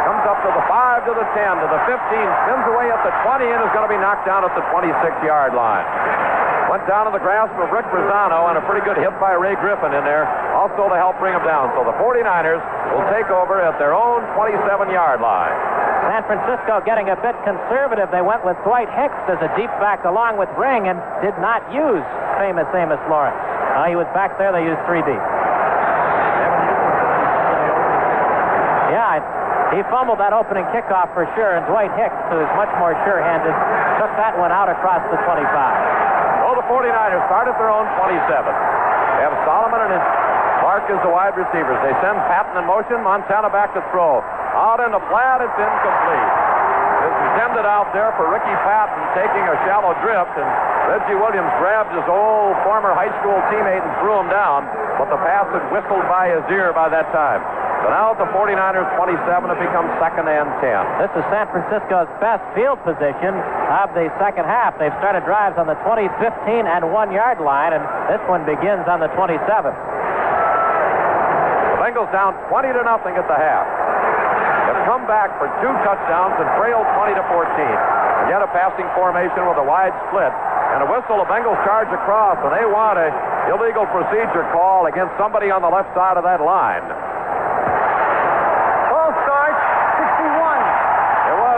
Comes 0.04 0.24
up 0.28 0.36
to 0.44 0.52
the 0.52 0.64
five, 0.68 1.00
to 1.08 1.16
the 1.16 1.26
10, 1.32 1.64
to 1.64 1.68
the 1.72 1.80
15, 1.88 1.96
spins 1.96 2.66
away 2.76 2.92
at 2.92 3.00
the 3.04 3.12
20, 3.24 3.44
and 3.48 3.58
is 3.64 3.72
going 3.72 3.88
to 3.88 3.92
be 3.92 4.00
knocked 4.00 4.28
down 4.28 4.44
at 4.44 4.52
the 4.52 4.64
26-yard 4.68 5.56
line. 5.56 6.25
Went 6.66 6.82
down 6.90 7.06
to 7.06 7.14
the 7.14 7.22
grasp 7.22 7.54
of 7.62 7.70
Rick 7.70 7.86
Razzano 7.94 8.50
and 8.50 8.58
a 8.58 8.64
pretty 8.66 8.82
good 8.82 8.98
hit 8.98 9.14
by 9.22 9.38
Ray 9.38 9.54
Griffin 9.54 9.94
in 9.94 10.02
there, 10.02 10.26
also 10.50 10.90
to 10.90 10.98
help 10.98 11.14
bring 11.22 11.30
him 11.30 11.46
down. 11.46 11.70
So 11.78 11.86
the 11.86 11.94
49ers 11.94 12.58
will 12.90 13.06
take 13.14 13.30
over 13.30 13.62
at 13.62 13.78
their 13.78 13.94
own 13.94 14.26
27-yard 14.34 15.22
line. 15.22 15.54
San 16.10 16.26
Francisco 16.26 16.82
getting 16.82 17.06
a 17.10 17.18
bit 17.22 17.38
conservative. 17.46 18.10
They 18.10 18.22
went 18.22 18.42
with 18.42 18.58
Dwight 18.66 18.90
Hicks 18.90 19.22
as 19.30 19.38
a 19.42 19.50
deep 19.54 19.70
back 19.78 20.02
along 20.02 20.42
with 20.42 20.50
Ring 20.58 20.90
and 20.90 20.98
did 21.22 21.38
not 21.38 21.62
use 21.70 22.02
famous 22.38 22.66
Amos 22.74 23.02
Lawrence. 23.06 23.38
Uh, 23.78 23.86
he 23.86 23.94
was 23.94 24.06
back 24.10 24.34
there. 24.34 24.50
They 24.50 24.66
used 24.66 24.82
three 24.90 25.06
deep. 25.06 25.22
Yeah, 28.90 29.22
he 29.74 29.82
fumbled 29.90 30.18
that 30.18 30.34
opening 30.34 30.66
kickoff 30.74 31.10
for 31.14 31.26
sure, 31.34 31.58
and 31.58 31.66
Dwight 31.66 31.90
Hicks, 31.98 32.18
who 32.30 32.38
is 32.38 32.50
much 32.54 32.70
more 32.78 32.94
sure-handed, 33.02 33.54
took 33.98 34.10
that 34.18 34.38
one 34.38 34.54
out 34.54 34.70
across 34.70 35.02
the 35.10 35.18
25. 35.26 36.05
Oh, 36.66 36.82
the 36.82 36.90
49ers 36.90 37.22
start 37.30 37.46
at 37.46 37.54
their 37.62 37.70
own 37.70 37.86
27. 37.94 38.18
They 38.18 39.22
have 39.22 39.38
Solomon 39.46 39.86
and 39.86 40.02
Clark 40.62 40.90
as 40.90 40.98
the 41.06 41.12
wide 41.14 41.38
receivers. 41.38 41.78
They 41.86 41.94
send 42.02 42.18
Patton 42.26 42.58
in 42.58 42.66
motion. 42.66 43.06
Montana 43.06 43.54
back 43.54 43.70
to 43.78 43.82
throw. 43.94 44.18
Out 44.58 44.82
in 44.82 44.90
the 44.90 45.02
flat, 45.06 45.46
it's 45.46 45.54
incomplete. 45.54 46.32
It's 47.06 47.20
intended 47.30 47.66
out 47.70 47.94
there 47.94 48.10
for 48.18 48.26
Ricky 48.26 48.50
Patton 48.66 48.98
taking 49.14 49.46
a 49.46 49.54
shallow 49.62 49.94
drift, 50.02 50.34
and 50.34 50.48
Reggie 50.90 51.14
Williams 51.14 51.54
grabbed 51.62 51.94
his 51.94 52.06
old 52.10 52.58
former 52.66 52.90
high 52.98 53.14
school 53.22 53.38
teammate 53.46 53.86
and 53.86 53.94
threw 54.02 54.18
him 54.18 54.26
down, 54.26 54.66
but 54.98 55.06
the 55.06 55.20
pass 55.22 55.46
had 55.54 55.62
whistled 55.70 56.02
by 56.10 56.34
his 56.34 56.42
ear 56.50 56.74
by 56.74 56.90
that 56.90 57.06
time. 57.14 57.46
So 57.84 57.92
now 57.92 58.16
at 58.16 58.18
the 58.18 58.24
49ers 58.32 58.88
27, 58.96 59.52
it 59.52 59.60
becomes 59.60 59.92
second 60.00 60.24
and 60.26 60.48
10. 60.64 60.72
This 61.02 61.12
is 61.12 61.20
San 61.28 61.44
Francisco's 61.52 62.08
best 62.18 62.40
field 62.56 62.80
position 62.82 63.36
of 63.68 63.92
the 63.92 64.08
second 64.16 64.48
half. 64.48 64.80
They've 64.80 64.96
started 64.98 65.28
drives 65.28 65.60
on 65.60 65.68
the 65.68 65.76
20, 65.84 66.08
15, 66.18 66.64
and 66.64 66.88
one 66.90 67.12
yard 67.12 67.36
line, 67.38 67.76
and 67.76 67.84
this 68.08 68.24
one 68.26 68.48
begins 68.48 68.88
on 68.88 68.98
the 68.98 69.12
27. 69.12 69.36
The 69.36 69.44
Bengals 71.84 72.08
down 72.10 72.32
20 72.48 72.72
to 72.72 72.82
nothing 72.82 73.14
at 73.14 73.28
the 73.28 73.36
half. 73.36 73.68
They've 74.66 74.84
come 74.88 75.06
back 75.06 75.36
for 75.36 75.52
two 75.60 75.70
touchdowns 75.84 76.32
and 76.40 76.48
trail 76.58 76.80
20 76.80 77.12
to 77.14 77.22
14. 77.28 77.44
Again, 78.26 78.42
a 78.42 78.50
passing 78.50 78.88
formation 78.98 79.46
with 79.46 79.60
a 79.60 79.66
wide 79.68 79.94
split. 80.08 80.32
And 80.74 80.82
a 80.82 80.88
whistle, 80.90 81.22
the 81.22 81.28
Bengals 81.30 81.62
charge 81.62 81.86
across, 81.94 82.34
and 82.42 82.50
they 82.50 82.66
want 82.66 82.98
a 82.98 83.14
illegal 83.52 83.86
procedure 83.86 84.42
call 84.50 84.90
against 84.90 85.14
somebody 85.14 85.54
on 85.54 85.62
the 85.62 85.70
left 85.70 85.94
side 85.94 86.18
of 86.18 86.26
that 86.26 86.42
line. 86.42 86.82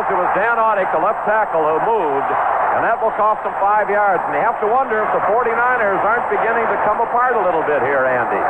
It 0.08 0.16
was. 0.16 0.30
Dan 0.32 0.56
Audick, 0.56 0.88
the 0.92 1.02
left 1.04 1.20
tackle, 1.28 1.60
who 1.60 1.76
moved, 1.84 2.30
and 2.76 2.80
that 2.80 2.96
will 3.02 3.12
cost 3.20 3.44
them 3.44 3.52
five 3.60 3.92
yards. 3.92 4.24
And 4.24 4.32
you 4.32 4.40
have 4.40 4.56
to 4.64 4.68
wonder 4.68 5.04
if 5.04 5.10
the 5.12 5.20
49ers 5.28 6.00
aren't 6.00 6.28
beginning 6.32 6.64
to 6.64 6.78
come 6.88 7.00
apart 7.04 7.36
a 7.36 7.42
little 7.44 7.64
bit 7.68 7.84
here, 7.84 8.08
Andy. 8.08 8.40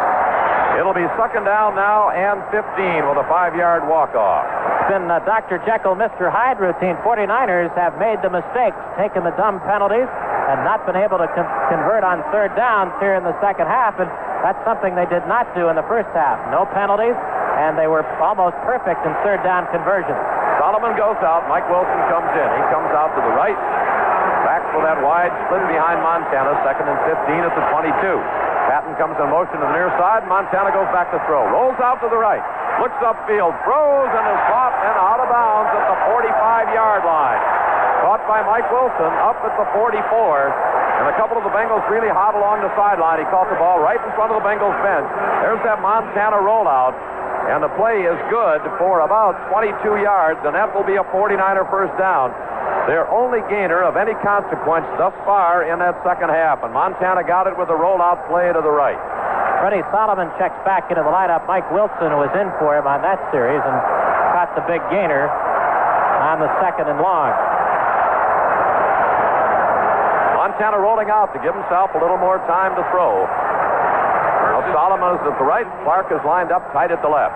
It'll 0.79 0.95
be 0.95 1.11
second 1.19 1.43
down 1.43 1.75
now 1.75 2.15
and 2.15 2.39
15 2.55 2.63
with 3.11 3.19
a 3.19 3.27
five-yard 3.27 3.91
walk-off. 3.91 4.47
It's 4.79 4.95
been 4.95 5.11
uh, 5.11 5.19
Dr. 5.27 5.59
Jekyll, 5.67 5.99
Mr. 5.99 6.31
Hyde 6.31 6.63
routine. 6.63 6.95
49ers 7.03 7.75
have 7.75 7.99
made 7.99 8.23
the 8.23 8.31
mistakes, 8.31 8.79
taken 8.95 9.27
the 9.27 9.35
dumb 9.35 9.59
penalties, 9.67 10.07
and 10.07 10.63
not 10.63 10.87
been 10.87 10.95
able 10.95 11.19
to 11.19 11.27
con- 11.35 11.51
convert 11.67 12.07
on 12.07 12.23
third 12.31 12.55
downs 12.55 12.95
here 13.03 13.19
in 13.19 13.27
the 13.27 13.35
second 13.43 13.67
half. 13.67 13.99
And 13.99 14.07
that's 14.47 14.63
something 14.63 14.95
they 14.95 15.11
did 15.11 15.27
not 15.27 15.51
do 15.59 15.67
in 15.67 15.75
the 15.75 15.87
first 15.91 16.15
half. 16.15 16.39
No 16.55 16.63
penalties, 16.71 17.19
and 17.59 17.75
they 17.75 17.91
were 17.91 18.07
almost 18.23 18.55
perfect 18.63 19.03
in 19.03 19.11
third 19.27 19.43
down 19.43 19.67
conversions. 19.75 20.23
Solomon 20.59 20.93
goes 20.99 21.19
out. 21.23 21.47
Mike 21.47 21.67
Wilson 21.71 22.01
comes 22.11 22.31
in. 22.35 22.49
He 22.59 22.65
comes 22.75 22.91
out 22.93 23.15
to 23.15 23.21
the 23.23 23.35
right. 23.39 23.57
Back 24.43 24.67
for 24.75 24.83
that 24.83 24.99
wide 25.01 25.31
split 25.47 25.63
behind 25.71 26.03
Montana. 26.03 26.59
Second 26.67 26.91
and 26.91 26.99
15 27.07 27.47
at 27.47 27.55
the 27.55 27.65
22. 27.71 27.95
Patton 28.69 28.93
comes 29.01 29.17
in 29.17 29.33
motion 29.33 29.57
to 29.57 29.65
the 29.65 29.73
near 29.73 29.89
side. 29.97 30.29
Montana 30.29 30.69
goes 30.75 30.91
back 30.93 31.09
to 31.15 31.19
throw. 31.25 31.49
Rolls 31.49 31.79
out 31.81 32.05
to 32.05 32.09
the 32.13 32.21
right. 32.21 32.45
Looks 32.83 33.01
upfield. 33.01 33.57
Throws 33.65 34.11
and 34.13 34.25
is 34.29 34.43
caught 34.51 34.77
and 34.85 34.97
out 34.99 35.25
of 35.25 35.29
bounds 35.33 35.73
at 35.73 35.85
the 35.89 35.97
45-yard 36.13 37.03
line. 37.07 37.41
Caught 38.05 38.23
by 38.29 38.45
Mike 38.45 38.69
Wilson 38.69 39.09
up 39.25 39.41
at 39.41 39.57
the 39.57 39.67
44. 39.73 40.53
And 41.01 41.07
a 41.09 41.17
couple 41.17 41.39
of 41.39 41.47
the 41.47 41.55
Bengals 41.55 41.81
really 41.89 42.11
hot 42.11 42.35
along 42.35 42.61
the 42.61 42.69
sideline. 42.75 43.23
He 43.23 43.27
caught 43.33 43.49
the 43.49 43.57
ball 43.57 43.81
right 43.81 44.03
in 44.03 44.11
front 44.19 44.35
of 44.35 44.43
the 44.43 44.45
Bengals 44.45 44.77
bench. 44.85 45.07
There's 45.47 45.63
that 45.63 45.81
Montana 45.81 46.43
rollout. 46.43 46.93
And 47.49 47.65
the 47.65 47.73
play 47.81 48.05
is 48.05 48.19
good 48.29 48.61
for 48.77 49.01
about 49.01 49.33
22 49.49 50.05
yards, 50.05 50.37
and 50.45 50.53
that 50.53 50.69
will 50.77 50.85
be 50.85 51.01
a 51.01 51.07
49er 51.09 51.65
first 51.73 51.97
down. 51.97 52.29
Their 52.85 53.09
only 53.09 53.41
gainer 53.49 53.81
of 53.81 53.97
any 53.97 54.13
consequence 54.21 54.85
thus 55.01 55.17
far 55.25 55.65
in 55.65 55.81
that 55.81 55.97
second 56.05 56.29
half. 56.29 56.61
And 56.61 56.77
Montana 56.77 57.25
got 57.25 57.49
it 57.49 57.57
with 57.57 57.73
a 57.73 57.77
rollout 57.77 58.21
play 58.29 58.53
to 58.53 58.61
the 58.61 58.73
right. 58.73 59.01
Freddie 59.65 59.83
Solomon 59.89 60.29
checks 60.37 60.57
back 60.69 60.93
into 60.93 61.01
the 61.01 61.11
lineup. 61.11 61.49
Mike 61.49 61.67
Wilson 61.73 62.13
was 62.21 62.29
in 62.37 62.53
for 62.61 62.77
him 62.77 62.87
on 62.87 63.01
that 63.01 63.17
series 63.33 63.65
and 63.65 63.77
caught 64.37 64.53
the 64.53 64.65
big 64.69 64.85
gainer 64.93 65.27
on 65.27 66.39
the 66.45 66.53
second 66.61 66.87
and 66.87 67.01
long. 67.01 67.33
Montana 70.37 70.79
rolling 70.79 71.09
out 71.09 71.33
to 71.33 71.41
give 71.41 71.57
himself 71.57 71.93
a 71.97 72.01
little 72.01 72.17
more 72.17 72.39
time 72.45 72.77
to 72.77 72.85
throw. 72.93 73.25
Solomon 74.73 75.17
is 75.17 75.23
at 75.25 75.37
the 75.39 75.49
right. 75.49 75.67
Clark 75.85 76.13
is 76.13 76.21
lined 76.25 76.53
up 76.53 76.65
tight 76.73 76.91
at 76.91 77.01
the 77.03 77.09
left. 77.09 77.35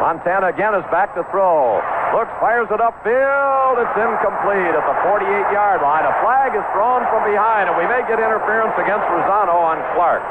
Montana 0.00 0.48
again 0.48 0.74
is 0.74 0.86
back 0.94 1.14
to 1.18 1.24
throw. 1.28 1.82
Looks, 2.16 2.32
fires 2.40 2.70
it 2.72 2.80
upfield. 2.80 3.74
It's 3.82 3.96
incomplete 3.98 4.72
at 4.72 4.84
the 4.86 4.96
48-yard 5.04 5.84
line. 5.84 6.08
A 6.08 6.14
flag 6.24 6.56
is 6.56 6.64
thrown 6.72 7.04
from 7.12 7.28
behind, 7.28 7.68
and 7.68 7.76
we 7.76 7.84
may 7.84 8.00
get 8.08 8.16
interference 8.16 8.72
against 8.80 9.04
Razzano 9.12 9.52
on 9.52 9.76
Clark. 9.92 10.24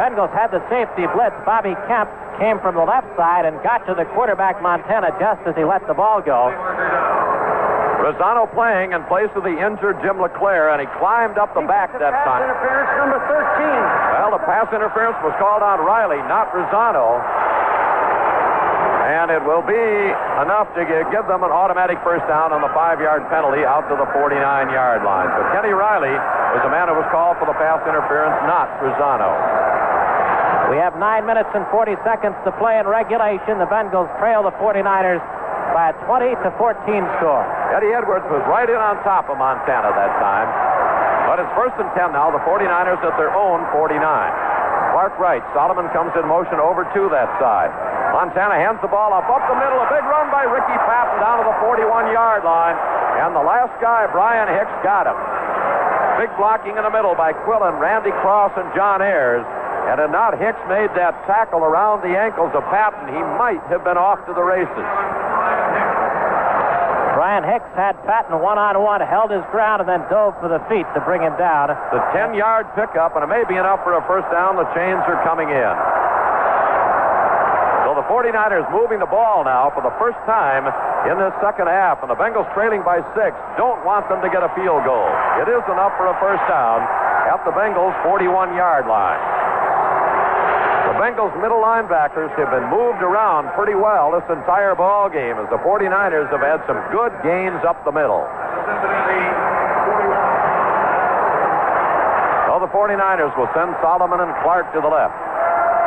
Bengals 0.00 0.32
had 0.32 0.48
the 0.48 0.64
safety 0.72 1.04
blitz. 1.12 1.36
Bobby 1.44 1.76
Kemp 1.84 2.08
came 2.40 2.58
from 2.64 2.74
the 2.74 2.84
left 2.84 3.06
side 3.20 3.44
and 3.44 3.60
got 3.62 3.84
to 3.84 3.92
the 3.92 4.08
quarterback 4.16 4.62
Montana 4.62 5.12
just 5.20 5.44
as 5.44 5.54
he 5.54 5.64
let 5.64 5.86
the 5.86 5.94
ball 5.94 6.22
go. 6.24 6.48
Razzano 8.00 8.48
playing 8.56 8.96
in 8.96 9.04
place 9.04 9.28
of 9.36 9.44
the 9.44 9.52
injured 9.52 10.00
Jim 10.00 10.16
LeClair, 10.16 10.72
and 10.72 10.80
he 10.80 10.88
climbed 10.96 11.36
up 11.36 11.52
the 11.52 11.60
back 11.68 11.92
that 11.92 12.00
pass 12.00 12.24
time. 12.24 12.40
interference 12.48 12.92
number 12.96 13.20
13. 13.28 13.36
Well, 14.16 14.32
the 14.32 14.44
pass 14.48 14.72
interference 14.72 15.20
was 15.20 15.36
called 15.36 15.60
on 15.60 15.84
Riley, 15.84 16.16
not 16.24 16.48
Razzano. 16.56 17.20
And 19.10 19.28
it 19.28 19.42
will 19.44 19.60
be 19.60 19.84
enough 20.40 20.72
to 20.78 20.86
give 20.86 21.26
them 21.28 21.44
an 21.44 21.52
automatic 21.52 22.00
first 22.00 22.24
down 22.24 22.56
on 22.56 22.64
the 22.64 22.72
five-yard 22.72 23.26
penalty 23.28 23.66
out 23.68 23.84
to 23.92 23.96
the 23.98 24.08
49-yard 24.16 25.02
line. 25.04 25.28
But 25.34 25.52
Kenny 25.52 25.74
Riley 25.76 26.14
was 26.56 26.62
the 26.64 26.72
man 26.72 26.88
who 26.88 26.96
was 26.96 27.08
called 27.12 27.36
for 27.36 27.44
the 27.44 27.58
pass 27.58 27.84
interference, 27.84 28.38
not 28.48 28.70
Razzano. 28.80 29.28
We 30.70 30.78
have 30.78 30.94
9 30.94 31.26
minutes 31.26 31.50
and 31.52 31.66
40 31.74 31.98
seconds 32.06 32.38
to 32.46 32.54
play 32.54 32.78
in 32.78 32.86
regulation. 32.86 33.58
The 33.58 33.66
Bengals 33.66 34.06
trail 34.22 34.46
the 34.46 34.54
49ers 34.62 35.18
by 35.72 35.90
a 35.90 35.94
20 36.06 36.34
to 36.42 36.48
14 36.58 36.76
score. 37.18 37.44
Eddie 37.74 37.94
Edwards 37.94 38.26
was 38.28 38.42
right 38.50 38.68
in 38.68 38.78
on 38.78 38.98
top 39.06 39.30
of 39.30 39.38
Montana 39.38 39.90
that 39.94 40.12
time. 40.18 40.48
But 41.30 41.38
it's 41.38 41.52
first 41.54 41.78
and 41.78 41.86
10 41.94 42.10
now. 42.10 42.34
The 42.34 42.42
49ers 42.42 42.98
at 43.06 43.14
their 43.14 43.30
own 43.32 43.62
49. 43.70 44.02
Clark 44.02 45.14
right. 45.22 45.44
Solomon 45.54 45.86
comes 45.94 46.10
in 46.18 46.26
motion 46.26 46.58
over 46.58 46.82
to 46.82 47.02
that 47.14 47.30
side. 47.38 47.70
Montana 48.10 48.58
hands 48.58 48.82
the 48.82 48.90
ball 48.90 49.14
up 49.14 49.30
up 49.30 49.38
the 49.46 49.54
middle. 49.54 49.78
A 49.78 49.86
big 49.86 50.02
run 50.10 50.26
by 50.34 50.42
Ricky 50.42 50.74
Patton 50.90 51.22
down 51.22 51.38
to 51.38 51.46
the 51.46 51.56
41-yard 51.62 52.42
line. 52.42 52.74
And 53.22 53.30
the 53.30 53.46
last 53.46 53.70
guy, 53.78 54.10
Bryan 54.10 54.50
Hicks, 54.50 54.74
got 54.82 55.06
him. 55.06 55.14
Big 56.18 56.34
blocking 56.34 56.74
in 56.74 56.82
the 56.82 56.90
middle 56.90 57.14
by 57.14 57.32
Quillan, 57.32 57.78
Randy 57.78 58.10
Cross, 58.20 58.58
and 58.58 58.66
John 58.74 59.00
Ayers. 59.00 59.46
And 59.90 59.98
had 59.98 60.14
not 60.14 60.38
Hicks 60.38 60.62
made 60.70 60.94
that 60.94 61.18
tackle 61.26 61.66
around 61.66 62.06
the 62.06 62.14
ankles 62.14 62.54
of 62.54 62.62
Patton, 62.70 63.10
he 63.10 63.18
might 63.42 63.58
have 63.66 63.82
been 63.82 63.98
off 63.98 64.22
to 64.30 64.32
the 64.32 64.46
races. 64.46 64.86
Bryan 67.18 67.42
Hicks 67.42 67.66
had 67.74 67.98
Patton 68.06 68.38
one 68.38 68.54
on 68.54 68.78
one, 68.78 69.02
held 69.02 69.34
his 69.34 69.42
ground, 69.50 69.82
and 69.82 69.90
then 69.90 70.06
dove 70.06 70.38
for 70.38 70.46
the 70.46 70.62
feet 70.70 70.86
to 70.94 71.02
bring 71.02 71.26
him 71.26 71.34
down. 71.34 71.74
The 71.90 71.98
10 72.14 72.38
yard 72.38 72.70
pickup, 72.78 73.18
and 73.18 73.26
it 73.26 73.30
may 73.34 73.42
be 73.50 73.58
enough 73.58 73.82
for 73.82 73.98
a 73.98 74.02
first 74.06 74.30
down. 74.30 74.54
The 74.54 74.70
chains 74.78 75.02
are 75.10 75.18
coming 75.26 75.50
in. 75.50 75.74
So 77.82 77.98
the 77.98 78.06
49ers 78.06 78.70
moving 78.70 79.02
the 79.02 79.10
ball 79.10 79.42
now 79.42 79.74
for 79.74 79.82
the 79.82 79.90
first 79.98 80.22
time 80.22 80.70
in 81.10 81.18
this 81.18 81.34
second 81.42 81.66
half, 81.66 81.98
and 81.98 82.06
the 82.06 82.14
Bengals 82.14 82.46
trailing 82.54 82.86
by 82.86 83.02
six 83.18 83.34
don't 83.58 83.82
want 83.82 84.06
them 84.06 84.22
to 84.22 84.30
get 84.30 84.46
a 84.46 84.54
field 84.54 84.86
goal. 84.86 85.10
It 85.42 85.50
is 85.50 85.66
enough 85.66 85.98
for 85.98 86.06
a 86.06 86.14
first 86.22 86.46
down 86.46 86.86
at 87.26 87.42
the 87.42 87.50
Bengals' 87.50 87.98
41 88.06 88.54
yard 88.54 88.86
line. 88.86 89.39
Bengals 91.00 91.32
middle 91.40 91.64
linebackers 91.64 92.28
have 92.36 92.52
been 92.52 92.68
moved 92.68 93.00
around 93.00 93.48
pretty 93.56 93.72
well 93.72 94.12
this 94.12 94.28
entire 94.28 94.76
ball 94.76 95.08
game 95.08 95.32
as 95.40 95.48
the 95.48 95.56
49ers 95.64 96.28
have 96.28 96.44
had 96.44 96.60
some 96.68 96.76
good 96.92 97.08
gains 97.24 97.56
up 97.64 97.80
the 97.88 97.94
middle. 97.96 98.20
Well, 102.52 102.60
the 102.60 102.68
49ers 102.68 103.32
will 103.32 103.48
send 103.56 103.72
Solomon 103.80 104.20
and 104.20 104.28
Clark 104.44 104.76
to 104.76 104.84
the 104.84 104.92
left. 104.92 105.16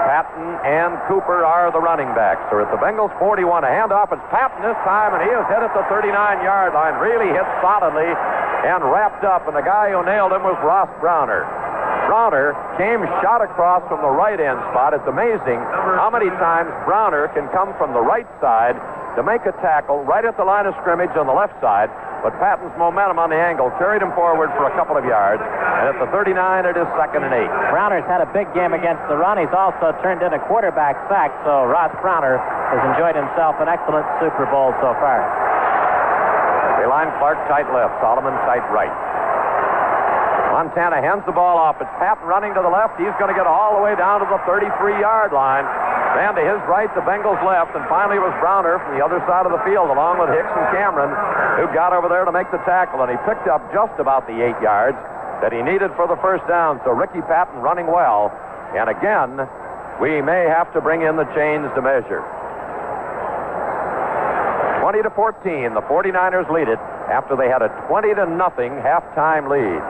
Patton 0.09 0.49
and 0.65 0.97
Cooper 1.05 1.45
are 1.45 1.69
the 1.69 1.77
running 1.77 2.09
backs. 2.17 2.41
They're 2.49 2.65
at 2.65 2.73
the 2.73 2.81
Bengals 2.81 3.13
41. 3.21 3.61
A 3.61 3.69
handoff. 3.69 4.09
It's 4.09 4.25
Patton 4.33 4.65
this 4.65 4.81
time, 4.81 5.13
and 5.13 5.21
he 5.21 5.29
is 5.29 5.45
hit 5.45 5.61
at 5.61 5.77
the 5.77 5.85
39-yard 5.93 6.73
line. 6.73 6.97
Really 6.97 7.29
hit 7.29 7.45
solidly 7.61 8.09
and 8.65 8.81
wrapped 8.89 9.21
up. 9.21 9.45
And 9.45 9.53
the 9.53 9.61
guy 9.61 9.93
who 9.93 10.01
nailed 10.01 10.33
him 10.33 10.41
was 10.41 10.57
Ross 10.65 10.89
Browner. 10.97 11.45
Browner 12.07 12.53
came 12.77 13.01
shot 13.21 13.41
across 13.41 13.81
from 13.87 14.01
the 14.01 14.09
right 14.11 14.39
end 14.39 14.59
spot. 14.71 14.93
It's 14.93 15.07
amazing 15.07 15.59
how 15.97 16.09
many 16.11 16.29
times 16.41 16.69
Browner 16.85 17.27
can 17.33 17.47
come 17.49 17.73
from 17.77 17.93
the 17.93 18.01
right 18.01 18.27
side 18.41 18.77
to 19.15 19.21
make 19.21 19.45
a 19.45 19.53
tackle 19.61 20.01
right 20.03 20.25
at 20.25 20.37
the 20.37 20.45
line 20.45 20.65
of 20.65 20.73
scrimmage 20.81 21.13
on 21.13 21.27
the 21.27 21.35
left 21.35 21.53
side. 21.61 21.89
But 22.23 22.39
Patton's 22.39 22.73
momentum 22.79 23.19
on 23.19 23.29
the 23.29 23.37
angle 23.37 23.67
carried 23.75 24.01
him 24.01 24.15
forward 24.15 24.47
for 24.55 24.65
a 24.65 24.73
couple 24.79 24.95
of 24.95 25.03
yards. 25.03 25.43
And 25.43 25.91
at 25.91 25.97
the 25.99 26.07
39, 26.07 26.33
it 26.63 26.79
is 26.79 26.87
second 26.95 27.27
and 27.27 27.35
eight. 27.35 27.51
Browner's 27.67 28.07
had 28.07 28.23
a 28.23 28.29
big 28.31 28.47
game 28.55 28.71
against 28.71 29.03
the 29.11 29.19
run. 29.19 29.35
He's 29.35 29.51
also 29.51 29.91
turned 29.99 30.23
in 30.23 30.31
a 30.31 30.41
quarterback 30.47 30.95
sack, 31.11 31.35
so 31.43 31.67
Ross 31.67 31.91
Browner 31.99 32.39
has 32.71 32.79
enjoyed 32.95 33.19
himself 33.19 33.59
an 33.59 33.67
excellent 33.67 34.07
Super 34.23 34.47
Bowl 34.47 34.71
so 34.79 34.95
far. 35.03 35.19
They 36.79 36.87
line 36.87 37.11
Clark 37.19 37.37
tight 37.51 37.67
left, 37.75 37.99
Solomon 37.99 38.33
tight 38.47 38.63
right. 38.71 38.91
Montana 40.53 41.01
hands 41.01 41.25
the 41.25 41.33
ball 41.33 41.57
off. 41.57 41.81
It's 41.81 41.89
Patton 41.97 42.29
running 42.29 42.53
to 42.53 42.61
the 42.61 42.69
left. 42.69 43.01
He's 43.01 43.17
going 43.17 43.33
to 43.33 43.33
get 43.33 43.49
all 43.49 43.73
the 43.73 43.81
way 43.81 43.97
down 43.97 44.21
to 44.21 44.29
the 44.29 44.37
33-yard 44.45 45.33
line. 45.33 45.65
Then 46.13 46.37
to 46.37 46.45
his 46.45 46.61
right, 46.69 46.93
the 46.93 47.01
Bengals 47.01 47.41
left, 47.41 47.73
and 47.73 47.81
finally 47.89 48.21
it 48.21 48.23
was 48.23 48.37
Browner 48.37 48.77
from 48.77 48.93
the 48.93 49.01
other 49.01 49.17
side 49.25 49.49
of 49.49 49.51
the 49.51 49.57
field, 49.65 49.89
along 49.89 50.21
with 50.21 50.29
Hicks 50.29 50.53
and 50.53 50.69
Cameron, 50.69 51.09
who 51.57 51.65
got 51.73 51.89
over 51.89 52.05
there 52.05 52.21
to 52.21 52.29
make 52.29 52.53
the 52.53 52.61
tackle, 52.69 53.01
and 53.01 53.09
he 53.09 53.17
picked 53.25 53.49
up 53.49 53.65
just 53.73 53.97
about 53.97 54.29
the 54.29 54.45
eight 54.45 54.53
yards 54.61 55.01
that 55.41 55.49
he 55.49 55.65
needed 55.65 55.89
for 55.97 56.05
the 56.05 56.21
first 56.21 56.45
down. 56.45 56.77
So 56.85 56.93
Ricky 56.93 57.25
Patton 57.25 57.57
running 57.65 57.89
well, 57.89 58.29
and 58.77 58.93
again, 58.93 59.49
we 59.97 60.21
may 60.21 60.45
have 60.45 60.69
to 60.77 60.85
bring 60.85 61.01
in 61.01 61.17
the 61.17 61.25
chains 61.33 61.65
to 61.73 61.81
measure. 61.81 62.21
20 64.85 65.01
to 65.01 65.09
14, 65.17 65.73
the 65.73 65.81
49ers 65.89 66.45
lead 66.53 66.69
it 66.69 66.77
after 67.09 67.33
they 67.33 67.49
had 67.49 67.65
a 67.65 67.73
20 67.89 68.13
to 68.21 68.29
nothing 68.29 68.77
halftime 68.85 69.49
lead. 69.49 69.81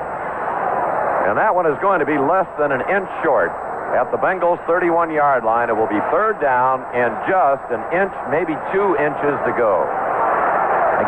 And 1.23 1.37
that 1.39 1.55
one 1.55 1.65
is 1.65 1.79
going 1.79 1.99
to 2.03 2.05
be 2.05 2.19
less 2.19 2.47
than 2.59 2.71
an 2.71 2.83
inch 2.91 3.07
short 3.23 3.51
at 3.95 4.09
the 4.11 4.17
Bengals 4.17 4.59
31 4.65 5.13
yard 5.13 5.43
line. 5.45 5.69
It 5.69 5.77
will 5.77 5.89
be 5.89 6.01
third 6.11 6.41
down 6.41 6.83
and 6.91 7.13
just 7.29 7.63
an 7.71 7.79
inch, 7.95 8.11
maybe 8.27 8.57
two 8.73 8.97
inches 8.99 9.35
to 9.47 9.51
go. 9.55 9.87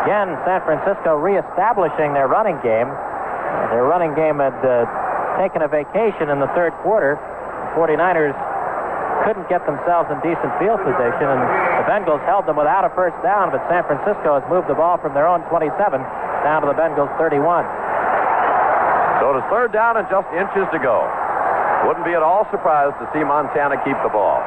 Again, 0.02 0.38
San 0.46 0.62
Francisco 0.62 1.18
reestablishing 1.18 2.14
their 2.14 2.28
running 2.28 2.56
game. 2.62 2.88
Their 3.74 3.84
running 3.84 4.14
game 4.14 4.38
had 4.38 4.54
uh, 4.62 4.86
taken 5.36 5.62
a 5.62 5.68
vacation 5.68 6.30
in 6.30 6.38
the 6.38 6.48
third 6.54 6.72
quarter. 6.80 7.18
The 7.18 7.80
49ers 7.80 8.36
couldn't 9.26 9.48
get 9.50 9.66
themselves 9.66 10.06
in 10.08 10.16
decent 10.22 10.52
field 10.62 10.78
position, 10.86 11.26
and 11.26 11.42
the 11.42 11.84
Bengals 11.90 12.22
held 12.24 12.46
them 12.46 12.54
without 12.56 12.86
a 12.86 12.90
first 12.94 13.18
down, 13.26 13.50
but 13.50 13.58
San 13.66 13.82
Francisco 13.84 14.38
has 14.38 14.44
moved 14.48 14.70
the 14.70 14.78
ball 14.78 14.96
from 15.02 15.12
their 15.12 15.26
own 15.26 15.42
27 15.50 15.74
down 16.46 16.62
to 16.62 16.68
the 16.70 16.78
Bengals 16.78 17.10
31. 17.18 17.66
So 19.20 19.32
it 19.32 19.40
is 19.40 19.46
third 19.48 19.72
down 19.72 19.96
and 19.96 20.06
just 20.08 20.28
inches 20.36 20.68
to 20.72 20.78
go. 20.78 21.04
Wouldn't 21.88 22.04
be 22.04 22.12
at 22.12 22.22
all 22.22 22.44
surprised 22.50 22.98
to 22.98 23.06
see 23.14 23.22
Montana 23.22 23.78
keep 23.84 23.96
the 24.02 24.10
ball. 24.10 24.42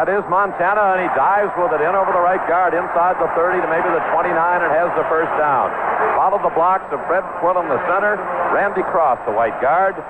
That 0.00 0.08
is 0.08 0.24
Montana, 0.32 0.96
and 0.96 1.04
he 1.04 1.10
dives 1.12 1.52
with 1.60 1.76
it 1.76 1.84
in 1.84 1.92
over 1.92 2.08
the 2.16 2.24
right 2.24 2.40
guard, 2.48 2.72
inside 2.72 3.20
the 3.20 3.28
30 3.36 3.60
to 3.60 3.68
maybe 3.68 3.84
the 3.92 4.00
29, 4.16 4.32
and 4.32 4.72
has 4.72 4.88
the 4.96 5.04
first 5.12 5.28
down. 5.36 5.68
Followed 6.16 6.40
the 6.40 6.54
blocks 6.56 6.88
of 6.88 7.04
Fred 7.04 7.20
Quillan, 7.36 7.68
the 7.68 7.76
center, 7.84 8.16
Randy 8.48 8.80
Cross, 8.80 9.20
the 9.28 9.36
white 9.36 9.60
guard, 9.60 10.00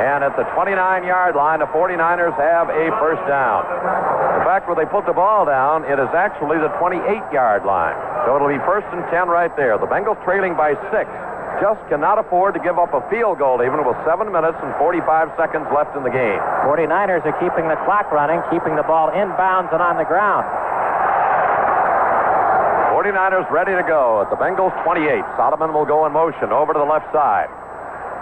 and 0.00 0.24
at 0.24 0.32
the 0.40 0.48
29-yard 0.56 1.36
line, 1.36 1.60
the 1.60 1.68
49ers 1.76 2.32
have 2.40 2.72
a 2.72 2.88
first 2.96 3.20
down. 3.28 3.68
In 4.40 4.48
fact, 4.48 4.64
where 4.64 4.80
they 4.80 4.88
put 4.88 5.04
the 5.04 5.12
ball 5.12 5.44
down, 5.44 5.84
it 5.84 6.00
is 6.00 6.08
actually 6.16 6.56
the 6.56 6.72
28-yard 6.80 7.68
line. 7.68 7.94
So 8.24 8.34
it'll 8.34 8.48
be 8.48 8.58
first 8.64 8.88
and 8.96 9.04
10 9.12 9.28
right 9.28 9.52
there. 9.60 9.76
The 9.76 9.86
Bengals 9.86 10.16
trailing 10.24 10.56
by 10.56 10.72
six. 10.88 11.04
Just 11.62 11.80
cannot 11.88 12.18
afford 12.18 12.54
to 12.54 12.60
give 12.60 12.78
up 12.78 12.92
a 12.92 13.02
field 13.08 13.38
goal 13.38 13.62
even 13.62 13.86
with 13.86 13.96
7 14.04 14.30
minutes 14.30 14.58
and 14.60 14.74
45 14.76 15.30
seconds 15.38 15.66
left 15.70 15.96
in 15.96 16.02
the 16.02 16.10
game. 16.10 16.40
49ers 16.66 17.24
are 17.24 17.38
keeping 17.38 17.68
the 17.70 17.78
clock 17.86 18.10
running, 18.10 18.42
keeping 18.50 18.76
the 18.76 18.82
ball 18.82 19.10
inbounds 19.14 19.72
and 19.72 19.80
on 19.80 19.96
the 19.96 20.04
ground. 20.04 20.44
49ers 22.90 23.50
ready 23.50 23.74
to 23.74 23.82
go 23.82 24.22
at 24.22 24.30
the 24.30 24.36
Bengals 24.36 24.72
28. 24.82 25.22
Solomon 25.36 25.74
will 25.74 25.84
go 25.84 26.06
in 26.06 26.12
motion 26.12 26.50
over 26.50 26.72
to 26.72 26.78
the 26.78 26.88
left 26.88 27.10
side. 27.12 27.50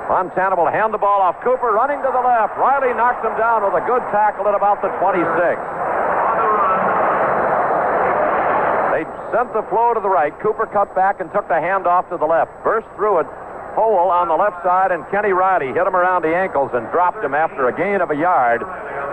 Montana 0.08 0.56
will 0.56 0.66
hand 0.66 0.92
the 0.92 0.98
ball 0.98 1.22
off. 1.22 1.38
Cooper 1.44 1.70
running 1.70 2.02
to 2.02 2.10
the 2.10 2.20
left. 2.20 2.58
Riley 2.58 2.92
knocks 2.98 3.22
him 3.24 3.32
down 3.38 3.62
with 3.62 3.78
a 3.78 3.84
good 3.86 4.02
tackle 4.10 4.48
at 4.48 4.54
about 4.54 4.82
the 4.82 4.90
26. 4.98 5.22
They 8.92 9.04
sent 9.32 9.52
the 9.52 9.64
flow 9.72 9.94
to 9.94 10.00
the 10.00 10.08
right. 10.08 10.32
Cooper 10.40 10.66
cut 10.66 10.94
back 10.94 11.20
and 11.20 11.32
took 11.32 11.48
the 11.48 11.56
handoff 11.56 12.08
to 12.10 12.16
the 12.20 12.28
left. 12.28 12.52
Burst 12.62 12.86
through 12.94 13.20
it. 13.20 13.26
Hole 13.72 14.12
on 14.12 14.28
the 14.28 14.36
left 14.36 14.62
side, 14.62 14.92
and 14.92 15.00
Kenny 15.08 15.32
Riley 15.32 15.72
hit 15.72 15.86
him 15.88 15.96
around 15.96 16.20
the 16.20 16.36
ankles 16.36 16.70
and 16.74 16.84
dropped 16.92 17.24
him 17.24 17.32
after 17.32 17.68
a 17.68 17.72
gain 17.72 18.04
of 18.04 18.12
a 18.12 18.14
yard 18.14 18.60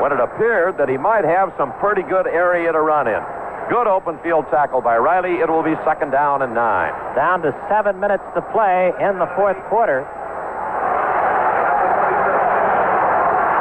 when 0.03 0.11
it 0.11 0.19
appeared 0.19 0.75
that 0.77 0.91
he 0.91 0.97
might 0.99 1.23
have 1.23 1.55
some 1.55 1.71
pretty 1.79 2.03
good 2.03 2.27
area 2.27 2.67
to 2.71 2.81
run 2.81 3.07
in. 3.07 3.23
Good 3.71 3.87
open 3.87 4.19
field 4.19 4.51
tackle 4.51 4.81
by 4.81 4.97
Riley. 4.97 5.39
It 5.39 5.47
will 5.47 5.63
be 5.63 5.79
second 5.87 6.11
down 6.11 6.41
and 6.41 6.53
nine. 6.53 6.91
Down 7.15 7.41
to 7.43 7.55
seven 7.71 7.99
minutes 8.03 8.27
to 8.35 8.41
play 8.51 8.91
in 8.99 9.15
the 9.15 9.31
fourth 9.39 9.57
quarter. 9.71 10.03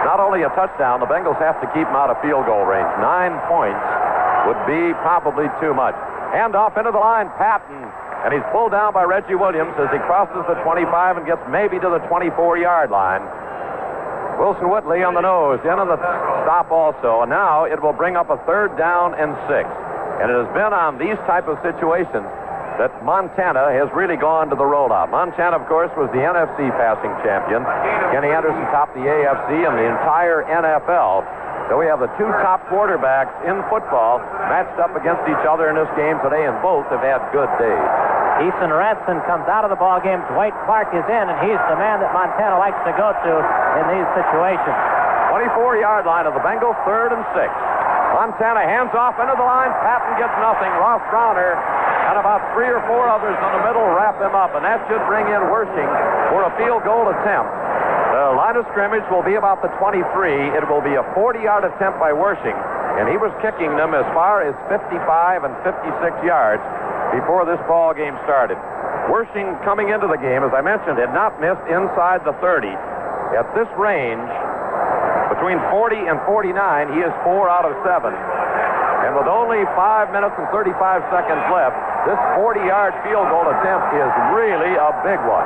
Not 0.02 0.18
only 0.18 0.42
a 0.42 0.50
touchdown, 0.58 0.98
the 0.98 1.06
Bengals 1.06 1.38
have 1.38 1.60
to 1.60 1.68
keep 1.70 1.86
him 1.86 1.94
out 1.94 2.10
of 2.10 2.18
field 2.18 2.46
goal 2.46 2.66
range. 2.66 2.90
Nine 2.98 3.38
points 3.46 3.78
would 4.50 4.58
be 4.66 4.96
probably 5.06 5.46
too 5.62 5.74
much. 5.74 5.94
Hand 6.32 6.54
off 6.54 6.76
into 6.76 6.92
the 6.92 7.00
line, 7.00 7.28
Patton. 7.40 7.80
And 8.24 8.34
he's 8.34 8.44
pulled 8.50 8.72
down 8.72 8.92
by 8.92 9.04
Reggie 9.04 9.38
Williams 9.38 9.72
as 9.78 9.88
he 9.94 9.98
crosses 10.04 10.42
the 10.50 10.58
25 10.66 11.16
and 11.18 11.24
gets 11.24 11.40
maybe 11.48 11.78
to 11.78 11.88
the 11.88 12.02
24-yard 12.10 12.90
line. 12.90 13.22
Wilson 14.38 14.70
Whitley 14.70 15.02
on 15.02 15.14
the 15.14 15.22
nose, 15.22 15.58
in 15.66 15.74
on 15.74 15.88
the 15.88 15.98
stop 16.46 16.70
also. 16.70 17.22
And 17.22 17.30
now 17.30 17.64
it 17.64 17.82
will 17.82 17.94
bring 17.94 18.14
up 18.14 18.30
a 18.30 18.38
third 18.46 18.76
down 18.78 19.14
and 19.14 19.34
six. 19.50 19.66
And 20.22 20.30
it 20.30 20.36
has 20.38 20.50
been 20.54 20.74
on 20.74 20.98
these 20.98 21.18
type 21.26 21.46
of 21.46 21.58
situations 21.62 22.26
that 22.78 22.94
Montana 23.02 23.74
has 23.74 23.90
really 23.90 24.14
gone 24.14 24.50
to 24.50 24.56
the 24.56 24.66
rollout. 24.66 25.10
Montana, 25.10 25.58
of 25.58 25.66
course, 25.66 25.90
was 25.98 26.06
the 26.14 26.22
NFC 26.22 26.70
passing 26.78 27.10
champion. 27.26 27.66
Kenny 28.14 28.30
Anderson 28.30 28.62
topped 28.70 28.94
the 28.94 29.02
AFC 29.02 29.66
and 29.66 29.74
the 29.74 29.86
entire 29.90 30.46
NFL. 30.46 31.26
So 31.68 31.76
we 31.76 31.84
have 31.84 32.00
the 32.00 32.08
two 32.16 32.32
top 32.40 32.64
quarterbacks 32.72 33.32
in 33.44 33.60
football 33.68 34.24
matched 34.48 34.80
up 34.80 34.96
against 34.96 35.20
each 35.28 35.44
other 35.44 35.68
in 35.68 35.76
this 35.76 35.92
game 36.00 36.16
today, 36.24 36.48
and 36.48 36.56
both 36.64 36.88
have 36.88 37.04
had 37.04 37.20
good 37.28 37.52
days. 37.60 37.88
Eason 38.40 38.72
Ramson 38.72 39.20
comes 39.28 39.44
out 39.52 39.68
of 39.68 39.70
the 39.70 39.76
ball 39.76 40.00
game. 40.00 40.24
Dwight 40.32 40.56
Clark 40.64 40.96
is 40.96 41.04
in, 41.04 41.24
and 41.28 41.36
he's 41.44 41.60
the 41.68 41.76
man 41.76 42.00
that 42.00 42.08
Montana 42.16 42.56
likes 42.56 42.80
to 42.88 42.92
go 42.96 43.12
to 43.12 43.32
in 43.82 43.84
these 43.92 44.08
situations. 44.16 44.76
24-yard 45.28 46.08
line 46.08 46.24
of 46.24 46.32
the 46.32 46.40
Bengals, 46.40 46.78
third 46.88 47.12
and 47.12 47.20
six. 47.36 47.52
Montana 48.16 48.64
hands 48.64 48.96
off 48.96 49.20
into 49.20 49.36
the 49.36 49.44
line. 49.44 49.68
Patton 49.84 50.16
gets 50.16 50.32
nothing. 50.40 50.72
Ross 50.80 51.04
Browner 51.12 51.52
and 52.08 52.16
about 52.16 52.40
three 52.56 52.72
or 52.72 52.80
four 52.88 53.12
others 53.12 53.36
in 53.36 53.50
the 53.52 53.62
middle 53.68 53.84
wrap 53.92 54.16
them 54.16 54.32
up, 54.32 54.56
and 54.56 54.64
that 54.64 54.80
should 54.88 55.04
bring 55.04 55.28
in 55.28 55.42
Wersching 55.52 55.90
for 56.32 56.48
a 56.48 56.52
field 56.56 56.80
goal 56.88 57.12
attempt. 57.12 57.52
The 58.08 58.32
line 58.32 58.56
of 58.56 58.64
scrimmage 58.72 59.04
will 59.12 59.20
be 59.22 59.36
about 59.36 59.60
the 59.60 59.68
23. 59.76 60.00
It 60.56 60.64
will 60.64 60.80
be 60.80 60.96
a 60.96 61.04
40-yard 61.12 61.68
attempt 61.68 62.00
by 62.00 62.16
Wersching, 62.16 62.56
and 62.96 63.04
he 63.04 63.20
was 63.20 63.28
kicking 63.44 63.76
them 63.76 63.92
as 63.92 64.08
far 64.16 64.40
as 64.40 64.56
55 64.72 65.44
and 65.44 65.52
56 65.60 65.76
yards 66.24 66.64
before 67.12 67.44
this 67.44 67.60
ball 67.68 67.92
game 67.92 68.16
started. 68.24 68.56
Wersching 69.12 69.52
coming 69.60 69.92
into 69.92 70.08
the 70.08 70.16
game, 70.16 70.40
as 70.40 70.56
I 70.56 70.64
mentioned, 70.64 70.96
had 70.96 71.12
not 71.12 71.36
missed 71.36 71.60
inside 71.68 72.24
the 72.24 72.32
30. 72.40 72.72
At 73.36 73.44
this 73.52 73.68
range, 73.76 74.24
between 75.28 75.60
40 75.68 76.08
and 76.08 76.16
49, 76.24 76.56
he 76.96 77.04
is 77.04 77.12
four 77.28 77.52
out 77.52 77.68
of 77.68 77.76
seven. 77.84 78.16
And 79.04 79.20
with 79.20 79.28
only 79.28 79.68
five 79.76 80.08
minutes 80.16 80.32
and 80.40 80.48
35 80.48 80.72
seconds 81.12 81.44
left, 81.52 81.76
this 82.08 82.20
40-yard 82.40 82.96
field 83.04 83.28
goal 83.28 83.52
attempt 83.52 83.92
is 84.00 84.10
really 84.32 84.80
a 84.80 84.96
big 85.04 85.20
one. 85.28 85.44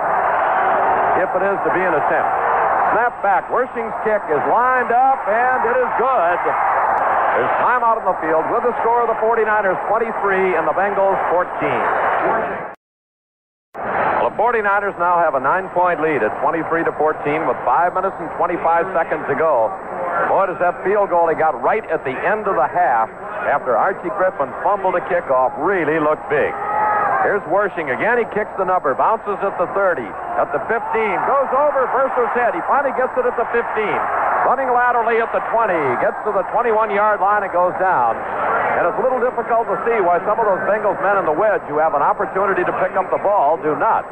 If 1.19 1.31
it 1.35 1.43
is 1.43 1.59
to 1.67 1.71
be 1.75 1.83
an 1.83 1.99
attempt. 1.99 2.52
Snap 2.93 3.25
back. 3.25 3.49
Wersching's 3.49 3.97
kick 4.05 4.21
is 4.29 4.43
lined 4.53 4.93
up, 4.93 5.25
and 5.25 5.61
it 5.65 5.77
is 5.81 5.91
good. 5.97 6.39
There's 7.33 7.57
time 7.65 7.81
out 7.81 7.97
on 7.97 8.05
the 8.05 8.19
field 8.21 8.45
with 8.53 8.61
the 8.69 8.77
score 8.85 9.01
of 9.01 9.09
the 9.09 9.17
49ers 9.17 9.81
23 9.89 10.61
and 10.61 10.69
the 10.69 10.77
Bengals 10.77 11.17
14. 11.33 11.49
Well, 14.21 14.29
the 14.29 14.37
49ers 14.37 14.93
now 15.01 15.17
have 15.17 15.33
a 15.33 15.41
nine-point 15.41 16.05
lead 16.05 16.21
at 16.21 16.37
23 16.45 16.85
to 16.85 16.93
14 17.01 17.49
with 17.49 17.57
five 17.65 17.97
minutes 17.97 18.15
and 18.21 18.29
25 18.37 18.61
seconds 18.93 19.25
to 19.25 19.41
go. 19.41 19.73
Boy, 20.29 20.53
does 20.53 20.61
that 20.61 20.77
field 20.85 21.09
goal 21.09 21.33
he 21.33 21.35
got 21.35 21.57
right 21.65 21.89
at 21.89 22.05
the 22.05 22.13
end 22.13 22.45
of 22.45 22.61
the 22.61 22.69
half 22.69 23.09
after 23.49 23.73
Archie 23.73 24.13
Griffin 24.21 24.53
fumbled 24.61 25.01
a 25.01 25.03
kickoff 25.09 25.57
really 25.57 25.97
looked 25.97 26.29
big. 26.29 26.53
Here's 27.23 27.43
Wersching 27.47 27.87
again. 27.87 28.19
He 28.19 28.27
kicks 28.35 28.51
the 28.59 28.67
number, 28.67 28.95
bounces 28.99 29.39
at 29.47 29.55
the 29.55 29.71
30, 29.79 30.03
at 30.03 30.51
the 30.51 30.59
15, 30.67 30.75
goes 31.31 31.51
over 31.55 31.87
Verser's 31.95 32.35
head. 32.35 32.51
He 32.51 32.63
finally 32.67 32.91
gets 32.99 33.15
it 33.15 33.23
at 33.23 33.39
the 33.39 33.47
15. 33.55 33.63
Running 34.43 34.67
laterally 34.75 35.23
at 35.23 35.31
the 35.31 35.39
20, 35.55 36.03
gets 36.03 36.19
to 36.27 36.35
the 36.35 36.43
21-yard 36.51 37.23
line 37.23 37.47
and 37.47 37.53
goes 37.55 37.79
down. 37.79 38.19
And 38.75 38.91
it's 38.91 38.99
a 38.99 39.05
little 39.07 39.23
difficult 39.23 39.71
to 39.71 39.79
see 39.87 40.03
why 40.03 40.19
some 40.27 40.35
of 40.35 40.51
those 40.51 40.67
Bengals 40.67 40.99
men 40.99 41.15
in 41.23 41.25
the 41.25 41.37
wedge 41.37 41.63
who 41.71 41.79
have 41.79 41.95
an 41.95 42.03
opportunity 42.03 42.67
to 42.67 42.75
pick 42.83 42.99
up 42.99 43.07
the 43.15 43.23
ball 43.23 43.55
do 43.63 43.79
not. 43.79 44.03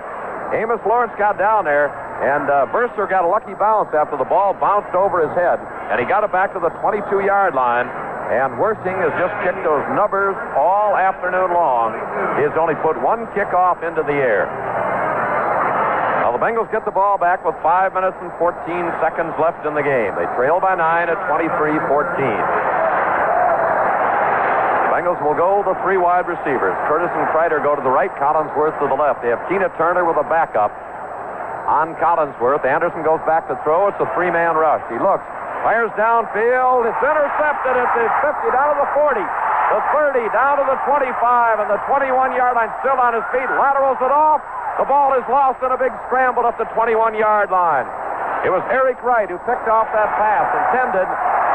Amos 0.54 0.78
Lawrence 0.86 1.14
got 1.18 1.34
down 1.34 1.66
there, 1.66 1.90
and 2.22 2.46
uh, 2.46 2.66
got 3.10 3.26
a 3.26 3.30
lucky 3.30 3.54
bounce 3.54 3.90
after 3.90 4.16
the 4.18 4.28
ball 4.28 4.54
bounced 4.54 4.94
over 4.94 5.26
his 5.26 5.34
head, 5.34 5.58
and 5.90 5.98
he 5.98 6.06
got 6.06 6.22
it 6.22 6.30
back 6.30 6.54
to 6.54 6.60
the 6.60 6.70
22-yard 6.78 7.54
line. 7.54 7.90
And 8.30 8.54
Wersching 8.62 8.94
has 9.02 9.10
just 9.18 9.34
kicked 9.42 9.58
those 9.66 9.82
numbers 9.90 10.38
all 10.54 10.94
afternoon 10.94 11.50
long. 11.50 11.98
He 12.38 12.46
has 12.46 12.54
only 12.54 12.78
put 12.78 12.94
one 13.02 13.26
kickoff 13.34 13.82
into 13.82 14.06
the 14.06 14.14
air. 14.14 14.46
Now 16.22 16.30
the 16.30 16.38
Bengals 16.38 16.70
get 16.70 16.86
the 16.86 16.94
ball 16.94 17.18
back 17.18 17.42
with 17.42 17.58
5 17.58 17.90
minutes 17.90 18.14
and 18.22 18.30
14 18.38 18.54
seconds 19.02 19.34
left 19.34 19.66
in 19.66 19.74
the 19.74 19.82
game. 19.82 20.14
They 20.14 20.30
trail 20.38 20.62
by 20.62 20.78
9 20.78 21.10
at 21.10 21.18
23-14. 21.26 22.70
Bengals 24.94 25.18
will 25.26 25.34
go 25.34 25.66
the 25.66 25.74
three 25.82 25.98
wide 25.98 26.30
receivers. 26.30 26.78
Curtis 26.86 27.10
and 27.10 27.26
Kreider 27.34 27.58
go 27.58 27.74
to 27.74 27.82
the 27.82 27.90
right, 27.90 28.14
Collinsworth 28.14 28.78
to 28.78 28.86
the 28.86 28.94
left. 28.94 29.26
They 29.26 29.34
have 29.34 29.42
Keena 29.50 29.74
Turner 29.74 30.06
with 30.06 30.20
a 30.22 30.28
backup 30.30 30.70
on 31.66 31.98
Collinsworth. 31.98 32.62
Anderson 32.62 33.02
goes 33.02 33.18
back 33.26 33.48
to 33.50 33.58
throw. 33.66 33.88
It's 33.88 33.98
a 33.98 34.06
three-man 34.14 34.54
rush. 34.54 34.86
He 34.86 35.02
looks, 35.02 35.26
Fires 35.60 35.92
downfield. 35.92 36.88
It's 36.88 37.02
intercepted 37.04 37.76
at 37.76 37.90
the 37.92 38.08
50, 38.24 38.48
down 38.56 38.72
to 38.72 38.76
the 38.80 38.90
40, 38.96 39.20
the 39.20 39.80
30, 39.92 40.24
down 40.32 40.56
to 40.56 40.64
the 40.64 40.78
25, 40.88 41.60
and 41.60 41.68
the 41.68 41.80
21-yard 41.84 42.56
line 42.56 42.72
still 42.80 42.96
on 42.96 43.12
his 43.12 43.24
feet. 43.28 43.44
Laterals 43.44 44.00
it 44.00 44.08
off. 44.08 44.40
The 44.80 44.88
ball 44.88 45.12
is 45.20 45.26
lost 45.28 45.60
in 45.60 45.68
a 45.68 45.76
big 45.76 45.92
scramble 46.08 46.48
at 46.48 46.56
the 46.56 46.64
21-yard 46.72 47.52
line. 47.52 47.84
It 48.40 48.48
was 48.48 48.64
Eric 48.72 49.04
Wright 49.04 49.28
who 49.28 49.36
picked 49.44 49.68
off 49.68 49.92
that 49.92 50.08
pass 50.16 50.48
intended 50.48 51.04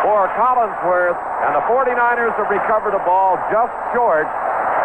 for 0.06 0.30
Collinsworth, 0.38 1.18
and 1.50 1.58
the 1.58 1.66
49ers 1.66 2.38
have 2.38 2.46
recovered 2.54 2.94
a 2.94 3.02
ball 3.10 3.42
just 3.50 3.74
short 3.90 4.30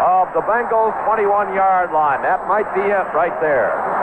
of 0.01 0.33
the 0.33 0.41
Bengals' 0.49 0.97
21-yard 1.05 1.93
line. 1.93 2.25
That 2.25 2.49
might 2.49 2.73
be 2.73 2.89
it 2.89 3.07
right 3.13 3.37
there. 3.45 4.00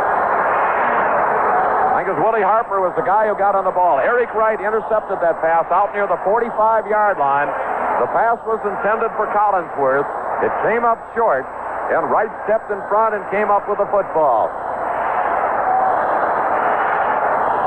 I 1.97 2.05
think 2.05 2.13
it 2.13 2.21
was 2.21 2.29
Willie 2.29 2.45
Harper 2.45 2.77
was 2.77 2.93
the 2.93 3.01
guy 3.01 3.25
who 3.25 3.33
got 3.33 3.57
on 3.57 3.65
the 3.65 3.73
ball. 3.73 3.97
Eric 3.97 4.29
Wright 4.37 4.61
intercepted 4.61 5.17
that 5.17 5.41
pass 5.41 5.65
out 5.73 5.97
near 5.97 6.05
the 6.05 6.21
45-yard 6.21 7.17
line. 7.17 7.49
The 7.97 8.09
pass 8.13 8.37
was 8.45 8.61
intended 8.61 9.09
for 9.17 9.25
Collinsworth. 9.33 10.05
It 10.45 10.53
came 10.61 10.85
up 10.85 11.01
short, 11.17 11.41
and 11.89 12.05
Wright 12.13 12.29
stepped 12.45 12.69
in 12.69 12.77
front 12.85 13.17
and 13.17 13.25
came 13.33 13.49
up 13.49 13.65
with 13.65 13.81
the 13.81 13.89
football. 13.89 14.45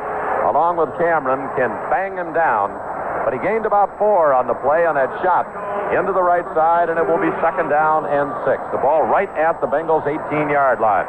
along 0.49 0.81
with 0.81 0.89
Cameron, 0.97 1.45
can 1.59 1.69
bang 1.93 2.17
him 2.17 2.33
down. 2.33 2.73
But 3.21 3.37
he 3.37 3.39
gained 3.39 3.69
about 3.69 3.93
four 4.01 4.33
on 4.33 4.47
the 4.47 4.57
play 4.65 4.87
on 4.89 4.95
that 4.95 5.11
shot 5.21 5.45
into 5.93 6.15
the 6.15 6.23
right 6.23 6.47
side, 6.55 6.89
and 6.89 6.97
it 6.97 7.05
will 7.05 7.21
be 7.21 7.29
second 7.43 7.69
down 7.69 8.09
and 8.09 8.31
six. 8.47 8.63
The 8.71 8.81
ball 8.81 9.05
right 9.05 9.29
at 9.37 9.59
the 9.61 9.67
Bengals' 9.67 10.07
18-yard 10.07 10.79
line. 10.79 11.05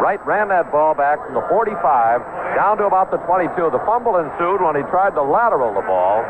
Wright 0.00 0.20
ran 0.24 0.48
that 0.48 0.72
ball 0.72 0.96
back 0.96 1.20
from 1.20 1.36
the 1.36 1.44
45 1.52 1.76
down 2.56 2.80
to 2.80 2.88
about 2.88 3.12
the 3.12 3.20
22. 3.28 3.52
The 3.52 3.84
fumble 3.84 4.16
ensued 4.16 4.64
when 4.64 4.72
he 4.72 4.80
tried 4.88 5.12
to 5.12 5.20
lateral 5.20 5.76
the 5.76 5.84
ball, 5.84 6.24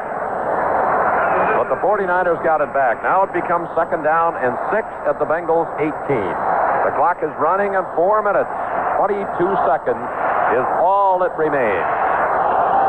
but 1.55 1.71
the 1.71 1.79
49ers 1.79 2.43
got 2.43 2.59
it 2.59 2.75
back. 2.75 2.99
Now 3.07 3.23
it 3.23 3.31
becomes 3.31 3.71
second 3.79 4.03
down 4.03 4.35
and 4.43 4.59
six 4.75 4.91
at 5.07 5.23
the 5.23 5.25
Bengals' 5.25 5.71
18. 5.79 5.87
The 5.87 6.93
clock 6.99 7.23
is 7.23 7.31
running, 7.39 7.79
and 7.79 7.87
four 7.95 8.19
minutes, 8.27 8.51
22 8.99 9.23
seconds 9.63 10.03
is 10.51 10.67
all 10.83 11.23
that 11.23 11.31
remains. 11.39 11.87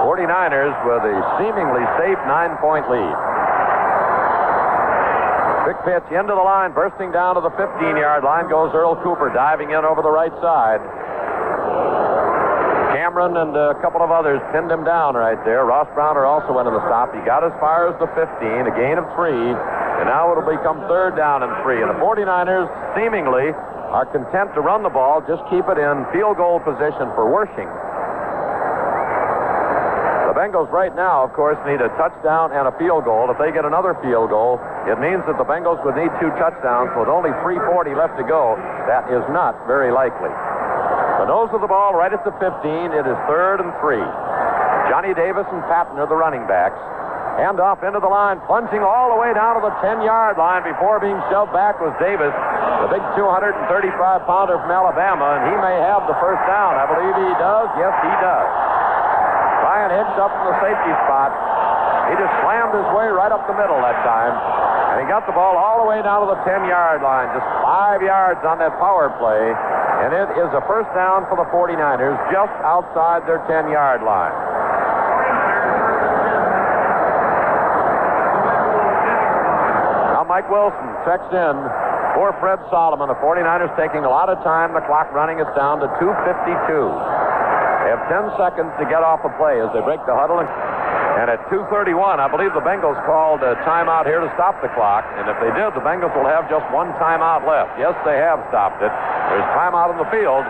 49ers 0.01 0.73
with 0.81 1.05
a 1.05 1.17
seemingly 1.37 1.85
safe 2.01 2.17
nine-point 2.25 2.89
lead. 2.89 3.15
Big 5.71 5.87
pitch 5.87 6.11
into 6.11 6.35
the 6.35 6.43
line, 6.43 6.75
bursting 6.75 7.15
down 7.15 7.39
to 7.39 7.41
the 7.41 7.53
15-yard 7.55 8.27
line 8.27 8.51
goes 8.51 8.75
Earl 8.75 8.99
Cooper, 8.99 9.31
diving 9.31 9.71
in 9.71 9.87
over 9.87 10.03
the 10.03 10.11
right 10.11 10.35
side. 10.43 10.83
Cameron 12.91 13.39
and 13.39 13.55
a 13.55 13.79
couple 13.79 14.03
of 14.03 14.11
others 14.11 14.43
pinned 14.51 14.67
him 14.67 14.83
down 14.83 15.15
right 15.15 15.39
there. 15.47 15.63
Ross 15.63 15.87
Browner 15.95 16.27
also 16.27 16.51
went 16.51 16.67
in 16.67 16.75
the 16.75 16.83
stop. 16.91 17.15
He 17.15 17.23
got 17.23 17.47
as 17.47 17.55
far 17.63 17.87
as 17.87 17.95
the 18.03 18.11
15, 18.19 18.67
a 18.67 18.73
gain 18.75 18.99
of 18.99 19.07
three, 19.15 19.31
and 19.31 20.11
now 20.11 20.27
it'll 20.35 20.43
become 20.43 20.83
third 20.91 21.15
down 21.15 21.39
and 21.39 21.55
three. 21.63 21.79
And 21.79 21.87
the 21.87 21.99
49ers 22.03 22.67
seemingly 22.91 23.55
are 23.55 24.03
content 24.11 24.51
to 24.55 24.59
run 24.59 24.83
the 24.83 24.91
ball, 24.91 25.23
just 25.23 25.39
keep 25.47 25.63
it 25.71 25.79
in 25.79 26.03
field 26.11 26.35
goal 26.35 26.59
position 26.59 27.07
for 27.15 27.31
Wersching. 27.31 27.71
Bengals 30.41 30.73
right 30.73 30.89
now, 30.97 31.21
of 31.21 31.37
course, 31.37 31.53
need 31.69 31.85
a 31.85 31.93
touchdown 32.01 32.49
and 32.49 32.65
a 32.65 32.73
field 32.81 33.05
goal. 33.05 33.29
If 33.29 33.37
they 33.37 33.53
get 33.53 33.61
another 33.61 33.93
field 34.01 34.33
goal, 34.33 34.57
it 34.89 34.97
means 34.97 35.21
that 35.29 35.37
the 35.37 35.45
Bengals 35.45 35.77
would 35.85 35.93
need 35.93 36.09
two 36.17 36.33
touchdowns 36.41 36.89
with 36.97 37.05
only 37.05 37.29
3.40 37.45 37.93
left 37.93 38.17
to 38.17 38.25
go. 38.25 38.57
That 38.89 39.05
is 39.13 39.21
not 39.29 39.53
very 39.69 39.93
likely. 39.93 40.33
The 41.21 41.29
nose 41.29 41.53
of 41.53 41.61
the 41.61 41.69
ball 41.69 41.93
right 41.93 42.09
at 42.09 42.25
the 42.25 42.33
15. 42.41 42.57
It 42.89 43.05
is 43.05 43.13
third 43.29 43.61
and 43.61 43.69
three. 43.85 44.01
Johnny 44.89 45.13
Davis 45.13 45.45
and 45.53 45.61
Patton 45.69 46.01
are 46.01 46.09
the 46.09 46.17
running 46.17 46.49
backs. 46.49 46.81
Hand 47.37 47.61
off 47.61 47.85
into 47.85 48.01
the 48.01 48.09
line, 48.09 48.41
plunging 48.49 48.81
all 48.81 49.13
the 49.13 49.21
way 49.21 49.37
down 49.37 49.61
to 49.61 49.61
the 49.61 49.73
10-yard 49.85 50.41
line 50.41 50.65
before 50.65 50.97
being 50.97 51.21
shoved 51.29 51.53
back 51.53 51.77
was 51.77 51.93
Davis, 52.01 52.33
the 52.81 52.89
big 52.89 53.05
235-pounder 53.13 54.57
from 54.57 54.73
Alabama, 54.73 55.37
and 55.37 55.53
he 55.53 55.55
may 55.61 55.77
have 55.85 56.09
the 56.09 56.17
first 56.17 56.41
down. 56.49 56.81
I 56.81 56.89
believe 56.89 57.13
he 57.13 57.29
does. 57.37 57.69
Yes, 57.77 57.93
he 58.01 58.13
does. 58.25 58.70
Bryan 59.81 59.97
Hicks 59.97 60.17
up 60.21 60.29
in 60.29 60.45
the 60.45 60.57
safety 60.61 60.93
spot. 61.09 61.33
He 62.05 62.13
just 62.13 62.29
slammed 62.45 62.69
his 62.69 62.85
way 62.93 63.09
right 63.09 63.33
up 63.33 63.49
the 63.49 63.57
middle 63.57 63.81
that 63.81 63.97
time. 64.05 64.37
And 64.93 65.01
he 65.01 65.09
got 65.09 65.25
the 65.25 65.33
ball 65.33 65.57
all 65.57 65.81
the 65.81 65.89
way 65.89 65.97
down 66.05 66.21
to 66.21 66.29
the 66.29 66.37
10-yard 66.45 67.01
line. 67.01 67.33
Just 67.33 67.49
five 67.65 67.97
yards 68.05 68.45
on 68.45 68.61
that 68.61 68.77
power 68.77 69.09
play. 69.17 69.41
And 70.05 70.13
it 70.13 70.37
is 70.37 70.53
a 70.53 70.61
first 70.69 70.85
down 70.93 71.25
for 71.25 71.33
the 71.33 71.49
49ers 71.49 72.13
just 72.29 72.53
outside 72.61 73.25
their 73.25 73.41
10-yard 73.49 74.05
line. 74.05 74.37
Now 80.13 80.29
Mike 80.29 80.45
Wilson 80.45 80.93
checks 81.09 81.25
in 81.33 81.57
for 82.13 82.37
Fred 82.37 82.61
Solomon. 82.69 83.09
The 83.09 83.17
49ers 83.17 83.73
taking 83.81 84.05
a 84.05 84.13
lot 84.13 84.29
of 84.29 84.37
time. 84.45 84.77
The 84.77 84.85
clock 84.85 85.09
running 85.09 85.41
us 85.41 85.49
down 85.57 85.81
to 85.81 85.89
2.52. 85.97 87.20
Have 87.91 88.07
10 88.07 88.39
seconds 88.39 88.71
to 88.79 88.87
get 88.87 89.03
off 89.03 89.19
the 89.19 89.35
play 89.35 89.59
as 89.59 89.67
they 89.75 89.83
break 89.83 89.99
the 90.07 90.15
huddle. 90.15 90.39
And, 90.39 90.47
and 90.47 91.27
at 91.27 91.43
2.31, 91.51 92.23
I 92.23 92.31
believe 92.31 92.55
the 92.55 92.63
Bengals 92.63 92.95
called 93.03 93.43
a 93.43 93.59
timeout 93.67 94.07
here 94.07 94.23
to 94.23 94.31
stop 94.39 94.63
the 94.63 94.71
clock. 94.71 95.03
And 95.19 95.27
if 95.27 95.35
they 95.43 95.51
did, 95.51 95.75
the 95.75 95.83
Bengals 95.83 96.15
will 96.15 96.31
have 96.31 96.47
just 96.47 96.63
one 96.71 96.95
timeout 96.95 97.43
left. 97.43 97.75
Yes, 97.75 97.91
they 98.07 98.15
have 98.15 98.39
stopped 98.47 98.79
it. 98.79 98.87
There's 99.27 99.43
timeout 99.51 99.91
on 99.91 99.99
the 99.99 100.07
field. 100.07 100.47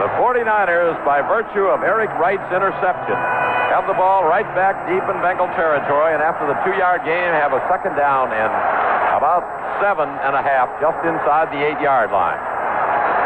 The 0.00 0.10
49ers, 0.16 0.96
by 1.04 1.20
virtue 1.20 1.68
of 1.68 1.84
Eric 1.84 2.16
Wright's 2.16 2.48
interception, 2.48 3.20
have 3.76 3.84
the 3.84 3.92
ball 4.00 4.24
right 4.24 4.48
back 4.56 4.88
deep 4.88 5.04
in 5.04 5.20
Bengal 5.20 5.52
territory. 5.52 6.16
And 6.16 6.24
after 6.24 6.48
the 6.48 6.56
two-yard 6.64 7.04
game, 7.04 7.36
have 7.36 7.52
a 7.52 7.60
second 7.68 8.00
down 8.00 8.32
and 8.32 8.48
about 9.20 9.44
seven 9.84 10.08
and 10.08 10.32
a 10.32 10.40
half 10.40 10.72
just 10.80 10.96
inside 11.04 11.52
the 11.52 11.60
eight-yard 11.60 12.08
line. 12.08 12.53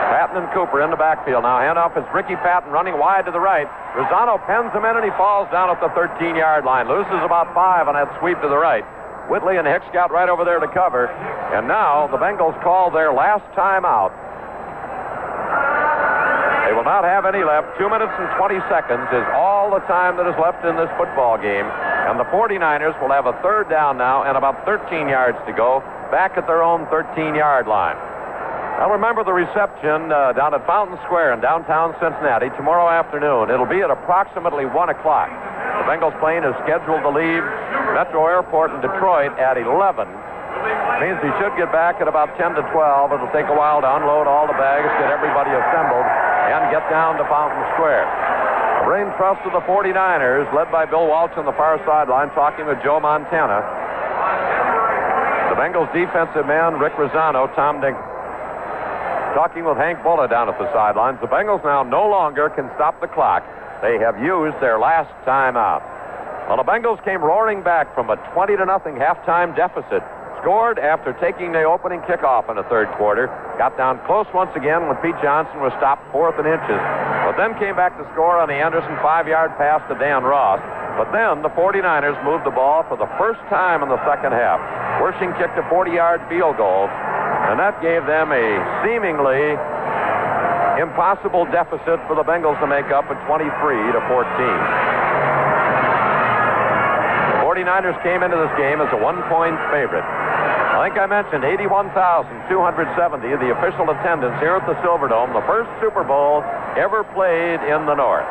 Patton 0.09 0.41
and 0.41 0.49
Cooper 0.57 0.81
in 0.81 0.89
the 0.89 0.97
backfield. 0.97 1.45
Now 1.45 1.61
handoff 1.61 1.93
is 1.93 2.05
Ricky 2.17 2.37
Patton 2.41 2.73
running 2.73 2.97
wide 2.97 3.29
to 3.29 3.33
the 3.33 3.41
right. 3.41 3.69
Razzano 3.93 4.41
pens 4.49 4.73
him 4.73 4.89
in 4.89 4.97
and 4.97 5.05
he 5.05 5.13
falls 5.21 5.45
down 5.53 5.69
at 5.69 5.81
the 5.85 5.93
13-yard 5.93 6.65
line. 6.65 6.89
Loses 6.89 7.21
about 7.21 7.53
five 7.53 7.89
on 7.89 7.95
that 7.95 8.09
sweep 8.19 8.41
to 8.41 8.49
the 8.49 8.57
right. 8.57 8.85
Whitley 9.29 9.61
and 9.61 9.69
Hicks 9.69 9.85
got 9.93 10.11
right 10.11 10.29
over 10.29 10.45
there 10.45 10.59
to 10.59 10.69
cover. 10.73 11.13
And 11.53 11.69
now 11.69 12.09
the 12.09 12.17
Bengals 12.17 12.57
call 12.65 12.91
their 12.91 13.13
last 13.13 13.45
timeout. 13.53 14.17
They 16.65 16.73
will 16.73 16.89
not 16.89 17.05
have 17.05 17.29
any 17.29 17.45
left. 17.45 17.77
Two 17.77 17.89
minutes 17.89 18.13
and 18.17 18.29
20 18.41 18.61
seconds 18.69 19.09
is 19.13 19.25
all 19.37 19.69
the 19.69 19.85
time 19.85 20.17
that 20.17 20.25
is 20.25 20.37
left 20.41 20.65
in 20.65 20.77
this 20.77 20.89
football 20.97 21.37
game. 21.37 21.69
And 22.09 22.17
the 22.17 22.29
49ers 22.33 22.97
will 23.01 23.13
have 23.13 23.29
a 23.29 23.37
third 23.45 23.69
down 23.69 24.01
now 24.01 24.25
and 24.25 24.37
about 24.37 24.65
13 24.65 25.09
yards 25.09 25.37
to 25.45 25.53
go 25.53 25.85
back 26.09 26.41
at 26.41 26.49
their 26.49 26.65
own 26.65 26.89
13-yard 26.89 27.69
line. 27.69 27.97
Now 28.79 28.95
remember 28.95 29.27
the 29.27 29.35
reception 29.35 30.15
uh, 30.15 30.39
down 30.39 30.55
at 30.55 30.63
Fountain 30.63 31.03
Square 31.03 31.35
in 31.35 31.43
downtown 31.43 31.99
Cincinnati 31.99 32.47
tomorrow 32.55 32.87
afternoon. 32.87 33.51
It'll 33.51 33.67
be 33.67 33.83
at 33.83 33.91
approximately 33.91 34.71
1 34.71 34.95
o'clock. 34.95 35.27
The 35.83 35.87
Bengals 35.91 36.15
plane 36.23 36.47
is 36.47 36.55
scheduled 36.63 37.03
to 37.03 37.11
leave 37.11 37.43
Metro 37.99 38.23
Airport 38.31 38.71
in 38.71 38.79
Detroit 38.79 39.35
at 39.35 39.59
11. 39.59 40.07
Means 41.03 41.19
he 41.27 41.33
should 41.43 41.59
get 41.59 41.75
back 41.75 41.99
at 41.99 42.07
about 42.07 42.31
10 42.39 42.55
to 42.55 42.63
12. 42.71 43.19
It'll 43.19 43.35
take 43.35 43.51
a 43.51 43.57
while 43.59 43.83
to 43.83 43.91
unload 43.99 44.31
all 44.31 44.47
the 44.47 44.55
bags, 44.55 44.87
get 45.03 45.11
everybody 45.11 45.51
assembled, 45.51 46.07
and 46.47 46.71
get 46.71 46.87
down 46.87 47.19
to 47.19 47.27
Fountain 47.27 47.59
Square. 47.75 48.07
The 48.07 48.87
brain 48.87 49.11
trust 49.19 49.43
of 49.43 49.59
the 49.59 49.65
49ers, 49.67 50.47
led 50.55 50.71
by 50.71 50.87
Bill 50.87 51.11
Walsh 51.11 51.35
on 51.35 51.51
the 51.51 51.57
far 51.59 51.83
sideline, 51.83 52.31
talking 52.31 52.71
with 52.71 52.79
Joe 52.87 53.03
Montana. 53.03 53.59
The 55.51 55.59
Bengals 55.59 55.91
defensive 55.91 56.47
man, 56.47 56.79
Rick 56.79 56.95
Razzano, 56.95 57.51
Tom 57.59 57.83
Dink 57.83 57.99
talking 59.35 59.65
with 59.65 59.77
Hank 59.77 59.99
Bullough 60.01 60.31
down 60.31 60.49
at 60.49 60.59
the 60.59 60.71
sidelines. 60.73 61.19
The 61.21 61.27
Bengals 61.27 61.65
now 61.65 61.83
no 61.83 62.09
longer 62.09 62.49
can 62.51 62.71
stop 62.75 63.01
the 63.01 63.09
clock. 63.09 63.45
They 63.83 63.99
have 63.99 64.19
used 64.19 64.59
their 64.61 64.79
last 64.79 65.13
timeout. 65.27 65.83
Well, 66.49 66.57
the 66.57 66.65
Bengals 66.65 67.03
came 67.05 67.21
roaring 67.21 67.63
back 67.63 67.95
from 67.95 68.11
a 68.11 68.17
20 68.33 68.57
to 68.57 68.65
nothing 68.65 68.97
halftime 68.97 69.55
deficit. 69.55 70.03
Scored 70.41 70.79
after 70.79 71.13
taking 71.19 71.53
the 71.53 71.65
opening 71.65 72.01
kickoff 72.07 72.49
in 72.49 72.57
the 72.57 72.63
third 72.71 72.89
quarter. 72.97 73.27
Got 73.59 73.77
down 73.77 73.99
close 74.07 74.27
once 74.33 74.55
again 74.55 74.87
when 74.87 74.97
Pete 75.03 75.19
Johnson 75.21 75.61
was 75.61 75.75
stopped 75.77 76.07
fourth 76.11 76.39
and 76.39 76.47
inches. 76.47 76.81
But 77.27 77.37
then 77.37 77.59
came 77.59 77.77
back 77.77 77.99
to 77.99 78.07
score 78.15 78.39
on 78.39 78.49
the 78.49 78.55
Anderson 78.55 78.97
five-yard 79.03 79.59
pass 79.59 79.83
to 79.91 79.95
Dan 79.99 80.23
Ross. 80.25 80.63
But 80.97 81.13
then 81.13 81.43
the 81.43 81.51
49ers 81.55 82.19
moved 82.25 82.43
the 82.47 82.55
ball 82.55 82.83
for 82.89 82.97
the 82.97 83.07
first 83.19 83.39
time 83.51 83.83
in 83.83 83.89
the 83.89 84.01
second 84.03 84.33
half. 84.33 84.59
Wersching 84.99 85.31
kicked 85.39 85.59
a 85.59 85.63
40-yard 85.71 86.23
field 86.27 86.57
goal, 86.57 86.91
and 87.49 87.57
that 87.57 87.81
gave 87.81 88.05
them 88.05 88.29
a 88.29 88.47
seemingly 88.85 89.57
impossible 90.77 91.49
deficit 91.49 91.97
for 92.05 92.13
the 92.13 92.23
Bengals 92.23 92.61
to 92.61 92.69
make 92.69 92.93
up 92.93 93.09
at 93.09 93.17
23 93.25 93.49
to 93.49 94.01
14. 94.05 94.29
The 97.33 97.41
49ers 97.41 97.97
came 98.05 98.21
into 98.23 98.37
this 98.37 98.53
game 98.61 98.85
as 98.85 98.93
a 98.93 99.01
one-point 99.01 99.57
favorite. 99.73 100.05
I 100.05 100.87
think 100.87 101.01
I 101.01 101.09
mentioned 101.09 101.43
81,270, 101.43 102.37
the 103.41 103.51
official 103.57 103.91
attendance 103.91 104.39
here 104.39 104.55
at 104.55 104.69
the 104.69 104.77
Silverdome, 104.85 105.33
the 105.33 105.43
first 105.49 105.73
Super 105.81 106.05
Bowl 106.05 106.45
ever 106.77 107.03
played 107.17 107.65
in 107.65 107.89
the 107.89 107.97
North. 107.97 108.29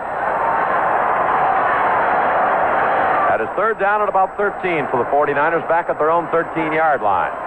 That 3.28 3.42
is 3.42 3.50
third 3.58 3.78
down 3.82 4.02
at 4.02 4.08
about 4.08 4.38
13 4.38 4.88
for 4.94 5.02
the 5.04 5.10
49ers 5.12 5.68
back 5.68 5.90
at 5.90 6.00
their 6.00 6.10
own 6.10 6.30
13-yard 6.32 7.02
line. 7.02 7.47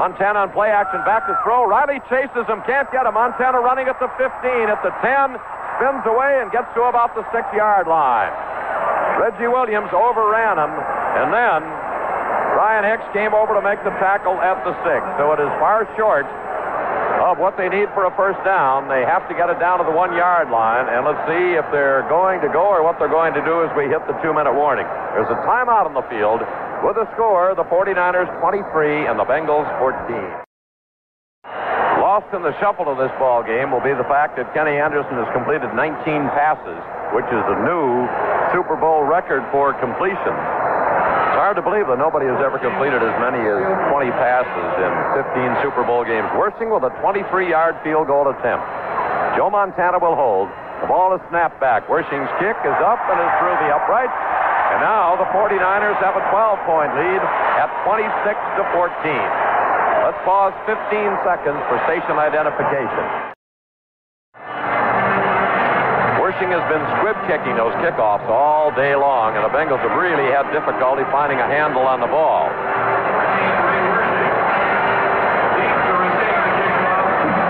Montana 0.00 0.48
on 0.48 0.50
play 0.56 0.72
action, 0.72 0.96
back 1.04 1.28
to 1.28 1.36
throw. 1.44 1.68
Riley 1.68 2.00
chases 2.08 2.48
him, 2.48 2.64
can't 2.64 2.88
get 2.88 3.04
him. 3.04 3.12
Montana 3.12 3.60
running 3.60 3.84
at 3.84 4.00
the 4.00 4.08
15, 4.16 4.24
at 4.72 4.80
the 4.80 4.88
10, 5.04 5.36
spins 5.76 6.04
away 6.08 6.40
and 6.40 6.48
gets 6.48 6.72
to 6.72 6.88
about 6.88 7.12
the 7.12 7.20
six-yard 7.28 7.84
line. 7.84 8.32
Reggie 9.20 9.52
Williams 9.52 9.92
overran 9.92 10.56
him, 10.56 10.72
and 11.20 11.28
then 11.28 11.60
Bryan 12.56 12.88
Hicks 12.88 13.04
came 13.12 13.36
over 13.36 13.52
to 13.52 13.60
make 13.60 13.76
the 13.84 13.92
tackle 14.00 14.40
at 14.40 14.64
the 14.64 14.72
six. 14.88 15.04
So 15.20 15.36
it 15.36 15.40
is 15.44 15.52
far 15.60 15.84
short 16.00 16.24
of 17.20 17.36
what 17.36 17.60
they 17.60 17.68
need 17.68 17.92
for 17.92 18.08
a 18.08 18.12
first 18.16 18.40
down. 18.48 18.88
They 18.88 19.04
have 19.04 19.28
to 19.28 19.34
get 19.36 19.52
it 19.52 19.60
down 19.60 19.78
to 19.78 19.84
the 19.84 19.92
one 19.92 20.16
yard 20.16 20.48
line, 20.48 20.88
and 20.88 21.04
let's 21.04 21.20
see 21.28 21.52
if 21.52 21.68
they're 21.68 22.08
going 22.08 22.40
to 22.40 22.48
go 22.48 22.64
or 22.64 22.80
what 22.80 22.96
they're 22.96 23.12
going 23.12 23.36
to 23.36 23.44
do 23.44 23.60
as 23.60 23.70
we 23.76 23.92
hit 23.92 24.00
the 24.08 24.16
two 24.24 24.32
minute 24.32 24.56
warning. 24.56 24.88
There's 25.12 25.28
a 25.28 25.36
timeout 25.44 25.84
on 25.84 25.92
the 25.92 26.06
field 26.08 26.40
with 26.80 26.96
a 26.96 27.04
score 27.12 27.52
the 27.52 27.68
49ers 27.68 28.28
23 28.40 29.04
and 29.04 29.20
the 29.20 29.28
Bengals 29.28 29.68
14. 29.76 30.16
Lost 32.00 32.32
in 32.32 32.40
the 32.42 32.56
shuffle 32.58 32.88
of 32.88 32.96
this 32.96 33.12
ball 33.20 33.44
game 33.44 33.70
will 33.70 33.84
be 33.84 33.92
the 33.92 34.08
fact 34.08 34.40
that 34.40 34.48
Kenny 34.56 34.80
Anderson 34.80 35.20
has 35.20 35.28
completed 35.36 35.68
19 35.76 36.00
passes, 36.32 36.80
which 37.12 37.28
is 37.28 37.44
a 37.44 37.58
new 37.68 38.08
Super 38.56 38.80
Bowl 38.80 39.04
record 39.04 39.44
for 39.52 39.76
completions. 39.76 40.59
Hard 41.50 41.58
to 41.58 41.66
believe 41.66 41.90
that 41.90 41.98
nobody 41.98 42.30
has 42.30 42.38
ever 42.46 42.62
completed 42.62 43.02
as 43.02 43.10
many 43.18 43.42
as 43.42 43.58
20 43.90 44.06
passes 44.22 44.70
in 44.86 44.90
15 45.18 45.66
Super 45.66 45.82
Bowl 45.82 46.06
games. 46.06 46.30
Wersching 46.38 46.70
with 46.70 46.86
a 46.86 46.94
23-yard 47.02 47.74
field 47.82 48.06
goal 48.06 48.30
attempt. 48.30 48.62
Joe 49.34 49.50
Montana 49.50 49.98
will 49.98 50.14
hold. 50.14 50.46
The 50.78 50.86
ball 50.86 51.10
is 51.10 51.18
snapped 51.26 51.58
back. 51.58 51.90
Wersching's 51.90 52.30
kick 52.38 52.54
is 52.54 52.78
up 52.86 53.02
and 53.02 53.18
is 53.18 53.32
through 53.42 53.58
the 53.66 53.70
upright. 53.74 54.14
And 54.14 54.78
now 54.78 55.18
the 55.18 55.26
49ers 55.34 55.98
have 55.98 56.14
a 56.14 56.22
12-point 56.30 56.94
lead 56.94 57.18
at 57.58 57.66
26 57.82 57.98
to 58.54 58.62
14. 58.70 60.06
Let's 60.06 60.22
pause 60.22 60.54
15 60.70 60.78
seconds 61.26 61.58
for 61.66 61.82
station 61.90 62.14
identification. 62.14 63.34
Wersching 66.40 66.56
has 66.56 66.64
been 66.72 66.80
squib 66.96 67.20
kicking 67.28 67.52
those 67.56 67.76
kickoffs 67.84 68.24
all 68.24 68.72
day 68.72 68.96
long, 68.96 69.36
and 69.36 69.44
the 69.44 69.52
Bengals 69.52 69.84
have 69.84 69.92
really 69.92 70.32
had 70.32 70.48
difficulty 70.56 71.04
finding 71.12 71.36
a 71.36 71.44
handle 71.44 71.84
on 71.84 72.00
the 72.00 72.08
ball. 72.08 72.48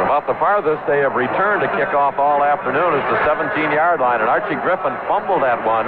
About 0.02 0.26
the 0.26 0.34
farthest 0.42 0.82
they 0.90 0.98
have 1.06 1.14
returned 1.14 1.62
to 1.62 1.70
kickoff 1.78 2.18
all 2.18 2.42
afternoon 2.42 2.98
is 2.98 3.06
the 3.14 3.22
17-yard 3.30 4.02
line, 4.02 4.18
and 4.18 4.28
Archie 4.28 4.58
Griffin 4.58 4.98
fumbled 5.06 5.46
that 5.46 5.62
one, 5.62 5.86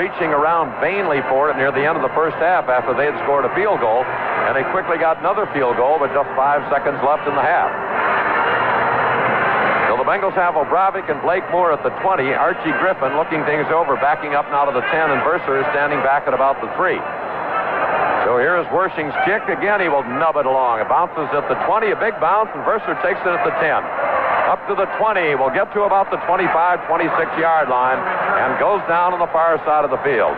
reaching 0.00 0.32
around 0.32 0.72
vainly 0.80 1.20
for 1.28 1.52
it 1.52 1.60
near 1.60 1.68
the 1.68 1.84
end 1.84 2.00
of 2.00 2.02
the 2.02 2.14
first 2.16 2.40
half 2.40 2.64
after 2.72 2.96
they 2.96 3.12
had 3.12 3.16
scored 3.28 3.44
a 3.44 3.52
field 3.52 3.84
goal, 3.84 4.08
and 4.48 4.56
they 4.56 4.64
quickly 4.72 4.96
got 4.96 5.20
another 5.20 5.44
field 5.52 5.76
goal 5.76 6.00
with 6.00 6.16
just 6.16 6.32
five 6.32 6.64
seconds 6.72 6.96
left 7.04 7.28
in 7.28 7.36
the 7.36 7.44
half. 7.44 7.68
Bengals 10.08 10.32
have 10.40 10.56
Obrovac 10.56 11.04
and 11.12 11.20
Blake 11.20 11.44
Moore 11.52 11.68
at 11.68 11.84
the 11.84 11.92
20. 12.00 12.32
Archie 12.32 12.72
Griffin 12.80 13.12
looking 13.20 13.44
things 13.44 13.68
over, 13.68 13.92
backing 14.00 14.32
up 14.32 14.48
now 14.48 14.64
to 14.64 14.72
the 14.72 14.80
10, 14.88 15.12
and 15.12 15.20
Verser 15.20 15.60
is 15.60 15.68
standing 15.76 16.00
back 16.00 16.24
at 16.24 16.32
about 16.32 16.56
the 16.64 16.68
3. 16.80 16.96
So 18.24 18.40
here 18.40 18.56
is 18.56 18.64
Wersching's 18.72 19.12
kick. 19.28 19.44
Again, 19.52 19.84
he 19.84 19.92
will 19.92 20.08
nub 20.08 20.40
it 20.40 20.48
along. 20.48 20.80
It 20.80 20.88
bounces 20.88 21.28
at 21.36 21.44
the 21.52 21.60
20, 21.68 21.92
a 21.92 21.98
big 22.00 22.16
bounce, 22.24 22.48
and 22.56 22.64
Verser 22.64 22.96
takes 23.04 23.20
it 23.20 23.36
at 23.36 23.44
the 23.44 23.52
10. 23.60 23.84
Up 24.48 24.64
to 24.72 24.74
the 24.80 24.88
20, 24.96 25.36
We'll 25.36 25.52
get 25.52 25.68
to 25.76 25.84
about 25.84 26.08
the 26.08 26.16
25, 26.24 26.56
26 26.88 27.12
yard 27.36 27.68
line, 27.68 28.00
and 28.00 28.56
goes 28.56 28.80
down 28.88 29.12
on 29.12 29.20
the 29.20 29.28
far 29.28 29.60
side 29.68 29.84
of 29.84 29.92
the 29.92 30.00
field. 30.00 30.32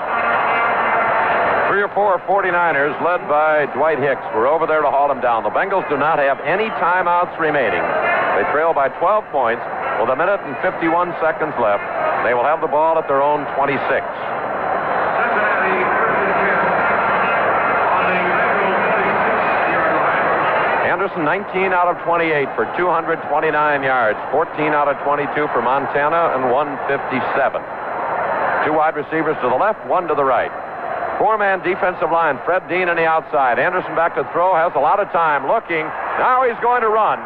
Three 1.70 1.86
or 1.86 1.94
four 1.94 2.18
49ers, 2.26 2.99
led 2.99 3.23
by 3.31 3.70
Dwight 3.78 4.02
Hicks, 4.02 4.26
were 4.34 4.50
over 4.50 4.66
there 4.66 4.82
to 4.82 4.90
haul 4.90 5.07
him 5.07 5.23
down. 5.23 5.47
The 5.47 5.55
Bengals 5.55 5.86
do 5.86 5.94
not 5.94 6.18
have 6.18 6.42
any 6.42 6.66
timeouts 6.82 7.39
remaining. 7.39 7.78
They 8.34 8.42
trail 8.50 8.74
by 8.74 8.90
12 8.99 9.23
points 9.31 9.62
with 10.02 10.10
a 10.10 10.18
minute 10.18 10.42
and 10.42 10.58
51 10.66 11.15
seconds 11.23 11.55
left. 11.62 11.86
They 12.26 12.34
will 12.34 12.42
have 12.42 12.58
the 12.58 12.66
ball 12.66 12.99
at 12.99 13.07
their 13.07 13.23
own 13.23 13.47
26. 13.55 13.86
Anderson, 20.90 21.23
19 21.23 21.70
out 21.70 21.86
of 21.86 22.02
28 22.02 22.50
for 22.58 22.66
229 22.74 23.23
yards, 23.86 24.18
14 24.34 24.74
out 24.74 24.90
of 24.90 24.99
22 25.07 25.31
for 25.55 25.62
Montana, 25.62 26.34
and 26.34 26.50
157. 26.50 27.62
Two 28.66 28.74
wide 28.74 28.99
receivers 28.99 29.39
to 29.39 29.47
the 29.47 29.55
left, 29.55 29.78
one 29.86 30.10
to 30.10 30.18
the 30.18 30.26
right. 30.26 30.50
Four-man 31.20 31.60
defensive 31.60 32.08
line. 32.08 32.40
Fred 32.49 32.65
Dean 32.65 32.89
on 32.89 32.97
the 32.97 33.05
outside. 33.05 33.60
Anderson 33.60 33.92
back 33.92 34.16
to 34.16 34.24
throw. 34.32 34.57
Has 34.57 34.73
a 34.73 34.81
lot 34.81 35.05
of 35.05 35.12
time. 35.12 35.44
Looking. 35.44 35.84
Now 36.16 36.49
he's 36.49 36.57
going 36.65 36.81
to 36.81 36.89
run. 36.89 37.20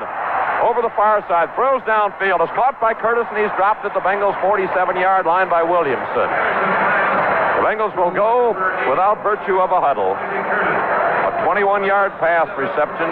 Over 0.67 0.83
the 0.83 0.91
far 0.99 1.23
side. 1.31 1.55
Throws 1.55 1.79
downfield. 1.87 2.43
Is 2.43 2.51
caught 2.59 2.75
by 2.83 2.91
Curtis 2.91 3.23
and 3.31 3.39
he's 3.39 3.55
dropped 3.55 3.87
at 3.87 3.95
the 3.95 4.03
Bengals 4.03 4.35
47-yard 4.43 5.31
line 5.31 5.47
by 5.47 5.63
Williamson. 5.63 6.27
The 6.27 7.63
Bengals 7.63 7.95
will 7.95 8.11
go 8.11 8.51
without 8.91 9.23
virtue 9.23 9.63
of 9.63 9.71
a 9.71 9.79
huddle. 9.79 10.19
A 10.19 11.47
21-yard 11.47 12.19
pass 12.19 12.51
reception 12.59 13.09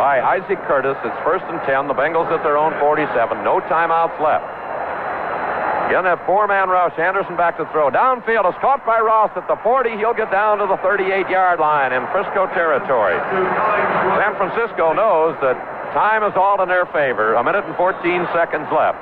by 0.00 0.24
Isaac 0.24 0.56
Curtis. 0.64 0.96
It's 1.04 1.20
first 1.20 1.44
and 1.52 1.60
10. 1.68 1.92
The 1.92 1.92
Bengals 1.92 2.32
at 2.32 2.40
their 2.40 2.56
own 2.56 2.72
47. 2.80 3.44
No 3.44 3.60
timeouts 3.68 4.16
left. 4.24 4.63
Again, 5.88 6.04
that 6.08 6.24
four-man 6.24 6.72
rush. 6.72 6.96
Anderson 6.98 7.36
back 7.36 7.60
to 7.60 7.68
throw. 7.68 7.90
Downfield 7.92 8.48
is 8.48 8.56
caught 8.64 8.84
by 8.88 8.98
Ross 9.00 9.30
at 9.36 9.44
the 9.46 9.56
40. 9.60 10.00
He'll 10.00 10.16
get 10.16 10.32
down 10.32 10.58
to 10.58 10.66
the 10.66 10.80
38-yard 10.80 11.60
line 11.60 11.92
in 11.92 12.00
Frisco 12.08 12.48
territory. 12.56 13.20
San 14.16 14.32
Francisco 14.40 14.96
knows 14.96 15.36
that 15.44 15.54
time 15.92 16.24
is 16.24 16.32
all 16.34 16.56
in 16.64 16.68
their 16.72 16.88
favor. 16.88 17.36
A 17.36 17.44
minute 17.44 17.68
and 17.68 17.76
14 17.76 18.00
seconds 18.32 18.66
left. 18.72 18.98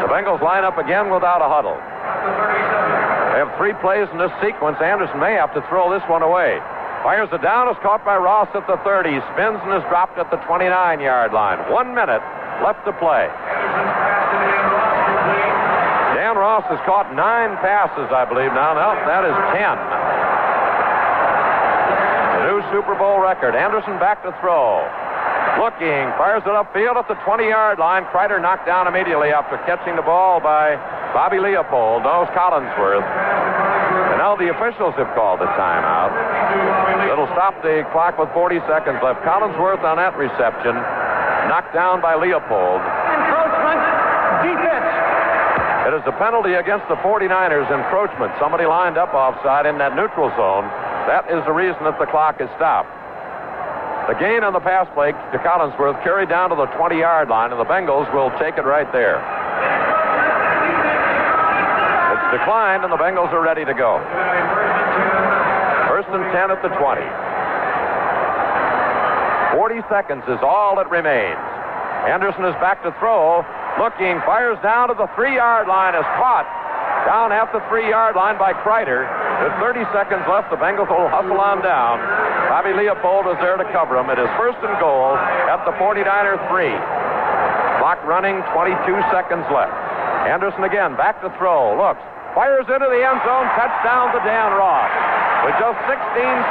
The 0.00 0.08
Bengals 0.08 0.40
line 0.40 0.62
up 0.62 0.78
again 0.78 1.10
without 1.10 1.42
a 1.42 1.50
huddle. 1.50 1.76
They 3.34 3.42
have 3.42 3.50
three 3.58 3.74
plays 3.82 4.06
in 4.14 4.18
this 4.22 4.32
sequence. 4.38 4.78
Anderson 4.78 5.18
may 5.18 5.34
have 5.34 5.52
to 5.58 5.60
throw 5.66 5.90
this 5.90 6.06
one 6.06 6.22
away. 6.22 6.62
Fires 7.02 7.28
it 7.34 7.42
down, 7.42 7.68
is 7.68 7.76
caught 7.82 8.00
by 8.06 8.16
Ross 8.16 8.48
at 8.54 8.64
the 8.70 8.78
30. 8.86 9.18
Spins 9.34 9.60
and 9.66 9.74
is 9.76 9.84
dropped 9.90 10.16
at 10.16 10.30
the 10.30 10.38
29-yard 10.46 11.34
line. 11.34 11.58
One 11.68 11.92
minute 11.92 12.22
left 12.62 12.86
to 12.86 12.94
play. 12.96 13.28
Dan 16.34 16.42
Ross 16.42 16.66
has 16.66 16.82
caught 16.82 17.14
nine 17.14 17.54
passes, 17.62 18.10
I 18.10 18.26
believe 18.26 18.50
now. 18.58 18.74
No, 18.74 18.90
that 19.06 19.22
is 19.22 19.38
ten. 19.54 19.78
The 22.34 22.42
new 22.50 22.58
Super 22.74 22.98
Bowl 22.98 23.22
record. 23.22 23.54
Anderson 23.54 24.02
back 24.02 24.26
to 24.26 24.34
throw. 24.42 24.82
Looking, 25.62 26.10
fires 26.18 26.42
it 26.42 26.50
upfield 26.50 26.98
at 26.98 27.06
the 27.06 27.14
20-yard 27.22 27.78
line. 27.78 28.02
Kreider 28.10 28.42
knocked 28.42 28.66
down 28.66 28.90
immediately 28.90 29.30
after 29.30 29.62
catching 29.62 29.94
the 29.94 30.02
ball 30.02 30.42
by 30.42 30.74
Bobby 31.14 31.38
Leopold. 31.38 32.02
Knows 32.02 32.26
Collinsworth. 32.34 33.06
And 33.06 34.18
now 34.18 34.34
the 34.34 34.50
officials 34.50 34.98
have 34.98 35.14
called 35.14 35.38
the 35.38 35.46
timeout. 35.54 36.10
It'll 37.14 37.30
stop 37.30 37.54
the 37.62 37.86
clock 37.94 38.18
with 38.18 38.26
40 38.34 38.58
seconds 38.66 38.98
left. 39.06 39.22
Collinsworth 39.22 39.86
on 39.86 40.02
that 40.02 40.18
reception. 40.18 40.74
Knocked 41.46 41.70
down 41.70 42.02
by 42.02 42.18
Leopold. 42.18 42.82
It 45.84 45.92
is 45.92 46.00
a 46.08 46.16
penalty 46.16 46.56
against 46.56 46.88
the 46.88 46.96
49ers 47.04 47.68
encroachment. 47.68 48.32
Somebody 48.40 48.64
lined 48.64 48.96
up 48.96 49.12
offside 49.12 49.68
in 49.68 49.76
that 49.76 49.92
neutral 49.92 50.32
zone. 50.32 50.64
That 51.04 51.28
is 51.28 51.44
the 51.44 51.52
reason 51.52 51.84
that 51.84 52.00
the 52.00 52.08
clock 52.08 52.40
is 52.40 52.48
stopped. 52.56 52.88
The 54.08 54.16
gain 54.16 54.40
on 54.48 54.56
the 54.56 54.64
pass 54.64 54.88
play 54.96 55.12
to 55.12 55.38
Collinsworth 55.44 56.00
carried 56.00 56.32
down 56.32 56.48
to 56.48 56.56
the 56.56 56.72
20 56.80 56.96
yard 56.96 57.28
line, 57.28 57.52
and 57.52 57.60
the 57.60 57.68
Bengals 57.68 58.08
will 58.16 58.32
take 58.40 58.56
it 58.56 58.64
right 58.64 58.88
there. 58.96 59.20
It's 62.16 62.28
declined, 62.40 62.84
and 62.84 62.92
the 62.92 63.00
Bengals 63.00 63.28
are 63.36 63.44
ready 63.44 63.68
to 63.68 63.76
go. 63.76 64.00
First 65.92 66.08
and 66.16 66.24
10 66.32 66.48
at 66.48 66.64
the 66.64 66.72
20. 66.80 67.04
40 69.52 69.84
seconds 69.92 70.24
is 70.32 70.40
all 70.40 70.76
that 70.80 70.88
remains. 70.88 71.40
Anderson 72.08 72.48
is 72.48 72.56
back 72.60 72.80
to 72.84 72.92
throw. 73.00 73.44
Looking, 73.78 74.22
fires 74.22 74.58
down 74.62 74.88
to 74.88 74.94
the 74.94 75.10
three 75.18 75.34
yard 75.34 75.66
line, 75.66 75.98
is 75.98 76.06
caught 76.14 76.46
down 77.04 77.34
at 77.34 77.50
the 77.50 77.58
three 77.66 77.90
yard 77.90 78.14
line 78.14 78.38
by 78.38 78.54
Kreider. 78.54 79.04
With 79.42 79.52
30 79.58 79.82
seconds 79.90 80.22
left, 80.30 80.48
the 80.48 80.56
Bengals 80.56 80.88
will 80.88 81.10
hustle 81.10 81.42
on 81.42 81.58
down. 81.60 81.98
Bobby 82.48 82.70
Leopold 82.70 83.26
is 83.34 83.38
there 83.42 83.58
to 83.58 83.66
cover 83.74 83.98
him. 83.98 84.08
It 84.14 84.22
is 84.22 84.30
first 84.38 84.56
and 84.62 84.78
goal 84.78 85.18
at 85.50 85.58
the 85.66 85.74
49er 85.74 86.38
three. 86.48 86.72
Clock 87.82 87.98
running, 88.06 88.40
22 88.54 88.78
seconds 89.10 89.44
left. 89.50 89.74
Anderson 90.24 90.64
again, 90.64 90.94
back 90.96 91.20
to 91.20 91.28
throw. 91.36 91.74
Looks, 91.74 92.00
fires 92.32 92.64
into 92.70 92.88
the 92.88 93.02
end 93.02 93.20
zone, 93.26 93.46
touchdown 93.58 94.14
to 94.14 94.20
Dan 94.22 94.54
Ross. 94.56 94.88
With 95.44 95.58
just 95.60 95.76
16 95.84 96.00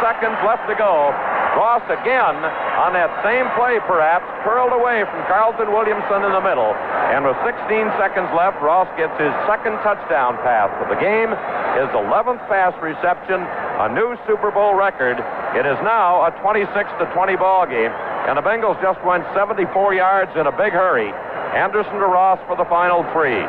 seconds 0.03 0.37
left 0.45 0.67
to 0.69 0.75
go, 0.77 1.09
Ross 1.53 1.85
again 1.85 2.35
on 2.81 2.97
that 2.97 3.13
same 3.21 3.45
play, 3.53 3.77
perhaps, 3.85 4.25
curled 4.41 4.73
away 4.73 5.05
from 5.05 5.21
Carlton 5.29 5.69
Williamson 5.69 6.25
in 6.25 6.33
the 6.33 6.41
middle. 6.41 6.73
And 7.13 7.21
with 7.21 7.37
16 7.45 7.61
seconds 8.01 8.25
left, 8.33 8.57
Ross 8.57 8.89
gets 8.97 9.13
his 9.21 9.29
second 9.45 9.77
touchdown 9.85 10.35
pass 10.41 10.73
of 10.81 10.89
the 10.89 10.97
game, 10.97 11.29
his 11.77 11.89
11th 11.93 12.41
pass 12.49 12.73
reception, 12.81 13.37
a 13.45 13.87
new 13.93 14.17
Super 14.25 14.49
Bowl 14.49 14.73
record. 14.73 15.21
It 15.53 15.65
is 15.69 15.77
now 15.85 16.25
a 16.25 16.33
26 16.41 16.73
to 16.73 17.05
20 17.13 17.37
ball 17.37 17.69
game, 17.69 17.93
and 18.25 18.33
the 18.33 18.45
Bengals 18.45 18.81
just 18.81 18.97
went 19.05 19.21
74 19.37 19.93
yards 19.93 20.33
in 20.33 20.49
a 20.49 20.53
big 20.57 20.73
hurry. 20.73 21.13
Anderson 21.53 22.01
to 22.01 22.09
Ross 22.09 22.41
for 22.49 22.57
the 22.57 22.65
final 22.65 23.05
three. 23.13 23.45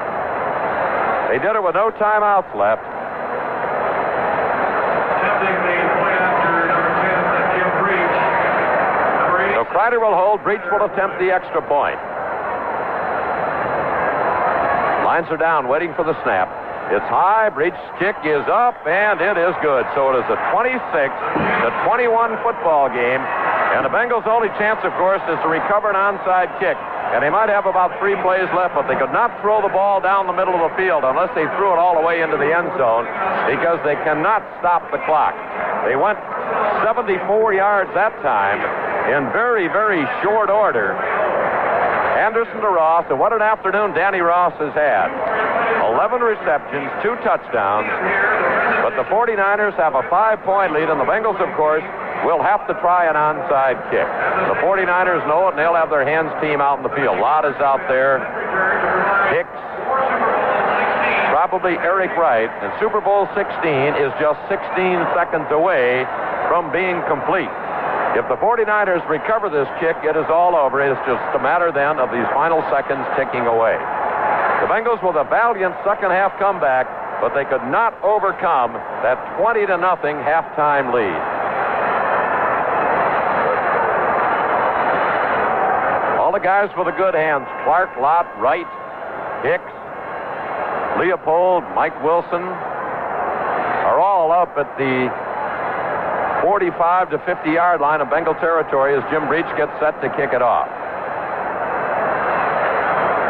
They 1.33 1.41
did 1.41 1.57
it 1.57 1.63
with 1.65 1.75
no 1.75 1.91
timeouts 1.91 2.53
left. 2.53 2.85
Ryder 9.85 10.01
will 10.01 10.17
hold. 10.17 10.41
Breech 10.41 10.65
will 10.73 10.89
attempt 10.89 11.21
the 11.21 11.29
extra 11.29 11.61
point. 11.61 12.01
Lines 15.05 15.29
are 15.29 15.37
down, 15.37 15.69
waiting 15.69 15.93
for 15.93 16.09
the 16.09 16.17
snap. 16.25 16.49
It's 16.89 17.05
high. 17.13 17.53
Breech 17.53 17.77
kick 18.01 18.17
is 18.25 18.41
up, 18.49 18.81
and 18.89 19.21
it 19.21 19.37
is 19.37 19.53
good. 19.61 19.85
So 19.93 20.09
it 20.09 20.25
is 20.25 20.29
a 20.33 20.41
26 20.57 20.73
to 20.81 21.69
21 21.85 22.33
football 22.41 22.89
game. 22.89 23.21
And 23.75 23.83
the 23.83 23.91
Bengals' 23.91 24.23
only 24.31 24.47
chance, 24.55 24.79
of 24.87 24.95
course, 24.95 25.19
is 25.27 25.35
to 25.43 25.49
recover 25.51 25.91
an 25.91 25.99
onside 25.99 26.47
kick. 26.63 26.79
And 27.11 27.19
they 27.23 27.31
might 27.31 27.51
have 27.51 27.67
about 27.67 27.91
three 27.99 28.15
plays 28.23 28.47
left, 28.55 28.79
but 28.79 28.87
they 28.87 28.95
could 28.95 29.11
not 29.11 29.35
throw 29.43 29.59
the 29.63 29.71
ball 29.75 29.99
down 29.99 30.31
the 30.31 30.35
middle 30.35 30.55
of 30.55 30.63
the 30.63 30.75
field 30.79 31.03
unless 31.03 31.35
they 31.35 31.47
threw 31.59 31.75
it 31.75 31.79
all 31.79 31.99
the 31.99 32.07
way 32.07 32.23
into 32.23 32.39
the 32.39 32.55
end 32.55 32.71
zone 32.79 33.07
because 33.51 33.83
they 33.83 33.99
cannot 34.07 34.47
stop 34.63 34.87
the 34.95 35.03
clock. 35.07 35.35
They 35.87 35.99
went 35.99 36.23
74 36.87 37.19
yards 37.55 37.91
that 37.99 38.15
time 38.23 38.63
in 39.11 39.27
very, 39.35 39.67
very 39.67 40.07
short 40.23 40.51
order. 40.51 40.95
Anderson 42.19 42.63
to 42.63 42.71
Ross, 42.71 43.05
and 43.11 43.19
what 43.19 43.35
an 43.35 43.43
afternoon 43.43 43.93
Danny 43.93 44.23
Ross 44.23 44.55
has 44.63 44.73
had. 44.73 45.11
11 45.93 46.23
receptions, 46.23 46.89
two 47.03 47.15
touchdowns, 47.27 47.91
but 48.87 48.95
the 48.97 49.07
49ers 49.11 49.75
have 49.77 49.95
a 49.95 50.03
five-point 50.09 50.73
lead, 50.73 50.89
and 50.89 50.99
the 50.99 51.05
Bengals, 51.05 51.37
of 51.43 51.51
course, 51.59 51.85
will 52.25 52.43
have 52.43 52.67
to 52.67 52.75
try 52.81 53.07
an 53.07 53.15
onside 53.15 53.79
kick. 53.93 54.09
The 54.49 54.59
49ers 54.65 55.23
know 55.29 55.49
it, 55.49 55.55
and 55.55 55.59
they'll 55.61 55.77
have 55.77 55.93
their 55.93 56.05
hands 56.05 56.33
team 56.41 56.61
out 56.61 56.81
in 56.81 56.85
the 56.85 56.95
field. 56.97 57.21
Lott 57.21 57.45
is 57.45 57.57
out 57.61 57.85
there. 57.87 58.25
Hicks. 59.31 59.61
Probably 61.31 61.77
Eric 61.85 62.17
Wright. 62.17 62.49
And 62.49 62.73
Super 62.81 63.05
Bowl 63.05 63.29
16 63.37 63.45
is 64.01 64.11
just 64.17 64.41
16 64.49 64.65
seconds 65.13 65.47
away 65.53 66.09
from 66.49 66.73
being 66.73 67.05
complete. 67.07 67.53
If 68.17 68.25
the 68.31 68.39
49ers 68.39 69.03
recover 69.11 69.51
this 69.51 69.67
kick, 69.83 69.99
it 70.07 70.15
is 70.15 70.31
all 70.31 70.55
over. 70.55 70.79
It's 70.79 70.95
just 71.03 71.23
a 71.35 71.43
matter 71.43 71.75
then 71.75 71.99
of 71.99 72.15
these 72.15 72.27
final 72.31 72.63
seconds 72.71 73.03
ticking 73.19 73.45
away. 73.45 73.75
The 74.63 74.71
Bengals 74.71 75.03
with 75.03 75.19
a 75.19 75.27
valiant 75.27 75.75
second 75.85 76.15
half 76.15 76.39
comeback, 76.39 76.87
but 77.21 77.35
they 77.35 77.45
could 77.45 77.67
not 77.69 77.93
overcome 78.07 78.73
that 79.03 79.19
20 79.37 79.67
to 79.67 79.77
nothing 79.77 80.15
halftime 80.23 80.95
lead. 80.95 81.21
The 86.35 86.43
guys 86.43 86.67
with 86.75 86.91
the 86.91 86.97
good 86.99 87.15
hands 87.15 87.47
Clark, 87.63 87.95
Lott, 88.03 88.27
Wright, 88.43 88.67
Hicks, 89.47 89.71
Leopold, 90.99 91.63
Mike 91.79 91.95
Wilson 92.03 92.43
are 92.43 94.03
all 94.03 94.35
up 94.35 94.51
at 94.59 94.67
the 94.75 95.07
45 96.43 97.11
to 97.15 97.19
50 97.23 97.51
yard 97.55 97.81
line 97.81 98.03
of 98.03 98.11
Bengal 98.11 98.35
territory 98.43 98.99
as 98.99 99.03
Jim 99.15 99.31
Breech 99.31 99.47
gets 99.55 99.71
set 99.79 99.95
to 100.03 100.11
kick 100.19 100.35
it 100.35 100.43
off. 100.43 100.67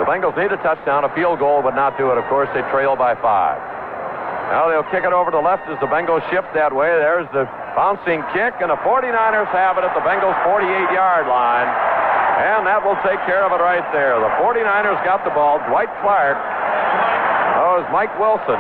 The 0.00 0.08
Bengals 0.08 0.36
need 0.40 0.52
a 0.52 0.60
touchdown. 0.64 1.04
A 1.04 1.12
field 1.14 1.38
goal 1.38 1.62
would 1.62 1.76
not 1.76 1.96
do 1.96 2.10
it. 2.12 2.16
Of 2.16 2.24
course, 2.32 2.48
they 2.52 2.60
trail 2.72 2.96
by 2.96 3.14
five. 3.20 3.60
Now 4.52 4.68
they'll 4.68 4.88
kick 4.92 5.04
it 5.04 5.12
over 5.12 5.30
to 5.30 5.40
left 5.40 5.68
as 5.68 5.80
the 5.80 5.88
Bengals 5.88 6.24
shift 6.28 6.52
that 6.52 6.72
way. 6.72 6.88
There's 6.88 7.28
the 7.32 7.44
bouncing 7.76 8.24
kick, 8.32 8.60
and 8.60 8.68
the 8.68 8.80
49ers 8.84 9.48
have 9.52 9.76
it 9.76 9.84
at 9.84 9.92
the 9.92 10.04
Bengals' 10.04 10.36
48 10.44 10.68
yard 10.92 11.28
line. 11.28 11.93
And 12.34 12.66
that 12.66 12.82
will 12.82 12.98
take 13.06 13.22
care 13.30 13.46
of 13.46 13.54
it 13.54 13.62
right 13.62 13.84
there. 13.94 14.18
The 14.18 14.32
49ers 14.42 14.98
got 15.06 15.22
the 15.22 15.30
ball. 15.30 15.62
Dwight 15.70 15.90
Clark. 16.02 16.38
Oh, 17.62 17.78
Mike 17.94 18.12
Wilson. 18.18 18.58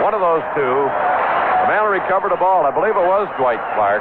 One 0.00 0.16
of 0.16 0.24
those 0.24 0.44
two. 0.56 0.76
The 1.60 1.68
man 1.68 1.84
who 1.84 1.92
recovered 1.92 2.32
the 2.32 2.40
ball, 2.40 2.64
I 2.64 2.72
believe 2.72 2.96
it 2.96 3.04
was 3.04 3.28
Dwight 3.36 3.60
Clark, 3.76 4.00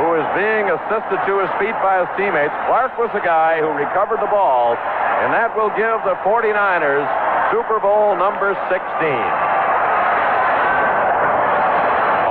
who 0.00 0.14
is 0.16 0.26
being 0.38 0.70
assisted 0.70 1.18
to 1.26 1.32
his 1.42 1.50
feet 1.58 1.74
by 1.82 2.00
his 2.00 2.08
teammates. 2.14 2.54
Clark 2.70 2.94
was 2.96 3.10
the 3.10 3.20
guy 3.20 3.58
who 3.58 3.68
recovered 3.74 4.22
the 4.22 4.30
ball, 4.30 4.78
and 5.26 5.34
that 5.34 5.50
will 5.58 5.74
give 5.74 5.98
the 6.06 6.14
49ers 6.22 7.04
Super 7.52 7.82
Bowl 7.82 8.14
number 8.14 8.54
16. 8.70 8.80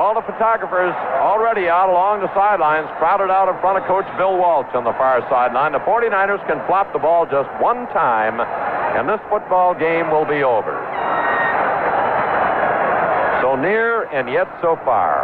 All 0.02 0.18
the 0.18 0.25
photographers 0.36 0.92
already 1.24 1.72
out 1.72 1.88
along 1.88 2.20
the 2.20 2.28
sidelines, 2.36 2.92
crowded 3.00 3.32
out 3.32 3.48
in 3.48 3.56
front 3.64 3.80
of 3.80 3.88
Coach 3.88 4.04
Bill 4.20 4.36
Walsh 4.36 4.68
on 4.76 4.84
the 4.84 4.92
far 5.00 5.24
sideline. 5.32 5.72
The 5.72 5.80
49ers 5.88 6.44
can 6.44 6.60
flop 6.68 6.92
the 6.92 7.00
ball 7.00 7.24
just 7.24 7.48
one 7.64 7.88
time, 7.96 8.44
and 8.44 9.08
this 9.08 9.24
football 9.32 9.72
game 9.72 10.12
will 10.12 10.28
be 10.28 10.44
over. 10.44 10.76
So 13.40 13.56
near 13.56 14.12
and 14.12 14.28
yet 14.28 14.52
so 14.60 14.76
far. 14.84 15.24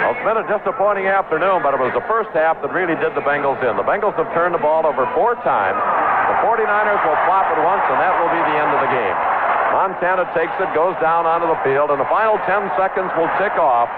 Well, 0.00 0.16
it's 0.16 0.24
been 0.24 0.40
a 0.40 0.48
disappointing 0.48 1.12
afternoon, 1.12 1.60
but 1.60 1.76
it 1.76 1.80
was 1.84 1.92
the 1.92 2.06
first 2.08 2.32
half 2.32 2.56
that 2.64 2.72
really 2.72 2.96
did 2.96 3.12
the 3.12 3.24
Bengals 3.28 3.60
in. 3.60 3.76
The 3.76 3.84
Bengals 3.84 4.16
have 4.16 4.32
turned 4.32 4.56
the 4.56 4.64
ball 4.64 4.88
over 4.88 5.04
four 5.12 5.36
times. 5.44 5.76
The 5.76 6.36
49ers 6.48 7.02
will 7.04 7.20
flop 7.28 7.44
it 7.52 7.60
once, 7.60 7.84
and 7.92 8.00
that 8.00 8.16
will 8.16 8.32
be 8.32 8.40
the 8.40 8.56
end 8.56 8.72
of 8.72 8.80
the 8.80 8.88
game. 8.88 9.31
Montana 9.72 10.28
takes 10.36 10.52
it, 10.60 10.68
goes 10.76 10.92
down 11.00 11.24
onto 11.24 11.48
the 11.48 11.56
field, 11.64 11.88
and 11.88 11.98
the 11.98 12.10
final 12.12 12.36
10 12.44 12.70
seconds 12.76 13.08
will 13.16 13.32
tick 13.40 13.56
off. 13.56 13.88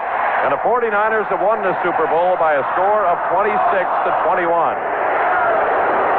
And 0.47 0.55
the 0.55 0.61
49ers 0.63 1.27
have 1.27 1.43
won 1.43 1.59
the 1.59 1.75
Super 1.83 2.07
Bowl 2.07 2.39
by 2.39 2.55
a 2.55 2.63
score 2.73 3.03
of 3.03 3.19
26 3.35 3.51
to 3.51 4.09
21. 4.23 4.47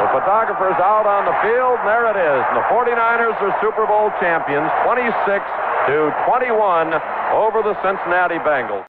The 0.07 0.09
photographer's 0.13 0.77
out 0.77 1.09
on 1.09 1.25
the 1.25 1.35
field, 1.41 1.81
and 1.81 1.87
there 1.89 2.05
it 2.05 2.19
is. 2.21 2.41
And 2.53 2.55
the 2.61 2.67
49ers 2.69 3.35
are 3.41 3.53
Super 3.59 3.89
Bowl 3.89 4.13
champions, 4.21 4.69
26 4.85 5.09
to 5.89 6.13
21 6.29 6.93
over 7.33 7.65
the 7.65 7.73
Cincinnati 7.81 8.37
Bengals. 8.45 8.85